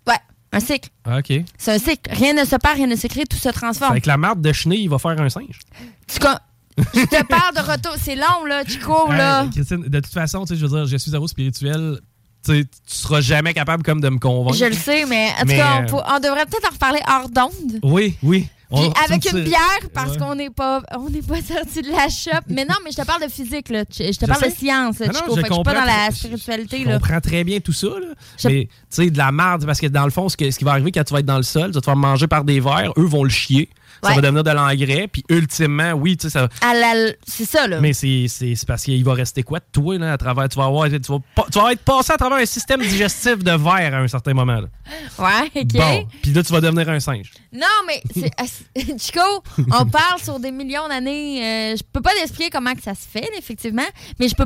Ouais, 0.08 0.18
un 0.52 0.60
cycle. 0.60 0.90
OK. 1.08 1.34
C'est 1.58 1.72
un 1.74 1.80
cycle. 1.80 2.12
Rien 2.14 2.34
ne 2.34 2.46
se 2.46 2.56
perd, 2.56 2.76
rien 2.76 2.88
ne 2.88 2.96
se 2.96 3.08
crée, 3.08 3.26
tout 3.26 3.38
se 3.38 3.50
transforme. 3.50 3.92
Avec 3.92 4.06
la 4.06 4.18
marde 4.18 4.42
de 4.42 4.52
chenille, 4.54 4.84
il 4.84 4.90
va 4.90 4.98
faire 5.00 5.20
un 5.20 5.30
singe. 5.30 5.60
Tu 6.08 6.20
con- 6.20 6.38
Je 6.78 7.06
te 7.06 7.24
parle 7.26 7.56
de 7.56 7.60
retour. 7.62 7.94
C'est 8.02 8.16
long, 8.16 8.46
là. 8.48 8.64
Tu 8.66 8.80
cours, 8.80 9.12
là. 9.12 9.44
Hey, 9.44 9.50
Christine, 9.52 9.84
de 9.84 10.00
toute 10.00 10.12
façon, 10.14 10.42
tu 10.46 10.54
sais, 10.54 10.60
je 10.60 10.66
veux 10.66 10.76
dire, 10.78 10.86
je 10.88 10.98
suis 10.98 11.12
zéro 11.12 11.28
spirituel. 11.28 12.00
Tu 12.46 12.66
seras 12.86 13.22
jamais 13.22 13.54
capable 13.54 13.84
comme 13.84 14.02
de 14.02 14.10
me 14.10 14.20
convaincre. 14.20 14.58
Je 14.58 14.66
le 14.66 14.74
sais, 14.74 15.06
mais 15.06 15.30
en 15.40 15.42
tout 15.44 15.48
cas, 15.48 15.86
on, 15.92 15.98
euh, 15.98 16.02
on 16.16 16.20
devrait 16.20 16.46
peut-être 16.46 16.70
en 16.70 16.74
reparler 16.74 17.00
hors 17.08 17.30
d'onde. 17.30 17.80
Oui, 17.84 18.16
oui. 18.22 18.48
On- 18.76 18.90
avec 19.08 19.32
une 19.32 19.44
bière 19.44 19.60
parce 19.94 20.14
Ouais. 20.14 20.18
qu'on 20.18 20.34
n'est 20.34 20.50
pas 20.50 20.82
on 20.98 21.08
n'est 21.08 21.22
pas 21.22 21.36
sorti 21.48 21.84
de 21.84 21.92
la 21.92 22.10
shop. 22.10 22.42
Mais 22.50 22.66
non, 22.66 22.74
mais 22.84 22.90
je 22.92 22.98
te 22.98 23.06
parle 23.06 23.22
de 23.24 23.28
physique 23.30 23.70
là. 23.70 23.84
Je 23.90 24.04
je 24.06 24.10
te 24.18 24.22
Je 24.22 24.26
parle 24.26 24.42
de 24.44 24.50
science, 24.50 24.96
Ah 25.00 25.06
non, 25.08 25.14
Chico. 25.14 25.36
je 25.36 25.36
Fait 25.36 25.42
que 25.44 25.48
je 25.50 25.54
suis 25.54 25.64
pas 25.64 25.74
dans 25.76 25.86
la 25.86 26.12
spiritualité 26.12 26.80
Je 26.84 26.88
là. 26.90 26.98
comprends 26.98 27.22
très 27.22 27.44
bien 27.44 27.60
tout 27.60 27.72
ça. 27.72 27.86
Là. 27.88 28.08
Mais 28.46 28.66
tu 28.66 28.70
sais, 28.90 29.10
de 29.12 29.18
la 29.18 29.32
merde, 29.32 29.66
parce 29.68 29.80
que 29.80 29.86
dans 29.86 30.06
le 30.06 30.12
fond, 30.12 30.28
ce, 30.28 30.36
que- 30.36 30.50
ce 30.50 30.58
qui 30.58 30.66
va 30.66 30.72
arriver 30.72 30.92
quand 30.92 31.04
tu 31.04 31.14
vas 31.14 31.20
être 31.20 31.26
dans 31.28 31.38
le 31.38 31.44
sol, 31.44 31.68
tu 31.68 31.74
vas 31.76 31.82
te 31.82 31.86
faire 31.86 31.96
manger 31.96 32.26
par 32.26 32.44
des 32.44 32.60
vers, 32.60 32.92
eux 32.98 33.06
vont 33.06 33.24
le 33.24 33.30
chier. 33.30 33.70
Ça 34.10 34.16
va 34.16 34.22
devenir 34.22 34.44
de 34.44 34.52
l'engrais, 34.52 35.08
puis 35.08 35.24
ultimement, 35.30 35.92
oui, 35.94 36.18
tu 36.18 36.30
sais, 36.30 36.40
ça. 36.40 36.48
La- 36.62 37.12
c'est 37.26 37.46
ça 37.46 37.68
là. 37.68 37.80
Mais 37.82 37.94
c'est 37.94 38.28
parce 38.68 38.84
qu'il 38.84 39.04
va 39.04 39.14
rester 39.14 39.44
quoi 39.44 39.60
de 39.60 39.66
toi, 39.72 39.98
là, 39.98 40.14
à 40.14 40.18
travers. 40.18 40.50
Tu 40.50 40.58
vas, 40.58 40.66
avoir, 40.66 40.90
tu, 40.90 40.98
vas, 40.98 41.20
pas- 41.36 41.46
tu 41.52 41.60
vas 41.60 41.72
être 41.72 41.82
passé 41.84 42.12
à 42.14 42.18
travers 42.18 42.38
un 42.40 42.46
système 42.46 42.82
digestif 42.82 43.38
de 43.44 43.52
verre 43.52 43.94
à 43.94 43.98
un 44.00 44.08
certain 44.08 44.34
moment. 44.34 44.62
Là. 44.62 44.68
Ouais, 45.20 45.52
OK. 45.62 45.74
Bon, 45.74 46.08
puis 46.22 46.32
là, 46.34 46.44
tu 46.44 46.52
vas 46.54 46.62
devenir 46.62 46.90
un 46.90 47.00
singe. 47.00 47.32
Non, 47.52 47.66
mais 47.88 48.02
Chico, 48.98 49.20
on 49.72 49.86
parle 49.86 50.20
sur 50.22 50.40
des 50.40 50.52
millions 50.52 50.88
d'années. 50.88 51.44
euh, 51.74 51.76
je 51.78 51.84
peux 51.92 52.02
pas 52.02 52.12
t'expliquer 52.12 52.50
comment 52.50 52.74
que 52.74 52.82
ça 52.82 52.94
se 52.96 53.08
fait, 53.08 53.30
effectivement, 53.38 53.86
mais 54.20 54.28
je 54.28 54.36
peux 54.36 54.46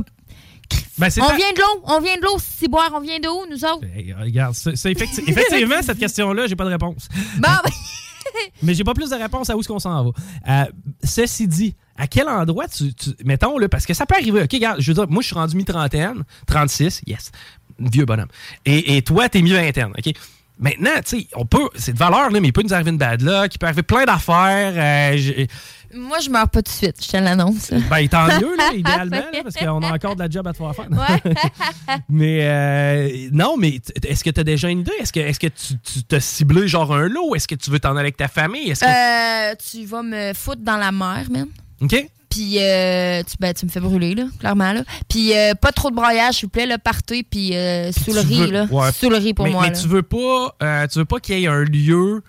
Ben, 0.98 1.08
On 1.20 1.26
ta- 1.28 1.36
vient 1.36 1.52
de 1.52 1.58
l'eau, 1.58 1.82
on 1.84 2.00
vient 2.00 2.16
de 2.16 2.22
l'eau, 2.22 2.36
si 2.38 2.68
boire, 2.68 2.90
on 2.94 3.00
vient 3.00 3.18
de 3.20 3.28
où 3.28 3.46
nous 3.50 3.64
autres? 3.64 3.84
Hey, 3.96 4.12
regarde, 4.12 4.54
effecti- 4.54 5.22
effectivement, 5.26 5.80
cette 5.82 5.98
question-là, 5.98 6.46
j'ai 6.46 6.56
pas 6.56 6.64
de 6.64 6.70
réponse. 6.70 7.08
Bon, 7.36 7.48
ben, 7.64 7.70
Mais 8.62 8.74
j'ai 8.74 8.84
pas 8.84 8.94
plus 8.94 9.10
de 9.10 9.14
réponse 9.16 9.50
à 9.50 9.56
où 9.56 9.60
est-ce 9.60 9.68
qu'on 9.68 9.78
s'en 9.78 10.04
va. 10.04 10.10
Euh, 10.48 10.64
ceci 11.04 11.46
dit, 11.48 11.74
à 11.96 12.06
quel 12.06 12.28
endroit 12.28 12.68
tu, 12.68 12.92
Mettons, 13.24 13.58
là, 13.58 13.68
parce 13.68 13.86
que 13.86 13.94
ça 13.94 14.06
peut 14.06 14.14
arriver. 14.14 14.42
OK, 14.42 14.50
regarde, 14.52 14.80
je 14.80 14.90
veux 14.90 14.94
dire, 14.94 15.08
moi, 15.08 15.22
je 15.22 15.26
suis 15.28 15.34
rendu 15.34 15.56
mi-trentaine, 15.56 16.24
36, 16.46 17.02
yes, 17.06 17.30
vieux 17.78 18.04
bonhomme. 18.04 18.28
Et, 18.64 18.96
et 18.96 19.02
toi, 19.02 19.28
t'es 19.28 19.42
mi-vingtaine, 19.42 19.92
OK? 19.96 20.12
Maintenant, 20.60 20.90
tu 21.06 21.20
sais, 21.20 21.26
on 21.36 21.46
peut, 21.46 21.68
c'est 21.76 21.92
de 21.92 21.98
valeur, 21.98 22.30
là, 22.30 22.40
mais 22.40 22.48
il 22.48 22.52
peut 22.52 22.62
nous 22.62 22.74
arriver 22.74 22.90
une 22.90 22.98
bad 22.98 23.22
luck, 23.22 23.54
il 23.54 23.58
peut 23.58 23.66
arriver 23.66 23.84
plein 23.84 24.04
d'affaires. 24.04 24.72
euh, 24.76 25.46
Moi, 25.94 26.18
je 26.20 26.28
meurs 26.30 26.48
pas 26.48 26.62
tout 26.62 26.70
de 26.70 26.76
suite, 26.76 26.96
je 27.02 27.08
te 27.08 27.16
l'annonce. 27.16 27.70
ben, 27.90 28.08
tant 28.08 28.26
mieux, 28.26 28.56
là, 28.56 28.70
idéalement, 28.76 29.16
là, 29.16 29.42
parce 29.42 29.54
qu'on 29.56 29.82
a 29.82 29.92
encore 29.94 30.14
de 30.16 30.20
la 30.20 30.28
job 30.30 30.46
à 30.46 30.52
te 30.52 30.58
faire 30.58 30.74
faire. 30.74 30.88
mais 32.08 32.40
euh, 32.42 33.28
non, 33.32 33.56
mais 33.56 33.80
est-ce 34.04 34.22
que 34.22 34.30
tu 34.30 34.40
as 34.40 34.44
déjà 34.44 34.68
une 34.68 34.80
idée? 34.80 34.92
Est-ce 35.00 35.12
que, 35.12 35.20
est-ce 35.20 35.40
que 35.40 35.46
tu, 35.46 35.74
tu 35.82 36.02
t'as 36.04 36.20
ciblé 36.20 36.68
genre 36.68 36.94
un 36.94 37.08
lot? 37.08 37.34
Est-ce 37.34 37.48
que 37.48 37.54
tu 37.54 37.70
veux 37.70 37.78
t'en 37.80 37.90
aller 37.92 38.00
avec 38.00 38.16
ta 38.16 38.28
famille? 38.28 38.70
Est-ce 38.70 38.80
que... 38.80 39.52
Euh, 39.52 39.54
tu 39.70 39.84
vas 39.86 40.02
me 40.02 40.32
foutre 40.34 40.62
dans 40.62 40.76
la 40.76 40.92
mer, 40.92 41.24
man. 41.30 41.46
OK? 41.80 42.08
Puis, 42.28 42.58
euh, 42.62 43.22
tu, 43.22 43.36
ben, 43.40 43.54
tu 43.54 43.64
me 43.64 43.70
fais 43.70 43.80
brûler, 43.80 44.14
là, 44.14 44.24
clairement. 44.38 44.72
Là. 44.74 44.82
Puis, 45.08 45.34
euh, 45.34 45.54
pas 45.54 45.72
trop 45.72 45.90
de 45.90 45.96
broyage, 45.96 46.34
s'il 46.34 46.44
vous 46.46 46.50
plaît, 46.50 46.66
là, 46.66 46.76
partez, 46.78 47.22
puis 47.22 47.56
euh, 47.56 47.90
sous 47.90 48.12
le 48.12 48.20
riz, 48.20 48.40
veux- 48.42 48.50
là. 48.52 48.66
ouais. 48.70 48.92
Sous 48.92 49.08
le 49.08 49.16
riz 49.16 49.32
pour 49.32 49.46
mais, 49.46 49.52
moi, 49.52 49.62
Mais 49.62 49.70
là. 49.70 49.80
tu 49.80 49.88
veux 49.88 50.02
pas, 50.02 50.54
euh, 50.62 50.86
tu 50.86 50.98
veux 50.98 51.04
pas 51.06 51.20
qu'il 51.20 51.38
y 51.38 51.44
ait 51.44 51.48
un 51.48 51.64
lieu. 51.64 52.22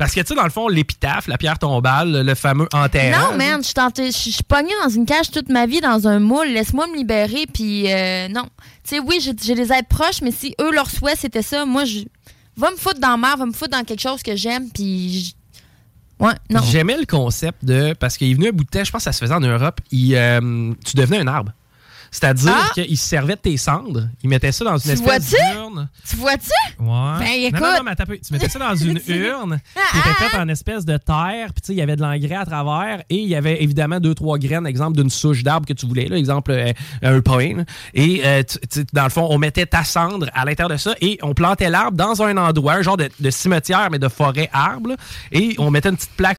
Parce 0.00 0.14
que, 0.14 0.20
tu 0.20 0.28
sais, 0.28 0.34
dans 0.34 0.44
le 0.44 0.50
fond, 0.50 0.66
l'épitaphe, 0.66 1.26
la 1.26 1.36
pierre 1.36 1.58
tombale, 1.58 2.22
le, 2.24 2.34
fameux 2.34 2.66
enterrage. 2.72 3.20
Non, 3.20 3.36
man, 3.36 3.60
je 3.62 4.10
suis 4.10 4.42
pognée 4.42 4.72
dans 4.82 4.88
une 4.88 5.04
cage 5.04 5.30
toute 5.30 5.50
ma 5.50 5.66
vie, 5.66 5.82
dans 5.82 6.08
un 6.08 6.18
moule. 6.18 6.46
Laisse-moi 6.46 6.86
me 6.86 6.96
libérer, 6.96 7.44
puis 7.52 7.84
euh, 7.92 8.26
non. 8.28 8.44
Tu 8.82 8.96
sais, 8.96 8.98
oui, 8.98 9.20
j'ai 9.20 9.54
des 9.54 9.70
aides 9.70 9.88
proches, 9.90 10.22
mais 10.22 10.30
si 10.30 10.54
eux, 10.58 10.72
leur 10.72 10.88
souhait, 10.88 11.16
c'était 11.16 11.42
ça, 11.42 11.66
moi, 11.66 11.84
je... 11.84 11.98
Va 12.56 12.70
me 12.70 12.76
foutre 12.76 12.98
dans 12.98 13.10
la 13.10 13.16
mer, 13.18 13.36
va 13.36 13.44
me 13.44 13.52
foutre 13.52 13.76
dans 13.76 13.84
quelque 13.84 14.00
chose 14.00 14.22
que 14.22 14.34
j'aime, 14.36 14.70
puis... 14.70 15.36
Ouais, 16.18 16.32
non. 16.48 16.60
J'aimais 16.62 16.96
le 16.96 17.04
concept 17.04 17.62
de. 17.62 17.92
Parce 17.92 18.16
qu'il 18.16 18.30
est 18.30 18.34
venu 18.34 18.48
un 18.48 18.52
bout 18.52 18.64
de 18.64 18.70
temps, 18.70 18.82
je 18.82 18.90
pense 18.90 19.00
que 19.00 19.04
ça 19.04 19.12
se 19.12 19.18
faisait 19.18 19.34
en 19.34 19.40
Europe, 19.40 19.82
il, 19.90 20.14
euh, 20.14 20.72
tu 20.82 20.96
devenais 20.96 21.18
un 21.18 21.26
arbre. 21.26 21.52
C'est-à-dire 22.10 22.52
Ah! 22.56 22.70
qu'il 22.74 22.96
se 22.98 23.06
servait 23.08 23.36
de 23.36 23.40
tes 23.40 23.56
cendres, 23.56 24.08
il 24.22 24.28
mettait 24.28 24.52
ça 24.52 24.64
dans 24.64 24.76
une 24.78 24.82
Tu 24.82 24.90
espèce 24.90 25.30
d'urne. 25.30 25.88
Tu 26.08 26.16
vois-tu? 26.16 26.50
Ouais. 26.80 27.18
Ben, 27.18 27.26
écoute. 27.46 27.60
Non, 27.60 27.66
non, 27.68 27.76
non, 27.78 27.82
mais 27.84 28.04
peu. 28.04 28.18
Tu 28.18 28.32
mettais 28.32 28.48
ça 28.48 28.58
dans 28.58 28.74
une 28.74 28.98
urne 29.08 29.60
qui 29.92 29.98
était 29.98 30.14
faite 30.14 30.34
en 30.40 30.48
espèce 30.48 30.84
de 30.84 30.96
terre, 30.96 31.52
puis 31.54 31.62
il 31.68 31.74
y 31.76 31.82
avait 31.82 31.96
de 31.96 32.02
l'engrais 32.02 32.34
à 32.36 32.44
travers, 32.44 33.02
et 33.08 33.16
il 33.16 33.28
y 33.28 33.34
avait 33.36 33.62
évidemment 33.62 34.00
deux, 34.00 34.14
trois 34.14 34.38
graines, 34.38 34.66
exemple 34.66 34.96
d'une 34.96 35.10
souche 35.10 35.42
d'arbre 35.42 35.66
que 35.66 35.72
tu 35.72 35.86
voulais, 35.86 36.06
là, 36.08 36.16
exemple 36.16 36.50
euh, 36.50 36.72
un 37.02 37.20
pain. 37.20 37.56
là. 37.58 37.64
Et 37.94 38.22
euh, 38.24 38.42
tu- 38.42 38.84
dans 38.92 39.04
le 39.04 39.10
fond, 39.10 39.26
on 39.30 39.38
mettait 39.38 39.66
ta 39.66 39.84
cendre 39.84 40.26
à 40.34 40.44
l'intérieur 40.44 40.70
de 40.70 40.76
ça, 40.76 40.94
et 41.00 41.18
on 41.22 41.34
plantait 41.34 41.70
l'arbre 41.70 41.96
dans 41.96 42.22
un 42.22 42.36
endroit, 42.36 42.74
un 42.74 42.82
genre 42.82 42.96
de, 42.96 43.08
de 43.20 43.30
cimetière, 43.30 43.88
mais 43.90 43.98
de 43.98 44.08
forêt 44.08 44.48
arbre, 44.52 44.90
là, 44.90 44.96
et 45.32 45.54
on 45.58 45.70
mettait 45.70 45.90
une 45.90 45.96
petite 45.96 46.10
plaque 46.16 46.38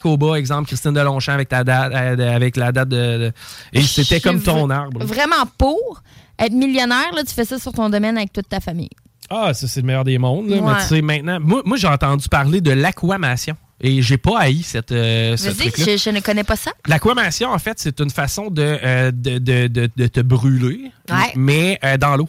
Koba, 0.00 0.34
exemple, 0.38 0.66
Christine 0.68 0.92
Delonchamp 0.92 1.34
avec, 1.34 1.48
ta 1.48 1.62
date, 1.64 1.92
euh, 1.94 2.34
avec 2.34 2.56
la 2.56 2.72
date 2.72 2.88
de. 2.88 2.96
de- 3.18 3.32
et 3.72 3.82
c'était 3.82 4.20
comme 4.20 4.40
ton 4.42 4.68
arbre. 4.70 5.04
Vraiment 5.04 5.44
pour 5.58 6.02
être 6.38 6.52
millionnaire, 6.52 7.12
là, 7.14 7.22
tu 7.22 7.34
fais 7.34 7.44
ça 7.44 7.58
sur 7.58 7.72
ton 7.72 7.88
domaine 7.90 8.16
avec 8.16 8.32
toute 8.32 8.48
ta 8.48 8.60
famille. 8.60 8.90
Ah, 9.28 9.54
ça, 9.54 9.68
c'est 9.68 9.80
le 9.82 9.86
meilleur 9.86 10.04
des 10.04 10.18
mondes. 10.18 10.48
là. 10.48 10.56
Ouais. 10.56 10.62
Mais 10.74 10.80
tu 10.80 10.86
sais, 10.88 11.02
maintenant, 11.02 11.38
moi, 11.40 11.62
moi 11.64 11.76
j'ai 11.76 11.86
entendu 11.86 12.28
parler 12.28 12.60
de 12.60 12.72
l'aquamation. 12.72 13.56
Et 13.82 14.02
j'ai 14.02 14.18
pas 14.18 14.40
haï 14.40 14.62
cette, 14.62 14.92
euh, 14.92 15.38
ce 15.38 15.46
Vas-y, 15.48 15.70
truc-là. 15.70 15.84
je, 15.92 15.96
je 15.96 16.10
ne 16.10 16.20
connais 16.20 16.44
pas 16.44 16.56
ça. 16.56 16.70
L'aquamation, 16.86 17.50
en 17.50 17.58
fait, 17.58 17.78
c'est 17.78 17.98
une 18.00 18.10
façon 18.10 18.50
de, 18.50 18.62
euh, 18.82 19.10
de, 19.10 19.38
de- 19.38 19.68
de- 19.68 19.88
de 19.96 20.06
te 20.06 20.20
brûler, 20.20 20.90
Ouais. 21.08 21.32
mais 21.34 21.78
euh, 21.84 21.96
dans 21.96 22.14
l'eau. 22.16 22.28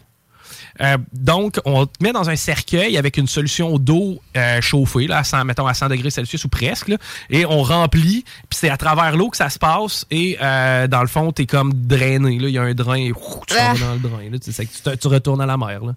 Euh, 0.82 0.98
donc, 1.14 1.60
on 1.66 1.86
te 1.86 1.92
met 2.02 2.12
dans 2.12 2.30
un 2.30 2.36
cercueil 2.36 2.98
avec 2.98 3.18
une 3.18 3.28
solution 3.28 3.78
d'eau 3.78 4.20
euh, 4.36 4.62
chauffée, 4.62 5.08
là, 5.08 5.20
à 5.20 5.24
100, 5.24 5.46
mettons 5.46 5.68
à 5.68 5.74
100 5.74 5.90
degrés 5.90 6.10
Celsius 6.10 6.44
ou 6.46 6.50
presque, 6.50 6.88
là, 6.88 6.98
et 7.30 7.46
on 7.46 7.62
remplit, 7.62 8.24
puis 8.50 8.60
c'est 8.60 8.70
à 8.70 8.78
travers 8.78 9.16
l'eau 9.16 9.30
que 9.30 9.38
ça 9.38 9.50
se 9.50 9.60
passe, 9.60 10.06
et 10.10 10.38
euh, 10.42 10.88
dans 10.88 11.02
le 11.02 11.08
fond, 11.08 11.32
t'es 11.32 11.46
comme 11.46 11.74
drainé. 11.74 12.40
là. 12.40 12.48
Il 12.48 12.54
y 12.54 12.58
a 12.58 12.64
un 12.64 12.74
drain, 12.74 12.96
et 12.96 13.12
ouf, 13.12 13.46
tu 13.48 13.56
Ah. 13.60 13.74
dans 13.80 13.94
le 13.94 14.00
drain. 14.00 14.30
là. 14.32 14.38
Tu 14.40 14.98
tu 14.98 15.08
retournes 15.08 15.42
à 15.42 15.46
la 15.46 15.58
mer. 15.58 15.84
Là. 15.86 15.94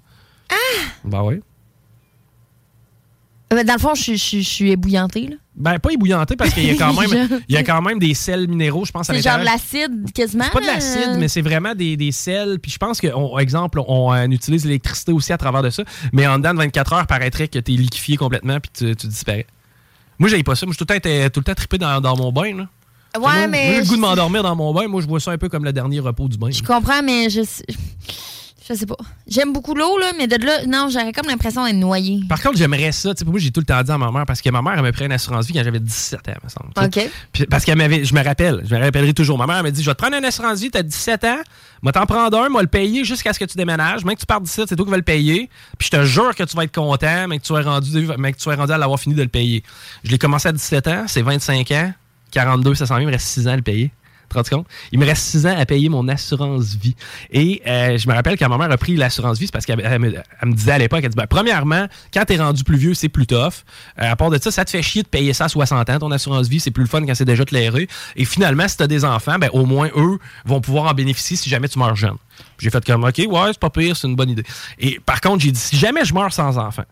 Ah! 0.51 0.55
Ben 1.05 1.23
oui. 1.23 1.41
Euh, 3.55 3.65
Dans 3.65 3.75
le 3.75 3.79
fond, 3.79 3.95
je, 3.95 4.03
suis- 4.03 4.17
je 4.19 4.23
suis- 4.23 4.43
je 4.43 4.49
suis 4.49 4.71
ébouillantée. 4.71 5.29
là. 5.29 5.37
Ben, 5.57 5.79
pas 5.79 5.93
ébouillanté 5.93 6.35
parce 6.35 6.53
qu'il 6.53 6.65
y 6.67 6.71
a 6.71 6.75
quand 6.75 6.93
même, 7.01 7.41
il 7.49 7.55
y 7.55 7.59
a 7.59 7.63
quand 7.63 7.81
même 7.81 7.99
des 8.01 8.13
sels 8.15 8.49
minéraux, 8.49 8.85
je 8.85 8.91
pense, 8.93 9.09
à 9.09 9.15
C'est 9.15 9.23
genre 9.23 9.39
de 9.39 9.45
l'acide 9.45 10.13
quasiment. 10.13 10.45
C'est 10.45 10.51
pas 10.53 10.61
de 10.61 10.67
l'acide, 10.67 11.09
euh, 11.11 11.17
mais 11.19 11.29
c'est 11.29 11.43
vraiment 11.43 11.75
des, 11.75 11.97
des 11.97 12.11
sels. 12.11 12.59
Puis 12.61 12.73
je 12.73 12.79
pense 12.79 13.01
que, 13.01 13.07
on- 13.15 13.39
exemple, 13.39 13.81
on, 13.87 14.13
utilise 14.31 14.65
l'électricité 14.65 15.13
aussi 15.13 15.33
à 15.33 15.39
travers 15.39 15.63
de 15.63 15.71
ça. 15.71 15.85
Mais 16.13 16.27
en 16.27 16.39
dedans 16.39 16.55
de 16.55 16.59
24 16.59 16.93
heures, 16.95 17.07
paraîtrait 17.07 17.47
que 17.49 17.59
t'es 17.61 17.73
liquéfié 17.73 18.17
complètement 18.17 18.59
puis 18.61 18.71
tu, 18.77 18.97
tu 18.97 19.07
disparais. 19.07 19.47
Moi, 20.19 20.29
j'avais 20.29 20.43
pas 20.43 20.55
ça. 20.57 20.67
Moi, 20.67 20.73
je 20.73 20.79
tout 20.79 20.85
le 20.85 20.87
temps, 20.87 20.95
été- 20.95 21.31
tout 21.31 21.41
le 21.41 21.45
temps 21.45 21.55
trippé 21.55 21.79
dans, 21.79 22.01
dans 22.01 22.17
mon 22.17 22.33
bain. 22.33 22.57
Là. 22.57 22.69
Ouais, 23.17 23.21
Moi, 23.21 23.33
Moi, 23.37 23.47
mais. 23.47 23.75
j'ai 23.75 23.81
le 23.83 23.87
goût 23.87 23.97
de 23.97 24.01
m'endormir 24.01 24.43
dans 24.43 24.57
mon 24.57 24.75
bain. 24.75 24.89
Moi, 24.89 25.01
je 25.03 25.07
vois 25.07 25.21
ça 25.21 25.31
un 25.31 25.39
peu 25.39 25.49
comme 25.49 25.65
le 25.65 25.73
dernier 25.73 26.01
repos 26.01 26.27
du 26.29 26.37
bain. 26.37 26.51
Je 26.51 26.63
comprends, 26.63 27.01
mais 27.05 27.31
je 27.31 27.43
je 28.67 28.75
sais 28.75 28.87
pas. 28.87 28.97
J'aime 29.27 29.53
beaucoup 29.53 29.75
l'eau, 29.75 29.99
là, 29.99 30.13
mais 30.17 30.27
de 30.27 30.43
là, 30.43 30.65
non, 30.67 30.89
j'aurais 30.91 31.13
comme 31.13 31.27
l'impression 31.27 31.67
d'être 31.67 31.77
noyée. 31.77 32.21
Par 32.29 32.41
contre, 32.41 32.57
j'aimerais 32.57 32.93
ça. 32.93 33.15
Tu 33.15 33.23
sais, 33.25 33.31
moi, 33.31 33.39
j'ai 33.39 33.51
tout 33.51 33.61
le 33.61 33.67
temps 33.67 33.83
dit 33.83 33.91
à 33.91 33.99
ma 33.99 34.11
mère 34.11 34.25
parce 34.25 34.41
que 34.41 34.49
ma 34.49 34.63
mère, 34.63 34.75
elle 34.77 34.83
me 34.83 34.91
pris 34.91 35.05
une 35.05 35.13
assurance 35.13 35.47
vie 35.47 35.53
quand 35.53 35.63
j'avais 35.63 35.81
17 35.81 36.29
ans, 36.29 36.33
me 36.43 36.49
semble. 36.49 36.71
OK. 36.77 37.11
Puis 37.33 37.47
parce 37.47 37.65
qu'elle 37.65 37.77
m'avait, 37.77 38.05
je 38.05 38.15
me 38.15 38.25
rappelle, 38.25 38.63
je 38.65 38.75
me 38.75 38.81
rappellerai 38.81 39.13
toujours. 39.13 39.37
Ma 39.37 39.47
mère 39.47 39.57
elle 39.59 39.65
m'a 39.65 39.71
dit 39.71 39.83
Je 39.83 39.91
vais 39.91 39.95
te 39.95 40.01
prendre 40.01 40.17
une 40.17 40.25
assurance 40.25 40.61
vie, 40.61 40.71
t'as 40.71 40.83
17 40.83 41.25
ans, 41.25 41.43
moi 41.83 41.93
t'en 41.93 42.07
prendre 42.07 42.39
un, 42.39 42.49
moi 42.49 42.63
le 42.63 42.69
payer 42.69 43.05
jusqu'à 43.05 43.35
ce 43.35 43.39
que 43.39 43.45
tu 43.45 43.59
déménages. 43.59 44.03
Même 44.05 44.15
que 44.15 44.21
tu 44.21 44.27
partes 44.27 44.45
d'ici, 44.45 44.63
c'est 44.67 44.77
toi 44.77 44.85
qui 44.87 44.91
vas 44.91 44.97
le 44.97 45.03
payer. 45.03 45.51
Puis 45.79 45.89
je 45.93 45.99
te 45.99 46.05
jure 46.05 46.35
que 46.35 46.45
tu 46.45 46.57
vas 46.57 46.65
être 46.65 46.75
content, 46.75 47.29
mais 47.29 47.37
que 47.37 47.43
tu 47.43 47.49
sois 47.49 47.63
rendu, 47.63 48.09
mais 48.19 48.33
que 48.33 48.39
tu 48.39 48.45
sois 48.45 48.57
rendu 48.57 48.73
à 48.73 48.79
l'avoir 48.79 48.99
fini 48.99 49.15
de 49.15 49.23
le 49.23 49.29
payer. 49.29 49.63
Je 50.05 50.11
l'ai 50.11 50.19
commencé 50.19 50.49
à 50.49 50.53
17 50.53 50.89
ans, 50.89 51.05
c'est 51.07 51.23
25 51.23 51.71
ans, 51.73 51.93
42, 52.31 52.75
ça 52.75 52.87
s'en 52.87 52.95
vient, 52.95 53.03
il 53.03 53.07
me 53.09 53.13
reste 53.13 53.27
6 53.27 53.47
ans 53.47 53.53
à 53.53 53.57
le 53.57 53.63
payer. 53.63 53.91
Tu 54.29 54.29
te 54.29 54.35
rends 54.35 54.59
compte? 54.59 54.67
Il 54.93 54.99
me 54.99 55.07
reste 55.07 55.23
6 55.23 55.47
ans 55.47 55.57
à 55.57 55.67
payer 55.67 55.89
mon 55.89 56.09
assurance 56.09 56.75
vie. 56.75 56.97
Et 57.31 57.63
euh, 57.67 57.99
je 57.99 58.09
me 58.09 58.15
rappelle 58.15 58.39
quand 58.39 58.49
ma 58.49 58.59
mère 58.59 58.71
a 58.71 58.77
pris 58.77 58.97
l'assurance 58.97 59.39
vie, 59.39 59.47
c'est 59.47 59.53
parce 59.53 59.67
qu'elle 59.67 59.81
elle 59.81 59.99
me, 60.01 60.55
disait 60.55 60.73
à 60.73 60.79
l'époque, 60.79 61.01
elle 61.03 61.11
dit, 61.11 61.17
ben, 61.17 61.27
premièrement, 61.27 61.87
quand 62.13 62.25
t'es 62.25 62.37
rendu 62.37 62.65
plus 62.65 62.77
vieux, 62.77 62.95
c'est 62.95 63.09
plus 63.09 63.27
tough. 63.27 63.65
Euh, 64.01 64.13
à 64.13 64.17
part 64.17 64.31
de 64.31 64.39
ça, 64.41 64.51
ça 64.51 64.65
te 64.65 64.71
fait 64.71 64.83
chier 64.83 65.03
de 65.03 65.09
payer 65.09 65.33
ça 65.33 65.45
à 65.45 65.49
60 65.49 65.91
ans, 65.91 65.99
ton 65.99 66.11
assurance 66.11 66.49
vie, 66.49 66.61
c'est 66.61 66.71
plus 66.71 66.85
le 66.85 66.89
fun 66.89 67.05
quand 67.05 67.15
c'est 67.15 67.25
déjà 67.25 67.45
clairé. 67.45 67.89
Et 68.17 68.25
finalement, 68.25 68.69
si 68.69 68.77
t'as 68.77 68.87
des 68.87 69.05
enfants, 69.05 69.39
ben, 69.39 69.51
au 69.53 69.67
moins 69.67 69.89
eux 69.97 70.19
vont 70.45 70.61
pouvoir 70.61 70.87
en 70.87 70.95
bénéficier 70.95 71.37
si 71.37 71.49
jamais 71.49 71.69
tu 71.69 71.79
meurs 71.79 71.97
jeune. 71.97 72.17
J'ai 72.59 72.71
fait 72.71 72.85
comme, 72.85 73.05
OK, 73.05 73.19
ouais, 73.19 73.49
c'est 73.49 73.59
pas 73.59 73.71
pire, 73.71 73.97
c'est 73.97 74.09
une 74.09 74.17
bonne 74.17 74.31
idée. 74.31 74.45
Et 74.79 75.01
par 75.05 75.21
contre, 75.21 75.43
j'ai 75.43 75.53
dit, 75.53 75.61
si 75.61 75.77
jamais 75.77 76.05
je 76.05 76.15
meurs 76.15 76.33
sans 76.33 76.59
enfant, 76.59 76.85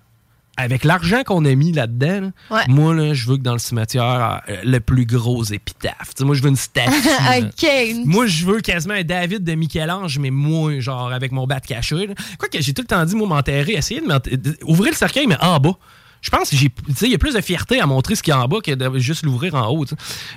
avec 0.57 0.85
l'argent 0.85 1.23
qu'on 1.25 1.45
a 1.45 1.55
mis 1.55 1.73
là-dedans, 1.73 2.21
là, 2.51 2.57
Ouais. 2.57 2.63
moi, 2.69 2.95
là, 2.95 3.15
je 3.15 3.27
veux 3.27 3.37
que 3.39 3.43
dans 3.43 3.55
le 3.55 3.59
cimetière, 3.59 4.43
euh, 4.49 4.57
le 4.65 4.81
plus 4.81 5.07
gros 5.07 5.43
épitaphe. 5.45 6.13
Moi, 6.21 6.35
je 6.35 6.43
veux 6.43 6.51
une 6.51 6.57
statue. 6.57 6.91
Moi, 8.05 8.27
je 8.27 8.45
veux 8.45 8.61
quasiment 8.61 8.95
un 8.95 9.03
David 9.03 9.45
de 9.45 9.55
Michel-Ange, 9.55 10.19
mais 10.19 10.31
moi, 10.31 10.79
genre, 10.81 11.13
avec 11.13 11.33
mon 11.33 11.47
bat 11.47 11.61
caché. 11.61 12.09
Quoi 12.39 12.49
que 12.49 12.61
j'ai 12.61 12.73
tout 12.75 12.83
le 12.83 12.87
temps 12.89 13.05
dit, 13.05 13.15
moi, 13.17 13.27
m'enterrer, 13.29 13.73
essayer 13.73 14.01
de 14.01 14.07
m'enterrer- 14.07 14.59
ouvrir 14.65 14.93
le 14.93 14.97
cercueil, 14.97 15.27
mais 15.27 15.37
en 15.41 15.59
bas. 15.59 15.77
Je 16.23 16.31
pense 16.31 16.51
que 16.51 16.57
j'ai. 16.57 16.69
Tu 16.71 16.95
sais, 16.95 17.07
il 17.07 17.13
y 17.13 17.15
a 17.15 17.19
plus 17.19 17.35
de 17.35 17.41
fierté 17.41 17.81
à 17.81 17.87
montrer 17.87 18.15
ce 18.15 18.23
qu'il 18.23 18.31
y 18.33 18.35
a 18.35 18.41
en 18.41 18.47
bas 18.47 18.59
que 18.65 18.71
de 18.71 18.99
juste 18.99 19.25
l'ouvrir 19.25 19.55
en 19.57 19.69
haut. 19.69 19.85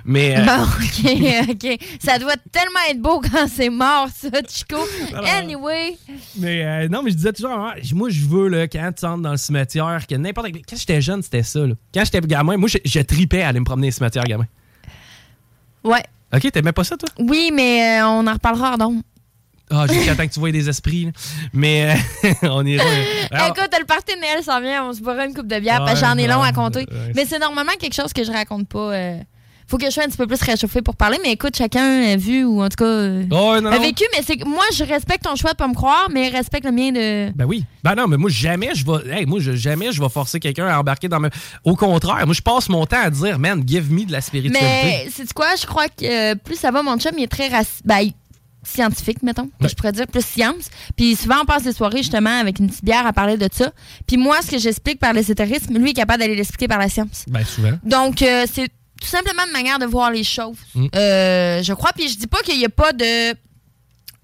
Mais. 0.03 0.36
euh, 0.38 0.43
Bon, 0.43 0.63
OK, 0.63 1.49
OK. 1.51 1.79
Ça 2.03 2.17
doit 2.17 2.36
tellement 2.51 2.79
être 2.89 2.99
beau 2.99 3.21
quand 3.21 3.47
c'est 3.47 3.69
mort, 3.69 4.07
ça, 4.13 4.29
Chico. 4.49 4.78
Anyway. 5.37 5.95
Mais 6.37 6.66
euh, 6.66 6.87
non, 6.89 7.03
mais 7.03 7.12
je 7.12 7.16
disais 7.17 7.33
toujours, 7.33 7.51
moi, 7.93 8.09
je 8.09 8.25
veux, 8.25 8.47
là, 8.49 8.67
quand 8.67 8.91
tu 8.97 9.05
entres 9.05 9.21
dans 9.21 9.32
le 9.32 9.37
cimetière, 9.37 10.05
que 10.09 10.16
n'importe. 10.16 10.47
Quand 10.67 10.75
j'étais 10.75 11.01
jeune, 11.01 11.21
c'était 11.21 11.43
ça. 11.43 11.59
Là. 11.59 11.75
Quand 11.93 12.03
j'étais 12.03 12.20
gamin, 12.21 12.57
moi, 12.57 12.67
je, 12.67 12.79
je 12.83 12.99
tripais 13.01 13.43
à 13.43 13.49
aller 13.49 13.59
me 13.59 13.66
promener 13.66 13.86
dans 13.86 13.89
les 13.89 13.91
cimetières, 13.91 14.24
gamin. 14.24 14.47
Ouais. 15.83 16.03
Ok, 16.33 16.51
t'aimais 16.51 16.71
pas 16.74 16.83
ça, 16.83 16.97
toi? 16.97 17.07
Oui, 17.20 17.51
mais 17.53 17.99
euh, 18.01 18.07
on 18.07 18.25
en 18.28 18.33
reparlera 18.33 18.75
donc. 18.75 19.03
Ah, 19.71 19.86
jusqu'à 19.87 20.16
temps 20.16 20.28
que 20.28 20.33
tu 20.33 20.39
vois 20.39 20.51
des 20.51 20.70
esprits. 20.70 21.05
là. 21.05 21.12
Mais 21.54 21.96
euh, 22.24 22.33
on 22.43 22.66
ira. 22.66 22.83
Alors, 23.32 23.47
Écoute, 23.47 23.70
le 23.79 23.86
party 23.86 24.13
de 24.16 24.20
Noël 24.21 24.43
s'en 24.43 24.62
vient, 24.62 24.86
on 24.87 24.93
se 24.93 25.01
boira 25.01 25.25
une 25.25 25.33
coupe 25.33 25.47
de 25.47 25.59
bière, 25.59 25.79
Ouais, 25.79 25.86
parce 25.87 26.00
que 26.01 26.05
j'en 26.05 26.17
ai 26.17 26.28
long 26.28 26.42
à 26.42 26.51
compter. 26.54 26.79
ouais. 26.79 27.12
Mais 27.16 27.25
c'est 27.25 27.39
normalement 27.39 27.71
quelque 27.79 27.96
chose 27.96 28.13
que 28.13 28.24
je 28.24 28.32
raconte 28.32 28.67
pas. 28.67 28.93
euh, 28.93 29.17
faut 29.67 29.79
que 29.79 29.86
je 29.86 29.89
sois 29.89 30.04
un 30.04 30.05
petit 30.05 30.17
peu 30.17 30.28
plus 30.28 30.39
réchauffée 30.43 30.83
pour 30.83 30.96
parler, 30.96 31.17
mais 31.24 31.32
écoute, 31.32 31.55
chacun 31.58 32.04
a 32.04 32.16
vu 32.17 32.43
ou 32.43 32.62
en 32.62 32.70
tout 32.70 32.75
cas 32.78 32.86
euh, 32.86 33.24
non, 33.25 33.66
a 33.66 33.79
vécu. 33.79 34.04
Mais 34.16 34.21
c'est 34.24 34.46
moi, 34.46 34.63
je 34.71 34.83
respecte 34.83 35.24
ton 35.24 35.36
choix 35.36 35.54
de 35.54 35.58
pas 35.58 35.67
me 35.67 35.74
croire, 35.74 36.08
mais 36.13 36.29
respecte 36.29 36.66
le 36.67 36.71
mien 36.71 36.92
de. 36.92 37.32
Ben 37.36 37.46
oui. 37.46 37.66
Ben 37.83 37.96
non, 37.96 38.08
mais 38.08 38.17
moi, 38.17 38.29
jamais 38.29 38.75
je 38.75 38.86
vais. 38.86 39.12
hey, 39.21 39.25
moi, 39.25 39.39
jamais 39.39 39.92
je 39.92 40.00
vais 40.00 40.09
forcer 40.09 40.39
quelqu'un 40.39 40.67
à 40.67 40.78
embarquer 40.79 41.08
dans 41.08 41.20
me. 41.20 41.32
Au 41.63 41.75
contraire, 41.75 42.24
moi, 42.28 42.36
je 42.36 42.42
passe 42.43 42.70
mon 42.70 42.86
temps 42.86 43.01
à 43.01 43.09
dire, 43.09 43.39
man, 43.39 43.63
give 43.66 43.92
me 43.92 44.05
de 44.05 44.12
la 44.12 44.21
spiritualité. 44.21 44.63
Mais 44.63 45.08
c'est 45.12 45.33
quoi? 45.33 45.55
Je 45.59 45.66
crois 45.66 45.87
que 45.87 46.33
euh, 46.33 46.36
plus 46.36 46.58
ça 46.59 46.70
va, 46.70 46.83
mon 46.83 47.00
chum, 47.00 47.13
il 47.17 47.24
est 47.24 47.28
très 47.28 47.47
raci- 47.50 47.82
ben, 47.83 48.08
scientifique, 48.66 49.24
mettons. 49.24 49.50
que 49.62 49.67
Je 49.67 49.75
pourrais 49.75 49.92
dire 49.92 50.08
plus 50.08 50.25
science. 50.25 50.70
Puis 50.96 51.16
souvent, 51.16 51.42
on 51.42 51.46
passe 51.46 51.63
les 51.66 51.74
soirées 51.74 52.00
justement 52.00 52.39
avec 52.39 52.59
une 52.59 52.67
petite 52.67 52.83
bière 52.83 53.05
à 53.05 53.13
parler 53.13 53.37
de 53.37 53.47
ça. 53.51 53.71
Puis 54.08 54.17
moi, 54.17 54.42
ce 54.42 54.51
que 54.51 54.58
j'explique 54.58 55.00
par 55.00 55.13
l'ésotérisme, 55.13 55.78
lui 55.78 55.92
est 55.92 55.93
capable 55.93 56.20
d'aller 56.20 56.36
l'expliquer 56.36 56.67
par 56.67 56.79
la 56.79 56.89
science. 56.89 57.25
Ben 57.28 57.43
souvent. 57.43 57.74
Donc, 57.83 58.21
euh, 58.21 58.46
c'est 58.51 58.67
tout 59.01 59.08
simplement 59.08 59.43
une 59.46 59.54
manière 59.54 59.79
de 59.79 59.86
voir 59.86 60.12
les 60.12 60.24
choses. 60.24 60.58
Mm. 60.74 60.87
Euh, 60.96 61.63
je 61.63 61.74
crois. 61.74 61.92
Puis 61.93 62.09
je 62.09 62.17
dis 62.17 62.28
pas 62.28 62.42
qu'il 62.42 62.58
n'y 62.58 62.66
a 62.66 62.70
pas 62.70 62.93
de 62.93 63.36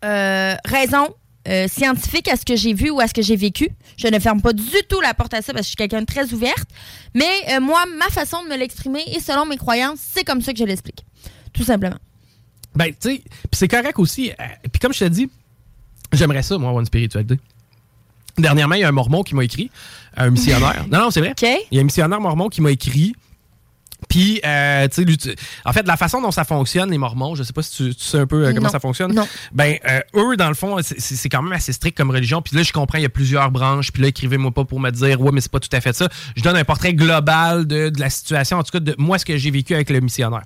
euh, 0.04 0.56
raison 0.66 1.08
euh, 1.48 1.68
scientifique 1.68 2.28
à 2.28 2.36
ce 2.36 2.46
que 2.46 2.56
j'ai 2.56 2.74
vu 2.74 2.92
ou 2.92 3.00
à 3.00 3.08
ce 3.08 3.14
que 3.14 3.24
j'ai 3.24 3.36
vécu. 3.36 3.70
Je 3.98 4.08
ne 4.08 4.20
ferme 4.20 4.42
pas 4.42 4.54
du 4.54 4.64
tout 4.88 5.02
la 5.02 5.16
porte 5.16 5.34
à 5.34 5.42
ça 5.42 5.54
parce 5.54 5.62
que 5.62 5.64
je 5.64 5.68
suis 5.70 5.76
quelqu'un 5.76 6.02
de 6.02 6.06
très 6.06 6.34
ouverte. 6.34 6.70
Mais 7.16 7.32
euh, 7.50 7.60
moi, 7.60 7.84
ma 7.98 8.10
façon 8.10 8.44
de 8.44 8.50
me 8.50 8.58
l'exprimer 8.58 9.04
et 9.08 9.20
selon 9.20 9.48
mes 9.48 9.58
croyances, 9.58 10.00
c'est 10.00 10.24
comme 10.24 10.42
ça 10.42 10.54
que 10.54 10.60
je 10.60 10.66
l'explique. 10.66 11.04
Tout 11.52 11.64
simplement. 11.64 11.98
Ben, 12.76 12.88
tu 12.92 12.96
sais, 13.16 13.24
c'est 13.52 13.68
correct 13.68 14.00
aussi. 14.00 14.32
euh, 14.32 14.44
Puis 14.72 14.80
comme 14.80 14.94
je 14.94 15.00
te 15.00 15.06
dis, 15.06 15.30
j'aimerais 16.14 16.44
ça, 16.44 16.58
moi, 16.58 16.70
avoir 16.70 16.80
une 16.82 16.86
spiritualité. 16.86 17.40
Dernièrement, 18.38 18.76
il 18.76 18.82
y 18.82 18.84
a 18.84 18.88
un 18.88 18.94
mormon 18.94 19.24
qui 19.24 19.36
m'a 19.36 19.44
écrit, 19.44 19.70
un 20.16 20.30
missionnaire. 20.30 20.86
non, 20.92 21.00
non, 21.00 21.12
c'est 21.12 21.20
vrai. 21.20 21.34
Il 21.72 21.76
y 21.76 21.80
a 21.80 21.82
un 21.82 21.86
missionnaire 21.86 22.22
mormon 22.22 22.48
qui 22.50 22.62
m'a 22.62 22.72
écrit. 22.72 23.14
Puis, 24.10 24.42
euh, 24.46 24.88
en 25.64 25.74
fait, 25.74 25.88
la 25.88 25.96
façon 25.96 26.22
dont 26.22 26.32
ça 26.32 26.44
fonctionne, 26.44 26.92
les 26.92 26.98
mormons, 26.98 27.36
je 27.36 27.44
sais 27.44 27.54
pas 27.54 27.62
si 27.64 27.76
tu, 27.90 27.96
tu 27.96 28.04
sais 28.04 28.18
un 28.20 28.28
peu 28.28 28.44
euh, 28.46 28.50
comment 28.54 28.66
Non. 28.66 28.70
ça 28.72 28.80
fonctionne. 28.80 29.14
Non. 29.14 29.28
Ben, 29.54 29.78
euh, 29.88 30.02
eux, 30.16 30.36
dans 30.38 30.50
le 30.50 30.54
fond, 30.56 30.78
c'est- 30.82 31.30
quand 31.30 31.42
même 31.42 31.54
assez 31.54 31.72
strict 31.72 31.96
comme 31.96 32.12
religion. 32.12 32.42
Puis 32.42 32.56
là, 32.58 32.64
je 32.64 32.74
comprends, 32.74 32.98
il 32.98 33.04
y 33.04 33.06
a 33.06 33.10
plusieurs 33.10 33.52
branches. 33.52 33.92
Puis 33.92 34.02
là, 34.02 34.10
écrivez-moi 34.10 34.52
pas 34.52 34.66
pour 34.66 34.80
me 34.80 34.90
dire, 34.90 35.22
ouais, 35.22 35.32
mais 35.32 35.40
c'est 35.40 35.52
pas 35.52 35.60
tout 35.62 35.70
à 35.72 35.80
fait 35.82 35.94
ça. 35.96 36.10
Je 36.36 36.42
donne 36.42 36.58
un 36.58 36.64
portrait 36.66 36.94
global 36.94 37.66
de, 37.66 37.90
de 37.90 38.00
la 38.00 38.10
situation, 38.10 38.58
en 38.58 38.64
tout 38.64 38.72
cas, 38.72 38.80
de 38.80 38.96
moi, 38.98 39.18
ce 39.18 39.24
que 39.26 39.38
j'ai 39.38 39.52
vécu 39.52 39.74
avec 39.76 39.90
le 39.90 40.02
missionnaire. 40.02 40.44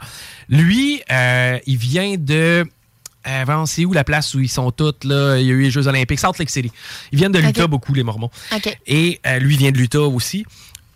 Lui, 0.49 1.01
euh, 1.11 1.57
il 1.65 1.77
vient 1.77 2.15
de. 2.17 2.65
Voyons, 3.45 3.65
c'est 3.65 3.85
où 3.85 3.93
la 3.93 4.03
place 4.03 4.35
où 4.35 4.39
ils 4.39 4.47
sont 4.49 4.69
tous, 4.69 4.93
là? 5.03 5.37
Il 5.39 5.47
y 5.47 5.49
a 5.49 5.53
eu 5.53 5.61
les 5.63 5.71
Jeux 5.71 5.87
Olympiques, 5.87 6.19
Salt 6.19 6.37
Lake 6.37 6.51
City. 6.51 6.71
Ils 7.11 7.17
viennent 7.17 7.31
de 7.31 7.39
l'Utah 7.39 7.65
beaucoup, 7.65 7.91
les 7.95 8.03
Mormons. 8.03 8.29
OK. 8.55 8.77
Et 8.85 9.19
lui 9.39 9.57
vient 9.57 9.71
de 9.71 9.77
l'Utah 9.79 10.01
aussi. 10.01 10.45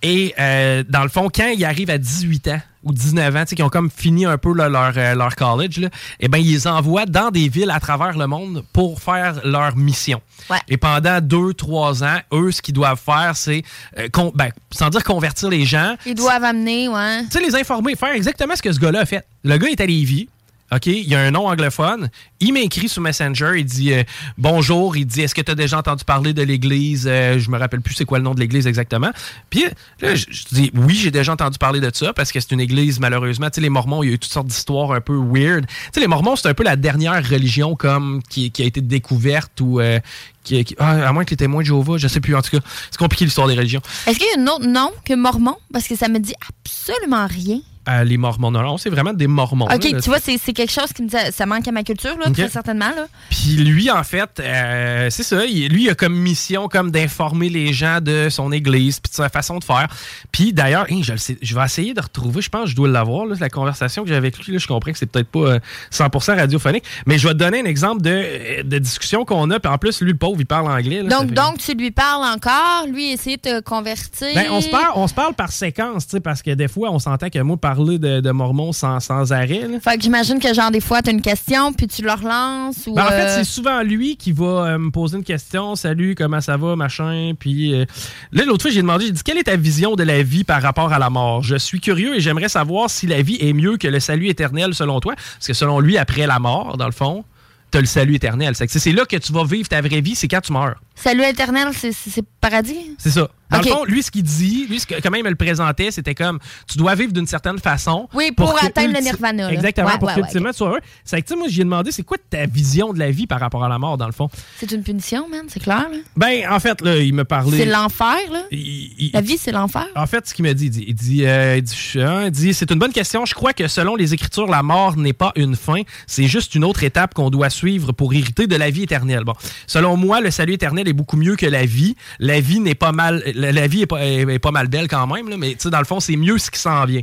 Et 0.01 0.34
euh, 0.39 0.84
dans 0.88 1.03
le 1.03 1.09
fond, 1.09 1.30
quand 1.34 1.49
ils 1.49 1.65
arrivent 1.65 1.89
à 1.89 1.97
18 1.97 2.47
ans 2.49 2.61
ou 2.84 2.93
19 2.93 3.35
ans, 3.35 3.39
tu 3.41 3.49
sais, 3.49 3.55
qui 3.57 3.63
ont 3.63 3.69
comme 3.69 3.89
fini 3.91 4.26
un 4.26 4.38
peu 4.38 4.53
là, 4.53 4.69
leur, 4.69 4.93
euh, 4.95 5.13
leur 5.13 5.35
college, 5.35 5.80
là, 5.80 5.89
eh 6.21 6.30
ben, 6.30 6.38
ils 6.38 6.49
les 6.51 6.67
envoient 6.67 7.05
dans 7.05 7.30
des 7.31 7.49
villes 7.49 7.71
à 7.71 7.81
travers 7.81 8.17
le 8.17 8.26
monde 8.26 8.63
pour 8.71 9.01
faire 9.01 9.41
leur 9.43 9.76
mission. 9.76 10.21
Ouais. 10.49 10.59
Et 10.69 10.77
pendant 10.77 11.19
2-3 11.19 12.03
ans, 12.05 12.19
eux, 12.34 12.51
ce 12.51 12.61
qu'ils 12.61 12.73
doivent 12.73 13.01
faire, 13.03 13.34
c'est, 13.35 13.63
euh, 13.97 14.07
ben, 14.34 14.49
sans 14.71 14.89
dire 14.89 15.03
convertir 15.03 15.49
les 15.49 15.65
gens, 15.65 15.95
Ils 16.05 16.15
doivent 16.15 16.45
amener, 16.45 16.88
ouais. 16.88 17.23
tu 17.23 17.31
sais, 17.31 17.41
les 17.41 17.55
informer, 17.55 17.95
faire 17.95 18.13
exactement 18.13 18.55
ce 18.55 18.61
que 18.61 18.71
ce 18.71 18.80
gars-là 18.80 19.01
a 19.01 19.05
fait. 19.05 19.26
Le 19.43 19.57
gars 19.57 19.67
est 19.67 19.81
à 19.81 19.85
Lévis. 19.85 20.30
OK, 20.71 20.85
il 20.85 21.07
y 21.07 21.15
a 21.15 21.19
un 21.19 21.31
nom 21.31 21.47
anglophone. 21.47 22.09
Il 22.39 22.53
m'écrit 22.53 22.87
sur 22.89 23.01
Messenger. 23.01 23.53
Il 23.57 23.65
dit 23.65 23.93
euh, 23.93 24.03
Bonjour. 24.37 24.95
Il 24.95 25.05
dit 25.05 25.21
Est-ce 25.21 25.33
que 25.33 25.41
tu 25.41 25.51
as 25.51 25.55
déjà 25.55 25.79
entendu 25.79 26.03
parler 26.03 26.33
de 26.33 26.43
l'église? 26.43 27.07
Euh, 27.09 27.39
Je 27.39 27.49
me 27.49 27.57
rappelle 27.57 27.81
plus 27.81 27.95
c'est 27.95 28.05
quoi 28.05 28.19
le 28.19 28.23
nom 28.23 28.35
de 28.35 28.39
l'église 28.39 28.67
exactement. 28.67 29.09
Puis 29.49 29.65
là, 30.01 30.15
je, 30.15 30.25
dis 30.51 30.71
Oui, 30.75 30.95
j'ai 30.95 31.11
déjà 31.11 31.33
entendu 31.33 31.57
parler 31.57 31.79
de 31.79 31.89
ça 31.93 32.13
parce 32.13 32.31
que 32.31 32.39
c'est 32.39 32.51
une 32.51 32.61
église, 32.61 32.99
malheureusement. 32.99 33.47
Tu 33.49 33.55
sais, 33.55 33.61
les 33.61 33.69
Mormons, 33.69 34.03
il 34.03 34.09
y 34.09 34.11
a 34.11 34.15
eu 34.15 34.19
toutes 34.19 34.31
sortes 34.31 34.47
d'histoires 34.47 34.91
un 34.91 35.01
peu 35.01 35.15
weird. 35.17 35.65
Tu 35.67 35.73
sais, 35.93 35.99
les 36.01 36.07
Mormons, 36.07 36.35
c'est 36.35 36.49
un 36.49 36.53
peu 36.53 36.63
la 36.63 36.75
dernière 36.75 37.27
religion 37.27 37.75
comme 37.75 38.21
qui, 38.29 38.51
a 38.59 38.63
été 38.63 38.81
découverte 38.81 39.59
ou. 39.61 39.79
euh, 39.79 39.99
qui, 40.43 40.75
ah, 40.79 41.07
à 41.07 41.11
moins 41.13 41.25
que 41.25 41.31
les 41.31 41.37
témoins 41.37 41.61
de 41.61 41.67
Jéhovah, 41.67 41.97
je 41.97 42.07
sais 42.07 42.19
plus. 42.21 42.35
En 42.35 42.41
tout 42.41 42.51
cas, 42.51 42.63
c'est 42.91 42.97
compliqué 42.97 43.25
l'histoire 43.25 43.47
des 43.47 43.55
religions. 43.55 43.81
Est-ce 44.07 44.17
qu'il 44.17 44.27
y 44.27 44.39
a 44.39 44.41
un 44.41 44.47
autre 44.47 44.65
nom 44.65 44.91
que 45.05 45.13
Mormon? 45.13 45.55
Parce 45.73 45.87
que 45.87 45.95
ça 45.95 46.07
me 46.07 46.19
dit 46.19 46.33
absolument 46.63 47.27
rien. 47.27 47.59
Euh, 47.89 48.03
les 48.03 48.17
Mormons, 48.17 48.51
non, 48.51 48.77
c'est 48.77 48.89
vraiment 48.89 49.13
des 49.13 49.27
Mormons. 49.27 49.65
OK, 49.65 49.83
là. 49.91 50.01
tu 50.01 50.09
vois, 50.09 50.19
c'est 50.19 50.37
quelque 50.53 50.71
chose 50.71 50.93
qui 50.93 51.01
me 51.03 51.07
dit, 51.07 51.15
ça 51.31 51.45
manque 51.45 51.67
à 51.67 51.71
ma 51.71 51.83
culture, 51.83 52.17
là, 52.17 52.29
très 52.31 52.49
certainement. 52.49 52.89
Là. 52.95 53.07
Puis 53.29 53.55
lui, 53.55 53.89
en 53.89 54.03
fait, 54.03 54.29
euh, 54.39 55.07
c'est 55.09 55.23
ça. 55.23 55.45
lui, 55.45 55.83
il 55.85 55.89
a 55.89 55.95
comme 55.95 56.15
mission 56.15 56.67
comme 56.67 56.91
d'informer 56.91 57.49
les 57.49 57.73
gens 57.73 57.99
de 58.01 58.27
son 58.29 58.51
église 58.51 58.99
puis 58.99 59.09
de 59.09 59.15
sa 59.15 59.29
façon 59.29 59.57
de 59.59 59.63
faire. 59.63 59.87
Puis 60.31 60.53
d'ailleurs, 60.53 60.85
je, 61.01 61.11
le 61.13 61.17
sais- 61.17 61.37
je 61.41 61.55
vais 61.55 61.63
essayer 61.63 61.93
de 61.93 62.01
retrouver, 62.01 62.41
je 62.41 62.49
pense 62.49 62.65
que 62.65 62.69
je 62.71 62.75
dois 62.75 62.87
l'avoir, 62.89 63.25
là, 63.25 63.35
la 63.39 63.49
conversation 63.49 64.03
que 64.03 64.09
j'ai 64.09 64.15
avec 64.15 64.37
lui. 64.45 64.53
là, 64.53 64.59
je 64.59 64.67
comprends 64.67 64.91
que 64.91 64.97
c'est 64.97 65.05
peut-être 65.05 65.29
pas 65.29 65.39
euh, 65.39 65.59
100% 65.91 66.35
radiophonique, 66.37 66.83
mais 67.05 67.17
je 67.17 67.27
vais 67.27 67.33
te 67.33 67.39
donner 67.39 67.61
un 67.61 67.65
exemple 67.65 68.01
de, 68.01 68.09
euh, 68.11 68.63
de 68.63 68.77
discussion 68.79 69.25
qu'on 69.25 69.49
a. 69.51 69.59
Puis 69.59 69.71
en 69.71 69.77
plus, 69.77 70.01
lui, 70.01 70.11
le 70.11 70.17
pauvre, 70.17 70.37
il 70.39 70.45
parle 70.45 70.67
anglais. 70.71 71.01
là, 71.01 71.09
Donc, 71.09 71.29
fait- 71.29 71.35
donc, 71.35 71.57
tu 71.57 71.73
lui 71.73 71.91
parles 71.91 72.25
encore, 72.35 72.85
lui 72.91 73.11
essaie 73.13 73.37
de 73.37 73.41
te 73.41 73.59
convertir. 73.61 74.27
Ben, 74.35 74.47
on, 74.51 74.61
se 74.61 74.69
parle, 74.69 74.91
on 74.95 75.07
se 75.07 75.13
parle 75.13 75.33
par 75.33 75.51
séquence, 75.51 76.05
tu 76.07 76.11
sais, 76.17 76.19
parce 76.19 76.41
que 76.41 76.51
des 76.51 76.67
fois, 76.67 76.89
on 76.91 76.99
s'entend 76.99 77.29
que 77.29 77.39
moi, 77.39 77.57
parler 77.80 77.97
de, 77.99 78.19
de 78.19 78.31
Mormon 78.31 78.72
sans, 78.73 78.99
sans 78.99 79.31
arrêt. 79.31 79.68
là. 79.68 79.80
Fait 79.80 79.97
que 79.97 80.03
j'imagine 80.03 80.39
que, 80.39 80.53
genre, 80.53 80.72
des 80.72 80.81
fois, 80.81 81.01
tu 81.01 81.10
as 81.10 81.14
une 81.14 81.22
question, 81.22 81.72
puis 81.73 81.88
tu 81.88 82.01
le 82.01 82.11
relances. 82.11 82.85
Ou, 82.88 82.93
Ben, 82.93 83.06
en 83.06 83.07
fait, 83.07 83.14
euh, 83.22 83.38
c'est 83.38 83.43
souvent 83.43 83.81
lui 83.81 84.18
qui 84.18 84.31
va 84.31 84.45
euh, 84.45 84.77
me 84.77 84.91
poser 84.91 85.18
une 85.18 85.23
question. 85.23 85.76
Salut, 85.76 86.15
comment 86.15 86.41
ça 86.41 86.57
va, 86.57 86.76
machin. 86.76 87.34
Puis 87.39 87.73
euh, 87.73 87.85
là, 88.31 88.43
l'autre 88.45 88.64
fois, 88.64 88.72
j'ai 88.72 88.81
demandé, 88.81 89.06
j'ai 89.06 89.11
dit, 89.11 89.23
quelle 89.23 89.38
est 89.38 89.43
ta 89.43 89.56
vision 89.56 89.95
de 89.95 90.03
la 90.03 90.22
vie 90.23 90.43
par 90.43 90.61
rapport 90.61 90.91
à 90.91 90.99
la 90.99 91.10
mort? 91.10 91.43
Je 91.43 91.56
suis 91.56 91.80
curieux 91.80 92.15
et 92.15 92.19
j'aimerais 92.19 92.49
savoir 92.49 92.89
si 92.89 93.07
la 93.07 93.22
vie 93.22 93.38
est 93.39 93.53
mieux 93.53 93.77
que 93.77 93.88
le 93.88 93.99
salut 93.99 94.27
éternel 94.27 94.73
selon 94.73 94.99
toi. 94.99 95.15
Parce 95.15 95.47
que 95.47 95.53
selon 95.53 95.80
lui, 95.80 95.97
après 95.97 96.27
la 96.27 96.39
mort, 96.39 96.77
dans 96.77 96.85
le 96.85 96.91
fond, 96.91 97.23
t'as 97.72 97.80
le 97.80 97.85
salut 97.85 98.15
éternel. 98.15 98.53
C'est 98.56 98.91
là 98.91 99.06
que 99.06 99.15
tu 99.18 99.31
vas 99.31 99.43
vivre 99.43 99.69
ta 99.69 99.81
vraie 99.81 100.01
vie, 100.01 100.15
c'est 100.15 100.27
quand 100.27 100.41
tu 100.41 100.51
meurs. 100.53 100.81
Salut 101.01 101.23
éternel, 101.23 101.69
c'est- 101.73 101.93
paradis? 102.41 102.95
C'est 102.97 103.11
ça. 103.11 103.30
Dans 103.49 103.57
Ok. 103.59 103.65
le 103.65 103.71
fond, 103.71 103.84
lui, 103.85 104.03
ce 104.03 104.11
qu'il 104.11 104.21
dit, 104.21 104.67
lui, 104.69 104.80
ce 104.80 104.85
que- 104.85 105.01
comment 105.01 105.17
il 105.17 105.23
me 105.23 105.30
le 105.30 105.35
présentait, 105.35 105.89
c'était 105.89 106.13
comme 106.13 106.38
tu 106.71 106.77
dois 106.77 106.93
vivre 106.93 107.11
d'une 107.11 107.26
certaine 107.26 107.57
façon. 107.57 108.07
Oui, 108.13 108.31
pour 108.31 108.53
que 108.53 108.63
atteindre 108.63 108.93
le 108.93 109.01
nirvana, 109.01 109.43
là. 109.47 109.53
Exactement, 109.53 109.88
Ouais, 109.88 109.97
pour 109.97 110.07
ouais, 110.09 110.13
qu'ultimement 110.13 110.51
tu 110.51 110.57
sois 110.57 110.67
heureux. 110.69 110.80
C'est 111.03 111.19
que, 111.19 111.27
tu 111.27 111.34
sais, 111.34 111.39
moi, 111.39 111.47
j'ai 111.49 111.63
demandé, 111.63 111.91
c'est 111.91 112.03
quoi 112.03 112.17
ta 112.30 112.45
vision 112.45 112.93
de 112.93 112.99
la 112.99 113.09
vie 113.09 113.26
par 113.26 113.39
rapport 113.39 113.63
à 113.63 113.69
la 113.69 113.80
mort, 113.80 113.97
dans 113.97 114.05
le 114.05 114.11
fond? 114.11 114.30
C'est 114.59 114.71
une 114.71 114.84
punition, 114.84 115.27
man, 115.30 115.45
c'est 115.47 115.61
clair. 115.61 115.88
là. 115.91 115.97
Ben, 116.15 116.43
en 116.47 116.59
fait, 116.59 116.80
là, 116.81 116.97
il 116.97 117.11
me 117.13 117.23
parlait. 117.26 117.57
C'est 117.57 117.65
l'enfer, 117.65 118.17
là. 118.31 118.43
Il- 118.51 118.93
il- 118.99 119.11
La 119.15 119.21
vie, 119.21 119.38
c'est 119.39 119.51
l'enfer. 119.51 119.88
En 119.95 120.05
fait, 120.05 120.27
ce 120.27 120.34
qu'il 120.35 120.45
m'a 120.45 120.53
dit, 120.53 120.65
il 120.65 120.69
dit, 120.69 120.85
il 120.88 120.93
dit, 120.93 121.26
euh, 121.26 121.57
il 121.57 121.63
dit, 121.63 121.76
hein, 121.95 122.26
il 122.26 122.31
dit, 122.31 122.53
c'est 122.53 122.69
une 122.69 122.77
bonne 122.77 122.93
question. 122.93 123.26
Je 123.26 123.34
crois 123.34 123.53
que 123.53 123.67
selon 123.67 123.95
les 123.95 124.13
Écritures, 124.13 124.45
la 124.47 124.61
mort 124.61 124.95
n'est 124.95 125.13
pas 125.13 125.31
une 125.35 125.55
fin, 125.55 125.81
c'est 126.05 126.27
juste 126.27 126.53
une 126.53 126.63
autre 126.63 126.84
étape 126.84 127.15
qu'on 127.15 127.31
doit 127.31 127.49
suivre 127.49 127.93
pour 127.93 128.13
hériter 128.13 128.45
de 128.45 128.55
la 128.55 128.69
vie 128.69 128.84
éternelle. 128.84 129.23
Bon, 129.23 129.34
selon 129.65 129.97
moi, 129.97 130.21
le 130.21 130.30
salut 130.30 130.53
éternel 130.53 130.88
est 130.89 130.93
beaucoup 130.93 131.17
mieux 131.17 131.35
que 131.35 131.45
la 131.45 131.65
vie. 131.65 131.95
La 132.19 132.39
vie 132.41 132.59
n'est 132.59 132.75
pas 132.75 132.91
mal, 132.91 133.23
la, 133.35 133.67
vie 133.67 133.81
est 133.83 133.87
pas, 133.87 134.05
est- 134.05 134.39
pas 134.39 134.51
mal 134.51 134.67
belle 134.67 134.87
quand 134.87 135.07
même, 135.07 135.29
là, 135.29 135.37
mais 135.37 135.51
tu 135.51 135.57
sais, 135.61 135.69
dans 135.69 135.79
le 135.79 135.85
fond, 135.85 135.99
c'est 135.99 136.15
mieux 136.15 136.37
ce 136.37 136.51
qui 136.51 136.59
s'en 136.59 136.85
vient. 136.85 137.01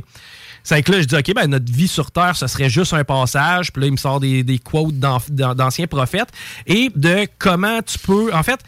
C'est 0.63 0.83
que 0.83 0.91
là, 0.91 0.99
je 1.01 1.05
dis, 1.05 1.15
OK, 1.15 1.33
ben, 1.33 1.47
notre 1.47 1.71
vie 1.71 1.87
sur 1.87 2.11
Terre, 2.11 2.35
ce 2.35 2.45
serait 2.47 2.69
juste 2.69 2.91
un 2.93 3.05
passage. 3.05 3.71
Puis 3.71 3.79
là, 3.81 3.87
il 3.87 3.93
me 3.93 3.97
sort 3.97 4.19
des, 4.19 4.43
des 4.43 4.59
quotes 4.59 4.99
d'an- 4.99 5.21
d'an- 5.29 5.55
d'anciens 5.55 5.87
prophètes 5.87 6.27
et 6.65 6.91
de 6.93 7.25
comment 7.39 7.81
tu 7.81 7.97
peux. 7.99 8.33
En 8.33 8.43
fait, 8.43 8.59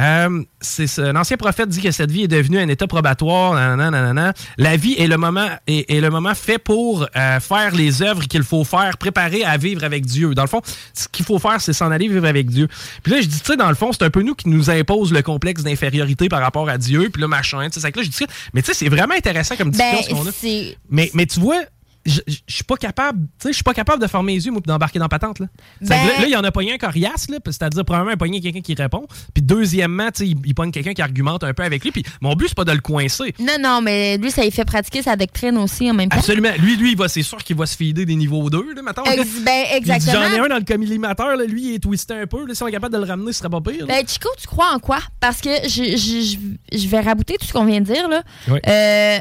euh, 0.00 0.42
c'est 0.60 0.86
ça. 0.86 1.12
L'ancien 1.12 1.36
prophète 1.36 1.68
dit 1.68 1.80
que 1.80 1.90
cette 1.90 2.10
vie 2.10 2.22
est 2.22 2.28
devenue 2.28 2.58
un 2.58 2.68
état 2.68 2.86
probatoire. 2.86 3.54
nanana, 3.54 3.90
nanana. 3.90 4.32
La 4.56 4.76
vie 4.76 4.94
est 4.98 5.06
le 5.06 5.16
moment 5.16 5.48
est, 5.66 5.90
est 5.90 6.00
le 6.00 6.10
moment 6.10 6.34
fait 6.34 6.58
pour 6.58 7.06
euh, 7.16 7.40
faire 7.40 7.74
les 7.74 8.02
œuvres 8.02 8.26
qu'il 8.26 8.42
faut 8.42 8.64
faire, 8.64 8.96
préparer 8.96 9.44
à 9.44 9.56
vivre 9.56 9.84
avec 9.84 10.06
Dieu. 10.06 10.34
Dans 10.34 10.42
le 10.42 10.48
fond, 10.48 10.62
ce 10.94 11.06
qu'il 11.08 11.24
faut 11.24 11.38
faire, 11.38 11.60
c'est 11.60 11.72
s'en 11.72 11.90
aller 11.90 12.08
vivre 12.08 12.26
avec 12.26 12.48
Dieu. 12.48 12.68
Puis 13.02 13.12
là, 13.12 13.20
je 13.20 13.26
dis, 13.26 13.40
tu 13.40 13.46
sais, 13.46 13.56
dans 13.56 13.68
le 13.68 13.74
fond, 13.74 13.92
c'est 13.92 14.04
un 14.04 14.10
peu 14.10 14.22
nous 14.22 14.34
qui 14.34 14.48
nous 14.48 14.70
impose 14.70 15.12
le 15.12 15.22
complexe 15.22 15.62
d'infériorité 15.62 16.28
par 16.28 16.40
rapport 16.40 16.68
à 16.68 16.78
Dieu. 16.78 17.10
Puis 17.12 17.20
là, 17.20 17.28
machin. 17.28 17.68
tu 17.68 17.74
sais, 17.74 17.80
c'est 17.80 17.92
que 17.92 17.98
là, 17.98 18.04
je 18.04 18.10
dis, 18.10 18.26
mais 18.54 18.62
tu 18.62 18.68
sais, 18.68 18.74
c'est 18.74 18.88
vraiment 18.88 19.14
intéressant 19.14 19.56
comme 19.56 19.70
discussion 19.70 20.22
Ben, 20.24 20.32
ce 20.32 20.42
qu'on 20.42 20.50
a. 20.50 21.06
mais 21.12 21.26
tu 21.26 21.40
vois, 21.40 21.60
je 22.06 22.20
je- 22.26 22.36
je 22.46 22.54
suis 22.54 22.64
pas 22.64 22.76
capable, 22.76 23.20
tu 23.20 23.26
sais, 23.44 23.48
je 23.50 23.54
suis 23.54 23.62
pas 23.64 23.74
capable 23.74 24.02
de 24.02 24.06
fermer 24.08 24.34
les 24.34 24.46
yeux, 24.46 24.52
moi, 24.52 24.60
puis 24.60 24.68
d'embarquer 24.68 24.98
dans 24.98 25.08
patente, 25.08 25.38
là. 25.38 25.46
Ben- 25.80 25.88
là, 26.20 26.24
il 26.26 26.30
y 26.30 26.36
en 26.36 26.44
a 26.44 26.50
pas 26.50 26.60
un 26.62 26.78
coriace, 26.78 27.28
là, 27.28 27.38
c'est-à-dire, 27.44 27.84
premièrement, 27.84 28.10
un 28.12 28.16
pogné 28.16 28.40
quelqu'un 28.40 28.60
qui 28.60 28.74
répond, 28.74 29.06
puis 29.34 29.42
deuxièmement, 29.42 30.06
tu 30.10 30.24
sais, 30.24 30.26
il, 30.28 30.36
il 30.44 30.54
pogne 30.54 30.70
quelqu'un 30.70 30.92
qui 30.94 31.02
argumente 31.02 31.44
un 31.44 31.52
peu 31.52 31.62
avec 31.62 31.82
lui, 31.84 31.90
puis 31.90 32.02
mon 32.20 32.34
but, 32.34 32.48
c'est 32.48 32.54
pas 32.56 32.64
de 32.64 32.72
le 32.72 32.80
coincer. 32.80 33.34
Non, 33.38 33.56
non, 33.60 33.80
mais 33.82 34.16
lui, 34.18 34.30
ça 34.30 34.42
lui 34.42 34.50
fait 34.50 34.64
pratiquer 34.64 35.02
sa 35.02 35.16
doctrine 35.16 35.56
aussi 35.58 35.90
en 35.90 35.94
même 35.94 36.08
temps. 36.08 36.18
Absolument. 36.18 36.50
Lui, 36.58 36.76
lui, 36.76 36.92
il 36.92 36.96
va, 36.96 37.08
c'est 37.08 37.22
sûr 37.22 37.38
qu'il 37.38 37.56
va 37.56 37.66
se 37.66 37.76
feeder 37.76 38.04
des 38.06 38.16
niveaux 38.16 38.48
2, 38.50 38.74
là. 38.74 38.82
Ex- 39.12 39.42
ben, 39.44 39.64
Il 39.70 39.76
exactement. 39.76 40.12
J'en 40.28 40.34
ai 40.34 40.38
un 40.38 40.48
dans 40.48 40.56
le 40.58 40.64
collimateur, 40.64 41.36
là, 41.36 41.44
lui, 41.44 41.68
il 41.70 41.74
est 41.74 41.78
twisté 41.80 42.14
un 42.14 42.26
peu, 42.26 42.46
là, 42.46 42.54
si 42.54 42.62
on 42.62 42.66
est 42.68 42.72
capable 42.72 42.94
de 42.94 43.00
le 43.00 43.06
ramener, 43.06 43.32
ce 43.32 43.38
serait 43.38 43.50
pas 43.50 43.60
pire. 43.60 43.86
là. 43.86 43.94
Ben, 43.94 44.06
Chico, 44.08 44.28
tu 44.40 44.46
crois 44.46 44.72
en 44.74 44.78
quoi? 44.78 44.98
Parce 45.20 45.40
que 45.40 45.50
je, 45.64 45.96
je, 45.96 46.36
je, 46.72 46.78
je 46.78 46.88
vais 46.88 47.00
rabouter 47.00 47.36
tout 47.38 47.46
ce 47.46 47.52
qu'on 47.52 47.64
vient 47.64 47.80
de 47.80 47.86
dire. 47.86 48.08
Là. 48.08 48.22
Oui. 48.48 48.58
Euh, 48.66 49.18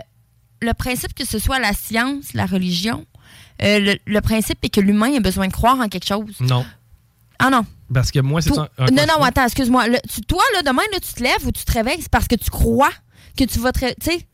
le 0.61 0.73
principe 0.73 1.13
que 1.13 1.25
ce 1.25 1.39
soit 1.39 1.59
la 1.59 1.73
science, 1.73 2.33
la 2.33 2.45
religion, 2.45 3.05
euh, 3.61 3.79
le, 3.79 3.95
le 4.05 4.21
principe 4.21 4.57
est 4.63 4.69
que 4.69 4.81
l'humain 4.81 5.13
a 5.15 5.19
besoin 5.19 5.47
de 5.47 5.53
croire 5.53 5.79
en 5.79 5.87
quelque 5.89 6.07
chose. 6.07 6.35
Non. 6.39 6.65
Ah 7.39 7.49
non. 7.49 7.65
Parce 7.93 8.11
que 8.11 8.19
moi, 8.19 8.41
c'est 8.41 8.53
ça. 8.53 8.69
non, 8.79 9.05
non, 9.07 9.23
attends, 9.23 9.45
excuse-moi. 9.45 9.85
Toi, 10.27 10.43
là, 10.53 10.61
demain, 10.61 10.83
là, 10.91 10.99
tu 10.99 11.13
te 11.13 11.23
lèves 11.23 11.45
ou 11.47 11.51
tu 11.51 11.63
te 11.63 11.71
réveilles, 11.71 12.01
c'est 12.01 12.11
parce 12.11 12.27
que 12.27 12.35
tu 12.35 12.49
crois 12.49 12.91
que 13.37 13.45
tu 13.45 13.59
vas 13.59 13.71
te. 13.71 13.79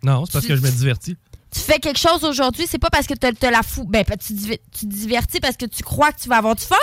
Non, 0.04 0.26
c'est 0.26 0.34
parce 0.34 0.46
tu- 0.46 0.50
que 0.52 0.56
je 0.56 0.62
me 0.62 0.70
divertis. 0.72 1.16
tu 1.52 1.60
fais 1.60 1.80
quelque 1.80 2.00
chose 2.00 2.24
aujourd'hui, 2.24 2.66
c'est 2.68 2.80
pas 2.80 2.90
parce 2.90 3.08
que 3.08 3.14
tu 3.14 3.34
te 3.36 3.46
la 3.46 3.62
fous. 3.64 3.86
Ben, 3.86 4.04
tu, 4.04 4.34
tu 4.36 4.58
te 4.58 4.86
divertis 4.86 5.40
parce 5.40 5.56
que 5.56 5.66
tu 5.66 5.84
crois 5.84 6.12
que 6.12 6.20
tu 6.22 6.28
vas 6.30 6.38
avoir 6.38 6.56
du 6.56 6.64
fun. 6.64 6.76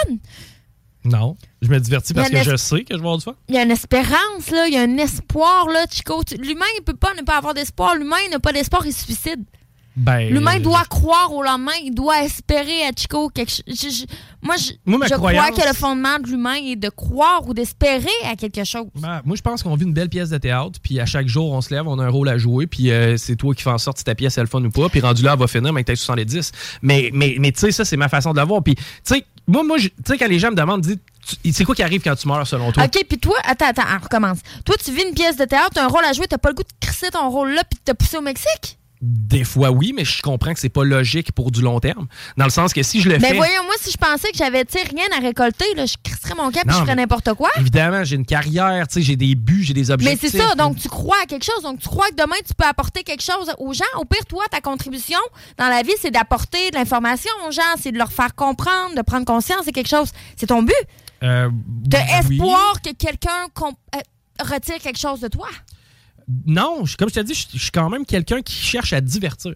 Non, 1.04 1.36
je 1.60 1.68
me 1.68 1.80
divertis 1.80 2.14
parce 2.14 2.28
Il 2.30 2.38
que 2.38 2.44
je 2.44 2.56
sais 2.56 2.84
que 2.84 2.94
je 2.94 2.98
vais 2.98 3.00
avoir 3.00 3.18
du 3.18 3.24
fun. 3.24 3.34
Il 3.48 3.54
y 3.54 3.58
a 3.58 3.62
une 3.62 3.72
espérance, 3.72 4.50
là. 4.50 4.68
Il 4.68 4.74
y 4.74 4.76
a 4.76 4.82
un 4.82 4.98
espoir, 4.98 5.66
là, 5.68 5.84
Chico. 5.90 6.22
L'humain, 6.38 6.66
il 6.78 6.84
peut 6.84 6.94
pas 6.94 7.12
ne 7.14 7.22
pas 7.22 7.38
avoir 7.38 7.54
d'espoir. 7.54 7.96
L'humain 7.96 8.16
n'a 8.30 8.38
pas 8.38 8.52
d'espoir, 8.52 8.86
il 8.86 8.92
se 8.92 9.04
suicide. 9.04 9.42
Ben, 9.94 10.30
L'humain 10.30 10.56
euh, 10.56 10.60
doit 10.60 10.84
croire 10.88 11.32
au 11.34 11.42
lendemain, 11.42 11.72
il 11.84 11.94
doit 11.94 12.22
espérer 12.24 12.82
à 12.84 12.90
Chico 12.96 13.28
quelque 13.28 13.50
chose. 13.50 13.62
Je- 13.66 13.90
je- 13.90 14.04
moi, 14.40 14.56
je, 14.56 14.72
Moi, 14.86 15.06
je 15.06 15.14
croyance- 15.14 15.50
crois 15.50 15.62
que 15.64 15.68
le 15.68 15.74
fondement 15.74 16.18
de 16.18 16.28
l'humain 16.28 16.54
est 16.64 16.76
de 16.76 16.88
croire 16.88 17.46
ou 17.46 17.52
d'espérer 17.52 18.08
à 18.24 18.34
quelque 18.34 18.64
chose. 18.64 18.86
Ben, 18.94 19.20
moi, 19.24 19.36
je 19.36 19.42
pense 19.42 19.62
qu'on 19.62 19.74
vit 19.74 19.84
une 19.84 19.92
belle 19.92 20.08
pièce 20.08 20.30
de 20.30 20.38
théâtre, 20.38 20.78
puis 20.82 20.98
à 20.98 21.04
chaque 21.04 21.28
jour, 21.28 21.52
on 21.52 21.60
se 21.60 21.74
lève, 21.74 21.86
on 21.86 21.98
a 21.98 22.04
un 22.04 22.08
rôle 22.08 22.30
à 22.30 22.38
jouer, 22.38 22.66
puis 22.66 22.90
euh, 22.90 23.18
c'est 23.18 23.36
toi 23.36 23.54
qui 23.54 23.62
fais 23.62 23.70
en 23.70 23.76
sorte 23.78 23.98
si 23.98 24.04
ta 24.04 24.14
pièce 24.14 24.38
est 24.38 24.40
le 24.40 24.46
fun 24.46 24.64
ou 24.64 24.70
pas, 24.70 24.88
puis 24.88 25.00
rendu 25.00 25.22
là, 25.22 25.32
elle 25.34 25.38
va 25.38 25.46
finir, 25.46 25.72
mais 25.74 25.82
que 25.82 25.88
t'as 25.92 25.96
70. 25.96 26.52
Mais, 26.80 27.10
mais, 27.12 27.36
mais 27.38 27.52
tu 27.52 27.60
sais, 27.60 27.70
ça, 27.72 27.84
c'est 27.84 27.98
ma 27.98 28.08
façon 28.08 28.32
de 28.32 28.38
la 28.38 28.44
voir. 28.44 28.62
Puis, 28.62 28.74
tu 28.76 28.82
sais, 29.04 29.24
moi, 29.46 29.62
moi 29.62 29.76
tu 29.78 29.90
sais, 30.06 30.16
quand 30.16 30.28
les 30.28 30.38
gens 30.38 30.50
me 30.50 30.56
demandent, 30.56 30.86
c'est 31.52 31.64
quoi 31.64 31.74
qui 31.74 31.82
arrive 31.82 32.00
quand 32.02 32.16
tu 32.16 32.26
meurs, 32.28 32.46
selon 32.46 32.72
toi? 32.72 32.84
OK, 32.84 33.04
puis 33.06 33.18
toi, 33.18 33.36
attends, 33.44 33.66
attends, 33.66 33.82
on 33.94 34.02
recommence. 34.02 34.38
Toi, 34.64 34.74
tu 34.82 34.90
vis 34.90 35.02
une 35.06 35.14
pièce 35.14 35.36
de 35.36 35.44
théâtre, 35.44 35.70
t'as 35.74 35.84
un 35.84 35.88
rôle 35.88 36.04
à 36.04 36.14
jouer, 36.14 36.26
t'as 36.28 36.38
pas 36.38 36.48
le 36.48 36.54
goût 36.54 36.62
de 36.62 36.68
crisser 36.86 37.10
ton 37.10 37.28
rôle 37.28 37.52
là, 37.52 37.62
puis 37.68 37.78
de 37.84 37.92
te 37.92 37.96
pousser 37.96 38.16
au 38.16 38.22
Mexique? 38.22 38.78
Des 39.04 39.42
fois, 39.42 39.70
oui, 39.72 39.92
mais 39.96 40.04
je 40.04 40.22
comprends 40.22 40.54
que 40.54 40.60
c'est 40.60 40.68
pas 40.68 40.84
logique 40.84 41.32
pour 41.32 41.50
du 41.50 41.60
long 41.60 41.80
terme. 41.80 42.06
Dans 42.36 42.44
le 42.44 42.50
sens 42.50 42.72
que 42.72 42.84
si 42.84 43.00
je 43.00 43.08
le 43.08 43.18
Mais 43.18 43.30
fais. 43.30 43.34
voyons, 43.34 43.64
moi, 43.64 43.74
si 43.80 43.90
je 43.90 43.96
pensais 43.96 44.30
que 44.30 44.36
j'avais, 44.38 44.64
rien 44.72 45.06
à 45.16 45.20
récolter, 45.20 45.64
là, 45.74 45.86
je 45.86 45.94
crisserais 46.04 46.36
mon 46.36 46.52
cap 46.52 46.64
Non, 46.66 46.72
je 46.74 46.78
ferais 46.78 46.94
mais- 46.94 47.02
n'importe 47.02 47.34
quoi. 47.34 47.50
Évidemment, 47.58 48.04
j'ai 48.04 48.14
une 48.14 48.24
carrière, 48.24 48.86
j'ai 48.94 49.16
des 49.16 49.34
buts, 49.34 49.64
j'ai 49.64 49.74
des 49.74 49.86
Mais 49.86 49.90
objectifs. 49.90 50.30
c'est 50.30 50.38
ça, 50.38 50.54
donc 50.54 50.76
tu 50.78 50.88
crois 50.88 51.16
à 51.20 51.26
quelque 51.26 51.44
chose, 51.44 51.62
donc 51.64 51.80
tu 51.80 51.88
crois 51.88 52.08
que 52.10 52.14
demain 52.14 52.36
tu 52.46 52.54
peux 52.54 52.64
apporter 52.64 53.02
quelque 53.02 53.22
chose 53.24 53.52
aux 53.58 53.72
gens. 53.72 53.84
Au 53.96 54.04
pire, 54.04 54.24
toi, 54.26 54.44
ta 54.50 54.60
contribution 54.60 55.18
dans 55.58 55.68
la 55.68 55.82
vie, 55.82 55.90
c'est 56.00 56.12
d'apporter 56.12 56.70
de 56.70 56.76
l'information 56.76 57.32
aux 57.48 57.50
gens, 57.50 57.62
c'est 57.82 57.90
de 57.90 57.98
leur 57.98 58.12
faire 58.12 58.36
comprendre, 58.36 58.94
de 58.96 59.02
prendre 59.02 59.26
conscience 59.26 59.66
de 59.66 59.72
quelque 59.72 59.88
chose. 59.90 60.10
C'est 60.36 60.46
ton 60.46 60.62
but. 60.62 60.72
Euh, 61.24 61.50
oui. 62.28 62.36
espoir 62.36 62.80
que 62.84 62.92
quelqu'un 62.92 63.46
euh, 63.62 63.98
retire 64.44 64.78
quelque 64.78 64.98
chose 64.98 65.18
de 65.20 65.28
toi. 65.28 65.48
Non, 66.46 66.84
comme 66.98 67.08
je 67.08 67.14
t'ai 67.14 67.24
dit, 67.24 67.34
je, 67.34 67.58
suis 67.58 67.70
quand 67.70 67.90
même 67.90 68.04
quelqu'un 68.04 68.42
qui 68.42 68.54
cherche 68.54 68.92
à 68.92 69.00
divertir. 69.00 69.52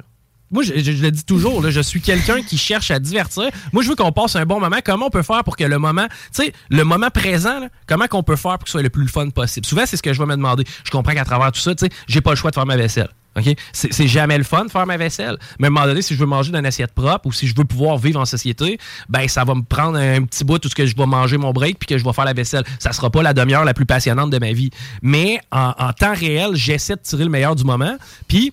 Moi, 0.51 0.62
je, 0.62 0.73
le 0.74 1.11
dis 1.11 1.24
toujours, 1.24 1.69
je 1.69 1.81
suis 1.81 2.01
quelqu'un 2.01 2.40
qui 2.40 2.57
cherche 2.57 2.93
à 2.93 3.01
divertir. 3.01 3.51
Moi, 3.73 3.82
je 3.82 3.89
veux 3.89 3.97
qu'on 3.97 4.12
passe 4.12 4.36
un 4.36 4.47
bon 4.47 4.61
moment. 4.61 4.77
Comment 4.85 5.07
on 5.07 5.11
peut 5.11 5.24
faire 5.24 5.43
pour 5.43 5.57
que 5.57 5.65
le 5.65 5.78
moment, 5.78 6.07
tu 6.35 6.53
le 6.70 6.85
moment 6.85 7.11
présent, 7.11 7.69
comment 7.86 8.07
qu'on 8.07 8.23
peut 8.23 8.36
faire 8.36 8.53
pour 8.59 8.65
que 8.65 8.69
ce 8.69 8.73
soit 8.73 8.82
le 8.82 8.90
plus 8.90 9.09
fun 9.09 9.31
possible? 9.31 9.66
Souvent, 9.66 9.86
c'est 9.86 9.97
ce 9.97 10.03
que 10.03 10.12
je 10.12 10.20
vais 10.20 10.27
me 10.27 10.36
demander. 10.36 10.65
Je 10.85 10.90
comprends 10.90 11.15
qu'à 11.15 11.24
travers 11.24 11.51
tout 11.51 11.61
ça, 11.61 11.74
tu 11.74 11.86
sais, 11.86 11.93
j'ai 12.07 12.20
pas 12.20 12.31
le 12.31 12.36
choix 12.36 12.51
de 12.51 12.55
faire 12.55 12.66
ma 12.66 12.77
vaisselle. 12.77 13.09
OK? 13.36 13.54
C'est 13.72 14.08
jamais 14.08 14.38
le 14.38 14.44
fun 14.44 14.64
de 14.64 14.70
faire 14.70 14.86
ma 14.86 14.96
vaisselle. 14.96 15.36
Mais 15.58 15.66
à 15.66 15.68
un 15.68 15.70
moment 15.70 15.86
donné, 15.86 16.00
si 16.02 16.14
je 16.14 16.18
veux 16.18 16.26
manger 16.26 16.52
d'une 16.52 16.64
assiette 16.64 16.92
propre 16.92 17.26
ou 17.26 17.32
si 17.32 17.46
je 17.46 17.54
veux 17.54 17.64
pouvoir 17.64 17.98
vivre 17.98 18.18
en 18.20 18.24
société, 18.24 18.78
ben 19.08 19.28
ça 19.28 19.44
va 19.44 19.54
me 19.54 19.62
prendre 19.62 19.98
un 19.98 20.22
petit 20.24 20.42
bout 20.44 20.58
tout 20.58 20.68
ce 20.68 20.74
que 20.74 20.86
je 20.86 20.96
vais 20.96 21.06
manger 21.06 21.36
mon 21.36 21.52
break 21.52 21.78
puis 21.78 21.86
que 21.86 21.98
je 21.98 22.04
vais 22.04 22.12
faire 22.12 22.24
la 22.24 22.32
vaisselle. 22.32 22.64
Ça 22.78 22.92
sera 22.92 23.10
pas 23.10 23.22
la 23.22 23.34
demi-heure 23.34 23.64
la 23.64 23.74
plus 23.74 23.86
passionnante 23.86 24.30
de 24.30 24.38
ma 24.38 24.52
vie. 24.52 24.70
Mais 25.02 25.38
en, 25.50 25.72
en 25.78 25.92
temps 25.92 26.14
réel, 26.14 26.54
j'essaie 26.54 26.96
de 26.96 27.00
tirer 27.02 27.24
le 27.24 27.30
meilleur 27.30 27.54
du 27.56 27.64
moment. 27.64 27.96
Puis 28.28 28.52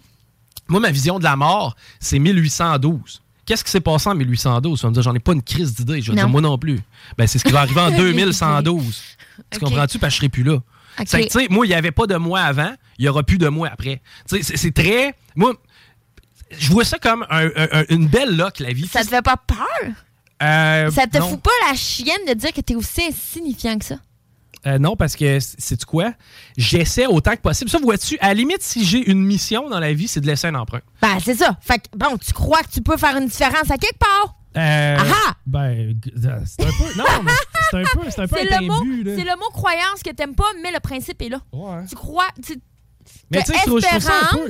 moi, 0.67 0.79
ma 0.79 0.91
vision 0.91 1.19
de 1.19 1.23
la 1.23 1.35
mort, 1.35 1.75
c'est 1.99 2.19
1812. 2.19 3.21
Qu'est-ce 3.45 3.63
qui 3.63 3.71
s'est 3.71 3.81
passé 3.81 4.09
en 4.09 4.15
1812? 4.15 4.79
Tu 4.79 4.83
vas 4.85 4.89
me 4.89 4.93
dire, 4.93 5.03
j'en 5.03 5.13
ai 5.13 5.19
pas 5.19 5.33
une 5.33 5.41
crise 5.43 5.75
d'idée. 5.75 6.01
Je 6.01 6.11
vais 6.11 6.17
dire, 6.17 6.29
moi 6.29 6.39
non 6.41 6.57
plus. 6.57 6.79
Ben, 7.17 7.27
c'est 7.27 7.39
ce 7.39 7.43
qui 7.43 7.51
va 7.51 7.61
arriver 7.61 7.81
en 7.81 7.91
2112. 7.97 9.01
Tu 9.51 9.57
Ok. 9.57 9.63
comprends-tu? 9.63 9.99
Parce 9.99 10.11
que 10.11 10.15
je 10.15 10.17
serai 10.17 10.29
plus 10.29 10.43
là. 10.43 10.59
Ok. 10.99 11.05
C'est 11.07 11.21
que, 11.21 11.31
tu 11.31 11.39
sais, 11.39 11.47
moi, 11.49 11.65
il 11.65 11.69
n'y 11.69 11.75
avait 11.75 11.91
pas 11.91 12.07
de 12.07 12.15
moi 12.15 12.41
avant, 12.41 12.73
il 12.97 13.03
n'y 13.03 13.09
aura 13.09 13.23
plus 13.23 13.37
de 13.37 13.47
moi 13.47 13.69
après. 13.71 14.01
Tu 14.29 14.41
sais, 14.43 14.57
c'est- 14.57 14.71
très. 14.73 15.15
Moi, 15.35 15.53
je 16.51 16.69
vois 16.71 16.85
ça 16.85 16.97
comme 16.99 17.25
un- 17.29 17.47
un- 17.55 17.67
un- 17.71 17.85
une 17.89 18.07
belle 18.07 18.35
loque, 18.37 18.59
la 18.59 18.73
vie. 18.73 18.87
Ça 18.87 19.01
te 19.03 19.07
fait 19.07 19.21
pas 19.21 19.37
peur? 19.37 19.57
Euh, 20.41 20.91
ça 20.91 21.07
te 21.07 21.17
non. 21.17 21.29
fout 21.29 21.41
pas 21.41 21.51
la 21.69 21.75
chienne 21.75 22.25
de 22.27 22.33
dire 22.33 22.51
que 22.51 22.61
t'es 22.61 22.75
aussi 22.75 23.01
insignifiant 23.07 23.77
que 23.77 23.85
ça? 23.85 23.95
Euh, 24.65 24.77
non, 24.79 24.95
parce 24.95 25.15
que, 25.15 25.39
c'est 25.41 25.83
quoi? 25.83 26.13
J'essaie 26.57 27.05
autant 27.05 27.35
que 27.35 27.41
possible. 27.41 27.69
Ça, 27.69 27.79
vois-tu, 27.79 28.17
à 28.19 28.29
la 28.29 28.33
limite, 28.33 28.61
si 28.61 28.85
j'ai 28.85 29.09
une 29.11 29.21
mission 29.23 29.69
dans 29.69 29.79
la 29.79 29.91
vie, 29.93 30.07
c'est 30.07 30.21
de 30.21 30.27
laisser 30.27 30.47
un 30.47 30.55
emprunt. 30.55 30.79
Ben, 31.01 31.17
c'est 31.23 31.35
ça. 31.35 31.57
Fait 31.61 31.79
que, 31.79 31.97
bon, 31.97 32.17
tu 32.17 32.31
crois 32.31 32.61
que 32.63 32.69
tu 32.71 32.81
peux 32.81 32.95
faire 32.97 33.17
une 33.17 33.27
différence 33.27 33.69
à 33.69 33.77
quelque 33.77 33.97
part? 33.99 34.35
Euh, 34.57 34.95
Aha! 34.97 35.35
Ben, 35.45 35.95
g- 36.03 36.13
c'est 36.45 36.63
un 36.63 36.67
peu. 36.67 36.97
Non, 36.97 37.05
mais 37.23 37.31
c'est 37.71 37.77
un 37.77 37.83
peu, 37.83 38.09
c'est 38.09 38.21
un 38.21 38.27
peu 38.27 38.35
C'est 38.39 38.59
le, 38.59 38.65
mot, 38.67 38.83
c'est 39.05 39.23
le 39.23 39.35
mot 39.39 39.49
croyance 39.51 40.03
que 40.05 40.11
t'aimes 40.11 40.35
pas, 40.35 40.45
mais 40.61 40.71
le 40.71 40.79
principe 40.79 41.21
est 41.21 41.29
là. 41.29 41.39
Tu 41.89 41.95
crois. 41.95 42.27
Tu, 42.45 42.59
Mais 43.31 43.39
tu 43.43 43.51
sais, 43.51 43.57
je 43.59 43.65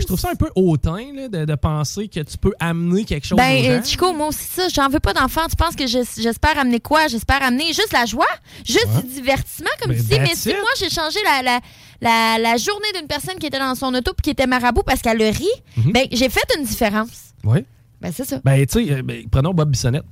trouve, 0.06 0.20
ça 0.20 0.30
un 0.30 0.36
peu, 0.36 0.50
hautain 0.56 1.12
là, 1.16 1.28
de, 1.30 1.46
de 1.46 1.56
penser 1.56 2.08
que 2.10 2.20
tu 2.20 2.38
peux 2.38 2.54
amener 2.60 3.06
quelque 3.06 3.26
chose 3.26 3.38
Ben, 3.38 3.64
euh, 3.66 3.78
gens. 3.78 3.84
Chico, 3.86 4.14
moi 4.14 4.28
aussi, 4.28 4.44
ça, 4.44 4.68
j'en 4.70 4.90
veux 4.90 5.00
pas 5.00 5.14
d'enfants. 5.14 5.48
Tu 5.50 5.56
penses 5.56 5.76
que 5.76 5.88
j'es- 5.88 6.04
j'espère 6.22 6.58
amener 6.60 6.80
quoi? 6.80 7.08
J'espère 7.08 7.42
amener 7.42 7.68
juste 7.68 7.94
la 7.94 8.06
joie, 8.06 8.28
juste 8.66 8.88
Ouais. 8.96 9.02
du 9.04 9.08
divertissement, 9.14 9.70
comme 9.82 9.92
Ben, 9.92 9.98
tu 9.98 10.04
dis. 10.04 10.20
Mais 10.20 10.36
si 10.36 10.50
moi, 10.50 10.70
j'ai 10.78 10.90
changé 10.90 11.18
la, 11.24 11.42
la, 11.42 11.60
la, 12.02 12.38
la 12.40 12.58
journée 12.58 12.92
d'une 12.98 13.08
personne 13.08 13.36
qui 13.40 13.48
était 13.48 13.60
dans 13.60 13.74
son 13.76 13.94
auto 13.96 14.12
puis 14.14 14.22
qui 14.24 14.30
était 14.32 14.48
marabout 14.48 14.84
parce 14.86 15.02
qu'elle 15.02 15.18
le 15.18 15.30
rit, 15.30 15.48
Mhm. 15.78 15.92
ben, 15.94 16.06
j'ai 16.12 16.30
fait 16.30 16.44
une 16.58 16.66
différence. 16.66 17.34
Oui. 17.46 17.66
Ben, 18.04 18.12
c'est 18.14 18.26
ça. 18.26 18.40
Ben, 18.44 18.66
tu 18.66 18.86
sais, 18.86 18.92
euh, 18.94 19.02
ben, 19.02 19.24
prenons 19.32 19.54
Bob 19.54 19.70
Bissonnette. 19.72 20.04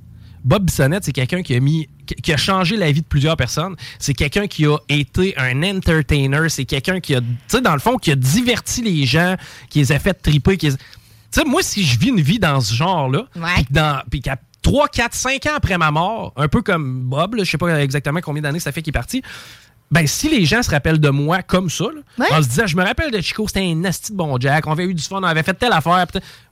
Bob 0.44 0.64
Bissonnette, 0.64 1.04
c'est 1.04 1.12
quelqu'un 1.12 1.42
qui 1.42 1.54
a 1.54 1.60
mis, 1.60 1.88
qui- 2.20 2.32
a 2.32 2.36
changé 2.36 2.76
la 2.76 2.90
vie 2.90 3.02
de 3.02 3.06
plusieurs 3.06 3.36
personnes. 3.36 3.76
C'est 4.00 4.14
quelqu'un 4.14 4.48
qui 4.48 4.66
a 4.66 4.76
été 4.88 5.34
un 5.38 5.62
entertainer. 5.62 6.48
C'est 6.48 6.64
quelqu'un 6.64 6.98
qui 6.98 7.14
a, 7.14 7.20
tu 7.20 7.26
sais, 7.46 7.60
dans 7.60 7.74
le 7.74 7.78
fond, 7.78 7.96
qui 7.96 8.10
a 8.10 8.16
diverti 8.16 8.82
les 8.82 9.06
gens, 9.06 9.36
qui 9.70 9.78
les 9.78 9.92
a 9.92 9.98
fait 10.00 10.14
triper. 10.14 10.56
Qui 10.56 10.70
les- 10.70 10.76
Tu 10.76 10.80
sais, 11.30 11.44
moi, 11.44 11.62
si 11.62 11.84
je 11.84 11.96
vis 11.98 12.08
une 12.08 12.20
vie 12.20 12.38
dans 12.40 12.60
ce 12.60 12.74
genre-là, 12.74 13.26
puis 14.10 14.20
qu'à 14.20 14.36
3, 14.62 14.88
4, 14.88 15.14
5 15.14 15.46
ans 15.46 15.54
après 15.56 15.78
ma 15.78 15.90
mort, 15.92 16.32
un 16.36 16.48
peu 16.48 16.60
comme 16.62 17.02
Bob, 17.02 17.36
je 17.38 17.44
sais 17.44 17.58
pas 17.58 17.80
exactement 17.82 18.20
combien 18.20 18.42
d'années 18.42 18.58
ça 18.60 18.72
fait 18.72 18.82
qu'il 18.82 18.90
est 18.90 18.92
parti, 18.98 19.22
ben, 19.90 20.06
si 20.06 20.28
les 20.28 20.44
gens 20.44 20.62
se 20.62 20.70
rappellent 20.70 21.00
de 21.00 21.08
moi 21.10 21.42
comme 21.42 21.68
ça, 21.70 21.84
là, 21.84 22.00
Ouais. 22.18 22.32
en 22.32 22.42
se 22.42 22.48
disant, 22.48 22.66
je 22.66 22.76
me 22.76 22.82
rappelle 22.82 23.10
de 23.12 23.20
Chico, 23.20 23.46
c'était 23.46 23.60
un 23.60 23.84
asti 23.84 24.12
de 24.12 24.16
bon 24.16 24.38
Jack, 24.40 24.66
on 24.66 24.72
avait 24.72 24.84
eu 24.86 24.94
du 24.94 25.02
fun, 25.02 25.18
on 25.20 25.22
avait 25.24 25.42
fait 25.42 25.54
telle 25.54 25.72
affaire. 25.72 26.04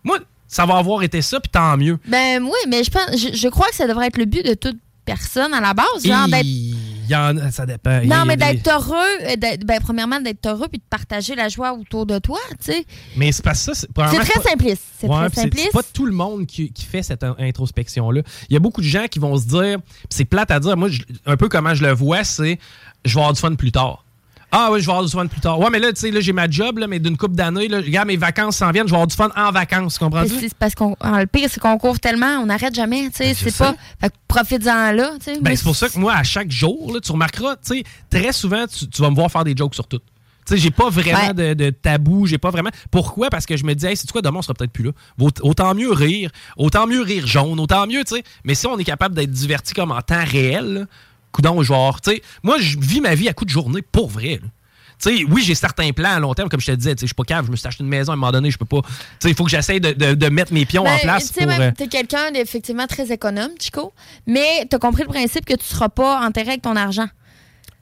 Moi, 0.05 0.19
ça 0.51 0.66
va 0.66 0.77
avoir 0.78 1.02
été 1.05 1.22
ça, 1.22 1.39
puis 1.40 1.51
tant 1.51 1.77
mieux. 1.77 1.98
Ben, 2.09 2.43
oui, 2.43 2.51
mais 2.68 2.82
je 2.82 2.90
pense, 2.90 3.05
je, 3.16 3.36
je 3.36 3.48
crois 3.48 3.68
que 3.68 3.77
ça 3.77 3.86
devrait 3.86 4.09
être 4.09 4.18
le 4.18 4.24
but 4.24 4.44
de 4.44 4.55
toute 4.55 4.77
personne 5.05 5.55
à 5.55 5.60
la 5.60 5.74
base. 5.74 5.86
Genre, 6.05 6.28
d'être 6.28 6.44
y 6.44 7.16
en 7.16 7.51
ça 7.51 7.66
dépend. 7.66 8.01
Non, 8.05 8.24
mais 8.27 8.36
des- 8.36 8.44
d'être 8.55 8.68
heureux, 8.68 8.97
euh, 9.22 9.36
d'être- 9.36 9.64
ben, 9.64 9.81
premièrement, 9.81 10.20
d'être 10.20 10.47
heureux 10.47 10.68
puis 10.68 10.78
de 10.78 10.85
partager 10.89 11.35
la 11.35 11.48
joie 11.48 11.72
autour 11.72 12.06
de 12.06 12.18
toi, 12.18 12.39
tu 12.64 12.72
sais. 12.72 12.85
Mais 13.16 13.32
c'est 13.32 13.43
que 13.52 13.59
ça, 13.59 13.74
c'est 13.74 14.32
très 14.32 14.43
pas- 14.43 14.48
simpliste. 14.51 14.82
C'est 15.01 15.09
Ouais, 15.09 15.28
très 15.31 15.43
simpliste. 15.43 15.66
C'est 15.66 15.72
pas 15.72 15.82
tout 15.82 16.06
le 16.06 16.12
monde 16.12 16.47
qui, 16.47 16.72
qui 16.72 16.85
fait 16.85 17.02
cette 17.02 17.24
in- 17.24 17.35
introspection-là. 17.39 18.22
Il 18.48 18.52
y 18.55 18.56
a 18.56 18.60
beaucoup 18.60 18.81
de 18.81 18.86
gens 18.86 19.06
qui 19.10 19.18
vont 19.18 19.36
se 19.36 19.47
dire, 19.47 19.78
c'est 20.10 20.24
plate 20.24 20.51
à 20.51 20.60
dire, 20.60 20.77
moi, 20.77 20.89
je- 20.89 21.02
un 21.27 21.36
peu 21.36 21.48
comment 21.48 21.74
je 21.74 21.85
le 21.85 21.93
vois, 21.93 22.22
c'est 22.24 22.59
je 23.05 23.14
vais 23.14 23.20
avoir 23.20 23.32
du 23.32 23.40
fun 23.40 23.55
plus 23.55 23.72
tard. 23.72 24.05
Ah 24.52 24.70
oui, 24.72 24.81
je 24.81 24.86
vais 24.86 24.90
avoir 24.93 25.05
du 25.06 25.12
fun 25.12 25.27
plus 25.27 25.40
tard. 25.40 25.59
Ouais, 25.60 25.70
mais 25.70 25.78
là, 25.78 25.93
tu 25.93 26.01
sais, 26.01 26.10
là, 26.10 26.20
j'ai 26.20 26.32
ma 26.32 26.48
job, 26.51 26.78
là, 26.78 26.86
mais 26.86 26.98
d'une 26.98 27.16
couple 27.16 27.35
d'années, 27.36 27.68
là, 27.68 27.78
regarde, 27.78 28.09
mes 28.09 28.16
vacances 28.16 28.56
s'en 28.56 28.70
viennent, 28.72 28.86
je 28.86 28.90
vais 28.93 28.97
avoir 28.97 29.06
du 29.06 29.14
fun 29.14 29.31
en 29.36 29.52
vacances, 29.52 30.01
Mais 30.01 30.06
comprends-tu? 30.09 30.40
c'est 30.40 30.55
parce 30.55 30.74
qu'on 30.74 30.97
ah, 31.01 31.20
le 31.20 31.27
pire 31.27 31.48
c'est 31.51 31.60
qu'on 31.60 31.78
court 31.78 32.01
tellement, 32.01 32.39
on 32.43 32.47
n'arrête 32.47 32.74
jamais, 32.74 33.10
tu 33.10 33.18
sais, 33.24 33.35
c'est 33.35 33.51
sais. 33.51 33.64
pas 33.64 33.74
fait 34.01 34.09
que 34.10 34.14
profites-en 34.28 34.93
là, 34.93 35.10
tu 35.24 35.32
sais. 35.35 35.40
Ben, 35.40 35.55
c'est 35.56 35.64
pour 35.64 35.77
ça 35.77 35.89
que 35.89 35.98
moi, 35.98 36.14
à 36.14 36.22
chaque 36.24 36.51
jour, 36.51 36.93
là, 36.93 37.01
tu 37.01 37.12
remarqueras, 37.12 37.56
tu 37.56 37.77
sais, 37.78 37.85
très 38.10 38.32
souvent, 38.32 38.66
tu, 38.66 38.89
tu 38.89 39.02
vas 39.02 39.10
me 39.10 39.14
voir 39.14 39.31
faire 39.31 39.44
des 39.44 39.55
jokes 39.56 39.74
sur 39.74 39.86
tout. 39.86 40.01
Tu 40.47 40.55
sais, 40.55 40.59
j'ai 40.62 40.70
pas 40.70 40.89
vraiment 40.89 41.28
Ouais. 41.28 41.35
de, 41.35 41.55
de 41.55 41.70
tabou, 41.70 42.27
j'ai 42.27 42.39
pas 42.39 42.51
vraiment. 42.51 42.70
Pourquoi? 42.90 43.28
Parce 43.31 43.47
que 43.47 43.56
je 43.56 43.64
me 43.64 43.74
dis, 43.74 43.86
hey, 43.86 43.97
c'est 43.97 44.10
quoi, 44.10 44.22
demain, 44.22 44.39
on 44.39 44.43
sera 44.43 44.55
peut-être 44.55 44.72
plus 44.72 44.85
là. 44.85 44.90
Autant 45.43 45.74
mieux 45.74 45.93
rire, 45.93 46.31
autant 46.56 46.86
mieux 46.86 47.02
rire 47.02 47.27
jaune, 47.27 47.60
autant 47.60 47.86
mieux, 47.86 48.02
tu 48.05 48.16
sais. 48.16 48.24
Mais 48.44 48.55
si 48.55 48.66
on 48.66 48.77
est 48.78 48.85
capable 48.85 49.14
d'être 49.14 49.31
diverti 49.31 49.74
comme 49.74 49.93
en 49.93 50.01
temps 50.01 50.24
réel, 50.24 50.72
là, 50.74 50.81
coudonc, 51.32 51.62
genre, 51.62 52.01
tu 52.01 52.11
sais, 52.12 52.23
moi, 52.43 52.59
je 52.59 52.78
vis 52.78 53.01
ma 53.01 53.15
vie 53.15 53.28
à 53.28 53.32
coup 53.32 53.44
de 53.44 53.51
journée 53.51 53.82
pour 53.82 54.09
vrai, 54.09 54.40
là. 54.43 54.48
Tu 55.02 55.24
oui, 55.31 55.43
j'ai 55.43 55.55
certains 55.55 55.93
plans 55.93 56.11
à 56.11 56.20
long 56.20 56.35
terme, 56.35 56.51
comme 56.51 56.61
je 56.61 56.66
te 56.66 56.73
disais. 56.73 56.94
tu 56.94 57.01
sais, 57.01 57.07
Je 57.07 57.09
suis 57.09 57.15
pas 57.15 57.24
cave, 57.24 57.47
je 57.47 57.51
me 57.51 57.57
suis 57.57 57.66
acheté 57.66 57.82
une 57.82 57.89
maison 57.89 58.12
à 58.12 58.15
un 58.15 58.16
moment 58.16 58.32
donné, 58.32 58.51
je 58.51 58.59
peux 58.59 58.66
pas. 58.66 58.82
Tu 59.19 59.28
il 59.28 59.35
faut 59.35 59.44
que 59.44 59.51
j'essaye 59.51 59.81
de, 59.81 59.93
de- 59.93 60.12
de 60.12 60.28
mettre 60.28 60.52
mes 60.52 60.66
pions 60.66 60.82
en 60.82 60.85
ben, 60.85 60.98
place 61.01 61.32
tu 61.32 61.43
euh, 61.43 61.70
t'es 61.74 61.86
quelqu'un 61.89 62.31
d'effectivement 62.32 62.86
très 62.86 63.11
économe, 63.11 63.48
Chico, 63.59 63.94
mais 64.27 64.66
t'as 64.69 64.78
compris 64.78 65.05
le 65.05 65.09
principe 65.09 65.47
que 65.47 65.55
tu 65.55 65.65
seras 65.65 65.89
pas 65.89 66.20
enterré 66.20 66.48
avec 66.51 66.61
ton 66.62 66.77
argent. 66.77 67.07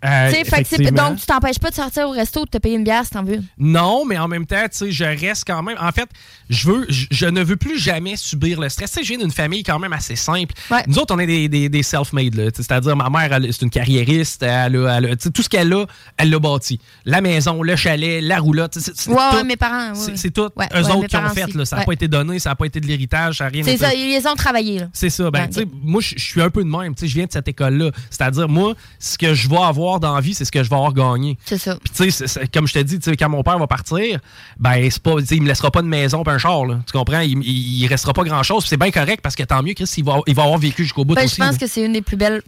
Euh, 0.05 0.31
fait 0.31 0.91
donc, 0.93 1.16
tu 1.19 1.27
t'empêches 1.27 1.59
pas 1.59 1.70
de 1.70 1.75
sortir 1.75 2.09
au 2.09 2.12
resto 2.12 2.43
ou 2.43 2.45
de 2.45 2.51
te 2.51 2.59
payer 2.59 2.77
une 2.77 2.85
bière 2.85 3.05
si 3.05 3.11
t'en 3.11 3.25
veux. 3.25 3.41
Non, 3.59 4.05
mais 4.05 4.16
en 4.16 4.29
même 4.29 4.47
temps, 4.47 4.62
tu 4.70 4.77
sais, 4.79 4.91
je 4.93 5.05
reste 5.05 5.45
quand 5.47 5.62
même. 5.62 5.77
En 5.81 5.91
fait, 5.91 6.09
je 6.49 6.69
veux, 6.69 6.87
je, 6.89 7.07
je 7.11 7.27
ne 7.27 7.43
veux 7.43 7.57
plus 7.57 7.79
jamais 7.79 8.15
subir 8.16 8.61
le 8.61 8.69
stress. 8.69 8.93
Tu 8.93 8.99
sais, 8.99 9.03
je 9.05 9.09
viens 9.09 9.19
d'une 9.19 9.33
famille 9.33 9.62
quand 9.65 9.79
même 9.81 9.93
assez 9.93 10.15
simple. 10.15 10.55
Nous 10.87 10.99
autres, 10.99 11.15
on 11.15 11.19
est 11.19 11.27
des, 11.27 11.49
des- 11.49 11.69
des 11.69 11.83
self-made, 11.83 12.53
C'est-à-dire, 12.55 12.95
ma 12.97 13.11
mère, 13.11 13.39
c'est 13.51 13.62
une 13.62 13.70
carriériste. 13.70 14.43
Elle 14.45 14.77
a, 14.77 14.99
elle 14.99 15.07
a- 15.07 15.16
tout 15.16 15.43
ce 15.43 15.49
qu'elle 15.49 15.73
a, 15.73 15.85
elle 16.16 16.31
l'a 16.31 16.39
bâti. 16.39 16.79
La 17.05 17.20
maison, 17.20 17.62
le 17.62 17.75
chalet, 17.75 18.23
la 18.23 18.39
roulotte. 18.39 18.75
C'est 18.79 18.97
c'est 18.97 19.11
Ouais, 19.11 19.43
mes 19.45 19.57
parents. 19.57 19.93
oui, 19.97 20.12
C'est- 20.15 20.31
tout. 20.31 20.43
Eux 20.77 20.91
autres 20.91 21.07
qui 21.09 21.16
ont 21.16 21.29
fait. 21.31 21.53
Là, 21.55 21.65
ça 21.65 21.77
n'a 21.79 21.85
pas 21.85 21.93
été 21.93 22.07
donné, 22.07 22.39
ça 22.39 22.51
n'a 22.51 22.57
pas 22.57 22.66
été 22.66 22.79
de 22.81 22.87
l'héritage, 22.87 23.39
ça 23.39 23.45
n'a 23.45 23.51
rien 23.51 23.62
C'est 23.65 23.77
ça, 23.79 23.93
ils 23.95 24.11
les 24.11 24.27
ont 24.27 24.35
travaillés, 24.37 24.79
là. 24.81 24.87
C'est 24.93 25.11
ça. 25.11 25.31
Ben, 25.31 25.49
tu 25.49 25.61
sais, 25.61 25.66
moi, 25.83 26.01
je 26.01 26.15
je 26.16 26.23
suis 26.25 26.43
un 26.43 26.51
peu 26.51 26.62
de 26.62 26.69
même. 26.69 26.95
Tu 26.95 27.01
sais, 27.01 27.09
je 27.09 27.15
viens 27.15 27.27
de 27.27 27.33
cette 27.33 27.49
école-là. 27.49 27.91
C'est-à-dire, 28.11 28.49
moi, 28.49 28.75
ce 28.99 29.16
que 29.19 29.35
je 29.35 29.49
vais 29.49 29.57
avoir 29.57 29.88
dans 29.98 30.15
la 30.15 30.20
vie, 30.20 30.35
c'est 30.35 30.44
ce 30.44 30.52
que 30.52 30.62
je 30.62 30.69
vais 30.69 30.77
avoir 30.77 30.93
gagné. 30.93 31.39
C'est 31.44 31.59
ça. 31.59 31.77
Puis, 31.82 31.93
tu 31.94 32.10
sais, 32.10 32.47
comme 32.52 32.66
je 32.69 32.74
te 32.74 32.78
dis, 32.81 32.98
quand 33.16 33.28
mon 33.31 33.43
père 33.43 33.59
va 33.59 33.66
partir, 33.66 34.20
ben, 34.59 34.89
c'est 34.90 35.02
pas, 35.02 35.15
il 35.31 35.43
me 35.43 35.48
laissera 35.48 35.70
pas 35.70 35.82
de 35.82 35.86
maison 35.89 36.23
et 36.23 36.28
un 36.31 36.39
char, 36.39 36.66
là. 36.66 36.78
Tu 36.86 36.93
comprends? 36.93 37.20
Il, 37.20 37.39
il, 37.43 37.82
il 37.82 37.86
restera 37.86 38.12
pas 38.12 38.24
grand-chose. 38.24 38.66
C'est 38.66 38.77
bien 38.77 38.90
correct 38.90 39.20
parce 39.23 39.35
que 39.36 39.43
tant 39.44 39.62
mieux, 39.62 39.74
Chris, 39.74 39.90
il 39.97 40.05
va, 40.05 40.19
il 40.27 40.35
va 40.35 40.43
avoir 40.44 40.59
vécu 40.59 40.82
jusqu'au 40.82 41.05
bout 41.05 41.15
Ben, 41.15 41.24
aussi. 41.24 41.36
je 41.36 41.40
pense 41.43 41.52
là. 41.52 41.59
que 41.59 41.66
c'est 41.66 41.85
une 41.85 41.93
des 41.94 42.02
plus 42.02 42.16
belles 42.16 42.43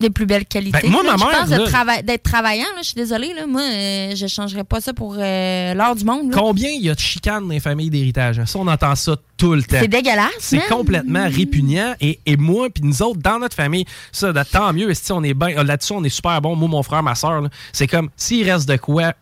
des 0.00 0.10
plus 0.10 0.26
belles 0.26 0.44
qualités. 0.44 0.78
Ben, 0.82 0.90
moi, 0.90 1.02
là. 1.04 1.12
ma 1.12 1.16
je 1.16 1.24
mère, 1.24 1.60
pense 1.60 1.70
trava- 1.72 2.02
d'être 2.02 2.22
travaillant, 2.24 2.64
là, 2.74 2.80
je 2.82 2.86
suis 2.86 2.94
désolée. 2.94 3.32
Là, 3.34 3.46
moi, 3.46 3.62
euh, 3.62 4.14
je 4.16 4.26
changerais 4.26 4.64
pas 4.64 4.80
ça 4.80 4.92
pour 4.92 5.16
euh, 5.18 5.72
l'or 5.74 5.94
du 5.94 6.04
monde. 6.04 6.30
là. 6.32 6.36
Combien 6.38 6.68
il 6.70 6.82
y 6.82 6.90
a 6.90 6.94
de 6.94 7.00
chicanes 7.00 7.44
dans 7.44 7.50
les 7.54 7.60
familles 7.60 7.90
d'héritage? 7.90 8.38
hein? 8.40 8.46
Ça, 8.46 8.58
on 8.58 8.66
entend 8.66 8.94
ça 8.96 9.16
tout 9.36 9.54
le 9.54 9.62
temps. 9.62 9.76
C'est 9.80 9.88
dégueulasse, 9.88 10.30
C'est 10.40 10.66
complètement 10.68 11.26
répugnant. 11.30 11.94
Et, 12.00 12.18
et 12.26 12.36
moi, 12.36 12.68
puis 12.70 12.82
nous 12.84 13.02
autres, 13.02 13.20
dans 13.20 13.38
notre 13.38 13.54
famille, 13.56 13.84
ça, 14.12 14.32
tant 14.44 14.72
mieux. 14.72 14.90
esti, 14.90 15.12
on 15.12 15.22
est 15.22 15.34
bien- 15.34 15.62
Là-dessus, 15.62 15.92
on 15.92 16.02
est 16.04 16.08
super 16.08 16.40
bon. 16.42 16.56
Moi, 16.56 16.68
mon 16.68 16.82
frère, 16.82 17.02
ma 17.02 17.14
soeur, 17.14 17.42
c'est 17.72 17.86
comme, 17.86 18.10
s'il 18.16 18.50
reste 18.50 18.68
de 18.68 18.76
quoi, 18.76 19.12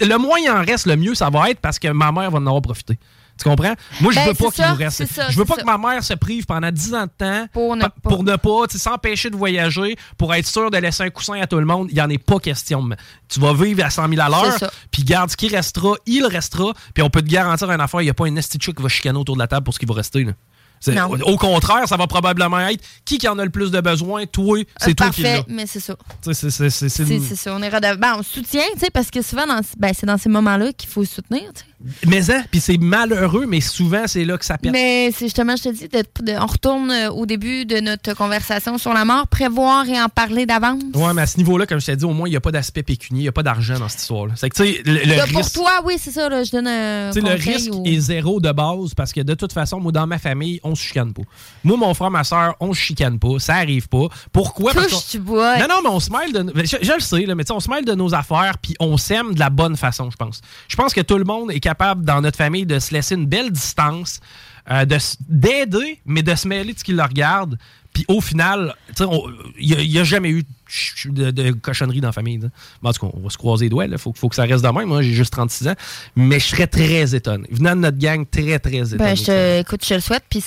le 0.00 0.16
moins 0.16 0.38
il 0.38 0.50
en 0.50 0.62
reste, 0.64 0.86
le 0.86 0.96
mieux 0.96 1.14
ça 1.14 1.30
va 1.30 1.50
être 1.50 1.60
parce 1.60 1.78
que 1.78 1.88
ma 1.88 2.10
mère 2.10 2.30
va 2.30 2.38
en 2.38 2.46
avoir 2.46 2.62
profité. 2.62 2.98
Tu 3.36 3.42
comprends? 3.48 3.74
Moi, 4.00 4.12
je 4.12 4.16
Ben, 4.20 4.28
veux 4.28 4.34
pas 4.34 4.50
qu'il 4.52 4.64
nous 4.64 4.74
reste. 4.76 5.06
ça, 5.06 5.28
je 5.28 5.36
veux 5.36 5.44
pas 5.44 5.56
ça. 5.56 5.62
que 5.62 5.66
ma 5.66 5.76
mère 5.76 6.04
se 6.04 6.14
prive 6.14 6.46
pendant 6.46 6.70
10 6.70 6.94
ans 6.94 7.04
de 7.06 7.10
temps 7.18 7.46
pour 7.52 7.74
ne 7.74 7.82
pa- 7.82 7.92
pour 8.02 8.22
ne 8.22 8.36
pas, 8.36 8.66
s'empêcher 8.70 9.28
de 9.28 9.36
voyager, 9.36 9.96
pour 10.16 10.32
être 10.34 10.46
sûr 10.46 10.70
de 10.70 10.76
laisser 10.78 11.02
un 11.02 11.10
coussin 11.10 11.40
à 11.40 11.46
tout 11.48 11.58
le 11.58 11.64
monde. 11.66 11.88
Il 11.90 11.94
n'y 11.94 12.00
en 12.00 12.08
est 12.10 12.18
pas 12.18 12.38
question. 12.38 12.80
mais 12.82 12.96
Tu 13.28 13.40
vas 13.40 13.52
vivre 13.52 13.84
à 13.84 13.90
100 13.90 14.08
000 14.08 14.20
à 14.20 14.28
l'heure, 14.28 14.70
puis 14.92 15.02
garde 15.02 15.30
ce 15.30 15.36
qui 15.36 15.48
restera, 15.48 15.94
il 16.06 16.24
restera, 16.26 16.72
puis 16.94 17.02
on 17.02 17.10
peut 17.10 17.22
te 17.22 17.28
garantir 17.28 17.68
une 17.70 17.80
affaire, 17.80 18.00
il 18.02 18.04
n'y 18.04 18.10
a 18.10 18.14
pas 18.14 18.28
une 18.28 18.38
esti 18.38 18.56
qui 18.58 18.72
va 18.78 18.88
chicaner 18.88 19.18
autour 19.18 19.34
de 19.34 19.40
la 19.40 19.48
table 19.48 19.64
pour 19.64 19.74
ce 19.74 19.80
qui 19.80 19.86
va 19.86 19.94
rester. 19.94 20.22
là. 20.24 20.32
Au 21.24 21.38
contraire, 21.38 21.88
ça 21.88 21.96
va 21.96 22.06
probablement 22.06 22.58
être 22.60 22.84
qui 23.06 23.16
qui 23.16 23.26
en 23.26 23.38
a 23.38 23.44
le 23.44 23.50
plus 23.50 23.70
de 23.70 23.80
besoin, 23.80 24.26
toi, 24.26 24.58
c'est 24.78 24.90
Euh, 24.90 24.94
toi 24.94 25.08
qui 25.10 25.22
Parfait, 25.22 25.44
mais 25.48 25.66
c'est 25.66 25.80
ça. 25.80 25.96
C'est- 26.20 26.50
ça. 26.50 27.54
On 27.54 27.62
est 27.62 27.68
redevable. 27.70 28.00
Ben, 28.00 28.16
on 28.18 28.22
soutient, 28.22 28.60
tu 28.74 28.80
sais, 28.80 28.90
parce 28.92 29.10
que 29.10 29.22
souvent, 29.22 29.46
dans, 29.46 29.60
ben, 29.78 29.92
c'est 29.98 30.04
dans 30.06 30.18
ces 30.18 30.28
moments-là 30.28 30.72
qu'il 30.74 30.90
faut 30.90 31.04
soutenir, 31.06 31.50
tu 31.54 31.60
sais. 31.60 31.66
Mais 32.06 32.30
hein, 32.30 32.42
puis 32.50 32.60
c'est 32.60 32.78
malheureux, 32.78 33.46
mais 33.46 33.60
souvent 33.60 34.04
c'est 34.06 34.24
là 34.24 34.38
que 34.38 34.44
ça 34.44 34.58
pète. 34.58 34.72
Mais 34.72 35.10
c'est 35.12 35.26
justement, 35.26 35.56
je 35.56 35.64
te 35.64 35.68
dis, 35.70 35.88
de- 35.88 36.02
de- 36.32 36.38
on 36.38 36.46
retourne 36.46 36.90
euh, 36.90 37.10
au 37.10 37.26
début 37.26 37.64
de 37.66 37.80
notre 37.80 38.14
conversation 38.14 38.78
sur 38.78 38.92
la 38.94 39.04
mort, 39.04 39.26
prévoir 39.28 39.88
et 39.88 40.00
en 40.00 40.08
parler 40.08 40.46
d'avance. 40.46 40.82
Ouais, 40.94 41.12
mais 41.14 41.22
à 41.22 41.26
ce 41.26 41.38
niveau-là, 41.38 41.66
comme 41.66 41.80
je 41.80 41.86
t'ai 41.86 41.96
dit, 41.96 42.04
au 42.04 42.12
moins, 42.12 42.28
il 42.28 42.30
n'y 42.32 42.36
a 42.36 42.40
pas 42.40 42.52
d'aspect 42.52 42.82
pécunier, 42.82 43.20
il 43.20 43.24
n'y 43.24 43.28
a 43.28 43.32
pas 43.32 43.42
d'argent 43.42 43.78
dans 43.78 43.88
cette 43.88 44.00
histoire-là. 44.00 44.34
C'est 44.36 44.48
que, 44.50 44.56
tu 44.62 44.72
sais, 44.74 44.82
le, 44.84 44.92
le 44.94 45.28
pour 45.32 45.38
risque. 45.38 45.54
toi, 45.54 45.70
oui, 45.84 45.94
c'est 45.98 46.10
ça, 46.10 46.28
là, 46.28 46.42
je 46.44 46.50
donne 46.50 46.66
un 46.66 47.10
Tu 47.12 47.20
sais, 47.20 47.26
le 47.26 47.34
risque 47.34 47.70
est 47.84 47.98
zéro 48.00 48.40
de 48.40 48.50
base 48.52 48.94
parce 48.96 49.12
que 49.12 49.20
de 49.20 49.34
toute 49.34 49.52
façon, 49.52 49.80
moi, 49.80 49.92
dans 49.92 50.06
ma 50.06 50.18
famille, 50.18 50.60
on 50.64 50.74
se 50.74 50.82
chicane 50.82 51.12
pas. 51.12 51.22
Moi, 51.64 51.76
mon 51.76 51.92
frère, 51.94 52.10
ma 52.10 52.24
soeur, 52.24 52.54
on 52.60 52.72
se 52.72 52.78
chicane 52.80 53.18
pas. 53.18 53.38
Ça 53.38 53.54
arrive 53.54 53.88
pas. 53.88 54.06
Pourquoi? 54.32 54.72
Parce 54.72 54.86
Touche, 54.88 54.94
qu'on- 54.96 55.10
tu 55.10 55.18
bois. 55.18 55.58
Non, 55.58 55.66
non, 55.68 55.76
mais 55.82 55.88
on 55.90 56.00
se 56.00 56.10
mêle 56.10 56.32
de. 56.32 56.52
Je, 56.64 56.76
je 56.82 56.92
le 56.92 57.00
sais, 57.00 57.26
là, 57.26 57.34
mais 57.34 57.44
tu 57.44 57.48
sais, 57.48 57.54
on 57.54 57.60
se 57.60 57.70
mêle 57.70 57.84
de 57.84 57.94
nos 57.94 58.14
affaires 58.14 58.58
puis 58.60 58.74
on 58.80 58.96
s'aime 58.96 59.34
de 59.34 59.40
la 59.40 59.50
bonne 59.50 59.76
façon, 59.76 60.10
je 60.10 60.16
pense. 60.16 60.40
Je 60.68 60.76
pense 60.76 60.92
que 60.94 61.00
tout 61.00 61.18
le 61.18 61.24
monde 61.24 61.50
est 61.50 61.60
capable, 61.60 61.73
dans 61.96 62.20
notre 62.20 62.36
famille, 62.38 62.66
de 62.66 62.78
se 62.78 62.92
laisser 62.92 63.14
une 63.14 63.26
belle 63.26 63.50
distance, 63.50 64.20
euh, 64.70 64.84
d'aider, 65.28 66.00
mais 66.06 66.22
de 66.22 66.34
se 66.34 66.48
mêler 66.48 66.72
de 66.72 66.78
ce 66.78 66.84
qui 66.84 66.92
le 66.92 67.02
regarde. 67.02 67.58
Puis 67.92 68.04
au 68.08 68.20
final, 68.20 68.74
il 69.58 69.88
n'y 69.88 69.98
a, 69.98 70.04
jamais 70.04 70.30
eu 70.30 70.42
de, 70.42 70.48
ch- 70.66 71.06
de- 71.10 71.30
de 71.30 71.52
cochonnerie 71.52 72.00
dans 72.00 72.08
la 72.08 72.12
famille. 72.12 72.38
Bon, 72.82 72.88
en 72.88 72.92
tout 72.92 73.06
cas, 73.06 73.12
on 73.16 73.20
va 73.22 73.30
se 73.30 73.38
croiser 73.38 73.66
les 73.66 73.68
doigts. 73.68 73.86
Il 73.86 73.96
faut, 73.98 74.12
faut 74.16 74.28
que 74.28 74.34
ça 74.34 74.42
reste 74.44 74.64
de 74.64 74.68
même. 74.68 74.88
Moi, 74.88 75.02
j'ai 75.02 75.12
juste 75.12 75.32
36 75.32 75.68
ans. 75.68 75.74
Mais 76.16 76.40
je 76.40 76.46
serais 76.46 76.66
très 76.66 77.14
étonné. 77.14 77.46
Venant 77.52 77.76
de 77.76 77.82
notre 77.82 77.98
gang, 77.98 78.24
très, 78.28 78.58
très 78.58 78.78
étonné. 78.78 78.96
Ben, 78.98 79.16
je 79.16 79.24
te, 79.24 79.60
écoute, 79.60 79.84
je 79.86 79.94
le 79.94 80.00
souhaite, 80.00 80.24
puis 80.28 80.40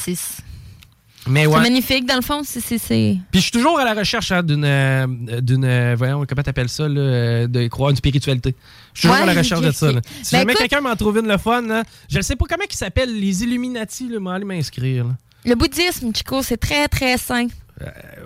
c'est 1.35 1.47
magnifique, 1.47 2.05
dans 2.05 2.15
le 2.15 2.21
fond. 2.21 2.41
c'est- 2.43 2.59
c'est- 2.61 2.77
c'est... 2.77 3.17
Puis 3.31 3.39
je 3.39 3.43
suis 3.43 3.51
toujours 3.51 3.79
à 3.79 3.85
la 3.85 3.93
recherche 3.93 4.31
hein, 4.31 4.43
d'une, 4.43 4.63
euh, 4.65 5.07
d'une, 5.41 5.65
euh, 5.65 5.95
voyons, 5.97 6.25
comment 6.27 6.41
t'appelles 6.43 6.69
ça, 6.69 6.87
là, 6.87 6.99
euh, 6.99 7.47
de 7.47 7.67
croire 7.67 7.89
une 7.91 7.95
spiritualité. 7.95 8.55
Je 8.93 8.99
suis 9.01 9.07
toujours 9.09 9.23
Ouais, 9.23 9.29
à 9.29 9.33
la 9.33 9.39
recherche 9.39 9.61
de 9.61 9.71
ça. 9.71 9.91
là. 9.91 9.97
ok. 9.99 10.03
Si 10.23 10.31
Ben, 10.31 10.39
jamais 10.39 10.53
écoute- 10.53 10.61
quelqu'un 10.67 10.81
m'en 10.81 10.95
trouve 10.95 11.17
une 11.19 11.27
le 11.27 11.37
fun, 11.37 11.61
là, 11.61 11.83
je 12.09 12.17
ne 12.17 12.21
sais 12.21 12.35
pas 12.35 12.45
comment 12.49 12.63
ils 12.69 12.75
s'appellent, 12.75 13.19
les 13.19 13.43
Illuminati, 13.43 14.07
là, 14.09 14.19
m'en 14.19 14.31
aller 14.31 14.45
m'inscrire. 14.45 15.05
là. 15.05 15.11
Le 15.45 15.55
bouddhisme, 15.55 16.11
Chico, 16.15 16.41
c'est 16.41 16.57
très, 16.57 16.87
très 16.87 17.17
sain. 17.17 17.47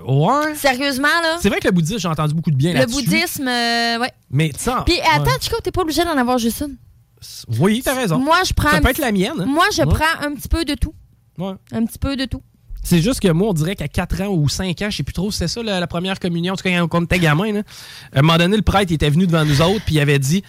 Ouais. 0.08 0.56
Sérieusement, 0.56 1.08
là? 1.22 1.38
C'est 1.42 1.50
vrai 1.50 1.60
que 1.60 1.68
le 1.68 1.72
bouddhisme, 1.74 2.00
j'ai 2.00 2.08
entendu 2.08 2.34
beaucoup 2.34 2.52
de 2.52 2.56
bien 2.56 2.72
Le 2.74 2.80
là-dessus. 2.80 3.04
bouddhisme, 3.04 3.48
euh, 3.48 4.00
ouais. 4.00 4.12
Mais 4.32 4.50
tu 4.50 4.60
sais, 4.60 4.72
Puis 4.86 4.96
attends, 5.14 5.26
ouais. 5.26 5.38
Chico, 5.42 5.58
t'es 5.62 5.72
pas 5.72 5.82
obligé 5.82 6.04
d'en 6.06 6.18
avoir 6.18 6.38
juste 6.38 6.62
une. 6.62 6.78
Oui, 7.60 7.82
t'as 7.84 7.94
raison. 7.94 8.18
Moi, 8.18 8.38
je 8.48 8.54
prends. 8.54 8.70
Ça 8.70 8.78
un 8.78 8.82
peut 8.82 8.90
petit- 8.90 9.02
être 9.02 9.06
la 9.06 9.12
mienne. 9.12 9.34
hein. 9.42 9.46
Moi, 9.46 9.66
je 9.76 9.82
Ouais. 9.82 9.88
prends 9.94 10.26
un 10.26 10.34
petit 10.34 10.48
peu 10.48 10.64
de 10.66 10.74
tout. 10.74 10.94
Ouais. 11.38 11.54
Un 11.74 11.86
petit 11.86 12.00
peu 12.00 12.16
de 12.16 12.26
tout. 12.26 12.42
C'est 12.84 13.02
juste 13.02 13.20
que 13.20 13.32
moi, 13.32 13.50
on 13.50 13.54
dirait 13.54 13.76
qu'à 13.76 13.88
4 13.88 14.22
ans 14.22 14.28
ou 14.30 14.50
5 14.50 14.82
ans, 14.82 14.90
je 14.90 14.98
sais 14.98 15.04
plus 15.04 15.14
trop, 15.14 15.32
si 15.32 15.38
c'est 15.38 15.48
ça 15.48 15.62
la, 15.62 15.80
la 15.80 15.88
première 15.88 16.20
communion, 16.20 16.54
en 16.54 16.56
tout 16.58 16.64
cas 16.64 16.86
quand 16.88 17.00
on 17.00 17.04
était 17.04 17.20
gamin, 17.20 17.52
là, 17.54 17.62
à 18.14 18.20
un 18.20 18.22
moment 18.22 18.38
donné, 18.38 18.56
le 18.56 18.64
prêtre 18.64 18.92
il 18.92 18.96
était 18.96 19.10
venu 19.10 19.28
devant 19.28 19.46
nous 19.46 19.62
autres, 19.62 19.86
puis 19.86 19.96
il 19.96 20.00
avait 20.00 20.20
dit 20.20 20.44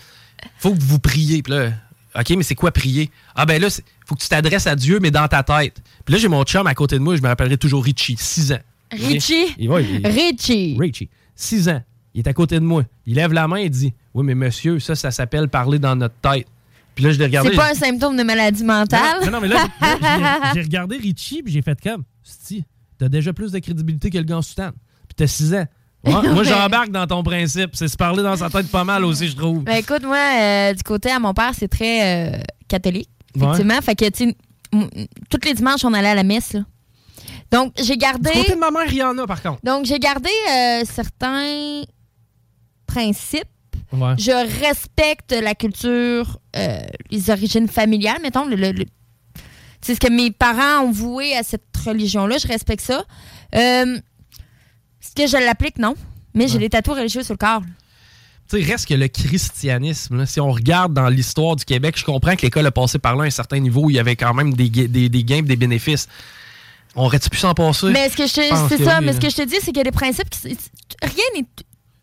faut 0.58 0.72
que 0.72 0.80
vous 0.80 0.98
priez. 0.98 1.42
Puis 1.42 1.52
là, 1.52 1.70
OK, 2.18 2.30
mais 2.30 2.42
c'est 2.42 2.54
quoi 2.54 2.70
prier? 2.72 3.10
Ah 3.34 3.46
ben 3.46 3.60
là, 3.60 3.68
faut 4.06 4.14
que 4.14 4.20
tu 4.22 4.28
t'adresses 4.28 4.66
à 4.66 4.76
Dieu, 4.76 4.98
mais 5.00 5.10
dans 5.10 5.26
ta 5.28 5.42
tête. 5.42 5.80
Puis 6.04 6.14
là, 6.14 6.20
j'ai 6.20 6.28
mon 6.28 6.42
chum 6.44 6.66
à 6.66 6.74
côté 6.74 6.96
de 6.96 7.00
moi, 7.00 7.16
je 7.16 7.22
me 7.22 7.28
rappellerai 7.28 7.56
toujours 7.56 7.84
Richie, 7.84 8.16
6 8.18 8.52
ans. 8.52 8.60
Richie? 8.90 9.54
Il, 9.58 9.70
Richie. 9.70 10.76
Richie, 10.78 11.08
6 11.34 11.68
ans. 11.70 11.82
Il 12.14 12.20
est 12.20 12.28
à 12.28 12.34
côté 12.34 12.56
de 12.56 12.64
moi. 12.64 12.82
Il 13.06 13.14
lève 13.14 13.32
la 13.32 13.48
main 13.48 13.56
et 13.56 13.70
dit 13.70 13.94
Oui, 14.12 14.24
mais 14.24 14.34
monsieur, 14.34 14.78
ça, 14.78 14.94
ça 14.94 15.10
s'appelle 15.10 15.48
parler 15.48 15.78
dans 15.78 15.96
notre 15.96 16.16
tête. 16.16 16.46
Puis 16.94 17.04
là, 17.04 17.12
je 17.12 17.18
l'ai 17.18 17.24
regardé. 17.24 17.50
C'est 17.50 17.56
pas 17.56 17.70
un 17.70 17.74
symptôme 17.74 18.18
de 18.18 18.22
maladie 18.22 18.64
mentale? 18.64 19.24
Non, 19.24 19.30
non, 19.30 19.40
mais 19.40 19.48
là, 19.48 19.66
j'ai 20.54 20.60
regardé 20.60 20.98
Richie, 20.98 21.42
puis 21.42 21.50
j'ai 21.50 21.62
fait 21.62 21.80
comme, 21.80 22.04
si, 22.40 22.64
t'as 22.98 23.08
déjà 23.08 23.32
plus 23.32 23.52
de 23.52 23.58
crédibilité 23.58 24.10
que 24.10 24.18
le 24.18 24.24
gars 24.24 24.38
en 24.38 24.42
soutane. 24.42 24.72
Puis 25.08 25.14
t'as 25.16 25.26
6 25.26 25.54
ans. 25.54 25.66
Ouais, 26.04 26.12
moi, 26.34 26.42
j'embarque 26.42 26.90
dans 26.90 27.06
ton 27.06 27.22
principe. 27.22 27.76
C'est 27.76 27.86
se 27.86 27.96
parler 27.96 28.24
dans 28.24 28.34
sa 28.36 28.50
tête 28.50 28.66
pas 28.68 28.82
mal 28.82 29.04
aussi, 29.04 29.28
je 29.28 29.36
trouve. 29.36 29.62
Ben 29.62 29.76
écoute, 29.76 30.02
moi, 30.02 30.18
euh, 30.18 30.74
du 30.74 30.82
côté 30.82 31.12
à 31.12 31.20
mon 31.20 31.32
père, 31.32 31.52
c'est 31.56 31.68
très 31.68 32.34
euh, 32.34 32.38
catholique, 32.66 33.08
effectivement. 33.36 33.80
Fait 33.80 33.94
que, 33.94 34.08
tu 34.10 34.34
tous 35.30 35.38
les 35.44 35.54
dimanches, 35.54 35.84
on 35.84 35.92
allait 35.94 36.08
à 36.08 36.16
la 36.16 36.24
messe, 36.24 36.54
là. 36.54 36.64
Donc, 37.52 37.72
j'ai 37.80 37.96
gardé. 37.96 38.30
Du 38.32 38.36
côté 38.38 38.54
de 38.54 38.58
ma 38.58 38.72
mère, 38.72 38.86
il 38.88 38.96
y 38.96 39.02
en 39.04 39.16
a, 39.16 39.26
par 39.28 39.40
contre. 39.40 39.60
Donc, 39.62 39.84
j'ai 39.86 40.00
gardé 40.00 40.28
euh, 40.50 40.82
certains 40.86 41.82
principes. 42.86 43.44
Ouais. 43.92 44.14
Je 44.18 44.60
respecte 44.66 45.32
la 45.32 45.54
culture, 45.54 46.38
les 47.12 47.30
origines 47.30 47.68
familiales, 47.68 48.18
mettons. 48.22 48.46
Le, 48.46 48.56
le- 48.56 48.72
le- 48.72 48.86
c'est 49.84 49.94
ce 49.94 50.00
que 50.00 50.10
mes 50.10 50.30
parents 50.30 50.84
ont 50.86 50.92
voué 50.92 51.36
à 51.36 51.42
cette 51.42 51.62
religion-là. 51.84 52.38
Je 52.38 52.46
respecte 52.48 52.82
ça. 52.82 53.04
Euh, 53.54 53.96
Est-ce 55.02 55.14
que 55.14 55.26
je 55.26 55.36
l'applique? 55.44 55.78
Non. 55.78 55.94
Mais 56.34 56.48
j'ai 56.48 56.58
des 56.58 56.70
tatous 56.70 56.94
religieux 56.96 57.22
sur 57.22 57.34
le 57.34 57.38
corps. 57.38 57.62
Tu 58.48 58.62
sais, 58.62 58.70
reste 58.72 58.86
que 58.88 58.94
le 58.94 59.08
christianisme, 59.08 60.16
là, 60.18 60.26
si 60.26 60.40
on 60.40 60.50
regarde 60.50 60.94
dans 60.94 61.08
l'histoire 61.08 61.56
du 61.56 61.64
Québec, 61.64 61.96
je 61.98 62.04
comprends 62.04 62.34
que 62.36 62.42
l'école 62.42 62.66
a 62.66 62.70
passé 62.70 62.98
par 62.98 63.16
là 63.16 63.24
à 63.24 63.26
un 63.26 63.30
certain 63.30 63.58
niveau 63.58 63.82
où 63.84 63.90
il 63.90 63.96
y 63.96 63.98
avait 63.98 64.16
quand 64.16 64.34
même 64.34 64.54
des, 64.54 64.70
ga- 64.70 64.86
des, 64.88 65.08
des 65.08 65.24
gains 65.24 65.36
et 65.38 65.42
des 65.42 65.56
bénéfices. 65.56 66.08
On 66.94 67.04
aurait-tu 67.04 67.28
pu 67.30 67.38
s'en 67.38 67.54
passer? 67.54 67.86
Mais 67.90 68.08
ce 68.10 68.16
que 68.16 68.26
je 68.26 68.34
te- 68.34 68.42
Je 68.42 68.48
pense 68.50 68.68
c'est 68.68 68.84
ça, 68.84 69.00
mais 69.00 69.12
ce 69.14 69.20
que 69.20 69.30
je 69.30 69.36
te 69.36 69.42
dis, 69.42 69.56
c'est 69.60 69.66
qu'il 69.66 69.78
y 69.78 69.80
a 69.80 69.84
des 69.84 69.90
principes 69.92 70.28
qui. 70.28 70.56
Rien 71.02 71.24
n'est. 71.34 71.46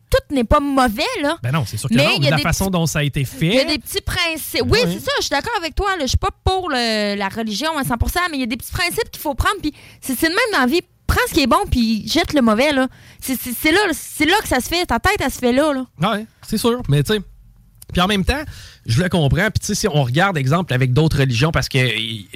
Tout 0.10 0.34
n'est 0.34 0.44
pas 0.44 0.60
mauvais, 0.60 1.04
là. 1.22 1.38
Ben 1.44 1.52
non, 1.52 1.64
c'est 1.68 1.78
sûr 1.78 1.88
que 1.90 1.94
Mais 1.96 2.04
non. 2.06 2.20
y 2.20 2.28
a 2.28 2.32
la 2.32 2.38
des 2.38 2.42
façon 2.44 2.66
petits- 2.66 2.72
dont 2.72 2.86
ça 2.88 3.00
a 3.00 3.04
été 3.04 3.20
Il 3.22 3.48
y 3.54 3.58
a 3.58 3.60
fait. 3.62 3.66
des 3.66 3.78
petits 3.80 4.02
principes. 4.02 4.64
Oui, 4.68 4.80
c'est 4.84 5.00
ça, 5.00 5.12
je 5.18 5.24
suis 5.26 5.30
d'accord 5.30 5.54
avec 5.58 5.76
toi. 5.76 5.92
Là. 5.98 6.02
Je 6.04 6.08
suis 6.08 6.18
pas 6.18 6.32
pour 6.44 6.70
le- 6.70 7.16
la 7.16 7.30
religion 7.30 7.78
à 7.78 7.84
100% 7.84 8.20
mais 8.32 8.38
il 8.38 8.40
y 8.40 8.44
a 8.44 8.48
des 8.48 8.58
petits 8.58 8.72
principes 8.72 9.12
qu'il 9.12 9.22
faut 9.22 9.36
prendre. 9.36 9.58
Puis 9.62 9.74
c'est 10.02 10.20
le 10.24 10.30
même 10.30 10.38
dans 10.54 10.60
la 10.62 10.66
vie. 10.66 10.82
Prends 11.06 11.18
ce 11.28 11.34
qui 11.34 11.42
est 11.42 11.48
bon, 11.48 11.58
puis 11.72 12.08
jette 12.08 12.34
le 12.34 12.42
mauvais. 12.42 12.72
là. 12.72 12.88
C'est 13.20 13.72
là, 13.72 13.80
c'est 13.94 14.26
là 14.26 14.36
que 14.42 14.48
ça 14.48 14.60
se 14.60 14.68
fait. 14.70 14.86
Ta 14.86 15.00
tête, 15.00 15.18
elle 15.20 15.32
se 15.32 15.40
fait 15.40 15.52
là. 15.52 15.74
là. 15.74 15.86
Ouais, 16.12 16.26
c'est 16.48 16.58
sûr. 16.60 16.82
Mais 16.88 17.02
tu 17.04 17.14
sais, 17.14 17.20
Puis 17.92 18.02
en 18.02 18.08
même 18.08 18.26
temps, 18.26 18.42
je 18.86 19.02
le 19.02 19.10
comprends. 19.10 19.50
Puis 19.50 19.60
tu 19.60 19.66
sais, 19.68 19.76
si 19.76 19.88
on 19.88 20.04
regarde, 20.04 20.38
exemple, 20.38 20.74
avec 20.74 20.94
d'autres 20.94 21.20
religions, 21.20 21.52
parce 21.52 21.70
que 21.70 21.80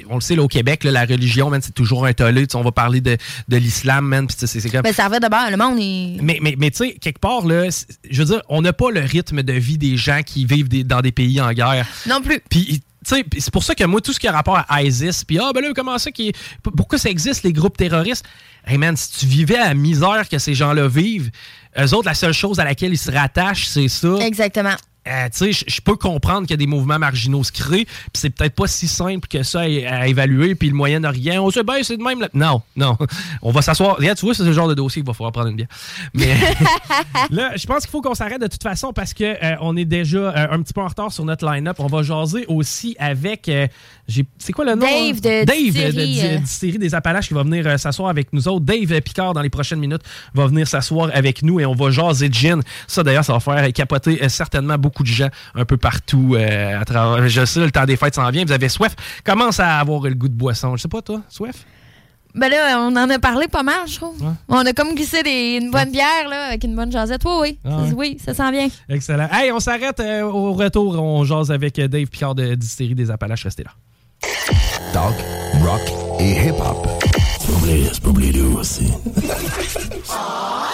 on 0.08 0.16
le 0.16 0.20
sait, 0.20 0.36
là, 0.36 0.42
au 0.42 0.48
Québec, 0.48 0.84
là, 0.84 0.90
la 0.90 1.04
religion, 1.04 1.50
c'est 1.60 1.74
toujours 1.74 2.06
un 2.06 2.12
tollé. 2.12 2.46
On 2.54 2.62
va 2.62 2.72
parler 2.72 3.00
de, 3.00 3.16
de 3.48 3.56
l'islam, 3.56 4.06
man. 4.06 4.26
Puis 4.26 4.36
c'est 4.46 4.70
comme... 4.70 4.82
Mais 4.84 4.92
ça 4.92 5.08
va 5.08 5.20
d'abord, 5.20 5.50
le 5.50 5.56
monde 5.56 5.78
est... 5.78 6.22
Mais, 6.22 6.38
mais, 6.42 6.54
mais 6.58 6.70
tu 6.70 6.78
sais, 6.78 6.92
quelque 6.94 7.20
part, 7.20 7.46
là, 7.46 7.68
je 8.10 8.18
veux 8.22 8.26
dire, 8.26 8.42
on 8.48 8.62
n'a 8.62 8.72
pas 8.72 8.90
le 8.90 9.00
rythme 9.00 9.42
de 9.42 9.52
vie 9.52 9.78
des 9.78 9.96
gens 9.96 10.20
qui 10.24 10.44
vivent 10.44 10.68
dans 10.86 11.00
des 11.00 11.12
pays 11.12 11.40
en 11.40 11.52
guerre. 11.52 11.86
Non 12.06 12.20
plus. 12.20 12.40
Puis 12.48 12.82
c'est 13.06 13.50
pour 13.50 13.62
ça 13.62 13.74
que 13.74 13.84
moi, 13.84 14.00
tout 14.00 14.12
ce 14.12 14.20
qui 14.20 14.28
a 14.28 14.32
rapport 14.32 14.62
à 14.68 14.82
ISIS, 14.82 15.24
puis 15.26 15.38
ah, 15.38 15.50
ben 15.54 15.60
là, 15.60 15.72
comment 15.74 15.98
ça, 15.98 16.10
qui, 16.10 16.32
pourquoi 16.76 16.98
ça 16.98 17.10
existe, 17.10 17.42
les 17.44 17.52
groupes 17.52 17.76
terroristes? 17.76 18.24
Hey 18.66 18.78
man, 18.78 18.96
si 18.96 19.20
tu 19.20 19.26
vivais 19.26 19.58
à 19.58 19.68
la 19.68 19.74
misère 19.74 20.28
que 20.28 20.38
ces 20.38 20.54
gens-là 20.54 20.88
vivent, 20.88 21.30
eux 21.78 21.94
autres, 21.94 22.06
la 22.06 22.14
seule 22.14 22.32
chose 22.32 22.60
à 22.60 22.64
laquelle 22.64 22.92
ils 22.92 22.98
se 22.98 23.10
rattachent, 23.10 23.66
c'est 23.66 23.88
ça. 23.88 24.16
Exactement. 24.20 24.74
Euh, 25.06 25.26
tu 25.26 25.52
sais, 25.52 25.64
je 25.66 25.80
peux 25.80 25.96
comprendre 25.96 26.42
qu'il 26.42 26.52
y 26.52 26.54
a 26.54 26.56
des 26.58 26.66
mouvements 26.66 26.98
marginaux 26.98 27.44
se 27.44 27.52
créent, 27.52 27.84
puis 27.84 28.14
c'est 28.14 28.30
peut-être 28.30 28.54
pas 28.54 28.66
si 28.66 28.88
simple 28.88 29.28
que 29.28 29.42
ça 29.42 29.60
à, 29.60 30.06
évaluer, 30.06 30.54
puis 30.54 30.68
le 30.68 30.74
moyen 30.74 31.00
de 31.00 31.08
rien. 31.08 31.42
On 31.42 31.50
sait, 31.50 31.62
ben, 31.62 31.82
c'est 31.82 31.96
de 31.96 32.02
même. 32.02 32.26
Non, 32.32 32.62
non. 32.76 32.96
On 33.42 33.50
va 33.50 33.60
s'asseoir. 33.60 33.96
Regarde, 33.96 34.16
tu 34.16 34.24
vois, 34.24 34.34
c'est 34.34 34.44
le 34.44 34.52
genre 34.52 34.68
de 34.68 34.74
dossier 34.74 35.02
qu'il 35.02 35.06
va 35.06 35.12
falloir 35.12 35.32
prendre 35.32 35.48
une 35.48 35.56
bière. 35.56 35.68
Mais 36.14 36.34
là, 37.30 37.52
je 37.56 37.66
pense 37.66 37.80
qu'il 37.80 37.90
faut 37.90 38.00
qu'on 38.00 38.14
s'arrête 38.14 38.40
de 38.40 38.46
toute 38.46 38.62
façon 38.62 38.92
parce 38.92 39.12
que 39.12 39.24
euh, 39.24 39.56
on 39.60 39.76
est 39.76 39.84
déjà 39.84 40.18
euh, 40.18 40.46
un 40.50 40.62
petit 40.62 40.72
peu 40.72 40.80
en 40.80 40.88
retard 40.88 41.12
sur 41.12 41.24
notre 41.24 41.44
line-up. 41.44 41.76
On 41.80 41.86
va 41.86 42.02
jaser 42.02 42.46
aussi 42.48 42.96
avec. 42.98 43.50
c'est 44.38 44.52
quoi 44.52 44.64
le 44.64 44.74
nom? 44.74 44.86
Dave 44.86 45.20
de 45.20 45.44
Dave 45.44 46.40
de, 46.40 46.46
série 46.46 46.78
des 46.78 46.94
Appalaches 46.94 47.28
qui 47.28 47.34
va 47.34 47.42
venir 47.42 47.78
s'asseoir 47.78 48.08
avec 48.08 48.32
nous 48.32 48.48
autres. 48.48 48.64
Dave 48.64 49.00
Picard, 49.02 49.34
dans 49.34 49.42
les 49.42 49.50
prochaines 49.50 49.80
minutes, 49.80 50.02
va 50.34 50.46
venir 50.46 50.66
s'asseoir 50.66 51.10
avec 51.12 51.42
nous 51.42 51.60
et 51.60 51.66
on 51.66 51.74
va 51.74 51.90
jaser 51.90 52.28
de 52.28 52.34
gin. 52.34 52.62
Ça, 52.86 53.02
d'ailleurs, 53.02 53.24
ça 53.24 53.32
va 53.34 53.40
faire 53.40 53.72
capoter 53.72 54.28
certainement 54.28 54.78
beaucoup 54.78 54.93
de 55.02 55.08
gens 55.08 55.28
un 55.54 55.64
peu 55.64 55.76
partout 55.76 56.34
euh, 56.36 56.80
à 56.80 56.84
travers. 56.84 57.28
Je 57.28 57.44
sais, 57.44 57.60
le 57.60 57.70
temps 57.70 57.84
des 57.84 57.96
fêtes 57.96 58.14
s'en 58.14 58.30
vient. 58.30 58.44
Vous 58.44 58.52
avez 58.52 58.68
soif. 58.68 58.94
Commence 59.24 59.60
à 59.60 59.78
avoir 59.78 60.02
le 60.02 60.14
goût 60.14 60.28
de 60.28 60.34
boisson. 60.34 60.76
Je 60.76 60.82
sais 60.82 60.88
pas, 60.88 61.02
toi, 61.02 61.22
soif? 61.28 61.64
Ben 62.34 62.48
là, 62.48 62.80
on 62.80 62.96
en 62.96 63.08
a 63.10 63.18
parlé 63.20 63.46
pas 63.46 63.62
mal, 63.62 63.86
je 63.86 63.96
trouve. 63.96 64.16
On 64.48 64.66
a 64.66 64.72
comme 64.72 64.94
glissé 64.94 65.22
des, 65.22 65.60
une 65.62 65.70
bonne 65.70 65.92
bière 65.92 66.28
là, 66.28 66.46
avec 66.48 66.64
une 66.64 66.74
bonne 66.74 66.90
jasette. 66.90 67.22
Oui, 67.24 67.32
oui. 67.40 67.58
Ah 67.64 67.82
oui, 67.96 68.18
ça 68.24 68.34
sent 68.34 68.50
bien. 68.50 68.68
Excellent. 68.88 69.28
Hey, 69.30 69.52
on 69.52 69.60
s'arrête 69.60 70.00
euh, 70.00 70.22
au 70.22 70.52
retour. 70.52 71.00
On 71.00 71.24
jase 71.24 71.52
avec 71.52 71.78
euh, 71.78 71.86
Dave 71.86 72.06
Picard 72.06 72.34
de 72.34 72.56
Distillerie 72.56 72.96
des 72.96 73.10
Appalaches. 73.10 73.44
Restez 73.44 73.62
là. 73.62 73.70
Talk, 74.92 75.14
rock 75.62 75.82
et 76.18 76.48
hip-hop. 76.48 76.88
C'est 77.92 78.02
pas 78.02 78.08
oublier 78.08 78.42
aussi. 78.42 78.88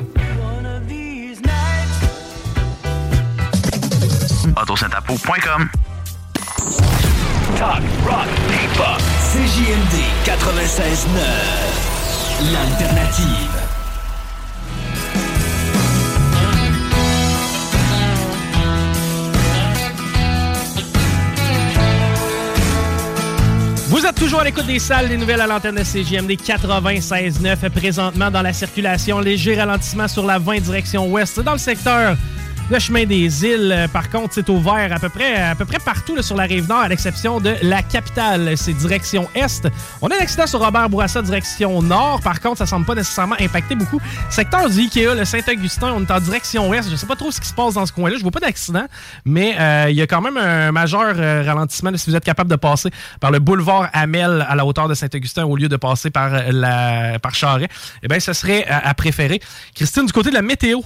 AutoSentapo.com 4.56 5.70
Talk, 7.58 7.82
rock, 8.06 8.30
hip-hop. 8.50 9.02
CJMD 9.34 9.98
96.9. 10.26 12.54
L'alternative. 12.54 13.71
Vous 23.92 24.06
êtes 24.06 24.16
toujours 24.16 24.40
à 24.40 24.46
l'écoute 24.46 24.68
des 24.68 24.80
salles 24.80 25.10
des 25.10 25.18
nouvelles 25.18 25.42
à 25.42 25.48
l'antenne 25.48 25.76
de 25.76 25.84
CGMD 25.84 26.32
96.9. 26.32 27.70
Présentement 27.72 28.32
dans 28.32 28.42
la 28.42 28.54
circulation, 28.54 29.20
léger 29.20 29.60
ralentissement 29.60 30.08
sur 30.08 30.26
la 30.26 30.40
20 30.40 30.62
direction 30.62 31.12
ouest 31.12 31.42
dans 31.42 31.52
le 31.52 31.58
secteur 31.58 32.16
le 32.72 32.80
chemin 32.80 33.06
des 33.06 33.46
îles, 33.46 33.74
euh, 33.76 33.88
par 33.90 34.10
contre, 34.10 34.34
c'est 34.34 34.48
ouvert 34.48 34.94
à 34.94 34.98
peu 34.98 35.10
près, 35.10 35.36
à 35.36 35.56
peu 35.56 35.66
près 35.66 35.80
partout 35.80 36.22
sur 36.22 36.38
la 36.38 36.44
rive 36.44 36.70
nord, 36.70 36.80
à 36.80 36.88
l'exception 36.88 37.42
de 37.42 37.54
la 37.64 37.84
capitale. 37.84 38.54
C'est 38.56 38.72
direction 38.72 39.28
est. 39.36 39.68
On 40.02 40.08
a 40.08 40.16
un 40.16 40.20
accident 40.20 40.48
sur 40.48 40.62
Robert 40.62 40.90
Bourassa, 40.90 41.22
direction 41.22 41.82
nord. 41.82 42.22
Par 42.24 42.40
contre, 42.40 42.60
ça 42.60 42.66
semble 42.66 42.86
pas 42.86 42.96
nécessairement 42.96 43.36
impacter 43.42 43.76
beaucoup. 43.76 44.00
Secteur 44.30 44.70
du 44.70 44.80
Ikea, 44.80 45.16
le 45.16 45.26
Saint-Augustin, 45.26 45.94
on 45.98 46.02
est 46.02 46.12
en 46.12 46.20
direction 46.22 46.70
ouest. 46.70 46.90
Je 46.90 46.96
sais 46.96 47.06
pas 47.06 47.18
trop 47.18 47.30
ce 47.30 47.42
qui 47.42 47.48
se 47.48 47.54
passe 47.54 47.74
dans 47.74 47.86
ce 47.86 47.92
coin-là. 47.92 48.16
Je 48.16 48.22
vois 48.22 48.32
pas 48.32 48.40
d'accident, 48.40 48.86
mais 49.26 49.54
euh, 49.60 49.88
il 49.90 49.98
y 49.98 50.02
a 50.02 50.08
quand 50.08 50.22
même 50.22 50.38
un 50.38 50.72
majeur 50.72 51.16
euh, 51.18 51.44
ralentissement 51.46 51.92
si 51.96 52.10
vous 52.10 52.16
êtes 52.16 52.24
capable 52.24 52.50
de 52.50 52.56
passer 52.56 52.90
par 53.20 53.32
le 53.32 53.40
boulevard 53.40 53.90
Amel 53.92 54.46
à 54.48 54.56
la 54.56 54.66
hauteur 54.66 54.88
de 54.88 54.94
Saint-Augustin 54.94 55.44
au 55.44 55.58
lieu 55.58 55.68
de 55.68 55.76
passer 55.76 56.10
par 56.10 56.32
la 56.52 57.20
par 57.20 57.36
Charret. 57.36 57.68
Eh 58.02 58.08
bien, 58.08 58.20
ce 58.22 58.32
serait 58.32 58.66
à, 58.66 58.94
préférer. 58.94 59.42
Christine, 59.76 60.06
du 60.06 60.14
côté 60.14 60.30
de 60.30 60.36
la 60.36 60.42
météo. 60.42 60.80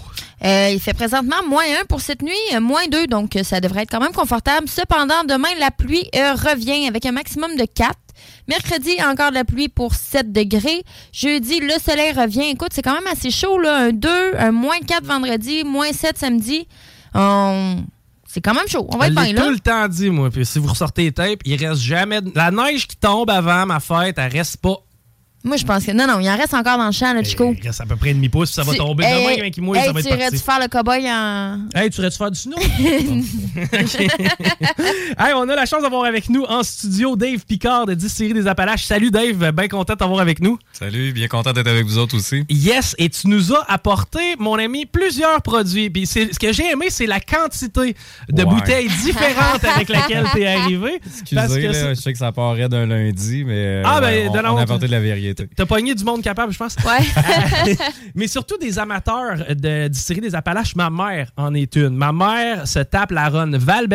Il 0.43 0.79
fait 0.79 0.93
présentement 0.93 1.43
moins 1.47 1.63
pour 1.87 2.01
cette 2.01 2.21
nuit, 2.21 2.33
euh, 2.53 2.59
moins 2.59 2.87
2, 2.87 3.07
donc 3.07 3.35
euh, 3.35 3.43
ça 3.43 3.61
devrait 3.61 3.83
être 3.83 3.91
quand 3.91 4.01
même 4.01 4.11
confortable. 4.11 4.67
Cependant, 4.67 5.23
demain, 5.27 5.49
la 5.59 5.71
pluie 5.71 6.09
euh, 6.15 6.33
revient 6.33 6.87
avec 6.87 7.05
un 7.05 7.11
maximum 7.11 7.55
de 7.55 7.65
4. 7.65 7.97
Mercredi, 8.47 8.97
encore 9.03 9.29
de 9.31 9.35
la 9.35 9.45
pluie 9.45 9.69
pour 9.69 9.93
7 9.93 10.31
degrés. 10.31 10.83
Jeudi, 11.11 11.59
le 11.59 11.73
soleil 11.83 12.11
revient. 12.13 12.49
Écoute, 12.51 12.71
c'est 12.73 12.81
quand 12.81 12.93
même 12.93 13.07
assez 13.11 13.31
chaud, 13.31 13.59
là. 13.59 13.87
Un 13.87 13.91
2, 13.91 14.09
un 14.37 14.51
moins 14.51 14.79
4 14.79 15.03
vendredi, 15.03 15.63
moins 15.63 15.91
7 15.91 16.17
samedi. 16.17 16.67
C'est 18.27 18.41
quand 18.41 18.53
même 18.53 18.67
chaud. 18.67 18.85
On 18.89 18.97
va 18.97 19.07
être 19.07 19.15
bien 19.15 19.31
là. 19.31 19.43
tout 19.43 19.49
le 19.49 19.59
temps 19.59 19.87
dit, 19.87 20.09
moi. 20.09 20.29
Puis 20.29 20.45
si 20.45 20.59
vous 20.59 20.67
ressortez 20.67 21.03
les 21.03 21.11
tapes, 21.13 21.39
il 21.45 21.55
reste 21.63 21.81
jamais. 21.81 22.19
La 22.35 22.51
neige 22.51 22.85
qui 22.87 22.97
tombe 22.97 23.29
avant 23.29 23.65
ma 23.65 23.79
fête, 23.79 24.17
elle 24.17 24.31
reste 24.31 24.57
pas 24.57 24.75
moi, 25.45 25.57
je 25.57 25.63
pense 25.63 25.85
que. 25.85 25.91
Non, 25.91 26.07
non, 26.07 26.19
il 26.19 26.27
en 26.27 26.35
reste 26.35 26.55
encore 26.55 26.79
dans 26.79 26.87
le 26.87 26.91
champ, 26.91 27.13
là, 27.13 27.23
Chico. 27.23 27.53
Il 27.61 27.67
reste 27.67 27.79
à 27.79 27.85
peu 27.85 27.95
près 27.95 28.09
un 28.09 28.15
demi-pouce, 28.15 28.49
ça 28.49 28.63
va 28.63 28.73
tomber. 28.73 29.05
Demain, 29.05 29.35
avec 29.39 29.55
moi, 29.59 29.79
ça 29.79 29.91
va 29.91 29.99
être 29.99 30.07
Tu 30.07 30.13
irais-tu 30.13 30.39
faire 30.39 30.59
le 30.59 30.65
cow-boy 30.65 31.07
en. 31.07 31.59
Hey, 31.75 31.91
tu 31.91 32.01
irais-tu 32.01 32.17
faire 32.17 32.31
du 32.31 32.39
snow? 32.39 32.57
hey, 35.19 35.33
on 35.35 35.47
a 35.47 35.55
la 35.55 35.67
chance 35.67 35.83
d'avoir 35.83 36.05
avec 36.05 36.29
nous 36.29 36.43
en 36.45 36.63
studio 36.63 37.15
Dave 37.15 37.45
Picard 37.45 37.85
de 37.85 37.93
Distillerie 37.93 38.33
des 38.33 38.47
Appalaches. 38.47 38.85
Salut, 38.85 39.11
Dave. 39.11 39.51
Bien 39.51 39.67
content 39.67 39.93
de 39.93 39.99
t'avoir 39.99 40.21
avec 40.21 40.41
nous. 40.41 40.57
Salut, 40.73 41.13
bien 41.13 41.27
content 41.27 41.53
d'être 41.53 41.67
avec 41.67 41.85
vous 41.85 41.99
autres 41.99 42.17
aussi. 42.17 42.43
Yes, 42.49 42.95
et 42.97 43.09
tu 43.09 43.27
nous 43.27 43.53
as 43.53 43.63
apporté, 43.67 44.35
mon 44.39 44.55
ami, 44.55 44.87
plusieurs 44.87 45.43
produits. 45.43 45.91
Puis 45.91 46.07
ce 46.07 46.39
que 46.39 46.53
j'ai 46.53 46.71
aimé, 46.71 46.87
c'est 46.89 47.05
la 47.05 47.19
quantité 47.19 47.95
de 48.29 48.43
bouteilles 48.43 48.89
différentes 49.03 49.63
avec 49.63 49.89
laquelle 49.89 50.25
tu 50.33 50.41
es 50.41 50.47
arrivé. 50.47 50.99
Excusez, 51.05 51.67
là, 51.67 51.93
je 51.93 51.99
sais 51.99 52.13
que 52.13 52.17
ça 52.19 52.31
paraît 52.31 52.67
d'un 52.67 52.87
lundi, 52.87 53.43
mais 53.45 53.83
ah, 53.85 54.01
ben, 54.01 54.27
on, 54.29 54.53
on 54.55 54.57
a 54.57 54.61
apporté 54.63 54.87
de 54.87 54.91
la 54.91 54.99
vérité. 54.99 55.34
T'as 55.55 55.65
pogné 55.65 55.95
du 55.95 56.03
monde 56.03 56.21
capable, 56.21 56.53
je 56.53 56.57
pense. 56.57 56.75
Ouais. 56.85 57.75
Mais 58.15 58.27
surtout 58.27 58.57
des 58.57 58.79
amateurs 58.79 59.37
de 59.49 59.87
distillerie 59.87 60.21
des 60.21 60.35
Appalaches. 60.35 60.75
Ma 60.75 60.89
mère 60.89 61.31
en 61.37 61.53
est 61.53 61.75
une. 61.75 61.95
Ma 61.95 62.11
mère 62.11 62.67
se 62.67 62.79
tape 62.79 63.11
la 63.11 63.29
run 63.29 63.57
val 63.57 63.87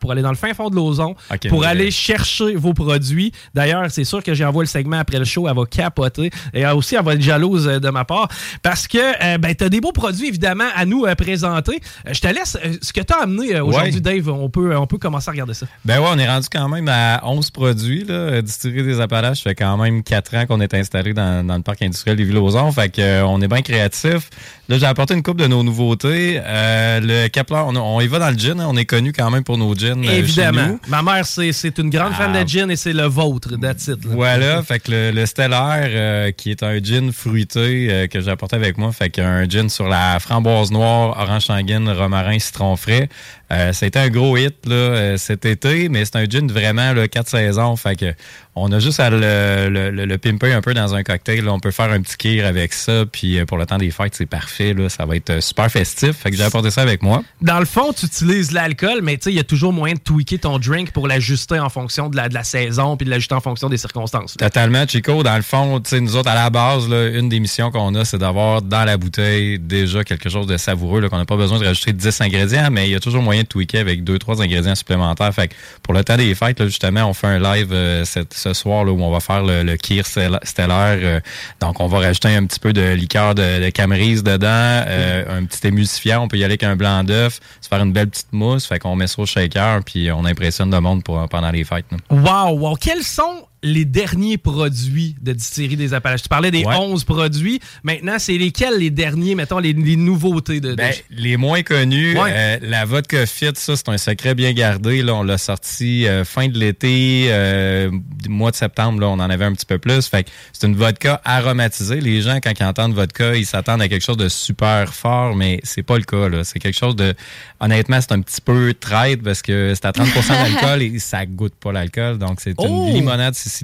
pour 0.00 0.12
aller 0.12 0.22
dans 0.22 0.30
le 0.30 0.36
fin 0.36 0.52
fond 0.54 0.70
de 0.70 0.76
l'ozon, 0.76 1.14
pour 1.48 1.64
aller 1.64 1.90
chercher 1.90 2.54
vos 2.56 2.74
produits. 2.74 3.32
D'ailleurs, 3.54 3.90
c'est 3.90 4.04
sûr 4.04 4.22
que 4.22 4.34
j'envoie 4.34 4.62
le 4.62 4.68
segment 4.68 4.98
après 4.98 5.18
le 5.18 5.24
show. 5.24 5.48
Elle 5.48 5.56
va 5.56 5.64
capoter. 5.66 6.30
Et 6.52 6.66
aussi, 6.66 6.96
elle 6.96 7.04
va 7.04 7.14
être 7.14 7.22
jalouse 7.22 7.66
de 7.66 7.90
ma 7.90 8.04
part. 8.04 8.28
Parce 8.62 8.88
que 8.88 8.98
euh, 8.98 9.38
ben, 9.38 9.54
t'as 9.54 9.68
des 9.68 9.80
beaux 9.80 9.92
produits, 9.92 10.28
évidemment, 10.28 10.68
à 10.74 10.84
nous 10.84 11.04
euh, 11.04 11.14
présenter. 11.14 11.80
Euh, 12.06 12.12
je 12.12 12.20
te 12.20 12.28
laisse. 12.28 12.56
ce 12.80 12.92
que 12.92 13.00
t'as 13.00 13.22
amené 13.22 13.60
aujourd'hui, 13.60 14.00
Dave, 14.00 14.28
on 14.28 14.50
peut, 14.50 14.76
on 14.76 14.86
peut 14.86 14.98
commencer 14.98 15.28
à 15.28 15.32
regarder 15.32 15.54
ça. 15.54 15.66
Ben 15.84 16.00
ouais, 16.00 16.08
on 16.10 16.18
est 16.18 16.28
rendu 16.28 16.48
quand 16.50 16.68
même 16.68 16.88
à 16.88 17.20
11 17.24 17.50
produits. 17.50 18.04
Là. 18.04 18.42
Distillerie 18.42 18.84
des 18.84 19.00
Appalaches 19.00 19.42
fait 19.42 19.54
quand 19.54 19.76
même 19.76 20.02
4 20.02 20.34
ans 20.36 20.46
qu'on 20.46 20.60
est 20.60 20.74
installé 20.74 20.85
installé 20.86 21.12
dans, 21.12 21.44
le 21.56 21.62
parc 21.62 21.82
industriel 21.82 22.16
des 22.16 22.24
Villes-aux-Ans. 22.24 22.70
Fait 22.72 22.88
que, 22.88 23.22
on 23.22 23.40
est 23.40 23.48
bien 23.48 23.62
créatif. 23.62 24.30
Là, 24.68 24.78
j'ai 24.78 24.86
apporté 24.86 25.14
une 25.14 25.22
coupe 25.22 25.38
de 25.38 25.46
nos 25.46 25.62
nouveautés. 25.62 26.40
le 26.44 27.28
Kepler, 27.28 27.62
on, 27.66 28.00
y 28.00 28.06
va 28.06 28.18
dans 28.18 28.30
le 28.30 28.36
gin. 28.36 28.60
Hein. 28.60 28.66
on 28.68 28.76
est 28.76 28.84
connu 28.84 29.12
quand 29.12 29.30
même 29.30 29.44
pour 29.44 29.58
nos 29.58 29.74
gins. 29.74 30.02
Évidemment. 30.02 30.78
Ma 30.88 31.02
mère, 31.02 31.26
c'est 31.26 31.78
une 31.78 31.90
grande 31.90 32.12
fan 32.14 32.32
de 32.32 32.38
ah. 32.38 32.46
gin 32.46 32.70
et 32.70 32.76
c'est 32.76 32.92
le 32.92 33.04
vôtre, 33.04 33.56
that's 33.60 33.90
Voilà. 34.04 34.62
fait 34.62 34.80
que 34.80 34.90
le, 34.90 35.10
le 35.10 35.26
Stellar, 35.26 36.32
qui 36.36 36.50
est 36.50 36.62
un 36.62 36.82
gin 36.82 37.12
fruité 37.12 38.08
que 38.10 38.20
j'ai 38.20 38.30
apporté 38.30 38.56
avec 38.56 38.78
moi, 38.78 38.92
fait 38.92 39.10
qu'un 39.10 39.48
gin 39.48 39.68
sur 39.68 39.88
la 39.88 40.18
framboise 40.20 40.70
noire, 40.70 41.16
orange 41.20 41.46
sanguine, 41.46 41.88
romarin, 41.88 42.38
citron 42.38 42.76
frais. 42.76 43.08
Euh, 43.52 43.72
c'était 43.72 43.98
un 44.00 44.08
gros 44.08 44.36
hit 44.36 44.66
là, 44.66 44.74
euh, 44.74 45.16
cet 45.16 45.44
été, 45.44 45.88
mais 45.88 46.04
c'est 46.04 46.16
un 46.16 46.24
gin 46.24 46.50
vraiment 46.50 46.92
là, 46.92 47.06
quatre 47.08 47.28
saisons. 47.28 47.76
Fait 47.76 47.96
que 47.96 48.12
on 48.58 48.72
a 48.72 48.78
juste 48.78 49.00
à 49.00 49.10
le, 49.10 49.90
le, 49.90 50.18
pimper 50.18 50.54
un 50.54 50.62
peu 50.62 50.72
dans 50.72 50.94
un 50.94 51.02
cocktail. 51.02 51.46
On 51.46 51.60
peut 51.60 51.70
faire 51.70 51.90
un 51.90 52.00
petit 52.00 52.16
kir 52.16 52.46
avec 52.46 52.72
ça. 52.72 53.04
Puis 53.04 53.38
euh, 53.38 53.44
pour 53.44 53.58
le 53.58 53.66
temps 53.66 53.76
des 53.76 53.90
fêtes, 53.90 54.14
c'est 54.14 54.24
parfait. 54.24 54.72
Là. 54.72 54.88
Ça 54.88 55.04
va 55.04 55.14
être 55.16 55.28
euh, 55.28 55.40
super 55.42 55.70
festif. 55.70 56.12
Fait 56.12 56.30
que 56.30 56.38
j'ai 56.38 56.42
apporté 56.42 56.70
ça 56.70 56.80
avec 56.80 57.02
moi. 57.02 57.22
Dans 57.42 57.58
le 57.58 57.66
fond, 57.66 57.92
tu 57.92 58.06
utilises 58.06 58.52
l'alcool, 58.52 59.00
mais 59.02 59.18
il 59.26 59.34
y 59.34 59.38
a 59.38 59.44
toujours 59.44 59.74
moyen 59.74 59.94
de 59.94 60.00
tweaker 60.00 60.38
ton 60.40 60.58
drink 60.58 60.92
pour 60.92 61.06
l'ajuster 61.06 61.60
en 61.60 61.68
fonction 61.68 62.08
de 62.08 62.16
la, 62.16 62.30
de 62.30 62.34
la 62.34 62.44
saison 62.44 62.96
puis 62.96 63.04
de 63.04 63.10
l'ajuster 63.10 63.34
en 63.34 63.42
fonction 63.42 63.68
des 63.68 63.76
circonstances. 63.76 64.38
Totalement, 64.38 64.86
Chico. 64.88 65.22
Dans 65.22 65.36
le 65.36 65.42
fond, 65.42 65.82
nous 65.92 66.16
autres, 66.16 66.30
à 66.30 66.34
la 66.34 66.48
base, 66.48 66.88
là, 66.88 67.08
une 67.08 67.28
des 67.28 67.40
missions 67.40 67.70
qu'on 67.70 67.94
a, 67.94 68.06
c'est 68.06 68.18
d'avoir 68.18 68.62
dans 68.62 68.84
la 68.84 68.96
bouteille 68.96 69.58
déjà 69.58 70.02
quelque 70.02 70.30
chose 70.30 70.46
de 70.46 70.56
savoureux, 70.56 71.06
qu'on 71.10 71.18
n'a 71.18 71.26
pas 71.26 71.36
besoin 71.36 71.58
de 71.58 71.66
rajouter 71.66 71.92
10 71.92 72.22
ingrédients, 72.22 72.70
mais 72.70 72.88
il 72.88 72.92
y 72.92 72.94
a 72.94 73.00
toujours 73.00 73.22
moyen 73.22 73.35
de 73.42 73.48
tweaker 73.48 73.80
avec 73.80 74.02
2-3 74.04 74.42
ingrédients 74.42 74.74
supplémentaires. 74.74 75.32
Fait 75.34 75.48
que 75.48 75.54
pour 75.82 75.94
le 75.94 76.04
temps 76.04 76.16
des 76.16 76.34
fêtes, 76.34 76.62
justement, 76.64 77.04
on 77.04 77.14
fait 77.14 77.26
un 77.26 77.38
live 77.38 77.70
euh, 77.72 78.04
ce 78.04 78.52
soir 78.52 78.84
là, 78.84 78.92
où 78.92 79.00
on 79.00 79.10
va 79.10 79.20
faire 79.20 79.42
le, 79.42 79.62
le 79.62 79.76
Kir 79.76 80.04
stellaire. 80.06 80.98
Euh, 81.02 81.20
donc, 81.60 81.80
on 81.80 81.86
va 81.86 81.98
rajouter 81.98 82.34
un 82.34 82.46
petit 82.46 82.60
peu 82.60 82.72
de 82.72 82.92
liqueur 82.92 83.34
de, 83.34 83.42
de 83.42 84.22
dedans, 84.22 84.48
euh, 84.48 85.38
un 85.40 85.44
petit 85.44 85.66
émulsifiant. 85.68 86.22
On 86.22 86.28
peut 86.28 86.36
y 86.36 86.44
aller 86.44 86.52
avec 86.52 86.62
un 86.62 86.76
blanc 86.76 87.04
d'œuf, 87.04 87.40
se 87.60 87.68
faire 87.68 87.82
une 87.82 87.92
belle 87.92 88.08
petite 88.08 88.32
mousse. 88.32 88.66
Fait 88.66 88.78
qu'on 88.78 88.96
met 88.96 89.06
ça 89.06 89.20
au 89.22 89.26
shaker, 89.26 89.82
puis 89.84 90.10
on 90.10 90.24
impressionne 90.24 90.70
le 90.70 90.80
monde 90.80 91.02
pendant 91.04 91.50
les 91.50 91.64
fêtes. 91.64 91.86
Wow, 92.10 92.58
wow! 92.58 92.76
Quels 92.76 93.02
sont 93.02 93.46
les 93.66 93.84
derniers 93.84 94.38
produits 94.38 95.16
de 95.20 95.32
Distillerie 95.32 95.76
des 95.76 95.94
Appalaches? 95.94 96.22
Tu 96.22 96.28
parlais 96.28 96.50
des 96.50 96.64
11 96.64 97.04
produits. 97.04 97.60
Maintenant, 97.82 98.18
c'est 98.18 98.38
lesquels 98.38 98.78
les 98.78 98.90
derniers, 98.90 99.34
mettons, 99.34 99.58
les, 99.58 99.74
nouveautés 99.74 100.60
de, 100.60 100.74
ben, 100.74 100.92
Les 101.10 101.36
moins 101.36 101.62
connus, 101.62 102.16
euh, 102.16 102.58
la 102.62 102.84
vodka 102.84 103.26
Fit, 103.26 103.52
ça, 103.54 103.76
c'est 103.76 103.88
un 103.88 103.98
secret 103.98 104.34
bien 104.34 104.52
gardé. 104.52 105.02
Là, 105.02 105.14
on 105.14 105.22
l'a 105.22 105.38
sorti 105.38 106.06
euh, 106.06 106.24
fin 106.24 106.48
de 106.48 106.58
l'été, 106.58 107.26
euh, 107.28 107.90
mois 108.28 108.50
de 108.50 108.56
septembre, 108.56 109.00
là, 109.00 109.08
on 109.08 109.14
en 109.14 109.30
avait 109.30 109.44
un 109.44 109.52
petit 109.52 109.66
peu 109.66 109.78
plus. 109.78 110.06
Fait 110.06 110.26
c'est 110.52 110.66
une 110.66 110.76
vodka 110.76 111.20
aromatisée. 111.24 112.00
Les 112.00 112.22
gens, 112.22 112.38
quand 112.42 112.52
ils 112.58 112.64
entendent 112.64 112.94
vodka, 112.94 113.36
ils 113.36 113.46
s'attendent 113.46 113.82
à 113.82 113.88
quelque 113.88 114.04
chose 114.04 114.16
de 114.16 114.28
super 114.28 114.94
fort, 114.94 115.34
mais 115.34 115.60
c'est 115.64 115.82
pas 115.82 115.98
le 115.98 116.04
cas. 116.04 116.28
C'est 116.44 116.58
quelque 116.58 116.78
chose 116.78 116.96
de... 116.96 117.14
Honnêtement, 117.60 118.00
c'est 118.00 118.12
un 118.12 118.20
petit 118.20 118.40
peu 118.40 118.74
traite 118.74 119.22
parce 119.22 119.42
que 119.42 119.72
c'est 119.74 119.86
à 119.86 119.90
30% 119.90 120.28
d'alcool 120.28 120.82
et 120.82 120.98
ça 120.98 121.26
goûte 121.26 121.54
pas 121.54 121.72
l'alcool. 121.72 122.18
Donc, 122.18 122.40
c'est 122.40 122.50
une 122.50 122.68
oh! 122.68 122.90
limonade 122.92 123.34
sicilienne. 123.34 123.55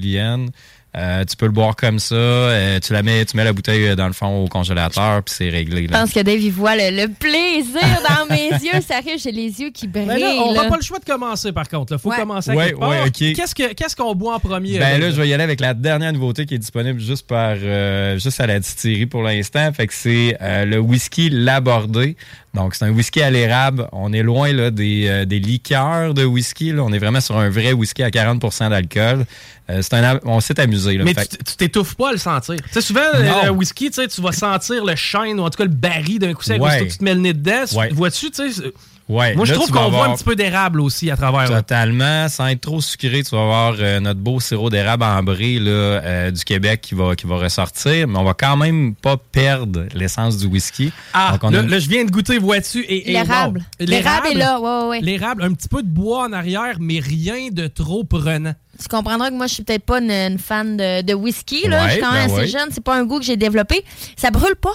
Euh, 0.94 1.24
tu 1.24 1.36
peux 1.36 1.46
le 1.46 1.52
boire 1.52 1.74
comme 1.74 1.98
ça. 1.98 2.14
Euh, 2.14 2.78
tu 2.78 2.92
la 2.92 3.02
mets, 3.02 3.24
tu 3.24 3.34
mets 3.36 3.44
la 3.44 3.54
bouteille 3.54 3.88
euh, 3.88 3.96
dans 3.96 4.08
le 4.08 4.12
fond 4.12 4.44
au 4.44 4.46
congélateur, 4.46 5.22
puis 5.22 5.34
c'est 5.34 5.48
réglé. 5.48 5.84
Je 5.84 5.92
pense 5.92 6.12
que 6.12 6.20
Dave, 6.20 6.38
il 6.38 6.52
voit 6.52 6.76
le, 6.76 7.06
plaisir 7.06 7.80
dans 8.08 8.26
mes 8.34 8.50
yeux. 8.50 8.78
Sérieux, 8.86 9.14
j'ai 9.16 9.32
les 9.32 9.58
yeux 9.58 9.70
qui 9.70 9.86
brillent. 9.86 10.06
Ben 10.06 10.38
on 10.44 10.52
n'a 10.52 10.66
pas 10.66 10.76
le 10.76 10.82
choix 10.82 10.98
de 10.98 11.04
commencer, 11.06 11.50
par 11.52 11.66
contre. 11.68 11.94
Il 11.94 11.98
faut 11.98 12.10
commencer 12.10 12.50
à 12.50 12.56
quelque 12.56 12.78
part. 12.78 13.74
Qu'est-ce 13.74 13.96
qu'on 13.96 14.14
boit 14.14 14.34
en 14.34 14.40
premier? 14.40 14.78
Ben 14.78 15.00
là, 15.00 15.10
je 15.10 15.16
vais 15.16 15.28
y 15.28 15.32
aller 15.32 15.44
avec 15.44 15.60
la 15.60 15.72
dernière 15.72 16.12
nouveauté 16.12 16.44
qui 16.44 16.56
est 16.56 16.58
disponible 16.58 17.00
juste 17.00 17.26
par 17.26 17.56
juste 18.18 18.40
à 18.40 18.46
la 18.46 18.60
distillerie 18.60 19.06
pour 19.06 19.22
l'instant. 19.22 19.72
Fait 19.72 19.86
que 19.86 19.94
c'est 19.94 20.36
le 20.40 20.78
whisky 20.78 21.30
labordé. 21.30 22.16
Donc, 22.54 22.74
c'est 22.74 22.84
un 22.84 22.90
whisky 22.90 23.22
à 23.22 23.30
l'érable. 23.30 23.88
On 23.92 24.12
est 24.12 24.22
loin 24.22 24.52
là, 24.52 24.70
des, 24.70 25.24
des 25.26 25.38
liqueurs 25.38 26.14
de 26.14 26.24
whisky. 26.24 26.72
Là. 26.72 26.82
On 26.84 26.92
est 26.92 26.98
vraiment 26.98 27.20
sur 27.20 27.38
un 27.38 27.48
vrai 27.48 27.72
whisky 27.72 28.02
à 28.02 28.10
40% 28.10 28.70
d'alcool. 28.70 29.24
Euh, 29.70 29.80
c'est 29.80 29.94
un, 29.94 30.20
on 30.24 30.40
s'est 30.40 30.58
amusé. 30.60 30.98
Là, 30.98 31.04
Mais 31.04 31.14
tu 31.14 31.56
t'étouffes 31.56 31.94
pas 31.94 32.10
à 32.10 32.12
le 32.12 32.18
sentir. 32.18 32.56
Tu 32.56 32.62
sais, 32.72 32.80
souvent, 32.80 33.00
le 33.44 33.50
whisky, 33.50 33.90
tu 33.90 34.20
vas 34.20 34.32
sentir 34.32 34.84
le 34.84 34.96
shine 34.96 35.40
ou 35.40 35.44
en 35.44 35.50
tout 35.50 35.58
cas 35.58 35.64
le 35.64 35.70
baril 35.70 36.18
d'un 36.18 36.34
coup 36.34 36.42
sec. 36.42 36.60
Ouais. 36.60 36.86
Tu 36.86 36.98
te 36.98 37.04
mets 37.04 37.14
le 37.14 37.20
nez 37.20 37.32
dedans. 37.32 37.64
Vois-tu, 37.92 38.30
tu 38.30 38.52
sais 38.52 38.72
Ouais, 39.12 39.34
Moi, 39.34 39.44
je 39.44 39.52
trouve 39.52 39.70
qu'on 39.70 39.90
voit 39.90 40.06
un 40.06 40.14
petit 40.14 40.24
peu 40.24 40.34
d'érable 40.34 40.80
aussi 40.80 41.10
à 41.10 41.16
travers. 41.16 41.48
Totalement. 41.48 42.28
Sans 42.28 42.46
être 42.46 42.62
trop 42.62 42.80
sucré, 42.80 43.22
tu 43.22 43.36
vas 43.36 43.44
voir 43.44 43.74
euh, 43.78 44.00
notre 44.00 44.20
beau 44.20 44.40
sirop 44.40 44.70
d'érable 44.70 45.04
ambré 45.04 45.58
là, 45.58 45.70
euh, 45.70 46.30
du 46.30 46.42
Québec 46.44 46.80
qui 46.80 46.94
va, 46.94 47.14
qui 47.14 47.26
va 47.26 47.36
ressortir, 47.36 48.08
mais 48.08 48.18
on 48.18 48.24
va 48.24 48.32
quand 48.32 48.56
même 48.56 48.94
pas 48.94 49.18
perdre 49.18 49.84
l'essence 49.94 50.38
du 50.38 50.46
whisky. 50.46 50.92
Ah, 51.12 51.36
là, 51.42 51.78
je 51.78 51.88
viens 51.88 52.04
de 52.04 52.10
goûter, 52.10 52.38
vois-tu? 52.38 52.86
L'érable. 52.88 53.62
L'érable 53.78 54.28
est 54.28 54.34
là, 54.34 54.58
ouais, 54.58 54.88
ouais. 54.88 55.00
L'érable, 55.00 55.42
un 55.42 55.52
petit 55.52 55.68
peu 55.68 55.82
de 55.82 55.88
bois 55.88 56.24
en 56.24 56.32
arrière, 56.32 56.76
mais 56.80 56.98
rien 56.98 57.48
de 57.52 57.66
trop 57.66 58.04
prenant. 58.04 58.54
Tu 58.80 58.88
comprendras 58.88 59.28
que 59.28 59.34
moi, 59.34 59.46
je 59.46 59.54
suis 59.54 59.62
peut-être 59.62 59.84
pas 59.84 60.00
une, 60.00 60.38
fan 60.38 60.76
de, 60.78 61.14
whisky. 61.14 61.68
Là. 61.68 61.86
je 61.86 61.92
suis 61.92 62.00
quand 62.00 62.12
même 62.12 62.28
ben 62.28 62.34
assez 62.34 62.46
jeune. 62.48 62.68
C'est 62.70 62.82
pas 62.82 62.96
un 62.96 63.04
goût 63.04 63.18
que 63.18 63.24
j'ai 63.24 63.36
développé. 63.36 63.84
Ça 64.16 64.30
brûle 64.30 64.56
pas. 64.56 64.72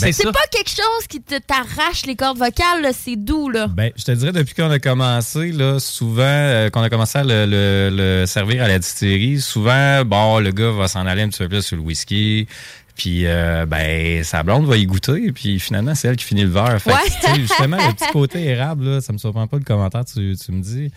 Ben, 0.00 0.12
c'est 0.12 0.24
pas 0.24 0.46
quelque 0.50 0.70
chose 0.70 1.06
qui 1.08 1.20
t'arrache 1.20 2.06
les 2.06 2.16
cordes 2.16 2.38
vocales, 2.38 2.92
c'est 2.92 3.16
doux. 3.16 3.48
Là. 3.48 3.66
Ben, 3.68 3.92
je 3.96 4.04
te 4.04 4.12
dirais, 4.12 4.32
depuis 4.32 4.54
qu'on 4.54 4.70
a 4.70 4.78
commencé, 4.78 5.52
là, 5.52 5.78
souvent, 5.78 6.22
euh, 6.22 6.70
qu'on 6.70 6.82
a 6.82 6.90
commencé 6.90 7.18
à 7.18 7.24
le, 7.24 8.24
servir 8.26 8.62
à 8.62 8.68
la 8.68 8.78
distillerie, 8.78 9.40
souvent, 9.40 10.04
bon, 10.04 10.38
le 10.38 10.50
gars 10.50 10.70
va 10.70 10.88
s'en 10.88 11.06
aller 11.06 11.22
un 11.22 11.28
petit 11.28 11.42
peu 11.42 11.48
plus 11.48 11.62
sur 11.62 11.76
le 11.76 11.82
whisky. 11.82 12.46
Puis, 12.94 13.26
euh, 13.26 13.66
ben, 13.66 14.24
sa 14.24 14.42
blonde 14.42 14.66
va 14.66 14.76
y 14.76 14.86
goûter. 14.86 15.30
Puis, 15.32 15.60
finalement, 15.60 15.94
c'est 15.94 16.08
elle 16.08 16.16
qui 16.16 16.24
finit 16.24 16.44
le 16.44 16.50
verre. 16.50 16.80
Fait 16.80 16.92
justement, 17.36 17.76
le 17.76 17.92
petit 17.92 18.10
côté 18.10 18.44
érable, 18.44 18.84
là, 18.84 19.00
ça 19.00 19.12
me 19.12 19.18
surprend 19.18 19.46
pas 19.46 19.58
le 19.58 19.64
commentaire 19.64 20.04
tu, 20.04 20.34
tu 20.36 20.52
me 20.52 20.62
dis. 20.62 20.90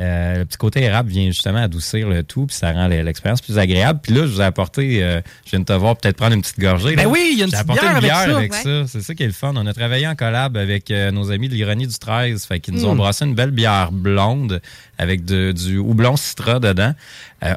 Euh, 0.00 0.38
le 0.38 0.44
petit 0.46 0.56
côté 0.56 0.82
érable 0.82 1.10
vient 1.10 1.26
justement 1.26 1.58
adoucir 1.58 2.08
le 2.08 2.22
tout, 2.22 2.46
puis 2.46 2.56
ça 2.56 2.72
rend 2.72 2.88
l'expérience 2.88 3.42
plus 3.42 3.58
agréable. 3.58 4.00
Puis 4.02 4.14
là, 4.14 4.22
je 4.22 4.32
vous 4.32 4.40
ai 4.40 4.44
apporté, 4.44 5.02
euh, 5.02 5.20
je 5.44 5.50
viens 5.50 5.60
de 5.60 5.64
te 5.64 5.72
voir 5.72 5.96
peut-être 5.96 6.16
prendre 6.16 6.34
une 6.34 6.40
petite 6.40 6.58
gorgée. 6.58 6.96
Ben 6.96 7.06
oui, 7.06 7.30
il 7.32 7.38
y 7.38 7.42
a 7.42 7.44
une 7.44 7.50
petite 7.50 7.66
bière, 7.66 8.00
bière 8.00 8.36
avec 8.36 8.54
ça. 8.54 8.86
C'est 8.86 9.02
ça 9.02 9.14
qui 9.14 9.22
est 9.22 9.26
le 9.26 9.32
fun. 9.32 9.52
On 9.54 9.66
a 9.66 9.74
travaillé 9.74 10.08
en 10.08 10.14
collab 10.14 10.56
avec 10.56 10.90
euh, 10.90 11.10
nos 11.10 11.30
amis 11.30 11.48
de 11.48 11.54
l'ironie 11.54 11.86
du 11.86 11.98
13, 11.98 12.46
fait 12.46 12.60
qu'ils 12.60 12.74
nous 12.74 12.86
ont 12.86 12.94
hmm. 12.94 12.98
brassé 12.98 13.24
une 13.26 13.34
belle 13.34 13.50
bière 13.50 13.92
blonde 13.92 14.62
avec 14.96 15.24
du 15.24 15.78
houblon 15.78 16.16
citra 16.16 16.58
dedans. 16.58 16.94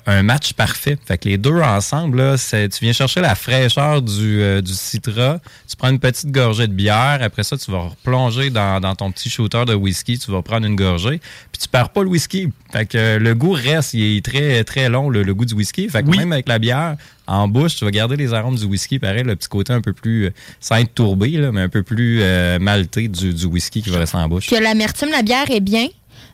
Un 0.05 0.23
match 0.23 0.53
parfait. 0.53 0.97
Fait 1.05 1.17
que 1.17 1.29
les 1.29 1.37
deux 1.37 1.61
ensemble, 1.61 2.17
là, 2.17 2.35
tu 2.37 2.67
viens 2.81 2.93
chercher 2.93 3.21
la 3.21 3.35
fraîcheur 3.35 4.01
du, 4.01 4.61
du 4.61 4.73
citra, 4.73 5.39
tu 5.67 5.75
prends 5.75 5.89
une 5.89 5.99
petite 5.99 6.31
gorgée 6.31 6.67
de 6.67 6.73
bière, 6.73 7.19
après 7.21 7.43
ça, 7.43 7.57
tu 7.57 7.71
vas 7.71 7.79
replonger 7.79 8.49
dans, 8.49 8.79
dans 8.79 8.95
ton 8.95 9.11
petit 9.11 9.29
shooter 9.29 9.65
de 9.65 9.73
whisky, 9.75 10.17
tu 10.17 10.31
vas 10.31 10.41
prendre 10.41 10.65
une 10.65 10.75
gorgée, 10.75 11.19
puis 11.51 11.61
tu 11.61 11.67
perds 11.67 11.89
pas 11.89 12.03
le 12.03 12.09
whisky 12.09 12.49
fait 12.75 12.85
que 12.87 12.97
euh, 12.97 13.19
le 13.19 13.35
goût 13.35 13.51
reste, 13.51 13.93
il 13.93 14.17
est 14.17 14.25
très, 14.25 14.63
très 14.65 14.89
long, 14.89 15.09
le, 15.09 15.33
goût 15.33 15.45
du 15.45 15.53
whisky. 15.53 15.87
Fait 15.87 16.03
que 16.03 16.09
même 16.09 16.33
avec 16.33 16.49
la 16.49 16.59
bière, 16.59 16.97
en 17.25 17.47
bouche, 17.47 17.77
tu 17.77 17.85
vas 17.85 17.91
garder 17.91 18.17
les 18.17 18.33
arômes 18.33 18.57
du 18.57 18.65
whisky, 18.65 18.99
pareil, 18.99 19.23
le 19.23 19.35
petit 19.37 19.47
côté 19.47 19.71
un 19.71 19.79
peu 19.79 19.93
plus, 19.93 20.25
euh, 20.25 20.33
sans 20.59 20.75
être 20.75 20.93
tourbé, 20.93 21.37
mais 21.53 21.61
un 21.61 21.69
peu 21.69 21.83
plus 21.83 22.19
euh, 22.21 22.59
malté 22.59 23.07
du, 23.07 23.45
whisky 23.45 23.81
qui 23.81 23.89
va 23.89 23.99
rester 23.99 24.17
en 24.17 24.27
bouche. 24.27 24.47
Que 24.47 24.61
l'amertume, 24.61 25.09
la 25.09 25.21
bière 25.21 25.49
est 25.51 25.61
bien. 25.61 25.87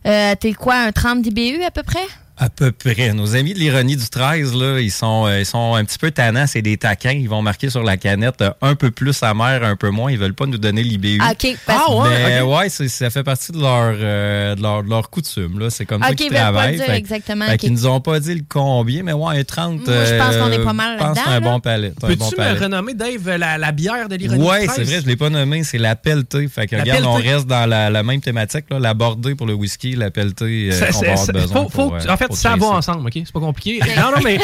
T'es 0.03 0.53
quoi, 0.53 0.77
un 0.77 0.91
30 0.91 1.21
dBU 1.21 1.61
à 1.63 1.69
peu 1.69 1.83
près? 1.83 1.99
À 2.41 2.49
peu 2.49 2.71
près. 2.71 3.13
Nos 3.13 3.35
amis 3.35 3.53
de 3.53 3.59
l'ironie 3.59 3.95
du 3.95 4.09
13, 4.09 4.55
là, 4.55 4.79
ils 4.79 4.89
sont, 4.89 5.27
euh, 5.27 5.41
ils 5.41 5.45
sont 5.45 5.75
un 5.75 5.85
petit 5.85 5.99
peu 5.99 6.09
tannants. 6.09 6.47
C'est 6.47 6.63
des 6.63 6.75
taquins. 6.75 7.11
Ils 7.11 7.29
vont 7.29 7.43
marquer 7.43 7.69
sur 7.69 7.83
la 7.83 7.97
canette 7.97 8.41
euh, 8.41 8.49
un 8.63 8.73
peu 8.73 8.89
plus 8.89 9.21
amer, 9.21 9.63
un 9.63 9.75
peu 9.75 9.91
moins. 9.91 10.11
Ils 10.11 10.17
veulent 10.17 10.33
pas 10.33 10.47
nous 10.47 10.57
donner 10.57 10.81
l'IBU. 10.81 11.19
Ah. 11.21 11.33
Ah, 11.67 11.93
ouais, 11.93 12.41
ouais 12.41 12.69
ça 12.69 13.11
fait 13.11 13.21
partie 13.23 13.51
de 13.51 13.59
leur, 13.59 13.93
euh, 13.95 14.55
de 14.55 14.61
leur, 14.63 14.83
de 14.83 14.89
leur 14.89 15.11
coutume. 15.11 15.69
C'est 15.69 15.85
comme 15.85 16.01
ça 16.01 16.15
qu'ils 16.15 16.31
travaillent. 16.31 16.79
Pas 16.79 16.85
dire 16.85 16.93
exactement. 16.95 17.45
Fait 17.45 17.61
Ils 17.61 17.73
nous 17.73 17.85
ont 17.85 18.01
pas 18.01 18.19
dit 18.19 18.33
le 18.33 18.41
combien, 18.49 19.03
mais 19.03 19.13
ouais, 19.13 19.39
un 19.39 19.43
30. 19.43 19.85
Moi, 19.85 20.05
je 20.05 20.17
pense 20.17 20.35
qu'on 20.37 20.51
est 20.51 20.63
pas 20.63 20.73
mal 20.73 20.97
là-dedans. 20.97 21.21
c'est 21.23 21.31
un 21.33 21.41
bon 21.41 21.59
palais. 21.59 21.93
Peux-tu 22.01 22.17
bon 22.17 22.31
me 22.39 22.59
renommer, 22.59 22.95
Dave, 22.95 23.37
la, 23.37 23.59
la 23.59 23.71
bière 23.71 24.09
de 24.09 24.15
l'ironie 24.15 24.43
ouais, 24.43 24.61
du 24.61 24.65
13? 24.67 24.79
Oui, 24.79 24.83
c'est 24.85 24.91
vrai, 24.91 25.01
je 25.03 25.07
l'ai 25.07 25.15
pas 25.15 25.29
nommé. 25.29 25.63
C'est 25.63 25.77
la 25.77 25.95
pelletée. 25.95 26.47
Fait 26.47 26.65
que, 26.65 26.75
regarde, 26.75 27.05
on 27.05 27.13
reste 27.13 27.45
dans 27.45 27.69
la, 27.69 27.91
la 27.91 28.01
même 28.01 28.19
thématique. 28.19 28.65
Là, 28.71 28.79
la 28.79 28.95
bordée 28.95 29.35
pour 29.35 29.45
le 29.45 29.53
whisky, 29.53 29.95
la 29.95 30.09
pelletée, 30.09 30.71
on 30.71 31.01
va 31.01 31.11
avoir 31.11 31.27
besoin. 31.27 31.67
en 32.09 32.17
fait, 32.17 32.30
ça 32.33 32.55
va 32.55 32.67
ensemble. 32.67 33.09
C'est 33.13 33.31
pas 33.31 33.39
compliqué. 33.39 33.79
non, 33.97 34.11
non, 34.15 34.21
mais 34.23 34.39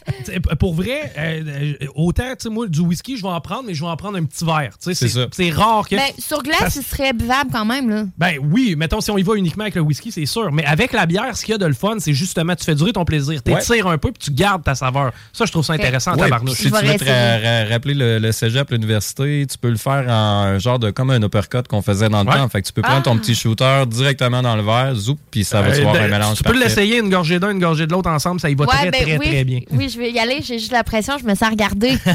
pour 0.58 0.74
vrai, 0.74 1.12
euh, 1.18 1.74
autant, 1.94 2.30
tu 2.30 2.44
sais, 2.44 2.48
moi, 2.48 2.66
du 2.66 2.80
whisky, 2.80 3.16
je 3.16 3.22
vais 3.22 3.28
en 3.28 3.40
prendre, 3.40 3.64
mais 3.66 3.74
je 3.74 3.82
vais 3.82 3.90
en 3.90 3.96
prendre 3.96 4.18
un 4.18 4.24
petit 4.24 4.44
verre. 4.44 4.74
C'est 4.80 5.50
rare 5.50 5.88
que. 5.88 5.96
Ben, 5.96 6.10
sur 6.18 6.42
glace, 6.42 6.74
ce 6.74 6.82
serait 6.82 7.12
buvable 7.12 7.50
quand 7.52 7.64
même, 7.64 7.88
là. 7.88 8.04
Ben 8.18 8.36
oui, 8.40 8.74
mettons, 8.76 9.00
si 9.00 9.10
on 9.10 9.18
y 9.18 9.22
va 9.22 9.34
uniquement 9.34 9.64
avec 9.64 9.74
le 9.74 9.82
whisky, 9.82 10.12
c'est 10.12 10.26
sûr. 10.26 10.52
Mais 10.52 10.64
avec 10.64 10.92
la 10.92 11.06
bière, 11.06 11.36
ce 11.36 11.44
qu'il 11.44 11.52
y 11.52 11.54
a 11.54 11.58
de 11.58 11.66
le 11.66 11.74
fun, 11.74 11.96
c'est 11.98 12.14
justement, 12.14 12.54
tu 12.54 12.64
fais 12.64 12.74
durer 12.74 12.92
ton 12.92 13.04
plaisir. 13.04 13.40
Tu 13.42 13.52
tires 13.58 13.86
un 13.86 13.98
peu, 13.98 14.12
puis 14.12 14.22
tu 14.24 14.30
gardes 14.32 14.62
ta 14.62 14.74
saveur. 14.74 15.12
Ça, 15.32 15.44
je 15.44 15.52
trouve 15.52 15.64
ça 15.64 15.74
intéressant, 15.74 16.12
ouais, 16.12 16.20
tabarnouche. 16.20 16.58
Si 16.58 16.70
tu 16.70 16.70
veux 16.70 16.96
te 16.96 17.72
rappeler 17.72 17.94
le, 17.94 18.18
le 18.18 18.32
cégep, 18.32 18.70
l'université, 18.70 19.46
tu 19.50 19.58
peux 19.58 19.70
le 19.70 19.76
faire 19.76 20.08
en 20.08 20.58
genre 20.58 20.78
de 20.78 20.90
comme 20.90 21.10
un 21.10 21.22
uppercut 21.22 21.66
qu'on 21.68 21.82
faisait 21.82 22.08
dans 22.08 22.24
le 22.24 22.26
temps. 22.26 22.48
Fait 22.48 22.62
que 22.62 22.66
tu 22.66 22.72
peux 22.72 22.82
prendre 22.82 23.02
ton 23.02 23.16
ah. 23.16 23.20
petit 23.20 23.34
shooter 23.34 23.84
directement 23.86 24.42
dans 24.42 24.56
le 24.56 24.62
verre, 24.62 24.94
zoup, 24.94 25.18
puis 25.30 25.44
ça 25.44 25.62
va 25.62 25.72
te 25.72 25.80
euh, 25.80 25.82
voir 25.82 25.96
un 25.96 26.08
mélange. 26.08 26.38
Tu 26.38 26.44
peux 26.44 26.58
l'essayer 26.58 26.98
une 26.98 27.10
gorgée 27.10 27.31
gorgée 27.32 27.40
d'un, 27.40 27.50
une 27.52 27.58
gorgée 27.60 27.86
de 27.86 27.92
l'autre 27.92 28.10
ensemble, 28.10 28.40
ça 28.40 28.48
y 28.50 28.54
va 28.54 28.64
Ouais, 28.64 28.70
très, 28.70 28.90
ben 28.90 29.02
très, 29.02 29.18
oui, 29.18 29.26
très 29.26 29.44
bien. 29.44 29.60
Oui, 29.70 29.88
je 29.88 29.98
vais 29.98 30.10
y 30.10 30.18
aller. 30.18 30.40
J'ai 30.42 30.58
juste 30.58 30.72
la 30.72 30.84
pression. 30.84 31.18
Je 31.18 31.24
me 31.24 31.34
sens 31.34 31.48
regarder. 31.50 31.92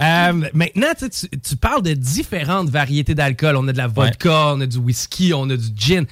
Euh, 0.00 0.32
maintenant, 0.52 0.88
tu- 0.98 1.28
tu 1.38 1.56
parles 1.56 1.82
de 1.82 1.92
différentes 1.92 2.68
variétés 2.68 3.14
d'alcool. 3.14 3.56
On 3.56 3.66
a 3.68 3.72
de 3.72 3.78
la 3.78 3.86
vodka, 3.86 4.48
on 4.54 4.60
a 4.60 4.66
du 4.66 4.78
whisky, 4.78 5.32
on 5.32 5.48
a 5.50 5.56
du 5.56 5.68
gin. 5.76 6.04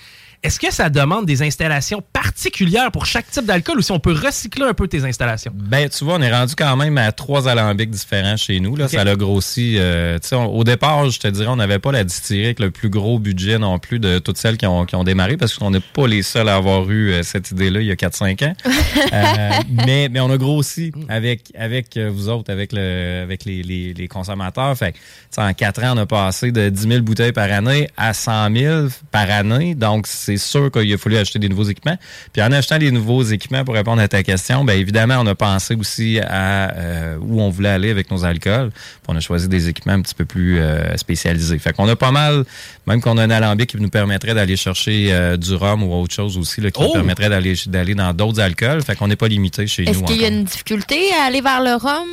Est-ce 0.43 0.59
que 0.59 0.73
ça 0.73 0.91
demande 0.91 1.25
des 1.25 1.41
installations 1.43 2.03
particulières 2.13 2.91
pour 2.91 3.07
chaque 3.07 3.31
type 3.31 3.45
d'alcool 3.45 3.79
ou 3.79 3.83
si 3.83 3.93
on 3.93 4.01
peut 4.01 4.13
recycler 4.13 4.65
un 4.65 4.75
peu 4.75 4.89
tes 4.89 5.05
installations? 5.05 5.53
Ben, 5.55 5.89
tu 5.89 6.05
vois, 6.05 6.15
on 6.15 6.21
est 6.21 6.33
rendu 6.33 6.57
quand 6.57 6.77
même 6.77 6.99
à 6.99 7.13
trois 7.13 7.47
alambics 7.47 7.91
différents 7.91 8.37
chez 8.37 8.59
nous. 8.59 8.75
Là. 8.75 8.89
Ça 8.89 9.05
l'a 9.05 9.15
grossi. 9.15 9.77
euh, 9.79 10.19
on- 10.33 10.47
au 10.47 10.65
départ, 10.65 11.09
je 11.11 11.21
te 11.21 11.29
dirais, 11.29 11.47
on 11.47 11.55
n'avait 11.57 11.79
pas 11.79 11.93
la 11.93 12.03
distillerie 12.03 12.47
avec 12.47 12.59
le 12.59 12.73
plus 12.73 12.91
gros 12.91 13.21
budget 13.21 13.59
non 13.61 13.79
plus 13.79 14.01
de 14.01 14.19
toutes 14.19 14.37
celles 14.37 14.57
qui 14.57 14.67
ont, 14.67 14.85
qui 14.85 14.97
ont 14.97 15.05
démarré 15.05 15.37
parce 15.37 15.55
qu'on 15.55 15.71
n'est 15.71 15.79
pas 15.81 16.09
les 16.09 16.23
seuls 16.23 16.49
à 16.49 16.57
avoir 16.57 16.91
eu 16.91 17.13
euh, 17.13 17.23
cette 17.23 17.53
idée-là 17.53 17.81
il 17.81 17.87
y 17.87 17.93
a 17.93 17.97
4-5 17.97 18.45
ans. 18.45 18.55
Euh, 19.13 19.51
mais, 19.87 20.09
mais 20.11 20.21
on 20.21 20.31
a 20.31 20.39
grossi 20.39 20.91
avec, 21.09 21.53
avec 21.59 21.99
vous 21.99 22.29
autres, 22.31 22.51
avec, 22.51 22.73
le, 22.73 23.21
avec 23.23 23.45
les, 23.45 23.63
les, 23.63 23.93
les 23.93 24.09
consommateurs. 24.09 24.77
Fait 24.77 24.95
en 25.37 25.53
4 25.53 25.85
ans, 25.85 25.93
on 25.95 25.99
a 25.99 26.07
passé 26.07 26.51
de 26.51 26.69
10 26.71 26.89
000 26.89 27.01
bouteilles 27.03 27.33
par 27.33 27.51
année 27.53 27.89
à 27.97 28.15
100 28.15 28.55
000 28.57 28.87
par 29.11 29.31
année. 29.31 29.75
Donc, 29.75 30.07
c'est 30.07 30.32
sûr 30.39 30.71
qu'il 30.71 30.93
a 30.93 30.99
fallu 30.99 31.17
acheter 31.17 31.39
des 31.39 31.49
nouveaux 31.49 31.65
équipements. 31.65 31.97
Puis 32.33 32.43
en 32.43 32.53
achetant 32.53 32.79
des 32.79 32.91
nouveaux 32.91 33.23
équipements, 33.23 33.65
pour 33.65 33.75
répondre 33.75 34.01
à 34.03 34.09
ta 34.09 34.23
question, 34.23 34.65
bien 34.65 34.75
évidemment, 34.77 35.17
on 35.21 35.27
a 35.27 35.35
pensé 35.35 35.75
aussi 35.75 36.19
à 36.21 36.73
euh, 36.77 37.17
où 37.21 37.41
on 37.41 37.51
voulait 37.51 37.69
aller 37.71 37.91
avec 37.91 38.11
nos 38.11 38.25
alcools. 38.25 38.71
Puis 38.71 39.01
on 39.09 39.17
a 39.17 39.21
choisi 39.21 39.49
des 39.49 39.69
équipements 39.69 39.95
un 39.95 40.03
petit 40.03 40.15
peu 40.15 40.25
plus 40.25 40.59
euh, 40.61 40.97
spécialisés. 40.97 41.59
Fait 41.59 41.73
qu'on 41.73 41.89
a 41.89 41.97
pas 41.97 42.11
mal, 42.11 42.45
même 42.87 43.01
qu'on 43.01 43.19
a 43.19 43.23
un 43.25 43.31
alambic 43.31 43.71
qui 43.71 43.77
nous 43.79 43.89
permettrait 43.91 44.35
d'aller 44.35 44.57
chercher 44.57 45.09
euh, 45.13 45.37
du 45.37 45.55
rhum 45.55 45.83
ou 45.83 45.93
autre 45.95 46.15
chose 46.15 46.37
aussi, 46.39 46.61
là, 46.61 46.71
qui 46.71 46.81
nous 46.81 46.89
Oh! 46.89 46.93
permettrait 46.93 47.29
d'aller 47.29 47.55
d'aller 47.67 47.95
dans 47.95 48.13
d'autres 48.13 48.41
alcools. 48.41 48.83
Fait 48.83 48.97
qu'on 48.97 49.09
n'est 49.09 49.17
pas 49.17 49.29
limité 49.29 49.67
chez 49.67 49.83
Est-ce 49.89 49.99
nous. 50.01 50.05
qu'il 50.05 50.21
y 50.21 50.25
a 50.25 50.29
une 50.29 50.45
difficulté 50.45 50.99
à 51.21 51.25
aller 51.27 51.41
vers 51.41 51.63
le 51.63 51.75
rhum? 51.75 52.09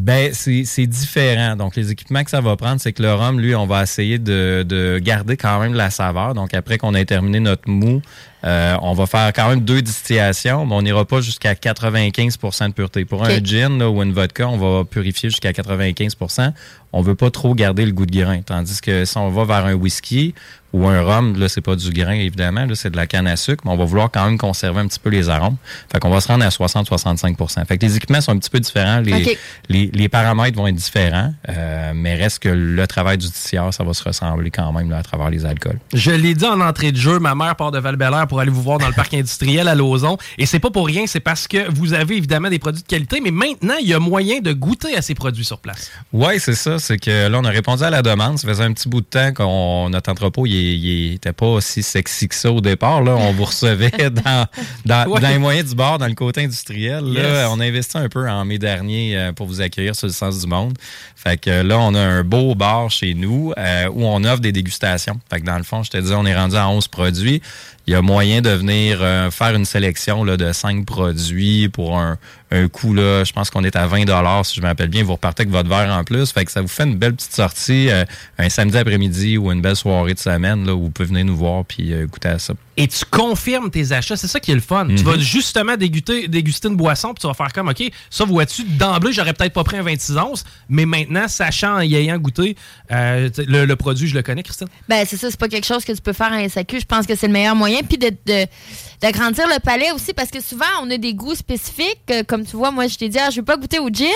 Ben, 0.00 0.32
c'est 0.32 0.64
c'est 0.64 0.86
différent. 0.86 1.56
Donc, 1.56 1.76
les 1.76 1.90
équipements 1.90 2.24
que 2.24 2.30
ça 2.30 2.40
va 2.40 2.56
prendre, 2.56 2.80
c'est 2.80 2.94
que 2.94 3.02
le 3.02 3.12
rhum, 3.12 3.38
lui, 3.38 3.54
on 3.54 3.66
va 3.66 3.82
essayer 3.82 4.18
de, 4.18 4.64
de 4.66 4.98
garder 4.98 5.36
quand 5.36 5.60
même 5.60 5.74
la 5.74 5.90
saveur. 5.90 6.32
Donc, 6.32 6.54
après 6.54 6.78
qu'on 6.78 6.94
ait 6.94 7.04
terminé 7.04 7.38
notre 7.38 7.68
mou, 7.68 8.00
euh, 8.44 8.76
on 8.80 8.94
va 8.94 9.04
faire 9.04 9.30
quand 9.34 9.50
même 9.50 9.60
deux 9.60 9.82
distillations, 9.82 10.64
mais 10.64 10.74
on 10.74 10.80
n'ira 10.80 11.04
pas 11.04 11.20
jusqu'à 11.20 11.52
95% 11.52 12.68
de 12.68 12.72
pureté. 12.72 13.04
Pour 13.04 13.24
un 13.24 13.44
gin 13.44 13.78
là, 13.78 13.90
ou 13.90 14.02
une 14.02 14.14
vodka, 14.14 14.48
on 14.48 14.56
va 14.56 14.84
purifier 14.84 15.28
jusqu'à 15.28 15.50
95% 15.50 16.54
On 16.94 17.02
veut 17.02 17.14
pas 17.14 17.30
trop 17.30 17.54
garder 17.54 17.84
le 17.84 17.92
goût 17.92 18.06
de 18.06 18.18
grain. 18.18 18.40
Tandis 18.40 18.80
que 18.80 19.04
si 19.04 19.18
on 19.18 19.28
va 19.28 19.44
vers 19.44 19.66
un 19.66 19.74
whisky 19.74 20.34
ou 20.72 20.86
un 20.86 21.02
rhum, 21.02 21.38
là, 21.38 21.48
c'est 21.48 21.60
pas 21.60 21.76
du 21.76 21.90
grain, 21.90 22.12
évidemment, 22.12 22.64
là, 22.64 22.74
c'est 22.74 22.90
de 22.90 22.96
la 22.96 23.06
canne 23.06 23.26
à 23.26 23.36
sucre, 23.36 23.62
mais 23.64 23.72
on 23.72 23.76
va 23.76 23.84
vouloir 23.84 24.10
quand 24.10 24.24
même 24.24 24.38
conserver 24.38 24.80
un 24.80 24.86
petit 24.86 25.00
peu 25.00 25.10
les 25.10 25.28
arômes. 25.28 25.56
Fait 25.90 25.98
qu'on 25.98 26.10
va 26.10 26.20
se 26.20 26.28
rendre 26.28 26.44
à 26.44 26.48
60-65% 26.48 27.66
Fait 27.66 27.78
que 27.78 27.86
les 27.86 27.96
équipements 27.96 28.20
sont 28.20 28.32
un 28.32 28.38
petit 28.38 28.50
peu 28.50 28.60
différents. 28.60 29.00
Les, 29.00 29.38
les, 29.68 29.90
les 29.92 30.08
paramètres 30.08 30.56
vont 30.56 30.66
être 30.66 30.74
différents, 30.74 31.32
euh, 31.48 31.92
mais 31.94 32.14
reste 32.14 32.40
que 32.40 32.48
le 32.48 32.86
travail 32.86 33.18
du 33.18 33.28
tissière, 33.28 33.72
ça 33.72 33.84
va 33.84 33.92
se 33.94 34.04
ressembler 34.04 34.50
quand 34.50 34.72
même 34.72 34.90
là, 34.90 34.98
à 34.98 35.02
travers 35.02 35.30
les 35.30 35.44
alcools. 35.44 35.78
Je 35.92 36.10
l'ai 36.10 36.34
dit 36.34 36.46
en 36.46 36.60
entrée 36.60 36.92
de 36.92 36.96
jeu, 36.96 37.18
ma 37.18 37.34
mère 37.34 37.56
part 37.56 37.70
de 37.70 37.78
val 37.78 37.96
pour 38.28 38.40
aller 38.40 38.50
vous 38.50 38.62
voir 38.62 38.78
dans 38.78 38.88
le 38.88 38.94
parc 38.94 39.14
industriel 39.20 39.68
à 39.68 39.74
Lauson. 39.74 40.16
Et 40.38 40.46
c'est 40.46 40.58
pas 40.58 40.70
pour 40.70 40.86
rien, 40.86 41.06
c'est 41.06 41.20
parce 41.20 41.46
que 41.48 41.70
vous 41.70 41.92
avez 41.92 42.16
évidemment 42.16 42.48
des 42.48 42.58
produits 42.58 42.82
de 42.82 42.86
qualité, 42.86 43.20
mais 43.20 43.30
maintenant, 43.30 43.74
il 43.80 43.88
y 43.88 43.94
a 43.94 43.98
moyen 43.98 44.40
de 44.40 44.52
goûter 44.52 44.96
à 44.96 45.02
ces 45.02 45.14
produits 45.14 45.44
sur 45.44 45.58
place. 45.58 45.90
Oui, 46.12 46.38
c'est 46.38 46.54
ça. 46.54 46.78
C'est 46.78 46.98
que 46.98 47.28
là, 47.28 47.38
on 47.38 47.44
a 47.44 47.50
répondu 47.50 47.82
à 47.82 47.90
la 47.90 48.02
demande. 48.02 48.38
Ça 48.38 48.48
faisait 48.48 48.64
un 48.64 48.72
petit 48.72 48.88
bout 48.88 49.00
de 49.00 49.06
temps 49.06 49.32
qu'on 49.32 49.90
notre 49.90 50.10
entrepôt, 50.10 50.46
il, 50.46 50.54
il 50.60 51.12
était 51.14 51.32
pas 51.32 51.46
aussi 51.46 51.82
sexy 51.82 52.28
que 52.28 52.34
ça 52.34 52.50
au 52.52 52.60
départ. 52.60 53.02
Là, 53.02 53.16
on 53.16 53.32
vous 53.32 53.44
recevait 53.44 53.90
dans, 54.10 54.46
dans, 54.84 55.10
Ouais. 55.10 55.20
dans 55.20 55.28
les 55.28 55.38
moyens 55.38 55.70
du 55.70 55.74
bord, 55.74 55.98
dans 55.98 56.06
le 56.06 56.14
côté 56.14 56.44
industriel. 56.44 57.04
Là. 57.04 57.48
On 57.50 57.60
a 57.60 57.64
investi 57.64 57.98
un 57.98 58.08
peu 58.08 58.28
en 58.28 58.44
mai 58.44 58.58
dernier 58.58 59.16
euh, 59.16 59.32
pour 59.32 59.46
vous 59.46 59.60
accueillir 59.60 59.96
sur 59.96 60.06
le 60.06 60.12
sens 60.12 60.40
du 60.40 60.46
monde. 60.46 60.76
Fait 61.16 61.36
que 61.38 61.62
là, 61.62 61.78
on 61.78 61.94
a 61.94 62.00
un 62.00 62.24
beau 62.24 62.54
bar 62.54 62.90
chez 62.90 63.14
nous 63.14 63.52
euh, 63.58 63.88
où 63.92 64.04
on 64.04 64.22
offre 64.24 64.40
des 64.40 64.52
dégustations. 64.52 65.18
Fait 65.30 65.40
que 65.40 65.46
dans 65.46 65.58
le 65.58 65.64
fond, 65.64 65.82
je 65.82 65.90
te 65.90 65.96
dis, 65.96 66.12
on 66.12 66.24
est 66.26 66.36
rendu 66.36 66.56
à 66.56 66.68
11 66.68 66.88
produits. 66.88 67.42
Il 67.86 67.92
y 67.92 67.96
a 67.96 68.02
moyen 68.02 68.40
de 68.40 68.50
venir 68.50 68.98
euh, 69.00 69.30
faire 69.30 69.54
une 69.54 69.64
sélection 69.64 70.22
là, 70.22 70.36
de 70.36 70.52
5 70.52 70.84
produits 70.86 71.68
pour 71.68 71.98
un, 71.98 72.18
un 72.52 72.68
coût, 72.68 72.94
là, 72.94 73.22
je 73.24 73.32
pense 73.32 73.48
qu'on 73.50 73.62
est 73.64 73.76
à 73.76 73.86
20 73.86 74.42
si 74.44 74.56
je 74.56 74.60
me 74.60 74.66
rappelle 74.66 74.88
bien. 74.88 75.04
Vous 75.04 75.12
repartez 75.12 75.42
avec 75.42 75.52
votre 75.52 75.68
verre 75.68 75.92
en 75.92 76.02
plus. 76.04 76.32
Fait 76.32 76.44
que 76.44 76.50
ça 76.50 76.60
vous 76.62 76.68
fait 76.68 76.82
une 76.84 76.96
belle 76.96 77.14
petite 77.14 77.32
sortie 77.34 77.88
euh, 77.90 78.04
un 78.38 78.48
samedi 78.48 78.76
après-midi 78.76 79.38
ou 79.38 79.52
une 79.52 79.60
belle 79.60 79.76
soirée 79.76 80.14
de 80.14 80.18
semaine 80.18 80.66
là, 80.66 80.74
où 80.74 80.82
vous 80.84 80.90
pouvez 80.90 81.08
venir 81.08 81.24
nous 81.24 81.36
voir 81.36 81.64
puis 81.64 81.92
euh, 81.92 82.06
goûter 82.06 82.28
à 82.28 82.38
ça. 82.38 82.54
Et 82.76 82.88
tu 82.88 83.04
confirmes 83.04 83.70
tes 83.70 83.92
achats, 83.92 84.16
c'est 84.16 84.26
ça 84.26 84.40
qui 84.40 84.50
est 84.52 84.54
le 84.54 84.60
fun. 84.60 84.86
Tu 84.86 84.94
Mhm. 84.94 84.98
vas 85.02 85.18
justement 85.18 85.76
déguster, 85.76 86.28
déguster 86.28 86.68
une 86.68 86.76
boisson, 86.76 87.08
puis 87.14 87.20
tu 87.20 87.26
vas 87.26 87.34
faire 87.34 87.52
comme, 87.52 87.68
OK, 87.68 87.82
ça, 88.08 88.24
vois-tu, 88.24 88.64
d'emblée, 88.64 89.12
j'aurais 89.12 89.34
peut-être 89.34 89.52
pas 89.52 89.64
pris 89.64 89.76
un 89.76 89.82
26 89.82 90.16
onces, 90.16 90.44
mais 90.68 90.86
maintenant, 90.86 91.28
sachant 91.28 91.80
y 91.80 91.94
ayant 91.94 92.16
goûté, 92.18 92.56
euh, 92.90 93.28
le, 93.46 93.66
le 93.66 93.76
produit, 93.76 94.08
je 94.08 94.14
le 94.14 94.22
connais, 94.22 94.42
Christine. 94.42 94.68
Ben, 94.88 95.04
c'est 95.06 95.18
ça, 95.18 95.30
c'est 95.30 95.38
pas 95.38 95.48
quelque 95.48 95.66
chose 95.66 95.84
que 95.84 95.92
tu 95.92 96.00
peux 96.00 96.14
faire 96.14 96.32
en 96.32 96.48
SAQ. 96.48 96.80
Je 96.80 96.86
pense 96.86 97.06
que 97.06 97.14
c'est 97.14 97.26
le 97.26 97.32
meilleur 97.34 97.54
moyen. 97.54 97.80
Puis 97.86 97.98
de, 97.98 98.08
de- 98.24 98.46
d'agrandir 99.02 99.46
le 99.46 99.60
palais 99.60 99.90
aussi, 99.92 100.12
parce 100.14 100.30
que 100.30 100.40
souvent, 100.40 100.64
on 100.82 100.90
a 100.90 100.96
des 100.96 101.12
goûts 101.14 101.34
spécifiques. 101.34 101.98
Euh, 102.10 102.22
Comme 102.40 102.46
tu 102.48 102.56
vois, 102.56 102.70
moi, 102.70 102.86
je 102.86 102.96
t'ai 102.96 103.10
dit, 103.10 103.18
ah, 103.18 103.28
je 103.30 103.36
veux 103.36 103.44
pas 103.44 103.58
goûter 103.58 103.78
au 103.78 103.90
gin. 103.90 104.06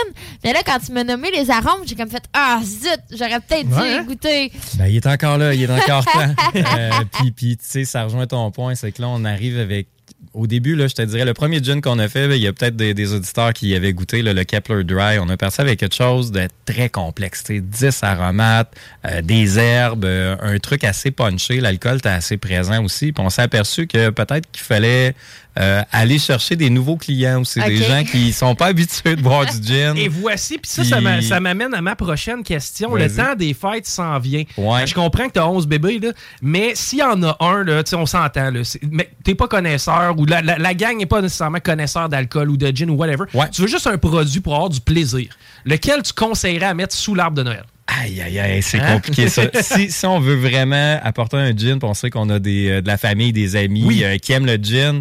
Mais 0.42 0.54
là, 0.54 0.60
quand 0.64 0.78
tu 0.78 0.92
m'as 0.92 1.04
nommé 1.04 1.30
les 1.30 1.50
arômes, 1.50 1.82
j'ai 1.86 1.94
comme 1.94 2.08
fait, 2.08 2.22
ah, 2.32 2.58
zut, 2.64 2.88
j'aurais 3.10 3.38
peut-être 3.40 3.68
Ouais, 3.68 3.92
dû 3.92 3.98
hein? 3.98 4.04
goûter. 4.04 4.50
Ben, 4.78 4.86
il 4.86 4.96
est 4.96 5.06
encore 5.06 5.36
là, 5.36 5.52
il 5.52 5.62
est 5.62 5.70
encore 5.70 6.04
temps. 6.06 6.34
Euh, 6.56 6.90
puis, 7.12 7.30
puis, 7.32 7.56
tu 7.58 7.64
sais, 7.66 7.84
ça 7.84 8.04
rejoint 8.04 8.26
ton 8.26 8.50
point, 8.50 8.74
c'est 8.76 8.92
que 8.92 9.02
là, 9.02 9.08
on 9.08 9.24
arrive 9.26 9.58
avec. 9.58 9.88
Au 10.32 10.46
début, 10.48 10.74
là, 10.74 10.88
je 10.88 10.94
te 10.94 11.02
dirais, 11.02 11.24
le 11.24 11.34
premier 11.34 11.62
gin 11.62 11.80
qu'on 11.80 11.98
a 11.98 12.08
fait, 12.08 12.26
ben, 12.26 12.34
il 12.34 12.42
y 12.42 12.46
a 12.48 12.52
peut-être 12.52 12.74
des, 12.76 12.92
des 12.94 13.12
auditeurs 13.12 13.52
qui 13.52 13.68
y 13.68 13.74
avaient 13.76 13.92
goûté 13.92 14.22
là, 14.22 14.32
le 14.32 14.42
Kepler 14.42 14.82
Dry. 14.82 15.18
On 15.20 15.28
a 15.28 15.36
parti 15.36 15.60
avec 15.60 15.78
quelque 15.78 15.94
chose 15.94 16.32
de 16.32 16.48
très 16.64 16.88
complexe. 16.88 17.44
tu 17.44 17.56
sais, 17.56 17.60
10 17.60 18.02
aromates, 18.02 18.72
euh, 19.06 19.20
des 19.22 19.58
herbes, 19.58 20.04
euh, 20.06 20.34
un 20.40 20.58
truc 20.58 20.82
assez 20.82 21.10
punché. 21.12 21.60
L'alcool 21.60 21.98
était 21.98 22.08
assez 22.08 22.36
présent 22.36 22.82
aussi. 22.82 23.12
Puis 23.12 23.22
on 23.24 23.30
s'est 23.30 23.42
aperçu 23.42 23.86
que 23.86 24.10
peut-être 24.10 24.50
qu'il 24.50 24.62
fallait 24.64 25.14
euh, 25.58 25.82
aller 25.92 26.18
chercher 26.18 26.56
des 26.56 26.68
nouveaux 26.70 26.96
clients 26.96 27.40
aussi, 27.42 27.60
des 27.60 27.76
gens 27.76 28.02
qui 28.04 28.32
sont 28.32 28.54
pas 28.54 28.66
habitués 28.66 29.16
de 29.16 29.22
boire 29.22 29.46
du 29.46 29.66
gin. 29.66 29.96
Et 29.96 30.08
voici, 30.08 30.58
puis 30.58 30.70
ça, 30.70 30.82
ça 30.84 31.00
m'a- 31.00 31.22
ça 31.22 31.38
m'amène 31.40 31.72
à 31.74 31.80
ma 31.80 31.94
prochaine 31.96 32.42
question. 32.42 32.94
Le 32.94 33.08
temps 33.14 33.34
des 33.36 33.54
fêtes 33.54 33.86
s'en 33.86 34.18
vient. 34.18 34.42
Ouais. 34.56 34.86
Je 34.86 34.94
comprends 34.94 35.28
que 35.28 35.32
tu 35.34 35.38
as 35.38 35.48
11 35.48 35.66
bébés, 35.66 35.98
là, 36.00 36.10
mais 36.42 36.72
s'il 36.74 36.98
y 36.98 37.02
en 37.02 37.22
a 37.22 37.36
un, 37.40 37.62
là, 37.64 37.82
tu 37.84 37.90
sais, 37.90 37.96
on 37.96 38.06
s'entend, 38.06 38.50
mais 38.90 39.10
t'es 39.22 39.34
pas 39.34 39.46
connaisseur 39.48 40.14
ou 40.18 40.26
la, 40.26 40.42
la- 40.42 40.58
la 40.58 40.74
gang 40.74 40.96
n'est 40.98 41.06
pas 41.06 41.22
nécessairement 41.22 41.60
connaisseur 41.60 42.08
d'alcool 42.08 42.50
ou 42.50 42.56
de 42.56 42.70
gin 42.74 42.90
ou 42.90 42.94
whatever. 42.96 43.24
Tu 43.52 43.62
veux 43.62 43.68
juste 43.68 43.86
un 43.86 43.98
produit 43.98 44.40
pour 44.40 44.54
avoir 44.54 44.70
du 44.70 44.80
plaisir. 44.80 45.28
Lequel 45.64 46.02
tu 46.02 46.12
conseillerais 46.12 46.66
à 46.66 46.74
mettre 46.74 46.94
sous 46.94 47.14
l'arbre 47.14 47.36
de 47.36 47.42
Noël? 47.42 47.64
Aïe, 47.86 48.20
aïe, 48.22 48.38
aïe, 48.38 48.62
c'est 48.62 48.80
Hein? 48.80 48.94
compliqué 48.94 49.28
ça. 49.28 49.42
si, 49.60 49.90
si 49.90 50.06
on 50.06 50.18
veut 50.18 50.36
vraiment 50.36 50.98
apporter 51.02 51.36
un 51.36 51.54
gin, 51.54 51.78
on 51.82 51.92
sait 51.94 52.08
qu'on 52.10 52.28
a 52.30 52.38
des, 52.38 52.70
euh, 52.70 52.80
de 52.80 52.86
la 52.86 52.96
famille, 52.96 53.32
des 53.32 53.56
amis 53.56 53.84
Oui. 53.84 54.02
euh, 54.02 54.16
qui 54.16 54.32
aiment 54.32 54.46
le 54.46 54.56
gin, 54.56 55.00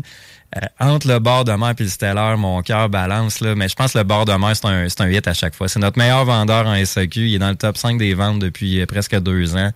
entre 0.80 1.07
le 1.07 1.19
bord 1.19 1.43
de 1.45 1.51
mer 1.53 1.73
et 1.80 1.84
le 1.84 1.89
Stellar, 1.89 2.38
mon 2.38 2.61
cœur 2.61 2.89
balance. 2.89 3.39
Là, 3.41 3.55
mais 3.55 3.67
je 3.69 3.75
pense 3.75 3.93
que 3.93 3.97
le 3.97 4.03
bord 4.03 4.25
de 4.25 4.34
mer, 4.34 4.55
c'est 4.55 4.65
un, 4.65 4.85
un 5.05 5.09
hit 5.09 5.27
à 5.27 5.34
chaque 5.34 5.55
fois. 5.55 5.67
C'est 5.67 5.80
notre 5.80 5.97
meilleur 5.97 6.25
vendeur 6.25 6.67
en 6.67 6.75
SAQ. 6.85 7.27
Il 7.30 7.35
est 7.35 7.39
dans 7.39 7.49
le 7.49 7.55
top 7.55 7.77
5 7.77 7.97
des 7.97 8.13
ventes 8.13 8.39
depuis 8.39 8.81
euh, 8.81 8.85
presque 8.85 9.19
deux 9.19 9.55
ans. 9.55 9.71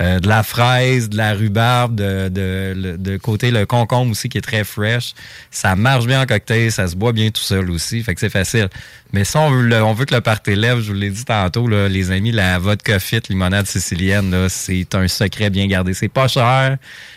Euh, 0.00 0.18
de 0.20 0.28
la 0.28 0.42
fraise, 0.42 1.08
de 1.08 1.16
la 1.16 1.32
rhubarbe, 1.34 1.94
de, 1.96 2.28
de, 2.28 2.96
de 2.98 3.16
côté 3.16 3.50
le 3.50 3.66
concombre 3.66 4.12
aussi 4.12 4.28
qui 4.28 4.38
est 4.38 4.42
très 4.42 4.64
fresh. 4.64 5.14
Ça 5.50 5.76
marche 5.76 6.06
bien 6.06 6.22
en 6.22 6.26
cocktail, 6.26 6.70
ça 6.72 6.86
se 6.88 6.96
boit 6.96 7.12
bien 7.12 7.30
tout 7.30 7.42
seul 7.42 7.70
aussi. 7.70 8.02
Fait 8.02 8.14
que 8.14 8.20
c'est 8.20 8.30
facile. 8.30 8.68
Mais 9.12 9.24
si 9.24 9.36
on 9.36 9.50
veut, 9.50 9.62
le- 9.62 9.82
on 9.82 9.92
veut 9.92 10.04
que 10.04 10.14
le 10.14 10.20
party 10.20 10.54
lève, 10.54 10.80
je 10.80 10.92
vous 10.92 10.98
l'ai 10.98 11.10
dit 11.10 11.24
tantôt, 11.24 11.66
là, 11.66 11.88
les 11.88 12.10
amis, 12.12 12.30
la 12.32 12.58
vodka 12.58 12.98
fit 13.00 13.20
limonade 13.28 13.66
sicilienne, 13.66 14.46
c'est 14.48 14.94
un 14.94 15.08
secret 15.08 15.50
bien 15.50 15.66
gardé. 15.66 15.92
C'est 15.94 16.08
pas 16.08 16.28
cher, 16.28 16.76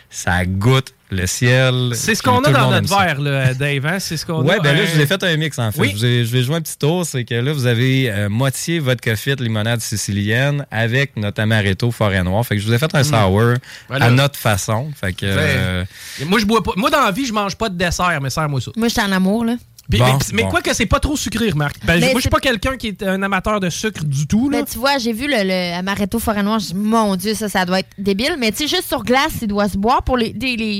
ça 0.10 0.45
goûte 0.45 0.94
le 1.14 1.27
ciel. 1.27 1.91
C'est 1.94 2.15
ce 2.15 2.22
qu'on 2.23 2.40
a 2.44 2.52
dans 2.52 2.72
notre 2.72 2.90
verre, 2.90 3.22
là, 3.22 3.53
Dave. 3.53 3.85
hein? 3.85 3.99
C'est 3.99 4.18
ce 4.18 4.26
qu'on 4.26 4.41
Ouais, 4.44 4.56
a. 4.56 4.60
ben 4.60 4.73
là, 4.76 4.81
Euh, 4.81 4.85
je 4.88 4.95
vous 4.95 5.02
ai 5.02 5.06
fait 5.06 5.23
un 5.23 5.38
mix 5.38 5.57
en 5.60 5.72
fait. 5.72 5.80
Oui. 5.80 5.90
Je, 5.91 5.95
vous 5.98 6.06
ai- 6.06 6.26
je 6.26 6.31
vais 6.31 6.44
jouer 6.44 6.56
un 6.56 6.61
petit 6.61 6.77
tour. 6.77 7.06
C'est 7.06 7.23
que 7.23 7.35
là, 7.35 7.53
vous 7.53 7.65
avez 7.65 8.11
euh, 8.11 8.30
moitié 8.30 8.80
vodka 8.80 9.15
fit 9.15 9.35
limonade 9.40 9.81
sicilienne 9.81 10.65
avec 10.72 11.15
notre 11.18 11.41
amaretto 11.41 11.91
forêt 11.91 12.23
noire. 12.23 12.45
Fait 12.45 12.56
que 12.56 12.61
je 12.61 12.68
vous 12.68 12.73
ai 12.73 12.77
fait 12.80 12.94
un 12.95 13.02
Mm. 13.02 13.03
sour 13.03 13.53
Voilà. 13.88 14.06
à 14.06 14.10
notre 14.11 14.38
façon. 14.40 14.91
Fait 14.99 15.14
que. 15.14 15.26
euh, 15.26 15.85
Moi, 16.26 16.40
je 16.40 16.45
bois 16.45 16.61
pas. 16.64 16.72
Moi, 16.76 16.90
dans 16.90 17.02
la 17.02 17.11
vie, 17.11 17.26
je 17.26 17.34
mange 17.34 17.56
pas 17.56 17.69
de 17.69 17.77
dessert, 17.77 18.19
mais 18.22 18.30
serre-moi 18.30 18.60
ça. 18.61 18.72
Moi, 18.76 18.88
j'étais 18.88 19.02
en 19.02 19.11
amour, 19.11 19.45
là. 19.45 19.56
Puis- 19.90 20.00
Bon, 20.00 20.06
mais 20.06 20.14
mais 20.34 20.44
bon. 20.44 20.50
quoi 20.50 20.62
que 20.62 20.74
c'est 20.74 20.86
pas 20.86 21.00
trop 21.00 21.16
sucré, 21.18 21.50
remarque. 21.50 21.76
Ben, 21.86 22.00
Mais 22.00 22.08
moi, 22.08 22.16
je 22.16 22.22
suis 22.22 22.30
pas 22.30 22.40
quelqu'un 22.40 22.78
qui 22.78 22.88
est 22.88 23.04
un 23.04 23.22
amateur 23.22 23.60
de 23.60 23.70
sucre 23.70 24.04
du 24.06 24.28
tout. 24.28 24.50
Là. 24.50 24.60
Ben, 24.60 24.66
tu 24.66 24.78
vois, 24.80 24.98
j'ai 24.98 25.12
vu 25.14 25.28
le, 25.28 25.44
le 25.44 25.76
amaretto 25.78 26.20
forêt 26.20 26.42
noire. 26.42 26.60
Je 26.60 26.68
dis, 26.68 26.76
mon 26.76 27.16
Dieu, 27.16 27.34
ça, 27.34 27.50
ça 27.50 27.66
doit 27.66 27.80
être 27.80 27.90
débile. 27.98 28.36
Mais 28.40 28.52
tu 28.52 28.60
sais, 28.60 28.68
juste 28.76 28.88
sur 28.88 29.04
glace, 29.04 29.34
il 29.42 29.48
doit 29.50 29.68
se 29.70 29.78
boire 29.78 30.02
pour 30.04 30.18
les. 30.18 30.34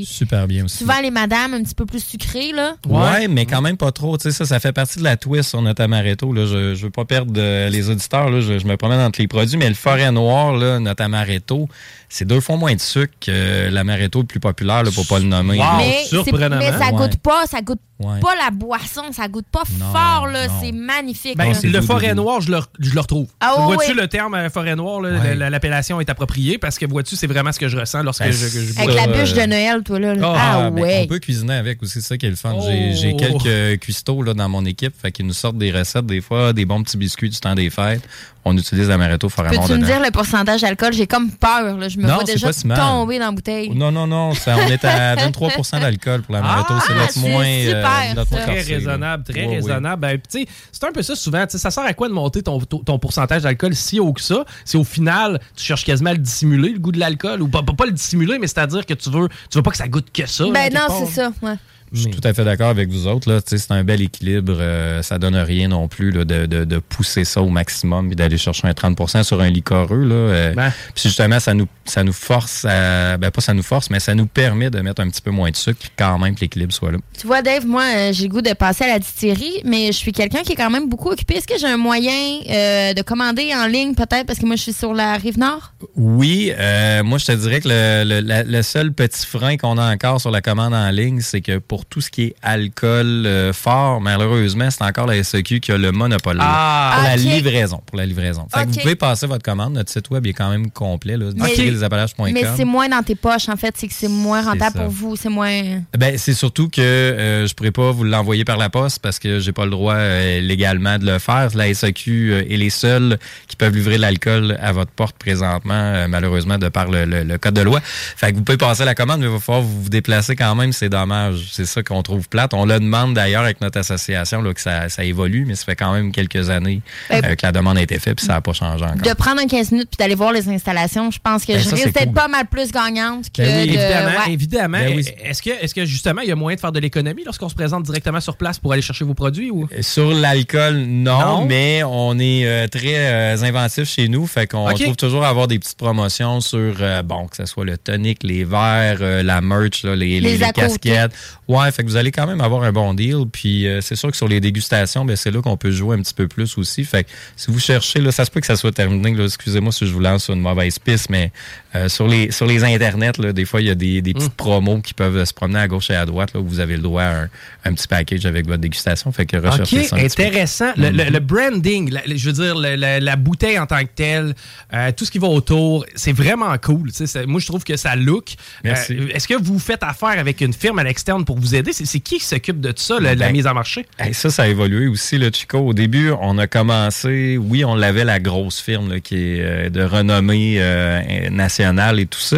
Super 0.06 0.48
bien 0.48 0.66
aussi. 0.66 0.78
souvent, 0.78 1.00
les 1.02 1.12
madames 1.12 1.54
un 1.54 1.64
petit 1.64 1.76
peu 1.76 1.86
plus 1.86 2.04
sucrées, 2.04 2.52
là. 2.54 2.76
Ouais. 2.88 3.28
mais 3.28 3.46
quand 3.46 3.62
même 3.62 3.78
pas 3.78 3.92
trop. 3.92 4.18
Tu 4.18 4.24
sais, 4.24 4.32
ça, 4.32 4.46
ça 4.46 4.60
fait 4.60 4.72
partie 4.74 5.00
de 5.00 5.04
la 5.04 5.18
twist 5.18 5.50
sur 5.50 5.62
notre 5.62 5.82
amaretto. 5.84 6.32
Là. 6.34 6.46
Je, 6.46 6.74
je 6.76 6.84
veux 6.86 6.90
pas 6.92 7.06
perdre 7.06 7.34
euh, 7.38 7.70
les 7.70 7.90
auditeurs. 7.90 8.30
Là. 8.30 8.40
Je, 8.42 8.58
je 8.58 8.66
me 8.66 8.78
promène 8.78 9.00
entre 9.02 9.20
les 9.22 9.28
produits, 9.28 9.58
mais 9.58 9.68
le 9.70 9.76
forêt 9.76 10.12
noir, 10.12 10.54
là, 10.54 10.80
notre 10.80 11.04
amaretto, 11.04 11.68
c'est 12.16 12.26
deux 12.26 12.42
fois 12.42 12.58
moins 12.58 12.76
de 12.76 12.80
sucre 12.80 13.14
que 13.20 13.70
l'amaretto 13.72 14.20
le 14.22 14.28
plus 14.28 14.40
populaire, 14.40 14.84
là, 14.84 14.92
pour 14.94 15.08
pas 15.08 15.18
le 15.18 15.26
nommer. 15.26 15.58
mais, 15.78 16.04
mais 16.12 16.72
ça 16.78 16.92
goûte 16.92 17.18
pas, 17.18 17.46
ça 17.50 17.62
goûte 17.62 17.80
pas 18.22 18.36
la 18.36 18.52
boisson, 18.52 19.02
ça 19.14 19.28
goûte 19.28 19.46
pas 19.52 19.64
fort, 19.66 20.28
là. 20.28 20.48
C'est 20.62 20.72
magnifique. 20.74 21.38
Ben, 21.38 21.54
là. 21.54 21.60
le 21.64 21.82
forêt 21.82 22.14
noir, 22.14 22.42
je 22.42 22.52
le, 22.52 22.60
je 22.80 22.94
le 22.94 23.00
retrouve. 23.00 23.28
Ah, 23.40 23.56
vois-tu 23.62 23.94
le 23.96 24.08
terme 24.08 24.36
euh, 24.36 24.50
forêt 24.50 24.76
noir, 24.76 25.02
là, 25.02 25.10
l- 25.32 25.40
l'appellation 25.40 26.00
est 26.02 26.10
appropriée 26.10 26.58
parce 26.58 26.78
que 26.78 26.86
vois-tu, 26.86 27.16
c'est 27.16 27.28
vraiment 27.28 27.52
ce 27.52 27.60
que 27.60 27.68
je 27.70 27.78
ressens 27.78 28.04
lorsque 28.04 28.22
Ben, 28.24 28.32
je, 28.32 28.48
je 28.48 28.74
bois. 28.74 28.84
Avec 28.84 28.96
la 28.96 29.08
bûche 29.08 29.34
de 29.34 29.46
Noël, 29.46 29.82
toi, 29.84 30.00
là. 30.00 30.14
Oh, 30.22 30.34
ah, 30.36 30.70
ben, 30.70 30.82
ouais. 30.82 31.02
On 31.06 31.08
peut 31.08 31.20
cuisiner 31.20 31.54
avec 31.56 31.82
aussi, 31.82 31.94
c'est 31.94 32.02
ça 32.02 32.18
qui 32.18 32.26
est 32.26 32.30
le 32.30 32.36
fun. 32.36 32.56
J'ai- 32.62 32.94
J'ai 32.94 33.14
Oh. 33.16 33.38
quelques 33.40 33.80
cuistots 33.82 34.22
là, 34.22 34.34
dans 34.34 34.50
mon 34.50 34.66
équipe, 34.66 34.94
fait 35.02 35.12
qu'ils 35.12 35.26
nous 35.26 35.34
sortent 35.34 35.58
des 35.58 35.72
recettes 35.72 36.06
des 36.06 36.22
fois, 36.22 36.52
des 36.54 36.66
bons 36.66 36.84
petits 36.84 36.98
biscuits 36.98 37.30
du 37.30 37.40
temps 37.40 37.56
des 37.56 37.70
fêtes. 37.70 38.04
On 38.46 38.58
utilise 38.58 38.90
l'amaretto 38.90 39.30
forêt 39.30 39.52
noir 39.56 39.66
Peux-tu 39.66 39.80
me 39.80 39.86
dire 39.86 40.02
le 40.02 40.12
pourcentage 40.12 40.60
d'alcool? 40.62 40.92
J'ai 40.92 41.08
comme 41.08 41.32
peur, 41.32 41.78
là. 41.78 41.88
Je 41.88 41.98
me 42.04 42.08
Non, 42.10 42.16
vois 42.16 42.24
c'est 42.26 42.34
déjà 42.34 42.48
pas 42.48 42.54
si 42.54 42.68
mal. 42.68 42.78
tomber 42.78 43.20
dans 43.20 43.26
la 43.26 43.32
bouteille. 43.32 43.70
Non, 43.72 43.92
non, 43.92 44.08
non, 44.08 44.34
ça, 44.34 44.56
on 44.58 44.68
est 44.68 44.84
à 44.86 45.16
23% 45.30 45.80
d'alcool 45.80 46.22
pour 46.24 46.36
c'est 46.36 46.94
notre 46.94 47.12
c'est 47.12 47.20
moins, 47.20 47.46
super, 47.46 48.16
notre 48.16 48.32
moins 48.32 48.42
Très 48.42 48.56
corsé, 48.56 48.72
là. 48.72 48.78
raisonnable, 48.78 49.24
très 49.24 49.42
Ouais, 49.42 49.48
ouais. 49.48 49.56
raisonnable. 49.56 50.02
Ben, 50.02 50.18
tu 50.18 50.42
sais, 50.42 50.48
c'est 50.72 50.84
un 50.86 50.92
peu 50.92 51.02
ça 51.02 51.16
souvent. 51.16 51.46
tu 51.46 51.52
sais, 51.52 51.58
Ça 51.58 51.72
sert 51.72 51.84
à 51.84 51.94
quoi 51.94 52.08
de 52.08 52.14
monter 52.14 52.42
ton, 52.44 52.60
ton, 52.60 53.00
pourcentage 53.00 53.44
d'alcool 53.44 53.76
si 53.76 54.00
haut 54.00 54.14
que 54.14 54.22
ça? 54.22 54.46
Si 54.66 54.78
au 54.78 54.84
final, 54.84 55.40
tu 55.56 55.64
cherches 55.64 55.86
quasiment 55.86 56.10
à 56.12 56.14
le 56.14 56.20
dissimuler, 56.20 56.70
le 56.70 56.80
goût 56.80 56.92
de 56.92 57.00
l'alcool. 57.00 57.42
Ou 57.42 57.48
pas, 57.48 57.64
pas, 57.64 57.74
pas 57.74 57.86
le 57.86 57.92
dissimuler, 57.92 58.38
mais 58.40 58.48
c'est-à-dire 58.48 58.86
que 58.86 58.94
tu 58.94 59.10
veux, 59.10 59.28
tu 59.50 59.58
veux 59.58 59.64
pas 59.64 59.72
que 59.72 59.78
ça 59.78 59.88
goûte 59.88 60.08
que 60.14 60.26
ça. 60.26 60.44
Ben 60.46 60.70
quelque 60.70 60.76
non, 60.76 61.06
c'est 61.06 61.12
ça. 61.12 61.32
Ouais. 61.42 61.56
Je 61.94 62.02
suis 62.02 62.12
tout 62.12 62.28
à 62.28 62.34
fait 62.34 62.44
d'accord 62.44 62.70
avec 62.70 62.90
vous 62.90 63.08
autres. 63.08 63.42
C'est 63.46 63.72
un 63.72 63.84
bel 63.84 64.02
équilibre. 64.02 64.56
euh, 64.60 65.02
ça 65.04 65.20
donne 65.20 65.36
rien 65.36 65.68
non 65.68 65.88
plus 65.88 66.12
là, 66.12 66.26
de, 66.26 66.46
de, 66.46 66.66
de 66.66 66.78
pousser 66.80 67.24
ça 67.24 67.42
au 67.42 67.50
maximum 67.50 68.12
et 68.12 68.16
d'aller 68.16 68.38
chercher 68.38 68.68
un 68.68 68.72
30% 68.72 69.24
sur 69.24 69.40
un 69.42 69.50
licoreux. 69.50 70.04
Là. 70.04 70.16
euh, 70.16 70.54
Ben. 70.56 70.72
Puis 70.96 71.04
justement, 71.04 71.40
ça 71.40 71.54
nous, 71.54 71.68
ça 71.86 72.04
nous 72.04 72.14
force 72.14 72.66
à. 72.66 73.18
Ben, 73.18 73.30
pas 73.32 73.42
ça 73.42 73.54
nous 73.54 73.64
force, 73.64 73.90
mais 73.90 74.00
ça 74.00 74.16
nous 74.16 74.26
permet 74.26 74.70
de 74.70 74.80
mettre 74.82 75.02
un 75.02 75.10
petit 75.10 75.22
peu 75.22 75.32
moins 75.32 75.52
de 75.52 75.56
sucre 75.56 75.80
puis 75.80 75.90
quand 75.98 76.18
même 76.20 76.36
que 76.36 76.42
l'équilibre 76.42 76.74
soit 76.74 76.92
là. 76.92 76.98
Tu 77.20 77.28
vois, 77.28 77.42
Dave, 77.42 77.66
moi, 77.66 77.84
euh, 77.96 78.14
j'ai 78.14 78.24
le 78.24 78.30
goût 78.30 78.42
de 78.42 78.54
passer 78.54 78.86
à 78.86 78.88
la 78.88 79.00
distillerie, 79.00 79.62
mais 79.64 79.88
je 79.88 79.98
suis 79.98 80.12
quelqu'un 80.12 80.42
qui 80.42 80.54
est 80.54 80.56
quand 80.56 80.70
même 80.72 80.90
beaucoup 80.90 81.10
occupé. 81.10 81.36
Est-ce 81.36 81.48
que 81.48 81.58
j'ai 81.60 81.68
un 81.68 81.78
moyen 81.78 82.40
euh, 82.50 82.94
de 82.94 83.02
commander 83.04 83.52
en 83.56 83.68
ligne, 83.68 83.94
peut-être, 83.94 84.26
parce 84.26 84.40
que 84.40 84.46
moi, 84.46 84.56
je 84.56 84.62
suis 84.64 84.74
sur 84.74 84.94
la 84.94 85.14
rive 85.14 85.38
nord? 85.38 85.74
Oui, 85.96 86.52
euh, 86.58 87.04
moi 87.04 87.18
je 87.18 87.26
te 87.26 87.32
dirais 87.34 87.60
que 87.62 87.68
le, 87.70 88.04
le- 88.04 88.20
la- 88.28 88.44
le 88.44 88.62
seul 88.62 88.94
petit 88.94 89.26
frein 89.26 89.58
qu'on 89.58 89.78
a 89.78 89.94
encore 89.94 90.20
sur 90.22 90.32
la 90.32 90.42
commande 90.42 90.74
en 90.74 90.90
ligne, 90.90 91.22
c'est 91.22 91.42
que 91.42 91.58
pour 91.60 91.83
tout 91.90 92.02
ce 92.02 92.10
qui 92.10 92.24
est 92.24 92.36
alcool 92.42 93.26
euh, 93.26 93.54
fort, 93.54 94.02
malheureusement, 94.02 94.70
c'est 94.72 94.84
encore 94.84 95.08
la 95.08 95.24
SEQ 95.24 95.60
qui 95.60 95.72
a 95.72 95.78
le 95.78 95.92
monopole 95.92 96.38
là, 96.38 96.44
Ah, 96.46 96.92
pour 96.96 97.04
la 97.10 97.16
livraison. 97.16 97.82
Pour 97.86 97.98
la 97.98 98.06
livraison. 98.06 98.48
Fait 98.54 98.66
que 98.66 98.70
vous 98.72 98.80
pouvez 98.80 98.96
passer 98.96 99.28
votre 99.28 99.44
commande. 99.44 99.74
Notre 99.74 99.92
site 99.92 100.10
web 100.10 100.26
est 100.28 100.34
quand 100.34 100.50
même 100.50 100.72
complet, 100.72 101.18
là, 101.18 101.26
Mais- 101.36 101.48
distillersdesappalaches.com. 101.50 102.32
Mais 102.34 102.44
c'est 102.56 102.66
moins 102.66 102.88
dans 102.90 103.04
tes 103.04 103.16
poches, 103.16 103.50
en 103.50 103.56
fait. 103.58 103.76
C'est 103.78 103.88
que 103.88 103.94
c'est 103.94 104.08
moins 104.08 104.42
rentable 104.44 104.78
pour 104.78 104.90
vous. 104.90 105.16
C'est 105.16 105.30
moins. 105.30 105.82
Ben, 105.98 106.18
c'est 106.18 106.34
surtout 106.34 106.70
que 106.70 106.82
euh, 106.82 107.48
je 107.48 107.54
pourrais 107.54 107.72
pas 107.72 107.92
vous 107.92 108.04
l'envoyer 108.04 108.46
par 108.46 108.58
la 108.58 108.70
poste 108.70 109.00
parce 109.00 109.20
que 109.20 109.40
j'ai 109.40 109.52
pas 109.52 109.66
le 109.66 109.72
droit 109.72 109.96
euh, 109.96 110.40
légalement 110.42 110.98
de 110.98 111.06
le 111.06 111.20
faire. 111.20 111.50
La 111.56 111.74
SAQ 111.74 112.32
euh, 112.34 112.44
est 112.50 112.58
les 112.58 112.70
seuls 112.70 113.18
qui 113.48 113.56
peuvent 113.56 113.76
livrer 113.76 113.98
l'alcool 113.98 114.58
à 114.62 114.72
votre 114.72 114.92
porte 114.92 115.16
présentement, 115.18 115.74
euh, 115.74 116.08
malheureusement, 116.08 116.58
de 116.58 116.70
par 116.70 116.90
le, 116.90 117.06
le- 117.06 117.24
le 117.24 117.38
code 117.38 117.54
de 117.54 117.62
loi. 117.62 117.80
Fait 117.84 118.32
que 118.32 118.38
vous 118.38 118.44
pouvez 118.44 118.58
passer 118.58 118.86
la 118.86 118.96
commande, 118.96 119.20
mais 119.20 119.28
il 119.28 119.32
va 119.32 119.40
falloir 119.40 119.64
vous 119.64 119.84
vous 119.84 119.90
déplacer 119.90 120.36
quand 120.36 120.56
même. 120.56 120.72
C'est 120.74 120.90
dommage. 120.90 121.48
C'est 121.52 121.66
ça 121.74 121.84
qu'on 121.84 122.02
trouve 122.04 122.28
plate. 122.30 122.54
On 122.54 122.66
le 122.66 122.80
demande 122.80 123.14
d'ailleurs 123.14 123.44
avec 123.44 123.62
notre 123.62 123.80
association 123.80 124.42
là, 124.42 124.54
que 124.54 124.62
ça, 124.62 124.90
ça 124.90 125.04
évolue, 125.04 125.46
mais 125.46 125.56
ça 125.56 125.66
fait 125.66 125.76
quand 125.76 125.94
même 125.94 126.12
quelques 126.12 126.50
années 126.50 126.82
Ben, 127.10 127.24
euh, 127.26 127.36
que 127.36 127.46
la 127.46 127.52
demande 127.52 127.78
a 127.78 127.82
été 127.82 128.00
faite 128.00 128.18
puis 128.18 128.26
ça 128.26 128.34
n'a 128.34 128.42
pas 128.42 128.54
changé 128.54 128.84
encore. 128.86 128.98
De 128.98 129.14
prendre 129.14 129.42
un 129.42 129.48
15 129.48 129.72
minutes 129.72 129.90
puis 129.90 129.98
d'aller 129.98 130.16
voir 130.16 130.32
les 130.32 130.48
installations, 130.50 131.12
je 131.12 131.20
pense 131.24 131.46
que 131.46 131.54
Ben, 131.54 131.60
je 131.60 131.64
ça, 131.66 131.76
risque 131.76 131.88
c'est 131.88 131.94
d'être 131.94 132.06
cool. 132.06 132.14
pas 132.14 132.28
mal 132.28 132.46
plus 132.46 132.72
gagnante 132.72 133.26
que 133.32 133.42
Ben 133.42 133.62
oui, 133.62 133.68
de- 133.68 133.74
évidemment, 133.80 134.10
ouais. 134.26 134.34
évidemment. 134.34 134.78
Ben 134.80 134.94
oui. 134.96 135.06
Est-ce 135.24 135.42
que, 135.42 135.50
est 135.50 135.74
que 135.74 135.86
justement, 135.86 136.22
il 136.22 136.30
y 136.30 136.32
a 136.32 136.36
moyen 136.36 136.56
de 136.56 136.62
faire 136.62 136.72
de 136.72 136.80
l'économie 136.80 137.24
lorsqu'on 137.26 137.50
se 137.50 137.56
présente 137.56 137.84
directement 137.84 138.20
sur 138.22 138.38
place 138.38 138.60
pour 138.60 138.74
aller 138.74 138.82
chercher 138.82 139.06
vos 139.06 139.14
produits 139.14 139.52
ou? 139.52 139.68
Sur 139.82 140.14
l'alcool, 140.14 140.76
non, 140.88 141.20
Non? 141.20 141.46
mais 141.46 141.82
on 141.84 142.18
est 142.20 142.46
euh, 142.46 142.68
très 142.68 142.96
euh, 142.98 143.38
inventif 143.44 143.86
chez 143.86 144.08
nous. 144.08 144.26
Fait 144.28 144.48
qu'on 144.48 144.72
trouve 144.74 144.96
toujours 144.96 145.24
à 145.24 145.30
avoir 145.30 145.48
des 145.48 145.60
petites 145.60 145.78
promotions 145.78 146.42
sur, 146.42 146.76
euh, 146.82 147.02
bon, 147.04 147.28
que 147.28 147.38
ce 147.38 147.46
soit 147.46 147.66
le 147.66 147.78
tonic, 147.78 148.24
les 148.24 148.44
verres, 148.44 148.98
euh, 149.02 149.24
la 149.24 149.42
merch, 149.42 149.84
là, 149.84 149.96
les, 149.96 150.20
les- 150.20 150.38
casquettes. 150.54 151.12
Ouais, 151.48 151.63
fait 151.72 151.84
que 151.84 151.88
vous 151.88 151.96
allez 151.96 152.12
quand 152.12 152.28
même 152.28 152.42
avoir 152.42 152.64
un 152.64 152.72
bon 152.72 152.94
deal. 152.94 153.26
Puis 153.32 153.68
euh, 153.68 153.82
c'est 153.82 153.96
sûr 153.96 154.10
que 154.12 154.18
sur 154.18 154.28
les 154.28 154.40
dégustations, 154.42 155.06
ben, 155.06 155.16
c'est 155.16 155.32
là 155.32 155.42
qu'on 155.42 155.58
peut 155.58 155.72
jouer 155.72 155.96
un 155.98 156.02
petit 156.02 156.14
peu 156.14 156.28
plus 156.28 156.58
aussi. 156.58 156.84
Fait 156.84 157.04
que 157.04 157.10
si 157.36 157.52
vous 157.52 157.60
cherchez, 157.60 158.00
là, 158.02 158.12
ça 158.12 158.26
se 158.26 158.32
peut 158.32 158.40
que 158.40 158.48
ça 158.48 158.56
soit 158.56 158.72
terminé. 158.72 159.16
Excusez-moi 159.24 159.72
si 159.72 159.86
je 159.88 159.94
vous 159.94 160.00
lance 160.00 160.26
sur 160.26 160.34
une 160.34 160.42
mauvaise 160.42 160.80
piste, 160.80 161.10
mais 161.10 161.32
euh, 161.76 161.90
sur 161.90 162.08
les 162.08 162.32
sur 162.32 162.46
les 162.46 162.64
internets, 162.64 163.18
là, 163.20 163.34
des 163.34 163.46
fois, 163.46 163.62
il 163.62 163.68
y 163.68 163.72
a 163.72 163.76
des, 163.76 164.02
des 164.02 164.12
Mm. 164.12 164.18
petites 164.18 164.34
promos 164.36 164.82
qui 164.82 164.94
peuvent 164.94 165.24
se 165.26 165.34
promener 165.34 165.60
à 165.60 165.68
gauche 165.68 165.90
et 165.90 165.96
à 165.96 166.06
droite, 166.06 166.34
là, 166.34 166.40
où 166.40 166.48
vous 166.48 166.60
avez 166.60 166.76
le 166.76 166.82
droit 166.84 167.04
à 167.04 167.22
un, 167.24 167.30
un 167.66 167.74
petit 167.74 167.88
package 167.88 168.26
avec 168.26 168.46
votre 168.48 168.62
dégustation. 168.62 169.12
Fait 169.12 169.26
que 169.26 169.38
recherchez 169.38 169.80
OK, 169.80 169.86
ça. 169.86 169.96
un 169.96 170.00
petit 170.00 170.16
peu. 170.16 170.24
intéressant. 170.24 170.72
Le, 170.78 170.90
le- 170.90 171.04
Mhm. 171.06 171.10
le 171.14 171.20
branding, 171.20 171.92
la- 171.92 172.02
je 172.16 172.26
veux 172.30 172.34
dire, 172.34 172.56
la, 172.56 173.16
bouteille 173.16 173.58
en 173.60 173.66
tant 173.66 173.82
que 173.82 173.90
telle, 173.96 174.36
euh, 174.74 174.92
tout 174.96 175.06
ce 175.06 175.12
qui 175.12 175.20
va 175.20 175.28
autour, 175.28 175.86
c'est 175.96 176.12
vraiment 176.14 176.56
cool. 176.58 176.92
moi, 177.28 177.40
je 177.40 177.46
trouve 177.48 177.64
que 177.64 177.76
ça 177.78 177.96
look. 177.96 178.34
Merci. 178.64 178.94
Est-ce 179.14 179.28
que 179.28 179.34
vous 179.42 179.60
faites 179.60 179.84
affaire 179.84 180.18
avec 180.20 180.42
une 180.42 180.54
firme 180.54 180.80
à 180.80 180.84
l'externe 180.84 181.26
pour 181.26 181.40
vous 181.44 181.56
aider? 181.56 181.74
C'est 181.74 181.86
c'est 181.86 182.00
qui 182.00 182.18
qui 182.20 182.26
s'occupe 182.26 182.60
de 182.60 182.74
ça, 182.76 183.00
la, 183.00 183.16
la 183.16 183.28
Ben, 183.28 183.34
mise 183.34 183.48
en 183.48 183.54
marché? 183.54 183.86
Hey, 184.00 184.14
ça, 184.14 184.30
ça 184.30 184.44
a 184.44 184.48
évolué 184.48 184.88
aussi, 184.88 185.18
le 185.18 185.30
Chico. 185.32 185.60
Au 185.60 185.74
début, 185.74 186.12
on 186.20 186.38
a 186.38 186.48
commencé, 186.48 187.38
oui, 187.38 187.64
on 187.66 187.76
l'avait 187.76 188.06
la 188.06 188.20
grosse 188.20 188.60
firme 188.62 188.92
là, 188.92 189.00
qui 189.00 189.16
est 189.16 189.42
euh, 189.42 189.70
de 189.70 189.84
renommée 189.84 190.56
euh, 190.58 191.30
nationale 191.30 192.00
et 192.00 192.06
tout 192.06 192.20
ça. 192.20 192.38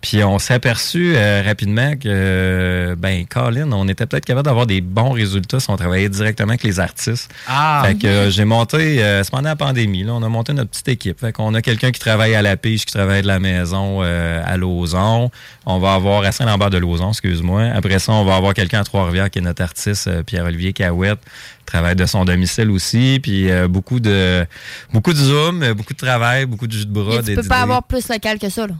Puis 0.00 0.24
on 0.24 0.38
s'est 0.38 0.54
aperçu 0.54 1.14
euh, 1.14 1.42
rapidement 1.44 1.92
que, 1.92 2.06
euh, 2.06 2.96
ben, 2.96 3.26
Colin, 3.26 3.70
on 3.72 3.86
était 3.86 4.06
peut-être 4.06 4.24
capable 4.24 4.46
d'avoir 4.46 4.66
des 4.66 4.80
bons 4.80 5.10
résultats 5.10 5.60
si 5.60 5.68
on 5.68 5.76
travaillait 5.76 6.08
directement 6.08 6.50
avec 6.50 6.62
les 6.62 6.80
artistes. 6.80 7.30
Ah! 7.46 7.82
Fait 7.84 7.96
que 7.96 8.06
euh, 8.06 8.30
j'ai 8.30 8.46
monté, 8.46 9.02
euh, 9.02 9.22
c'est 9.22 9.30
pendant 9.30 9.50
la 9.50 9.56
pandémie, 9.56 10.04
là, 10.04 10.14
on 10.14 10.22
a 10.22 10.28
monté 10.28 10.54
notre 10.54 10.70
petite 10.70 10.88
équipe. 10.88 11.20
Fait 11.20 11.32
qu'on 11.32 11.52
a 11.54 11.60
quelqu'un 11.60 11.90
qui 11.90 12.00
travaille 12.00 12.34
à 12.34 12.40
la 12.40 12.56
pige, 12.56 12.86
qui 12.86 12.94
travaille 12.94 13.20
de 13.20 13.26
la 13.26 13.40
maison 13.40 13.98
euh, 14.02 14.42
à 14.44 14.56
Lauson. 14.56 15.30
On 15.66 15.78
va 15.78 15.92
avoir 15.92 16.24
à 16.24 16.32
Saint-Lambert 16.32 16.70
de 16.70 16.78
Lauson, 16.78 17.10
excuse-moi. 17.10 17.64
Après 17.74 17.98
ça, 17.98 18.12
on 18.12 18.24
va 18.24 18.36
avoir 18.36 18.54
quelqu'un 18.54 18.80
à 18.80 18.84
Trois-Rivières 18.84 19.28
qui 19.28 19.40
est 19.40 19.42
notre 19.42 19.62
artiste, 19.62 20.06
euh, 20.06 20.22
Pierre-Olivier 20.22 20.72
Cahouette, 20.72 21.20
travaille 21.66 21.96
de 21.96 22.06
son 22.06 22.24
domicile 22.24 22.70
aussi. 22.70 23.20
Puis 23.22 23.50
euh, 23.50 23.68
beaucoup 23.68 24.00
de 24.00 24.46
beaucoup 24.94 25.12
de 25.12 25.18
zoom, 25.18 25.74
beaucoup 25.74 25.92
de 25.92 25.98
travail, 25.98 26.46
beaucoup 26.46 26.66
de 26.66 26.72
jus 26.72 26.86
de 26.86 26.90
bras. 26.90 27.16
Et 27.16 27.22
tu 27.22 27.34
peux 27.34 27.42
pas 27.42 27.60
avoir 27.60 27.82
plus 27.82 28.08
local 28.08 28.38
que 28.38 28.48
ça, 28.48 28.66
là. 28.66 28.74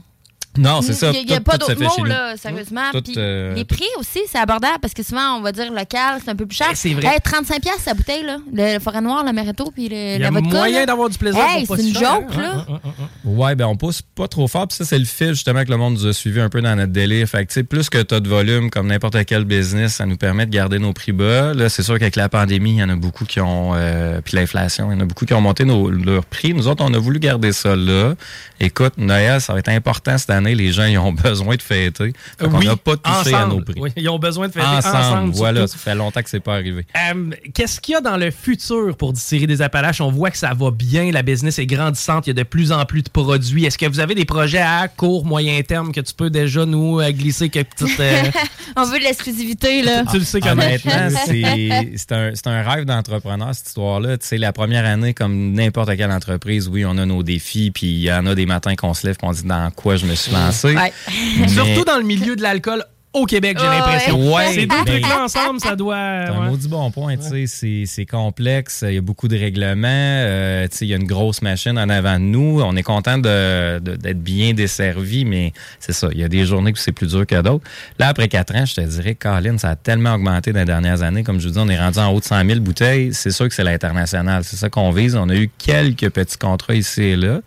Non, 0.57 0.81
c'est 0.81 0.93
ça. 0.93 1.11
Il 1.13 1.25
n'y 1.25 1.33
a, 1.33 1.39
pas 1.39 1.57
d'autre 1.57 1.79
mot, 1.79 2.03
là, 2.03 2.35
sérieusement. 2.35 2.91
Tout, 2.91 3.01
Puis 3.01 3.13
euh, 3.17 3.53
les 3.53 3.63
prix 3.63 3.87
aussi, 3.97 4.19
c'est 4.29 4.37
abordable 4.37 4.79
parce 4.81 4.93
que 4.93 5.01
souvent, 5.01 5.37
on 5.37 5.41
va 5.41 5.53
dire 5.53 5.71
local, 5.71 6.19
c'est 6.23 6.29
un 6.29 6.35
peu 6.35 6.45
plus 6.45 6.57
cher. 6.57 6.67
Eh, 6.71 6.75
c'est 6.75 6.93
vrai. 6.93 7.07
Hey, 7.07 7.19
35$ 7.19 7.61
piastres, 7.61 7.83
la 7.85 7.93
bouteille, 7.93 8.23
là. 8.23 8.37
Le 8.53 8.79
forêt 8.79 8.99
noir, 8.99 9.23
l'amaretto, 9.23 9.71
puis 9.71 9.87
le, 9.87 9.95
Il 9.95 10.15
y 10.15 10.19
la 10.19 10.27
a 10.27 10.31
vodka. 10.31 10.49
moyen 10.49 10.85
d'avoir 10.85 11.09
du 11.09 11.17
plaisir 11.17 11.41
c'est 11.41 11.81
une 11.81 11.93
joke, 11.93 12.03
hein? 12.33 12.41
là. 12.41 12.51
Hein, 12.51 12.65
hein, 12.69 12.79
hein, 12.83 12.91
hein. 12.99 13.07
Ouais, 13.23 13.55
ben 13.55 13.65
on 13.65 13.77
pousse 13.77 14.01
pas 14.01 14.27
trop 14.27 14.47
fort. 14.47 14.67
Puis 14.67 14.77
ça, 14.77 14.83
c'est 14.85 14.99
le 14.99 15.05
fil 15.05 15.29
justement 15.29 15.63
que 15.63 15.69
le 15.69 15.77
monde 15.77 15.93
nous 15.93 16.05
a 16.05 16.13
suivi 16.13 16.41
un 16.41 16.49
peu 16.49 16.61
dans 16.61 16.75
notre 16.75 16.91
délire. 16.91 17.27
Fait 17.27 17.45
que, 17.45 17.49
tu 17.49 17.53
sais, 17.55 17.63
plus 17.63 17.89
que 17.89 18.01
tu 18.01 18.13
as 18.13 18.19
de 18.19 18.27
volume, 18.27 18.69
comme 18.69 18.87
n'importe 18.87 19.23
quel 19.25 19.45
business, 19.45 19.95
ça 19.95 20.05
nous 20.05 20.17
permet 20.17 20.45
de 20.45 20.51
garder 20.51 20.79
nos 20.79 20.91
prix 20.91 21.13
bas. 21.13 21.53
Là, 21.53 21.69
c'est 21.69 21.83
sûr 21.83 21.97
qu'avec 21.97 22.17
la 22.17 22.27
pandémie, 22.27 22.71
il 22.71 22.77
y 22.79 22.83
en 22.83 22.89
a 22.89 22.95
beaucoup 22.95 23.23
qui 23.23 23.39
ont, 23.39 23.71
euh, 23.73 24.19
puis 24.21 24.35
l'inflation, 24.35 24.91
il 24.91 24.95
y 24.95 24.97
en 24.97 25.01
a 25.01 25.05
beaucoup 25.05 25.25
qui 25.25 25.33
ont 25.33 25.41
monté 25.41 25.63
nos, 25.63 25.89
leurs 25.89 26.25
prix. 26.25 26.53
Nous 26.53 26.67
autres, 26.67 26.83
on 26.83 26.93
a 26.93 26.97
voulu 26.97 27.19
garder 27.19 27.53
ça 27.53 27.75
là. 27.75 28.15
Écoute, 28.59 28.93
Noël, 28.97 29.39
ça 29.39 29.53
va 29.53 29.59
être 29.59 29.69
important 29.69 30.17
cette 30.17 30.29
année. 30.29 30.40
Les 30.49 30.71
gens, 30.71 30.85
ils 30.85 30.97
ont 30.97 31.13
besoin 31.13 31.55
de 31.55 31.61
fêter. 31.61 32.13
Oui, 32.41 32.65
n'a 32.65 32.75
pas 32.75 32.97
touché 32.97 33.33
à 33.33 33.45
ensemble. 33.45 33.53
nos 33.55 33.61
prix. 33.61 33.75
Oui, 33.77 33.89
ils 33.95 34.09
ont 34.09 34.19
besoin 34.19 34.47
de 34.47 34.53
fêter 34.53 34.65
ensemble. 34.65 34.97
ensemble. 34.97 35.33
voilà, 35.33 35.67
ça 35.67 35.77
fait 35.77 35.95
longtemps 35.95 36.21
que 36.21 36.29
c'est 36.29 36.39
pas 36.39 36.55
arrivé. 36.55 36.85
Euh, 37.13 37.29
Qu'est-ce 37.53 37.79
qu'il 37.79 37.93
y 37.93 37.95
a 37.95 38.01
dans 38.01 38.17
le 38.17 38.31
futur 38.31 38.95
pour 38.97 39.13
Distillerie 39.13 39.47
des 39.47 39.61
Appalaches? 39.61 40.01
On 40.01 40.11
voit 40.11 40.31
que 40.31 40.37
ça 40.37 40.53
va 40.53 40.71
bien, 40.71 41.11
la 41.11 41.23
business 41.23 41.59
est 41.59 41.65
grandissante, 41.65 42.27
il 42.27 42.31
y 42.31 42.31
a 42.31 42.33
de 42.35 42.43
plus 42.43 42.71
en 42.71 42.85
plus 42.85 43.03
de 43.03 43.09
produits. 43.09 43.65
Est-ce 43.65 43.77
que 43.77 43.85
vous 43.85 43.99
avez 43.99 44.15
des 44.15 44.25
projets 44.25 44.59
à 44.61 44.87
court, 44.87 45.25
moyen 45.25 45.61
terme 45.61 45.91
que 45.91 46.01
tu 46.01 46.13
peux 46.13 46.29
déjà 46.29 46.65
nous 46.65 46.99
euh, 46.99 47.11
glisser 47.11 47.49
quelques 47.49 47.69
petites... 47.75 47.99
euh, 47.99 48.23
On 48.75 48.83
veut 48.85 48.99
de 48.99 49.03
l'exclusivité, 49.03 49.81
là. 49.83 50.03
tu 50.09 50.17
le 50.19 50.23
sais 50.25 50.39
comment. 50.39 50.61
Honnêtement, 50.61 51.09
c'est 51.25 51.93
c'est 51.97 52.11
un, 52.11 52.31
c'est 52.33 52.47
un 52.47 52.61
rêve 52.63 52.85
d'entrepreneur, 52.85 53.53
cette 53.53 53.67
histoire-là. 53.67 54.17
Tu 54.17 54.27
sais, 54.27 54.37
la 54.37 54.53
première 54.53 54.85
année, 54.85 55.13
comme 55.13 55.53
n'importe 55.53 55.95
quelle 55.97 56.11
entreprise, 56.11 56.67
oui, 56.67 56.85
on 56.85 56.97
a 56.97 57.05
nos 57.05 57.23
défis, 57.23 57.71
puis 57.71 57.87
il 57.87 57.99
y 58.01 58.11
en 58.11 58.25
a 58.25 58.35
des 58.35 58.45
matins 58.45 58.75
qu'on 58.75 58.93
se 58.93 59.05
lève 59.07 59.17
qu'on 59.17 59.31
dit 59.31 59.43
dans 59.43 59.69
quoi 59.71 59.95
je 59.95 60.05
me 60.05 60.15
suis 60.15 60.30
lancé. 60.31 60.75
Ouais. 60.75 60.93
Mais- 61.39 61.47
Surtout 61.47 61.83
dans 61.85 61.97
le 61.97 62.03
milieu 62.03 62.35
de 62.35 62.41
l'alcool 62.41 62.83
au 63.13 63.25
Québec, 63.25 63.57
j'ai 63.59 63.65
l'impression. 63.67 64.33
Ouais. 64.33 64.53
Ces 64.53 64.65
deux 64.67 64.85
trucs-là 64.85 65.23
ensemble, 65.25 65.59
ça 65.59 65.75
doit... 65.75 65.95
C'est 66.27 66.31
un 66.31 66.43
ouais. 66.43 66.49
maudit 66.49 66.67
bon 66.69 66.89
point, 66.91 67.17
tu 67.17 67.23
sais, 67.23 67.45
c'est- 67.47 67.83
c'est 67.85 68.05
complexe, 68.05 68.85
il 68.87 68.93
y 68.93 68.97
a 68.97 69.01
beaucoup 69.01 69.27
de 69.27 69.37
règlements, 69.37 69.87
euh, 69.89 70.65
tu 70.69 70.77
sais, 70.77 70.85
il 70.85 70.89
y 70.89 70.93
a 70.93 70.97
une 70.97 71.07
grosse 71.07 71.41
machine 71.41 71.77
en 71.77 71.89
avant 71.89 72.13
de 72.15 72.23
nous, 72.23 72.61
on 72.63 72.73
est 72.77 72.83
content 72.83 73.17
de- 73.17 73.79
de- 73.79 73.97
d'être 73.97 74.21
bien 74.23 74.53
desservi, 74.53 75.25
mais 75.25 75.51
c'est 75.79 75.91
ça, 75.91 76.07
il 76.13 76.19
y 76.19 76.23
a 76.23 76.29
des 76.29 76.45
journées 76.45 76.71
où 76.71 76.75
c'est 76.77 76.93
plus 76.93 77.07
dur 77.09 77.27
que 77.27 77.41
d'autres. 77.41 77.65
Là, 77.99 78.07
après 78.07 78.29
quatre 78.29 78.55
ans, 78.55 78.65
je 78.65 78.75
te 78.75 78.81
dirais, 78.81 79.15
Colin, 79.15 79.57
ça 79.57 79.71
a 79.71 79.75
tellement 79.75 80.13
augmenté 80.13 80.53
dans 80.53 80.59
les 80.59 80.65
dernières 80.65 81.01
années, 81.01 81.23
comme 81.23 81.39
je 81.41 81.47
vous 81.47 81.53
dis, 81.55 81.59
on 81.59 81.67
est 81.67 81.79
rendu 81.79 81.99
en 81.99 82.13
haut 82.13 82.19
de 82.21 82.25
100 82.25 82.45
000 82.45 82.61
bouteilles, 82.61 83.13
c'est 83.13 83.31
sûr 83.31 83.49
que 83.49 83.53
c'est 83.53 83.65
l'international, 83.65 84.43
c'est 84.45 84.55
ça 84.55 84.69
qu'on 84.69 84.91
vise, 84.91 85.17
on 85.17 85.27
a 85.27 85.35
eu 85.35 85.49
quelques 85.57 86.09
petits 86.11 86.37
contrats 86.37 86.75
ici 86.75 87.01
et 87.03 87.15
là, 87.17 87.41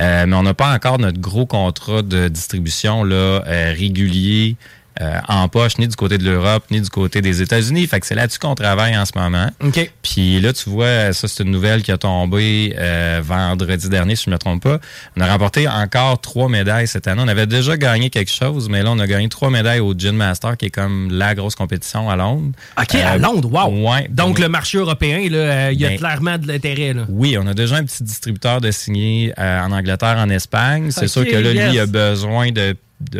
euh, 0.00 0.26
mais 0.26 0.36
on 0.36 0.42
n'a 0.44 0.54
pas 0.54 0.72
encore 0.74 0.98
notre 1.00 1.18
gros 1.18 1.46
contrat 1.46 2.02
de 2.02 2.28
distribution 2.28 3.02
là, 3.02 3.42
euh, 3.46 3.74
régulier 3.76 4.56
euh, 5.00 5.18
en 5.28 5.48
poche, 5.48 5.78
ni 5.78 5.86
du 5.86 5.94
côté 5.96 6.18
de 6.18 6.24
l'Europe, 6.24 6.64
ni 6.70 6.80
du 6.80 6.88
côté 6.90 7.20
des 7.20 7.40
États-Unis. 7.42 7.86
Fait 7.86 8.00
que 8.00 8.06
c'est 8.06 8.14
là-dessus 8.14 8.38
qu'on 8.38 8.54
travaille 8.54 8.96
en 8.98 9.04
ce 9.04 9.12
moment. 9.16 9.48
OK. 9.62 9.90
Puis 10.02 10.40
là, 10.40 10.52
tu 10.52 10.68
vois, 10.70 11.12
ça, 11.12 11.28
c'est 11.28 11.42
une 11.44 11.50
nouvelle 11.52 11.82
qui 11.82 11.92
a 11.92 11.98
tombé 11.98 12.74
euh, 12.78 13.20
vendredi 13.22 13.88
dernier, 13.88 14.16
si 14.16 14.24
je 14.24 14.30
ne 14.30 14.34
me 14.34 14.38
trompe 14.38 14.62
pas. 14.62 14.78
On 15.16 15.20
a 15.20 15.26
remporté 15.30 15.68
encore 15.68 16.20
trois 16.20 16.48
médailles 16.48 16.88
cette 16.88 17.06
année. 17.06 17.22
On 17.24 17.28
avait 17.28 17.46
déjà 17.46 17.76
gagné 17.76 18.10
quelque 18.10 18.32
chose, 18.32 18.68
mais 18.68 18.82
là, 18.82 18.90
on 18.90 18.98
a 18.98 19.06
gagné 19.06 19.28
trois 19.28 19.50
médailles 19.50 19.80
au 19.80 19.94
Gin 19.96 20.16
Master, 20.16 20.56
qui 20.56 20.66
est 20.66 20.70
comme 20.70 21.10
la 21.12 21.34
grosse 21.34 21.54
compétition 21.54 22.10
à 22.10 22.16
Londres. 22.16 22.52
OK, 22.80 22.94
à 22.96 23.14
Euh, 23.14 23.18
Londres, 23.18 23.48
wow. 23.52 23.88
Ouais. 23.90 24.08
Donc, 24.10 24.38
le 24.38 24.48
marché 24.48 24.78
européen, 24.78 25.18
là, 25.30 25.70
il 25.72 25.80
y 25.80 25.84
a 25.86 25.90
Ben, 25.90 25.98
clairement 25.98 26.38
de 26.38 26.48
l'intérêt. 26.48 26.92
là. 26.92 27.02
Oui, 27.08 27.36
on 27.38 27.46
a 27.46 27.54
déjà 27.54 27.76
un 27.76 27.84
petit 27.84 28.02
distributeur 28.02 28.60
de 28.60 28.70
signer 28.70 29.32
en 29.38 29.70
Angleterre, 29.72 30.16
en 30.18 30.28
Espagne. 30.30 30.90
C'est 30.90 31.08
sûr 31.08 31.24
que 31.24 31.36
là, 31.36 31.52
lui, 31.52 31.74
il 31.74 31.78
a 31.80 31.86
besoin 31.86 32.50
de, 32.50 32.74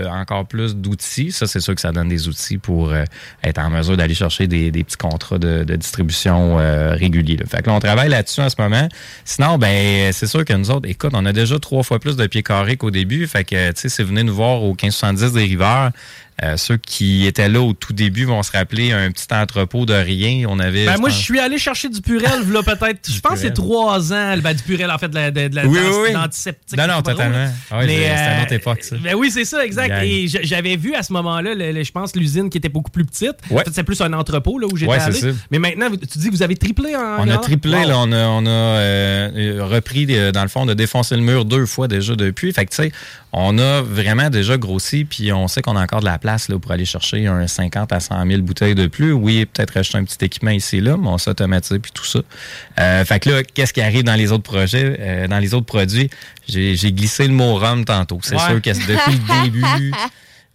encore 0.07 0.47
plus 0.47 0.77
d'outils. 0.77 1.33
Ça, 1.33 1.47
c'est 1.47 1.61
sûr 1.61 1.75
que 1.75 1.81
ça 1.81 1.93
donne 1.93 2.09
des 2.09 2.29
outils 2.29 2.59
pour 2.59 2.91
euh, 2.91 3.05
être 3.43 3.59
en 3.59 3.71
mesure 3.71 3.97
d'aller 3.97 4.15
chercher 4.15 4.47
des, 4.47 4.71
des 4.71 4.85
petits 4.85 4.97
contrats 4.97 5.39
de, 5.39 5.65
de 5.65 5.77
distribution 5.77 6.59
euh, 6.59 6.95
réguliers. 6.95 7.37
là. 7.37 7.47
Fait 7.47 7.63
que 7.63 7.69
là, 7.69 7.75
on 7.75 7.81
travaille 7.81 8.09
là-dessus 8.09 8.41
en 8.41 8.49
ce 8.49 8.57
moment. 8.59 8.89
Sinon, 9.25 9.59
ben, 9.59 10.13
c'est 10.13 10.27
sûr 10.27 10.45
que 10.45 10.53
nous 10.53 10.71
autres, 10.71 10.89
écoute, 10.89 11.13
on 11.15 11.25
a 11.27 11.33
déjà 11.33 11.59
trois 11.59 11.83
fois 11.83 11.99
plus 11.99 12.17
de 12.17 12.27
pieds 12.27 12.43
carrés 12.43 12.77
qu'au 12.77 12.91
début. 12.91 13.27
Fait 13.27 13.45
que, 13.45 13.73
tu 13.73 13.89
sais, 13.89 14.03
vous 14.03 14.09
venez 14.11 14.25
nous 14.25 14.35
voir 14.35 14.63
au 14.63 14.71
1570 14.71 15.33
des 15.33 15.45
Riveurs, 15.45 15.91
euh, 16.45 16.57
ceux 16.57 16.77
qui 16.77 17.27
étaient 17.27 17.49
là 17.49 17.61
au 17.61 17.73
tout 17.73 17.93
début 17.93 18.25
vont 18.25 18.43
se 18.43 18.53
rappeler 18.53 18.93
un 18.93 19.11
petit 19.11 19.27
entrepôt 19.33 19.87
de 19.87 19.93
rien. 19.95 20.47
On 20.49 20.59
avait. 20.61 20.87
Ben, 20.87 20.95
je 20.95 21.01
moi, 21.01 21.09
pense- 21.09 21.19
je 21.19 21.23
suis 21.25 21.39
allé 21.41 21.59
chercher 21.59 21.89
du 21.89 22.01
Purel, 22.01 22.49
là, 22.51 22.63
peut-être. 22.63 23.11
Je 23.11 23.21
pense 23.21 23.33
que 23.35 23.39
c'est 23.41 23.53
trois 23.55 24.13
ans. 24.13 24.37
Ben, 24.39 24.55
du 24.55 24.63
Purel, 24.63 24.91
en 24.91 24.99
fait, 24.99 25.09
de 25.09 25.15
la, 25.17 25.31
de, 25.31 25.49
de 25.49 25.57
la 25.57 25.67
Oui, 25.67 25.79
d'an- 25.79 25.85
oui, 25.89 25.97
oui. 26.09 26.13
d'antiseptique. 26.13 26.79
Non, 26.79 26.87
non, 26.87 27.03
totalement. 27.03 27.49
Ah 27.71 27.79
oui, 27.81 27.87
c'est 27.89 28.07
à 28.09 28.17
euh, 28.37 28.41
notre 28.41 28.53
époque, 28.53 28.83
ça. 28.83 28.97
Ben 29.03 29.15
oui, 29.15 29.31
c'est 29.31 29.45
ça, 29.45 29.65
exact. 29.65 30.03
Et 30.05 30.29
j'avais 30.29 30.77
vu 30.77 30.95
à 30.95 31.03
ce 31.03 31.13
moment-là, 31.13 31.55
je 31.83 31.91
pense, 31.91 32.15
l'usine 32.15 32.51
qui 32.51 32.59
était 32.59 32.69
beaucoup 32.69 32.91
plus 32.91 33.05
petite. 33.05 33.35
Ouais. 33.51 33.61
En 33.61 33.65
fait, 33.65 33.71
c'est 33.75 33.83
plus 33.85 34.01
un 34.01 34.13
entrepôt, 34.13 34.59
là, 34.59 34.67
où 34.71 34.77
j'étais 34.77 34.93
Ouais, 34.93 34.99
allé. 34.99 35.19
ça. 35.19 35.27
Mais 35.51 35.59
maintenant, 35.59 35.89
tu 35.91 36.19
dis 36.19 36.27
que 36.29 36.33
vous 36.35 36.43
avez 36.43 36.57
triplé 36.57 36.95
en 36.95 37.19
On 37.25 37.29
a 37.31 37.39
triplé, 37.39 37.79
Wow. 37.79 37.89
là, 37.89 37.95
on 37.99 38.13
a, 38.13 38.27
on 38.29 38.47
a 38.47 38.49
euh, 38.51 39.31
euh, 39.59 39.65
repris, 39.65 40.07
euh, 40.11 40.31
dans 40.33 40.43
le 40.43 40.49
fond, 40.49 40.61
on 40.63 40.69
a 40.69 40.75
défoncé 40.75 41.17
le 41.17 41.23
mur 41.23 41.45
deux 41.45 41.67
fois 41.67 41.89
déjà 41.89 42.15
depuis. 42.15 42.53
Fait 42.53 42.65
que, 42.65 42.71
tu 42.71 42.77
sais, 42.77 42.93
on 43.33 43.59
a 43.59 43.83
vraiment 43.83 44.31
déjà 44.31 44.57
grossi, 44.57 45.05
puis 45.05 45.33
on 45.33 45.49
sait 45.49 45.63
qu'on 45.63 45.77
a 45.77 45.83
encore 45.83 46.01
de 46.01 46.05
la 46.07 46.19
place 46.19 46.28
là, 46.49 46.59
pour 46.59 46.71
aller 46.71 46.85
chercher 46.85 47.27
un 47.27 47.47
50 47.47 47.93
à 47.93 48.01
100 48.01 48.27
000 48.27 48.43
bouteilles 48.43 48.75
de 48.75 48.87
plus. 48.87 49.13
Oui, 49.13 49.47
peut-être 49.47 49.77
acheter 49.77 49.99
un 49.99 50.05
petit 50.05 50.25
équipement 50.25 50.51
ici 50.51 50.77
et 50.79 50.81
là, 50.81 50.97
mais 50.97 51.09
on 51.09 51.19
s'automatise 51.19 51.79
puis 51.83 51.93
tout 51.93 52.05
ça. 52.05 52.21
Euh, 52.81 53.05
fait 53.05 53.21
que 53.21 53.31
là, 53.31 53.43
qu'est-ce 53.43 53.73
qui 53.73 53.81
arrive 53.81 54.05
dans 54.05 54.15
les 54.15 54.31
autres 54.33 54.43
projets, 54.45 54.97
euh, 55.01 55.27
dans 55.29 55.39
les 55.39 55.55
autres 55.55 55.67
produits? 55.67 56.11
J'ai 56.49 56.93
glissé 56.93 57.27
le 57.27 57.35
mot 57.35 57.55
rhum 57.55 57.85
tantôt. 57.85 58.19
C'est 58.23 58.35
Ouais. 58.37 58.47
sûr 58.49 58.63
que 58.63 58.71
depuis 58.71 59.19
le 59.19 59.43
début, 59.45 59.93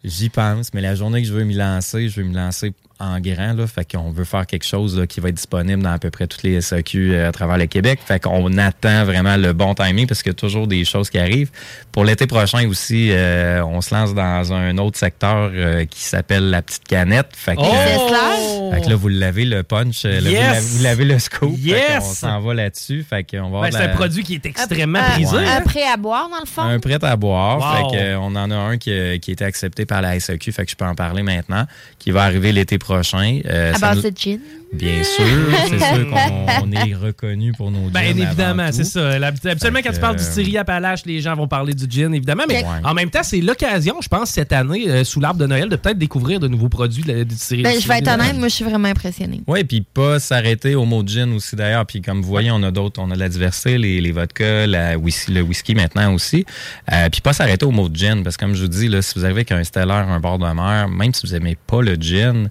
J'y 0.05 0.27
pense, 0.27 0.73
mais 0.73 0.81
la 0.81 0.95
journée 0.95 1.21
que 1.21 1.27
je 1.29 1.33
veux 1.33 1.45
m'y 1.45 1.53
lancer, 1.53 2.09
je 2.09 2.19
veux 2.19 2.27
m'y 2.27 2.35
lancer 2.35 2.73
en 2.99 3.21
grand. 3.21 3.53
Là, 3.53 3.65
fait 3.67 3.89
qu'on 3.89 4.11
veut 4.11 4.25
faire 4.25 4.45
quelque 4.45 4.65
chose 4.65 4.99
là, 4.99 5.07
qui 5.07 5.21
va 5.21 5.29
être 5.29 5.35
disponible 5.35 5.81
dans 5.81 5.91
à 5.93 5.97
peu 5.97 6.09
près 6.09 6.27
toutes 6.27 6.43
les 6.43 6.59
SAQ 6.59 7.13
euh, 7.13 7.29
à 7.29 7.31
travers 7.31 7.57
le 7.57 7.67
Québec. 7.67 7.99
Fait 8.05 8.21
qu'on 8.21 8.57
attend 8.57 9.05
vraiment 9.05 9.37
le 9.37 9.53
bon 9.53 9.73
timing 9.73 10.05
parce 10.05 10.21
qu'il 10.21 10.31
y 10.31 10.35
a 10.35 10.35
toujours 10.35 10.67
des 10.67 10.83
choses 10.83 11.09
qui 11.09 11.19
arrivent. 11.19 11.51
Pour 11.94 12.03
l'été 12.06 12.26
prochain 12.26 12.68
aussi, 12.68 13.10
euh, 13.11 13.64
on 13.64 13.80
se 13.82 13.94
lance 13.94 14.15
dans 14.15 14.52
un 14.52 14.80
autre 14.80 14.98
secteur 14.98 15.52
euh, 15.53 15.86
qui 15.86 16.02
s'appelle 16.02 16.49
la 16.49 16.64
petite 16.64 16.86
canette. 16.88 17.28
Fait 17.36 17.56
que, 17.56 17.61
Oh! 17.61 17.65
euh, 17.72 18.72
fait 18.74 18.82
que 18.82 18.90
là, 18.90 18.95
vous 18.95 19.10
l'avez 19.10 19.45
le 19.45 19.61
punch, 19.61 20.03
là, 20.06 20.20
vous 20.20 20.28
Yes! 20.28 20.41
l'avez- 20.41 20.60
vous 20.60 20.84
l'avez 20.84 21.06
le 21.06 21.20
scoop. 21.20 21.53
Yes! 21.60 21.99
Qu'on 21.99 22.14
s'en 22.14 22.40
va 22.41 22.53
là-dessus. 22.56 23.06
Fait 23.07 23.24
qu'on 23.24 23.52
va 23.52 23.61
Ben, 23.61 23.72
c'est 23.72 23.84
un 23.84 23.90
produit 23.95 24.24
qui 24.24 24.34
est 24.34 24.45
extrêmement 24.48 24.98
Euh, 24.98 25.11
prisé. 25.14 25.38
Un 25.38 25.57
hein? 25.57 25.61
prêt 25.64 25.84
à 25.84 25.95
boire, 25.95 26.30
dans 26.30 26.40
le 26.40 26.48
fond. 26.48 26.64
un 26.64 26.80
prêt 26.80 26.98
à 26.99 27.15
boire. 27.15 27.60
Wow. 27.84 27.91
Fait 27.91 27.98
que, 27.98 28.15
on 28.15 28.36
en 28.36 28.49
a 28.49 28.56
un 28.56 28.78
qui, 28.80 28.91
a- 28.91 29.20
qui 29.20 29.30
a 29.30 29.34
été 29.34 29.45
accepté 29.45 29.86
par 29.86 30.02
la 30.02 30.20
SAQ, 30.20 30.52
fait 30.52 30.65
que 30.65 30.72
je 30.72 30.76
peux 30.76 30.86
en 30.86 30.95
parler 30.95 31.22
maintenant, 31.22 31.68
qui 31.99 32.10
va 32.10 32.24
arriver 32.24 32.52
l'été 32.53 32.80
prochain. 32.80 33.40
Euh, 33.45 33.72
À 33.72 33.78
ça 33.78 33.88
base 33.94 34.03
nous- 34.03 34.10
de 34.10 34.18
gin. 34.18 34.40
Bien 34.73 35.03
sûr, 35.03 35.23
c'est 35.69 35.77
sûr 35.95 36.09
qu'on 36.09 36.67
on 36.67 36.71
est 36.71 36.93
reconnu 36.95 37.51
pour 37.53 37.71
nos 37.71 37.89
Ben 37.89 38.01
gins 38.15 38.23
évidemment, 38.23 38.67
c'est 38.71 38.83
ça. 38.83 39.11
Habituellement, 39.11 39.79
quand 39.83 39.93
tu 39.93 39.99
parles 39.99 40.15
du 40.17 40.23
Styrie 40.23 40.57
Appalache, 40.57 41.05
les 41.05 41.21
gens 41.21 41.35
vont 41.35 41.47
parler 41.47 41.73
du 41.73 41.85
gin, 41.89 42.13
évidemment. 42.13 42.43
Mais 42.47 42.63
Ouais. 42.63 42.69
en 42.83 42.93
même 42.93 43.09
temps, 43.09 43.23
c'est 43.23 43.41
l'occasion, 43.41 43.95
je 44.01 44.07
pense, 44.07 44.29
cette 44.31 44.51
année, 44.53 44.89
euh, 44.89 45.03
sous 45.03 45.19
l'arbre 45.19 45.39
de 45.39 45.45
Noël, 45.47 45.69
de 45.69 45.75
peut-être 45.75 45.97
découvrir 45.97 46.39
de 46.39 46.47
nouveaux 46.47 46.69
produits 46.69 47.03
de 47.03 47.13
la 47.13 47.23
distillerie. 47.23 47.63
Ben, 47.63 47.79
je 47.81 47.87
vais 47.87 47.99
être 47.99 48.07
honnête, 48.07 48.37
moi, 48.37 48.47
je 48.47 48.53
suis 48.55 48.65
vraiment 48.65 48.87
impressionnée. 48.87 49.41
Oui, 49.47 49.63
puis 49.63 49.81
pas 49.81 50.19
s'arrêter 50.19 50.75
au 50.75 50.85
mot 50.85 51.03
gin 51.05 51.33
aussi 51.33 51.55
d'ailleurs. 51.55 51.85
Puis 51.85 52.01
comme 52.01 52.21
vous 52.21 52.27
voyez, 52.27 52.51
on 52.51 52.63
a 52.63 52.71
d'autres, 52.71 53.01
on 53.01 53.11
a 53.11 53.15
de 53.15 53.19
la 53.19 53.29
diversité, 53.29 53.77
les, 53.77 54.01
les 54.01 54.11
vodkas, 54.11 54.65
la 54.67 54.97
whisky, 54.97 55.31
le 55.33 55.41
whisky 55.41 55.75
maintenant 55.75 56.13
aussi. 56.13 56.45
Euh, 56.91 57.09
puis 57.09 57.21
pas 57.21 57.33
s'arrêter 57.33 57.65
au 57.65 57.71
mot 57.71 57.89
gin, 57.93 58.23
parce 58.23 58.37
que 58.37 58.45
comme 58.45 58.55
je 58.55 58.61
vous 58.63 58.67
dis, 58.69 58.87
là, 58.87 59.01
si 59.01 59.13
vous 59.17 59.25
arrivez 59.25 59.39
avec 59.39 59.51
un 59.51 59.63
Stellar, 59.63 60.09
un 60.09 60.19
bord 60.19 60.39
de 60.39 60.45
mer, 60.45 60.87
même 60.89 61.13
si 61.13 61.25
vous 61.27 61.35
aimez 61.35 61.57
pas 61.67 61.81
le 61.81 61.95
gin, 61.95 62.49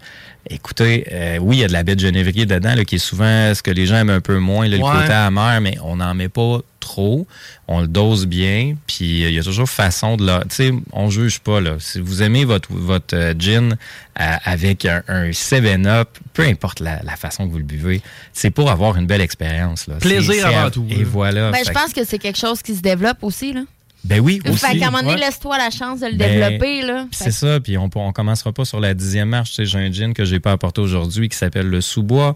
écoutez, 0.50 1.06
euh, 1.12 1.38
oui, 1.38 1.56
il 1.56 1.60
y 1.60 1.64
a 1.64 1.68
de 1.68 1.72
la 1.72 1.82
baie 1.82 1.94
de 1.94 2.00
genévrier 2.00 2.46
dedans, 2.46 2.74
là, 2.74 2.84
qui 2.84 2.96
est 2.96 2.98
souvent 2.98 3.54
ce 3.54 3.62
que 3.62 3.70
les 3.70 3.86
gens 3.86 3.96
aiment 3.96 4.10
un 4.10 4.20
peu 4.20 4.38
moins, 4.38 4.66
là, 4.68 4.76
le 4.76 4.82
côté 4.82 5.12
amer, 5.12 5.60
mais 5.60 5.76
on 5.82 5.96
n'en 5.96 6.14
met 6.14 6.28
pas 6.28 6.58
trop. 6.80 7.26
On 7.68 7.80
le 7.80 7.86
dose 7.86 8.26
bien, 8.26 8.74
puis 8.86 9.24
euh, 9.24 9.28
il 9.30 9.34
y 9.34 9.38
a 9.38 9.42
toujours 9.42 9.68
façon 9.70 10.16
de 10.16 10.26
la... 10.26 10.40
Tu 10.40 10.46
sais, 10.50 10.72
on 10.92 11.10
juge 11.10 11.38
pas, 11.38 11.60
là. 11.60 11.76
Si 11.78 12.00
vous 12.00 12.22
aimez 12.22 12.44
votre, 12.44 12.72
votre 12.72 13.16
euh, 13.16 13.34
gin 13.38 13.76
euh, 14.20 14.34
avec 14.44 14.84
un, 14.84 15.02
un 15.08 15.30
7-Up, 15.30 16.08
peu 16.34 16.42
importe 16.42 16.80
la, 16.80 17.00
la 17.02 17.16
façon 17.16 17.46
que 17.46 17.52
vous 17.52 17.58
le 17.58 17.64
buvez, 17.64 18.02
c'est 18.32 18.50
pour 18.50 18.70
avoir 18.70 18.96
une 18.96 19.06
belle 19.06 19.20
expérience, 19.20 19.86
là. 19.86 19.94
Plaisir 19.96 20.46
avant 20.46 20.64
à- 20.66 20.70
tout, 20.70 20.86
Et 20.90 20.96
là. 20.96 21.04
voilà. 21.06 21.50
Ben, 21.52 21.62
je 21.64 21.70
pense 21.70 21.92
que 21.92 22.04
c'est 22.04 22.18
quelque 22.18 22.38
chose 22.38 22.62
qui 22.62 22.74
se 22.74 22.82
développe 22.82 23.18
aussi. 23.22 23.52
Là. 23.52 23.62
Ben 24.04 24.20
oui, 24.20 24.40
aussi. 24.48 24.58
Fait 24.58 24.78
qu'à 24.78 24.88
un 24.88 24.90
moment 24.90 25.02
donné, 25.02 25.14
Ouais. 25.14 25.20
laisse-toi 25.26 25.56
la 25.58 25.70
chance 25.70 26.00
de 26.00 26.06
le 26.06 26.16
Ben, 26.16 26.40
développer. 26.40 26.82
Là. 26.82 27.06
C'est 27.12 27.30
ça, 27.30 27.60
puis 27.60 27.78
on 27.78 27.88
on 27.94 28.12
commencera 28.12 28.52
pas 28.52 28.64
sur 28.64 28.80
la 28.80 28.94
dixième 28.94 29.28
marche. 29.28 29.50
Tu 29.50 29.56
sais, 29.56 29.64
J'ai 29.64 29.78
un 29.78 29.92
gin 29.92 30.12
que 30.12 30.24
j'ai 30.24 30.40
pas 30.40 30.50
apporté 30.52 30.80
aujourd'hui 30.80 31.28
qui 31.28 31.36
s'appelle 31.36 31.68
le 31.68 31.80
sous-bois. 31.80 32.34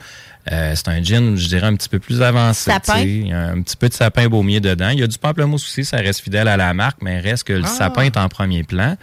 Euh, 0.53 0.73
c'est 0.77 0.89
un 0.89 1.03
gin, 1.03 1.37
je 1.37 1.49
dirais, 1.49 1.67
un 1.67 1.75
petit 1.75 1.89
peu 1.89 1.99
plus 1.99 2.23
avancé. 2.23 2.71
Sapin? 2.71 2.93
tu 2.95 2.99
sais. 3.01 3.09
Il 3.09 3.29
y 3.29 3.33
a 3.33 3.49
un 3.49 3.61
petit 3.63 3.77
peu 3.77 3.89
de 3.89 3.95
sapin 3.95 4.29
baumier 4.29 4.61
dedans. 4.61 4.91
Il 4.91 5.01
y 5.01 5.03
a 5.03 5.07
du 5.09 5.19
pamplemousse 5.19 5.65
aussi, 5.65 5.85
ça 5.85 5.97
reste 5.97 6.21
fidèle 6.21 6.47
à 6.49 6.57
la 6.57 6.73
marque, 6.75 6.99
mais 7.03 7.19
reste 7.21 7.45
que 7.45 7.53
le 7.53 7.65
Ah. 7.65 7.69
sapin 7.69 8.03
est 8.03 8.17
en 8.17 8.29
premier 8.29 8.63
plan. 8.63 8.97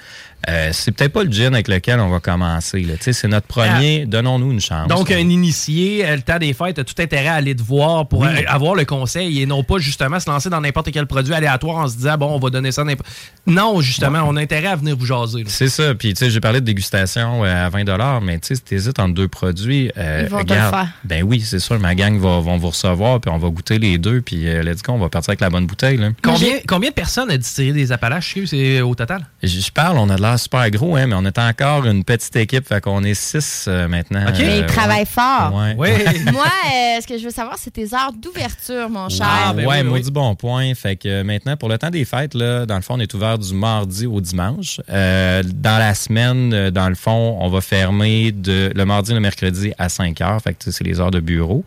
Euh, 0.50 0.72
c'est 0.74 0.92
peut-être 0.92 1.14
pas 1.14 1.24
le 1.24 1.32
gin 1.32 1.54
avec 1.54 1.70
lequel 1.70 2.02
on 2.02 2.10
va 2.10 2.20
commencer. 2.20 2.82
là. 2.82 2.96
Tu 2.98 3.04
sais, 3.04 3.14
C'est 3.14 3.30
notre 3.30 3.48
premier, 3.48 4.06
donnons-nous 4.06 4.52
une 4.52 4.60
chance. 4.60 4.90
Donc, 4.90 5.10
un 5.10 5.18
initié, 5.20 6.06
euh, 6.06 6.18
le 6.18 6.22
temps 6.22 6.38
des 6.38 6.52
fêtes, 6.52 6.80
a 6.80 6.84
tout 6.84 6.96
intérêt 7.00 7.30
à 7.30 7.36
aller 7.36 7.56
te 7.56 7.64
voir 7.64 8.08
pour 8.10 8.20
Oui. 8.22 8.46
avoir 8.48 8.76
le 8.76 8.84
conseil 8.84 9.42
et 9.42 9.46
non 9.46 9.64
pas 9.64 9.78
justement 9.78 10.20
se 10.20 10.30
lancer 10.30 10.50
dans 10.50 10.60
n'importe 10.60 10.92
quel 10.92 11.08
produit 11.08 11.34
aléatoire 11.34 11.78
en 11.78 11.88
se 11.88 11.96
disant, 11.96 12.18
bon, 12.18 12.28
on 12.36 12.40
va 12.40 12.50
donner 12.50 12.74
ça 12.74 12.82
à 12.82 12.84
n'importe. 12.84 13.10
Non, 13.48 13.80
justement, 13.80 14.20
on 14.28 14.36
a 14.36 14.42
intérêt 14.42 14.68
à 14.68 14.76
venir 14.76 14.98
vous 14.98 15.06
jaser. 15.06 15.46
C'est 15.48 15.70
ça. 15.70 15.96
Puis, 15.96 16.14
tu 16.14 16.20
sais, 16.26 16.30
j'ai 16.30 16.42
parlé 16.42 16.60
de 16.60 16.66
dégustation 16.66 17.44
à 17.44 17.70
20 17.70 18.20
mais 18.22 18.38
tu 18.40 18.48
sais, 18.50 18.56
si 18.56 18.64
tu 18.64 18.76
hésites 18.76 19.00
entre 19.00 19.14
deux 19.14 19.30
produits, 19.30 19.92
euh, 19.98 20.24
Ils 20.26 20.30
vont 20.30 20.44
te 20.44 20.50
le 20.50 20.56
regarde, 20.56 20.76
faire. 20.76 20.88
Ben 21.06 21.24
oui, 21.24 21.33
c'est 21.42 21.60
sûr. 21.60 21.80
Ma 21.80 21.96
gang 21.96 22.18
va, 22.18 22.40
vont 22.40 22.58
vous 22.58 22.70
recevoir, 22.70 23.20
puis 23.20 23.32
on 23.32 23.38
va 23.38 23.50
goûter 23.50 23.80
les 23.80 23.98
deux, 23.98 24.22
puis 24.22 24.48
euh, 24.48 24.64
let's 24.64 24.82
go, 24.82 24.94
on 24.94 25.00
va 25.00 25.10
partir 25.10 25.32
avec 25.32 25.42
la 25.42 25.50
bonne 25.50 25.66
bouteille. 25.66 25.98
Là. 25.98 26.10
Combien, 26.22 26.58
combien 26.68 26.90
de 26.90 26.96
personnes 26.96 27.30
a 27.32 27.38
distillé 27.38 27.74
des 27.74 27.92
Appalaches, 27.92 28.38
c'est 28.46 28.82
au 28.82 28.96
total? 28.96 29.26
Je, 29.42 29.48
je 29.60 29.72
parle, 29.72 29.98
on 29.98 30.10
a 30.10 30.16
de 30.16 30.22
l'air 30.22 30.40
super 30.40 30.70
gros, 30.72 30.96
hein, 30.96 31.08
mais 31.08 31.16
on 31.16 31.26
est 31.26 31.38
encore 31.38 31.86
une 31.86 32.04
petite 32.04 32.36
équipe, 32.36 32.68
fait 32.68 32.82
qu'on 32.82 33.04
est 33.04 33.14
six 33.14 33.66
euh, 33.68 33.88
maintenant. 33.88 34.24
OK. 34.28 34.36
Mais 34.40 34.50
Euh, 34.50 34.58
il 34.60 34.66
travaille 34.66 35.00
ouais. 35.00 35.06
fort. 35.06 35.54
Ouais. 35.56 35.76
Moi, 36.32 36.46
euh, 36.46 37.02
ce 37.02 37.08
que 37.08 37.18
je 37.18 37.24
veux 37.24 37.32
savoir, 37.32 37.58
c'est 37.58 37.72
tes 37.72 37.94
heures 37.94 38.14
d'ouverture, 38.14 38.90
mon 38.90 39.10
cher. 39.10 39.28
Ah, 39.30 39.54
ben 39.54 39.66
ouais, 39.66 39.78
oui, 39.78 39.84
oui. 39.84 39.90
maudit 39.90 40.12
bon 40.12 40.36
point. 40.36 40.74
Fait 40.76 40.96
que 40.96 41.08
euh, 41.08 41.24
maintenant, 41.24 41.58
pour 41.58 41.70
le 41.70 41.78
temps 41.78 41.90
des 41.90 42.06
fêtes, 42.06 42.34
là, 42.34 42.66
dans 42.66 42.76
le 42.76 42.82
fond, 42.82 42.96
on 42.96 43.00
est 43.00 43.14
ouvert 43.14 43.38
du 43.38 43.54
mardi 43.54 44.06
au 44.06 44.22
dimanche. 44.22 44.80
Euh, 44.90 45.44
dans 45.46 45.78
la 45.78 45.94
semaine, 45.96 46.70
dans 46.70 46.90
le 46.90 46.96
fond, 46.96 47.38
on 47.40 47.50
va 47.50 47.62
fermer 47.62 48.32
de, 48.32 48.72
le 48.76 48.86
mardi 48.86 49.12
et 49.12 49.16
le 49.16 49.20
mercredi 49.20 49.72
à 49.78 49.90
5 49.90 50.22
heures. 50.22 50.42
Fait 50.42 50.54
que 50.54 50.72
c'est 50.72 50.84
les 50.84 51.00
heures 51.00 51.12
de 51.12 51.20
bureau. 51.24 51.64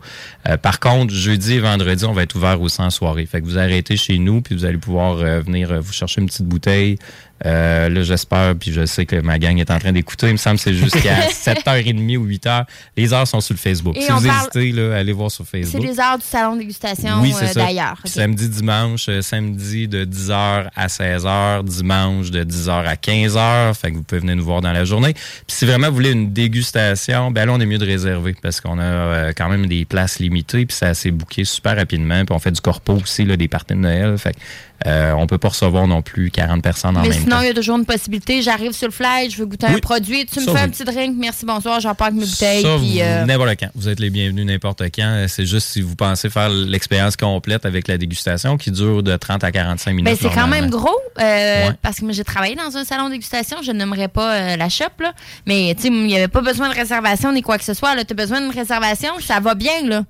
Euh, 0.47 0.57
par 0.57 0.79
contre, 0.79 1.13
jeudi 1.13 1.55
et 1.55 1.59
vendredi, 1.59 2.05
on 2.05 2.13
va 2.13 2.23
être 2.23 2.35
ouvert 2.35 2.61
aussi 2.61 2.81
en 2.81 2.89
soirée. 2.89 3.25
Fait 3.25 3.41
que 3.41 3.45
vous 3.45 3.57
arrêtez 3.57 3.97
chez 3.97 4.17
nous, 4.17 4.41
puis 4.41 4.55
vous 4.55 4.65
allez 4.65 4.77
pouvoir 4.77 5.17
euh, 5.17 5.41
venir 5.41 5.71
euh, 5.71 5.79
vous 5.79 5.93
chercher 5.93 6.21
une 6.21 6.27
petite 6.27 6.45
bouteille. 6.45 6.97
Euh, 7.45 7.89
là, 7.89 8.01
j'espère, 8.03 8.55
puis 8.55 8.71
je 8.73 8.85
sais 8.85 9.05
que 9.05 9.15
ma 9.17 9.37
gang 9.37 9.57
est 9.59 9.69
en 9.69 9.77
train 9.79 9.91
d'écouter. 9.91 10.27
Il 10.27 10.33
me 10.33 10.37
semble 10.37 10.57
que 10.57 10.63
c'est 10.63 10.73
jusqu'à 10.73 11.19
7h30 11.29 12.17
ou 12.17 12.25
8h. 12.27 12.65
Les 12.95 13.13
heures 13.13 13.27
sont 13.27 13.41
sur 13.41 13.53
le 13.53 13.59
Facebook. 13.59 13.95
Et 13.95 14.01
si 14.01 14.11
vous 14.11 14.21
parle- 14.27 14.49
hésitez, 14.55 14.71
là, 14.71 14.95
allez 14.97 15.11
voir 15.13 15.29
sur 15.29 15.45
C'est 15.45 15.61
Facebook. 15.63 15.83
les 15.83 15.99
heures 15.99 16.17
du 16.17 16.25
salon 16.25 16.53
de 16.55 16.59
dégustation 16.59 17.21
Oui, 17.21 17.33
euh, 17.33 17.45
c'est 17.47 17.55
d'ailleurs. 17.55 17.99
Samedi, 18.05 18.49
dimanche, 18.49 19.05
euh, 19.09 19.21
samedi 19.21 19.87
de 19.87 20.03
10h 20.05 20.69
à 20.75 20.87
16h, 20.87 21.63
dimanche 21.63 22.31
de 22.31 22.43
10h 22.43 22.85
à 22.85 22.95
15h. 22.95 23.73
Fait 23.75 23.91
que 23.91 23.97
vous 23.97 24.03
pouvez 24.03 24.21
venir 24.21 24.35
nous 24.35 24.45
voir 24.45 24.61
dans 24.61 24.71
la 24.73 24.83
journée. 24.85 25.13
Puis 25.13 25.43
si 25.57 25.65
vraiment 25.65 25.89
vous 25.89 25.95
voulez 25.95 26.11
une 26.11 26.33
dégustation, 26.33 27.31
ben 27.31 27.45
là, 27.45 27.53
on 27.53 27.59
est 27.59 27.65
mieux 27.65 27.77
de 27.77 27.85
réserver 27.85 28.35
parce 28.41 28.61
qu'on 28.61 28.79
a 28.79 29.33
quand 29.33 29.49
même 29.49 29.67
des 29.67 29.85
places 29.85 30.19
limitées. 30.19 30.65
Puis 30.65 30.75
ça 30.75 30.93
s'est 30.93 31.11
booké 31.11 31.45
super 31.45 31.75
rapidement. 31.75 32.25
Puis 32.25 32.33
on 32.35 32.39
fait 32.39 32.51
du 32.51 32.61
corpo 32.61 32.93
aussi, 32.93 33.25
là, 33.25 33.37
des 33.37 33.47
parties 33.47 33.73
de 33.73 33.79
Noël. 33.79 34.17
Fait 34.17 34.33
que, 34.33 34.37
euh, 34.85 35.11
on 35.13 35.25
peut 35.25 35.37
pas 35.39 35.49
recevoir 35.49 35.87
non 35.87 36.01
plus 36.01 36.29
40 36.29 36.61
personnes 36.61 36.95
en 36.97 37.01
Mais 37.01 37.09
même 37.09 37.19
sinon, 37.21 37.41
il 37.41 37.47
y 37.47 37.49
a 37.49 37.53
toujours 37.53 37.77
une 37.77 37.85
possibilité. 37.85 38.41
J'arrive 38.43 38.73
sur 38.73 38.87
le 38.87 38.93
fly, 38.93 39.29
je 39.29 39.37
veux 39.37 39.45
goûter 39.45 39.65
un 39.65 39.79
produit. 39.79 40.25
Tu 40.25 40.39
me 40.39 40.45
fais 40.45 40.59
un 40.59 40.69
petit 40.69 40.83
drink. 40.83 41.15
Merci, 41.17 41.45
bonsoir. 41.45 41.79
J'en 41.79 41.95
parle 41.95 42.11
avec 42.13 42.21
mes 42.21 42.29
bouteilles. 42.29 43.01
Euh, 43.01 43.25
n'importe 43.25 43.59
quand. 43.59 43.69
Vous 43.75 43.89
êtes 43.89 43.99
les 43.99 44.09
bienvenus 44.09 44.45
n'importe 44.45 44.83
quand. 44.93 45.25
C'est 45.27 45.45
juste 45.45 45.69
si 45.69 45.81
vous 45.81 45.95
pensez 45.95 46.29
faire 46.29 46.49
l'expérience 46.49 47.15
complète 47.17 47.65
avec 47.65 47.87
la 47.87 47.97
dégustation 47.97 48.57
qui 48.57 48.71
dure 48.71 49.01
de 49.03 49.15
30 49.15 49.43
à 49.43 49.51
45 49.51 49.91
minutes. 49.93 50.05
Ben, 50.05 50.17
c'est 50.19 50.33
quand 50.33 50.47
même 50.47 50.69
gros 50.69 50.89
euh, 51.19 51.67
Ouais. 51.67 51.71
parce 51.81 51.97
que 51.99 52.03
moi, 52.05 52.13
j'ai 52.13 52.23
travaillé 52.23 52.55
dans 52.55 52.77
un 52.77 52.83
salon 52.83 53.05
de 53.07 53.11
dégustation. 53.13 53.57
Je 53.63 53.71
n'aimerais 53.71 54.07
pas 54.09 54.33
euh, 54.35 54.55
la 54.57 54.69
shop, 54.69 54.85
là. 54.99 55.13
Mais 55.45 55.71
il 55.83 55.91
n'y 56.05 56.15
avait 56.15 56.27
pas 56.27 56.41
besoin 56.41 56.69
de 56.69 56.75
réservation 56.75 57.31
ni 57.31 57.41
quoi 57.41 57.57
que 57.57 57.63
ce 57.63 57.73
soit. 57.73 57.95
Tu 58.05 58.11
as 58.11 58.15
besoin 58.15 58.41
d'une 58.41 58.51
réservation, 58.51 59.09
ça 59.19 59.39
va 59.39 59.55
bien. 59.55 59.83
là. 59.85 60.03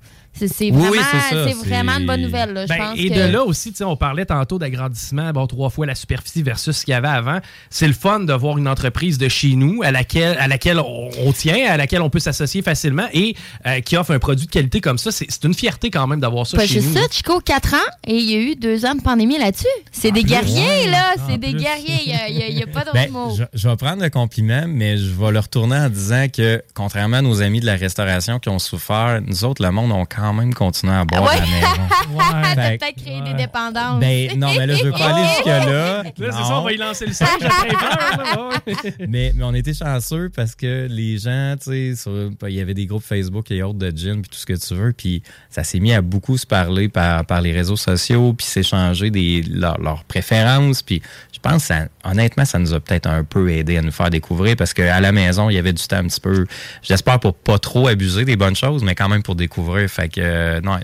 C'est 0.46 0.70
vraiment, 0.70 0.90
oui, 0.90 0.98
c'est 1.10 1.34
ça, 1.34 1.44
c'est 1.44 1.52
c'est- 1.54 1.68
vraiment 1.68 1.92
une 1.98 2.06
bonne 2.06 2.22
nouvelle. 2.22 2.52
là. 2.52 2.64
Je 2.66 2.68
Ben, 2.68 2.78
pense 2.78 2.98
et 2.98 3.08
que- 3.08 3.14
de 3.14 3.32
là 3.32 3.42
aussi, 3.44 3.70
tu 3.72 3.78
sais, 3.78 3.84
on 3.84 3.96
parlait 3.96 4.24
tantôt 4.26 4.58
d'agrandissement, 4.58 5.30
bon, 5.32 5.46
trois 5.46 5.70
fois 5.70 5.86
la 5.86 5.94
superficie 5.94 6.42
versus 6.42 6.76
ce 6.76 6.84
qu'il 6.84 6.92
y 6.92 6.94
avait 6.94 7.08
avant. 7.08 7.38
C'est 7.70 7.86
le 7.88 7.92
fun 7.94 8.20
de 8.20 8.32
voir 8.32 8.58
une 8.58 8.68
entreprise 8.68 9.18
de 9.18 9.28
chez 9.28 9.54
nous 9.56 9.82
à 9.82 9.90
laquelle, 9.90 10.36
à 10.38 10.46
laquelle 10.48 10.78
on, 10.78 11.10
on 11.24 11.32
tient, 11.32 11.68
à 11.70 11.76
laquelle 11.76 12.02
on 12.02 12.10
peut 12.10 12.20
s'associer 12.20 12.62
facilement 12.62 13.06
et 13.12 13.34
euh, 13.66 13.80
qui 13.80 13.96
offre 13.96 14.12
un 14.12 14.18
produit 14.18 14.46
de 14.46 14.50
qualité 14.50 14.80
comme 14.80 14.98
ça. 14.98 15.10
C'est 15.10 15.26
c'est 15.30 15.44
une 15.44 15.54
fierté 15.54 15.90
quand 15.90 16.06
même 16.06 16.20
d'avoir 16.20 16.46
ça 16.46 16.56
Pas 16.56 16.66
chez 16.66 16.74
juste 16.80 16.88
nous. 16.88 16.94
ça, 16.94 17.06
Chico, 17.10 17.40
4 17.40 17.74
ans 17.74 17.90
et 18.06 18.16
il 18.16 18.30
y 18.30 18.34
a 18.34 18.38
eu 18.38 18.56
2 18.56 18.84
ans 18.86 18.94
de 18.94 19.02
pandémie 19.02 19.38
là-dessus. 19.38 19.66
C'est 19.92 20.10
des 20.10 20.20
plus, 20.22 20.30
guerriers, 20.30 20.84
ouais, 20.84 20.90
là. 20.90 21.14
C'est 21.28 21.38
des 21.38 21.50
plus. 21.52 21.60
guerriers. 21.60 22.14
Il 22.48 22.54
n'y 22.54 22.62
a, 22.62 22.66
pas 22.66 22.80
d'autre 22.80 22.92
Ben, 22.94 23.10
mot. 23.10 23.34
je, 23.36 23.44
je 23.52 23.68
vais 23.68 23.76
prendre 23.76 24.02
le 24.02 24.10
compliment, 24.10 24.64
mais 24.68 24.96
je 24.98 25.10
vais 25.10 25.30
le 25.32 25.38
retourner 25.38 25.76
en 25.76 25.88
disant 25.88 26.26
que, 26.32 26.62
contrairement 26.74 27.18
à 27.18 27.22
nos 27.22 27.42
amis 27.42 27.60
de 27.60 27.66
la 27.66 27.76
restauration 27.76 28.38
qui 28.38 28.48
ont 28.48 28.58
souffert, 28.58 29.20
nous 29.26 29.44
autres, 29.44 29.62
le 29.62 29.70
monde, 29.70 29.92
on 29.92 30.04
quand 30.04 30.27
même 30.32 30.54
continué 30.54 30.92
à 30.94 31.04
boire 31.04 31.22
Ouais. 31.24 31.30
à 31.30 31.40
la 31.40 31.46
maison. 31.46 32.18
T'as 32.54 32.70
peut-être 32.78 33.02
créé 33.02 33.20
des 33.22 33.34
dépendances. 33.34 34.00
Ben, 34.00 34.38
non, 34.38 34.48
mais 34.56 34.66
là, 34.66 34.74
je 34.74 34.84
veux 34.84 34.92
pas 34.92 35.14
aller 35.14 35.28
jusque-là. 35.28 36.02
Là, 36.02 36.02
c'est 36.18 36.30
ça, 36.32 36.58
on 36.58 36.62
va 36.62 36.72
y 36.72 36.76
lancer 36.76 37.06
le 37.06 37.12
ouais. 37.12 38.92
mais, 39.08 39.32
mais 39.34 39.44
on 39.44 39.54
était 39.54 39.74
chanceux 39.74 40.30
parce 40.34 40.54
que 40.54 40.86
les 40.90 41.18
gens, 41.18 41.54
tu 41.62 41.94
sais, 41.94 41.96
sur- 41.96 42.30
il 42.48 42.54
y 42.54 42.60
avait 42.60 42.74
des 42.74 42.86
groupes 42.86 43.02
Facebook 43.04 43.50
et 43.50 43.62
autres 43.62 43.78
de 43.78 43.90
gin, 43.96 44.20
puis 44.22 44.30
tout 44.30 44.38
ce 44.38 44.46
que 44.46 44.54
tu 44.54 44.74
veux, 44.74 44.92
puis 44.92 45.22
ça 45.50 45.64
s'est 45.64 45.80
mis 45.80 45.92
à 45.92 46.00
beaucoup 46.02 46.36
se 46.38 46.46
parler 46.46 46.88
par, 46.88 47.24
par 47.24 47.40
les 47.40 47.52
réseaux 47.52 47.76
sociaux, 47.76 48.32
puis 48.32 48.46
s'échanger 48.46 49.10
des 49.10 49.42
leurs, 49.42 49.78
leurs 49.80 50.04
préférences, 50.04 50.82
puis 50.82 51.02
je 51.32 51.38
pense, 51.40 51.62
que 51.62 51.74
ça, 51.74 51.86
honnêtement, 52.04 52.44
ça 52.44 52.58
nous 52.58 52.74
a 52.74 52.80
peut-être 52.80 53.06
un 53.08 53.22
peu 53.24 53.50
aidé 53.50 53.76
à 53.78 53.82
nous 53.82 53.92
faire 53.92 54.10
découvrir 54.10 54.56
parce 54.56 54.74
qu'à 54.74 55.00
la 55.00 55.12
maison, 55.12 55.50
il 55.50 55.54
y 55.54 55.58
avait 55.58 55.72
du 55.72 55.82
temps 55.86 55.98
un 55.98 56.04
petit 56.08 56.20
peu, 56.20 56.46
j'espère 56.82 57.20
pour 57.20 57.34
pas 57.34 57.58
trop 57.58 57.86
abuser 57.88 58.24
des 58.24 58.36
bonnes 58.36 58.56
choses, 58.56 58.82
mais 58.82 58.94
quand 58.94 59.08
même 59.08 59.22
pour 59.22 59.36
découvrir. 59.36 59.88
Fait 59.88 60.08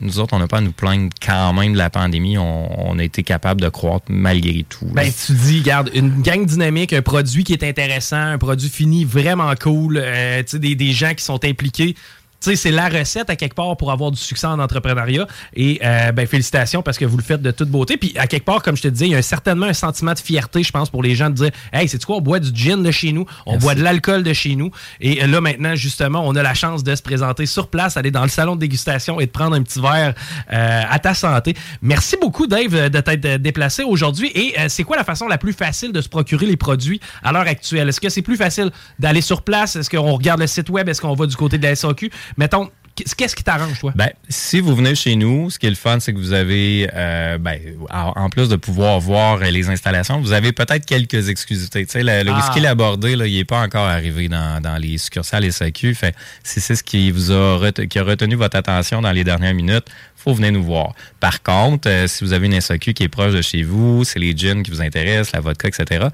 nous 0.00 0.18
autres, 0.18 0.34
on 0.34 0.38
n'a 0.38 0.48
pas 0.48 0.58
à 0.58 0.60
nous 0.60 0.72
plaindre 0.72 1.10
quand 1.24 1.52
même 1.52 1.72
de 1.72 1.78
la 1.78 1.90
pandémie. 1.90 2.38
On, 2.38 2.98
a 2.98 3.02
été 3.02 3.22
capable 3.22 3.60
de 3.60 3.68
croître 3.68 4.06
malgré 4.08 4.64
tout. 4.68 4.86
Ben, 4.92 5.10
tu 5.26 5.32
dis, 5.32 5.62
garde, 5.62 5.90
une 5.94 6.22
gang 6.22 6.44
dynamique, 6.46 6.92
un 6.92 7.02
produit 7.02 7.44
qui 7.44 7.52
est 7.52 7.64
intéressant, 7.64 8.16
un 8.16 8.38
produit 8.38 8.68
fini 8.68 9.04
vraiment 9.04 9.52
cool, 9.60 10.00
euh, 10.00 10.42
des, 10.52 10.74
des 10.74 10.92
gens 10.92 11.14
qui 11.14 11.24
sont 11.24 11.44
impliqués. 11.44 11.96
Tu 12.44 12.50
sais, 12.50 12.56
c'est 12.56 12.70
la 12.70 12.90
recette 12.90 13.30
à 13.30 13.36
quelque 13.36 13.54
part 13.54 13.74
pour 13.78 13.90
avoir 13.90 14.10
du 14.10 14.18
succès 14.20 14.46
en 14.46 14.58
entrepreneuriat. 14.58 15.26
Et 15.54 15.80
euh, 15.82 16.12
ben, 16.12 16.26
félicitations 16.26 16.82
parce 16.82 16.98
que 16.98 17.06
vous 17.06 17.16
le 17.16 17.22
faites 17.22 17.40
de 17.40 17.50
toute 17.50 17.70
beauté. 17.70 17.96
Puis 17.96 18.12
à 18.18 18.26
quelque 18.26 18.44
part, 18.44 18.62
comme 18.62 18.76
je 18.76 18.82
te 18.82 18.88
disais, 18.88 19.06
il 19.06 19.12
y 19.12 19.14
a 19.14 19.22
certainement 19.22 19.64
un 19.64 19.72
sentiment 19.72 20.12
de 20.12 20.18
fierté, 20.18 20.62
je 20.62 20.70
pense, 20.70 20.90
pour 20.90 21.02
les 21.02 21.14
gens 21.14 21.30
de 21.30 21.36
dire 21.36 21.50
Hey, 21.72 21.88
c'est 21.88 22.04
quoi, 22.04 22.16
on 22.16 22.20
boit 22.20 22.40
du 22.40 22.50
gin 22.54 22.82
de 22.82 22.90
chez 22.90 23.12
nous, 23.12 23.24
on 23.46 23.56
boit 23.56 23.74
de 23.74 23.82
l'alcool 23.82 24.22
de 24.22 24.32
chez 24.34 24.56
nous. 24.56 24.70
Et 25.00 25.26
là, 25.26 25.40
maintenant, 25.40 25.74
justement, 25.74 26.22
on 26.26 26.36
a 26.36 26.42
la 26.42 26.52
chance 26.52 26.84
de 26.84 26.94
se 26.94 27.00
présenter 27.00 27.46
sur 27.46 27.68
place, 27.68 27.96
aller 27.96 28.10
dans 28.10 28.24
le 28.24 28.28
salon 28.28 28.56
de 28.56 28.60
dégustation 28.60 29.20
et 29.20 29.26
de 29.26 29.30
prendre 29.30 29.56
un 29.56 29.62
petit 29.62 29.80
verre 29.80 30.12
euh, 30.52 30.82
à 30.86 30.98
ta 30.98 31.14
santé. 31.14 31.54
Merci 31.80 32.16
beaucoup, 32.20 32.46
Dave, 32.46 32.90
de 32.90 33.00
t'être 33.00 33.24
euh, 33.24 33.38
déplacé 33.38 33.84
aujourd'hui. 33.84 34.30
Et 34.34 34.54
euh, 34.58 34.66
c'est 34.68 34.84
quoi 34.84 34.98
la 34.98 35.04
façon 35.04 35.28
la 35.28 35.38
plus 35.38 35.54
facile 35.54 35.92
de 35.92 36.02
se 36.02 36.10
procurer 36.10 36.44
les 36.44 36.58
produits 36.58 37.00
à 37.22 37.32
l'heure 37.32 37.46
actuelle? 37.46 37.88
Est-ce 37.88 38.02
que 38.02 38.10
c'est 38.10 38.20
plus 38.20 38.36
facile 38.36 38.70
d'aller 38.98 39.22
sur 39.22 39.40
place? 39.40 39.76
Est-ce 39.76 39.88
qu'on 39.88 40.12
regarde 40.12 40.40
le 40.40 40.46
site 40.46 40.68
web? 40.68 40.90
Est-ce 40.90 41.00
qu'on 41.00 41.14
va 41.14 41.24
du 41.24 41.36
côté 41.36 41.56
de 41.56 41.62
la 41.62 41.74
SAQ? 41.74 42.10
Mettons, 42.36 42.70
qu'est-ce 42.96 43.34
qui 43.34 43.42
t'arrange, 43.42 43.80
toi? 43.80 43.92
Ben, 43.96 44.10
si 44.28 44.60
vous 44.60 44.74
venez 44.76 44.94
chez 44.94 45.16
nous, 45.16 45.50
ce 45.50 45.58
qui 45.58 45.66
est 45.66 45.70
le 45.70 45.74
fun, 45.76 45.98
c'est 46.00 46.12
que 46.12 46.18
vous 46.18 46.32
avez, 46.32 46.88
euh, 46.94 47.38
ben, 47.38 47.58
en 47.90 48.30
plus 48.30 48.48
de 48.48 48.56
pouvoir 48.56 49.00
voir 49.00 49.38
euh, 49.42 49.50
les 49.50 49.68
installations, 49.68 50.20
vous 50.20 50.32
avez 50.32 50.52
peut-être 50.52 50.86
quelques 50.86 51.28
exclusivités. 51.28 51.84
Tu 51.86 51.92
sais, 51.92 52.02
le, 52.04 52.22
le 52.22 52.30
Ah. 52.32 52.36
whisky 52.36 52.60
labordé, 52.60 53.16
là, 53.16 53.26
il 53.26 53.34
n'est 53.36 53.44
pas 53.44 53.60
encore 53.62 53.86
arrivé 53.86 54.28
dans, 54.28 54.60
dans 54.62 54.76
les 54.76 54.98
succursales 54.98 55.50
SAQ. 55.52 55.94
Fait, 55.94 56.14
si 56.44 56.60
c'est 56.60 56.76
ce 56.76 56.84
qui 56.84 57.10
vous 57.10 57.32
a, 57.32 57.72
qui 57.88 57.98
a 57.98 58.04
retenu 58.04 58.36
votre 58.36 58.56
attention 58.56 59.02
dans 59.02 59.12
les 59.12 59.24
dernières 59.24 59.54
minutes, 59.54 59.86
faut 60.24 60.32
venir 60.32 60.52
nous 60.52 60.62
voir. 60.62 60.94
Par 61.20 61.42
contre, 61.42 61.88
euh, 61.88 62.06
si 62.06 62.24
vous 62.24 62.32
avez 62.32 62.46
une 62.46 62.58
SAQ 62.58 62.94
qui 62.94 63.02
est 63.02 63.08
proche 63.08 63.34
de 63.34 63.42
chez 63.42 63.62
vous, 63.62 64.04
c'est 64.04 64.18
les 64.18 64.34
gins 64.34 64.62
qui 64.62 64.70
vous 64.70 64.80
intéressent, 64.80 65.32
la 65.32 65.40
vodka, 65.40 65.68
etc., 65.68 66.06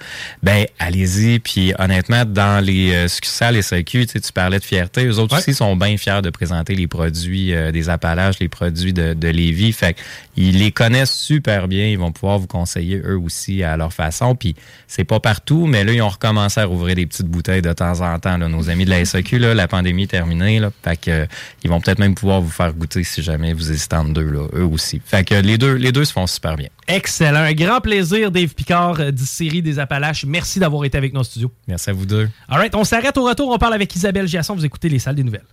ben, 0.42 0.66
allez-y. 0.80 1.38
Puis, 1.38 1.72
honnêtement, 1.78 2.24
dans 2.24 2.64
les 2.64 2.92
euh, 2.92 3.08
succursales 3.08 3.62
SAQ, 3.62 4.06
tu 4.06 4.12
sais, 4.12 4.20
tu 4.20 4.32
parlais 4.32 4.58
de 4.58 4.64
fierté. 4.64 5.06
Eux 5.06 5.18
autres 5.18 5.38
aussi 5.38 5.54
sont 5.54 5.76
bien 5.76 5.96
fiers 5.96 6.22
de 6.22 6.30
présenter 6.30 6.74
les 6.74 6.88
produits 6.88 7.54
euh, 7.54 7.70
des 7.70 7.88
Appalaches, 7.88 8.40
les 8.40 8.48
produits 8.48 8.92
de, 8.92 9.14
de 9.14 9.28
Lévis. 9.28 9.72
Fait 9.72 9.96
ils 10.36 10.58
les 10.58 10.72
connaissent 10.72 11.14
super 11.14 11.68
bien. 11.68 11.86
Ils 11.86 11.98
vont 11.98 12.12
pouvoir 12.12 12.38
vous 12.38 12.46
conseiller 12.46 13.00
eux 13.04 13.18
aussi 13.18 13.62
à 13.62 13.76
leur 13.76 13.92
façon. 13.92 14.34
Puis, 14.34 14.56
c'est 14.88 15.04
pas 15.04 15.20
partout, 15.20 15.66
mais 15.66 15.84
là, 15.84 15.92
ils 15.92 16.02
ont 16.02 16.08
recommencé 16.08 16.60
à 16.60 16.64
rouvrir 16.64 16.96
des 16.96 17.06
petites 17.06 17.28
bouteilles 17.28 17.62
de 17.62 17.72
temps 17.72 18.00
en 18.00 18.18
temps. 18.18 18.38
Là. 18.38 18.48
Nos 18.48 18.70
amis 18.70 18.84
de 18.84 18.90
la 18.90 19.04
SAQ, 19.04 19.38
là, 19.38 19.54
la 19.54 19.68
pandémie 19.68 20.04
est 20.04 20.08
terminée. 20.08 20.58
Là, 20.58 20.70
fait 20.82 20.96
que, 20.96 21.10
euh, 21.10 21.26
ils 21.62 21.70
vont 21.70 21.80
peut-être 21.80 21.98
même 21.98 22.14
pouvoir 22.14 22.40
vous 22.40 22.50
faire 22.50 22.72
goûter 22.72 23.04
si 23.04 23.22
jamais 23.22 23.52
vous 23.52 23.70
hésitez 23.70 23.96
là, 24.09 24.47
eux 24.55 24.64
aussi. 24.64 25.01
Fait 25.05 25.24
que 25.24 25.35
les 25.35 25.59
deux, 25.59 25.74
les 25.74 25.93
deux 25.93 26.05
se 26.05 26.12
font 26.12 26.27
super 26.27 26.56
bien. 26.56 26.68
Excellent. 26.89 27.40
Un 27.40 27.52
grand 27.52 27.81
plaisir, 27.81 28.31
Dave 28.31 28.55
Picard, 28.55 29.01
euh, 29.01 29.10
du 29.10 29.24
série 29.24 29.62
des 29.62 29.78
Appalaches. 29.78 30.24
Merci 30.27 30.59
d'avoir 30.59 30.85
été 30.85 30.98
avec 30.98 31.12
nos 31.12 31.24
studios. 31.24 31.51
Merci 31.68 31.90
à 31.90 31.93
vous 31.93 32.06
deux. 32.06 32.28
All 32.48 32.59
right, 32.59 32.74
on 32.74 32.85
s'arrête 32.85 33.16
au 33.16 33.24
retour. 33.24 33.51
On 33.51 33.59
parle 33.59 33.74
avec 33.74 33.94
Isabelle 33.94 34.27
Giasson. 34.27 34.55
Vous 34.55 34.64
écoutez 34.64 34.89
les 34.89 34.98
salles 34.98 35.14
des 35.16 35.24
nouvelles. 35.24 35.44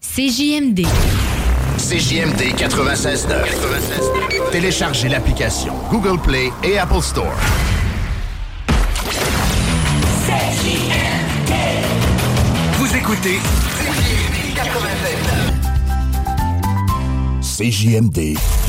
CJMD. 0.00 0.86
CJMD 1.78 2.54
96.9. 2.56 4.50
Téléchargez 4.52 5.08
l'application 5.08 5.74
Google 5.90 6.20
Play 6.20 6.50
et 6.64 6.78
Apple 6.78 7.02
Store. 7.02 7.34
Vous 12.78 12.96
écoutez 12.96 13.38
CJMD 13.78 15.49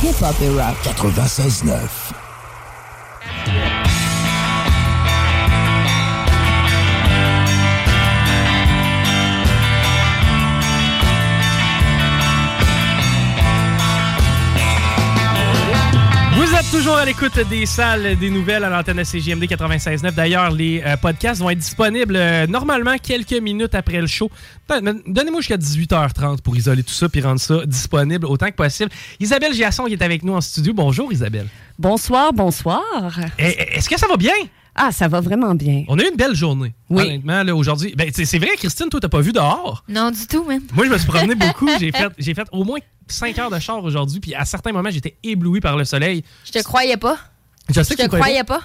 Hip-hop 0.04 0.36
et 0.42 0.50
rap. 0.60 0.76
96.9. 0.84 2.11
toujours 16.72 16.96
à 16.96 17.04
l'écoute 17.04 17.38
des 17.50 17.66
salles 17.66 18.16
des 18.18 18.30
nouvelles 18.30 18.64
à 18.64 18.70
l'antenne 18.70 18.98
de 18.98 19.04
CJMD 19.04 19.44
96.9. 19.44 20.14
D'ailleurs, 20.14 20.52
les 20.52 20.82
euh, 20.86 20.96
podcasts 20.96 21.42
vont 21.42 21.50
être 21.50 21.58
disponibles 21.58 22.16
euh, 22.16 22.48
normalement 22.48 22.96
quelques 22.98 23.34
minutes 23.34 23.76
après 23.76 24.00
le 24.00 24.08
show. 24.08 24.32
Donnez-moi 24.70 25.42
jusqu'à 25.42 25.58
18h30 25.58 26.42
pour 26.42 26.56
isoler 26.56 26.84
tout 26.84 26.94
ça 26.94 27.10
puis 27.10 27.22
rendre 27.22 27.42
ça 27.42 27.66
disponible 27.66 28.26
autant 28.26 28.48
que 28.48 28.56
possible. 28.56 28.90
Isabelle 29.20 29.54
Giasson 29.54 29.84
qui 29.86 29.94
est 29.94 30.02
avec 30.02 30.24
nous 30.24 30.34
en 30.34 30.40
studio. 30.40 30.74
Bonjour 30.74 31.12
Isabelle. 31.12 31.48
Bonsoir, 31.78 32.32
bonsoir. 32.32 33.20
Eh, 33.38 33.76
Est-ce 33.76 33.90
que 33.90 34.00
ça 34.00 34.08
va 34.08 34.16
bien? 34.16 34.34
Ah, 34.76 34.92
ça 34.92 35.08
va 35.08 35.20
vraiment 35.20 35.54
bien. 35.54 35.84
On 35.90 36.00
a 36.00 36.04
eu 36.04 36.10
une 36.10 36.16
belle 36.16 36.34
journée. 36.36 36.74
Oui. 36.90 37.04
Honnêtement, 37.04 37.44
là, 37.44 37.56
aujourd'hui. 37.56 37.94
Ben, 37.98 38.10
c'est 38.14 38.26
c'est 38.26 38.40
vrai, 38.40 38.56
Christine, 38.58 38.88
toi, 38.90 39.00
t'as 39.02 39.10
pas 39.10 39.20
vu 39.22 39.34
dehors? 39.34 39.84
Non, 39.90 40.12
du 40.12 40.26
tout, 40.28 40.44
même. 40.46 40.64
Moi, 40.74 40.86
je 40.86 40.92
me 40.92 40.98
suis 40.98 41.08
promené 41.08 41.36
beaucoup. 41.48 41.68
J'ai 41.80 41.92
fait, 41.92 42.08
j'ai 42.18 42.34
fait 42.34 42.48
au 42.52 42.64
moins 42.64 42.80
5 43.08 43.38
heures 43.40 43.52
de 43.52 43.60
char 43.60 43.84
aujourd'hui. 43.84 44.20
Puis 44.22 44.34
à 44.34 44.46
certains 44.46 44.72
moments, 44.72 44.90
j'étais 44.90 45.18
ébloui 45.24 45.60
par 45.60 45.76
le 45.76 45.84
soleil. 45.84 46.24
Je 46.46 46.52
te 46.52 46.64
croyais 46.64 46.98
pas. 46.98 47.18
Je 47.70 47.82
sais 47.82 47.96
Je 47.96 48.04
que 48.04 48.08
te 48.10 48.16
croyais 48.16 48.44
pas. 48.46 48.62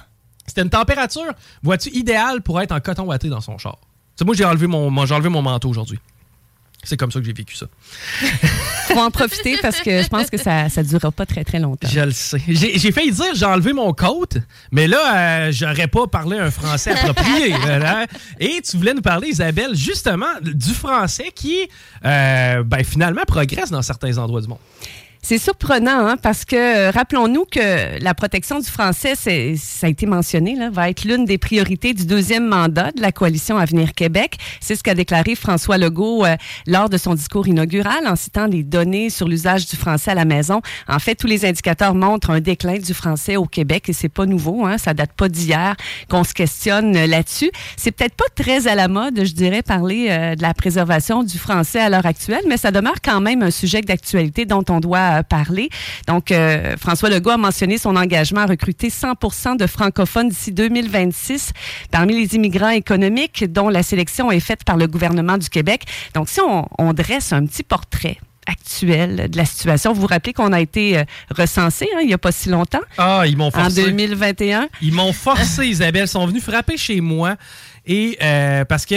C'était 0.46 0.62
une 0.62 0.70
température, 0.70 1.32
vois-tu, 1.62 1.88
idéale 1.90 2.40
pour 2.40 2.60
être 2.60 2.70
en 2.72 2.78
coton 2.80 3.02
watté 3.04 3.28
dans 3.28 3.40
son 3.40 3.58
char? 3.58 3.76
Tu 3.80 3.88
sais, 4.18 4.24
moi, 4.24 4.34
j'ai 4.36 4.44
enlevé 4.44 4.68
mon, 4.68 4.90
mon- 4.90 5.04
j'ai 5.06 5.14
enlevé 5.14 5.28
mon 5.28 5.42
manteau 5.42 5.68
aujourd'hui. 5.68 5.98
C'est 6.86 6.96
comme 6.96 7.10
ça 7.10 7.18
que 7.18 7.26
j'ai 7.26 7.32
vécu 7.32 7.56
ça. 7.56 7.66
Faut 8.86 9.00
en 9.00 9.10
profiter 9.10 9.56
parce 9.60 9.80
que 9.80 10.02
je 10.02 10.08
pense 10.08 10.30
que 10.30 10.36
ça 10.36 10.68
ne 10.68 10.82
durera 10.84 11.10
pas 11.10 11.26
très, 11.26 11.42
très 11.42 11.58
longtemps. 11.58 11.88
Je 11.88 12.00
le 12.00 12.12
sais. 12.12 12.40
J'ai 12.46 12.92
failli 12.92 13.10
dire 13.10 13.34
j'ai 13.34 13.44
enlevé 13.44 13.72
mon 13.72 13.92
coat, 13.92 14.38
mais 14.70 14.86
là, 14.86 15.16
euh, 15.16 15.52
j'aurais 15.52 15.88
pas 15.88 16.06
parlé 16.06 16.38
un 16.38 16.52
français 16.52 16.92
approprié. 16.92 17.54
Et 18.40 18.60
tu 18.62 18.76
voulais 18.76 18.94
nous 18.94 19.02
parler, 19.02 19.28
Isabelle, 19.28 19.74
justement, 19.74 20.26
du 20.40 20.72
français 20.72 21.32
qui, 21.34 21.68
euh, 22.04 22.62
ben, 22.62 22.84
finalement, 22.84 23.22
progresse 23.26 23.70
dans 23.70 23.82
certains 23.82 24.16
endroits 24.18 24.40
du 24.40 24.46
monde. 24.46 24.58
C'est 25.22 25.38
surprenant 25.38 26.06
hein, 26.06 26.16
parce 26.20 26.44
que 26.44 26.56
euh, 26.56 26.90
rappelons-nous 26.90 27.44
que 27.50 28.02
la 28.02 28.14
protection 28.14 28.60
du 28.60 28.66
français, 28.66 29.14
ça 29.16 29.86
a 29.86 29.90
été 29.90 30.06
mentionné, 30.06 30.54
là, 30.54 30.70
va 30.70 30.88
être 30.88 31.04
l'une 31.04 31.24
des 31.24 31.38
priorités 31.38 31.94
du 31.94 32.06
deuxième 32.06 32.46
mandat 32.46 32.92
de 32.92 33.00
la 33.00 33.12
coalition 33.12 33.58
Avenir 33.58 33.92
Québec. 33.92 34.36
C'est 34.60 34.76
ce 34.76 34.82
qu'a 34.82 34.94
déclaré 34.94 35.34
François 35.34 35.78
Legault 35.78 36.24
euh, 36.24 36.36
lors 36.66 36.88
de 36.88 36.96
son 36.96 37.14
discours 37.14 37.48
inaugural 37.48 38.06
en 38.06 38.16
citant 38.16 38.46
les 38.46 38.62
données 38.62 39.10
sur 39.10 39.28
l'usage 39.28 39.66
du 39.66 39.76
français 39.76 40.12
à 40.12 40.14
la 40.14 40.24
maison. 40.24 40.60
En 40.88 40.98
fait, 40.98 41.14
tous 41.14 41.26
les 41.26 41.44
indicateurs 41.44 41.94
montrent 41.94 42.30
un 42.30 42.40
déclin 42.40 42.78
du 42.78 42.94
français 42.94 43.36
au 43.36 43.46
Québec 43.46 43.88
et 43.88 43.92
c'est 43.92 44.08
pas 44.08 44.26
nouveau, 44.26 44.64
hein, 44.64 44.78
ça 44.78 44.94
date 44.94 45.12
pas 45.12 45.28
d'hier 45.28 45.76
qu'on 46.08 46.24
se 46.24 46.34
questionne 46.34 46.96
euh, 46.96 47.06
là-dessus. 47.06 47.50
C'est 47.76 47.92
peut-être 47.92 48.14
pas 48.14 48.24
très 48.34 48.68
à 48.68 48.74
la 48.74 48.88
mode, 48.88 49.24
je 49.24 49.32
dirais, 49.32 49.62
parler 49.62 50.08
euh, 50.10 50.34
de 50.34 50.42
la 50.42 50.54
préservation 50.54 51.22
du 51.22 51.38
français 51.38 51.80
à 51.80 51.88
l'heure 51.88 52.06
actuelle, 52.06 52.44
mais 52.48 52.56
ça 52.56 52.70
demeure 52.70 53.00
quand 53.02 53.20
même 53.20 53.42
un 53.42 53.50
sujet 53.50 53.80
d'actualité 53.80 54.44
dont 54.44 54.64
on 54.68 54.80
doit 54.80 54.98
parler. 55.22 55.68
Donc, 56.06 56.30
euh, 56.30 56.76
François 56.78 57.08
Legault 57.10 57.30
a 57.30 57.36
mentionné 57.36 57.78
son 57.78 57.96
engagement 57.96 58.40
à 58.40 58.46
recruter 58.46 58.88
100% 58.88 59.56
de 59.56 59.66
francophones 59.66 60.28
d'ici 60.28 60.52
2026 60.52 61.52
parmi 61.90 62.16
les 62.18 62.34
immigrants 62.34 62.70
économiques 62.70 63.44
dont 63.50 63.68
la 63.68 63.82
sélection 63.82 64.30
est 64.30 64.40
faite 64.40 64.64
par 64.64 64.76
le 64.76 64.86
gouvernement 64.86 65.38
du 65.38 65.48
Québec. 65.48 65.82
Donc, 66.14 66.28
si 66.28 66.40
on, 66.40 66.68
on 66.78 66.92
dresse 66.92 67.32
un 67.32 67.44
petit 67.46 67.62
portrait 67.62 68.18
actuel 68.48 69.28
de 69.28 69.36
la 69.36 69.44
situation, 69.44 69.92
vous 69.92 70.02
vous 70.02 70.06
rappelez 70.06 70.32
qu'on 70.32 70.52
a 70.52 70.60
été 70.60 70.98
euh, 70.98 71.04
recensé 71.36 71.88
hein, 71.94 71.98
il 72.02 72.06
n'y 72.06 72.14
a 72.14 72.18
pas 72.18 72.30
si 72.32 72.48
longtemps? 72.48 72.80
Ah, 72.96 73.24
ils 73.26 73.36
m'ont 73.36 73.48
En 73.48 73.50
forcé. 73.50 73.82
2021. 73.84 74.68
Ils 74.82 74.92
m'ont 74.94 75.12
forcé, 75.12 75.66
Isabelle. 75.66 76.04
Ils 76.04 76.08
sont 76.08 76.26
venus 76.26 76.44
frapper 76.44 76.76
chez 76.76 77.00
moi. 77.00 77.36
Et 77.86 78.18
euh, 78.22 78.64
parce 78.64 78.84
que 78.86 78.96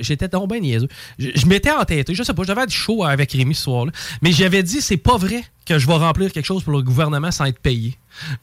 j'étais 0.00 0.28
donc 0.28 0.50
bien 0.50 0.60
niaiseux. 0.60 0.88
Je, 1.18 1.30
je 1.34 1.46
m'étais 1.46 1.70
entêté. 1.70 2.14
Je 2.14 2.22
sais 2.22 2.34
pas, 2.34 2.42
j'avais 2.44 2.66
du 2.66 2.74
show 2.74 3.04
avec 3.04 3.32
Rémi 3.32 3.54
ce 3.54 3.62
soir-là. 3.62 3.92
Mais 4.22 4.32
j'avais 4.32 4.62
dit, 4.62 4.80
c'est 4.80 4.96
pas 4.96 5.16
vrai 5.16 5.44
que 5.66 5.78
je 5.78 5.86
vais 5.86 5.94
remplir 5.94 6.32
quelque 6.32 6.46
chose 6.46 6.62
pour 6.62 6.72
le 6.72 6.82
gouvernement 6.82 7.30
sans 7.30 7.46
être 7.46 7.58
payé. 7.58 7.96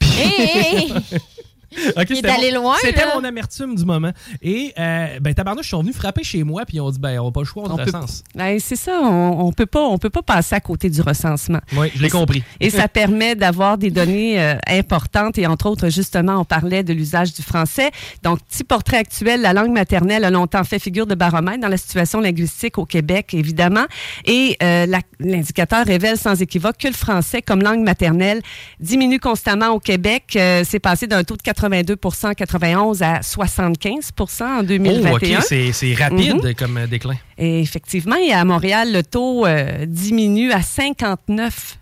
Il 1.76 1.88
est 2.00 2.14
c'était 2.14 2.28
allé 2.28 2.52
mon- 2.52 2.62
loin, 2.62 2.76
C'était 2.80 3.06
mon 3.14 3.22
amertume 3.24 3.74
du 3.74 3.84
moment. 3.84 4.10
Et, 4.42 4.72
euh, 4.78 5.18
ben, 5.20 5.34
tabarnouche, 5.34 5.66
ils 5.66 5.70
sont 5.70 5.82
venus 5.82 5.94
frapper 5.96 6.24
chez 6.24 6.42
moi, 6.44 6.64
puis 6.66 6.76
ils 6.78 6.80
ont 6.80 6.90
dit, 6.90 6.98
ben, 6.98 7.18
on 7.20 7.26
n'a 7.26 7.30
pas 7.32 7.40
le 7.40 7.46
choix, 7.46 7.64
on, 7.66 7.72
On 7.72 7.76
recense. 7.76 8.22
Ben, 8.34 8.58
c'est 8.60 8.76
ça, 8.76 9.00
on, 9.02 9.46
on 9.46 9.52
peut 9.52 9.66
pas, 9.66 9.82
on 9.82 9.98
peut 9.98 10.10
pas 10.10 10.22
passer 10.22 10.54
à 10.54 10.60
côté 10.60 10.90
du 10.90 11.00
recensement. 11.00 11.60
Oui, 11.76 11.90
je 11.94 12.02
l'ai 12.02 12.10
compris. 12.10 12.42
Et 12.60 12.70
ça 12.70 12.88
permet 13.00 13.34
d'avoir 13.34 13.78
des 13.78 13.90
données 13.90 14.40
euh, 14.40 14.54
importantes 14.66 15.38
et 15.38 15.46
entre 15.46 15.66
autres, 15.66 15.88
justement, 15.88 16.40
on 16.40 16.44
parlait 16.44 16.82
de 16.82 16.92
l'usage 16.92 17.32
du 17.32 17.42
français. 17.42 17.90
Donc, 18.22 18.40
petit 18.48 18.64
portrait 18.64 18.98
actuel, 18.98 19.40
la 19.40 19.52
langue 19.52 19.72
maternelle 19.72 20.24
a 20.24 20.30
longtemps 20.30 20.64
fait 20.64 20.78
figure 20.78 21.06
de 21.06 21.14
baromètre 21.14 21.60
dans 21.60 21.68
la 21.68 21.76
situation 21.76 22.20
linguistique 22.20 22.78
au 22.78 22.84
Québec, 22.86 23.32
évidemment. 23.34 23.84
Et 24.24 24.56
euh, 24.62 24.86
l'indicateur 25.18 25.86
révèle 25.86 26.16
sans 26.18 26.40
équivoque 26.42 26.76
que 26.78 26.88
le 26.88 26.94
français 26.94 27.42
comme 27.42 27.62
langue 27.62 27.82
maternelle 27.82 28.40
diminue 28.80 29.20
constamment 29.20 29.68
au 29.68 29.80
Québec. 29.80 30.24
Euh, 30.36 30.62
c'est 30.66 30.78
passé 30.80 31.06
d'un 31.06 31.24
taux 31.24 31.36
de 31.36 31.42
82 31.60 31.96
en 32.24 32.32
91 32.32 33.02
à 33.02 33.22
75 33.22 34.10
en 34.40 34.62
2021. 34.62 35.10
Oh, 35.12 35.16
OK, 35.16 35.44
c'est 35.46 35.72
c'est 35.72 35.94
rapide 35.94 36.42
Mhm. 36.42 36.54
comme 36.54 36.76
euh, 36.78 36.86
déclin. 36.86 37.16
Et 37.36 37.60
effectivement, 37.60 38.16
et 38.16 38.32
à 38.32 38.44
Montréal, 38.44 38.92
le 38.92 39.02
taux 39.02 39.46
euh, 39.46 39.84
diminue 39.86 40.52
à 40.52 40.60
59% 40.60 41.76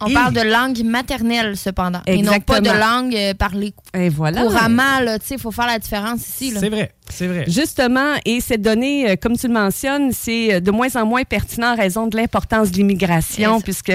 On 0.00 0.10
parle 0.10 0.32
de 0.34 0.40
langue 0.40 0.82
maternelle, 0.84 1.56
cependant. 1.56 2.00
Et 2.06 2.22
non 2.22 2.38
pas 2.40 2.60
de 2.60 2.70
langue 2.70 3.14
euh, 3.14 3.34
parlée 3.34 3.74
Et 3.94 4.08
voilà. 4.08 4.42
couramment. 4.42 4.82
Il 5.30 5.38
faut 5.38 5.50
faire 5.50 5.66
la 5.66 5.78
différence 5.78 6.26
ici. 6.28 6.52
C'est 6.58 6.68
vrai, 6.70 6.92
c'est 7.10 7.26
vrai. 7.26 7.44
Justement, 7.48 8.14
et 8.24 8.40
cette 8.40 8.62
donnée, 8.62 9.16
comme 9.20 9.36
tu 9.36 9.48
le 9.48 9.52
mentionnes, 9.54 10.12
c'est 10.12 10.60
de 10.60 10.70
moins 10.70 10.94
en 10.96 11.04
moins 11.06 11.24
pertinent 11.24 11.72
en 11.72 11.76
raison 11.76 12.06
de 12.06 12.16
l'importance 12.16 12.70
de 12.70 12.76
l'immigration, 12.76 13.60
puisque 13.60 13.92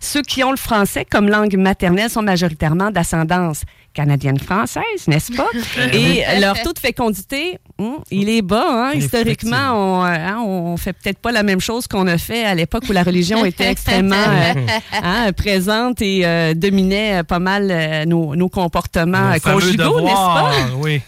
ceux 0.00 0.22
qui 0.22 0.42
ont 0.44 0.50
le 0.50 0.56
français 0.56 1.04
comme 1.10 1.28
langue 1.28 1.56
maternelle 1.56 2.10
sont 2.10 2.22
majoritairement 2.22 2.90
d'ascendance 2.90 3.62
canadienne-française, 3.92 5.06
n'est-ce 5.08 5.32
pas? 5.32 5.48
et 5.92 5.96
Oui. 5.96 6.22
leur 6.40 6.60
taux 6.62 6.72
de 6.72 6.78
fécondité, 6.78 7.58
hum, 7.82 7.98
il 8.10 8.28
est 8.28 8.42
bas. 8.42 8.64
Hein? 8.68 8.92
Historiquement, 8.94 9.72
on, 9.72 10.04
euh, 10.04 10.08
hein, 10.08 10.42
on 10.44 10.76
fait 10.76 10.92
peut-être 10.92 11.18
pas 11.18 11.32
la 11.32 11.42
même 11.42 11.60
chose 11.60 11.86
qu'on 11.86 12.06
a 12.06 12.18
fait 12.18 12.44
à 12.44 12.54
l'époque 12.54 12.84
où 12.88 12.92
la 12.92 13.02
religion 13.02 13.44
était 13.44 13.70
extrêmement 13.70 14.16
euh, 14.16 14.54
hein, 15.02 15.32
présente 15.32 16.00
et 16.02 16.22
euh, 16.24 16.54
dominait 16.54 17.22
pas 17.24 17.38
mal 17.38 17.68
euh, 17.70 18.04
nos, 18.04 18.34
nos 18.36 18.48
comportements 18.48 19.32
Nos 19.32 19.40
conjugaux, 19.40 20.00
n'est-ce 20.00 20.14
pas? 20.14 20.52
oui. 20.78 21.00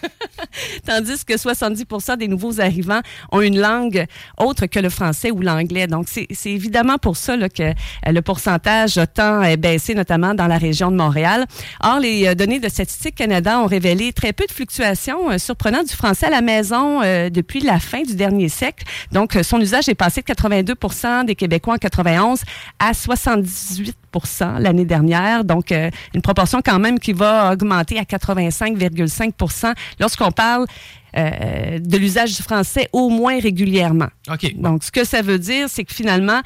Tandis 0.86 1.24
que 1.24 1.34
70% 1.34 2.18
des 2.18 2.28
nouveaux 2.28 2.60
arrivants 2.60 3.00
ont 3.32 3.40
une 3.40 3.58
langue 3.58 4.06
autre 4.38 4.66
que 4.66 4.78
le 4.78 4.90
français 4.90 5.30
ou 5.30 5.40
l'anglais. 5.40 5.86
Donc, 5.86 6.06
c'est 6.08 6.26
c'est 6.30 6.50
évidemment 6.50 6.98
pour 6.98 7.16
ça 7.16 7.36
là, 7.36 7.48
que 7.48 7.62
euh, 7.62 7.72
le 8.06 8.20
pourcentage 8.20 8.98
a 8.98 9.06
tant 9.06 9.42
euh, 9.42 9.56
baissé, 9.56 9.94
notamment 9.94 10.34
dans 10.34 10.46
la 10.46 10.58
région 10.58 10.90
de 10.90 10.96
Montréal. 10.96 11.46
Or, 11.82 12.00
les 12.00 12.26
euh, 12.26 12.34
données 12.34 12.60
de 12.60 12.68
Statistique 12.68 13.14
Canada 13.14 13.58
ont 13.60 13.66
révélé 13.66 14.12
très 14.12 14.32
peu 14.32 14.44
de 14.46 14.52
fluctuations 14.52 15.30
euh, 15.30 15.38
surprenantes 15.38 15.88
du 15.88 15.94
français 15.94 16.26
à 16.26 16.30
la 16.30 16.42
maison 16.42 16.63
euh, 16.72 17.30
depuis 17.30 17.60
la 17.60 17.78
fin 17.78 18.02
du 18.02 18.14
dernier 18.14 18.48
siècle. 18.48 18.84
Donc, 19.12 19.36
euh, 19.36 19.42
son 19.42 19.60
usage 19.60 19.88
est 19.88 19.94
passé 19.94 20.22
de 20.22 20.26
82% 20.26 21.24
des 21.24 21.34
Québécois 21.34 21.74
en 21.74 21.78
91 21.78 22.42
à 22.78 22.92
78% 22.92 24.58
l'année 24.58 24.84
dernière. 24.84 25.44
Donc, 25.44 25.72
euh, 25.72 25.90
une 26.14 26.22
proportion 26.22 26.60
quand 26.64 26.78
même 26.78 26.98
qui 26.98 27.12
va 27.12 27.52
augmenter 27.52 27.98
à 27.98 28.04
85,5 28.04 29.74
lorsqu'on 29.98 30.30
parle 30.30 30.66
euh, 31.16 31.78
de 31.78 31.96
l'usage 31.96 32.34
du 32.36 32.42
français 32.42 32.88
au 32.92 33.08
moins 33.08 33.38
régulièrement. 33.38 34.08
OK. 34.28 34.52
Donc, 34.56 34.82
ce 34.82 34.90
que 34.90 35.04
ça 35.04 35.22
veut 35.22 35.38
dire, 35.38 35.68
c'est 35.68 35.84
que 35.84 35.94
finalement, 35.94 36.40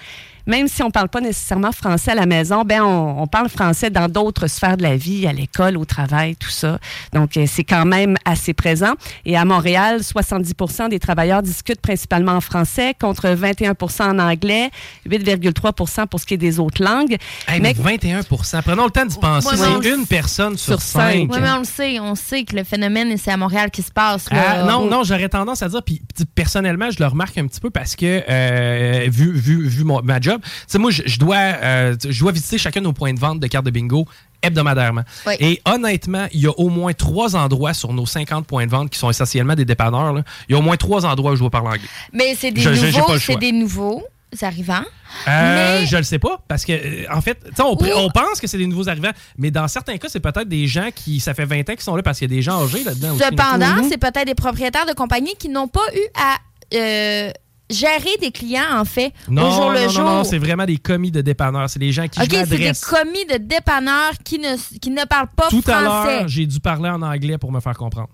même 0.49 0.67
si 0.67 0.83
on 0.83 0.87
ne 0.87 0.91
parle 0.91 1.09
pas 1.09 1.21
nécessairement 1.21 1.71
français 1.71 2.11
à 2.11 2.15
la 2.17 2.27
maison, 2.27 2.63
ben 2.65 2.83
on, 2.83 3.23
on 3.23 3.27
parle 3.29 3.49
français 3.49 3.91
dans 3.91 4.09
d'autres 4.09 4.49
sphères 4.49 4.77
de 4.77 4.83
la 4.83 4.97
vie, 4.97 5.27
à 5.29 5.33
l'école, 5.33 5.77
au 5.77 5.85
travail, 5.85 6.35
tout 6.35 6.51
ça. 6.51 6.81
Donc, 7.13 7.37
euh, 7.37 7.45
c'est 7.47 7.63
quand 7.65 7.85
même 7.85 8.17
assez 8.25 8.53
présent. 8.55 8.95
Et 9.25 9.37
à 9.37 9.45
Montréal, 9.45 10.01
70% 10.01 10.89
des 10.89 10.99
travailleurs 10.99 11.43
discutent 11.43 11.81
principalement 11.81 12.33
en 12.33 12.41
français, 12.41 12.95
contre 13.01 13.29
21% 13.29 14.03
en 14.03 14.19
anglais, 14.19 14.71
8,3 15.09 16.07
pour 16.07 16.19
ce 16.21 16.27
qui 16.27 16.35
est 16.35 16.39
des 16.39 16.59
autres 16.59 16.83
langues. 16.83 17.17
Hey, 17.47 17.61
mais 17.61 17.73
21% 17.75 18.63
Prenons 18.63 18.85
le 18.87 18.91
temps 18.91 19.07
d'y 19.07 19.19
penser. 19.19 19.57
C'est 19.57 19.89
le- 19.89 19.99
une 19.99 20.07
personne 20.07 20.57
sur, 20.57 20.75
sur 20.75 20.83
cinq. 20.83 21.01
cinq. 21.13 21.29
Oui, 21.33 21.39
mais 21.41 21.51
on 21.51 21.59
le 21.59 21.65
sait. 21.65 22.01
On 22.01 22.15
sait 22.15 22.45
que 22.45 22.57
le 22.57 22.65
phénomène, 22.65 23.15
c'est 23.19 23.31
à 23.31 23.37
Montréal 23.37 23.71
qui 23.71 23.83
se 23.83 23.91
passe. 23.93 24.31
là. 24.31 24.45
Ah, 24.61 24.63
non, 24.65 24.87
non, 24.87 25.03
j'aurais 25.05 25.29
tendance 25.29 25.63
à 25.63 25.69
dire, 25.69 25.83
puis 25.83 26.01
puis 26.15 26.25
personnellement, 26.27 26.91
je 26.91 26.99
le 27.01 27.07
remarque 27.07 27.37
un 27.39 27.47
petit 27.47 27.61
peu 27.61 27.71
parce 27.71 27.95
que, 27.95 28.23
euh, 28.29 29.07
vu, 29.11 29.33
vu, 29.33 29.69
vu 29.69 29.85
mon- 29.85 30.03
ma 30.03 30.21
job, 30.21 30.38
tu 30.41 30.51
sais, 30.67 30.79
moi, 30.79 30.91
je, 30.91 31.03
je 31.07 31.19
dois, 31.19 31.37
euh, 31.37 31.97
je 32.09 32.19
dois 32.21 32.33
visiter 32.33 32.59
chacun 32.59 32.81
de 32.81 32.85
nos 32.87 32.93
points 32.93 33.13
de 33.15 33.19
vente 33.21 33.41
de 33.41 33.47
cartes 33.47 33.65
de 33.67 33.71
bingo 33.71 34.07
hebdomadairement. 34.43 35.03
Oui. 35.27 35.35
Et 35.41 35.61
honnêtement, 35.65 36.27
il 36.33 36.41
y 36.41 36.47
a 36.47 36.53
au 36.59 36.69
moins 36.69 36.93
trois 36.93 37.35
endroits 37.37 37.75
sur 37.75 37.93
nos 37.93 38.07
50 38.07 38.47
points 38.47 38.67
de 38.67 38.71
vente 38.71 38.91
qui 38.91 38.99
sont 38.99 39.11
essentiellement 39.11 39.55
des 39.55 39.65
dépanneurs. 39.65 40.13
là. 40.13 40.23
Il 40.49 40.53
y 40.53 40.55
a 40.55 40.59
au 40.59 40.63
moins 40.63 40.77
trois 40.77 41.05
endroits 41.05 41.33
où 41.33 41.35
je 41.35 41.41
dois 41.41 41.51
parler 41.51 41.69
anglais. 41.69 41.89
Mais 42.13 42.35
c'est 42.39 42.51
des 42.53 42.61
Je- 42.61 42.71
nouveaux, 42.71 43.19
c'est 43.19 43.37
des 43.37 43.53
nouveaux 43.53 44.03
arrivants. 44.43 44.85
Euh, 45.27 45.81
Mais- 45.81 45.87
Je 45.87 45.97
le 45.97 46.03
sais 46.03 46.19
pas, 46.19 46.41
parce 46.47 46.65
que, 46.65 46.73
euh, 46.73 47.05
en 47.13 47.21
fait, 47.21 47.39
on, 47.59 47.77
pense 48.11 48.41
que 48.41 48.47
c'est 48.47 48.59
des 48.59 48.67
nouveaux 48.67 48.89
arrivants, 48.89 49.11
mais 49.39 49.51
dans 49.51 49.67
certains 49.67 49.97
cas, 49.97 50.09
c'est 50.11 50.21
peut-être 50.21 50.49
des 50.49 50.67
gens 50.67 50.91
qui, 50.95 51.19
ça 51.19 51.35
fait 51.35 51.47
20 51.47 51.61
ans 51.71 51.73
qu'ils 51.73 51.81
sont 51.81 51.97
là 51.97 52.03
parce 52.03 52.19
qu'il 52.19 52.31
y 52.31 52.33
a 52.35 52.37
des 52.37 52.43
gens 52.43 52.63
âgés 52.63 52.85
là-dedans. 52.85 53.17
Cependant, 53.19 53.89
c'est 53.89 53.99
peut-être 53.99 54.27
des 54.27 54.35
propriétaires 54.35 54.87
de 54.87 54.93
compagnies 54.93 55.35
qui 55.39 55.49
n'ont 55.49 55.69
pas 55.69 55.81
eu 55.95 56.07
à 56.15 56.37
euh, 56.75 57.31
gérer 57.71 58.17
des 58.21 58.31
clients, 58.31 58.63
en 58.79 58.85
fait, 58.85 59.13
Non, 59.29 59.49
au 59.49 59.51
jour 59.51 59.71
le 59.71 59.83
non, 59.83 59.89
jour. 59.89 60.03
non, 60.05 60.15
non, 60.17 60.25
c'est 60.25 60.39
vraiment 60.39 60.65
des 60.67 60.79
commis 60.79 61.11
de 61.11 61.21
dépanneurs. 61.21 61.69
C'est 61.69 61.79
des 61.79 61.93
gens 61.93 62.07
qui 62.09 62.21
OK, 62.21 62.29
c'est 62.31 62.47
des 62.57 62.73
commis 62.89 63.25
de 63.27 63.37
dépanneurs 63.39 64.13
qui 64.25 64.39
ne, 64.39 64.57
qui 64.79 64.91
ne 64.91 65.05
parlent 65.05 65.29
pas 65.37 65.49
Tout 65.49 65.63
à 65.67 65.83
français. 65.83 66.19
l'heure, 66.21 66.29
j'ai 66.29 66.47
dû 66.47 66.61
parler 66.61 66.89
en 66.89 67.03
anglais 67.03 67.39
pour 67.39 67.53
me 67.53 67.61
faire 67.61 67.77
comprendre. 67.77 68.09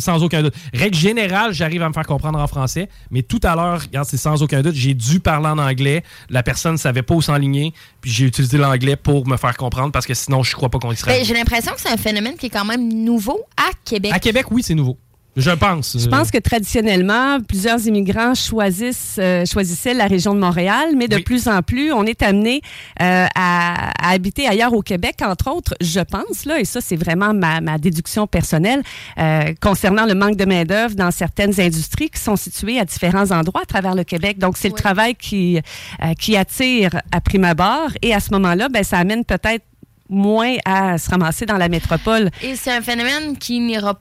Sans 0.00 0.24
aucun 0.24 0.42
doute. 0.42 0.54
Règle 0.74 0.96
générale, 0.96 1.52
j'arrive 1.54 1.82
à 1.82 1.88
me 1.88 1.92
faire 1.94 2.04
comprendre 2.04 2.40
en 2.40 2.48
français, 2.48 2.88
mais 3.12 3.22
tout 3.22 3.38
à 3.44 3.54
l'heure, 3.54 3.80
regarde, 3.82 4.08
c'est 4.10 4.16
sans 4.16 4.42
aucun 4.42 4.60
doute, 4.60 4.74
j'ai 4.74 4.92
dû 4.92 5.20
parler 5.20 5.46
en 5.46 5.56
anglais. 5.58 6.02
La 6.30 6.42
personne 6.42 6.72
ne 6.72 6.76
savait 6.78 7.02
pas 7.02 7.14
où 7.14 7.22
s'enligner, 7.22 7.72
puis 8.00 8.10
j'ai 8.10 8.24
utilisé 8.24 8.58
l'anglais 8.58 8.96
pour 8.96 9.28
me 9.28 9.36
faire 9.36 9.56
comprendre 9.56 9.92
parce 9.92 10.04
que 10.04 10.14
sinon, 10.14 10.42
je 10.42 10.56
crois 10.56 10.68
pas 10.68 10.80
qu'on 10.80 10.90
y 10.90 10.96
serait. 10.96 11.18
Ben, 11.20 11.24
J'ai 11.24 11.32
l'impression 11.34 11.70
que 11.74 11.80
c'est 11.80 11.92
un 11.92 11.96
phénomène 11.96 12.34
qui 12.36 12.46
est 12.46 12.50
quand 12.50 12.64
même 12.64 12.92
nouveau 12.92 13.40
à 13.56 13.70
Québec. 13.84 14.10
à 14.12 14.18
Québec, 14.18 14.46
oui, 14.50 14.64
c'est 14.64 14.74
nouveau. 14.74 14.98
Je 15.40 15.50
pense. 15.52 15.96
Je 15.98 16.08
pense 16.08 16.30
que 16.32 16.38
traditionnellement, 16.38 17.38
plusieurs 17.40 17.86
immigrants 17.86 18.34
choisissent, 18.34 19.16
euh, 19.20 19.46
choisissaient 19.46 19.94
la 19.94 20.06
région 20.08 20.34
de 20.34 20.40
Montréal, 20.40 20.94
mais 20.96 21.06
de 21.06 21.16
Oui. 21.16 21.22
plus 21.22 21.46
en 21.46 21.62
plus, 21.62 21.92
on 21.92 22.04
est 22.04 22.22
amené 22.22 22.60
euh, 23.00 23.26
à, 23.36 23.90
à 24.04 24.10
habiter 24.10 24.48
ailleurs 24.48 24.72
au 24.74 24.82
Québec, 24.82 25.16
entre 25.22 25.50
autres, 25.50 25.74
je 25.80 26.00
pense, 26.00 26.44
là, 26.44 26.58
et 26.58 26.64
ça, 26.64 26.80
c'est 26.80 26.96
vraiment 26.96 27.32
ma, 27.34 27.60
ma 27.60 27.78
déduction 27.78 28.26
personnelle, 28.26 28.82
euh, 29.18 29.54
concernant 29.60 30.06
le 30.06 30.14
manque 30.14 30.36
de 30.36 30.44
main-d'œuvre 30.44 30.96
dans 30.96 31.12
certaines 31.12 31.60
industries 31.60 32.10
qui 32.10 32.20
sont 32.20 32.36
situées 32.36 32.80
à 32.80 32.84
différents 32.84 33.30
endroits 33.30 33.62
à 33.62 33.66
travers 33.66 33.94
le 33.94 34.02
Québec. 34.04 34.38
Donc, 34.38 34.56
c'est 34.56 34.68
le 34.68 34.74
travail 34.74 35.14
qui, 35.14 35.58
euh, 36.02 36.14
qui 36.18 36.36
attire 36.36 37.00
à 37.12 37.20
prime 37.20 37.44
abord, 37.44 37.90
et 38.02 38.12
à 38.12 38.18
ce 38.20 38.30
moment-là, 38.32 38.68
ben, 38.68 38.82
ça 38.82 38.98
amène 38.98 39.24
peut-être 39.24 39.64
moins 40.08 40.56
à 40.64 40.98
se 40.98 41.08
ramasser 41.10 41.46
dans 41.46 41.58
la 41.58 41.68
métropole. 41.68 42.30
Et 42.42 42.56
c'est 42.56 42.72
un 42.72 42.80
phénomène 42.80 43.36
qui 43.38 43.60
n'ira 43.60 44.00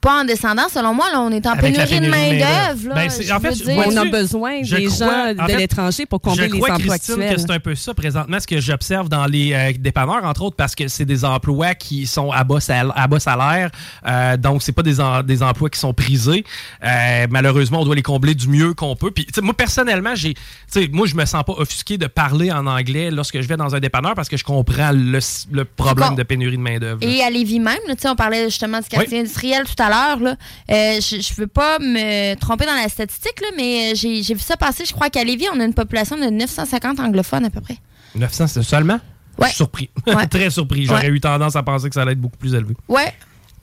pas 0.00 0.20
en 0.20 0.24
descendant, 0.24 0.68
selon 0.72 0.94
moi. 0.94 1.06
Là, 1.12 1.20
on 1.20 1.30
est 1.30 1.46
en 1.46 1.50
Avec 1.52 1.74
pénurie 1.74 1.84
de 1.84 1.90
pénurie 1.90 2.06
de 2.06 2.10
main-d'œuvre. 2.40 2.94
Ben, 2.94 3.08
en 3.36 3.40
fait, 3.40 3.50
dire. 3.52 3.84
On 3.86 3.96
a 3.96 4.04
besoin 4.04 4.60
des 4.60 4.84
crois- 4.86 5.06
gens 5.06 5.30
en 5.42 5.46
de 5.46 5.50
fait, 5.52 5.56
l'étranger 5.58 6.06
pour 6.06 6.20
combler 6.20 6.48
les 6.48 6.58
crois, 6.58 6.74
emplois 6.74 6.96
Christine, 6.98 7.14
actuels. 7.14 7.34
que 7.36 7.40
c'est 7.40 7.50
un 7.52 7.60
peu 7.60 7.74
ça 7.74 7.94
présentement, 7.94 8.38
ce 8.40 8.46
que 8.46 8.60
j'observe 8.60 9.08
dans 9.08 9.26
les 9.26 9.52
euh, 9.52 9.72
dépanneurs, 9.78 10.24
entre 10.24 10.42
autres, 10.42 10.56
parce 10.56 10.74
que 10.74 10.88
c'est 10.88 11.04
des 11.04 11.24
emplois 11.24 11.74
qui 11.74 12.06
sont 12.06 12.30
à 12.30 12.44
bas, 12.44 12.60
sal- 12.60 12.92
à 12.94 13.06
bas 13.06 13.20
salaire. 13.20 13.70
Euh, 14.06 14.36
donc, 14.36 14.62
c'est 14.62 14.72
pas 14.72 14.82
des, 14.82 15.00
en- 15.00 15.22
des 15.22 15.42
emplois 15.42 15.70
qui 15.70 15.78
sont 15.80 15.92
prisés. 15.94 16.44
Euh, 16.84 17.26
malheureusement, 17.30 17.80
on 17.80 17.84
doit 17.84 17.94
les 17.96 18.02
combler 18.02 18.34
du 18.34 18.48
mieux 18.48 18.74
qu'on 18.74 18.94
peut. 18.96 19.10
Puis, 19.10 19.26
moi, 19.42 19.54
personnellement, 19.54 20.14
j'ai, 20.14 20.34
moi, 20.92 21.06
je 21.06 21.14
me 21.14 21.24
sens 21.24 21.42
pas 21.44 21.54
offusqué 21.54 21.98
de 21.98 22.06
parler 22.06 22.50
en 22.52 22.66
anglais 22.66 23.10
lorsque 23.10 23.40
je 23.40 23.48
vais 23.48 23.56
dans 23.56 23.74
un 23.74 23.80
dépanneur 23.80 24.14
parce 24.14 24.28
que 24.28 24.36
je 24.36 24.44
comprends 24.44 24.92
le, 24.92 25.18
le 25.52 25.64
problème 25.64 26.10
Bon. 26.10 26.14
de 26.14 26.22
pénurie 26.22 26.56
de 26.56 26.62
main-d'œuvre. 26.62 26.98
Et 27.02 27.22
à 27.22 27.30
Lévis 27.30 27.60
même, 27.60 27.78
on 28.04 28.14
parlait 28.14 28.44
justement 28.44 28.80
du 28.80 28.88
quartier 28.88 29.20
industriel 29.20 29.64
tout 29.64 29.82
à 29.82 29.87
l'heure. 29.88 30.18
là. 30.20 30.36
Euh, 30.70 31.00
je 31.00 31.16
ne 31.16 31.34
veux 31.40 31.46
pas 31.46 31.78
me 31.78 32.34
tromper 32.36 32.66
dans 32.66 32.74
la 32.74 32.88
statistique, 32.88 33.40
là, 33.40 33.48
mais 33.56 33.92
euh, 33.92 33.94
j'ai 33.94 34.34
vu 34.34 34.40
ça 34.40 34.56
passer. 34.56 34.84
Je 34.84 34.92
crois 34.92 35.10
qu'à 35.10 35.24
Lévis, 35.24 35.46
on 35.54 35.60
a 35.60 35.64
une 35.64 35.74
population 35.74 36.16
de 36.16 36.24
950 36.30 37.00
anglophones 37.00 37.44
à 37.44 37.50
peu 37.50 37.60
près. 37.60 37.76
900, 38.14 38.46
c'est 38.48 38.62
seulement? 38.62 39.00
Je 39.40 39.46
suis 39.46 39.54
surpris. 39.56 39.88
Très 40.30 40.50
surpris. 40.50 40.84
J'aurais 40.86 41.02
Ouais. 41.10 41.16
eu 41.16 41.20
tendance 41.20 41.54
à 41.54 41.62
penser 41.62 41.88
que 41.88 41.94
ça 41.94 42.02
allait 42.02 42.12
être 42.12 42.20
beaucoup 42.20 42.38
plus 42.38 42.54
élevé. 42.54 42.74
Ouais. 42.88 43.12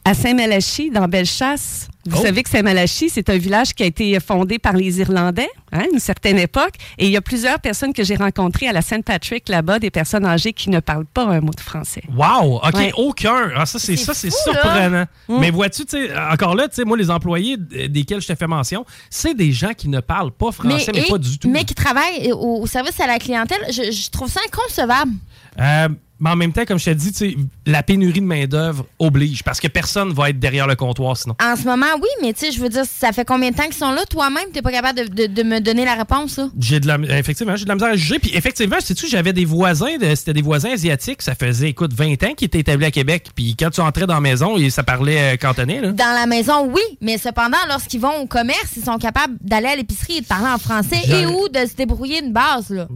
À 0.07 0.13
Saint-Malachie, 0.13 0.91
dans 0.91 1.07
Bellechasse, 1.07 1.87
vous 2.05 2.19
Oh. 2.19 2.21
savez 2.21 2.43
que 2.43 2.49
Saint-Malachie, 2.51 3.09
c'est 3.09 3.27
un 3.31 3.37
village 3.39 3.73
qui 3.73 3.81
a 3.81 3.87
été 3.87 4.19
fondé 4.19 4.59
par 4.59 4.73
les 4.73 4.99
Irlandais 4.99 5.49
hein, 5.71 5.79
à 5.79 5.85
une 5.91 5.97
certaine 5.97 6.37
époque. 6.37 6.73
Et 6.99 7.07
il 7.07 7.11
y 7.11 7.17
a 7.17 7.21
plusieurs 7.21 7.59
personnes 7.59 7.91
que 7.91 8.03
j'ai 8.03 8.15
rencontrées 8.15 8.67
à 8.67 8.71
la 8.73 8.83
Saint-Patrick 8.83 9.49
là-bas, 9.49 9.79
des 9.79 9.89
personnes 9.89 10.23
âgées 10.23 10.53
qui 10.53 10.69
ne 10.69 10.79
parlent 10.79 11.07
pas 11.07 11.23
un 11.23 11.39
mot 11.41 11.49
de 11.51 11.59
français. 11.59 12.03
Wow! 12.15 12.57
OK, 12.57 12.75
Ouais. 12.75 12.91
aucun. 12.97 13.49
Ah, 13.55 13.65
ça, 13.65 13.79
c'est 13.79 13.95
C'est 13.97 14.05
ça, 14.05 14.13
c'est 14.13 14.29
surprenant. 14.31 15.05
Mm. 15.27 15.39
Mais 15.39 15.49
vois-tu, 15.49 15.83
encore 16.31 16.53
là, 16.53 16.67
moi, 16.85 16.97
les 16.97 17.09
employés 17.09 17.57
desquels 17.57 18.21
je 18.21 18.27
te 18.27 18.35
fais 18.35 18.45
mention, 18.45 18.85
c'est 19.09 19.33
des 19.33 19.51
gens 19.51 19.73
qui 19.75 19.89
ne 19.89 20.01
parlent 20.01 20.31
pas 20.31 20.51
français, 20.51 20.91
mais, 20.93 21.01
et- 21.01 21.09
pas 21.09 21.17
du 21.17 21.39
tout. 21.39 21.49
mais 21.49 21.63
qui 21.63 21.73
travaillent 21.73 22.31
au, 22.31 22.61
au 22.61 22.67
service 22.67 22.99
à 22.99 23.07
la 23.07 23.17
clientèle, 23.17 23.57
je, 23.69 23.91
je 23.91 24.09
trouve 24.11 24.29
ça 24.29 24.41
inconcevable. 24.45 25.13
Euh, 25.59 25.87
mais 26.19 26.29
en 26.29 26.35
même 26.35 26.53
temps, 26.53 26.63
comme 26.65 26.79
je 26.79 26.85
te 26.85 26.89
dis, 26.91 27.37
la 27.65 27.83
pénurie 27.83 28.21
de 28.21 28.25
main-d'œuvre 28.25 28.85
oblige 28.99 29.43
parce 29.43 29.59
que 29.59 29.67
personne 29.67 30.13
va 30.13 30.29
être 30.29 30.39
derrière 30.39 30.67
le 30.67 30.75
comptoir 30.75 31.17
sinon. 31.17 31.35
En 31.43 31.55
ce 31.55 31.63
moment, 31.65 31.85
oui, 32.01 32.07
mais 32.21 32.33
tu 32.33 32.39
sais, 32.45 32.51
je 32.51 32.59
veux 32.61 32.69
dire, 32.69 32.83
ça 32.85 33.11
fait 33.11 33.25
combien 33.25 33.51
de 33.51 33.55
temps 33.55 33.63
qu'ils 33.65 33.73
sont 33.73 33.91
là? 33.91 34.03
Toi-même, 34.09 34.45
t'es 34.53 34.61
pas 34.61 34.71
capable 34.71 34.99
de, 34.99 35.27
de- 35.27 35.33
de 35.33 35.43
me 35.43 35.59
donner 35.59 35.83
la 35.85 35.95
réponse, 35.95 36.37
là? 36.37 36.49
J'ai 36.59 36.79
de 36.79 36.87
la, 36.87 36.97
effectivement, 37.17 37.55
j'ai 37.55 37.63
de 37.65 37.69
la 37.69 37.75
misère 37.75 37.89
à 37.89 37.95
juger. 37.95 38.19
Puis 38.19 38.31
effectivement, 38.33 38.77
sais-tu, 38.79 39.07
j'avais 39.07 39.33
des 39.33 39.45
voisins, 39.45 39.97
de- 39.97 40.15
c'était 40.15 40.33
des 40.33 40.41
voisins 40.41 40.71
asiatiques. 40.71 41.21
Ça 41.21 41.35
faisait, 41.35 41.69
écoute, 41.69 41.93
20 41.93 42.23
ans 42.23 42.33
qu'ils 42.35 42.45
étaient 42.45 42.59
établis 42.59 42.85
à 42.85 42.91
Québec. 42.91 43.27
Puis 43.35 43.55
quand 43.57 43.69
tu 43.69 43.81
entrais 43.81 44.07
dans 44.07 44.13
la 44.15 44.21
maison, 44.21 44.55
ça 44.69 44.83
parlait 44.83 45.33
euh, 45.33 45.37
cantonais. 45.37 45.81
Là. 45.81 45.91
Dans 45.91 46.13
la 46.15 46.25
maison, 46.27 46.65
oui, 46.71 46.81
mais 47.01 47.17
cependant, 47.17 47.57
lorsqu'ils 47.67 47.99
vont 47.99 48.21
au 48.21 48.25
commerce, 48.25 48.71
ils 48.77 48.83
sont 48.83 48.97
capables 48.97 49.35
d'aller 49.41 49.67
à 49.67 49.75
l'épicerie 49.75 50.17
et 50.17 50.21
de 50.21 50.25
parler 50.27 50.47
en 50.47 50.57
français 50.57 51.01
et 51.07 51.25
ou 51.25 51.49
de 51.49 51.65
se 51.67 51.75
débrouiller 51.75 52.23
une 52.23 52.31
base, 52.33 52.69
là. 52.69 52.87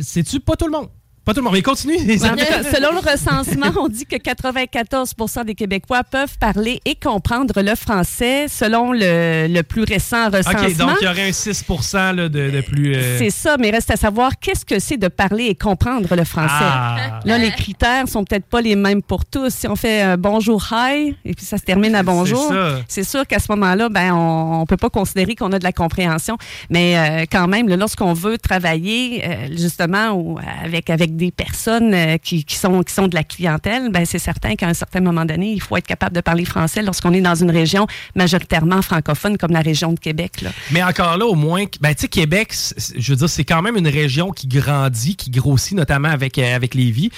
Sais-tu, 0.00 0.40
pas 0.40 0.56
tout 0.56 0.66
le 0.66 0.72
monde? 0.72 0.88
Pas 1.24 1.32
tout 1.32 1.40
le 1.40 1.44
monde. 1.44 1.54
Mais 1.54 1.62
continue. 1.62 1.96
Selon 1.98 2.92
le 2.92 2.98
recensement, 3.10 3.72
on 3.80 3.88
dit 3.88 4.04
que 4.06 4.16
94 4.16 5.14
des 5.46 5.54
Québécois 5.54 6.02
peuvent 6.04 6.36
parler 6.38 6.80
et 6.84 6.94
comprendre 6.96 7.62
le 7.62 7.74
français, 7.74 8.46
selon 8.48 8.92
le, 8.92 9.46
le 9.48 9.62
plus 9.62 9.84
récent 9.84 10.26
recensement. 10.30 10.60
OK, 10.68 10.76
donc 10.76 10.90
il 11.00 11.04
y 11.04 11.08
aurait 11.08 11.28
un 11.28 11.32
6 11.32 11.64
là, 11.94 12.12
de, 12.28 12.28
de 12.28 12.60
plus. 12.60 12.94
euh, 12.94 13.18
C'est 13.18 13.30
ça, 13.30 13.56
mais 13.58 13.70
reste 13.70 13.90
à 13.90 13.96
savoir 13.96 14.32
qu'est-ce 14.38 14.64
que 14.64 14.78
c'est 14.78 14.96
de 14.96 15.08
parler 15.08 15.44
et 15.46 15.54
comprendre 15.54 16.14
le 16.14 16.24
français. 16.24 16.52
Ah. 16.60 17.20
Là, 17.24 17.38
les 17.38 17.50
critères 17.50 18.06
sont 18.08 18.24
peut-être 18.24 18.46
pas 18.46 18.60
les 18.60 18.76
mêmes 18.76 19.02
pour 19.02 19.24
tous. 19.24 19.50
Si 19.54 19.66
on 19.66 19.76
fait 19.76 20.02
un 20.02 20.16
bonjour, 20.16 20.62
hi, 20.72 21.14
et 21.24 21.32
puis 21.34 21.44
ça 21.44 21.56
se 21.58 21.62
termine 21.62 21.94
à 21.94 22.02
bonjour, 22.02 22.52
C'est 22.88 23.04
sûr 23.04 23.26
qu'à 23.26 23.38
ce 23.38 23.50
moment-là, 23.52 23.88
ben, 23.88 24.12
on, 24.12 24.60
on 24.60 24.66
peut 24.66 24.76
pas 24.76 24.90
considérer 24.90 25.34
qu'on 25.34 25.52
a 25.52 25.58
de 25.58 25.64
la 25.64 25.72
compréhension. 25.72 26.36
Mais 26.70 26.96
euh, 26.98 27.24
quand 27.30 27.48
même, 27.48 27.68
lorsqu'on 27.68 28.12
veut 28.12 28.38
travailler 28.38 29.24
euh, 29.24 29.48
justement 29.52 30.10
ou 30.12 30.38
avec, 30.62 30.90
avec 30.90 31.13
des 31.14 31.30
personnes 31.30 31.94
euh, 31.94 32.18
qui, 32.18 32.44
sont, 32.48 32.82
qui 32.82 32.92
sont 32.92 33.08
de 33.08 33.14
la 33.14 33.24
clientèle, 33.24 33.90
ben, 33.90 34.04
c'est 34.04 34.18
certain 34.18 34.54
qu'à 34.54 34.68
un 34.68 34.74
certain 34.74 35.00
moment 35.00 35.24
donné, 35.24 35.52
il 35.52 35.60
faut 35.60 35.76
être 35.76 35.86
capable 35.86 36.14
de 36.14 36.20
parler 36.20 36.44
français 36.44 36.82
lorsqu'on 36.82 37.12
est 37.12 37.20
dans 37.20 37.34
une 37.34 37.50
région 37.50 37.86
majoritairement 38.14 38.82
francophone 38.82 39.38
comme 39.38 39.52
la 39.52 39.60
région 39.60 39.92
de 39.92 39.98
Québec. 39.98 40.44
Mais 40.70 40.82
encore 40.82 41.16
là, 41.16 41.26
au 41.26 41.34
moins, 41.34 41.64
ben, 41.80 41.94
Québec, 41.94 42.54
je 42.96 43.12
veux 43.12 43.16
dire, 43.16 43.28
c'est 43.28 43.44
quand 43.44 43.62
même 43.62 43.76
une 43.76 43.88
région 43.88 44.30
qui 44.30 44.46
grandit, 44.46 45.16
qui 45.16 45.30
grossit, 45.30 45.76
notamment 45.76 46.08
avec, 46.08 46.38
euh, 46.38 46.54
avec 46.54 46.74
Lévis. 46.74 47.10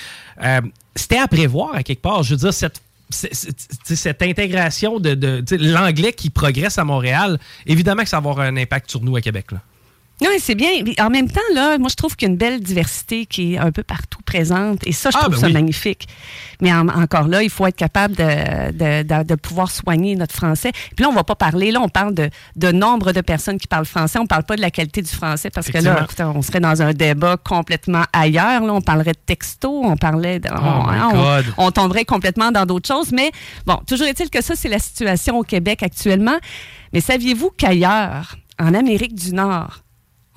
Euh, 0.43 0.61
C'était 0.95 1.19
à 1.19 1.29
prévoir, 1.29 1.75
à 1.75 1.83
quelque 1.83 2.03
part. 2.03 2.23
Je 2.23 2.35
veux 2.35 2.41
dire, 2.41 2.55
cette, 2.55 2.81
cette 3.11 4.23
intégration 4.23 4.99
de, 5.01 5.15
de 5.15 5.57
l'anglais 5.57 6.13
qui 6.13 6.31
progresse 6.31 6.79
à 6.79 6.85
Montréal, 6.85 7.39
évidemment 7.67 8.03
que 8.03 8.09
ça 8.09 8.21
va 8.21 8.31
avoir 8.31 8.47
un 8.47 8.57
impact 8.57 8.91
sur 8.91 9.03
nous 9.03 9.17
à 9.17 9.21
Québec. 9.21 9.47
Oui, 10.23 10.29
c'est 10.39 10.55
bien. 10.55 10.71
En 10.99 11.11
même 11.11 11.31
temps, 11.31 11.41
là, 11.53 11.77
moi, 11.77 11.89
je 11.91 11.95
trouve 11.95 12.17
qu'il 12.17 12.27
y 12.27 12.31
a 12.31 12.33
une 12.33 12.39
belle 12.39 12.61
diversité 12.61 13.27
qui 13.27 13.53
est 13.55 13.59
un 13.59 13.71
peu 13.71 13.83
partout 13.83 14.21
présente. 14.25 14.79
Et 14.87 14.93
ça, 14.93 15.11
je 15.11 15.17
Ah, 15.19 15.23
trouve 15.25 15.35
ben 15.35 15.41
ça 15.43 15.47
oui. 15.49 15.53
magnifique. 15.53 16.09
Mais 16.63 16.73
en- 16.73 16.89
encore 16.89 17.29
là, 17.29 17.43
il 17.43 17.51
faut 17.51 17.67
être 17.67 17.77
capable 17.77 18.17
de, 18.17 18.73
de, 18.73 19.03
de- 19.03 19.23
de 19.25 19.35
pouvoir 19.35 19.71
soigner 19.71 20.17
notre 20.17 20.35
français. 20.35 20.73
Puis 20.73 21.03
là, 21.05 21.11
on 21.11 21.13
va 21.13 21.23
pas 21.23 21.35
parler, 21.35 21.71
là, 21.71 21.81
on 21.83 21.91
parle 21.91 22.15
de, 22.15 22.31
de 22.57 22.73
nombre 22.73 23.13
de 23.13 23.21
personnes 23.21 23.59
qui 23.59 23.67
parlent 23.67 23.85
français. 23.85 24.19
On 24.19 24.27
parle 24.27 24.45
pas 24.45 24.57
de 24.57 24.63
la 24.63 24.71
qualité 24.71 25.03
du 25.03 25.11
français 25.11 25.51
parce 25.51 25.67
que 25.71 25.77
là, 25.79 26.01
écoute, 26.05 26.21
on 26.21 26.41
serait 26.41 26.61
dans 26.61 26.81
un 26.81 26.95
débat 26.95 27.37
complètement 27.37 28.05
ailleurs. 28.15 28.63
Là, 28.63 28.73
on 28.73 28.81
parlerait 28.81 29.13
de 29.13 29.19
texto, 29.27 29.83
on 29.85 29.99
parlait 29.99 30.41
de... 30.41 30.49
on, 30.51 30.55
Oh 30.57 30.91
my 30.91 30.97
hein, 30.97 31.43
on- 31.59 31.67
on 31.67 31.71
tomberait 31.71 32.07
complètement 32.07 32.51
dans 32.53 32.65
d'autres 32.65 32.89
choses. 32.89 33.13
Mais 33.13 33.31
bon, 33.67 33.77
toujours 33.87 34.07
est-il 34.07 34.31
que 34.31 34.43
ça, 34.43 34.55
c'est 34.57 34.71
la 34.71 34.79
situation 34.79 35.39
au 35.39 35.43
Québec 35.43 35.83
actuellement. 35.83 36.39
Mais 36.95 37.03
saviez-vous 37.03 37.51
qu'ailleurs, 37.57 38.37
en 38.59 38.73
Amérique 38.73 39.15
du 39.15 39.35
Nord, 39.35 39.81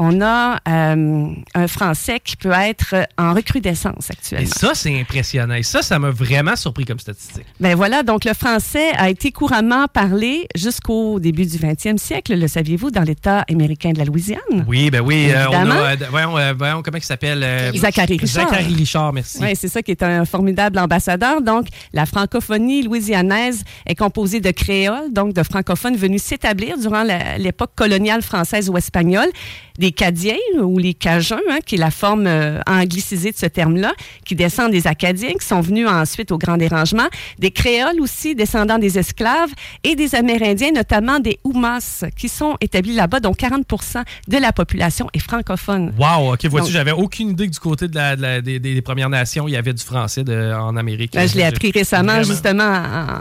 on 0.02 0.22
a 0.22 0.60
euh, 0.68 1.28
un 1.54 1.68
français 1.68 2.20
qui 2.24 2.38
peut 2.38 2.54
être 2.54 2.96
en 3.18 3.34
recrudescence 3.34 4.10
Et 4.10 4.14
actuellement. 4.14 4.50
ça, 4.56 4.72
c'est 4.74 4.98
impressionnant. 5.00 5.56
Et 5.56 5.64
ça, 5.64 5.82
ça 5.82 6.00
m'a 6.00 6.10
vraiment 6.10 6.56
surpris 6.56 6.86
comme 6.86 7.00
statistique. 7.00 7.46
Ben 7.60 7.76
voilà, 7.76 8.02
donc 8.02 8.24
le 8.24 8.34
français 8.34 8.92
a 8.98 9.10
été 9.10 9.32
couramment 9.32 9.88
parlé 9.92 10.48
jusqu'au 10.56 11.20
début 11.20 11.46
du 11.46 11.58
20e 11.58 11.98
siècle, 11.98 12.36
le 12.40 12.48
saviez-vous, 12.48 12.92
dans 12.92 13.02
l'État 13.04 13.46
américain 13.50 13.92
de 13.92 14.00
la 14.00 14.06
Louisiane? 14.06 14.40
Oui, 14.68 14.90
ben 14.90 15.02
oui. 15.02 15.30
euh, 15.32 15.46
on 15.50 15.70
a, 15.70 15.92
euh, 15.92 15.96
voyons, 16.10 16.38
euh, 16.38 16.54
voyons, 16.58 16.82
comment 16.82 16.98
il 16.98 17.04
s'appelle? 17.04 17.46
Zachary 17.76 18.18
Richard. 18.18 18.50
Zachary 18.50 18.74
Richard, 18.74 19.14
merci. 19.14 19.38
Oui, 19.42 19.50
c'est 19.56 19.68
ça 19.68 19.82
qui 19.82 19.92
est 19.92 20.02
un 20.02 20.24
formidable 20.24 20.80
ambassadeur. 20.80 21.42
Donc, 21.42 21.68
la 21.92 22.06
francophonie 22.06 22.84
louisianaise 22.84 23.64
est 23.86 23.96
composée 23.96 24.40
de 24.40 24.52
créoles, 24.52 25.12
donc 25.12 25.34
de 25.34 25.44
francophones 25.44 25.98
venus 25.98 26.24
s'établir 26.24 26.78
durant 26.78 27.04
l'époque 27.38 27.72
coloniale 27.76 28.22
française 28.22 28.70
ou 28.70 28.78
espagnole, 28.78 29.28
des 29.78 29.89
Cadiens 29.92 30.36
ou 30.62 30.78
les 30.78 30.94
Cajuns, 30.94 31.40
hein, 31.50 31.60
qui 31.66 31.76
est 31.76 31.80
la 31.80 31.92
forme 31.92 32.26
euh, 32.28 32.60
anglicisée 32.68 33.32
de 33.32 33.38
ce 33.38 33.46
terme-là, 33.46 33.94
qui 34.26 34.36
descendent 34.36 34.72
des 34.72 34.88
Acadiens, 34.88 35.34
qui 35.40 35.46
sont 35.46 35.62
venus 35.62 35.88
ensuite 35.88 36.32
au 36.32 36.38
Grand 36.38 36.58
Dérangement, 36.58 37.08
des 37.38 37.52
créoles 37.52 38.00
aussi 38.02 38.36
descendant 38.36 38.78
des 38.78 38.98
esclaves 39.00 39.50
et 39.84 39.96
des 39.96 40.16
Amérindiens, 40.16 40.72
notamment 40.72 41.20
des 41.20 41.40
Oumas, 41.44 42.04
qui 42.18 42.30
sont 42.30 42.56
établis 42.62 42.94
là-bas, 42.94 43.20
dont 43.20 43.32
40% 43.34 44.04
de 44.28 44.38
la 44.38 44.52
population 44.54 45.08
est 45.14 45.20
francophone. 45.20 45.94
Wow, 45.98 46.34
OK, 46.34 46.46
vois-tu, 46.46 46.66
Donc- 46.68 46.72
j'avais 46.74 46.92
aucune 46.92 47.30
idée 47.32 47.48
que 47.48 47.54
du 47.54 47.60
côté 47.60 47.88
de 47.88 47.96
la, 47.96 48.16
de 48.16 48.22
la- 48.22 48.42
des, 48.42 48.60
des 48.60 48.82
Premières 48.82 49.10
Nations, 49.10 49.48
il 49.48 49.52
y 49.52 49.58
avait 49.58 49.74
du 49.74 49.84
français 49.84 50.24
de- 50.24 50.54
en 50.54 50.76
Amérique. 50.78 51.14
Ben, 51.14 51.28
je 51.28 51.36
l'ai 51.36 51.44
appris 51.44 51.72
récemment, 51.72 52.14
Vraiment. 52.14 52.24
justement, 52.24 52.64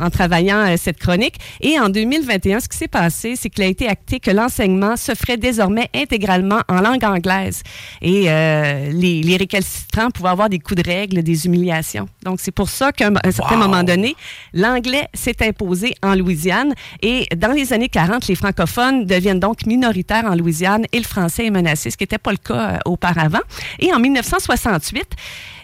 en, 0.01 0.07
en 0.07 0.11
travaillant 0.11 0.59
euh, 0.66 0.77
cette 0.77 0.99
chronique. 0.99 1.36
Et 1.61 1.78
en 1.78 1.89
2021, 1.89 2.61
ce 2.61 2.69
qui 2.69 2.77
s'est 2.77 2.89
passé, 2.89 3.35
c'est 3.36 3.51
qu'il 3.51 3.65
a 3.65 3.66
été 3.66 3.89
acté 3.89 4.20
que 4.20 4.31
l'enseignement 4.31 4.97
se 4.97 5.15
ferait 5.15 5.36
désormais 5.36 5.89
intégralement 5.95 6.57
en 6.68 6.80
langue 6.80 7.05
anglaise. 7.05 7.62
Et 8.02 8.24
euh, 8.30 8.90
les, 8.93 9.22
les 9.22 9.36
récalcitrants 9.36 10.10
pouvaient 10.10 10.28
avoir 10.30 10.48
des 10.48 10.59
coups 10.59 10.82
de 10.82 10.89
règle, 10.89 11.22
des 11.22 11.47
humiliations. 11.47 12.09
Donc, 12.24 12.39
c'est 12.40 12.51
pour 12.52 12.68
ça 12.68 12.93
qu'à 12.93 13.09
un, 13.09 13.14
un 13.24 13.30
certain 13.30 13.56
Wow. 13.56 13.68
moment 13.68 13.82
donné, 13.85 14.14
l'anglais 14.52 15.09
s'est 15.14 15.36
imposé 15.47 15.94
en 16.02 16.14
Louisiane. 16.14 16.74
Et 17.02 17.26
dans 17.36 17.52
les 17.52 17.72
années 17.72 17.89
40, 17.89 18.26
les 18.28 18.35
francophones 18.35 19.05
deviennent 19.06 19.40
donc 19.40 19.66
minoritaires 19.66 20.24
en 20.26 20.35
Louisiane 20.35 20.85
et 20.93 20.98
le 20.98 21.05
français 21.05 21.47
est 21.47 21.51
menacé, 21.51 21.90
ce 21.90 21.97
qui 21.97 22.05
n'était 22.05 22.18
pas 22.18 22.32
le 22.32 22.36
cas 22.39 22.70
euh, 22.74 22.78
auparavant. 22.85 23.40
Et 23.78 23.93
en 23.93 23.98
1968, 23.98 25.06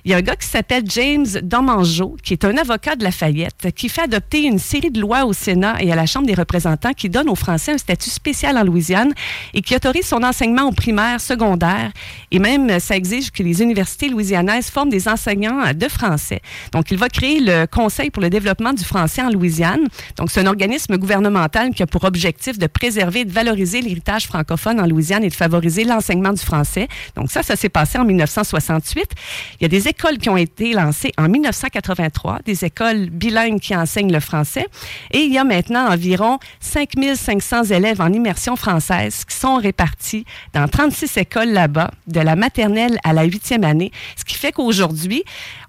il 0.05 0.11
y 0.11 0.15
a 0.15 0.19
un 0.19 0.23
gars 0.23 0.37
qui 0.37 0.47
s'appelle 0.47 0.83
James 0.87 1.27
Domangeau, 1.43 2.17
qui 2.23 2.35
est 2.35 2.45
un 2.45 2.59
avocat 2.59 2.95
de 2.95 3.05
Lafayette, 3.05 3.73
qui 3.75 3.89
fait 3.89 4.03
adopter 4.03 4.43
une 4.43 4.59
série 4.59 4.91
de 4.91 5.01
lois 5.01 5.25
au 5.25 5.33
Sénat 5.33 5.77
et 5.81 5.91
à 5.91 5.97
la 5.97 6.05
Chambre 6.05 6.27
des 6.27 6.35
représentants 6.35 6.93
qui 6.93 7.09
donnent 7.09 7.31
aux 7.31 7.35
Français 7.35 7.73
un 7.73 7.79
statut 7.79 8.11
spécial 8.11 8.59
en 8.59 8.65
Louisiane 8.65 9.15
et 9.55 9.63
qui 9.63 9.75
autorise 9.75 10.07
son 10.07 10.23
enseignement 10.23 10.65
au 10.65 10.73
primaire, 10.73 11.23
secondaire. 11.23 11.91
Et 12.31 12.39
même, 12.39 12.81
ça 12.81 12.97
exige 12.97 13.31
que 13.31 13.43
les 13.43 13.63
universités 13.63 14.11
louisianaises 14.11 14.69
forment 14.69 14.91
des 14.91 15.09
enseignants 15.09 15.65
euh, 15.65 15.73
de 15.73 15.89
français. 15.89 16.43
Donc, 16.73 16.91
il 16.91 16.99
va 16.99 17.09
créer 17.09 17.41
le 17.41 17.67
Conseil 17.67 18.11
pour 18.11 18.23
le 18.23 18.29
développement 18.29 18.75
du 18.75 18.85
français 18.85 19.23
en 19.23 19.31
Louisiane. 19.31 19.89
Donc, 20.19 20.31
c'est 20.31 20.41
un 20.41 20.47
organisme 20.47 20.99
gouvernemental 20.99 21.71
qui 21.71 21.83
a 21.83 21.87
pour 21.87 22.05
objectif 22.05 22.59
de 22.59 22.67
préserver 22.67 23.21
et 23.21 23.25
de 23.25 23.33
valoriser 23.33 23.81
l'héritage 23.81 24.27
francophone 24.27 24.81
en 24.81 24.87
Louisiane 24.87 25.25
et 25.25 25.31
de 25.31 25.35
favoriser 25.35 25.85
l'enseignement 25.85 26.35
du 26.35 26.43
français. 26.43 26.89
Donc, 27.17 27.31
ça, 27.31 27.43
ça 27.43 27.57
s'est 27.57 27.71
passé 27.71 27.99
en 27.99 28.05
1968. 28.05 29.07
Il 29.61 29.63
y 29.63 29.65
a 29.65 29.69
des 29.69 29.89
écoles 29.95 30.19
qui 30.19 30.29
ont 30.29 30.37
été 30.37 30.73
lancées 30.73 31.13
en 31.19 31.29
1983, 31.29 32.41
des 32.45 32.65
écoles 32.65 33.11
bilingues 33.11 33.61
qui 33.61 33.77
enseignent 33.77 34.13
le 34.13 34.21
français. 34.21 34.67
Et 35.13 35.21
il 35.21 35.33
y 35.33 35.39
a 35.39 35.45
maintenant 35.45 35.89
environ 35.89 36.39
5500 36.61 37.65
élèves 37.65 38.01
en 38.01 38.13
immersion 38.13 38.57
française 38.57 39.25
qui 39.25 39.37
sont 39.37 39.57
répartis 39.57 40.25
dans 40.53 40.67
36 40.67 41.17
écoles 41.19 41.51
là-bas, 41.51 41.93
de 42.09 42.21
la 42.21 42.35
maternelle 42.35 42.99
à 43.05 43.13
la 43.13 43.25
huitième 43.25 43.63
année. 43.63 43.93
Ce 44.17 44.25
qui 44.25 44.35
fait 44.35 44.53
qu'aujourd'hui, 44.53 45.23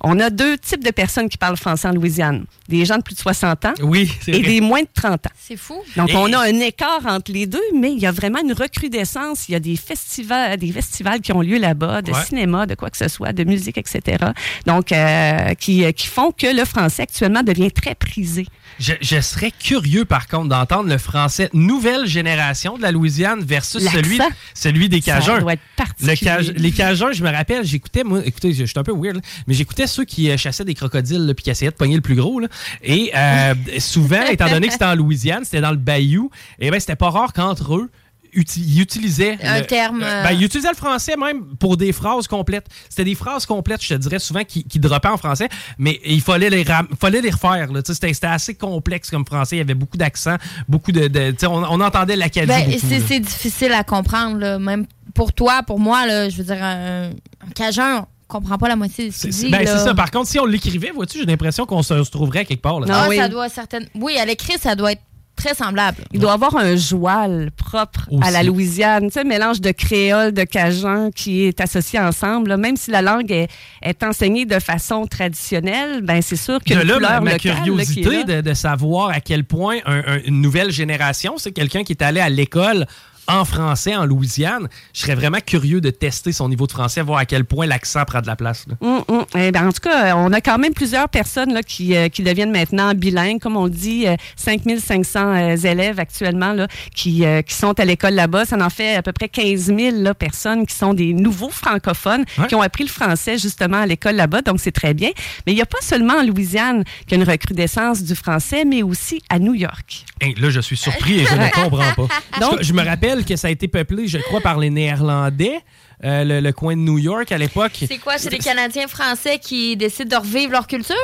on 0.07 0.19
a 0.19 0.29
deux 0.29 0.57
types 0.57 0.83
de 0.83 0.91
personnes 0.91 1.27
qui 1.29 1.37
parlent 1.37 1.57
français 1.57 1.87
en 1.87 1.91
Louisiane. 1.93 2.45
Des 2.69 2.85
gens 2.85 2.97
de 2.97 3.01
plus 3.03 3.15
de 3.15 3.19
60 3.19 3.65
ans 3.65 3.73
oui, 3.81 4.11
et 4.27 4.39
des 4.41 4.61
moins 4.61 4.81
de 4.81 4.87
30 4.93 5.25
ans. 5.27 5.29
C'est 5.37 5.57
fou. 5.57 5.75
Donc, 5.97 6.09
on 6.13 6.31
a 6.33 6.39
un 6.39 6.59
écart 6.59 7.05
entre 7.05 7.31
les 7.31 7.45
deux, 7.47 7.61
mais 7.75 7.91
il 7.91 7.99
y 7.99 8.05
a 8.05 8.11
vraiment 8.11 8.39
une 8.39 8.53
recrudescence. 8.53 9.49
Il 9.49 9.53
y 9.53 9.55
a 9.55 9.59
des 9.59 9.75
festivals, 9.75 10.57
des 10.57 10.71
festivals 10.71 11.21
qui 11.21 11.31
ont 11.33 11.41
lieu 11.41 11.57
là-bas, 11.57 12.01
de 12.01 12.11
Ouais. 12.11 12.23
cinéma, 12.23 12.65
de 12.65 12.75
quoi 12.75 12.89
que 12.89 12.97
ce 12.97 13.07
soit, 13.07 13.33
de 13.33 13.43
musique, 13.43 13.77
etc. 13.77 14.17
Donc, 14.65 14.91
euh, 14.91 15.53
qui, 15.55 15.91
qui 15.93 16.07
font 16.07 16.31
que 16.31 16.47
le 16.55 16.65
français 16.65 17.03
actuellement 17.03 17.43
devient 17.43 17.71
très 17.71 17.95
prisé. 17.95 18.45
Je, 18.79 18.93
je 19.01 19.21
serais 19.21 19.51
curieux, 19.51 20.03
par 20.05 20.27
contre, 20.27 20.49
d'entendre 20.49 20.89
le 20.89 20.97
français 20.97 21.49
nouvelle 21.53 22.05
génération 22.07 22.77
de 22.77 22.81
la 22.81 22.91
Louisiane 22.91 23.41
versus 23.41 23.81
celui, 23.89 24.19
celui 24.53 24.89
des 24.89 24.99
Ça 25.01 25.13
Cajuns. 25.19 25.39
doit 25.39 25.53
être 25.53 25.61
particulier. 25.77 26.11
Le 26.11 26.15
Caj- 26.25 26.53
les 26.57 26.71
Cajuns, 26.71 27.11
je 27.13 27.23
me 27.23 27.31
rappelle, 27.31 27.65
j'écoutais, 27.65 28.03
moi, 28.03 28.21
écoutez, 28.25 28.51
je 28.53 28.65
je 28.65 28.69
suis 28.71 28.79
un 28.79 28.83
peu 28.83 28.91
weird, 28.93 29.15
là, 29.15 29.21
mais 29.47 29.53
j'écoutais 29.53 29.87
ceux 29.87 30.03
qui 30.03 30.29
euh, 30.29 30.37
chassaient 30.37 30.65
des 30.65 30.73
crocodiles, 30.73 31.33
puis 31.35 31.43
qui 31.43 31.49
essayaient 31.51 31.71
de 31.71 31.75
pogner 31.77 31.95
le 31.95 32.01
plus 32.01 32.15
gros. 32.15 32.39
là. 32.41 32.47
Et 32.83 33.11
euh, 33.15 33.53
souvent, 33.79 34.25
étant 34.29 34.49
donné 34.49 34.67
que 34.67 34.73
c'était 34.73 34.85
en 34.85 34.95
Louisiane, 34.95 35.45
c'était 35.45 35.61
dans 35.61 35.71
le 35.71 35.77
bayou, 35.77 36.29
et 36.59 36.69
ben 36.71 36.79
c'était 36.79 36.95
pas 36.97 37.09
rare 37.11 37.31
qu'entre 37.31 37.75
eux, 37.75 37.89
uti- 38.35 38.63
ils 38.65 38.81
utilisaient 38.81 39.37
Un 39.43 39.59
le- 39.59 39.65
terme, 39.65 40.01
euh, 40.03 40.05
euh, 40.05 40.23
ben, 40.23 40.31
ils 40.31 40.43
utilisaient 40.43 40.69
le 40.69 40.75
français 40.75 41.15
même 41.17 41.43
pour 41.57 41.77
des 41.77 41.91
phrases 41.93 42.27
complètes. 42.27 42.67
C'était 42.89 43.03
des 43.05 43.15
phrases 43.15 43.45
complètes, 43.45 43.81
je 43.83 43.89
te 43.89 43.93
dirais 43.99 44.19
souvent, 44.19 44.43
qui, 44.43 44.63
qui 44.63 44.79
droppaient 44.79 45.07
en 45.09 45.17
français, 45.17 45.49
mais 45.77 45.99
il 46.05 46.21
fallait 46.21 46.49
les, 46.49 46.63
ram- 46.63 46.87
fallait 46.99 47.21
les 47.21 47.31
refaire. 47.31 47.67
C'était 47.85 48.13
c'était 48.13 48.27
assez 48.27 48.55
complexe 48.55 49.09
comme 49.09 49.25
français. 49.25 49.55
Il 49.55 49.59
y 49.59 49.61
avait 49.61 49.73
beaucoup 49.73 49.97
d'accents, 49.97 50.35
beaucoup 50.67 50.91
de. 50.91 51.09
on, 51.47 51.63
on 51.63 51.81
entendait 51.81 52.15
l'Acadie. 52.15 52.47
Ben, 52.47 52.77
c'est 53.07 53.19
difficile 53.19 53.71
à 53.71 53.83
comprendre, 53.83 54.37
là. 54.37 54.59
même 54.59 54.85
pour 55.13 55.31
toi, 55.33 55.61
pour 55.65 55.79
moi, 55.79 56.05
là, 56.05 56.29
je 56.29 56.37
veux 56.37 56.43
dire, 56.43 56.61
un, 56.61 57.09
un 57.09 57.51
cajun, 57.55 58.05
comprend 58.27 58.57
pas 58.57 58.67
la 58.67 58.75
moitié 58.75 59.09
de 59.09 59.13
ce. 59.13 59.27
Ben, 59.49 59.61
c'est 59.65 59.77
ça. 59.77 59.93
Par 59.93 60.11
contre, 60.11 60.27
si 60.29 60.39
on 60.39 60.45
l'écrivait, 60.45 60.91
vois-tu, 60.91 61.19
j'ai 61.19 61.25
l'impression 61.25 61.65
qu'on 61.65 61.83
se, 61.83 62.03
se 62.03 62.11
trouverait 62.11 62.43
quelque 62.43 62.61
part. 62.61 62.79
Là. 62.79 62.87
Ah, 62.89 63.07
ça 63.15 63.29
doit 63.29 63.47
certaines. 63.49 63.87
Oui, 63.95 64.17
à 64.17 64.25
l'écrit, 64.25 64.57
ça 64.59 64.75
doit 64.75 64.91
être 64.93 65.01
très 65.35 65.53
semblable. 65.53 65.97
Il 66.13 66.19
doit 66.19 66.33
avoir 66.33 66.55
un 66.57 66.75
joual 66.75 67.51
propre 67.55 68.07
à 68.21 68.31
la 68.31 68.43
Louisiane, 68.43 69.07
tu 69.07 69.13
sais, 69.13 69.19
un 69.21 69.23
mélange 69.23 69.61
de 69.61 69.71
créole, 69.71 70.31
de 70.33 70.43
cajun 70.43 71.11
qui 71.11 71.43
est 71.43 71.59
associé 71.61 71.99
ensemble. 71.99 72.49
là. 72.49 72.57
Même 72.57 72.77
si 72.77 72.91
la 72.91 73.01
langue 73.01 73.31
est, 73.31 73.47
est 73.81 74.01
enseignée 74.03 74.45
de 74.45 74.59
façon 74.59 75.05
traditionnelle, 75.05 76.01
ben 76.01 76.21
c'est 76.21 76.35
sûr 76.35 76.59
que 76.63 76.73
de 76.73 76.81
une 76.81 76.87
là, 76.87 76.93
couleur 76.95 77.11
ma, 77.11 77.19
ma 77.21 77.31
locale, 77.33 77.55
curiosité 77.57 78.09
là. 78.09 78.23
de, 78.23 78.41
de 78.41 78.53
savoir 78.53 79.09
à 79.09 79.19
quel 79.19 79.43
point 79.43 79.77
un- 79.85 80.03
un- 80.07 80.19
une 80.25 80.41
nouvelle 80.41 80.71
génération, 80.71 81.35
c'est 81.37 81.51
quelqu'un 81.51 81.83
qui 81.83 81.91
est 81.93 82.01
allé 82.01 82.19
à 82.19 82.29
l'école 82.29 82.85
en 83.27 83.45
français 83.45 83.95
en 83.95 84.05
Louisiane. 84.05 84.67
Je 84.93 85.01
serais 85.01 85.15
vraiment 85.15 85.39
curieux 85.45 85.81
de 85.81 85.89
tester 85.89 86.31
son 86.31 86.49
niveau 86.49 86.67
de 86.67 86.71
français, 86.71 87.01
voir 87.01 87.19
à 87.19 87.25
quel 87.25 87.45
point 87.45 87.65
l'accent 87.65 88.03
prend 88.05 88.21
de 88.21 88.27
la 88.27 88.35
place. 88.35 88.65
là. 88.67 88.75
Hum, 88.81 89.03
hum. 89.07 89.25
Eh 89.35 89.51
ben, 89.51 89.67
en 89.67 89.71
tout 89.71 89.81
cas, 89.81 90.15
on 90.15 90.31
a 90.33 90.41
quand 90.41 90.57
même 90.57 90.73
plusieurs 90.73 91.09
personnes 91.09 91.53
là, 91.53 91.63
qui, 91.63 91.95
euh, 91.95 92.09
qui 92.09 92.23
deviennent 92.23 92.51
maintenant 92.51 92.93
bilingues. 92.93 93.39
Comme 93.39 93.57
on 93.57 93.67
dit, 93.67 94.07
euh, 94.07 94.15
5500 94.35 95.19
euh, 95.35 95.55
élèves 95.57 95.99
actuellement 95.99 96.53
là, 96.53 96.67
qui, 96.95 97.25
euh, 97.25 97.41
qui 97.41 97.53
sont 97.53 97.79
à 97.79 97.85
l'école 97.85 98.13
là-bas. 98.13 98.45
Ça 98.45 98.57
en 98.63 98.69
fait 98.69 98.95
à 98.95 99.01
peu 99.01 99.11
près 99.11 99.29
15 99.29 99.65
000 99.75 99.79
là, 100.01 100.13
personnes 100.13 100.65
qui 100.65 100.75
sont 100.75 100.93
des 100.93 101.13
nouveaux 101.13 101.49
francophones 101.49 102.23
Ouais. 102.37 102.47
qui 102.47 102.55
ont 102.55 102.61
appris 102.61 102.83
le 102.83 102.89
français 102.89 103.37
justement 103.37 103.77
à 103.77 103.85
l'école 103.85 104.15
là-bas. 104.15 104.41
Donc, 104.41 104.59
c'est 104.59 104.71
très 104.71 104.93
bien. 104.93 105.09
Mais 105.45 105.53
il 105.53 105.55
n'y 105.55 105.61
a 105.61 105.65
pas 105.65 105.77
seulement 105.81 106.15
en 106.15 106.23
Louisiane 106.23 106.83
qu'il 107.07 107.17
y 107.17 107.21
a 107.21 107.23
une 107.23 107.29
recrudescence 107.29 108.03
du 108.03 108.15
français, 108.15 108.65
mais 108.65 108.83
aussi 108.83 109.21
à 109.29 109.39
New 109.39 109.53
York. 109.53 110.05
Hey, 110.21 110.35
là, 110.35 110.49
je 110.49 110.59
suis 110.59 110.77
surpris 110.77 111.19
et 111.21 111.25
je 111.25 111.35
ne 111.35 111.49
comprends 111.63 111.93
pas. 112.07 112.39
Donc, 112.39 112.61
je 112.61 112.73
me 112.73 112.83
rappelle 112.83 113.14
que 113.23 113.35
ça 113.35 113.47
a 113.47 113.51
été 113.51 113.67
peuplé, 113.67 114.07
je 114.07 114.17
crois, 114.17 114.41
par 114.41 114.59
les 114.59 114.69
Néerlandais, 114.69 115.59
euh, 116.03 116.23
le, 116.23 116.39
le 116.41 116.51
coin 116.51 116.75
de 116.75 116.81
New 116.81 116.97
York 116.97 117.31
à 117.31 117.37
l'époque. 117.37 117.85
C'est 117.87 117.99
quoi? 117.99 118.17
C'est 118.17 118.29
les 118.31 118.39
Canadiens 118.39 118.87
français 118.87 119.39
qui 119.39 119.77
décident 119.77 120.19
de 120.19 120.25
revivre 120.25 120.51
leur 120.51 120.67
culture? 120.67 120.95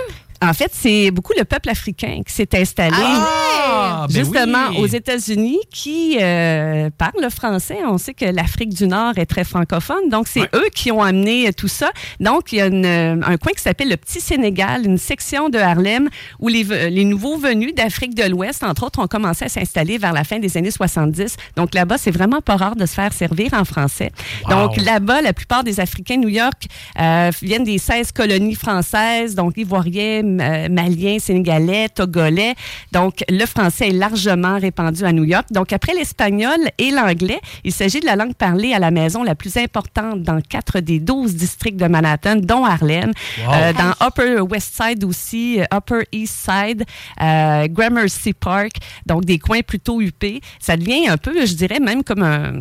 En 0.44 0.54
fait, 0.54 0.72
c'est 0.74 1.12
beaucoup 1.12 1.34
le 1.38 1.46
peuple 1.46 1.70
africain 1.70 2.22
qui 2.26 2.34
s'est 2.34 2.50
installé 2.58 2.96
Ah, 3.00 4.08
ben 4.10 4.16
justement 4.16 4.70
oui. 4.72 4.78
aux 4.80 4.86
États-Unis 4.88 5.60
qui 5.72 6.18
euh, 6.20 6.90
parle 6.98 7.22
le 7.22 7.30
français. 7.30 7.78
On 7.86 7.98
sait 7.98 8.14
que 8.14 8.26
l'Afrique 8.26 8.74
du 8.74 8.88
Nord 8.88 9.14
est 9.18 9.26
très 9.28 9.44
francophone, 9.44 10.10
donc 10.10 10.28
c'est 10.28 10.50
eux 10.56 10.68
qui 10.74 10.92
ont 10.92 11.02
amené 11.04 11.54
tout 11.54 11.68
ça. 11.68 11.92
Donc 12.20 12.52
il 12.52 12.58
y 12.58 12.62
a 12.62 12.66
une, 12.68 12.86
euh, 12.86 13.16
un 13.24 13.38
coin 13.38 13.52
qui 13.56 13.62
s'appelle 13.62 13.90
le 13.90 13.98
Petit 13.98 14.20
Sénégal, 14.20 14.86
une 14.86 14.98
section 14.98 15.50
de 15.50 15.60
Harlem 15.60 16.10
où 16.40 16.48
les, 16.48 16.64
les 16.64 17.06
nouveaux 17.06 17.38
venus 17.38 17.76
d'Afrique 17.76 18.16
de 18.16 18.24
l'Ouest, 18.24 18.64
entre 18.64 18.84
autres, 18.86 19.00
ont 19.00 19.08
commencé 19.08 19.46
à 19.46 19.50
s'installer 19.50 19.98
vers 19.98 20.14
la 20.14 20.24
fin 20.24 20.40
des 20.40 20.58
années 20.58 20.72
70. 20.72 21.36
Donc 21.56 21.74
là-bas, 21.76 21.98
c'est 21.98 22.12
vraiment 22.12 22.42
pas 22.42 22.56
rare 22.56 22.76
de 22.76 22.86
se 22.86 22.94
faire 22.94 23.14
servir 23.14 23.54
en 23.54 23.66
français. 23.66 24.12
Wow. 24.46 24.50
Donc 24.50 24.78
là-bas, 24.78 25.22
la 25.22 25.34
plupart 25.34 25.64
des 25.64 25.80
Africains 25.80 26.18
de 26.18 26.22
New 26.22 26.30
York 26.30 26.64
euh, 27.00 27.32
viennent 27.42 27.64
des 27.64 27.78
16 27.78 28.12
colonies 28.12 28.56
françaises, 28.56 29.36
donc 29.36 29.58
ivoiriens, 29.58 30.24
maliens, 30.38 31.18
sénégalais, 31.20 31.90
togolais. 31.90 32.56
Donc 32.92 33.24
le 33.30 33.46
français 33.46 33.90
est 33.90 33.94
largement 33.94 34.58
répandu 34.60 35.04
à 35.04 35.12
New 35.12 35.24
York. 35.24 35.48
Donc 35.52 35.74
après 35.74 35.94
l'espagnol 35.94 36.58
et 36.78 36.92
l'anglais, 36.92 37.40
il 37.64 37.72
s'agit 37.72 38.00
de 38.00 38.06
la 38.06 38.16
langue 38.16 38.34
parlée 38.36 38.74
à 38.74 38.80
la 38.80 38.92
maison 38.92 39.24
la 39.24 39.36
plus 39.36 39.58
importante 39.58 40.22
dans 40.24 40.40
quatre 40.42 40.80
des 40.80 41.00
12 41.00 41.36
districts 41.36 41.78
de 41.78 41.88
Manhattan, 41.88 42.36
dont 42.38 42.66
Harlem, 42.66 43.12
Wow. 43.46 43.54
Euh, 43.54 43.74
dans 43.74 44.06
Upper 44.06 44.42
West 44.42 44.76
Side 44.82 45.04
aussi, 45.04 45.60
euh, 45.60 45.66
Upper 45.74 46.02
East 46.12 46.36
Side, 46.46 46.84
euh, 47.22 47.68
Gramercy 47.68 48.34
Park, 48.34 48.74
donc 49.06 49.26
des 49.26 49.40
coins 49.40 49.62
plutôt 49.62 50.02
huppés. 50.02 50.42
Ça 50.60 50.76
devient 50.78 51.08
un 51.08 51.18
peu, 51.18 51.46
je 51.46 51.54
dirais 51.54 51.80
même 51.80 52.04
comme 52.04 52.22
un, 52.24 52.52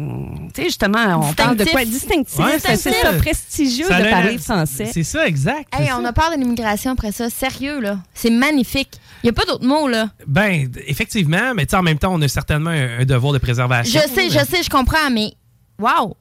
tu 0.55 0.63
sais 0.63 0.65
justement, 0.65 0.99
on 1.29 1.33
parle 1.35 1.57
de 1.57 1.65
quoi? 1.65 1.85
Distinctif, 1.85 2.39
Ouais, 2.39 2.59
c'est 2.59 2.77
ça, 2.77 3.13
prestigieux 3.15 3.87
Ça 3.87 4.01
de 4.03 4.09
parler 4.09 4.39
français. 4.39 4.89
C'est 4.93 5.03
ça, 5.05 5.27
exact. 5.27 5.67
Hey, 5.79 5.91
on 5.93 6.03
ça. 6.03 6.09
a 6.09 6.13
peur 6.13 6.31
de 6.35 6.41
l'immigration 6.41 6.93
après 6.93 7.13
ça. 7.13 7.29
Sérieux, 7.31 7.60
là. 7.69 7.99
C'est 8.15 8.31
magnifique. 8.31 8.91
Il 9.23 9.27
n'y 9.27 9.31
a 9.31 9.33
pas 9.33 9.45
d'autre 9.45 9.65
mot, 9.65 9.89
là. 9.89 10.11
Ben, 10.27 10.71
effectivement, 10.87 11.55
mais 11.55 11.73
en 11.75 11.83
même 11.83 11.99
temps, 11.99 12.13
on 12.15 12.23
a 12.23 12.29
certainement 12.29 12.71
un, 12.71 13.01
un 13.01 13.05
devoir 13.05 13.33
de 13.33 13.39
préservation. 13.39 14.01
Je 14.01 14.15
sais, 14.15 14.31
je 14.31 14.45
sais, 14.45 14.63
je 14.63 14.71
comprends, 14.71 15.11
mais 15.11 15.35
wow! 15.79 16.17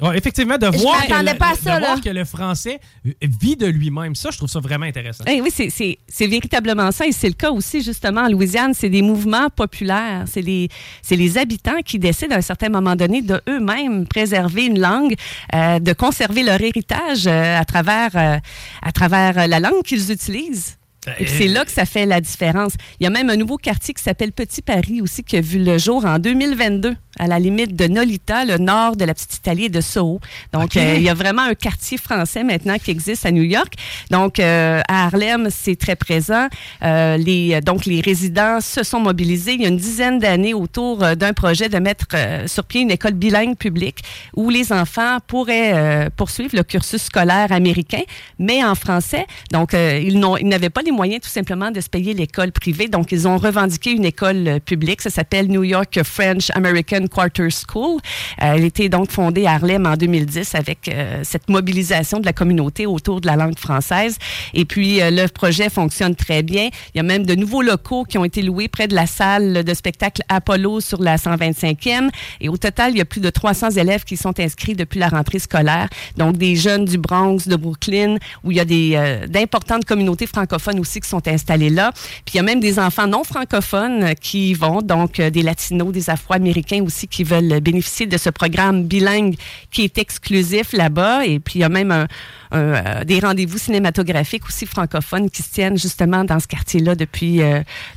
Ouais, 0.00 0.16
effectivement, 0.16 0.56
de 0.56 0.66
voir, 0.66 1.06
que 1.06 1.12
le, 1.12 1.36
pas 1.36 1.50
à 1.50 1.54
ça, 1.54 1.74
de 1.74 1.80
voir 1.80 1.96
là. 1.96 2.00
que 2.02 2.08
le 2.08 2.24
français 2.24 2.80
vit 3.22 3.56
de 3.56 3.66
lui-même. 3.66 4.14
Ça, 4.14 4.30
je 4.30 4.38
trouve 4.38 4.48
ça 4.48 4.60
vraiment 4.60 4.86
intéressant. 4.86 5.24
Eh 5.26 5.40
oui, 5.42 5.50
c'est- 5.50 6.26
véritablement 6.26 6.90
ça. 6.90 7.06
Et 7.06 7.12
c'est 7.12 7.28
le 7.28 7.34
cas 7.34 7.50
aussi, 7.50 7.82
justement, 7.82 8.22
en 8.22 8.28
Louisiane. 8.28 8.72
C'est 8.72 8.88
des 8.88 9.02
mouvements 9.02 9.50
populaires. 9.50 10.24
C'est 10.26 10.42
les, 10.42 11.38
habitants 11.38 11.82
qui 11.84 11.98
décident 11.98 12.34
à 12.34 12.38
un 12.38 12.42
certain 12.42 12.70
moment 12.70 12.96
donné 12.96 13.20
de 13.20 13.40
eux-mêmes 13.48 14.06
préserver 14.06 14.66
une 14.66 14.80
langue, 14.80 15.14
euh, 15.54 15.78
de 15.78 15.92
conserver 15.92 16.42
leur 16.42 16.60
héritage 16.60 17.26
euh, 17.26 17.58
à, 17.58 17.64
travers, 17.64 18.10
euh, 18.14 18.38
à 18.82 18.92
travers 18.92 19.46
la 19.46 19.60
langue 19.60 19.82
qu'ils 19.84 20.10
utilisent. 20.10 20.78
Et 21.18 21.26
c'est 21.26 21.48
là 21.48 21.64
que 21.64 21.70
ça 21.70 21.86
fait 21.86 22.06
la 22.06 22.20
différence. 22.20 22.74
Il 22.98 23.04
y 23.04 23.06
a 23.06 23.10
même 23.10 23.30
un 23.30 23.36
nouveau 23.36 23.56
quartier 23.56 23.94
qui 23.94 24.02
s'appelle 24.02 24.32
Petit 24.32 24.62
Paris 24.62 25.00
aussi 25.00 25.24
qui 25.24 25.36
a 25.36 25.40
vu 25.40 25.58
le 25.58 25.78
jour 25.78 26.04
en 26.04 26.18
2022 26.18 26.94
à 27.20 27.26
la 27.26 27.38
limite 27.38 27.76
de 27.76 27.86
Nolita, 27.86 28.44
le 28.44 28.56
nord 28.56 28.96
de 28.96 29.04
la 29.04 29.14
petite 29.14 29.34
Italie 29.36 29.66
et 29.66 29.68
de 29.68 29.80
Soho. 29.80 30.20
Donc 30.52 30.76
euh, 30.76 30.94
il 30.96 31.02
y 31.02 31.08
a 31.08 31.14
vraiment 31.14 31.42
un 31.42 31.54
quartier 31.54 31.98
français 31.98 32.42
maintenant 32.44 32.78
qui 32.78 32.90
existe 32.90 33.26
à 33.26 33.30
New 33.30 33.42
York. 33.42 33.74
Donc 34.10 34.40
euh, 34.40 34.80
à 34.88 35.04
Harlem, 35.04 35.48
c'est 35.50 35.76
très 35.76 35.96
présent. 35.96 36.48
Euh, 36.82 37.16
les 37.16 37.60
donc 37.60 37.84
les 37.84 38.00
résidents 38.00 38.60
se 38.60 38.82
sont 38.82 39.00
mobilisés 39.00 39.52
il 39.54 39.62
y 39.62 39.66
a 39.66 39.68
une 39.68 39.76
dizaine 39.76 40.18
d'années 40.18 40.54
autour 40.54 41.02
euh, 41.02 41.14
d'un 41.14 41.34
projet 41.34 41.68
de 41.68 41.78
mettre 41.78 42.06
euh, 42.14 42.46
sur 42.46 42.64
pied 42.64 42.80
une 42.80 42.90
école 42.90 43.14
bilingue 43.14 43.56
publique 43.56 44.00
où 44.34 44.48
les 44.50 44.72
enfants 44.72 45.18
pourraient 45.26 46.08
poursuivre 46.16 46.56
le 46.56 46.62
cursus 46.62 47.02
scolaire 47.02 47.52
américain 47.52 48.02
mais 48.38 48.64
en 48.64 48.74
français. 48.74 49.26
Donc 49.52 49.74
euh, 49.74 50.00
ils 50.02 50.18
n'ont 50.18 50.36
ils 50.36 50.48
n'avaient 50.48 50.70
pas 50.70 50.82
les 50.82 50.92
moyens 50.92 51.20
tout 51.20 51.28
simplement 51.28 51.70
de 51.70 51.80
se 51.80 51.88
payer 51.88 52.14
l'école 52.14 52.52
privée. 52.52 52.88
Donc, 52.88 53.12
ils 53.12 53.26
ont 53.28 53.36
revendiqué 53.36 53.92
une 53.92 54.04
école 54.04 54.60
publique. 54.64 55.02
Ça 55.02 55.10
s'appelle 55.10 55.48
New 55.48 55.64
York 55.64 56.00
French 56.02 56.50
American 56.54 57.06
Quarter 57.10 57.48
School. 57.50 58.00
Euh, 58.42 58.54
elle 58.54 58.64
était 58.64 58.88
donc 58.88 59.10
fondée 59.10 59.46
à 59.46 59.52
Harlem 59.52 59.86
en 59.86 59.96
2010 59.96 60.54
avec 60.54 60.88
euh, 60.88 61.20
cette 61.24 61.48
mobilisation 61.48 62.20
de 62.20 62.26
la 62.26 62.32
communauté 62.32 62.86
autour 62.86 63.20
de 63.20 63.26
la 63.26 63.36
langue 63.36 63.58
française. 63.58 64.16
Et 64.54 64.64
puis, 64.64 65.00
euh, 65.00 65.10
le 65.10 65.26
projet 65.28 65.68
fonctionne 65.68 66.14
très 66.14 66.42
bien. 66.42 66.68
Il 66.94 66.98
y 66.98 67.00
a 67.00 67.02
même 67.02 67.26
de 67.26 67.34
nouveaux 67.34 67.62
locaux 67.62 68.04
qui 68.04 68.18
ont 68.18 68.24
été 68.24 68.42
loués 68.42 68.68
près 68.68 68.88
de 68.88 68.94
la 68.94 69.06
salle 69.06 69.64
de 69.64 69.74
spectacle 69.74 70.22
Apollo 70.28 70.80
sur 70.80 71.02
la 71.02 71.16
125e. 71.16 72.08
Et 72.40 72.48
au 72.48 72.56
total, 72.56 72.92
il 72.92 72.98
y 72.98 73.00
a 73.00 73.04
plus 73.04 73.20
de 73.20 73.30
300 73.30 73.70
élèves 73.70 74.04
qui 74.04 74.16
sont 74.16 74.38
inscrits 74.38 74.74
depuis 74.74 75.00
la 75.00 75.08
rentrée 75.08 75.38
scolaire. 75.38 75.88
Donc, 76.16 76.36
des 76.36 76.56
jeunes 76.56 76.84
du 76.84 76.98
Bronx, 76.98 77.48
de 77.48 77.56
Brooklyn, 77.56 78.16
où 78.44 78.50
il 78.50 78.56
y 78.56 78.60
a 78.60 78.64
des, 78.64 79.26
d'importantes 79.28 79.84
communautés 79.84 80.26
francophones 80.26 80.78
aussi 80.78 81.00
qui 81.00 81.08
sont 81.08 81.26
installés 81.26 81.70
là. 81.70 81.92
Puis 82.24 82.34
il 82.34 82.36
y 82.36 82.40
a 82.40 82.42
même 82.42 82.60
des 82.60 82.78
enfants 82.78 83.06
non 83.06 83.24
francophones 83.24 84.14
qui 84.20 84.50
y 84.50 84.54
vont, 84.54 84.82
donc 84.82 85.20
des 85.20 85.42
Latinos, 85.42 85.92
des 85.92 86.10
Afro-Américains 86.10 86.80
qui 87.08 87.24
veulent 87.24 87.60
bénéficier 87.60 88.06
de 88.06 88.16
ce 88.16 88.30
programme 88.30 88.84
bilingue 88.84 89.36
qui 89.70 89.82
est 89.82 89.98
exclusif 89.98 90.72
là-bas. 90.72 91.26
Et 91.26 91.38
puis 91.38 91.58
il 91.58 91.62
y 91.62 91.64
a 91.64 91.68
même 91.68 92.06
euh, 92.52 93.04
des 93.04 93.20
rendez-vous 93.20 93.58
cinématographiques 93.58 94.46
aussi 94.46 94.66
francophones 94.66 95.30
qui 95.30 95.42
se 95.42 95.52
tiennent 95.52 95.78
justement 95.78 96.24
dans 96.24 96.40
ce 96.40 96.46
quartier-là 96.46 96.94
depuis 96.94 97.40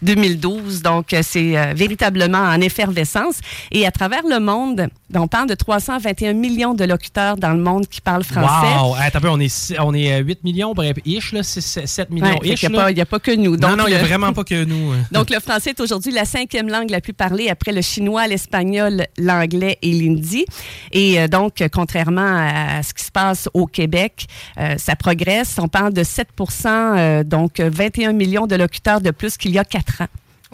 2012. 0.01 0.81
Donc, 0.81 1.15
c'est 1.21 1.73
véritablement 1.73 2.39
en 2.39 2.61
effervescence. 2.61 3.39
Et 3.71 3.85
à 3.85 3.91
travers 3.91 4.23
le 4.27 4.39
monde, 4.39 4.89
on 5.15 5.27
parle 5.27 5.49
de 5.49 5.55
321 5.55 6.33
millions 6.33 6.73
de 6.73 6.83
locuteurs 6.83 7.37
dans 7.37 7.51
le 7.51 7.59
monde 7.59 7.87
qui 7.87 8.01
parlent 8.01 8.23
français. 8.23 8.75
Wow! 8.81 8.95
Attends, 8.99 9.19
on 9.29 9.39
est, 9.39 9.79
on 9.79 9.93
est 9.93 10.19
8 10.21 10.43
millions, 10.43 10.73
bref, 10.73 10.97
ish, 11.05 11.33
là, 11.33 11.43
7 11.43 12.09
millions 12.09 12.41
ish. 12.43 12.63
Il 12.63 12.95
n'y 12.95 13.01
a, 13.01 13.05
pas 13.05 13.19
que 13.19 13.35
nous. 13.35 13.57
Donc, 13.57 13.71
non, 13.71 13.77
non, 13.77 13.87
il 13.87 13.91
n'y 13.93 13.99
a 13.99 14.03
vraiment 14.03 14.33
pas 14.33 14.43
que 14.43 14.63
nous. 14.63 14.91
Hein. 14.91 15.05
Donc, 15.11 15.29
le 15.29 15.39
français 15.39 15.71
est 15.71 15.79
aujourd'hui 15.79 16.11
la 16.11 16.25
cinquième 16.25 16.69
langue 16.69 16.89
la 16.89 17.01
plus 17.01 17.13
parlée 17.13 17.49
après 17.49 17.71
le 17.71 17.81
chinois, 17.81 18.27
l'espagnol, 18.27 19.05
l'anglais 19.17 19.77
et 19.81 19.91
l'hindi. 19.91 20.45
Et 20.91 21.19
euh, 21.19 21.27
donc, 21.27 21.63
contrairement 21.71 22.21
à 22.21 22.83
ce 22.83 22.93
qui 22.93 23.03
se 23.03 23.11
passe 23.11 23.49
au 23.53 23.65
Québec, 23.67 24.27
euh, 24.59 24.75
ça 24.77 24.95
progresse. 24.95 25.57
On 25.59 25.67
parle 25.67 25.93
de 25.93 26.03
7 26.03 26.27
euh, 26.65 27.23
donc 27.23 27.59
21 27.59 28.13
millions 28.13 28.47
de 28.47 28.55
locuteurs 28.55 29.01
de 29.01 29.11
plus 29.11 29.37
qu'il 29.37 29.51
y 29.51 29.59
a 29.59 29.65
quatre 29.65 30.01
ans. 30.01 30.07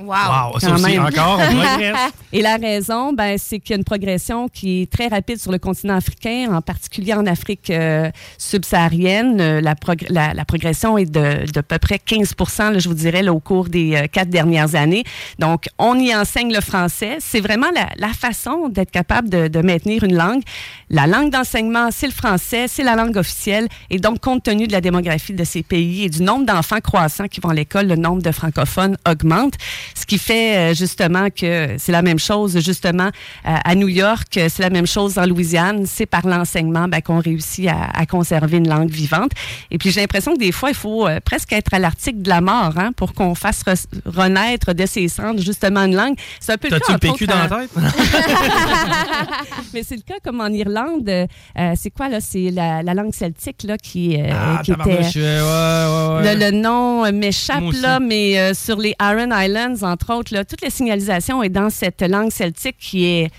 Wow! 0.04 0.60
ça 0.60 0.74
aussi, 0.74 1.00
encore, 1.00 1.40
Et 2.32 2.42
la 2.42 2.58
raison, 2.58 3.12
ben, 3.12 3.38
c'est 3.40 3.60
qu'il 3.60 3.72
y 3.72 3.74
a 3.74 3.78
une 3.78 3.84
progression 3.84 4.48
qui 4.50 4.84
est 4.84 4.92
très 4.92 5.08
rapide 5.08 5.40
sur 5.40 5.52
le 5.52 5.58
continent 5.58 5.96
africain, 5.96 6.48
en 6.52 6.62
particulier 6.62 7.14
en 7.14 7.26
Afrique 7.26 7.70
euh, 7.70 8.12
subsaharienne. 8.38 9.42
Euh, 9.42 9.62
la, 9.62 10.34
la, 10.34 10.46
progression 10.46 10.98
est 10.98 11.10
de, 11.10 11.52
de 11.52 11.62
peu 11.62 11.80
près 11.80 11.98
15 11.98 12.36
là, 12.60 12.80
je 12.80 12.88
vous 12.88 12.96
dirais, 12.96 13.28
au 13.28 13.40
cours 13.40 13.68
des 13.70 13.96
euh, 13.96 14.08
quatre 14.08 14.30
dernières 14.30 14.76
années. 14.76 15.04
Donc, 15.40 15.66
on 15.78 15.96
y 15.96 16.16
enseigne 16.16 16.54
le 16.54 16.62
français. 16.62 17.18
C'est 17.20 17.42
vraiment 17.42 17.70
la, 17.74 17.90
la 17.98 18.14
façon 18.14 18.70
d'être 18.70 18.92
capable 18.92 19.30
de, 19.30 19.48
de, 19.48 19.62
maintenir 19.62 20.04
une 20.04 20.16
langue. 20.16 20.44
La 20.90 21.08
langue 21.08 21.32
d'enseignement, 21.32 21.90
c'est 21.92 22.08
le 22.08 22.14
français, 22.14 22.68
c'est 22.68 22.84
la 22.84 22.96
langue 22.96 23.18
officielle. 23.18 23.68
Et 23.90 23.98
donc, 23.98 24.20
compte 24.20 24.44
tenu 24.44 24.68
de 24.68 24.72
la 24.72 24.82
démographie 24.82 25.34
de 25.34 25.44
ces 25.44 25.64
pays 25.64 26.04
et 26.04 26.10
du 26.10 26.22
nombre 26.22 26.46
d'enfants 26.46 26.80
croissants 26.80 27.28
qui 27.28 27.42
vont 27.42 27.50
à 27.50 27.54
l'école, 27.54 27.88
le 27.88 27.96
nombre 27.96 28.22
de 28.22 28.32
francophones 28.32 28.98
augmente. 29.08 29.56
Ce 29.96 30.06
qui 30.06 30.18
fait 30.18 30.58
euh, 30.58 30.74
justement 30.74 31.30
que 31.30 31.76
c'est 31.78 31.92
la 31.92 32.02
même 32.02 32.20
chose 32.20 32.60
justement 32.60 33.10
euh, 33.46 33.56
à 33.64 33.76
New 33.76 33.88
York, 33.88 34.28
c'est 34.34 34.60
la 34.60 34.70
même 34.70 34.88
chose 34.88 35.18
en 35.18 35.26
Louisiane. 35.26 35.86
C'est 35.86 36.06
par 36.06 36.26
l'enseignement 36.28 36.88
ben, 36.88 37.02
qu'on 37.02 37.20
réussit 37.20 37.68
à, 37.68 38.06
conserver 38.06 38.58
une 38.58 38.68
langue 38.68 38.90
vivante. 38.90 39.32
Et 39.72 39.78
puis 39.78 39.92
j'ai 39.92 40.02
l'impression 40.02 40.34
que 40.34 40.40
des 40.40 40.52
fois, 40.52 40.70
il 40.70 40.76
faut 40.76 41.08
euh, 41.08 41.20
presque 41.24 41.54
être 41.54 41.74
à 41.74 41.80
l'article 41.80 42.22
de 42.22 42.30
la 42.30 42.42
mort 42.42 42.74
hein, 42.78 42.92
pour 42.96 43.14
qu'on 43.14 43.36
fasse 43.36 43.64
renaître 44.06 44.74
de 44.74 44.86
ses 44.86 45.08
cendres 45.08 45.42
justement 45.42 45.84
une 45.84 45.96
langue. 45.96 46.16
C'est 46.40 46.54
un 46.54 46.58
peu 46.58 46.70
le 46.70 46.80
cas. 46.80 46.86
T'as-tu 46.88 47.08
le 47.08 47.14
PQ 47.14 47.28
dans 47.28 47.40
la 47.40 47.48
tête? 47.48 47.70
Mais 49.74 49.84
c'est 49.84 49.96
le 49.96 50.02
cas 50.02 50.16
comme 50.24 50.42
en 50.42 50.48
Irlande. 50.48 51.28
c'est 51.76 51.92
quoi 51.92 52.10
là? 52.10 52.20
C'est 52.22 52.52
la, 52.52 52.82
langue 52.94 53.14
celtique 53.14 53.64
là 53.64 53.78
qui, 53.78 54.18
ah, 54.18 54.62
qui 54.64 54.72
était... 54.72 55.02
Le, 55.16 56.36
le, 56.40 56.52
nom 56.52 57.12
m'échappe 57.12 57.72
là, 57.82 58.00
mais 58.00 58.54
sur 58.54 58.78
les 58.78 58.96
Aran 59.00 59.30
Islands, 59.32 59.79
entre 59.84 60.14
autres, 60.14 60.44
toute 60.44 60.62
la 60.62 60.70
signalisation 60.70 61.44
est 61.44 61.50
dans 61.50 61.70
cette 61.70 62.02
langue 62.02 62.32
celtique 62.32 62.78
qui 62.80 63.06
est 63.06 63.32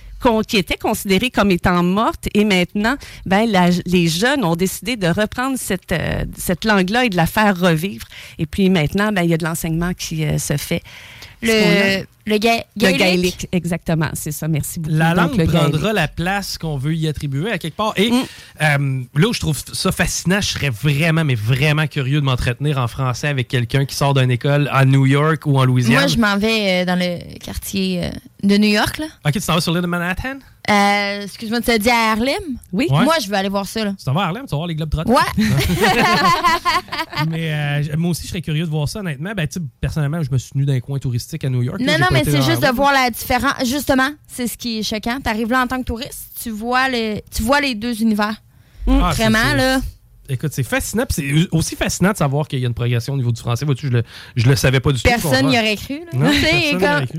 qui 0.47 0.59
était 0.59 0.77
considérée 0.77 1.31
comme 1.31 1.51
étant 1.51 1.83
morte 1.83 2.29
et 2.35 2.45
maintenant, 2.45 2.97
ben, 3.25 3.49
les 3.87 4.09
jeunes 4.09 4.45
ont 4.45 4.57
décidé 4.57 4.97
de 4.97 5.07
reprendre 5.07 5.57
cette, 5.59 5.93
euh, 5.93 6.25
cette 6.37 6.65
langue-là 6.65 7.07
et 7.07 7.09
de 7.09 7.17
la 7.17 7.27
faire 7.27 7.59
revivre. 7.59 8.07
Et 8.39 8.47
puis 8.47 8.69
maintenant, 8.69 9.13
ben, 9.13 9.23
il 9.23 9.31
y 9.31 9.35
a 9.35 9.39
de 9.39 9.45
l'enseignement 9.45 9.95
qui 9.95 10.25
euh, 10.25 10.39
se 10.39 10.57
fait. 10.57 10.83
Le, 11.43 12.05
le, 12.27 12.39
gaélique? 12.39 13.49
exactement, 13.53 14.11
c'est 14.15 14.33
ça. 14.33 14.49
Merci 14.49 14.81
beaucoup. 14.81 14.97
La 14.97 15.15
langue 15.15 15.47
prendra 15.47 15.93
la 15.93 16.09
place 16.09 16.59
qu'on 16.59 16.77
veut 16.77 16.95
y 16.95 17.09
attribuer 17.09 17.51
à 17.51 17.59
quelque 17.59 17.77
part. 17.77 17.93
Et 17.97 18.11
mm. 18.11 18.23
euh, 18.63 19.03
là 19.15 19.29
où 19.29 19.33
je 19.33 19.41
trouve 19.41 19.59
ça 19.73 19.93
fascinant, 19.93 20.41
je 20.41 20.49
serais 20.49 20.71
vraiment, 20.71 21.25
mais 21.25 21.35
vraiment 21.35 21.87
curieux 21.87 22.21
de 22.21 22.25
m'entretenir 22.25 22.79
en 22.79 22.89
français 22.89 23.29
avec 23.29 23.49
quelqu'un 23.49 23.85
qui 23.85 23.95
sort 23.95 24.15
d'une 24.15 24.31
école 24.31 24.69
à 24.73 24.85
New 24.85 25.07
York 25.07 25.47
ou 25.47 25.59
en 25.59 25.65
Louisiane. 25.65 26.01
Moi, 26.01 26.07
je 26.07 26.19
m'en 26.19 26.37
vais 26.37 26.83
euh, 26.83 26.85
dans 26.85 26.99
le 26.99 27.39
quartier 27.39 28.05
euh, 28.05 28.11
de 28.43 28.57
New 28.57 28.69
York. 28.71 28.99
Là. 28.99 29.07
OK, 29.25 29.33
tu 29.33 29.41
t'en 29.41 29.55
vas 29.55 29.61
sur 29.61 29.73
l'île 29.73 29.83
de 29.83 29.87
Manhattan? 29.87 30.39
Euh, 30.69 31.23
excuse-moi, 31.23 31.61
tu 31.63 31.71
as 31.71 31.79
dit 31.79 31.91
à 31.91 32.13
Harlem? 32.13 32.59
Oui. 32.73 32.87
Moi, 32.91 33.15
je 33.23 33.29
veux 33.29 33.35
aller 33.35 33.49
voir 33.49 33.67
ça. 33.67 33.85
Là. 33.85 33.95
Tu 33.99 34.05
t'en 34.05 34.13
vas 34.13 34.23
à 34.23 34.27
Harlem, 34.27 34.45
tu 34.45 34.51
vas 34.51 34.59
voir 34.59 34.69
les 34.69 34.75
Globes 34.75 34.91
Trotters. 34.91 35.13
Ouais. 35.13 35.45
mais 37.29 37.83
moi 37.97 38.11
aussi, 38.11 38.25
je 38.25 38.29
serais 38.29 38.43
curieux 38.43 38.65
de 38.65 38.71
voir 38.71 38.89
ça, 38.89 39.01
honnêtement. 39.01 39.33
Ben, 39.35 39.49
personnellement, 39.81 40.23
je 40.23 40.31
me 40.31 40.39
suis 40.39 40.53
tenu 40.53 40.65
dans 40.67 40.73
un 40.73 40.81
coin 40.81 40.99
touristique 40.99 41.45
à 41.45 41.49
New 41.49 41.63
York. 41.63 41.81
Non, 41.81 41.99
non, 41.99 42.07
mais 42.13 42.20
c'est 42.25 42.43
juste 42.43 42.63
de 42.63 42.73
voir 42.75 42.93
la 42.93 43.11
différence. 43.11 43.55
Justement, 43.65 44.11
c'est 44.27 44.47
ce 44.47 44.57
qui 44.57 44.79
est 44.79 44.83
choquant. 44.83 45.19
Tu 45.23 45.29
arrives 45.29 45.51
là 45.51 45.63
en 45.63 45.67
tant 45.67 45.79
que 45.79 45.85
touriste, 45.85 46.31
tu 46.43 46.51
vois, 46.51 46.89
les, 46.89 47.23
tu 47.35 47.43
vois 47.43 47.61
les 47.61 47.75
deux 47.75 48.01
univers. 48.03 48.37
Ah, 48.89 49.13
Vraiment, 49.15 49.55
là. 49.57 49.81
Écoute, 50.31 50.53
c'est 50.53 50.63
fascinant. 50.63 51.05
C'est 51.09 51.49
aussi 51.51 51.75
fascinant 51.75 52.13
de 52.13 52.17
savoir 52.17 52.47
qu'il 52.47 52.61
y 52.61 52.65
a 52.65 52.69
une 52.69 52.75
progression 52.75 53.15
au 53.15 53.17
niveau 53.17 53.33
du 53.33 53.41
français. 53.41 53.67
je 53.77 53.89
le, 53.89 54.03
je 54.37 54.49
le 54.49 54.55
savais 54.57 54.79
pas 54.79 54.93
du 54.93 55.03
tout. 55.03 55.09
Personne 55.09 55.49
n'y 55.49 55.59
aurait 55.59 55.77
cru. 55.77 56.01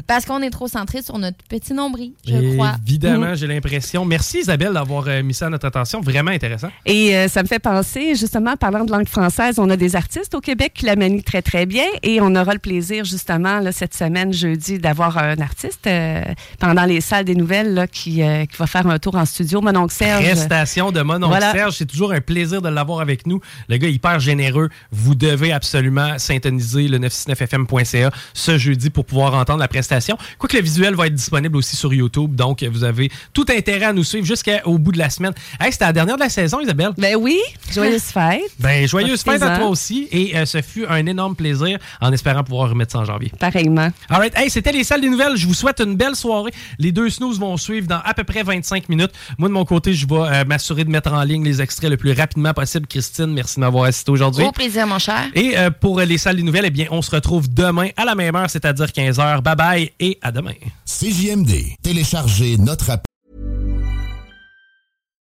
Parce 0.08 0.26
qu'on 0.26 0.42
est 0.42 0.50
trop 0.50 0.68
centré 0.68 1.02
sur 1.02 1.18
notre 1.18 1.38
petit 1.50 1.74
nombril, 1.74 2.14
je 2.26 2.54
crois. 2.54 2.76
Évidemment, 2.88 3.36
j'ai 3.36 3.48
l'impression. 3.48 4.06
Merci 4.06 4.40
Isabelle 4.40 4.74
d'avoir 4.74 5.08
euh, 5.08 5.24
mis 5.24 5.34
ça 5.34 5.48
à 5.48 5.50
notre 5.50 5.68
attention. 5.68 6.00
Vraiment 6.00 6.32
intéressant. 6.32 6.70
Et 6.86 7.16
euh, 7.16 7.28
ça 7.28 7.44
me 7.44 7.48
fait 7.48 7.60
penser, 7.60 8.16
justement, 8.16 8.56
parlant 8.56 8.86
de 8.86 8.92
langue 8.92 9.08
française, 9.08 9.60
on 9.60 9.70
a 9.70 9.76
des 9.76 9.96
artistes 9.96 10.34
au 10.34 10.40
Québec 10.40 10.72
qui 10.74 10.86
la 10.86 10.96
manient 10.96 11.22
très, 11.22 11.42
très 11.42 11.66
bien. 11.66 11.86
Et 12.04 12.22
on 12.22 12.34
aura 12.36 12.54
le 12.54 12.60
plaisir, 12.60 13.04
justement, 13.04 13.60
là, 13.60 13.72
cette 13.72 13.94
semaine, 13.94 14.32
jeudi, 14.32 14.80
d'avoir 14.80 15.18
un 15.18 15.38
artiste 15.40 15.86
euh, 15.88 16.24
pendant 16.60 16.86
les 16.86 17.02
salles 17.02 17.26
des 17.26 17.36
nouvelles 17.36 17.88
qui, 17.92 18.22
qui, 18.22 18.58
va 18.58 18.68
faire 18.68 18.88
un 18.88 19.00
tour 19.00 19.16
en 19.16 19.26
studio. 19.26 19.60
Mononcle 19.62 19.94
Serge. 19.94 20.24
Prestation 20.24 20.92
de 20.92 21.02
Mononcle 21.02 21.42
Serge. 21.52 21.76
C'est 21.78 21.86
toujours 21.86 22.14
un 22.14 22.22
plaisir 22.22 22.62
de 22.62 22.70
l'avoir 22.70 23.01
avec 23.02 23.28
nous. 23.28 23.42
Le 23.68 23.78
gars 23.78 23.90
hyper 23.90 24.20
généreux. 24.20 24.70
Vous 24.92 25.16
devez 25.16 25.52
absolument 25.52 26.18
syntoniser 26.18 26.88
le 26.88 27.00
969fm.ca 27.00 28.12
ce 28.34 28.58
jeudi 28.58 28.90
pour 28.90 29.06
pouvoir 29.06 29.34
entendre 29.36 29.60
la 29.60 29.68
prestation. 29.68 30.18
Quoique 30.38 30.58
le 30.58 30.64
visuel 30.64 30.96
va 30.96 31.08
être 31.08 31.16
disponible 31.16 31.58
aussi 31.58 31.76
sur 31.76 31.94
YouTube, 31.94 32.36
donc 32.36 32.64
vous 32.64 32.84
avez 32.84 33.12
tout 33.34 33.46
intérêt 33.50 33.86
à 33.86 33.94
nous 33.94 34.04
suivre 34.04 34.26
jusqu'au 34.26 34.78
bout 34.78 34.92
de 34.92 34.98
la 34.98 35.10
semaine. 35.10 35.34
Hey, 35.60 35.72
c'était 35.72 35.86
la 35.86 35.94
dernière 35.94 36.16
de 36.16 36.22
la 36.22 36.30
saison, 36.30 36.60
Isabelle. 36.60 36.92
Ben 36.98 37.16
oui, 37.16 37.40
joyeuse 37.72 38.02
fête. 38.14 38.42
Ben 38.60 38.88
joyeuse 38.88 39.22
fête 39.24 39.42
à 39.42 39.58
toi 39.58 39.68
aussi. 39.68 40.08
Et 40.12 40.38
euh, 40.38 40.46
ce 40.46 40.62
fut 40.62 40.86
un 40.88 41.06
énorme 41.06 41.36
plaisir 41.36 41.80
en 42.00 42.12
espérant 42.12 42.44
pouvoir 42.44 42.70
remettre 42.70 42.92
ça 42.92 43.00
en 43.00 43.06
janvier. 43.06 43.32
Pareillement. 43.40 43.90
All 44.10 44.20
right. 44.20 44.38
Hey, 44.38 44.50
c'était 44.50 44.72
les 44.72 44.84
salles 44.84 45.02
des 45.02 45.10
nouvelles. 45.10 45.36
Je 45.36 45.48
vous 45.48 45.54
souhaite 45.54 45.80
une 45.82 45.96
belle 45.96 46.16
soirée. 46.16 46.52
Les 46.80 46.92
deux 46.92 47.10
snooze 47.10 47.40
vont 47.40 47.58
suivre 47.58 47.88
dans 47.88 48.00
à 48.04 48.14
peu 48.14 48.24
près 48.24 48.44
25 48.44 48.90
minutes. 48.90 49.12
Moi, 49.38 49.50
de 49.50 49.54
mon 49.54 49.66
côté, 49.66 49.94
je 49.94 50.08
vais 50.08 50.16
euh, 50.16 50.46
m'assurer 50.46 50.84
de 50.84 50.90
mettre 50.90 51.14
en 51.14 51.24
ligne 51.24 51.44
les 51.44 51.62
extraits 51.62 51.90
le 51.90 51.98
plus 51.98 52.12
rapidement 52.12 52.54
possible. 52.54 52.88
Christine, 52.92 53.28
merci 53.34 53.56
de 53.56 53.62
m'avoir 53.62 53.86
assisté 53.86 54.12
aujourd'hui. 54.12 54.44
Au 54.44 54.52
plaisir, 54.52 54.86
mon 54.86 55.00
cher. 55.00 55.32
Et 55.34 55.58
euh, 55.58 55.72
pour 55.72 56.00
les 56.02 56.18
salles 56.18 56.36
des 56.36 56.44
nouvelles, 56.44 56.66
eh 56.66 56.70
bien, 56.70 56.88
on 56.92 57.02
se 57.02 57.10
retrouve 57.10 57.52
demain 57.52 57.90
à 57.96 58.04
la 58.04 58.16
même 58.16 58.36
heure, 58.36 58.50
c'est-à-dire 58.50 58.88
15h. 58.88 59.42
Bye 59.42 59.56
bye 59.56 59.92
et 60.02 60.20
à 60.22 60.32
demain. 60.34 60.56
CJMD, 60.86 61.78
téléchargez 61.82 62.58
notre 62.58 62.90
app. 62.90 63.06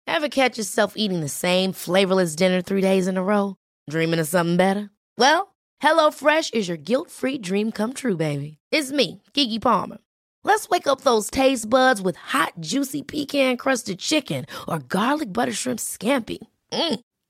Ever 0.08 0.28
catch 0.28 0.58
yourself 0.58 0.94
eating 0.96 1.20
the 1.20 1.28
same 1.28 1.72
flavorless 1.72 2.34
dinner 2.34 2.60
three 2.60 2.82
days 2.82 3.06
in 3.06 3.16
a 3.16 3.22
row? 3.22 3.54
Dreaming 3.88 4.18
of 4.18 4.26
something 4.26 4.56
better? 4.56 4.90
Well, 5.16 5.54
HelloFresh 5.82 6.54
is 6.54 6.66
your 6.66 6.76
guilt-free 6.76 7.38
dream 7.38 7.70
come 7.70 7.92
true, 7.92 8.16
baby. 8.16 8.58
It's 8.72 8.90
me, 8.90 9.22
Kiki 9.32 9.60
Palmer. 9.60 9.98
Let's 10.42 10.68
wake 10.68 10.86
up 10.88 11.02
those 11.02 11.30
taste 11.30 11.70
buds 11.70 12.02
with 12.02 12.16
hot, 12.16 12.52
juicy 12.60 13.02
pecan-crusted 13.02 13.98
chicken 13.98 14.44
or 14.68 14.80
garlic 14.80 15.32
butter 15.32 15.52
shrimp 15.52 15.78
scampi. 15.78 16.38
Mm. 16.72 17.00